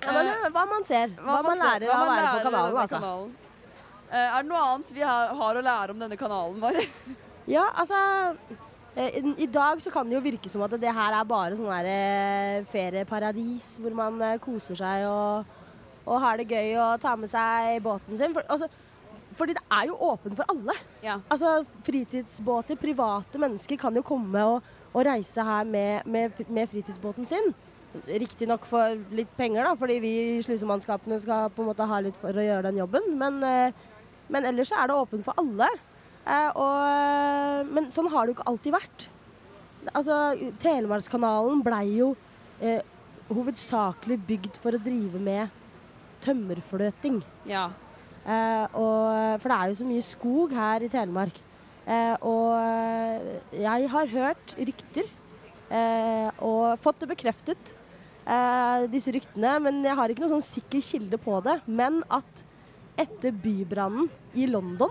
Ja, 0.03 0.13
men, 0.13 0.31
eh, 0.31 0.47
hva 0.53 0.63
man 0.69 0.87
ser. 0.87 1.11
Hva, 1.17 1.41
man 1.41 1.51
man, 1.51 1.61
lærer 1.65 1.89
hva 1.89 1.97
av 1.97 2.07
å 2.07 2.11
være 2.11 2.31
på 2.31 2.45
kanalen, 2.47 2.79
altså. 2.83 3.01
kanalen. 3.01 3.35
Eh, 4.07 4.23
er 4.23 4.43
det 4.43 4.49
noe 4.49 4.63
annet 4.63 4.93
vi 4.95 5.03
har, 5.03 5.33
har 5.35 5.59
å 5.59 5.63
lære 5.65 5.93
om 5.95 6.03
denne 6.05 6.19
kanalen 6.19 6.61
vår? 6.63 6.83
Ja, 7.47 7.63
altså 7.79 7.95
eh, 8.99 9.21
i, 9.39 9.45
dag 9.47 9.79
så 9.79 9.91
kan 9.91 10.09
det 10.09 10.17
jo 10.17 10.23
virke 10.25 10.49
som 10.51 10.65
at 10.65 10.73
det 10.81 10.91
her 10.91 11.15
er 11.15 11.27
bare 11.27 11.55
sånn 11.55 11.69
eh, 11.87 12.65
ferieparadis 12.67 13.77
hvor 13.79 13.95
man 13.95 14.19
koser 14.43 14.75
seg 14.75 15.05
og, 15.07 15.53
og 16.03 16.19
har 16.25 16.41
det 16.41 16.49
gøy 16.51 16.73
og 16.75 16.99
tar 16.99 17.15
med 17.15 17.31
seg 17.31 17.79
båten 17.85 18.19
sin. 18.19 18.35
For, 18.35 18.43
altså, 18.51 18.67
fordi 19.37 19.55
det 19.55 19.63
er 19.77 19.87
jo 19.87 19.95
åpent 20.09 20.35
for 20.35 20.51
alle. 20.51 20.75
Altså 21.31 21.61
Fritidsbåter, 21.87 22.79
private 22.79 23.39
mennesker 23.39 23.79
kan 23.79 23.95
jo 23.95 24.03
komme 24.03 24.43
og, 24.43 24.67
og 24.91 25.07
reise 25.07 25.43
her 25.43 25.67
med, 25.67 26.03
med, 26.03 26.43
med 26.47 26.67
fritidsbåten 26.71 27.27
sin. 27.29 27.53
Riktignok 28.07 28.65
for 28.69 28.97
litt 29.15 29.29
penger, 29.37 29.63
da, 29.65 29.75
fordi 29.79 29.99
vi 30.03 30.13
i 30.37 30.41
slusemannskapene 30.45 31.19
skal 31.23 31.51
på 31.55 31.63
en 31.63 31.69
måte 31.71 31.87
ha 31.87 32.01
litt 32.03 32.17
for 32.21 32.35
å 32.35 32.43
gjøre 32.43 32.67
den 32.67 32.81
jobben. 32.81 33.13
Men, 33.17 33.39
eh, 33.43 33.71
men 34.29 34.45
ellers 34.45 34.73
er 34.75 34.89
det 34.89 34.97
åpent 34.97 35.25
for 35.25 35.39
alle. 35.39 35.69
Eh, 36.27 36.49
og, 36.59 37.71
men 37.71 37.89
sånn 37.95 38.11
har 38.11 38.25
det 38.25 38.33
jo 38.33 38.37
ikke 38.37 38.49
alltid 38.51 38.75
vært. 38.75 39.07
Altså, 39.95 40.19
Telemarkskanalen 40.59 41.63
blei 41.63 41.85
jo 41.95 42.11
eh, 42.59 42.83
hovedsakelig 43.31 44.19
bygd 44.27 44.59
for 44.61 44.75
å 44.75 44.83
drive 44.83 45.21
med 45.23 45.53
tømmerfløting. 46.25 47.21
Ja. 47.47 47.69
Eh, 48.27 48.65
og, 48.75 49.39
for 49.39 49.47
det 49.47 49.57
er 49.57 49.71
jo 49.71 49.79
så 49.79 49.87
mye 49.87 50.05
skog 50.05 50.55
her 50.57 50.83
i 50.83 50.91
Telemark. 50.91 51.39
Eh, 51.87 52.15
og 52.27 52.51
eh, 52.59 53.27
jeg 53.63 53.87
har 53.93 54.09
hørt 54.11 54.55
rykter, 54.59 55.07
eh, 55.71 56.27
og 56.43 56.75
fått 56.83 56.99
det 56.99 57.11
bekreftet, 57.13 57.71
eh, 57.71 57.76
disse 58.91 59.13
ryktene. 59.15 59.53
Men 59.63 59.81
jeg 59.87 59.95
har 59.99 60.11
ikke 60.13 60.23
noen 60.25 60.35
sånn 60.37 60.47
sikker 60.49 60.83
kilde 60.83 61.19
på 61.21 61.37
det. 61.45 61.59
Men 61.67 62.01
at 62.11 62.43
etter 62.97 63.31
bybrannen 63.31 64.09
i 64.33 64.47
London 64.49 64.89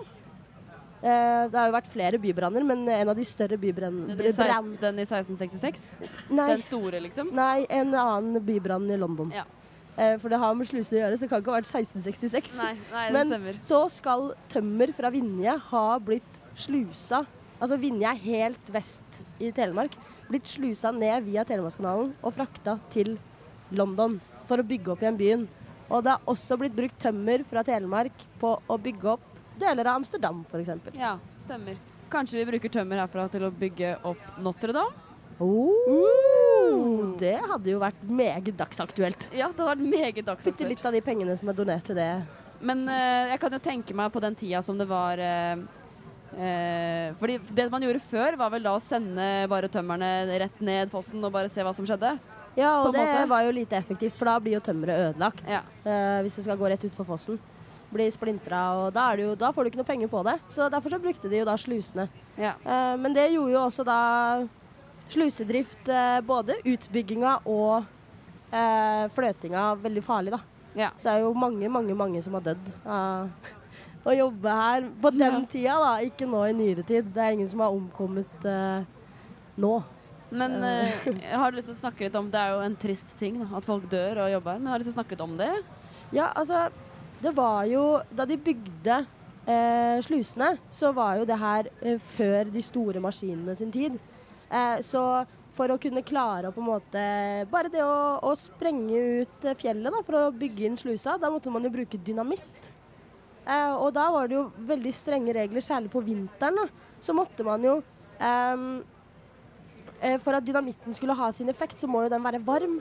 eh, 1.02 1.48
Det 1.50 1.58
har 1.58 1.68
jo 1.68 1.74
vært 1.74 1.90
flere 1.90 2.20
bybranner, 2.22 2.64
men 2.66 2.84
en 2.88 3.10
av 3.10 3.18
de 3.18 3.26
større 3.26 3.58
bybrannene 3.60 4.14
Den 4.14 4.28
i, 4.30 4.32
16, 4.32 4.72
den 4.80 5.00
i 5.02 5.06
1666? 5.08 5.86
Nei. 6.30 6.48
Den 6.54 6.64
store, 6.64 7.02
liksom? 7.02 7.32
Nei, 7.36 7.66
en 7.66 7.94
annen 7.98 8.38
bybrann 8.46 8.86
i 8.94 8.98
London. 9.00 9.32
Eh, 9.96 10.16
for 10.22 10.30
det 10.32 10.38
har 10.38 10.54
med 10.54 10.68
slusene 10.68 11.00
å 11.00 11.02
gjøre, 11.04 11.18
så 11.18 11.26
det 11.26 11.32
kan 11.32 11.42
ikke 11.42 11.52
ha 11.54 11.58
vært 11.58 11.70
1666. 11.72 12.58
Nei, 12.60 12.72
nei, 12.92 13.06
det 13.08 13.16
Men 13.16 13.32
stemmer. 13.32 13.60
så 13.72 13.82
skal 13.92 14.28
tømmer 14.52 14.92
fra 14.96 15.10
Vinje 15.14 15.58
ha 15.72 15.86
blitt 15.98 16.42
slusa 16.56 17.24
Altså 17.56 17.78
Vinje 17.80 18.04
er 18.04 18.18
helt 18.20 18.66
vest 18.68 19.22
i 19.40 19.48
Telemark. 19.56 19.94
Blitt 20.26 20.48
slusa 20.50 20.90
ned 20.90 21.22
via 21.28 21.44
Telemarkskanalen 21.46 22.10
og 22.20 22.34
frakta 22.34 22.76
til 22.90 23.14
London 23.70 24.18
for 24.48 24.58
å 24.58 24.66
bygge 24.66 24.92
opp 24.94 25.04
igjen 25.04 25.18
byen. 25.20 25.46
Og 25.86 26.02
det 26.02 26.16
har 26.16 26.30
også 26.30 26.58
blitt 26.58 26.74
brukt 26.74 26.98
tømmer 27.02 27.44
fra 27.46 27.62
Telemark 27.66 28.24
på 28.40 28.56
å 28.58 28.78
bygge 28.82 29.12
opp 29.14 29.26
deler 29.60 29.86
av 29.86 30.00
Amsterdam, 30.00 30.42
f.eks. 30.50 30.90
Ja, 30.98 31.16
stemmer. 31.44 31.78
Kanskje 32.10 32.40
vi 32.40 32.46
bruker 32.50 32.72
tømmer 32.74 33.04
herfra 33.04 33.26
til 33.30 33.46
å 33.46 33.52
bygge 33.54 33.96
opp 34.06 34.40
Notre-Dame? 34.42 35.04
Oh, 35.42 37.12
det 37.20 37.36
hadde 37.44 37.68
jo 37.68 37.80
vært 37.82 38.02
meget 38.08 38.54
dagsaktuelt. 38.56 39.28
Ja, 39.36 39.50
det 39.50 39.60
hadde 39.60 39.72
vært 39.74 39.84
meget 39.84 40.22
dagsaktuelt. 40.24 40.56
Bitte 40.56 40.70
litt 40.70 40.86
av 40.86 40.96
de 40.96 41.02
pengene 41.04 41.36
som 41.36 41.50
er 41.52 41.58
donert 41.58 41.84
til 41.86 41.98
det. 41.98 42.10
Men 42.64 42.86
uh, 42.88 43.28
jeg 43.32 43.40
kan 43.42 43.52
jo 43.52 43.60
tenke 43.62 43.96
meg 43.96 44.14
på 44.14 44.22
den 44.24 44.38
tida 44.38 44.62
som 44.64 44.78
det 44.80 44.86
var 44.88 45.20
eh, 45.20 45.60
eh, 46.34 47.14
Fordi 47.20 47.38
det 47.54 47.68
man 47.72 47.84
gjorde 47.86 48.02
før, 48.02 48.36
var 48.40 48.50
vel 48.50 48.66
da 48.66 48.74
å 48.76 48.82
sende 48.82 49.26
bare 49.50 49.70
tømmerne 49.72 50.10
rett 50.42 50.60
ned 50.64 50.90
fossen 50.90 51.22
og 51.24 51.32
bare 51.34 51.50
se 51.52 51.62
hva 51.62 51.74
som 51.76 51.86
skjedde. 51.86 52.16
Ja, 52.56 52.80
og 52.82 52.94
det 52.94 53.04
måte. 53.04 53.26
var 53.28 53.44
jo 53.44 53.52
lite 53.52 53.76
effektivt, 53.76 54.16
for 54.16 54.30
da 54.30 54.38
blir 54.40 54.56
jo 54.56 54.62
tømmeret 54.64 55.10
ødelagt. 55.10 55.44
eh, 55.84 56.22
hvis 56.24 56.38
det 56.40 56.46
skal 56.46 56.56
gå 56.56 56.70
rett 56.72 56.86
utfor 56.88 57.04
fossen. 57.04 57.38
Blir 57.92 58.10
splintra, 58.10 58.62
og 58.80 58.92
da, 58.96 59.10
det 59.14 59.22
jo, 59.22 59.34
da 59.38 59.52
får 59.54 59.62
du 59.62 59.70
ikke 59.70 59.78
noe 59.82 59.88
penger 59.88 60.08
på 60.10 60.22
det. 60.26 60.38
Så 60.50 60.66
derfor 60.72 60.90
så 60.90 60.98
brukte 60.98 61.28
de 61.30 61.38
jo 61.38 61.44
da 61.46 61.54
slusene. 61.60 62.08
Eh, 62.64 62.96
men 62.98 63.14
det 63.14 63.28
gjorde 63.30 63.52
jo 63.54 63.60
også 63.60 63.84
da 63.86 64.00
slusedrift, 65.12 65.84
eh, 65.88 66.20
både 66.26 66.56
utbygginga 66.64 67.36
og 67.46 67.84
eh, 68.50 69.06
fløtinga, 69.14 69.68
veldig 69.84 70.02
farlig, 70.02 70.32
da. 70.34 70.40
Så 70.96 71.08
det 71.08 71.12
er 71.14 71.22
jo 71.24 71.30
mange, 71.38 71.68
mange, 71.72 71.94
mange 71.96 72.20
som 72.24 72.34
har 72.36 72.42
dødd 72.50 72.66
av 72.84 73.30
å 74.06 74.14
jobbe 74.14 74.54
her 74.54 74.86
på 75.02 75.10
den 75.14 75.44
tida, 75.50 75.76
da. 75.82 75.92
Ikke 76.06 76.28
nå 76.30 76.44
i 76.46 76.54
nyere 76.56 76.84
tid. 76.86 77.08
Det 77.14 77.22
er 77.22 77.34
ingen 77.34 77.50
som 77.50 77.62
har 77.64 77.74
omkommet 77.74 78.46
uh, 78.46 78.86
nå. 79.58 79.74
Men 80.30 80.58
uh, 80.62 81.06
jeg 81.06 81.40
har 81.42 81.54
lyst 81.54 81.70
til 81.70 81.76
å 81.76 81.82
snakke 81.84 82.06
litt 82.06 82.18
om 82.18 82.30
Det 82.32 82.40
er 82.40 82.54
jo 82.54 82.62
en 82.64 82.78
trist 82.82 83.12
ting 83.20 83.38
da, 83.38 83.46
at 83.58 83.66
folk 83.66 83.84
dør 83.90 84.24
og 84.24 84.32
jobber 84.32 84.56
her, 84.56 84.62
men 84.62 84.68
jeg 84.68 84.74
har 84.74 84.82
lyst 84.82 84.90
til 84.90 84.96
å 84.96 84.98
snakke 84.98 85.14
litt 85.14 85.26
om 85.26 85.36
det. 85.38 85.52
Ja, 86.14 86.30
altså 86.32 86.66
Det 87.22 87.32
var 87.34 87.64
jo 87.70 87.84
Da 88.14 88.26
de 88.28 88.38
bygde 88.38 89.00
uh, 89.06 89.96
slusene, 90.06 90.52
så 90.70 90.92
var 90.94 91.20
jo 91.20 91.30
det 91.30 91.38
her 91.42 91.70
før 92.16 92.52
de 92.52 92.62
store 92.62 93.02
maskinene 93.02 93.58
sin 93.58 93.74
tid. 93.74 93.98
Så 94.86 95.00
for 95.56 95.72
å 95.72 95.78
kunne 95.82 96.04
klare 96.06 96.46
å 96.46 96.54
på 96.54 96.60
en 96.62 96.68
måte 96.68 97.00
Bare 97.50 97.70
det 97.72 97.80
å, 97.82 98.20
å 98.22 98.30
sprenge 98.38 99.00
ut 99.24 99.46
fjellet 99.58 99.90
da, 99.90 100.02
for 100.06 100.18
å 100.20 100.34
bygge 100.34 100.68
inn 100.68 100.78
slusa, 100.78 101.16
da 101.18 101.32
måtte 101.32 101.50
man 101.50 101.66
jo 101.66 101.72
bruke 101.74 101.98
dynamitt. 101.98 102.70
Eh, 103.46 103.74
og 103.78 103.92
da 103.94 104.08
var 104.10 104.26
det 104.26 104.34
jo 104.34 104.48
veldig 104.66 104.92
strenge 104.94 105.34
regler, 105.36 105.62
særlig 105.62 105.90
på 105.92 106.02
vinteren. 106.02 106.56
da, 106.56 106.66
Så 107.00 107.14
måtte 107.14 107.44
man 107.44 107.62
jo 107.62 107.82
ehm, 108.18 108.82
eh, 110.00 110.18
For 110.18 110.34
at 110.34 110.44
dynamitten 110.44 110.94
skulle 110.94 111.14
ha 111.14 111.30
sin 111.32 111.48
effekt, 111.48 111.78
så 111.78 111.86
må 111.86 112.02
jo 112.02 112.08
den 112.08 112.24
være 112.24 112.44
varm. 112.44 112.80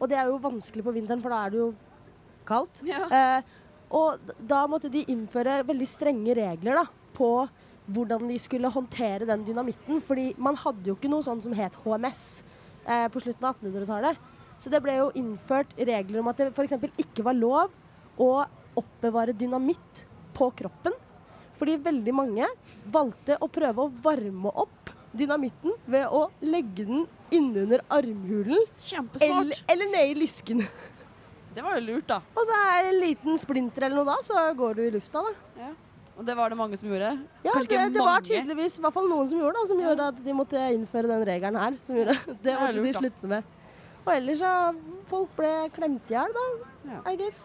Og 0.00 0.08
det 0.08 0.16
er 0.16 0.26
jo 0.26 0.40
vanskelig 0.40 0.84
på 0.84 0.92
vinteren, 0.92 1.20
for 1.20 1.30
da 1.30 1.44
er 1.44 1.50
det 1.50 1.58
jo 1.60 1.74
kaldt. 2.46 2.82
Eh, 3.12 3.42
og 3.90 4.18
da 4.40 4.66
måtte 4.66 4.90
de 4.90 5.04
innføre 5.04 5.60
veldig 5.66 5.86
strenge 5.86 6.34
regler 6.34 6.80
da, 6.80 6.86
på 7.14 7.48
hvordan 7.86 8.26
de 8.28 8.38
skulle 8.38 8.72
håndtere 8.72 9.28
den 9.28 9.44
dynamitten. 9.44 10.00
Fordi 10.02 10.34
man 10.38 10.56
hadde 10.56 10.90
jo 10.90 10.96
ikke 10.96 11.10
noe 11.12 11.22
sånt 11.22 11.44
som 11.44 11.52
het 11.52 11.76
HMS 11.84 12.42
eh, 12.86 13.06
på 13.12 13.20
slutten 13.20 13.46
av 13.46 13.60
1800-tallet. 13.60 14.16
Så 14.58 14.72
det 14.72 14.80
ble 14.82 14.96
jo 14.96 15.12
innført 15.14 15.76
regler 15.76 16.22
om 16.22 16.30
at 16.32 16.40
det 16.40 16.52
f.eks. 16.56 16.78
ikke 16.96 17.24
var 17.26 17.36
lov 17.36 17.74
å 18.16 18.30
oppbevare 18.76 19.36
dynamitt 19.36 20.05
på 20.36 20.50
kroppen. 20.60 20.96
Fordi 21.56 21.78
veldig 21.80 22.12
mange 22.14 22.48
valgte 22.92 23.38
å 23.40 23.48
prøve 23.48 23.86
å 23.86 23.92
varme 24.04 24.52
opp 24.52 24.92
dynamitten 25.16 25.72
ved 25.88 26.04
å 26.12 26.26
legge 26.44 26.84
den 26.84 27.06
innunder 27.32 27.80
armhulen. 27.92 28.60
Eller, 29.24 29.62
eller 29.72 29.90
ned 29.94 30.12
i 30.12 30.18
lysken. 30.20 30.60
Det 31.56 31.64
var 31.64 31.78
jo 31.78 31.86
lurt, 31.86 32.04
da. 32.10 32.20
Og 32.36 32.44
så 32.44 32.56
er 32.68 32.82
det 32.84 32.92
en 32.92 33.00
liten 33.00 33.38
splinter 33.40 33.86
eller 33.88 34.02
noe 34.02 34.10
da, 34.10 34.16
så 34.26 34.42
går 34.58 34.76
du 34.76 34.82
i 34.84 34.90
lufta, 34.98 35.22
da. 35.24 35.70
Og 36.16 36.24
det 36.24 36.34
var 36.36 36.52
det 36.52 36.56
mange 36.56 36.76
som 36.80 36.88
gjorde. 36.88 37.10
Ja, 37.44 37.52
Kanskje 37.52 37.76
det, 37.76 37.88
det 37.92 38.04
var 38.04 38.22
tydeligvis 38.24 38.78
i 38.78 38.82
hvert 38.84 38.94
fall 38.96 39.08
noen 39.08 39.28
som 39.28 39.40
gjorde 39.40 39.56
det, 39.60 39.68
som 39.68 39.80
gjorde 39.80 40.06
at 40.12 40.20
de 40.24 40.34
måtte 40.36 40.62
innføre 40.76 41.10
den 41.10 41.24
regelen 41.28 41.58
her. 41.60 41.76
Som 41.88 41.98
gjorde, 41.98 42.14
det 42.44 42.54
måtte 42.60 42.84
de 42.86 42.92
slutte 42.96 43.32
med. 43.32 43.50
Og 44.06 44.12
ellers 44.14 44.40
så 44.44 44.52
Folk 45.10 45.32
ble 45.38 45.50
klemt 45.74 46.08
i 46.10 46.16
hjel, 46.16 46.32
da. 46.34 46.46
I 47.12 47.16
guess. 47.20 47.44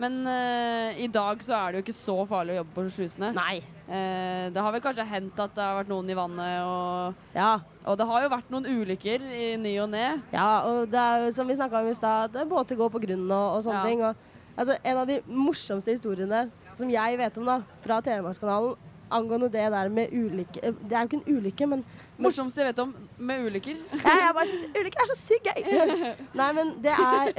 Men 0.00 0.14
uh, 0.24 0.96
i 0.96 1.06
dag 1.12 1.42
så 1.44 1.52
er 1.58 1.72
det 1.74 1.80
jo 1.80 1.84
ikke 1.84 1.96
så 1.98 2.14
farlig 2.28 2.54
å 2.54 2.58
jobbe 2.62 2.74
på 2.78 2.84
slusene. 2.94 3.32
Nei. 3.36 3.60
det 3.90 4.62
har 4.62 4.70
vel 4.72 4.80
kanskje 4.84 5.04
hendt 5.10 5.40
at 5.42 5.54
det 5.56 5.64
har 5.66 5.80
vært 5.80 5.88
noen 5.90 6.08
i 6.12 6.14
vannet, 6.14 6.60
og, 6.62 7.14
Ja. 7.34 7.56
og 7.84 7.96
det 7.98 8.06
har 8.06 8.22
jo 8.22 8.28
vært 8.30 8.52
noen 8.54 8.68
ulykker 8.70 9.24
i 9.34 9.48
ny 9.58 9.72
og 9.82 9.88
ne. 9.90 10.04
Ja, 10.32 10.62
og 10.62 10.92
det 10.92 11.00
er 11.02 11.24
jo 11.26 11.32
som 11.34 11.48
vi 11.50 11.56
snakka 11.58 11.80
om 11.82 11.88
i 11.90 11.96
stad, 11.98 12.36
at 12.38 12.48
båter 12.48 12.78
går 12.78 12.92
på 12.94 13.02
grunn 13.02 13.26
og, 13.26 13.56
og 13.56 13.64
sånne 13.66 13.80
Ja. 13.80 13.88
ting. 13.88 14.04
Og, 14.06 14.14
altså, 14.56 14.76
en 14.84 14.96
av 15.02 15.10
de 15.10 15.18
morsomste 15.26 15.90
historiene 15.90 16.44
som 16.78 16.88
jeg 16.88 17.18
vet 17.18 17.38
om 17.42 17.50
da, 17.50 17.58
fra 17.82 17.98
Telemarkskanalen 18.00 18.78
angående 19.10 19.48
det 19.52 19.66
der 19.72 19.88
med 19.88 20.12
ulykke 20.12 20.60
eh, 20.62 20.72
Det 20.82 20.92
er 20.96 21.00
jo 21.04 21.08
ikke 21.10 21.18
en 21.20 21.36
ulykke, 21.36 21.66
men 21.66 21.84
Morsomste 22.20 22.60
jeg 22.60 22.68
vet 22.70 22.78
om 22.82 22.94
med 23.18 23.46
ulykker. 23.46 23.76
Ja, 24.04 24.14
jeg 24.26 24.34
bare 24.36 24.46
syns 24.50 24.80
ulykker 24.80 25.00
er 25.04 25.10
så 25.10 25.16
sykt 25.20 25.46
gøy! 25.48 25.70
Nei, 26.40 26.50
men 26.58 26.72
det 26.84 26.92
er 26.92 27.32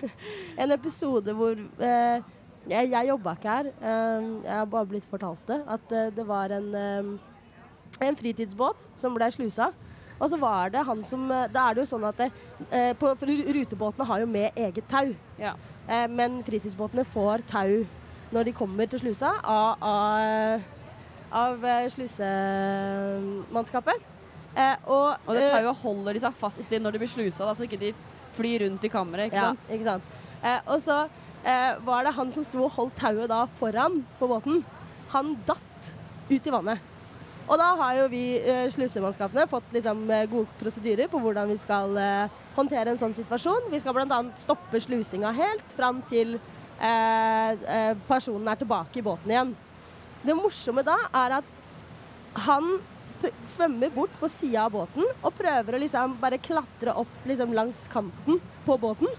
en 0.64 0.74
episode 0.76 1.32
hvor 1.38 1.56
eh, 1.56 2.20
Jeg, 2.68 2.90
jeg 2.92 3.08
jobba 3.08 3.32
ikke 3.38 3.48
her. 3.56 3.70
eh, 3.80 4.30
jeg 4.44 4.54
har 4.58 4.64
bare 4.68 4.86
blitt 4.90 5.06
fortalt 5.08 5.46
det. 5.48 5.60
At 5.68 5.92
eh, 5.92 6.10
det 6.16 6.26
var 6.28 6.52
en, 6.52 6.66
eh, 6.74 8.08
en 8.08 8.16
fritidsbåt 8.20 8.88
som 8.98 9.14
ble 9.16 9.30
slusa. 9.32 9.70
Og 10.18 10.28
så 10.32 10.36
var 10.36 10.68
det 10.74 10.82
han 10.84 11.04
som 11.06 11.30
eh, 11.30 11.46
Da 11.54 11.68
er 11.70 11.74
det 11.78 11.86
jo 11.86 11.92
sånn 11.94 12.04
at 12.10 12.18
det, 12.20 12.28
på, 13.00 13.14
For 13.16 13.30
rutebåtene 13.54 14.04
har 14.10 14.20
jo 14.20 14.26
med 14.28 14.50
eget 14.58 14.84
tau. 14.90 15.14
Eh, 15.40 16.06
men 16.12 16.42
fritidsbåtene 16.44 17.06
får 17.08 17.46
tau 17.48 17.78
når 18.34 18.44
de 18.44 18.52
kommer 18.52 18.84
til 18.92 19.00
slusa 19.00 19.30
av, 19.40 19.78
av, 19.80 20.60
av 21.32 21.64
eh, 21.64 21.88
slusemannskapet. 21.92 23.94
Eh, 24.56 24.76
og, 24.88 25.16
Og 25.28 25.34
det 25.36 25.42
eh, 25.44 25.50
tauet 25.54 25.76
holder 25.82 26.12
de 26.16 26.20
seg 26.24 26.32
fast 26.40 26.72
i 26.72 26.78
når 26.82 26.92
de 26.96 27.00
blir 27.02 27.12
slusa, 27.12 27.42
da, 27.46 27.52
så 27.54 27.62
ikke 27.68 27.80
de 27.80 27.90
flyr 28.36 28.58
rundt 28.66 28.84
i 28.84 28.92
kammeret. 28.92 29.24
ikke 29.28 29.40
ja, 29.40 29.44
sant? 29.52 29.62
Ikke 29.72 29.86
sant? 29.86 30.04
Eh, 30.42 30.60
og 30.66 30.78
så 30.82 30.96
eh, 31.44 31.72
var 31.86 32.00
det 32.06 32.16
han 32.18 32.32
som 32.34 32.44
sto 32.46 32.58
og 32.64 32.74
holdt 32.76 32.96
tauet 33.00 33.28
da 33.30 33.40
foran 33.60 33.94
på 34.18 34.24
båten. 34.30 34.54
Han 35.14 35.26
datt 35.48 35.82
ut 36.28 36.46
i 36.46 36.52
vannet. 36.52 36.78
Og 37.48 37.56
da 37.56 37.70
har 37.80 37.92
jo 37.96 38.08
vi 38.12 38.22
eh, 38.42 38.66
slusemannskapene 38.72 39.46
fått 39.48 39.72
liksom, 39.72 40.10
eh, 40.12 40.26
gode 40.28 40.48
prosedyrer 40.60 41.08
på 41.08 41.20
hvordan 41.22 41.48
vi 41.48 41.56
skal 41.60 41.96
eh, 41.96 42.28
håndtere 42.58 42.90
en 42.92 43.00
sånn 43.00 43.16
situasjon. 43.16 43.70
Vi 43.72 43.80
skal 43.80 43.94
bl.a. 43.96 44.18
stoppe 44.40 44.80
slusinga 44.84 45.30
helt 45.36 45.68
fram 45.76 46.02
til 46.10 46.28
eh, 46.36 47.50
eh, 47.56 47.94
personen 48.08 48.48
er 48.52 48.56
tilbake 48.60 49.00
i 49.00 49.06
båten 49.06 49.30
igjen. 49.32 49.54
Det 50.28 50.36
morsomme 50.36 50.84
da 50.86 50.96
er 51.24 51.38
at 51.40 51.54
han 52.46 52.78
svømmer 53.50 53.90
bort 53.90 54.12
på 54.20 54.28
sida 54.30 54.66
av 54.66 54.74
båten 54.76 55.06
og 55.08 55.34
prøver 55.38 55.74
å 55.74 55.80
liksom 55.82 56.18
bare 56.20 56.38
klatre 56.42 56.94
opp 57.00 57.26
liksom 57.26 57.54
langs 57.56 57.86
kanten 57.90 58.38
på 58.66 58.76
båten. 58.78 59.10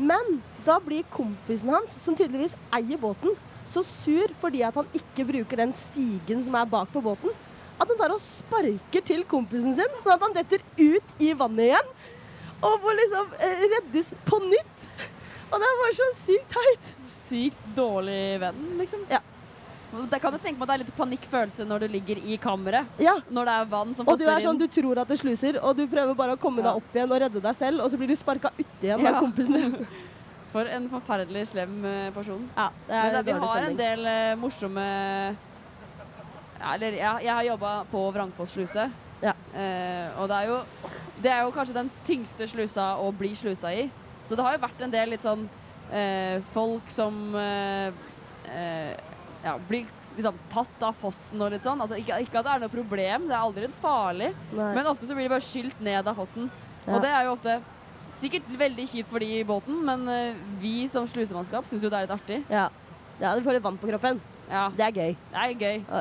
Men 0.00 0.38
da 0.64 0.78
blir 0.80 1.04
kompisen 1.12 1.72
hans, 1.74 1.92
som 2.00 2.16
tydeligvis 2.16 2.56
eier 2.72 3.00
båten, 3.00 3.34
så 3.68 3.82
sur 3.86 4.32
fordi 4.40 4.62
at 4.66 4.76
han 4.78 4.88
ikke 4.96 5.26
bruker 5.28 5.60
den 5.60 5.74
stigen 5.76 6.42
som 6.46 6.56
er 6.58 6.70
bak 6.70 6.90
på 6.94 7.02
båten, 7.04 7.34
at 7.76 7.88
han 7.88 7.98
tar 7.98 8.14
og 8.14 8.22
sparker 8.22 9.04
til 9.04 9.24
kompisen 9.28 9.74
sin, 9.76 10.00
sånn 10.04 10.14
at 10.14 10.24
han 10.24 10.36
detter 10.36 10.62
ut 10.78 11.22
i 11.22 11.32
vannet 11.36 11.72
igjen. 11.72 11.92
Og 12.62 12.84
må 12.84 12.92
liksom 12.94 13.32
eh, 13.42 13.64
reddes 13.74 14.12
på 14.28 14.38
nytt. 14.44 14.84
Og 15.50 15.58
det 15.58 15.66
er 15.68 15.80
bare 15.80 15.96
så 15.98 16.06
sykt 16.20 16.54
teit. 16.54 16.92
Sykt 17.26 17.64
dårlig 17.76 18.38
venn, 18.40 18.60
liksom. 18.78 19.02
Ja. 19.10 19.18
Det 20.10 20.18
kan 20.22 20.32
jo 20.32 20.38
tenke 20.40 20.56
meg 20.58 20.64
at 20.64 20.70
det 20.70 20.74
er 20.74 20.82
litt 20.86 20.94
panikkfølelse 20.96 21.66
når 21.68 21.84
du 21.84 21.88
ligger 21.92 22.20
i 22.24 22.38
kammeret. 22.40 22.88
Ja. 23.02 23.18
Når 23.28 23.48
det 23.48 23.56
er 23.60 23.66
vann 23.74 23.92
som 23.94 24.08
Og 24.08 24.18
du 24.18 24.24
er 24.24 24.40
sånn, 24.40 24.56
inn. 24.56 24.62
du 24.64 24.72
tror 24.72 25.02
at 25.02 25.12
det 25.12 25.18
sluser, 25.20 25.58
og 25.60 25.76
du 25.76 25.84
prøver 25.86 26.16
bare 26.16 26.36
å 26.36 26.40
komme 26.40 26.64
deg 26.64 26.80
opp 26.80 26.96
igjen 26.96 27.12
og 27.12 27.20
redde 27.20 27.42
deg 27.44 27.58
selv, 27.58 27.84
og 27.84 27.92
så 27.92 28.00
blir 28.00 28.08
du 28.08 28.16
sparka 28.16 28.50
uti 28.58 28.88
igjen 28.88 29.04
Ja. 29.04 29.12
av 29.12 29.20
kompisen 29.26 29.58
din. 29.60 29.86
For 30.52 30.68
en 30.68 30.88
forferdelig 30.92 31.46
slem 31.52 31.78
eh, 31.88 32.10
person. 32.12 32.42
Ja, 32.56 32.70
det 32.88 32.94
er 32.96 33.02
Men 33.04 33.12
det, 33.14 33.22
vi 33.24 33.32
har 33.32 33.46
har 33.48 33.68
en 33.70 33.76
del 33.76 34.02
uh, 34.04 34.36
morsomme 34.36 34.82
ja, 36.60 36.74
Eller 36.74 36.92
jeg, 36.98 37.24
jeg 37.24 37.32
har 37.34 37.46
jobba 37.46 37.70
på 37.90 38.02
Vrangfoss 38.12 38.52
sluse. 38.56 38.90
Eh, 39.22 40.08
og 40.18 40.28
det 40.28 40.36
er, 40.36 40.46
jo, 40.48 40.58
det 41.22 41.30
er 41.30 41.42
jo 41.44 41.52
kanskje 41.54 41.76
den 41.76 41.90
tyngste 42.08 42.48
slusa 42.48 42.94
å 42.98 43.10
bli 43.14 43.34
slusa 43.36 43.72
i. 43.76 43.84
Så 44.26 44.36
det 44.38 44.44
har 44.46 44.56
jo 44.56 44.62
vært 44.64 44.84
en 44.86 44.92
del 44.94 45.12
litt 45.12 45.24
sånn 45.26 45.44
uh, 45.92 46.36
folk 46.54 46.88
som 46.92 47.34
eh, 47.36 47.92
eh, 48.48 48.94
ja, 49.42 49.56
blir 49.68 49.86
liksom 50.16 50.38
tatt 50.52 50.84
av 50.84 50.96
fossen 51.00 51.40
og 51.42 51.52
litt 51.54 51.64
sånn. 51.64 51.80
Altså, 51.82 51.98
ikke, 52.00 52.18
ikke 52.24 52.40
at 52.40 52.48
det 52.48 52.54
er 52.54 52.64
noe 52.64 52.72
problem, 52.72 53.28
det 53.28 53.36
er 53.36 53.44
aldri 53.44 53.66
litt 53.66 53.78
farlig. 53.82 54.32
Nei. 54.52 54.72
Men 54.76 54.90
ofte 54.90 55.08
så 55.08 55.16
blir 55.16 55.28
de 55.28 55.32
bare 55.34 55.46
skylt 55.46 55.80
ned 55.84 56.08
av 56.08 56.18
fossen. 56.18 56.50
Ja. 56.84 56.96
Og 56.96 57.04
det 57.04 57.12
er 57.12 57.28
jo 57.28 57.36
ofte 57.36 57.56
sikkert 58.18 58.50
veldig 58.60 58.86
kjipt 58.90 59.08
for 59.10 59.24
de 59.24 59.30
i 59.38 59.46
båten, 59.48 59.78
men 59.86 60.04
uh, 60.10 60.44
vi 60.60 60.82
som 60.90 61.08
slusemannskap 61.08 61.66
syns 61.68 61.84
jo 61.84 61.90
det 61.92 62.02
er 62.02 62.06
litt 62.06 62.14
artig. 62.18 62.42
Ja. 62.52 62.68
ja, 63.22 63.32
du 63.32 63.42
får 63.46 63.58
litt 63.58 63.64
vann 63.64 63.80
på 63.80 63.88
kroppen. 63.90 64.20
Det 64.76 64.84
er 64.84 64.92
gøy. 64.92 65.14
Det 65.32 65.42
er 65.42 65.52
gøy. 65.56 65.78
Ja, 65.88 66.00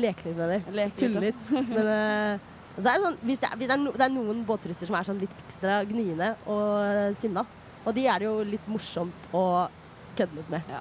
Leke 0.00 0.30
litt 0.30 0.38
med 0.38 0.54
dem. 0.54 0.92
Tulle 0.96 1.24
litt. 1.26 1.46
Men 1.52 1.90
uh, 1.90 2.50
så 2.78 2.88
er 2.90 2.96
det 2.96 3.04
sånn, 3.04 3.18
hvis, 3.22 3.38
det 3.42 3.50
er, 3.50 3.58
hvis 3.60 3.68
det, 3.68 3.74
er 3.76 3.82
no, 3.84 3.92
det 3.94 4.06
er 4.06 4.14
noen 4.14 4.40
båtturister 4.48 4.88
som 4.88 4.96
er 4.98 5.06
sånn 5.06 5.20
litt 5.20 5.34
ekstra 5.44 5.82
gniende 5.86 6.32
og 6.50 7.14
sinna, 7.20 7.44
og 7.84 7.94
de 7.94 8.08
er 8.08 8.22
det 8.22 8.26
jo 8.26 8.38
litt 8.48 8.66
morsomt 8.70 9.28
å 9.36 9.44
kødde 10.18 10.40
litt 10.40 10.50
med. 10.50 10.72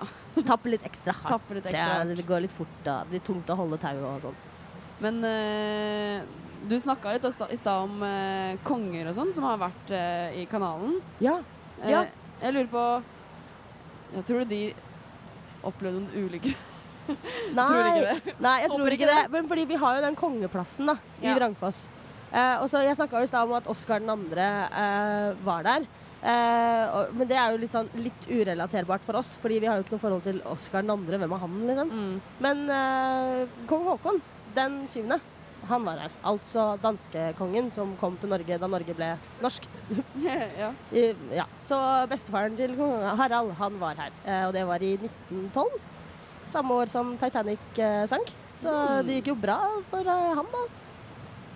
Tappe 0.41 0.71
litt 0.73 0.85
ekstra 0.87 1.13
hardt. 1.13 1.29
Tappe 1.35 1.57
litt 1.57 1.67
ekstra 1.69 1.99
hardt. 1.99 2.15
det 2.17 2.25
går 2.27 2.45
litt 2.47 2.55
fort. 2.55 2.73
Da. 2.85 3.01
Det 3.03 3.13
blir 3.13 3.23
tungt 3.27 3.51
å 3.53 3.57
holde 3.59 3.77
tauet 3.81 4.03
og 4.09 4.21
sånn. 4.25 4.41
Men 5.03 5.19
uh, 5.25 6.23
du 6.69 6.75
snakka 6.79 7.13
litt 7.15 7.25
i 7.27 7.31
sta- 7.35 7.49
stad 7.59 7.87
om 7.87 8.01
uh, 8.01 8.53
konger 8.65 9.09
og 9.11 9.17
sånn 9.17 9.33
som 9.35 9.47
har 9.49 9.61
vært 9.61 9.93
uh, 9.93 10.35
i 10.39 10.45
kanalen. 10.49 10.99
Ja. 11.23 11.39
Ja. 11.83 12.05
Jeg 12.43 12.55
lurer 12.55 12.69
på 12.71 12.83
Jeg 14.13 14.25
tror 14.27 14.43
du 14.43 14.51
de 14.53 14.61
opplevde 15.63 16.03
noen 16.03 16.27
ulykker? 16.27 16.55
Nei, 17.57 17.65
Tror 17.67 17.81
ikke 17.83 18.03
det. 18.07 18.35
nei 18.39 18.53
jeg 18.63 18.71
tror 18.71 18.95
ikke 18.95 19.09
det. 19.09 19.21
Men 19.33 19.49
fordi 19.49 19.65
vi 19.73 19.79
har 19.81 19.97
jo 19.97 20.03
den 20.05 20.15
kongeplassen 20.19 20.91
da, 20.91 20.95
i 21.21 21.27
Ja. 21.27 21.35
Vrangfoss. 21.35 21.83
Eh, 22.33 22.55
og 22.63 22.69
så 22.71 22.81
Jeg 22.83 22.95
snakka 22.97 23.21
i 23.21 23.27
stad 23.29 23.45
om 23.49 23.57
at 23.57 23.67
Oskar 23.69 23.99
2. 24.01 24.15
Eh, 24.39 25.33
var 25.45 25.67
der. 25.67 25.87
Og, 26.23 27.13
men 27.19 27.27
det 27.27 27.35
er 27.35 27.51
jo 27.57 27.67
sånn, 27.67 27.89
litt 27.99 28.27
urelaterbart 28.31 29.03
for 29.03 29.19
oss, 29.19 29.33
fordi 29.43 29.57
vi 29.59 29.67
har 29.67 29.75
jo 29.79 29.83
ikke 29.83 29.95
noe 29.97 30.03
forhold 30.05 30.23
til 30.23 30.39
Oskar 30.47 30.85
2. 30.87 30.95
Hvem 31.09 31.25
er 31.27 31.41
han, 31.43 31.57
liksom? 31.67 31.91
Mm. 31.91 32.13
Men 32.45 32.61
uh, 32.71 33.41
kong 33.67 33.87
Haakon, 33.89 34.21
den 34.55 34.77
syvende, 34.91 35.19
han 35.67 35.85
var 35.87 35.99
her. 36.03 36.15
Altså 36.27 36.65
danskekongen 36.83 37.69
som 37.71 37.93
kom 37.99 38.15
til 38.19 38.31
Norge 38.31 38.57
da 38.59 38.67
Norge 38.71 38.95
ble 38.97 39.13
norskt. 39.43 39.81
ja. 40.61 40.71
I, 40.91 41.05
ja. 41.35 41.45
Så 41.63 41.79
bestefaren 42.11 42.55
til 42.59 42.75
kong 42.79 42.97
Harald, 43.19 43.53
han 43.59 43.79
var 43.83 43.99
her. 43.99 44.15
Uh, 44.27 44.45
og 44.47 44.53
det 44.55 44.63
var 44.69 44.83
i 44.83 44.93
1912. 44.99 45.75
Samme 46.53 46.79
år 46.83 46.91
som 46.91 47.13
Titanic 47.19 47.59
sank. 48.11 48.31
Så 48.63 48.71
Mm. 48.71 49.07
det 49.07 49.15
gikk 49.17 49.27
jo 49.33 49.35
bra 49.35 49.57
for 49.89 50.07
han, 50.07 50.47
da. 50.53 50.59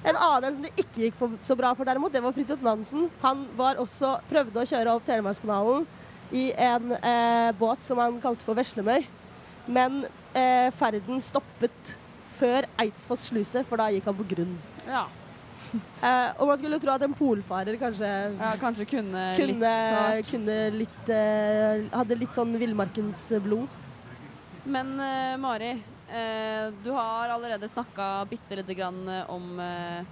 En 0.05 0.15
annen 0.15 0.53
som 0.53 0.65
det 0.65 0.73
ikke 0.77 1.07
gikk 1.07 1.15
for, 1.17 1.33
så 1.45 1.55
bra 1.57 1.73
for, 1.75 1.87
derimot, 1.87 2.13
det 2.13 2.21
var 2.23 2.35
Fridtjof 2.35 2.61
Nansen. 2.65 3.07
Han 3.23 3.45
var 3.57 3.79
også, 3.81 4.17
prøvde 4.29 4.61
å 4.61 4.69
kjøre 4.69 4.93
opp 4.93 5.05
Telemarkskanalen 5.07 5.87
i 6.35 6.49
en 6.53 6.91
eh, 6.97 7.51
båt 7.57 7.83
som 7.85 7.99
han 8.01 8.19
kalte 8.23 8.45
for 8.47 8.57
Veslemøy. 8.57 9.07
Men 9.67 10.03
eh, 10.37 10.69
ferden 10.77 11.21
stoppet 11.23 11.95
før 12.37 12.67
Eidsfoss 12.79 13.27
sluse, 13.31 13.63
for 13.67 13.81
da 13.81 13.89
gikk 13.91 14.07
han 14.07 14.19
på 14.19 14.27
grunn. 14.35 14.57
Ja. 14.87 15.07
Eh, 15.97 16.29
og 16.39 16.47
man 16.47 16.55
skulle 16.61 16.77
tro 16.79 16.93
at 16.93 17.01
en 17.03 17.15
polfarer 17.17 17.75
kanskje 17.81 18.07
Ja, 18.37 18.53
kanskje 18.61 18.85
kunne, 18.87 19.23
kunne, 19.35 19.71
litt 20.21 20.29
kunne 20.29 20.55
litt 20.71 21.09
eh, 21.11 21.81
Hadde 21.91 22.15
litt 22.21 22.37
sånn 22.37 22.53
villmarkens 22.61 23.25
blod. 23.43 23.65
Men 24.63 24.93
eh, 25.03 25.33
Mari, 25.41 25.73
du 26.83 26.91
har 26.95 27.33
allerede 27.35 27.67
snakka 27.67 28.25
bitte 28.29 28.55
lite 28.55 28.75
grann 28.77 29.01
eh, 29.11 29.29
om 29.29 29.59
eh, 29.59 30.05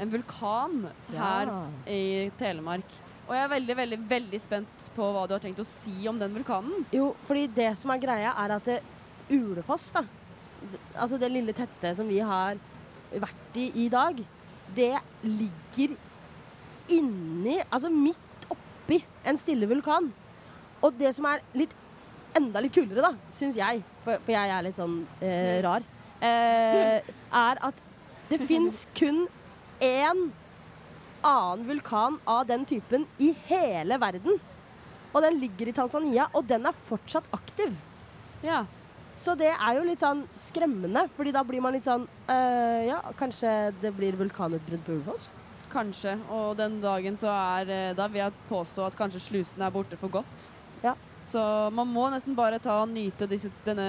en 0.00 0.10
vulkan 0.10 0.86
her 1.12 1.46
Ja. 1.50 1.58
i 1.86 2.30
Telemark. 2.38 2.84
Og 3.28 3.34
jeg 3.36 3.44
er 3.44 3.52
veldig, 3.54 3.76
veldig, 3.76 3.98
veldig 4.08 4.40
spent 4.40 4.88
på 4.96 5.06
hva 5.14 5.26
du 5.28 5.34
har 5.36 5.40
tenkt 5.40 5.60
å 5.62 5.66
si 5.68 6.08
om 6.08 6.18
den 6.20 6.34
vulkanen. 6.36 6.84
Jo, 6.92 7.14
fordi 7.28 7.46
det 7.56 7.70
som 7.80 7.92
er 7.94 8.02
greia, 8.02 8.34
er 8.36 8.56
at 8.56 8.64
det, 8.68 8.80
Ulefoss, 9.32 9.86
da, 9.96 10.02
altså 11.00 11.16
det 11.20 11.30
lille 11.32 11.54
tettstedet 11.56 11.96
som 11.96 12.08
vi 12.08 12.18
har 12.20 12.58
vært 13.14 13.56
i 13.56 13.70
i 13.84 13.88
dag, 13.88 14.18
det 14.76 14.92
ligger 15.24 15.94
inni, 16.92 17.60
altså 17.70 17.88
midt 17.92 18.48
oppi 18.52 18.98
en 19.24 19.38
stille 19.40 19.68
vulkan. 19.70 20.10
Og 20.84 20.92
det 21.00 21.14
som 21.16 21.24
er 21.30 21.40
litt 21.56 21.72
enda 22.36 22.62
litt 22.62 22.74
kulere, 22.74 23.02
da, 23.04 23.12
syns 23.34 23.58
jeg, 23.58 23.82
for, 24.04 24.20
for 24.24 24.34
jeg 24.34 24.52
er 24.54 24.64
litt 24.66 24.78
sånn 24.78 25.00
eh, 25.24 25.58
rar, 25.64 25.84
eh, 26.20 27.12
er 27.40 27.62
at 27.70 27.82
det 28.30 28.40
fins 28.48 28.84
kun 28.98 29.26
én 29.84 30.26
annen 31.24 31.66
vulkan 31.68 32.18
av 32.28 32.44
den 32.48 32.66
typen 32.68 33.06
i 33.18 33.32
hele 33.48 33.98
verden. 34.00 34.40
Og 35.14 35.22
den 35.22 35.38
ligger 35.38 35.70
i 35.70 35.76
Tanzania, 35.76 36.28
og 36.34 36.46
den 36.50 36.66
er 36.66 36.80
fortsatt 36.88 37.28
aktiv. 37.32 37.74
Ja. 38.44 38.64
Så 39.16 39.36
det 39.38 39.52
er 39.52 39.76
jo 39.78 39.84
litt 39.86 40.02
sånn 40.02 40.24
skremmende, 40.38 41.06
fordi 41.14 41.32
da 41.34 41.44
blir 41.46 41.62
man 41.62 41.76
litt 41.76 41.86
sånn 41.86 42.02
øh, 42.02 42.80
Ja, 42.82 42.98
kanskje 43.14 43.70
det 43.78 43.92
blir 43.94 44.18
vulkanutbrudd 44.18 44.82
på 44.82 44.96
Ulefoss? 44.96 45.28
Kanskje. 45.70 46.16
Og 46.34 46.56
den 46.58 46.80
dagen 46.82 47.14
så 47.18 47.30
er 47.30 47.70
eh, 47.70 47.92
Da 47.94 48.08
vil 48.10 48.24
jeg 48.24 48.34
påstå 48.50 48.88
at 48.88 48.98
kanskje 48.98 49.22
slusene 49.22 49.68
er 49.68 49.74
borte 49.74 49.98
for 50.00 50.10
godt. 50.18 50.48
Ja. 50.82 50.96
Så 51.28 51.40
man 51.74 51.88
må 51.88 52.08
nesten 52.12 52.36
bare 52.36 52.60
ta 52.62 52.82
og 52.82 52.92
nyte 52.92 53.28
disse, 53.30 53.50
denne 53.64 53.88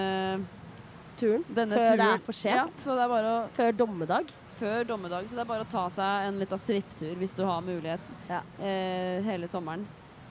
turen. 1.19 1.43
Denne 1.55 1.75
Før 1.75 1.99
det 1.99 2.07
er 2.13 2.25
for 2.25 2.37
sent. 2.37 2.55
Ja, 2.55 2.65
så 2.83 2.95
det 2.95 3.05
er 3.05 3.11
bare 3.11 3.33
å, 3.33 3.43
Før 3.55 3.77
dommedag. 3.83 4.33
Før 4.59 4.87
dommedag. 4.87 5.27
Så 5.27 5.35
det 5.35 5.43
er 5.43 5.51
bare 5.51 5.67
å 5.67 5.71
ta 5.71 5.85
seg 5.91 6.29
en 6.29 6.41
liten 6.41 6.61
svipptur 6.61 7.15
hvis 7.19 7.35
du 7.35 7.43
har 7.47 7.63
mulighet 7.65 8.13
eh, 8.31 9.19
hele 9.27 9.49
sommeren. 9.51 9.83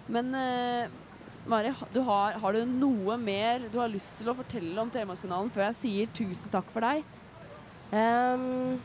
Men 0.08 0.33
eh, 0.36 0.94
Mari, 1.49 1.74
du 1.92 2.00
har, 2.07 2.39
har 2.41 2.57
du 2.57 2.65
noe 2.68 3.18
mer 3.20 3.66
du 3.68 3.76
har 3.76 3.92
lyst 3.92 4.16
til 4.16 4.31
å 4.33 4.36
fortelle 4.39 4.81
om 4.81 4.89
Telemarkskanalen 4.92 5.52
før 5.52 5.66
jeg 5.68 5.81
sier 5.83 6.12
tusen 6.16 6.52
takk 6.52 6.70
for 6.73 6.84
deg? 6.84 7.05
Um, 7.92 8.81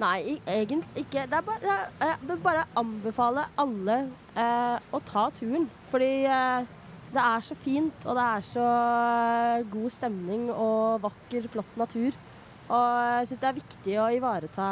nei, 0.00 0.36
egentlig 0.44 1.06
ikke. 1.06 1.24
Det 1.30 1.38
er 1.38 1.46
bare, 1.46 1.64
jeg, 1.64 1.94
jeg 2.04 2.28
vil 2.28 2.42
bare 2.44 2.66
anbefale 2.76 3.46
alle 3.60 3.98
eh, 4.36 4.76
å 4.92 5.00
ta 5.08 5.30
turen. 5.34 5.64
Fordi 5.88 6.10
eh, 6.28 6.68
det 7.14 7.22
er 7.22 7.44
så 7.46 7.56
fint, 7.58 8.06
og 8.08 8.16
det 8.18 8.24
er 8.24 8.46
så 8.48 8.68
god 9.72 9.90
stemning 9.94 10.48
og 10.52 11.02
vakker, 11.04 11.46
flott 11.52 11.76
natur. 11.78 12.16
Og 12.64 12.86
jeg 13.20 13.28
syns 13.28 13.42
det 13.42 13.50
er 13.50 13.58
viktig 13.60 13.98
å 14.00 14.08
ivareta 14.16 14.68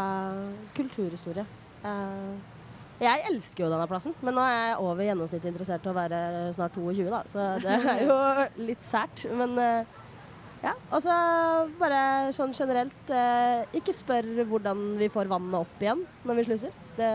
kulturhistorie. 0.76 1.44
Eh, 1.84 2.32
jeg 3.02 3.24
elsker 3.30 3.64
jo 3.64 3.70
denne 3.72 3.88
plassen, 3.90 4.14
men 4.22 4.36
nå 4.38 4.44
er 4.46 4.54
jeg 4.56 4.78
over 4.84 5.06
gjennomsnittet 5.06 5.50
interessert 5.50 5.86
i 5.86 5.90
å 5.90 5.96
være 5.96 6.20
snart 6.56 6.76
22, 6.78 7.08
da. 7.10 7.22
Så 7.30 7.46
det 7.64 7.78
er 7.78 8.04
jo 8.06 8.16
litt 8.68 8.86
sært. 8.86 9.24
Men 9.38 9.58
eh, 9.58 9.98
ja. 10.62 10.72
Og 10.94 11.02
så 11.02 11.14
bare 11.80 12.30
sånn 12.36 12.52
generelt 12.54 13.10
eh, 13.10 13.64
Ikke 13.78 13.94
spør 13.96 14.28
hvordan 14.46 14.92
vi 15.00 15.08
får 15.10 15.30
vannet 15.30 15.58
opp 15.58 15.82
igjen 15.82 16.04
når 16.22 16.38
vi 16.38 16.46
sluser. 16.46 16.74
Det, 16.96 17.08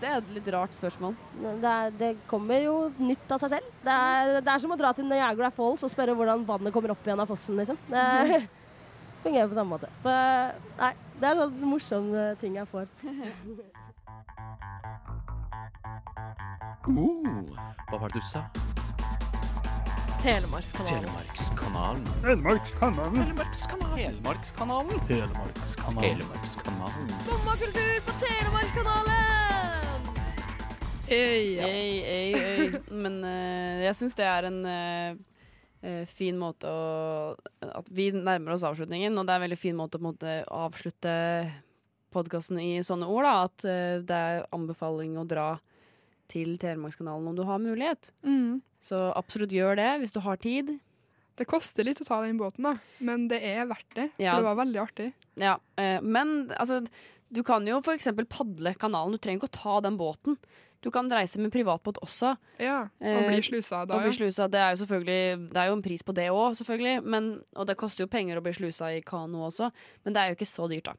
det 0.00 0.08
er 0.08 0.20
et 0.20 0.30
litt 0.36 0.48
rart 0.54 0.76
spørsmål. 0.76 1.16
Det, 1.42 1.72
er, 1.72 1.96
det 2.00 2.10
kommer 2.30 2.62
jo 2.62 2.76
nytt 2.96 3.32
av 3.34 3.42
seg 3.42 3.56
selv. 3.56 3.72
Det 3.84 3.96
er, 4.10 4.36
det 4.40 4.52
er 4.52 4.62
som 4.62 4.72
å 4.72 4.78
dra 4.80 4.94
til 4.96 5.08
Niagara 5.10 5.50
Falls 5.54 5.84
og 5.84 5.92
spørre 5.92 6.16
hvordan 6.16 6.46
vannet 6.48 6.74
kommer 6.74 6.94
opp 6.94 7.04
igjen 7.04 7.24
av 7.24 7.28
fossen, 7.28 7.58
liksom. 7.60 7.80
Det 7.90 8.06
fungerer 9.26 9.50
på 9.50 9.58
samme 9.58 9.76
måte. 9.76 9.90
Så 10.04 10.14
nei, 10.80 10.92
det 11.20 11.30
er 11.30 11.42
sånn 11.42 11.58
morsom 11.66 12.12
eh, 12.14 12.36
ting 12.40 12.60
jeg 12.60 12.70
får. 12.72 12.88
Uh, 16.86 17.42
hva 17.90 17.98
var 17.98 18.12
det 18.14 18.20
du 18.22 18.26
sa? 18.28 18.44
Telemarkskanalen. 20.26 22.02
Telemarkskanalen. 22.22 23.14
Telemarkskanalen. 23.14 23.26
Telemarkskanalen. 23.94 24.98
Telemarkskanalen. 25.06 26.02
Telemarkskanalen. 26.02 27.12
Skumma 27.22 27.52
på 28.06 28.12
Telemarkskanalen! 28.24 30.02
Øy, 31.10 31.46
øy, 31.62 32.02
øy, 32.16 32.34
øy. 32.34 32.74
Men 32.90 33.22
uh, 33.22 33.84
jeg 33.84 33.94
syns 34.00 34.18
det 34.18 34.26
er 34.26 34.50
en 34.50 34.60
eh, 34.66 36.02
fin 36.10 36.34
måte 36.42 36.66
å 36.74 37.36
At 37.62 37.86
vi 37.94 38.10
nærmer 38.10 38.58
oss 38.58 38.66
avslutningen, 38.66 39.14
og 39.14 39.28
det 39.28 39.30
er 39.30 39.38
en 39.38 39.46
veldig 39.46 39.62
fin 39.62 39.78
måte 39.78 39.94
å 39.94 40.00
på 40.00 40.08
en 40.08 40.10
måte 40.10 40.38
avslutte 40.50 41.16
podkasten 42.10 42.58
i 42.58 42.82
sånne 42.82 43.06
ord. 43.06 43.30
da 43.30 43.46
At 43.46 43.62
uh, 43.62 44.02
det 44.02 44.24
er 44.34 44.46
anbefaling 44.50 45.20
å 45.22 45.28
dra 45.30 45.52
til 46.26 46.58
Telemarkskanalen 46.58 47.30
om 47.30 47.38
du 47.38 47.46
har 47.46 47.62
mulighet. 47.62 48.10
Mm. 48.26 48.58
Så 48.86 49.00
absolutt 49.18 49.54
gjør 49.54 49.78
det 49.80 49.90
hvis 50.02 50.14
du 50.14 50.20
har 50.22 50.38
tid. 50.42 50.76
Det 51.36 51.44
koster 51.48 51.84
litt 51.84 52.00
å 52.00 52.06
ta 52.06 52.22
den 52.24 52.38
båten, 52.40 52.64
da, 52.64 52.76
men 53.04 53.26
det 53.28 53.42
er 53.44 53.66
verdt 53.68 53.90
det. 53.98 54.06
Ja. 54.16 54.32
For 54.32 54.40
det 54.40 54.48
var 54.48 54.60
veldig 54.62 54.80
artig. 54.80 55.10
Ja, 55.36 55.58
eh, 55.76 55.98
men 56.00 56.52
altså 56.56 56.86
Du 57.26 57.42
kan 57.42 57.66
jo 57.66 57.80
f.eks. 57.82 58.06
padle 58.30 58.72
kanalen. 58.78 59.16
Du 59.16 59.18
trenger 59.18 59.42
ikke 59.42 59.50
å 59.50 59.56
ta 59.58 59.80
den 59.82 59.96
båten. 59.98 60.36
Du 60.86 60.92
kan 60.94 61.08
reise 61.10 61.40
med 61.42 61.50
privatbåt 61.50 61.98
også. 62.04 62.36
Ja, 62.62 62.84
og 62.86 63.24
bli 63.26 63.40
slusa 63.42 63.80
da, 63.88 63.96
og 63.96 64.04
bli 64.06 64.12
slusa, 64.14 64.46
det 64.46 64.60
er 64.62 64.70
jo 64.70 64.78
selvfølgelig 64.84 65.48
Det 65.50 65.58
er 65.58 65.66
jo 65.66 65.74
en 65.74 65.82
pris 65.82 66.04
på 66.06 66.14
det 66.14 66.28
òg, 66.30 66.54
selvfølgelig. 66.60 67.00
Men, 67.02 67.26
og 67.58 67.66
det 67.66 67.76
koster 67.80 68.04
jo 68.04 68.12
penger 68.12 68.38
å 68.38 68.44
bli 68.44 68.54
slusa 68.54 68.92
i 68.94 69.02
kano 69.02 69.48
også, 69.48 69.72
men 70.04 70.14
det 70.14 70.22
er 70.22 70.30
jo 70.30 70.38
ikke 70.38 70.48
så 70.52 70.68
dyrt, 70.70 70.92
da. 70.92 70.94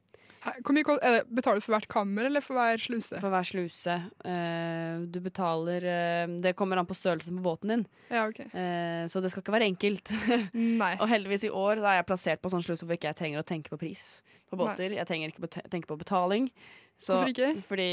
Hvor 0.46 0.76
mye 0.76 0.96
er 1.02 1.16
det, 1.18 1.24
Betaler 1.34 1.60
du 1.60 1.66
for 1.66 1.76
hvert 1.76 1.88
kammer 1.92 2.28
eller 2.30 2.44
for 2.44 2.58
hver 2.58 2.82
sluse? 2.82 3.20
For 3.22 3.34
hver 3.34 3.48
sluse. 3.48 3.96
Uh, 4.24 5.04
du 5.10 5.20
betaler 5.24 5.86
uh, 5.88 6.36
Det 6.44 6.56
kommer 6.60 6.80
an 6.80 6.88
på 6.90 6.98
størrelsen 6.98 7.40
på 7.40 7.46
båten 7.50 7.74
din. 7.74 7.86
Ja, 8.12 8.28
ok. 8.30 8.44
uh, 8.54 9.04
så 9.12 9.24
det 9.24 9.34
skal 9.34 9.44
ikke 9.44 9.56
være 9.58 9.70
enkelt. 9.72 10.14
Nei. 10.84 10.94
og 11.02 11.08
heldigvis 11.12 11.48
i 11.50 11.54
år 11.54 11.82
da 11.82 11.94
er 11.94 12.02
jeg 12.02 12.10
plassert 12.12 12.44
på 12.44 12.52
sånn 12.54 12.66
sluse 12.66 12.88
hvor 12.88 12.98
ikke 12.98 13.12
jeg 13.12 13.20
trenger 13.22 13.44
å 13.44 13.48
tenke 13.48 13.74
på 13.74 13.82
pris 13.82 14.06
på 14.48 14.56
Nei. 14.56 14.64
båter. 14.64 14.96
Jeg 14.96 15.10
trenger 15.10 15.34
ikke 15.34 15.66
tenke 15.68 15.90
på 15.90 16.00
betaling. 16.00 16.52
Så, 16.98 17.14
Hvorfor 17.14 17.34
ikke? 17.34 17.52
Fordi 17.68 17.90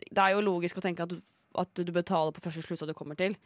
det 0.00 0.22
er 0.22 0.32
jo 0.32 0.44
logisk 0.44 0.78
å 0.80 0.84
tenke 0.84 1.04
at 1.04 1.12
du, 1.12 1.18
at 1.58 1.74
du 1.74 1.92
betaler 1.92 2.32
på 2.36 2.40
første 2.44 2.62
slusa 2.62 2.86
du 2.86 2.94
kommer 2.94 3.16
til. 3.16 3.36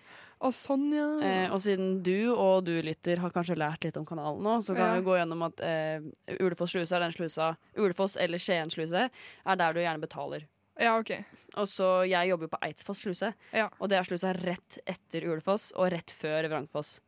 Å, 0.41 0.51
sånn, 0.55 0.89
ja. 0.95 1.07
Eh, 1.23 1.51
og 1.53 1.61
siden 1.65 2.03
du 2.03 2.33
og 2.35 2.65
du 2.67 2.75
lytter 2.83 3.19
har 3.23 3.31
kanskje 3.35 3.57
lært 3.61 3.85
litt 3.85 3.97
om 4.01 4.07
kanalen 4.09 4.43
nå, 4.43 4.59
så 4.63 4.75
kan 4.77 4.87
Ja. 4.91 4.95
vi 5.01 5.07
gå 5.07 5.17
gjennom 5.19 5.43
at 5.47 5.61
eh, 5.61 6.01
Ulefoss 6.41 6.73
sluse 6.73 6.93
er 6.97 7.01
den 7.07 7.13
slusa 7.13 7.57
Ulefoss 7.77 8.17
eller 8.17 8.39
Skien 8.39 8.71
sluse 8.71 9.09
er 9.11 9.57
der 9.57 9.73
du 9.73 9.81
gjerne 9.81 10.01
betaler. 10.01 10.47
Ja, 10.81 10.95
ok. 10.99 11.11
Og 11.61 11.67
så 11.69 12.07
Jeg 12.09 12.31
jobber 12.31 12.47
jo 12.49 12.55
på 12.57 12.63
Eidsfoss 12.65 13.03
sluse, 13.05 13.35
Ja. 13.53 13.69
og 13.81 13.89
det 13.91 13.99
er 13.99 14.05
slusa 14.09 14.33
rett 14.33 14.79
etter 14.87 15.27
Ulefoss 15.29 15.73
og 15.77 15.91
rett 15.93 16.09
før 16.11 16.49
Vrangfoss. 16.49 17.01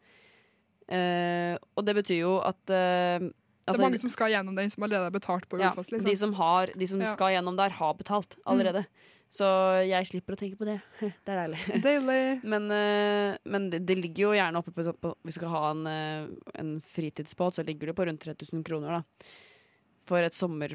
Eh, 0.92 1.56
og 1.76 1.84
det 1.86 1.94
betyr 1.96 2.18
jo 2.20 2.34
at 2.44 2.68
eh, 2.74 3.30
det 3.62 3.76
er 3.76 3.78
mange 3.84 4.00
som 4.02 4.10
skal 4.10 4.32
gjennom 4.34 4.56
den, 4.58 4.68
som 4.74 4.82
allerede 4.82 5.06
har 5.06 5.14
betalt 5.14 5.46
på 5.48 5.56
Ulefoss. 5.60 5.92
liksom. 5.92 6.08
De 6.10 6.16
som, 6.18 6.32
har, 6.34 6.72
de 6.76 6.86
som 6.90 6.98
Ja. 7.00 7.06
Mm. 7.06 7.12
skal 7.14 7.32
gjennom 7.36 7.56
der, 7.56 7.70
har 7.78 7.94
betalt 7.94 8.36
allerede. 8.44 8.84
Så 9.32 9.46
jeg 9.88 10.04
slipper 10.10 10.34
å 10.36 10.38
tenke 10.38 10.58
på 10.60 10.66
det. 10.68 10.74
Det 11.24 11.32
er 11.32 11.38
deilig. 11.46 11.60
Deilig. 11.82 12.20
Men, 12.52 12.66
eh, 12.76 13.38
men 13.48 13.70
det, 13.72 13.78
det 13.88 13.96
ligger 13.96 14.26
jo 14.26 14.32
gjerne 14.36 14.60
oppe 14.60 14.74
på, 14.76 14.84
på 15.00 15.14
Hvis 15.24 15.38
du 15.38 15.40
skal 15.40 15.52
ha 15.54 15.62
en, 15.72 15.86
eh, 15.88 16.26
en 16.60 16.72
fritidsbåt, 16.84 17.56
så 17.56 17.64
ligger 17.64 17.88
det 17.90 17.94
på 17.96 18.04
rundt 18.10 18.20
3000 18.26 18.60
kroner, 18.68 18.98
da. 19.00 19.30
For 20.04 20.20
et 20.26 20.36
sommer... 20.36 20.74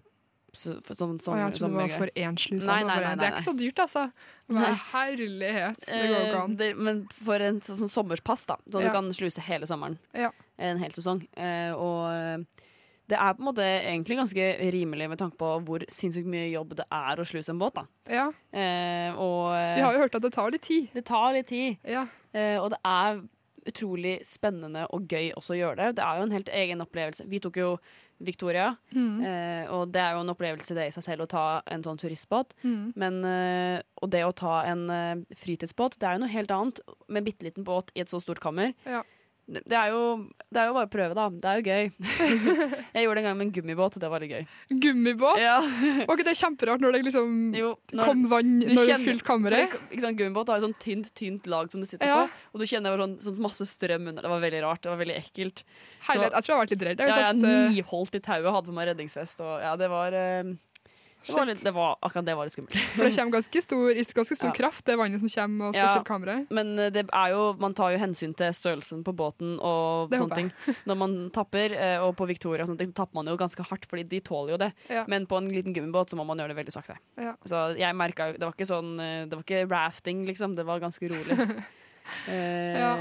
så- 0.58 0.80
For, 0.82 0.98
sånn, 0.98 1.20
Å, 1.22 1.36
jeg 1.38 1.54
trodde 1.60 1.70
det 1.76 1.84
var 1.84 1.94
for 1.94 2.10
sluse. 2.42 2.66
Nei, 2.66 2.80
nei, 2.88 2.98
nei, 3.04 3.14
Det 3.20 3.28
er 3.28 3.36
ikke 3.36 3.46
så 3.46 3.54
dyrt, 3.60 3.82
altså. 3.84 4.06
Men 4.50 4.78
herlighet. 4.90 5.86
Det 5.86 6.00
går 6.02 6.16
ikke 6.18 6.34
Eh, 6.34 6.42
an. 6.42 6.56
det, 6.58 6.70
men 6.88 7.04
for 7.14 7.44
en 7.46 7.60
sånn 7.62 7.78
sånn 7.84 7.94
sommerspass, 7.94 8.48
da. 8.50 8.58
Så 8.72 8.82
Ja. 8.82 8.88
du 8.88 8.96
kan 8.96 9.12
sluse 9.14 9.44
hele 9.46 9.68
sommeren. 9.70 10.00
Ja. 10.18 10.32
En 10.58 10.80
hel 10.82 10.90
sesong. 10.98 11.22
Eh, 11.38 11.76
og 11.78 12.10
eh, 12.10 12.66
det 13.08 13.16
er 13.16 13.36
på 13.38 13.44
en 13.44 13.48
måte 13.48 13.66
egentlig 13.66 14.18
ganske 14.20 14.48
rimelig 14.76 15.10
med 15.12 15.22
tanke 15.22 15.40
på 15.40 15.54
hvor 15.68 15.86
sinnssykt 15.92 16.28
mye 16.28 16.50
jobb 16.52 16.76
det 16.80 16.88
er 16.92 17.20
å 17.20 17.28
sluse 17.28 17.54
en 17.54 17.62
båt. 17.62 17.78
da. 17.80 17.86
Ja. 18.12 18.28
Eh, 18.52 19.16
og 19.16 19.54
Vi 19.54 19.86
har 19.86 19.96
jo 19.96 20.04
hørt 20.04 20.20
at 20.20 20.26
det 20.26 20.34
tar 20.36 20.52
litt 20.52 20.66
tid. 20.68 20.90
Det 20.94 21.06
tar 21.08 21.32
litt 21.38 21.48
tid. 21.48 21.78
Ja. 21.88 22.08
Eh, 22.36 22.58
og 22.60 22.74
det 22.76 22.82
er 22.84 23.22
utrolig 23.68 24.18
spennende 24.28 24.86
og 24.96 25.08
gøy 25.12 25.32
også 25.36 25.56
å 25.56 25.62
gjøre 25.62 25.80
det. 25.80 25.98
Det 26.00 26.06
er 26.06 26.20
jo 26.20 26.28
en 26.28 26.36
helt 26.36 26.52
egen 26.56 26.84
opplevelse. 26.84 27.26
Vi 27.28 27.42
tok 27.44 27.60
jo 27.60 27.72
Victoria, 28.18 28.72
mm. 28.96 29.18
eh, 29.22 29.64
og 29.74 29.92
det 29.94 30.02
er 30.02 30.16
jo 30.16 30.24
en 30.24 30.34
opplevelse 30.34 30.74
det 30.74 30.88
i 30.90 30.94
seg 30.96 31.06
selv 31.06 31.28
å 31.28 31.30
ta 31.30 31.46
en 31.70 31.84
sånn 31.86 32.00
turistbåt. 32.02 32.56
Mm. 32.64 32.96
Men, 32.98 33.20
eh, 33.30 33.84
og 34.02 34.10
det 34.14 34.24
å 34.26 34.34
ta 34.34 34.64
en 34.66 34.88
eh, 34.90 35.38
fritidsbåt, 35.38 36.00
det 36.02 36.08
er 36.10 36.18
jo 36.18 36.24
noe 36.24 36.34
helt 36.34 36.54
annet. 36.54 36.82
Med 37.14 37.28
bitte 37.28 37.46
liten 37.46 37.68
båt 37.68 37.94
i 37.94 38.02
et 38.02 38.10
så 38.10 38.22
stort 38.24 38.42
kammer. 38.44 38.74
Ja. 38.90 39.04
Det, 39.48 39.72
er 39.80 39.94
jo, 39.94 40.00
det 40.52 40.60
er 40.60 40.66
jo 40.68 40.74
bare 40.76 40.88
å 40.90 40.92
prøve, 40.92 41.16
da. 41.16 41.30
Det 41.32 41.48
er 41.48 41.60
jo 41.62 41.68
gøy. 41.72 41.92
jeg 42.98 43.04
gjorde 43.06 43.16
det 43.16 43.22
en 43.22 43.28
gang 43.30 43.38
med 43.40 43.46
en 43.48 43.52
gummibåt, 43.56 43.96
og 43.96 44.04
det 44.04 44.10
var 44.12 44.20
litt 44.24 44.34
gøy. 44.34 44.48
Gummibåt? 44.84 45.40
Ja. 45.40 45.54
Var 45.62 46.12
ikke 46.18 46.26
det 46.28 46.34
kjemperart 46.36 46.84
når 46.84 46.98
det 46.98 47.02
liksom 47.08 47.30
Når- 47.56 48.02
kom 48.04 48.26
vann 48.28 48.58
du 48.60 48.66
når 48.68 48.76
du 48.76 48.82
kjenner- 48.92 49.06
fylte 49.06 49.28
kammeret? 49.30 49.78
Ikke 49.88 50.04
sant, 50.04 50.20
Gummibåt 50.20 50.52
har 50.52 50.60
jo 50.60 50.68
sånn 50.68 50.76
tynt, 50.84 51.14
tynt 51.16 51.48
lag 51.48 51.72
som 51.72 51.80
du 51.80 51.88
sitter 51.88 52.12
Ja. 52.12 52.18
på, 52.28 52.44
og 52.54 52.60
du 52.60 52.66
kjenner 52.68 52.92
jo 52.92 53.06
sånn, 53.06 53.16
sånn 53.24 53.40
masse 53.48 53.64
strøm 53.72 54.10
under. 54.12 54.22
Det 54.28 54.34
var 54.36 54.44
veldig 54.44 54.62
rart. 54.68 54.82
Det 54.84 54.92
var 54.92 55.00
veldig 55.00 55.16
ekkelt. 55.22 55.64
Herlighet, 56.10 56.36
jeg 56.36 56.44
tror 56.44 56.52
jeg 56.52 56.58
har 56.58 56.66
vært 56.66 56.76
litt 56.76 56.86
redd. 56.90 57.00
Jeg 57.00 57.08
Ja, 57.08 57.16
jeg, 57.16 57.24
jeg 57.24 57.42
sett, 57.42 57.48
eh, 57.48 57.72
niholdt 57.80 58.16
i 58.16 58.20
tauet, 58.28 58.52
hadde 58.52 58.68
på 58.68 58.74
meg 58.76 58.88
redningsvest, 58.92 59.40
og 59.48 59.62
ja, 59.64 59.76
det 59.80 59.90
var 59.90 60.12
eh, 60.12 60.44
det 61.28 61.36
var, 61.36 61.46
litt, 61.50 61.64
det 61.64 61.74
var 61.76 61.98
Akkurat 62.02 62.26
det 62.26 62.36
var 62.40 62.48
litt 62.48 62.54
skummelt. 62.56 62.78
For 62.96 63.04
det 63.06 63.12
kommer 63.18 63.36
ganske 63.38 63.62
stor, 63.68 64.00
ganske 64.20 64.36
stor 64.40 64.50
Ja. 64.50 64.54
kraft, 64.58 64.86
det 64.88 64.96
vannet 64.98 65.20
som 65.24 65.30
kommer 65.30 65.68
og 65.70 65.74
skal 65.76 65.84
Ja, 65.86 65.94
fylle 65.98 66.08
kameraet. 66.10 66.52
Men 66.58 66.72
eh, 66.80 66.90
det 66.96 67.04
er 67.12 67.34
jo, 67.36 67.42
man 67.60 67.76
tar 67.78 67.92
jo 67.96 68.02
hensyn 68.02 68.34
til 68.40 68.54
størrelsen 68.56 69.04
på 69.08 69.14
båten 69.18 69.56
og 69.60 70.10
Det 70.12 70.20
sånne 70.22 70.40
ting. 70.40 70.52
Når 70.90 71.00
man 71.04 71.16
tapper, 71.36 71.76
eh, 71.78 71.98
og 72.06 72.16
på 72.20 72.28
Victoria 72.30 72.64
og 72.68 72.78
ting, 72.80 72.92
så 72.94 73.02
tapper 73.04 73.20
man 73.20 73.28
jo 73.32 73.38
ganske 73.38 73.68
hardt, 73.70 73.86
fordi 73.92 74.04
de 74.16 74.20
tåler 74.26 74.56
jo 74.56 74.62
det. 74.66 74.72
Ja. 74.90 75.06
Men 75.08 75.28
på 75.28 75.38
en 75.42 75.50
liten 75.52 75.74
gummibåt 75.76 76.10
så 76.10 76.18
må 76.20 76.26
man 76.26 76.38
gjøre 76.42 76.56
det 76.56 76.60
veldig 76.64 76.76
sakte. 76.78 76.98
Ja. 77.20 77.36
Så 77.46 77.64
jeg 77.78 77.96
merka 77.98 78.32
jo 78.32 78.38
Det 78.40 78.46
var 78.48 78.54
ikke 78.56 78.70
sånn 78.70 78.94
eh, 79.00 79.26
Det 79.28 79.36
var 79.38 79.44
ikke 79.46 79.66
rafting, 79.72 80.26
liksom. 80.28 80.56
Det 80.58 80.66
var 80.68 80.80
ganske 80.84 81.12
rolig. 81.12 81.38
Eh, 82.28 82.80
Ja. 82.80 82.92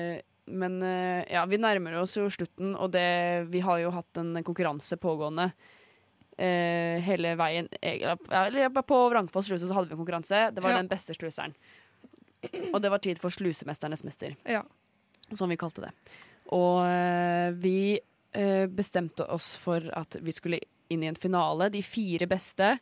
Men 0.48 0.78
ja, 1.26 1.40
vi 1.50 1.58
nærmer 1.58 1.96
oss 1.98 2.12
jo 2.16 2.28
slutten, 2.30 2.76
og 2.78 2.92
det, 2.94 3.48
vi 3.50 3.58
har 3.66 3.80
jo 3.82 3.90
hatt 3.90 4.18
en 4.20 4.28
konkurranse 4.46 4.94
pågående. 5.02 5.48
Eh, 6.38 7.00
hele 7.00 7.34
veien 7.36 7.68
eller 7.82 8.82
På 8.82 9.08
Vrangfoss 9.10 9.46
sluse 9.48 9.66
så 9.68 9.72
hadde 9.74 9.88
vi 9.88 9.94
en 9.96 10.04
konkurranse. 10.04 10.50
Det 10.54 10.62
var 10.62 10.70
Ja. 10.70 10.76
den 10.82 10.88
beste 10.88 11.14
sluseren. 11.16 11.54
Og 12.74 12.80
det 12.82 12.90
var 12.90 12.98
tid 12.98 13.18
for 13.18 13.30
slusemesternes 13.30 14.04
mester, 14.04 14.36
Ja. 14.46 14.62
som 15.34 15.48
vi 15.48 15.56
kalte 15.56 15.80
det. 15.82 15.92
Og 16.52 16.84
eh, 16.86 17.50
vi 17.52 17.98
eh, 18.34 18.66
bestemte 18.66 19.24
oss 19.32 19.56
for 19.56 19.80
at 19.96 20.16
vi 20.20 20.30
skulle 20.32 20.60
inn 20.90 21.02
i 21.02 21.06
en 21.08 21.14
finale. 21.16 21.70
De 21.72 21.82
fire 21.82 22.26
beste 22.26 22.78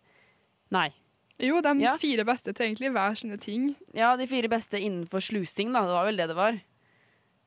Nei. 0.70 0.90
Jo, 1.38 1.60
de 1.60 1.80
Ja. 1.80 1.96
fire 1.96 2.24
beste 2.24 2.52
til 2.54 2.66
egentlig 2.74 2.90
hver 2.92 3.14
sine 3.16 3.36
ting. 3.38 3.74
Ja, 3.94 4.16
de 4.16 4.26
fire 4.26 4.48
beste 4.48 4.78
innenfor 4.80 5.20
slusing, 5.22 5.72
da. 5.72 5.80
Det 5.82 5.88
var 5.94 6.04
vel 6.06 6.16
det 6.16 6.26
det 6.28 6.36
var. 6.36 6.60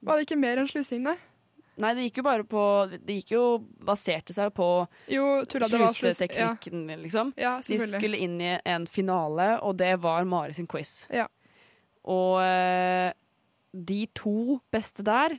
Var 0.04 0.18
det 0.18 0.28
ikke 0.28 0.40
mer 0.40 0.58
enn 0.58 0.68
slusing, 0.68 1.02
nei? 1.04 1.16
Nei, 1.78 1.92
det 1.94 2.08
gikk 2.08 2.18
jo 2.22 2.24
bare 2.26 2.44
på 2.50 2.62
Det 3.06 3.20
gikk 3.20 3.32
jo 3.36 3.42
Baserte 3.86 4.34
seg 4.34 4.50
på 4.58 4.68
Jo, 5.14 5.44
tulla, 5.46 5.68
det 5.70 5.78
var 5.82 5.94
liksom. 7.04 7.34
Ja, 7.38 7.60
De 7.62 7.78
skulle 7.86 8.18
inn 8.18 8.40
i 8.42 8.56
en 8.66 8.88
finale, 8.90 9.60
og 9.62 9.78
det 9.78 9.92
var 10.02 10.26
Mari 10.26 10.54
sin 10.58 10.66
quiz. 10.68 11.08
Ja. 11.14 11.28
Og 12.08 12.40
eh, 12.42 13.12
de 13.78 14.00
to 14.18 14.60
beste 14.74 15.04
der 15.06 15.38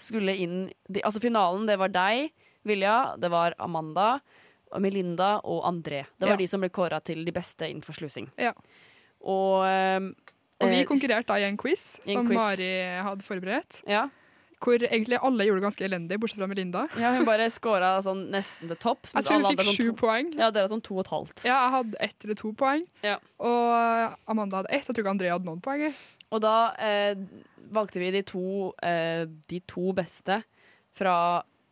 skulle 0.00 0.32
inn 0.38 0.70
de, 0.88 1.02
Altså 1.04 1.20
finalen, 1.20 1.66
det 1.68 1.76
var 1.80 1.92
deg, 1.92 2.30
Vilja, 2.64 3.16
det 3.20 3.30
var 3.32 3.54
Amanda, 3.58 4.18
Melinda 4.78 5.40
og 5.44 5.64
André. 5.68 6.04
Det 6.16 6.28
var 6.28 6.36
Ja. 6.36 6.40
de 6.40 6.46
som 6.46 6.60
ble 6.60 6.68
kåra 6.70 7.00
til 7.04 7.24
de 7.24 7.32
beste 7.32 7.66
innenfor 7.68 7.96
slusing. 7.96 8.30
Ja. 8.38 8.52
Og 9.20 9.64
eh, 9.66 10.00
Og 10.60 10.68
vi 10.70 10.80
eh, 10.80 10.86
konkurrerte 10.88 11.26
da 11.32 11.38
i 11.40 11.44
en 11.48 11.56
quiz 11.60 11.98
en 12.06 12.14
som 12.14 12.28
quiz. 12.28 12.38
Mari 12.38 12.70
hadde 13.04 13.24
forberedt. 13.26 13.82
Ja. 13.88 14.08
Hvor 14.60 14.76
egentlig 14.76 15.16
alle 15.24 15.46
gjorde 15.46 15.62
det 15.62 15.64
ganske 15.64 15.84
elendig, 15.86 16.18
bortsett 16.20 16.40
fra 16.42 16.48
Melinda. 16.50 16.82
Ja, 17.00 17.14
hun 17.16 17.24
bare 17.24 17.46
scora 17.52 17.94
sånn 18.04 18.26
nesten 18.32 18.68
til 18.68 18.76
topps. 18.80 19.14
Jeg 19.16 19.24
tror 19.24 19.38
hun 19.40 19.46
fikk 19.54 19.62
sju 19.70 19.86
sånn 19.86 19.98
poeng. 20.02 20.32
Ja, 20.36 20.50
dere 20.50 20.66
hadde 20.66 20.74
sånn 20.74 20.82
to 20.84 20.98
og 20.98 21.06
et 21.06 21.12
halvt. 21.14 21.44
Ja, 21.48 21.54
jeg 21.56 21.74
hadde 21.78 22.00
ett 22.04 22.26
eller 22.26 22.36
to 22.40 22.50
poeng. 22.60 22.84
Ja. 23.06 23.16
Og 23.40 24.18
Amanda 24.28 24.60
hadde 24.60 24.72
ett. 24.76 24.84
Jeg 24.84 24.92
tror 24.92 25.06
ikke 25.06 25.14
André 25.16 25.30
hadde 25.32 25.48
noen 25.48 25.62
poeng. 25.64 25.86
Og 26.30 26.42
da 26.44 26.56
eh, 26.76 27.22
valgte 27.72 28.02
vi 28.02 28.10
de 28.14 28.22
to, 28.28 28.44
eh, 28.84 29.24
de 29.48 29.62
to 29.70 29.94
beste 29.96 30.42
fra, 30.94 31.16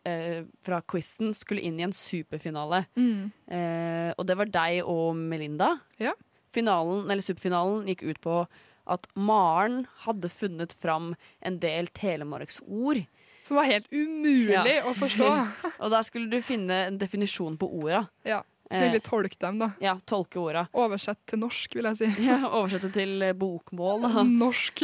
eh, 0.08 0.40
fra 0.64 0.80
quizen 0.88 1.34
skulle 1.36 1.62
inn 1.68 1.78
i 1.80 1.86
en 1.86 1.94
superfinale. 1.94 2.86
Mm. 2.96 3.28
Eh, 3.52 4.10
og 4.16 4.26
det 4.26 4.38
var 4.40 4.50
deg 4.56 4.80
og 4.88 5.12
Melinda. 5.18 5.74
Ja. 6.00 6.16
Finalen, 6.54 7.04
eller 7.04 7.22
Superfinalen 7.22 7.84
gikk 7.90 8.06
ut 8.08 8.20
på 8.24 8.40
at 8.88 9.08
Maren 9.14 9.82
hadde 10.04 10.30
funnet 10.32 10.74
fram 10.80 11.14
en 11.44 11.58
del 11.62 11.90
telemarksord. 11.96 13.04
Som 13.46 13.60
var 13.60 13.68
helt 13.68 13.88
umulig 13.92 14.78
å 14.84 14.92
forstå. 14.96 15.32
og 15.82 15.92
da 15.92 16.02
skulle 16.04 16.28
du 16.32 16.44
finne 16.44 16.86
en 16.90 17.00
definisjon 17.00 17.56
på 17.60 17.70
orda. 17.80 18.06
Ja. 18.28 18.42
Så 18.68 18.82
egentlig 18.82 19.04
tolke 19.06 19.38
dem, 19.40 19.60
da. 19.62 19.70
Ja, 19.80 19.94
tolke 20.04 20.40
orda. 20.42 20.66
Oversett 20.76 21.22
til 21.30 21.40
norsk, 21.40 21.78
vil 21.78 21.88
jeg 21.88 22.00
si. 22.02 22.08
Ja, 22.28 22.42
oversette 22.50 22.90
til 22.92 23.22
eh, 23.24 23.36
bokmål, 23.36 24.04
da. 24.04 24.24
Norsk. 24.42 24.82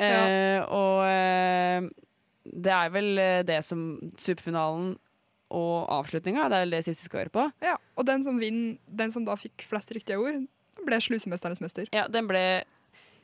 Eh, 0.00 0.62
og 0.64 1.02
eh, 1.04 1.90
det 2.48 2.72
er 2.72 2.94
vel 2.94 3.20
eh, 3.20 3.42
det 3.44 3.58
som 3.66 3.82
superfinalen 4.16 4.94
og 5.50 5.90
avslutninga, 5.92 6.46
det 6.48 6.56
er 6.56 6.64
vel 6.64 6.76
det 6.78 6.82
siste 6.86 7.04
vi 7.04 7.10
skal 7.10 7.22
høre 7.24 7.34
på. 7.34 7.44
Ja, 7.66 7.74
og 7.98 8.08
den 8.08 8.24
som 8.24 8.40
vinner, 8.40 8.78
den 8.86 9.12
som 9.12 9.26
da 9.26 9.36
fikk 9.36 9.66
flest 9.68 9.92
riktige 9.92 10.22
ord, 10.22 10.46
ble 10.86 11.00
slusemesternes 11.04 11.62
mester. 11.64 11.88
Ja, 11.94 12.06
den 12.10 12.28
ble 12.30 12.44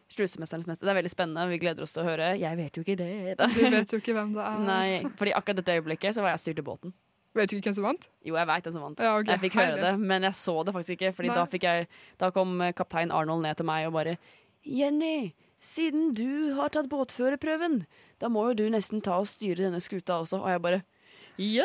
Slusemesternes 0.06 0.68
mester. 0.68 0.86
Det 0.86 0.92
er 0.92 0.98
veldig 1.00 1.10
spennende. 1.10 1.48
Vi 1.50 1.58
gleder 1.58 1.82
oss 1.82 1.90
til 1.90 2.04
å 2.04 2.06
høre. 2.06 2.28
Jeg 2.38 2.54
vet 2.60 2.76
jo 2.78 2.84
ikke 2.84 2.94
det. 3.00 3.34
Da. 3.40 3.48
Du 3.50 3.58
vet 3.74 3.90
jo 3.90 3.98
ikke 3.98 4.14
hvem 4.14 4.36
det 4.36 4.44
er. 4.44 4.60
Nei, 4.62 5.14
fordi 5.18 5.32
akkurat 5.34 5.58
dette 5.58 5.74
øyeblikket 5.80 6.14
så 6.14 6.22
var 6.22 6.36
jeg 6.36 6.44
styrt 6.44 6.62
i 6.62 6.64
båten. 6.68 6.94
Vet 7.36 7.50
du 7.50 7.56
ikke 7.58 7.72
hvem 7.72 7.76
som 7.80 7.88
vant? 7.88 8.06
Jo, 8.24 8.36
jeg 8.38 8.48
veit 8.48 8.68
hvem 8.68 8.74
som 8.76 8.84
vant. 8.86 9.02
Ja, 9.02 9.16
okay. 9.18 9.34
Jeg 9.34 9.42
fikk 9.42 9.58
høre 9.58 9.80
det, 9.82 9.90
men 10.00 10.24
jeg 10.28 10.38
så 10.38 10.54
det 10.64 10.76
faktisk 10.76 10.94
ikke. 10.94 11.10
Fordi 11.18 11.32
da, 11.34 11.46
jeg, 11.66 11.88
da 12.22 12.30
kom 12.32 12.54
eh, 12.64 12.72
kaptein 12.76 13.12
Arnold 13.12 13.42
ned 13.44 13.58
til 13.58 13.68
meg 13.68 13.88
og 13.88 13.96
bare 13.98 14.14
Jenny, 14.66 15.34
siden 15.62 16.12
du 16.16 16.54
har 16.56 16.72
tatt 16.74 16.88
båtførerprøven, 16.90 17.82
da 18.22 18.30
må 18.32 18.48
jo 18.48 18.56
du 18.62 18.64
nesten 18.72 19.02
ta 19.04 19.18
og 19.22 19.28
styre 19.30 19.66
denne 19.66 19.82
skuta 19.82 20.20
også. 20.22 20.40
Og 20.42 20.54
jeg 20.54 20.62
bare 20.64 20.80
ja! 21.38 21.64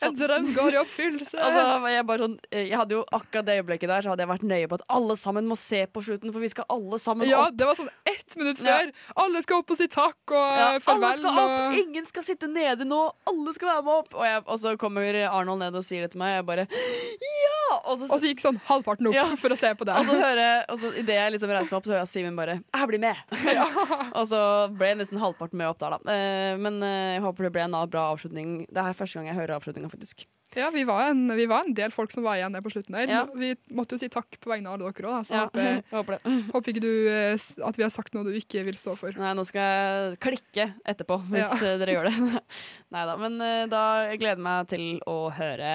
En 0.00 0.14
drøm 0.16 0.46
går 0.54 0.76
i 0.76 0.78
oppfyllelse. 0.80 1.36
Altså, 1.42 1.62
jeg, 1.92 2.04
sånn, 2.22 2.36
eh, 2.50 2.66
jeg 2.70 2.78
hadde 2.78 2.94
jo 2.96 3.02
akkurat 3.16 3.46
det 3.48 3.56
øyeblikket 3.60 3.90
der 3.90 4.04
Så 4.04 4.12
hadde 4.12 4.24
jeg 4.24 4.30
vært 4.30 4.44
nøye 4.48 4.68
på 4.70 4.78
at 4.78 4.84
alle 4.96 5.16
sammen 5.20 5.48
må 5.50 5.56
se 5.60 5.82
på 5.90 6.02
slutten, 6.04 6.32
for 6.32 6.42
vi 6.42 6.50
skal 6.52 6.66
alle 6.72 6.98
sammen 7.02 7.26
opp. 7.26 7.30
ja, 7.32 7.42
det 7.52 7.68
var 7.68 7.78
sånn 7.78 7.90
ett 8.08 8.36
minutt 8.38 8.60
Ja. 8.62 8.76
før. 8.78 8.92
Alle 9.24 9.42
skal 9.42 9.60
opp 9.62 9.70
og 9.74 9.80
si 9.80 9.88
takk 9.90 10.34
og 10.34 10.58
Ja, 10.60 10.68
farvel. 10.84 11.04
alle 11.04 11.16
skal 11.16 11.40
opp, 11.42 11.56
og... 11.66 11.78
ingen 11.82 12.06
skal 12.06 12.22
sitte 12.26 12.48
nede 12.48 12.86
nå. 12.88 13.00
Alle 13.26 13.54
skal 13.56 13.68
være 13.74 13.84
med 13.84 13.94
opp. 13.94 14.14
Og, 14.14 14.24
jeg, 14.24 14.42
og 14.46 14.58
så 14.62 14.76
kommer 14.80 15.20
Arnold 15.30 15.58
ned 15.64 15.74
og 15.74 15.84
sier 15.84 16.06
det 16.06 16.12
til 16.14 16.22
meg. 16.22 16.36
Jeg 16.38 16.46
bare 16.46 16.66
ja! 16.70 17.80
Og 17.90 17.98
så, 17.98 18.08
Og 18.10 18.18
så 18.20 18.26
gikk 18.30 18.40
sånn 18.42 18.60
halvparten 18.66 19.10
opp 19.10 19.14
Ja. 19.18 19.26
for 19.42 19.50
å 19.50 19.58
se 19.58 19.74
på 19.74 19.84
det. 19.88 19.94
og 20.00 20.06
så 20.06 20.16
hører 20.20 20.42
jeg, 20.42 20.64
og 20.70 20.78
så 20.78 20.92
idet 21.02 21.18
jeg 21.18 21.32
liksom 21.36 21.50
reiser 21.54 21.70
meg 21.70 21.78
opp, 21.80 21.84
så 21.86 21.94
hører 21.94 22.04
jeg 22.04 22.12
Simen 22.14 22.36
bare 22.36 22.56
'Jeg 22.74 22.88
blir 22.88 23.00
med!' 23.00 23.20
og 24.18 24.24
så 24.26 24.40
ble 24.74 24.94
nesten 24.98 25.18
halvparten 25.18 25.58
med 25.58 25.68
opp 25.68 25.78
der, 25.78 25.90
da. 25.96 25.98
Eh, 26.10 26.56
men 26.56 26.82
eh, 26.82 27.14
jeg 27.18 27.22
håper 27.26 27.44
det 27.46 27.52
ble 27.52 27.62
en 27.66 27.78
bra 27.90 28.10
avslutning. 28.12 28.19
Det 28.28 28.82
er 28.84 28.92
første 28.98 29.18
gang 29.18 29.26
jeg 29.30 29.38
hører 29.38 29.56
avslutninga, 29.56 29.88
faktisk. 29.92 30.26
Ja, 30.58 30.66
vi 30.74 30.82
var, 30.82 31.12
en, 31.12 31.28
vi 31.38 31.44
var 31.46 31.62
en 31.62 31.74
del 31.78 31.92
folk 31.94 32.10
som 32.10 32.24
var 32.26 32.34
igjen 32.40 32.50
der 32.52 32.62
på 32.64 32.72
slutten 32.72 32.96
der. 32.98 33.06
Ja. 33.06 33.20
Vi 33.38 33.52
måtte 33.70 33.94
jo 33.94 34.00
si 34.02 34.08
takk 34.10 34.34
på 34.42 34.50
vegne 34.50 34.66
av 34.66 34.80
alle 34.80 34.90
dere 34.90 35.12
òg, 35.12 35.26
så 35.28 35.34
Ja, 35.36 35.44
håper, 35.46 35.82
håper 35.94 36.16
det. 36.16 36.32
håper 36.54 36.72
ikke 36.72 36.82
du 36.82 36.90
eh, 37.12 37.44
at 37.68 37.78
vi 37.78 37.84
har 37.86 37.92
sagt 37.94 38.16
noe 38.16 38.26
du 38.26 38.32
ikke 38.34 38.64
vil 38.66 38.74
stå 38.80 38.96
for. 38.98 39.14
Nei, 39.14 39.30
nå 39.38 39.44
skal 39.46 39.62
jeg 39.62 40.18
klikke 40.26 40.66
etterpå, 40.90 41.20
hvis 41.30 41.54
Ja. 41.62 41.70
eh, 41.70 41.78
dere 41.78 41.94
gjør 41.94 42.10
det. 42.10 42.42
Nei 42.96 43.04
da. 43.06 43.14
Men 43.22 43.38
eh, 43.46 43.64
da 43.70 43.84
gleder 44.16 44.34
jeg 44.34 44.46
meg 44.48 44.68
til 44.74 44.86
å 45.06 45.18
høre. 45.38 45.72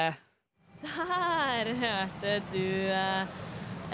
Der 0.85 1.71
hørte 1.79 2.33
du 2.51 2.59
eh, 2.91 3.21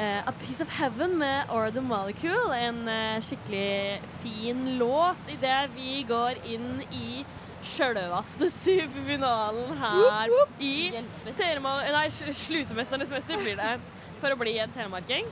eh, 0.01 0.27
A 0.27 0.33
Piece 0.41 0.65
of 0.65 0.73
Heaven 0.79 1.13
med 1.21 1.45
Or 1.53 1.69
The 1.71 1.81
Molecule. 1.85 2.49
En 2.57 2.81
uh, 2.89 3.21
skikkelig 3.23 4.01
fin 4.25 4.65
låt 4.81 5.29
idet 5.31 5.69
vi 5.77 6.01
går 6.09 6.41
inn 6.49 6.81
i 6.89 7.21
sjølveste 7.63 8.47
superfinalen 8.53 9.77
her 9.83 10.33
i 10.59 10.73
Telema 11.37 11.77
Nei, 11.93 12.07
Slusemesternes 12.11 13.11
mester 13.13 13.41
blir 13.41 13.57
det. 13.59 13.73
For 14.21 14.33
å 14.33 14.37
bli 14.37 14.53
en 14.61 14.69
telemarking. 14.75 15.25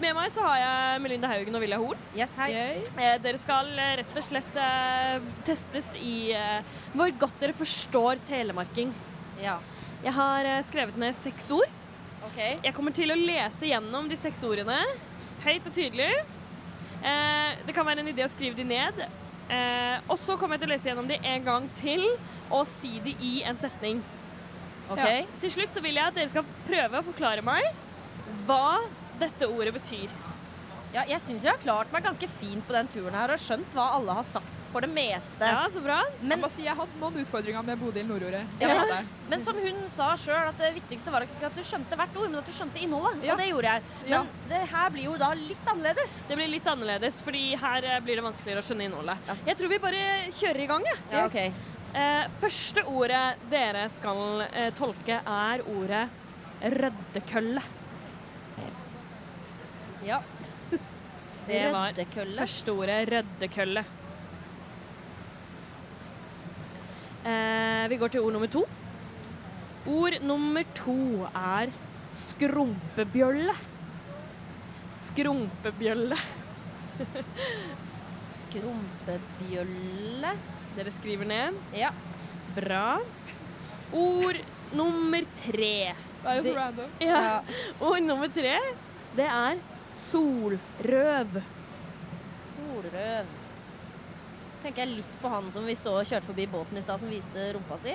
Med 0.00 0.14
meg 0.16 0.32
så 0.34 0.42
har 0.42 0.56
jeg 0.58 1.02
Melinda 1.04 1.28
Haugen 1.30 1.54
og 1.54 1.62
Vilja 1.62 1.76
Hoel. 1.78 1.98
Eh, 2.98 3.16
dere 3.22 3.38
skal 3.38 3.68
eh, 3.78 3.92
rett 4.00 4.16
og 4.18 4.24
slett 4.26 4.56
eh, 4.58 5.26
testes 5.46 5.92
i 6.00 6.32
eh, 6.34 6.64
hvor 6.96 7.12
godt 7.20 7.36
dere 7.42 7.54
forstår 7.54 8.18
telemarking. 8.26 8.90
Jeg 10.02 10.14
har 10.16 10.48
eh, 10.50 10.62
skrevet 10.66 10.98
ned 10.98 11.14
seks 11.20 11.46
ord. 11.54 11.70
Jeg 12.64 12.74
kommer 12.74 12.94
til 12.96 13.12
å 13.14 13.18
lese 13.20 13.68
gjennom 13.70 14.08
de 14.10 14.16
seks 14.18 14.42
ordene 14.48 14.80
høyt 15.44 15.66
og 15.68 15.74
tydelig. 15.76 16.10
Eh, 17.04 17.50
det 17.68 17.74
kan 17.76 17.86
være 17.86 18.00
en 18.02 18.10
idé 18.10 18.24
å 18.24 18.32
skrive 18.32 18.56
de 18.58 18.64
ned. 18.66 19.04
Eh, 19.52 19.96
og 20.08 20.18
så 20.20 20.38
kommer 20.40 20.56
jeg 20.56 20.64
til 20.64 20.70
å 20.70 20.74
lese 20.74 20.88
gjennom 20.90 21.08
de 21.10 21.18
en 21.20 21.46
gang 21.46 21.70
til 21.80 22.04
og 22.54 22.66
si 22.68 22.98
de 23.04 23.14
i 23.24 23.34
en 23.48 23.58
setning. 23.60 24.02
Ok. 24.88 25.00
Ja. 25.00 25.24
Til 25.40 25.52
slutt 25.52 25.74
så 25.76 25.82
vil 25.84 25.96
jeg 25.96 26.12
at 26.12 26.16
dere 26.16 26.32
skal 26.32 26.48
prøve 26.66 27.00
å 27.00 27.06
forklare 27.06 27.44
meg 27.44 27.70
hva 28.48 28.84
dette 29.20 29.48
ordet 29.48 29.74
betyr. 29.76 30.12
Ja, 30.94 31.04
jeg 31.08 31.20
syns 31.24 31.44
jeg 31.44 31.52
har 31.52 31.62
klart 31.62 31.92
meg 31.92 32.04
ganske 32.06 32.28
fint 32.38 32.64
på 32.68 32.76
den 32.76 32.90
turen 32.92 33.16
her 33.16 33.32
og 33.34 33.40
skjønt 33.42 33.72
hva 33.74 33.90
alle 33.96 34.14
har 34.20 34.26
sagt 34.28 34.63
for 34.74 34.82
det 34.82 34.90
meste. 34.90 35.46
Ja, 35.46 35.64
så 35.70 35.80
bra. 35.84 36.00
Men, 36.20 36.34
jeg 36.34 36.42
må 36.42 36.48
si 36.50 36.64
jeg 36.66 36.74
hadde 36.74 36.98
noen 36.98 37.20
utfordringer 37.22 37.62
med 37.66 37.78
Bodil 37.78 38.08
Nordordet. 38.08 38.42
Ja, 38.58 39.02
men 39.30 39.44
som 39.46 39.58
hun 39.62 39.76
sa 39.92 40.08
sjøl, 40.18 40.50
at 40.50 40.58
det 40.58 40.72
viktigste 40.80 41.14
var 41.14 41.26
ikke 41.26 41.46
at 41.46 41.54
du 41.54 41.62
skjønte 41.66 41.98
hvert 42.00 42.18
ord, 42.18 42.32
men 42.32 42.40
at 42.40 42.50
du 42.50 42.54
skjønte 42.56 42.82
innholdet. 42.82 43.22
Ja. 43.22 43.36
Og 43.36 43.42
det 43.42 43.46
gjorde 43.52 43.76
jeg. 43.76 43.86
Men 44.02 44.12
Ja. 44.16 44.24
det 44.50 44.62
her 44.72 44.90
blir 44.96 45.06
jo 45.06 45.14
da 45.22 45.30
litt 45.38 45.70
annerledes. 45.70 46.18
Det 46.28 46.40
blir 46.40 46.50
litt 46.50 46.66
annerledes, 46.74 47.22
fordi 47.22 47.44
her 47.62 47.88
eh, 47.92 48.00
blir 48.00 48.18
det 48.18 48.26
vanskeligere 48.26 48.64
å 48.64 48.66
skjønne 48.66 48.88
innholdet. 48.90 49.32
Jeg 49.46 49.56
tror 49.60 49.72
vi 49.76 49.80
bare 49.86 50.02
kjører 50.42 50.60
i 50.66 50.68
gang, 50.74 50.90
jeg. 50.90 51.00
Ja, 51.14 51.24
okay. 51.30 51.54
Eh, 51.94 52.26
første 52.42 52.82
ordet 52.90 53.24
dere 53.52 53.88
skal 53.94 54.46
eh, 54.50 54.70
tolke, 54.74 55.20
er 55.22 55.62
ordet 55.70 56.08
røddekølle. 56.64 57.62
Ja. 60.04 60.18
Det 61.46 61.60
var 61.72 61.92
første 62.40 62.72
ordet 62.72 63.04
røddekølle. 63.12 63.84
Eh, 67.24 67.84
vi 67.88 67.96
går 67.96 68.12
til 68.12 68.20
ord 68.20 68.34
nummer 68.36 68.50
to. 68.52 68.64
Ord 69.88 70.16
nummer 70.24 70.64
to 70.76 70.96
er 71.32 71.72
skrumpebjølle. 72.14 73.54
Skrumpebjølle. 75.04 76.18
Skrumpebjølle. 78.42 80.32
Dere 80.76 80.92
skriver 80.92 81.28
ned? 81.28 81.60
Ja. 81.76 81.90
Bra. 82.56 82.98
Ord 83.94 84.40
nummer 84.74 85.24
tre. 85.38 85.94
Det 86.24 86.32
er 86.32 86.40
jo 86.40 86.44
så 86.48 86.58
random. 86.58 86.92
Ja. 87.10 87.22
Ord 87.80 88.02
nummer 88.02 88.28
tre, 88.32 88.58
det 89.16 89.26
er 89.28 89.58
solrøv. 89.94 91.40
Solrøv. 92.56 93.32
Tenker 94.64 94.86
jeg 94.86 94.96
litt 95.02 95.16
på 95.20 95.28
han 95.28 95.50
som 95.52 95.66
vi 95.68 95.74
så 95.76 95.98
kjørte 96.00 96.24
forbi 96.24 96.46
båten 96.48 96.78
i 96.80 96.82
stad, 96.84 97.00
som 97.02 97.10
viste 97.12 97.50
rumpa 97.52 97.76
si. 97.82 97.92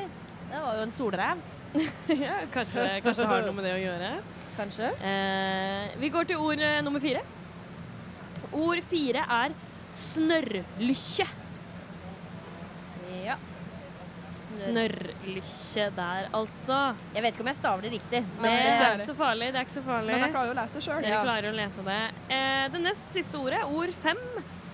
Det 0.49 0.59
var 0.61 0.75
jo 0.77 0.83
en 0.85 0.91
solrev. 0.93 1.39
ja, 2.27 2.35
kanskje, 2.53 2.83
kanskje 3.06 3.25
har 3.25 3.41
det 3.41 3.48
noe 3.49 3.57
med 3.57 3.65
det 3.65 3.72
å 3.73 3.81
gjøre. 3.81 4.11
Kanskje. 4.59 4.91
Eh, 5.09 5.98
vi 6.01 6.11
går 6.14 6.30
til 6.30 6.43
ord 6.45 6.61
eh, 6.61 6.77
nummer 6.85 7.01
fire. 7.01 7.23
Ord 8.53 8.81
fire 8.89 9.23
er 9.39 9.56
snørrlykkje. 9.98 11.25
Ja. 13.23 13.39
Snørrlykkje 14.59 15.89
der, 15.98 16.30
altså. 16.38 16.80
Jeg 17.15 17.25
vet 17.25 17.33
ikke 17.33 17.48
om 17.48 17.51
jeg 17.53 17.59
staver 17.64 17.88
det 17.88 17.93
riktig. 17.95 18.22
Det 18.22 18.45
Men 18.45 18.59
er 18.59 18.85
ikke 18.91 19.09
så 19.09 19.17
farlig. 19.23 19.49
det 19.49 19.61
er 19.64 19.67
ikke 19.67 19.77
så 19.80 19.85
farlig. 19.89 20.14
Men 20.14 20.27
jeg 20.27 20.35
klarer 20.38 20.51
jo 20.51 20.56
å 20.57 20.59
lese 20.61 20.77
det 20.77 20.85
sjøl. 20.85 21.01
Dere 21.07 21.25
klarer 21.25 21.49
å 21.49 21.57
lese 21.64 21.89
det. 21.89 21.99
Eh, 22.38 22.64
det 22.75 22.85
nest 22.85 23.17
siste 23.17 23.41
ordet, 23.41 23.65
ord 23.65 23.99
fem, 24.06 24.23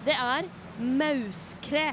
det 0.03 0.19
er 0.19 0.53
mauskre. 0.79 1.87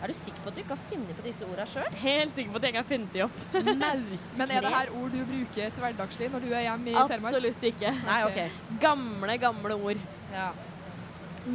Er 0.00 0.08
du 0.08 0.16
sikker 0.16 0.40
på 0.40 0.48
at 0.48 0.56
du 0.56 0.60
ikke 0.62 0.76
har 0.76 0.84
funnet 0.88 1.16
på 1.18 1.24
disse 1.26 1.44
ordene 1.44 1.66
sjøl? 1.68 1.96
Helt 2.00 2.36
sikker 2.36 2.54
på 2.54 2.60
at 2.60 2.64
jeg 2.64 2.72
ikke 2.72 2.82
har 2.82 2.88
funnet 2.88 3.16
de 3.16 3.22
opp. 3.26 3.40
Mauskre. 3.82 4.38
Men 4.40 4.54
er 4.56 4.64
det 4.64 4.72
her 4.72 4.92
ord 4.96 5.12
du 5.12 5.20
bruker 5.28 5.74
til 5.74 5.84
hverdagslig 5.84 6.28
når 6.32 6.44
du 6.46 6.50
er 6.54 6.64
hjemme 6.64 6.88
i 6.88 6.94
Telemark? 6.96 7.34
Absolutt 7.34 7.66
ikke. 7.70 7.94
Nei, 8.06 8.20
ok. 8.30 8.38
Gamle, 8.80 9.36
gamle 9.42 9.76
ord. 9.90 10.04
Ja. 10.32 10.46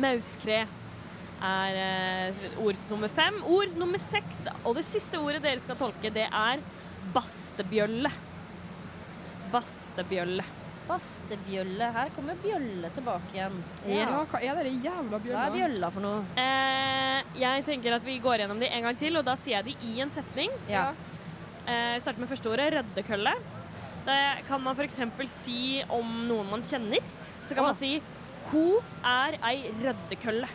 Mauskre 0.06 0.60
er 1.46 1.80
eh, 1.80 2.46
ord 2.62 2.86
nummer 2.92 3.12
fem. 3.18 3.40
Ord 3.50 3.74
nummer 3.80 4.02
seks, 4.02 4.46
og 4.64 4.78
det 4.78 4.86
siste 4.88 5.20
ordet 5.22 5.42
dere 5.44 5.64
skal 5.64 5.80
tolke, 5.80 6.14
det 6.14 6.28
er 6.30 6.62
bastebjølle. 7.16 8.14
Bastebjølle. 9.54 10.46
Bastebjølle. 10.90 11.90
Her 11.96 12.12
kommer 12.16 12.38
bjølle 12.44 12.92
tilbake 12.96 13.34
igjen. 13.34 13.58
Yes. 13.86 13.98
Ja, 13.98 14.22
hva 14.32 14.42
er 14.42 14.60
dere 14.60 14.74
jævla 14.86 15.20
Hva 15.26 15.44
er 15.46 15.56
bjølla 15.56 15.92
for 15.96 16.06
noe? 16.06 16.24
Eh, 16.42 17.34
jeg 17.42 17.66
tenker 17.68 17.98
at 17.98 18.06
vi 18.06 18.18
går 18.24 18.44
gjennom 18.44 18.62
de 18.62 18.70
en 18.70 18.90
gang 18.90 19.00
til, 19.00 19.18
og 19.20 19.26
da 19.28 19.38
sier 19.40 19.60
jeg 19.60 19.70
de 19.72 19.92
i 19.92 20.02
en 20.06 20.14
setning. 20.14 20.54
Ja. 20.72 20.90
Eh, 21.66 21.96
starter 22.02 22.22
med 22.22 22.30
første 22.30 22.52
ordet, 22.52 22.72
røddekølle. 22.76 23.34
Det 24.06 24.20
kan 24.50 24.62
man 24.62 24.78
f.eks. 24.78 25.02
si 25.34 25.82
om 25.90 26.12
noen 26.30 26.52
man 26.52 26.66
kjenner. 26.66 27.02
Så 27.46 27.56
kan 27.56 27.66
oh. 27.66 27.72
man 27.72 27.80
si 27.80 27.98
Hun 28.52 28.78
er 29.02 29.40
ei 29.50 29.72
røddekølle. 29.82 30.48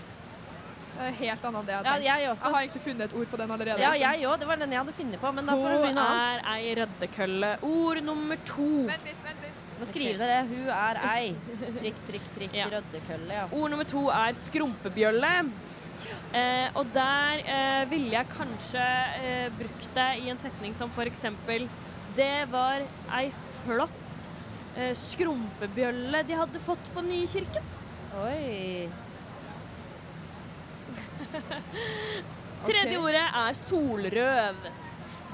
Det 1.00 1.06
er 1.08 1.14
helt 1.16 1.44
annet 1.48 1.60
enn 1.60 1.66
det 1.66 1.72
jeg 1.72 1.80
Ja, 1.80 1.90
hadde 1.90 2.04
tenkt. 2.04 2.20
jeg 2.20 2.30
også. 2.30 2.50
har 2.52 2.60
egentlig 2.60 2.82
funnet 2.84 3.04
et 3.06 3.14
ord 3.16 3.28
på 3.32 3.36
den 3.40 3.50
allerede. 3.54 3.80
Ja, 3.80 3.92
jeg 3.96 4.26
òg. 4.28 4.34
Det 4.38 4.48
var 4.50 4.56
den 4.60 4.72
jeg 4.74 4.80
hadde 4.82 4.92
funnet 4.92 5.20
på. 5.20 5.32
Men 5.32 5.46
da 5.48 5.54
får 5.56 5.70
du 5.70 5.76
begynne 5.80 6.04
annet. 6.04 6.42
er 6.44 6.50
ei 6.52 6.74
røddekølle. 6.76 7.50
Ord 7.70 8.00
nummer 8.04 8.36
to. 8.44 8.68
Vent 8.90 9.06
litt, 9.08 9.22
vent 9.24 9.39
litt. 9.39 9.39
Må 9.80 9.88
skrive 9.88 10.20
dere. 10.20 10.44
Hun 10.44 10.68
er 10.74 10.98
ei. 11.08 11.32
Prikk, 11.80 12.00
prikk, 12.08 12.30
prikk. 12.36 12.56
Ja. 12.58 12.68
Røddekølle, 12.74 13.32
ja. 13.32 13.44
Ord 13.56 13.72
nummer 13.72 13.88
to 13.88 14.04
er 14.12 14.36
skrumpebjølle. 14.36 15.34
Eh, 16.36 16.68
og 16.78 16.90
der 16.94 17.40
eh, 17.42 17.84
ville 17.90 18.12
jeg 18.12 18.28
kanskje 18.30 18.84
eh, 19.24 19.46
brukt 19.58 19.88
det 19.96 20.10
i 20.22 20.28
en 20.30 20.38
setning 20.38 20.76
som 20.78 20.90
for 20.94 21.08
eksempel 21.10 21.66
det 22.14 22.46
var 22.52 22.84
ei 23.18 23.24
flott 23.64 24.28
eh, 24.76 24.92
skrumpebjølle 24.98 26.22
de 26.28 26.38
hadde 26.38 26.62
fått 26.62 26.92
på 26.94 27.02
Nykirken. 27.06 27.72
Oi. 28.22 28.86
Tredje 32.66 32.98
okay. 32.98 33.00
ordet 33.00 33.26
er 33.42 33.58
solrøv. 33.64 34.70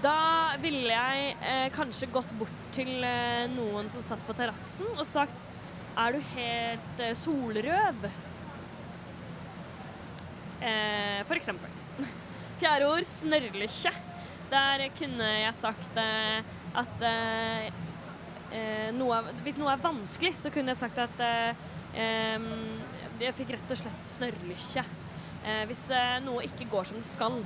Da 0.05 0.57
ville 0.61 0.93
jeg 0.93 1.37
eh, 1.41 1.67
kanskje 1.73 2.09
gått 2.13 2.33
bort 2.37 2.57
til 2.77 3.01
eh, 3.05 3.47
noen 3.55 3.89
som 3.93 4.05
satt 4.05 4.21
på 4.27 4.35
terrassen 4.37 4.91
og 4.93 5.07
sagt 5.09 5.37
Er 5.97 6.13
du 6.13 6.21
helt 6.35 7.01
eh, 7.01 7.15
solrøv? 7.17 8.05
Eh, 10.61 11.23
for 11.29 11.39
eksempel. 11.39 11.73
Fjerde 12.61 12.91
ord 12.91 13.09
snørrlykje. 13.09 13.93
Der 14.53 14.85
kunne 14.99 15.31
jeg 15.41 15.57
sagt 15.59 16.01
eh, 16.01 16.55
at 16.77 17.07
eh, 17.09 17.73
noe, 18.97 19.23
Hvis 19.47 19.59
noe 19.61 19.73
er 19.73 19.83
vanskelig, 19.83 20.37
så 20.39 20.53
kunne 20.53 20.75
jeg 20.75 20.81
sagt 20.85 21.01
at 21.03 21.25
jeg 23.17 23.33
fikk 23.37 23.55
rett 23.55 23.71
og 23.73 23.79
slett 23.81 24.09
snørrlykje. 24.11 24.85
Eh, 25.47 25.63
hvis 25.71 25.87
noe 26.25 26.45
ikke 26.45 26.69
går 26.71 26.91
som 26.91 27.01
det 27.01 27.09
skal. 27.09 27.41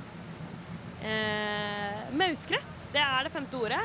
Eh, 1.01 2.01
mauskre, 2.13 2.59
det 2.93 3.01
er 3.01 3.25
det 3.25 3.31
femte 3.33 3.57
ordet. 3.57 3.81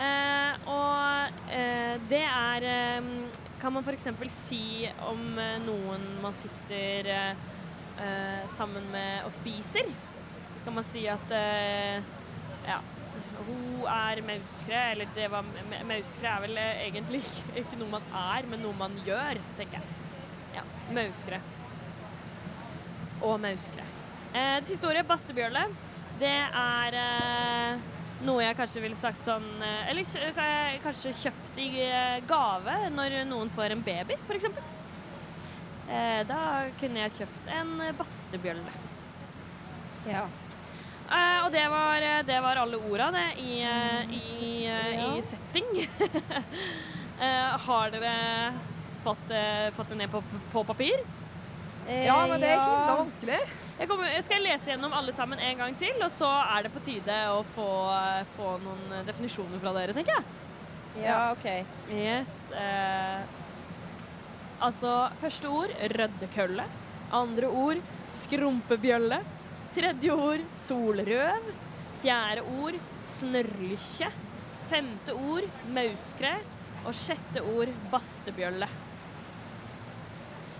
Eh, 0.00 0.68
og 0.72 1.50
eh, 1.54 1.96
det 2.10 2.22
er 2.26 2.64
eh, 2.66 3.10
Kan 3.60 3.72
man 3.76 3.84
f.eks. 3.86 4.08
si 4.48 4.88
om 5.06 5.38
eh, 5.38 5.58
noen 5.64 6.02
man 6.22 6.34
sitter 6.36 7.10
eh, 7.12 8.42
sammen 8.56 8.88
med 8.92 9.24
og 9.28 9.32
spiser? 9.36 9.88
Skal 10.58 10.74
man 10.74 10.84
si 10.88 11.04
at 11.12 11.32
ja, 12.64 12.78
hun 13.44 13.82
er 13.84 14.22
mauskre, 14.24 14.78
eller 14.94 15.10
det 15.12 15.26
var 15.28 15.44
Mauskre 15.84 16.30
er 16.30 16.40
vel 16.46 16.56
egentlig 16.62 17.20
ikke- 17.60 17.76
noe 17.76 17.90
man 17.98 18.06
er, 18.16 18.46
men 18.48 18.62
noe 18.64 18.72
man 18.78 18.94
gjør, 19.04 19.36
tenker 19.58 19.76
jeg. 19.76 19.98
Ja, 20.56 20.62
mauskre. 20.96 21.40
Og 23.20 23.36
mauskre. 23.44 23.84
Det 24.32 24.64
siste 24.70 24.88
ordet, 24.88 25.04
bastebjølle, 25.06 25.66
det 26.20 26.34
er 26.46 26.96
eh, 27.00 27.82
noe 28.24 28.44
jeg 28.44 28.56
kanskje 28.58 28.82
ville 28.84 28.96
sagt 28.98 29.24
sånn 29.26 29.44
eh, 29.64 29.90
Eller 29.90 30.78
kanskje 30.84 31.12
kjøpt 31.24 31.58
i 31.60 31.68
eh, 31.88 32.20
gave 32.28 32.76
når 32.94 33.18
noen 33.28 33.50
får 33.54 33.74
en 33.74 33.82
baby, 33.84 34.16
f.eks. 34.28 34.46
Eh, 35.84 36.20
da 36.28 36.40
kunne 36.80 37.02
jeg 37.04 37.16
kjøpt 37.18 37.50
en 37.58 37.74
bastebjølle. 37.98 38.74
Ja. 40.08 40.24
Eh, 41.04 41.38
og 41.44 41.50
det 41.52 41.64
var, 41.68 42.00
eh, 42.00 42.22
det 42.24 42.38
var 42.46 42.62
alle 42.62 42.78
orda, 42.80 43.10
det, 43.12 43.26
i, 43.42 43.58
i, 43.60 44.64
Ja. 44.64 45.12
i 45.14 45.22
setting. 45.22 45.70
Eh, 47.14 47.52
har 47.62 47.92
dere 47.94 48.12
fått, 49.04 49.28
fått 49.76 49.92
det 49.92 49.98
ned 50.00 50.10
på, 50.10 50.18
på 50.50 50.64
papir? 50.66 50.96
Ja, 51.86 52.16
men 52.26 52.42
det 52.42 52.48
er 52.50 52.58
himla 52.58 52.96
vanskelig. 52.98 53.36
Jeg, 53.74 53.88
kommer, 53.90 54.06
jeg 54.06 54.22
skal 54.22 54.44
lese 54.44 54.70
gjennom 54.70 54.92
alle 54.94 55.12
sammen 55.14 55.40
en 55.42 55.58
gang 55.58 55.74
til, 55.78 55.96
og 55.98 56.10
så 56.14 56.28
er 56.30 56.66
det 56.66 56.70
på 56.74 56.82
tide 56.86 57.16
å 57.34 57.40
få, 57.56 57.68
få 58.36 58.54
noen 58.62 59.00
definisjoner 59.06 59.58
fra 59.62 59.72
dere, 59.74 59.96
tenker 59.96 60.14
jeg. 60.14 60.40
Ja, 61.02 61.32
OK. 61.32 61.48
Yes. 61.90 62.30
Eh, 62.54 63.24
altså, 64.62 64.92
første 65.18 65.50
ord 65.50 65.74
røddekølle. 65.90 66.68
Andre 67.14 67.50
ord 67.50 67.82
skrumpebjølle. 68.14 69.18
Tredje 69.74 70.14
ord 70.14 70.46
solrøv. 70.62 71.50
Fjerde 72.04 72.46
ord 72.60 72.78
snørrlykkje. 73.10 74.12
Femte 74.70 75.18
ord 75.18 75.50
mauskre. 75.74 76.36
Og 76.84 76.94
sjette 76.94 77.42
ord 77.42 77.74
bastebjølle. 77.90 78.70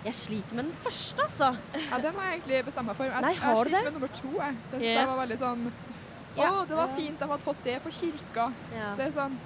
Jeg 0.04 0.12
sliter 0.14 0.54
med 0.58 0.64
den 0.68 0.74
første, 0.84 1.22
altså. 1.24 1.48
Ja, 1.90 1.98
den 1.98 2.14
har 2.14 2.26
jeg 2.30 2.40
egentlig 2.40 2.64
bestemt 2.66 2.86
meg 2.90 2.96
for. 2.98 3.04
Jeg, 3.08 3.22
Nei, 3.24 3.30
jeg 3.32 3.40
har 3.40 3.54
du 3.54 3.60
sliter 3.62 3.78
det? 3.78 3.84
med 3.84 3.92
nummer 3.96 4.08
to. 4.20 4.32
Jeg. 4.36 4.54
Det 4.70 4.80
synes 4.80 4.84
Ja. 4.90 4.98
jeg 5.00 5.06
var 5.08 5.26
veldig 5.26 5.38
sånn 5.40 5.72
Å, 6.34 6.42
Ja. 6.42 6.64
det 6.66 6.76
var 6.76 6.88
fint 6.96 7.18
de 7.18 7.26
hadde 7.30 7.42
fått 7.44 7.62
det 7.64 7.82
på 7.84 7.90
kirka. 7.94 8.52
Det 8.96 9.06
er 9.06 9.10
sånn 9.14 9.36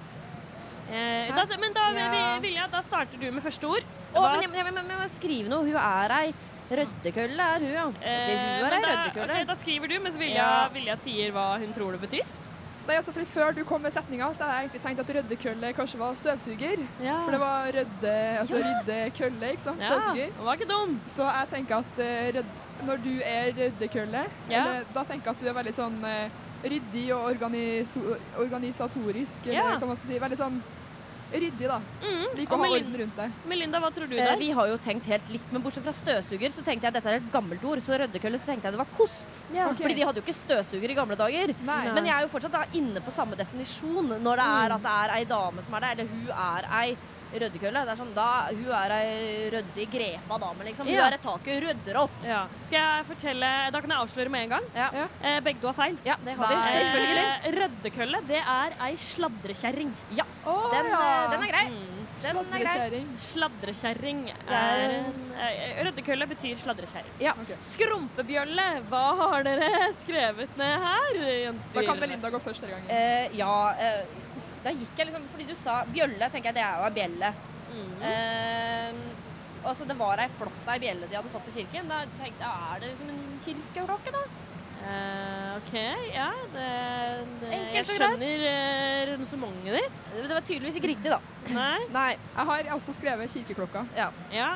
Eh, 0.91 1.29
da, 1.37 1.45
men 1.61 1.73
da, 1.75 1.91
Ja. 1.93 2.39
Vi- 2.41 2.49
Vilja, 2.49 2.67
da 2.71 2.81
starter 2.81 3.19
du 3.21 3.31
med 3.31 3.43
første 3.43 3.69
ord. 3.69 3.83
Å, 4.15 4.23
men 4.33 4.41
jeg, 4.41 4.51
jeg, 4.55 4.73
men, 4.73 4.87
jeg 4.89 4.99
må 4.99 5.09
skrive 5.11 5.49
noe. 5.51 5.65
Hun 5.67 5.77
er 5.77 6.11
ei 6.11 6.35
røddekølle, 6.71 7.39
er 7.39 7.59
hun, 7.61 7.73
ja. 7.75 7.87
Eh, 8.01 8.63
hun 8.63 8.65
er 8.65 8.71
men 8.71 8.73
ei 8.73 8.97
røddekølle. 8.97 9.41
ok, 9.43 9.47
da 9.47 9.55
skriver 9.55 9.89
du, 9.89 9.99
mens 10.01 10.17
Vilja, 10.17 10.69
vil 10.73 10.81
Vilja 10.83 10.97
sier 10.97 11.31
hva 11.33 11.59
hun 11.59 11.75
tror 11.75 11.93
det 11.93 12.01
betyr. 12.01 12.25
Nei, 12.89 12.97
altså, 12.97 13.13
fordi 13.13 13.27
Før 13.29 13.53
du 13.53 13.65
kom 13.69 13.81
med 13.85 13.93
setninga, 13.93 14.31
så 14.33 14.45
hadde 14.45 14.55
jeg 14.57 14.65
egentlig 14.65 14.81
tenkt 14.87 15.01
at 15.05 15.11
røddekølle 15.17 15.73
kanskje 15.77 15.99
var 16.01 16.15
støvsuger. 16.17 16.81
Ja. 17.05 17.19
For 17.25 17.31
det 17.37 17.41
var 17.41 17.67
rødde, 17.77 18.15
altså 18.41 18.57
Ja. 18.57 18.65
rydde 18.71 19.11
kølle, 19.19 19.51
ikke 19.53 19.63
sant? 19.63 19.81
Ja, 19.81 19.91
Støvsuger. 19.93 20.31
den 20.39 20.45
var 20.47 20.55
ikke 20.57 20.71
dum. 20.73 21.01
Så 21.13 21.23
jeg 21.29 21.47
tenker 21.53 21.77
at 21.83 21.99
eh, 21.99 22.33
rød, 22.39 22.45
når 22.87 22.97
du 23.05 23.13
er 23.25 23.53
røddekølle, 23.59 24.25
Ja. 24.51 24.65
eller, 24.65 24.85
da 24.95 25.03
tenker 25.05 25.25
jeg 25.27 25.35
at 25.37 25.41
du 25.41 25.49
er 25.49 25.53
veldig 25.63 25.75
sånn 25.75 25.99
eh, 26.05 26.29
ryddig 26.65 27.05
og 27.15 27.25
organisatorisk, 28.39 29.45
eller 29.47 29.55
Ja. 29.55 29.79
hva 29.79 29.87
man 29.87 29.97
skal 29.97 30.09
si. 30.11 30.19
Veldig 30.19 30.39
sånn 30.39 30.63
ryddig, 31.33 31.69
da. 31.69 31.81
like 32.37 32.49
å 32.51 32.57
Og 32.59 32.63
ha 32.65 32.71
orden 32.77 32.95
rundt 33.01 33.17
deg. 33.17 33.31
Melinda, 33.51 33.81
hva 33.81 33.91
tror 33.93 34.09
du 34.09 34.15
Eh, 34.17 34.25
der? 34.25 34.37
vi 34.41 34.51
har 34.51 34.67
jo 34.69 34.77
tenkt 34.79 35.05
helt 35.07 35.29
likt, 35.29 35.53
men 35.53 35.63
bortsett 35.63 35.85
fra 35.85 35.93
støvsuger 35.93 36.51
så 36.55 36.63
tenkte 36.65 36.87
jeg 36.87 36.93
at 36.95 36.95
dette 36.95 37.11
er 37.13 37.19
et 37.21 37.31
gammelt 37.33 37.65
ord. 37.65 37.79
Så 37.85 37.99
røddekølle 37.99 38.39
så 38.41 38.47
tenkte 38.47 38.65
jeg 38.69 38.73
det 38.73 38.83
var 38.83 38.93
kost. 38.97 39.27
Ja. 39.53 39.67
Okay. 39.71 39.83
Fordi 39.85 39.95
de 39.95 40.07
hadde 40.09 40.21
jo 40.23 40.25
ikke 40.27 40.39
støvsuger 40.39 40.91
i 40.91 40.95
gamle 40.95 41.17
dager. 41.17 41.55
Nei. 41.65 41.93
Men 41.93 42.05
jeg 42.07 42.15
er 42.17 42.23
jo 42.23 42.33
fortsatt 42.33 42.53
da 42.53 42.65
inne 42.73 43.01
på 43.05 43.11
samme 43.13 43.37
definisjon 43.37 44.09
når 44.23 44.37
det 44.37 44.47
er 44.47 44.69
Mm. 44.69 44.75
at 44.77 44.83
det 44.83 44.95
er 45.03 45.15
ei 45.19 45.25
dame 45.25 45.63
som 45.63 45.75
er 45.75 45.81
det, 45.81 45.91
eller 45.99 46.09
hun 46.09 46.29
er 46.31 46.69
ei 46.83 46.97
røddekølle. 47.33 47.83
Det 47.85 47.93
er 47.95 48.01
sånn, 48.01 48.15
da, 48.17 48.29
hun 48.51 48.71
er 48.79 48.95
ei 48.99 49.51
ryddig 49.53 49.89
grepa 49.93 50.39
dame, 50.41 50.65
liksom. 50.65 50.87
Hun 50.87 50.95
Ja. 50.95 51.07
er 51.09 51.15
et 51.19 51.23
tak 51.23 51.45
hun 51.45 51.61
rydder 51.67 51.97
opp. 52.03 52.11
Ja. 52.25 52.47
Skal 52.67 52.79
jeg 52.81 53.07
fortelle 53.07 53.51
Da 53.73 53.81
kan 53.81 53.91
jeg 53.91 53.99
avsløre 53.99 54.31
med 54.31 54.43
en 54.43 54.49
gang. 54.57 54.65
Ja. 54.75 54.89
Eh, 55.23 55.41
begge 55.41 55.61
to 55.61 55.67
har 55.69 55.75
feil. 55.75 55.99
Ja, 56.05 56.17
det 56.25 56.35
har 56.37 56.49
vi. 56.49 56.55
Eh, 56.55 56.79
Selvfølgelig. 56.79 57.59
Røddekølle, 57.59 58.23
det 58.29 58.43
er 58.47 58.77
ei 58.89 58.95
sladrekjerring. 58.97 59.93
Ja. 60.17 60.25
Oh, 60.47 60.71
Den, 60.73 60.87
ja. 60.87 61.25
eh, 61.25 61.31
den 61.31 61.43
er 61.43 61.53
grei. 61.53 61.67
Mm. 61.69 61.95
Den 62.19 62.37
er. 62.37 62.43
Sladrekjerring. 62.43 63.09
Sladrekjerring 63.19 64.23
er- 64.29 64.51
er 64.51 65.05
eh, 65.39 65.85
Røddekølle 65.85 66.27
betyr 66.29 66.57
sladrekjerring. 66.57 67.13
Ja. 67.21 67.33
Skrumpebjølle, 67.61 68.65
hva 68.91 69.03
har 69.21 69.43
dere 69.47 69.93
skrevet 70.03 70.57
ned 70.59 70.81
her, 70.83 71.19
jenter? 71.45 71.75
Da 71.75 71.85
kan 71.87 72.01
Belinda 72.03 72.31
gå 72.35 72.41
først 72.43 72.65
denne 72.65 72.75
gangen. 72.75 72.91
Eh, 72.91 73.37
ja, 73.39 73.53
eh, 73.79 74.05
da 74.65 74.75
gikk 74.75 74.99
jeg 74.99 75.09
liksom 75.09 75.31
Fordi 75.33 75.47
du 75.49 75.55
sa 75.59 75.79
bjølle, 75.89 76.29
tenker 76.33 76.51
jeg 76.51 76.59
det 76.59 76.67
er 76.67 76.81
jo 76.81 76.89
ei 76.89 76.97
bjelle. 76.99 77.33
Mm. 77.69 78.03
Eh, 78.09 79.01
og 79.67 79.73
så 79.77 79.87
det 79.89 79.97
var 79.99 80.21
ei 80.23 80.29
flott 80.39 80.69
ei 80.73 80.81
bjelle 80.83 81.09
de 81.09 81.19
hadde 81.19 81.33
fått 81.33 81.49
på 81.49 81.57
kirken. 81.59 81.91
Da 81.91 82.05
tenkte 82.21 82.45
jeg, 82.45 82.69
er 82.75 82.83
det 82.83 82.93
liksom 82.93 83.11
en 83.15 83.41
kirkeklokke, 83.45 84.15
da? 84.15 84.27
Uh, 84.79 85.57
OK, 85.59 85.75
ja. 86.15 86.29
Det, 86.55 86.67
det, 87.43 87.57
jeg 87.75 87.89
skjønner 87.91 88.45
uh, 88.47 89.11
resonnementet 89.11 89.75
ditt. 89.75 90.11
Det 90.15 90.31
var 90.31 90.45
tydeligvis 90.47 90.79
ikke 90.81 90.93
riktig, 90.93 91.13
da. 91.13 91.19
Nei. 91.51 91.81
Nei. 91.93 92.11
Jeg 92.15 92.51
har 92.53 92.71
også 92.77 92.95
skrevet 92.97 93.35
kirkeklokka. 93.35 93.85
Ja. 93.99 94.09
Ja. 94.33 94.53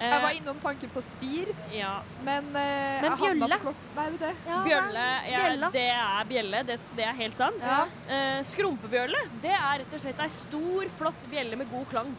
Jeg 0.00 0.08
Eh, 0.16 0.22
var 0.22 0.30
innom 0.32 0.58
tanken 0.62 0.88
på 0.94 1.02
spir, 1.04 1.50
ja. 1.76 2.00
men, 2.24 2.46
eh, 2.56 3.02
Men 3.02 3.16
bjølle? 3.20 3.58
Nei, 3.96 4.06
det 4.16 4.30
er 4.30 4.34
det. 4.46 4.62
Bjølle, 4.64 5.02
ja, 5.28 5.68
det 5.74 5.82
er 5.92 6.24
bjelle. 6.30 6.62
Det, 6.70 6.78
det 6.96 7.04
er 7.04 7.12
helt 7.18 7.36
sant. 7.36 7.60
Ja. 7.60 7.82
Eh, 8.08 8.40
skrumpebjølle, 8.48 9.20
det 9.42 9.52
er 9.52 9.78
rett 9.82 9.92
og 9.94 10.00
slett 10.00 10.22
ei 10.24 10.28
stor, 10.32 10.88
flott 10.96 11.28
bjelle 11.30 11.56
med 11.60 11.68
god 11.70 11.86
klang. 11.92 12.14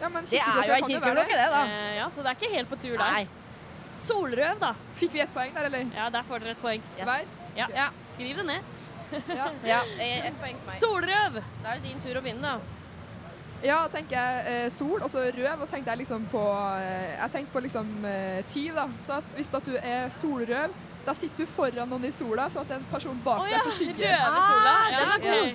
Ja, 0.00 0.08
men 0.08 0.24
Det 0.26 0.40
er 0.42 0.66
jo 0.66 0.74
ei 0.74 0.82
kirkeklokke, 0.82 1.36
det, 1.38 1.48
da. 1.54 1.62
Eh, 1.64 1.96
ja, 2.00 2.08
så 2.10 2.22
det 2.26 2.32
er 2.34 2.40
ikke 2.40 2.54
helt 2.56 2.68
på 2.74 2.80
tur 2.82 2.96
der. 2.98 3.06
Nei. 3.12 3.28
Solrøv, 4.02 4.58
da. 4.60 4.74
Fikk 4.98 5.12
vi 5.14 5.20
ett 5.24 5.32
poeng 5.34 5.54
der, 5.54 5.70
eller? 5.70 5.86
Ja, 5.94 6.10
der 6.10 6.26
får 6.28 6.42
dere 6.42 6.50
et 6.56 6.60
poeng. 6.62 6.82
Yes. 6.98 7.06
Hver? 7.06 7.24
Ja. 7.56 7.66
Ja. 7.72 7.86
Skriv 8.12 8.36
det 8.42 8.44
ned. 8.50 8.62
Ja. 9.30 9.46
Ja, 9.64 9.80
eh, 10.02 10.26
ett 10.26 10.40
poeng 10.42 10.58
til 10.58 10.66
meg. 10.66 10.80
Solrøv! 10.82 11.38
Da 11.62 11.70
er 11.70 11.78
det 11.78 11.82
din 11.86 12.00
tur 12.02 12.18
å 12.18 12.22
begynne, 12.26 12.42
da. 12.42 12.75
Ja, 13.66 13.78
tenker 13.92 14.16
jeg 14.16 14.46
eh, 14.52 14.66
sol, 14.70 15.00
og 15.02 15.10
så 15.10 15.24
røv, 15.34 15.62
og 15.64 15.70
tenkte 15.72 15.90
jeg 15.90 15.98
liksom 16.04 16.26
på 16.30 16.42
eh, 16.78 17.16
Jeg 17.18 17.30
tenkte 17.34 17.52
på 17.56 17.62
liksom 17.64 17.88
eh, 18.06 18.42
tyv, 18.52 18.74
da. 18.78 18.84
Så 19.06 19.16
at 19.20 19.32
hvis 19.38 19.50
at 19.58 19.66
du 19.66 19.74
er 19.80 20.10
solrøv, 20.14 20.74
da 21.06 21.14
sitter 21.14 21.44
du 21.44 21.46
foran 21.46 21.88
noen 21.90 22.04
i 22.08 22.12
sola, 22.14 22.48
så 22.50 22.62
at 22.64 22.70
en 22.76 22.84
person 22.90 23.18
bak 23.24 23.44
deg 23.46 23.52
ja, 23.56 23.62
får 23.66 23.76
skygge. 23.80 24.12
røvesola. 24.12 24.74
Ah, 24.76 24.90
Ja, 24.92 24.98
den 25.00 25.08
var 25.14 25.24
cool. 25.26 25.54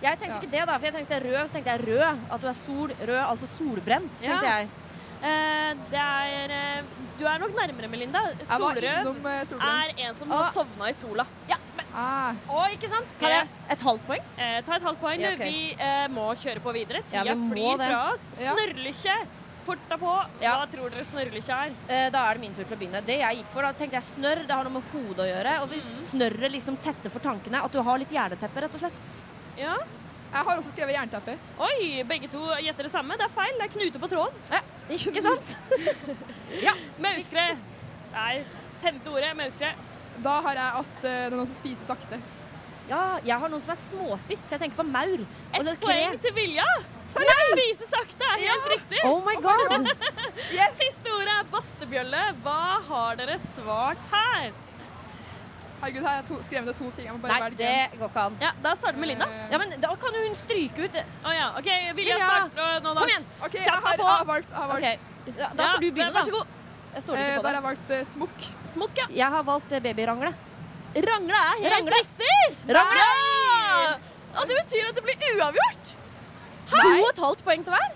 Jeg 0.00 0.16
tenkte 0.18 0.32
Ja. 0.32 0.40
ikke 0.40 0.50
det, 0.56 0.60
da, 0.68 0.76
for 0.78 0.86
jeg 0.88 0.94
tenkte 0.96 1.20
rød, 1.26 1.40
så 1.48 1.52
tenkte 1.58 1.70
jeg 1.74 1.80
rød. 1.88 2.20
At 2.32 2.40
du 2.40 2.46
er 2.48 2.56
sol, 2.56 2.92
rød, 3.00 3.20
altså 3.26 3.46
solbrent, 3.58 4.10
tenkte 4.20 4.46
Ja. 4.46 4.56
jeg. 4.56 4.68
Eh, 5.20 5.74
det 5.92 6.00
er 6.00 6.54
eh, 6.56 6.82
Du 7.20 7.26
er 7.28 7.36
nok 7.42 7.50
nærmere, 7.52 7.88
Melinda. 7.92 8.20
Solrød 8.48 8.80
innom 8.82 9.26
er 9.28 9.42
en 10.06 10.14
som 10.14 10.30
Ah. 10.32 10.42
har 10.42 10.52
sovna 10.52 10.88
i 10.88 10.94
sola. 10.96 11.26
Ah, 11.96 12.36
Å, 12.46 12.62
ikke 12.70 12.88
sant? 12.92 13.06
Kan 13.18 13.32
jeg 13.34 13.48
et 13.74 13.82
halvt 13.82 14.04
poeng? 14.06 14.26
Eh, 14.38 14.56
ta 14.66 14.76
et 14.76 14.84
halvt 14.86 15.00
poeng. 15.02 15.20
Ja, 15.24 15.32
okay. 15.34 15.50
Vi 15.50 15.74
eh, 15.74 16.06
må 16.14 16.28
kjøre 16.38 16.62
på 16.62 16.72
videre. 16.76 17.02
Ja, 17.10 17.24
Tida 17.24 17.34
vi 17.34 17.48
flyr 17.50 17.78
det. 17.80 17.88
fra 17.90 18.00
oss. 18.12 18.26
Ja. 18.38 18.54
Snørrlykkje. 18.54 19.16
Fort 19.66 19.82
deg 19.90 20.00
på. 20.00 20.12
Ja. 20.40 20.52
Hva 20.60 20.68
tror 20.72 20.92
dere 20.94 21.04
snørrlykkje 21.10 21.56
er? 21.66 21.74
Eh, 21.90 22.06
Da 22.14 22.22
er 22.30 22.38
det 22.38 22.44
min 22.46 22.54
tur 22.54 22.62
til 22.64 22.76
å 22.76 22.80
begynne. 22.80 23.02
Det 23.06 23.18
jeg 23.20 23.40
gikk 23.40 23.50
for, 23.52 23.66
da 23.66 23.72
tenkte 23.76 23.98
jeg 23.98 24.06
snørr, 24.06 24.44
det 24.46 24.54
har 24.56 24.68
noe 24.68 24.76
med 24.78 24.92
hodet 24.94 25.24
å 25.26 25.28
gjøre. 25.32 25.56
Og 25.64 25.72
hvis 25.74 25.88
snørret 26.12 26.54
liksom 26.54 26.78
tetter 26.84 27.10
for 27.12 27.26
tankene, 27.26 27.64
at 27.66 27.74
du 27.74 27.82
har 27.82 27.98
litt 28.00 28.14
hjerneteppe, 28.14 28.62
rett 28.64 28.78
og 28.78 28.84
slett. 28.84 29.02
Ja. 29.58 29.74
Jeg 30.30 30.46
har 30.46 30.56
også 30.62 30.70
skrevet 30.70 30.94
jernteppe. 30.94 31.34
Oi, 31.58 32.04
begge 32.06 32.30
to 32.30 32.38
gjetter 32.62 32.86
det 32.86 32.92
samme. 32.94 33.16
Det 33.18 33.26
er 33.26 33.34
feil. 33.34 33.56
Det 33.58 33.66
er 33.66 33.74
knute 33.74 33.98
på 33.98 34.10
tråden. 34.14 34.66
Ikke 34.94 35.22
sant? 35.26 35.56
ja. 36.66 36.74
Mauskre. 37.02 37.46
Nei, 38.14 38.34
femte 38.82 39.10
ordet. 39.10 39.34
Mauskre. 39.38 39.74
Da 40.24 40.36
har 40.44 40.60
jeg 40.60 40.84
at 40.84 41.02
eh, 41.04 41.10
det 41.10 41.32
er 41.32 41.36
noen 41.38 41.50
som 41.50 41.58
spiser 41.58 41.88
sakte. 41.88 42.20
Ja, 42.90 43.02
jeg 43.22 43.36
har 43.38 43.52
noen 43.52 43.62
som 43.62 43.72
er 43.74 43.78
småspist, 43.78 44.46
for 44.46 44.56
jeg 44.56 44.64
tenker 44.64 44.80
på 44.80 44.88
maur. 44.88 45.20
Et 45.54 45.60
Ett 45.60 45.84
poeng 45.84 46.16
til 46.24 46.34
Vilja. 46.34 46.66
Spise 47.10 47.86
sakte 47.90 48.26
er 48.26 48.42
helt 48.44 48.66
riktig. 48.74 49.00
Oh 49.06 49.20
my 49.26 49.36
god. 49.42 49.88
Siste 50.80 51.12
ordet 51.14 51.36
er 51.36 51.46
bastebjølle. 51.52 52.24
Hva 52.44 52.58
har 52.88 53.18
dere 53.18 53.38
svart 53.50 54.02
her? 54.12 54.52
Herregud, 55.80 56.02
her 56.04 56.08
har 56.10 56.16
jeg 56.18 56.26
to, 56.28 56.38
skrevet 56.44 56.68
ned 56.68 56.76
to 56.76 56.90
ting. 56.96 57.06
Jeg 57.08 57.14
må 57.16 57.22
bare 57.24 57.32
Nei, 57.32 57.42
velge 57.46 57.60
det 57.62 57.98
går 58.00 58.10
ikke 58.12 58.24
an. 58.28 58.34
Ja, 58.42 58.50
Da 58.62 58.74
starter 58.76 58.98
vi 58.98 59.04
med 59.04 59.10
Linda. 59.14 59.28
Ja, 59.50 59.60
men 59.62 59.74
Da 59.80 59.94
kan 60.02 60.16
jo 60.18 60.24
hun 60.26 60.36
stryke 60.42 60.86
ut 60.86 60.98
Å 61.00 61.34
ja, 61.34 61.46
OK. 61.56 61.70
Vilja 61.70 61.94
Vilja. 61.96 62.18
starter 62.26 62.82
nå, 62.84 62.92
da. 62.92 63.00
Kom 63.00 63.12
igjen. 63.14 63.28
Okay, 63.48 63.62
Kjapp 63.64 63.86
har, 63.86 64.02
på. 64.02 64.08
jeg 64.10 64.18
har 64.18 64.28
valgt. 64.34 64.50
Jeg 64.50 64.60
har 64.60 64.72
valgt. 64.74 65.06
Okay. 65.24 65.36
Da, 65.38 65.48
da 65.56 65.70
får 65.72 65.84
du 65.84 65.88
begynne, 65.90 66.12
Vær 66.16 66.28
så 66.28 66.36
god. 66.36 66.56
Jeg 66.94 67.02
stoler 67.04 67.20
Eh, 67.20 67.26
ikke 67.26 67.34
der 67.34 67.40
på 67.40 67.46
har 67.46 67.52
det. 67.52 67.58
jeg 67.58 67.66
valgt 67.68 67.90
eh, 67.96 68.06
smokk. 68.14 68.46
Smokk, 68.72 68.94
ja. 68.98 69.06
Jeg 69.20 69.28
har 69.36 69.42
valgt 69.46 69.72
eh, 69.72 69.80
babyrangle. 69.84 70.32
Rangle 71.10 71.38
er 71.38 71.56
helt 71.62 71.72
Rangle. 71.74 71.98
riktig. 72.00 72.34
Rangle. 72.66 73.00
Ja! 73.00 73.96
Og 74.40 74.48
det 74.50 74.56
betyr 74.64 74.88
at 74.90 74.94
det 74.98 75.04
blir 75.06 75.16
uavgjort. 75.38 75.92
To 76.70 76.88
og 76.88 77.08
et 77.10 77.18
halvt 77.24 77.44
poeng 77.46 77.64
til 77.66 77.74
hver. 77.74 77.88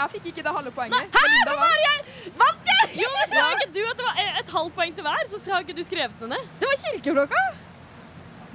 Jeg 0.00 0.10
fikk 0.14 0.26
ikke 0.30 0.42
det 0.46 0.52
halve 0.56 0.70
poenget. 0.72 1.14
Hæ, 1.14 1.22
var 1.46 1.56
vant. 1.60 1.82
jeg? 1.86 2.32
Vant 2.40 2.68
jeg? 2.70 2.84
Jo, 3.02 3.08
men 3.14 3.32
Sa 3.34 3.46
ikke 3.54 3.72
du 3.74 3.80
at 3.90 3.96
det 3.98 4.04
var 4.06 4.20
et 4.40 4.52
halvt 4.54 4.74
poeng 4.78 4.94
til 4.96 5.02
hver? 5.06 5.24
Så 5.28 5.40
har 5.52 5.60
ikke 5.66 5.76
du 5.76 5.82
skrevet 5.84 6.14
det 6.22 6.28
ned. 6.30 6.46
Det 6.60 6.68
var 6.70 6.78
kirkeklokka. 6.84 7.42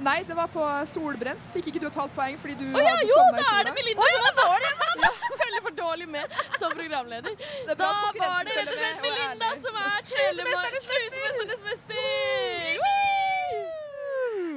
Nei, 0.04 0.22
det 0.28 0.34
var 0.36 0.50
på 0.52 0.64
solbrent. 0.90 1.50
Fikk 1.54 1.70
ikke 1.70 1.80
du 1.80 1.86
et 1.88 1.98
halvt 2.00 2.14
poeng 2.16 2.36
fordi 2.40 2.56
du 2.60 2.66
oh, 2.68 2.80
ja, 2.80 2.92
hadde 2.92 3.06
jo, 3.08 3.16
sovna 3.16 3.40
i 3.40 3.44
da 3.46 3.52
er 3.60 3.68
det 3.68 3.74
Melinda 3.78 4.08
som 4.12 4.26
har 4.26 4.34
var 4.42 4.66
det. 4.66 5.12
Følger 5.40 5.62
for 5.64 5.78
dårlig 5.78 6.08
med 6.12 6.36
som 6.60 6.74
programleder. 6.76 7.46
er 7.64 7.80
Da 7.80 7.92
var 8.20 8.48
det 8.48 8.58
rett 8.58 8.72
og 8.72 8.80
slett 8.80 9.00
og 9.00 9.06
Melinda 9.06 9.52
som 9.62 9.80
er 9.82 9.96
Slusemesternes 10.12 10.90
Slusemesternes 10.90 11.66
mester. 11.70 12.84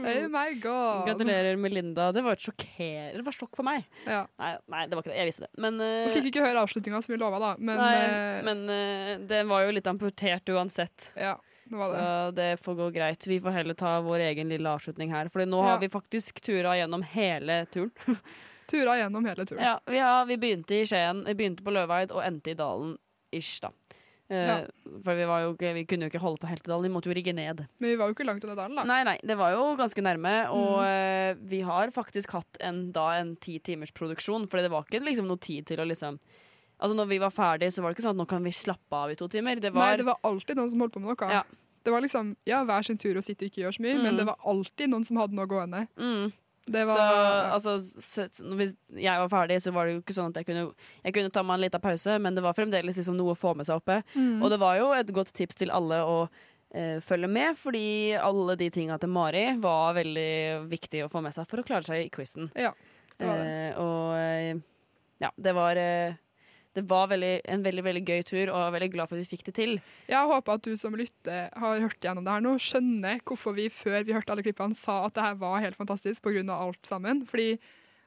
Oh 0.10 0.28
my 0.32 0.54
god. 0.64 1.08
Gratulerer, 1.08 1.56
Melinda. 1.60 2.12
Det 2.16 2.24
var 2.24 2.38
et 2.38 2.44
sjokker... 2.44 3.18
Det 3.18 3.24
var 3.26 3.36
sjokk 3.36 3.58
for 3.60 3.68
meg. 3.68 3.84
Ja. 4.08 4.24
Nei, 4.40 4.54
nei, 4.72 4.86
det 4.88 4.96
var 4.96 5.04
ikke 5.04 5.12
det. 5.12 5.20
Jeg 5.20 5.30
visste 5.30 5.46
det. 5.46 5.52
Men, 5.60 5.80
uh, 5.84 6.08
Vi 6.08 6.16
fikk 6.16 6.32
ikke 6.32 6.46
høre 6.46 6.64
avslutninga 6.64 7.02
som 7.04 7.14
vi 7.14 7.20
lova, 7.20 7.42
da. 7.44 7.52
Men 7.60 7.82
nei, 7.82 7.94
uh, 8.00 8.40
men 8.48 8.64
uh, 8.72 9.14
det 9.30 9.44
var 9.50 9.66
jo 9.68 9.76
litt 9.76 9.90
amputert 9.92 10.54
uansett. 10.56 11.12
ja, 11.20 11.36
det 11.78 11.92
det. 11.94 12.02
Så 12.02 12.36
det 12.36 12.50
får 12.66 12.76
gå 12.76 12.88
greit. 12.96 13.28
Vi 13.28 13.40
får 13.40 13.52
heller 13.52 13.74
ta 13.78 14.00
vår 14.02 14.20
egen 14.32 14.50
lille 14.50 14.66
avslutning 14.70 15.12
her. 15.14 15.30
For 15.30 15.46
nå 15.46 15.60
Ja. 15.62 15.76
har 15.76 15.80
vi 15.80 15.90
faktisk 15.90 16.42
tura 16.42 16.74
gjennom 16.80 17.04
hele 17.04 17.66
turen. 17.72 17.92
Tura 18.70 18.98
gjennom 18.98 19.26
hele 19.26 19.46
turen. 19.46 19.64
Ja, 19.64 19.80
vi, 19.86 19.98
har, 19.98 20.26
vi 20.30 20.38
begynte 20.38 20.76
i 20.78 20.86
Skien, 20.86 21.24
vi 21.26 21.34
begynte 21.34 21.64
på 21.66 21.72
Løveid 21.74 22.12
og 22.14 22.22
endte 22.24 22.52
i 22.52 22.58
Dalen 22.60 22.98
ish, 23.34 23.60
da. 23.62 23.72
Eh, 24.30 24.46
Ja. 24.46 24.58
For 25.04 25.16
vi, 25.18 25.26
var 25.26 25.42
jo 25.42 25.56
ikke, 25.56 25.72
vi 25.74 25.86
kunne 25.90 26.06
jo 26.06 26.12
ikke 26.12 26.22
holde 26.22 26.38
på 26.38 26.48
helt 26.52 26.62
til 26.64 26.70
Dalen, 26.76 26.86
vi 26.86 26.92
måtte 26.94 27.10
jo 27.10 27.16
rigge 27.18 27.34
ned. 27.34 27.64
Men 27.80 27.90
vi 27.90 27.96
var 27.98 28.12
jo 28.12 28.14
ikke 28.14 28.28
langt 28.30 28.44
unna 28.46 28.54
dalen, 28.60 28.76
da. 28.78 28.84
Nei, 28.86 29.00
nei, 29.08 29.16
det 29.26 29.38
var 29.40 29.56
jo 29.56 29.76
ganske 29.80 30.04
nærme, 30.06 30.36
og 30.54 30.76
Mm. 30.78 30.86
eh, 30.86 31.34
vi 31.50 31.62
har 31.66 31.90
faktisk 31.90 32.30
hatt 32.38 32.58
en, 32.62 32.92
da 32.92 33.08
en 33.18 33.36
ti 33.38 33.58
timers 33.58 33.92
produksjon, 33.92 34.46
for 34.48 34.62
det 34.62 34.70
var 34.70 34.86
ikke 34.86 35.02
liksom 35.04 35.26
noe 35.28 35.38
tid 35.42 35.66
til 35.66 35.78
å 35.82 35.88
liksom 35.90 36.20
Altså 36.80 36.96
når 36.96 37.08
vi 37.12 37.18
var 37.20 37.32
ferdig, 37.36 37.72
så 37.76 37.82
var 37.84 37.92
det 37.92 37.98
ikke 38.00 38.06
sånn 38.08 38.16
at 38.16 38.22
nå 38.24 38.28
kan 38.32 38.44
vi 38.44 38.52
slappe 38.56 38.96
av 38.96 39.12
i 39.12 39.16
to 39.20 39.28
timer. 39.28 39.60
Det 39.60 39.74
var, 39.76 39.90
Nei, 39.92 39.98
det 40.00 40.06
var 40.08 40.20
alltid 40.24 40.56
noen 40.58 40.70
som 40.72 40.80
holdt 40.86 40.94
på 40.96 41.02
med 41.04 41.12
noe. 41.12 41.32
Ja. 41.32 41.44
Det 41.84 41.92
var 41.92 42.02
liksom, 42.04 42.36
ja, 42.48 42.64
hver 42.68 42.84
sin 42.86 42.98
tur 43.00 43.18
å 43.20 43.24
sitte 43.24 43.46
og 43.46 43.50
ikke 43.52 43.62
gjøre 43.66 43.76
så 43.78 43.82
mye, 43.84 43.98
men 44.00 44.14
Mm. 44.14 44.18
det 44.18 44.26
var 44.28 44.38
alltid 44.52 44.90
noen 44.92 45.06
som 45.08 45.18
hadde 45.18 45.36
noe 45.36 45.48
gående. 45.48 45.88
Mm. 45.98 46.32
Det 46.70 46.86
var 46.86 46.96
Så 47.60 47.72
altså, 47.74 48.44
hvis 48.60 48.76
jeg 48.94 49.18
var 49.24 49.30
ferdig, 49.32 49.58
så 49.64 49.72
var 49.74 49.88
det 49.88 49.94
jo 49.96 50.02
ikke 50.04 50.14
sånn 50.14 50.30
at 50.30 50.36
jeg 50.42 50.46
kunne 50.46 50.74
Jeg 51.04 51.14
kunne 51.16 51.32
ta 51.32 51.42
meg 51.42 51.56
en 51.56 51.62
liten 51.66 51.82
pause, 51.82 52.20
men 52.20 52.36
det 52.36 52.44
var 52.44 52.54
fremdeles 52.54 52.96
liksom 53.00 53.16
noe 53.18 53.32
å 53.34 53.38
få 53.40 53.56
med 53.56 53.66
seg 53.66 53.80
oppe. 53.80 54.04
Mm. 54.14 54.44
Og 54.44 54.50
det 54.52 54.60
var 54.60 54.78
jo 54.78 54.92
et 54.94 55.08
godt 55.16 55.34
tips 55.34 55.56
til 55.56 55.72
alle 55.72 55.96
å 56.04 56.30
eh, 56.76 57.00
følge 57.02 57.28
med, 57.32 57.58
fordi 57.58 58.14
alle 58.22 58.56
de 58.60 58.70
tinga 58.70 59.00
til 59.00 59.10
Mari 59.10 59.58
var 59.58 59.96
veldig 59.98 60.70
viktig 60.70 61.06
å 61.08 61.10
få 61.10 61.24
med 61.26 61.34
seg 61.34 61.48
for 61.50 61.60
å 61.60 61.66
klare 61.66 61.84
seg 61.88 62.06
i 62.06 62.10
quizen. 62.14 62.52
Ja, 62.56 62.72
det 63.18 63.26
var 63.26 63.38
det. 63.42 63.48
Eh, 63.50 63.80
og 63.80 64.14
eh, 64.20 64.62
ja, 65.26 65.32
det 65.42 65.56
var 65.58 65.76
eh, 65.82 66.14
Det 66.80 66.86
var 66.88 67.10
veldig, 67.12 67.34
en 67.52 67.66
veldig 67.66 67.84
veldig 67.84 68.04
gøy 68.08 68.24
tur, 68.24 68.46
og 68.48 68.56
jeg 68.56 68.68
er 68.70 68.76
veldig 68.78 68.92
glad 68.94 69.10
for 69.10 69.20
at 69.20 69.24
vi 69.26 69.32
fikk 69.34 69.46
det 69.50 69.56
til. 69.58 69.76
Jeg 70.08 70.32
håper 70.32 70.56
at 70.56 70.64
du 70.64 70.78
som 70.80 70.96
lytter 70.96 71.50
har 71.60 71.84
hørt 71.84 72.00
gjennom 72.06 72.24
det 72.24 72.36
her 72.38 72.46
nå, 72.46 72.56
skjønner 72.64 73.20
hvorfor 73.28 73.58
vi 73.58 73.68
før 73.74 74.08
vi 74.08 74.16
hørte 74.16 74.36
alle 74.36 74.46
klippene 74.46 74.78
sa 74.78 75.02
at 75.08 75.18
det 75.18 75.26
her 75.26 75.38
var 75.42 75.60
helt 75.66 75.80
fantastisk 75.80 76.30
av 76.30 76.56
alt 76.56 76.88
sammen. 76.88 77.26
Fordi 77.28 77.52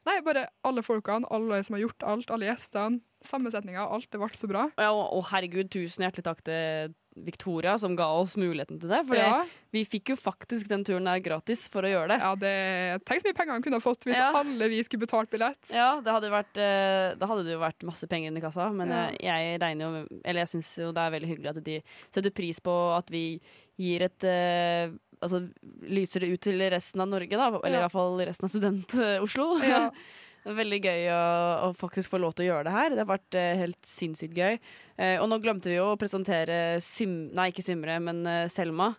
nei, 0.08 0.16
bare 0.24 0.48
alle 0.66 0.84
folkene, 0.86 1.28
alle 1.30 1.60
som 1.66 1.76
har 1.76 1.84
gjort 1.84 2.08
alt, 2.14 2.32
alle 2.32 2.48
gjestene, 2.48 3.02
sammensetninga, 3.22 3.84
alt, 3.84 4.08
det 4.10 4.18
ble 4.18 4.32
så 4.34 4.48
bra. 4.50 4.66
Ja, 4.80 4.90
og, 4.90 5.04
og 5.18 5.28
herregud, 5.30 5.70
tusen 5.70 6.06
hjertelig 6.06 6.26
takk 6.26 6.42
til 6.48 6.96
Victoria 7.16 7.78
som 7.78 7.94
ga 7.96 8.06
oss 8.16 8.36
muligheten 8.40 8.78
til 8.80 8.88
det. 8.88 9.06
For 9.06 9.16
Ja. 9.16 9.44
vi 9.72 9.84
fikk 9.84 10.08
jo 10.10 10.16
faktisk 10.16 10.68
den 10.68 10.84
turen 10.84 11.04
der 11.04 11.20
gratis 11.20 11.68
for 11.68 11.82
å 11.82 11.90
gjøre 11.90 12.08
det. 12.08 12.18
Ja, 12.20 12.34
det, 12.34 13.04
Tenk 13.04 13.20
så 13.22 13.26
mye 13.28 13.36
penger 13.36 13.52
han 13.52 13.62
kunne 13.62 13.80
ha 13.80 13.84
fått 13.84 14.04
hvis 14.04 14.16
Ja. 14.16 14.32
alle 14.34 14.68
vi 14.68 14.82
skulle 14.82 15.06
betalt 15.06 15.30
billett. 15.30 15.70
Ja, 15.72 16.00
det 16.00 16.10
hadde 16.12 16.30
vært, 16.30 16.56
eh, 16.56 17.14
da 17.16 17.26
hadde 17.26 17.44
det 17.44 17.52
jo 17.52 17.60
vært 17.60 17.82
masse 17.84 18.06
penger 18.08 18.30
inni 18.30 18.40
kassa, 18.40 18.72
men 18.72 18.88
Ja. 18.88 19.08
eh, 19.08 19.16
jeg 19.20 19.60
regner 19.60 19.80
jo 20.02 20.06
Eller 20.24 20.40
jeg 20.40 20.48
syns 20.48 20.78
jo 20.78 20.92
det 20.92 20.98
er 21.00 21.10
veldig 21.20 21.28
hyggelig 21.28 21.56
at 21.56 21.64
de 21.64 21.82
setter 22.10 22.30
pris 22.30 22.58
på 22.60 22.96
at 22.96 23.08
vi 23.10 23.40
gir 23.78 24.02
et 24.02 24.24
eh, 24.24 24.90
Altså 25.22 25.48
lyser 25.82 26.18
det 26.20 26.32
ut 26.32 26.40
til 26.40 26.58
resten 26.58 27.00
av 27.00 27.06
Norge, 27.08 27.30
da. 27.30 27.46
Eller 27.62 27.78
Ja. 27.78 27.86
iallfall 27.88 28.18
resten 28.26 28.44
av 28.44 28.50
Student-Oslo. 28.50 29.62
Ja. 29.62 29.90
Det 30.44 30.56
veldig 30.58 30.80
gøy 30.82 31.04
å, 31.14 31.20
å 31.68 31.72
faktisk 31.78 32.10
få 32.10 32.18
lov 32.22 32.32
til 32.34 32.46
å 32.46 32.50
gjøre 32.50 32.64
det 32.66 32.74
her. 32.74 32.90
Det 32.96 33.02
har 33.04 33.10
vært 33.12 33.36
eh, 33.38 33.52
helt 33.60 33.78
sinnssykt 33.86 34.34
gøy. 34.34 34.58
Eh, 34.98 35.16
og 35.22 35.28
nå 35.30 35.38
glemte 35.44 35.70
vi 35.70 35.76
jo 35.78 35.92
å 35.92 35.98
presentere 36.00 36.80
Sym... 36.82 37.30
Nei, 37.36 37.50
ikke 37.52 37.62
Symre, 37.62 38.00
men 38.02 38.24
eh, 38.26 38.48
Selma. 38.50 38.90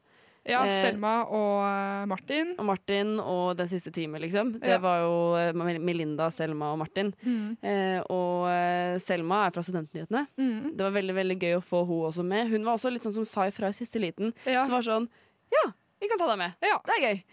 Ja, 0.43 0.61
Eh, 0.67 0.73
Selma 0.75 1.11
og 1.31 1.59
eh, 1.63 2.05
Martin. 2.11 2.49
Og 2.59 2.65
Martin 2.67 3.13
og 3.21 3.53
den 3.59 3.69
siste 3.71 3.91
time, 3.95 4.19
liksom. 4.19 4.57
Det 4.59 4.73
Ja. 4.73 4.79
var 4.83 5.03
jo 5.05 5.13
eh, 5.39 5.53
Melinda, 5.79 6.27
Selma 6.35 6.73
og 6.73 6.81
Martin. 6.81 7.13
Mm. 7.23 7.53
Og 8.11 8.99
Selma 9.03 9.45
er 9.47 9.53
fra 9.55 9.63
Studentnyhetene. 9.63 10.25
Mm. 10.39 10.73
Det 10.75 10.83
var 10.83 10.95
veldig 10.97 11.15
veldig 11.15 11.37
gøy 11.39 11.55
å 11.59 11.63
få 11.63 11.83
hun 11.87 12.09
også 12.09 12.25
med. 12.27 12.51
Hun 12.51 12.65
var 12.67 12.75
også 12.75 12.91
litt 12.91 13.03
sånn 13.07 13.15
som 13.19 13.27
sa 13.27 13.47
ifra 13.51 13.71
i 13.71 13.77
siste 13.77 13.99
liten. 14.03 14.33
Ja. 14.47 14.65
Som 14.67 14.75
var 14.79 14.83
sånn 14.87 15.07
Ja, 15.53 15.69
vi 16.03 16.11
kan 16.11 16.19
ta 16.19 16.27
deg 16.33 16.39
med. 16.43 16.55
Det 16.59 16.97
er 16.97 17.03
gøy. 17.07 17.23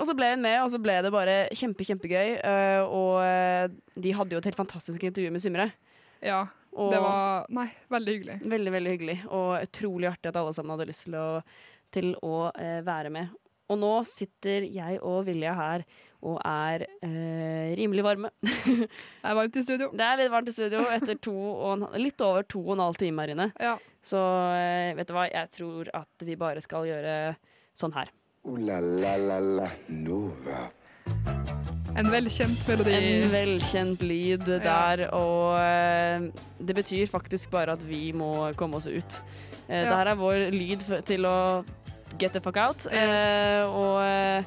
Og 0.00 0.08
så 0.08 0.14
ble 0.18 0.32
hun 0.32 0.42
med, 0.42 0.58
og 0.64 0.70
så 0.72 0.80
ble 0.82 0.96
det 1.06 1.12
bare 1.14 1.36
kjempe, 1.54 1.86
kjempegøy. 1.86 2.34
Eh, 2.42 2.82
og 2.82 3.20
eh, 3.22 3.68
de 4.00 4.14
hadde 4.18 4.34
jo 4.34 4.40
et 4.42 4.48
helt 4.50 4.58
fantastisk 4.58 5.04
intervju 5.06 5.30
med 5.34 5.44
Symre. 5.44 5.68
Ja. 6.24 6.46
Og- 6.74 6.90
Det 6.90 7.00
var 7.00 7.46
Nei, 7.54 7.68
veldig 7.90 8.14
hyggelig. 8.16 8.40
Veldig, 8.42 8.72
veldig 8.74 8.92
hyggelig. 8.96 9.18
Og 9.30 9.62
utrolig 9.62 10.10
artig 10.10 10.32
at 10.32 10.36
alle 10.40 10.52
sammen 10.56 10.74
hadde 10.74 10.88
lyst 10.90 11.04
til 11.06 11.14
å, 11.14 11.28
til 11.94 12.14
å 12.26 12.50
eh, 12.58 12.80
være 12.82 13.10
med. 13.14 13.28
Og 13.70 13.78
nå 13.80 13.92
sitter 14.04 14.66
jeg 14.68 14.98
og 15.00 15.22
Vilja 15.24 15.54
her 15.56 15.84
og 16.24 16.38
er 16.44 16.86
eh, 17.04 17.74
rimelig 17.76 18.02
varme. 18.04 18.30
det 18.42 18.88
er 19.22 19.36
varmt 19.36 19.56
i 19.56 19.62
studio. 19.62 19.90
Det 19.92 20.04
er 20.04 20.20
litt 20.22 20.32
varmt 20.32 20.48
i 20.48 20.56
studio 20.56 20.82
etter 20.90 21.18
en, 21.20 21.86
litt 22.00 22.20
over 22.24 22.42
to 22.48 22.62
og 22.64 22.74
en 22.76 22.84
halv 22.86 22.98
time 23.00 23.22
her 23.22 23.34
inne. 23.34 23.48
Så 24.04 24.20
eh, 24.56 24.94
vet 24.96 25.08
du 25.08 25.14
hva, 25.16 25.26
jeg 25.30 25.52
tror 25.54 25.90
at 25.94 26.24
vi 26.26 26.36
bare 26.40 26.64
skal 26.64 26.88
gjøre 26.88 27.36
sånn 27.76 27.94
her. 27.96 28.10
Ooh 28.44 28.56
la 28.60 28.78
la 28.80 29.16
la 29.16 29.38
la 29.40 29.68
Nova. 29.88 30.66
En 31.96 32.10
velkjent 32.10 32.58
melodi. 32.68 32.92
En 32.96 33.30
velkjent 33.32 34.02
lyd 34.02 34.44
der, 34.64 35.04
og 35.14 35.54
eh, 35.60 36.26
det 36.58 36.74
betyr 36.76 37.06
faktisk 37.08 37.52
bare 37.54 37.76
at 37.78 37.84
vi 37.86 38.08
må 38.12 38.50
komme 38.58 38.80
oss 38.80 38.88
ut. 38.90 39.20
Eh, 39.68 39.84
Ja. 39.84 39.84
Det 39.88 39.96
her 39.96 40.10
er 40.12 40.18
vår 40.20 40.50
lyd 40.52 40.82
til 41.08 41.24
å 41.24 41.64
get 42.20 42.32
the 42.34 42.40
fuck 42.40 42.56
out, 42.60 42.84
yes. 42.92 43.64
og 43.72 44.02
eh, 44.04 44.44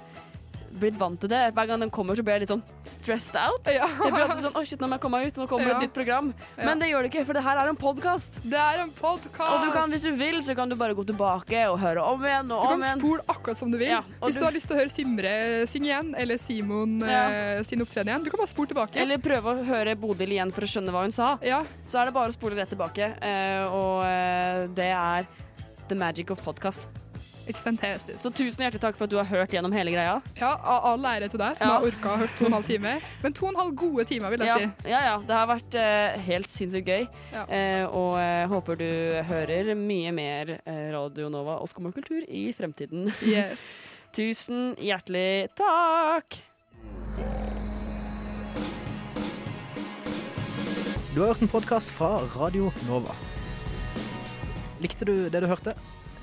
blitt 0.80 0.98
vant 1.00 1.20
til 1.20 1.30
det. 1.30 1.42
Hver 1.54 1.68
gang 1.68 1.80
den 1.84 1.90
kommer, 1.94 2.16
så 2.16 2.24
blir 2.24 2.38
jeg 2.38 2.46
litt 2.46 2.52
sånn 2.54 2.64
stressed 2.88 3.36
out. 3.40 3.66
Jeg 3.68 3.82
blir 4.00 4.24
alltid 4.26 4.46
sånn, 4.48 4.56
å 4.58 4.64
shit, 4.66 4.80
nå 4.80 4.88
må 4.88 4.98
jeg 4.98 5.02
komme 5.04 5.18
meg 5.22 5.28
ut, 5.32 5.38
nå 5.42 5.48
kommer 5.50 5.68
Ja. 5.68 5.76
et 5.78 5.84
nytt 5.88 5.94
program. 5.94 6.34
Ja. 6.58 6.66
Men 6.66 6.80
det 6.80 6.90
gjør 6.92 7.04
det 7.04 7.12
ikke, 7.12 7.26
for 7.26 7.34
det 7.34 7.44
her 7.44 7.58
er 7.58 7.70
en 7.70 7.76
podkast. 7.76 8.40
Det 8.44 8.58
er 8.62 8.80
en 8.84 8.92
podkast! 8.92 9.52
Og 9.54 9.66
du 9.66 9.72
kan, 9.72 9.90
hvis 9.92 10.04
du 10.08 10.12
vil, 10.16 10.40
så 10.46 10.56
kan 10.56 10.70
du 10.70 10.76
bare 10.76 10.94
gå 10.96 11.06
tilbake 11.06 11.66
og 11.72 11.80
høre 11.80 12.04
om 12.04 12.22
igjen 12.24 12.52
og 12.56 12.62
Du 12.64 12.68
kan 12.82 13.00
spole 13.00 13.22
akkurat 13.28 13.58
som 13.58 13.72
du 13.72 13.78
vil. 13.78 13.90
Ja, 13.90 14.02
Hvis 14.22 14.36
du, 14.36 14.40
du- 14.40 14.46
har 14.46 14.54
lyst 14.54 14.68
til 14.68 14.78
å 14.78 14.80
høre 14.80 14.90
Simre 14.94 15.34
synge 15.68 15.88
igjen, 15.92 16.14
eller 16.18 16.38
Simon 16.38 17.00
Ja. 17.02 17.30
eh, 17.30 17.64
sin 17.64 17.80
opptreden 17.82 18.08
igjen, 18.08 18.24
du 18.24 18.30
kan 18.30 18.38
bare 18.40 18.48
spole 18.54 18.68
tilbake. 18.68 18.96
Eller 19.02 19.18
prøve 19.18 19.56
å 19.56 19.66
høre 19.66 19.96
Bodil 19.96 20.30
igjen 20.30 20.52
for 20.54 20.62
å 20.62 20.68
skjønne 20.70 20.92
hva 20.92 21.02
hun 21.04 21.12
sa. 21.12 21.38
Så 21.86 22.00
er 22.02 22.06
det 22.06 22.14
bare 22.14 22.30
å 22.30 22.34
spole 22.34 22.56
rett 22.56 22.70
tilbake. 22.70 23.18
eh, 23.22 23.66
og 23.68 24.04
eh, 24.06 24.68
det 24.74 24.92
er 24.94 25.28
the 25.88 25.96
magic 25.96 26.30
of 26.32 26.42
podcast. 26.44 26.88
It's 27.48 27.61
fantastic. 27.64 28.17
Så 28.19 28.27
tusen 28.35 28.66
hjertelig 28.66 28.82
takk 28.84 28.98
for 29.00 29.08
at 29.08 29.11
du 29.14 29.16
har 29.16 29.27
hørt 29.30 29.53
gjennom 29.56 29.72
hele 29.72 29.93
greia. 29.95 30.17
Ja, 30.35 30.50
all 30.67 31.06
ære 31.08 31.30
til 31.32 31.40
deg 31.40 31.56
som 31.56 31.69
Ja. 31.69 31.77
har 31.77 31.85
orka 31.88 32.09
å 32.11 32.17
høre 32.19 32.34
to 32.35 32.43
og 32.43 32.50
en 32.50 32.56
halv 32.58 32.67
time. 32.67 32.92
Men 33.24 33.34
to 33.34 33.45
og 33.45 33.53
en 33.53 33.59
halv 33.61 33.76
gode 33.80 34.03
timer, 34.09 34.30
vil 34.34 34.40
jeg 34.43 34.48
Ja, 34.48 34.58
si. 34.58 34.90
ja, 34.92 35.00
ja. 35.06 35.17
Det 35.24 35.35
har 35.38 35.48
vært 35.48 35.77
uh, 35.80 36.19
helt 36.27 36.50
sinnssykt 36.51 36.88
gøy. 36.92 37.08
Eh, 37.48 37.85
og 37.88 38.17
uh, 38.19 38.48
håper 38.51 38.76
du 38.82 38.90
hører 39.30 39.72
mye 39.80 40.11
mer 40.11 40.58
Radio 40.92 41.30
Nova 41.30 41.56
og 41.64 41.69
Skum 41.72 41.85
og 41.88 41.93
kultur 41.95 42.22
i 42.27 42.51
fremtiden. 42.51 43.14
Yes. 43.24 43.90
Tusen 44.17 44.76
hjertelig 44.76 45.48
takk! 45.56 46.42
Du 51.16 51.22
har 51.24 51.32
hørt 51.32 51.42
en 51.42 51.48
podkast 51.50 51.90
fra 51.95 52.17
Radio 52.35 52.72
Nova. 52.88 53.16
Likte 54.84 55.06
du 55.08 55.30
det 55.34 55.42
du 55.42 55.48
hørte? 55.50 55.74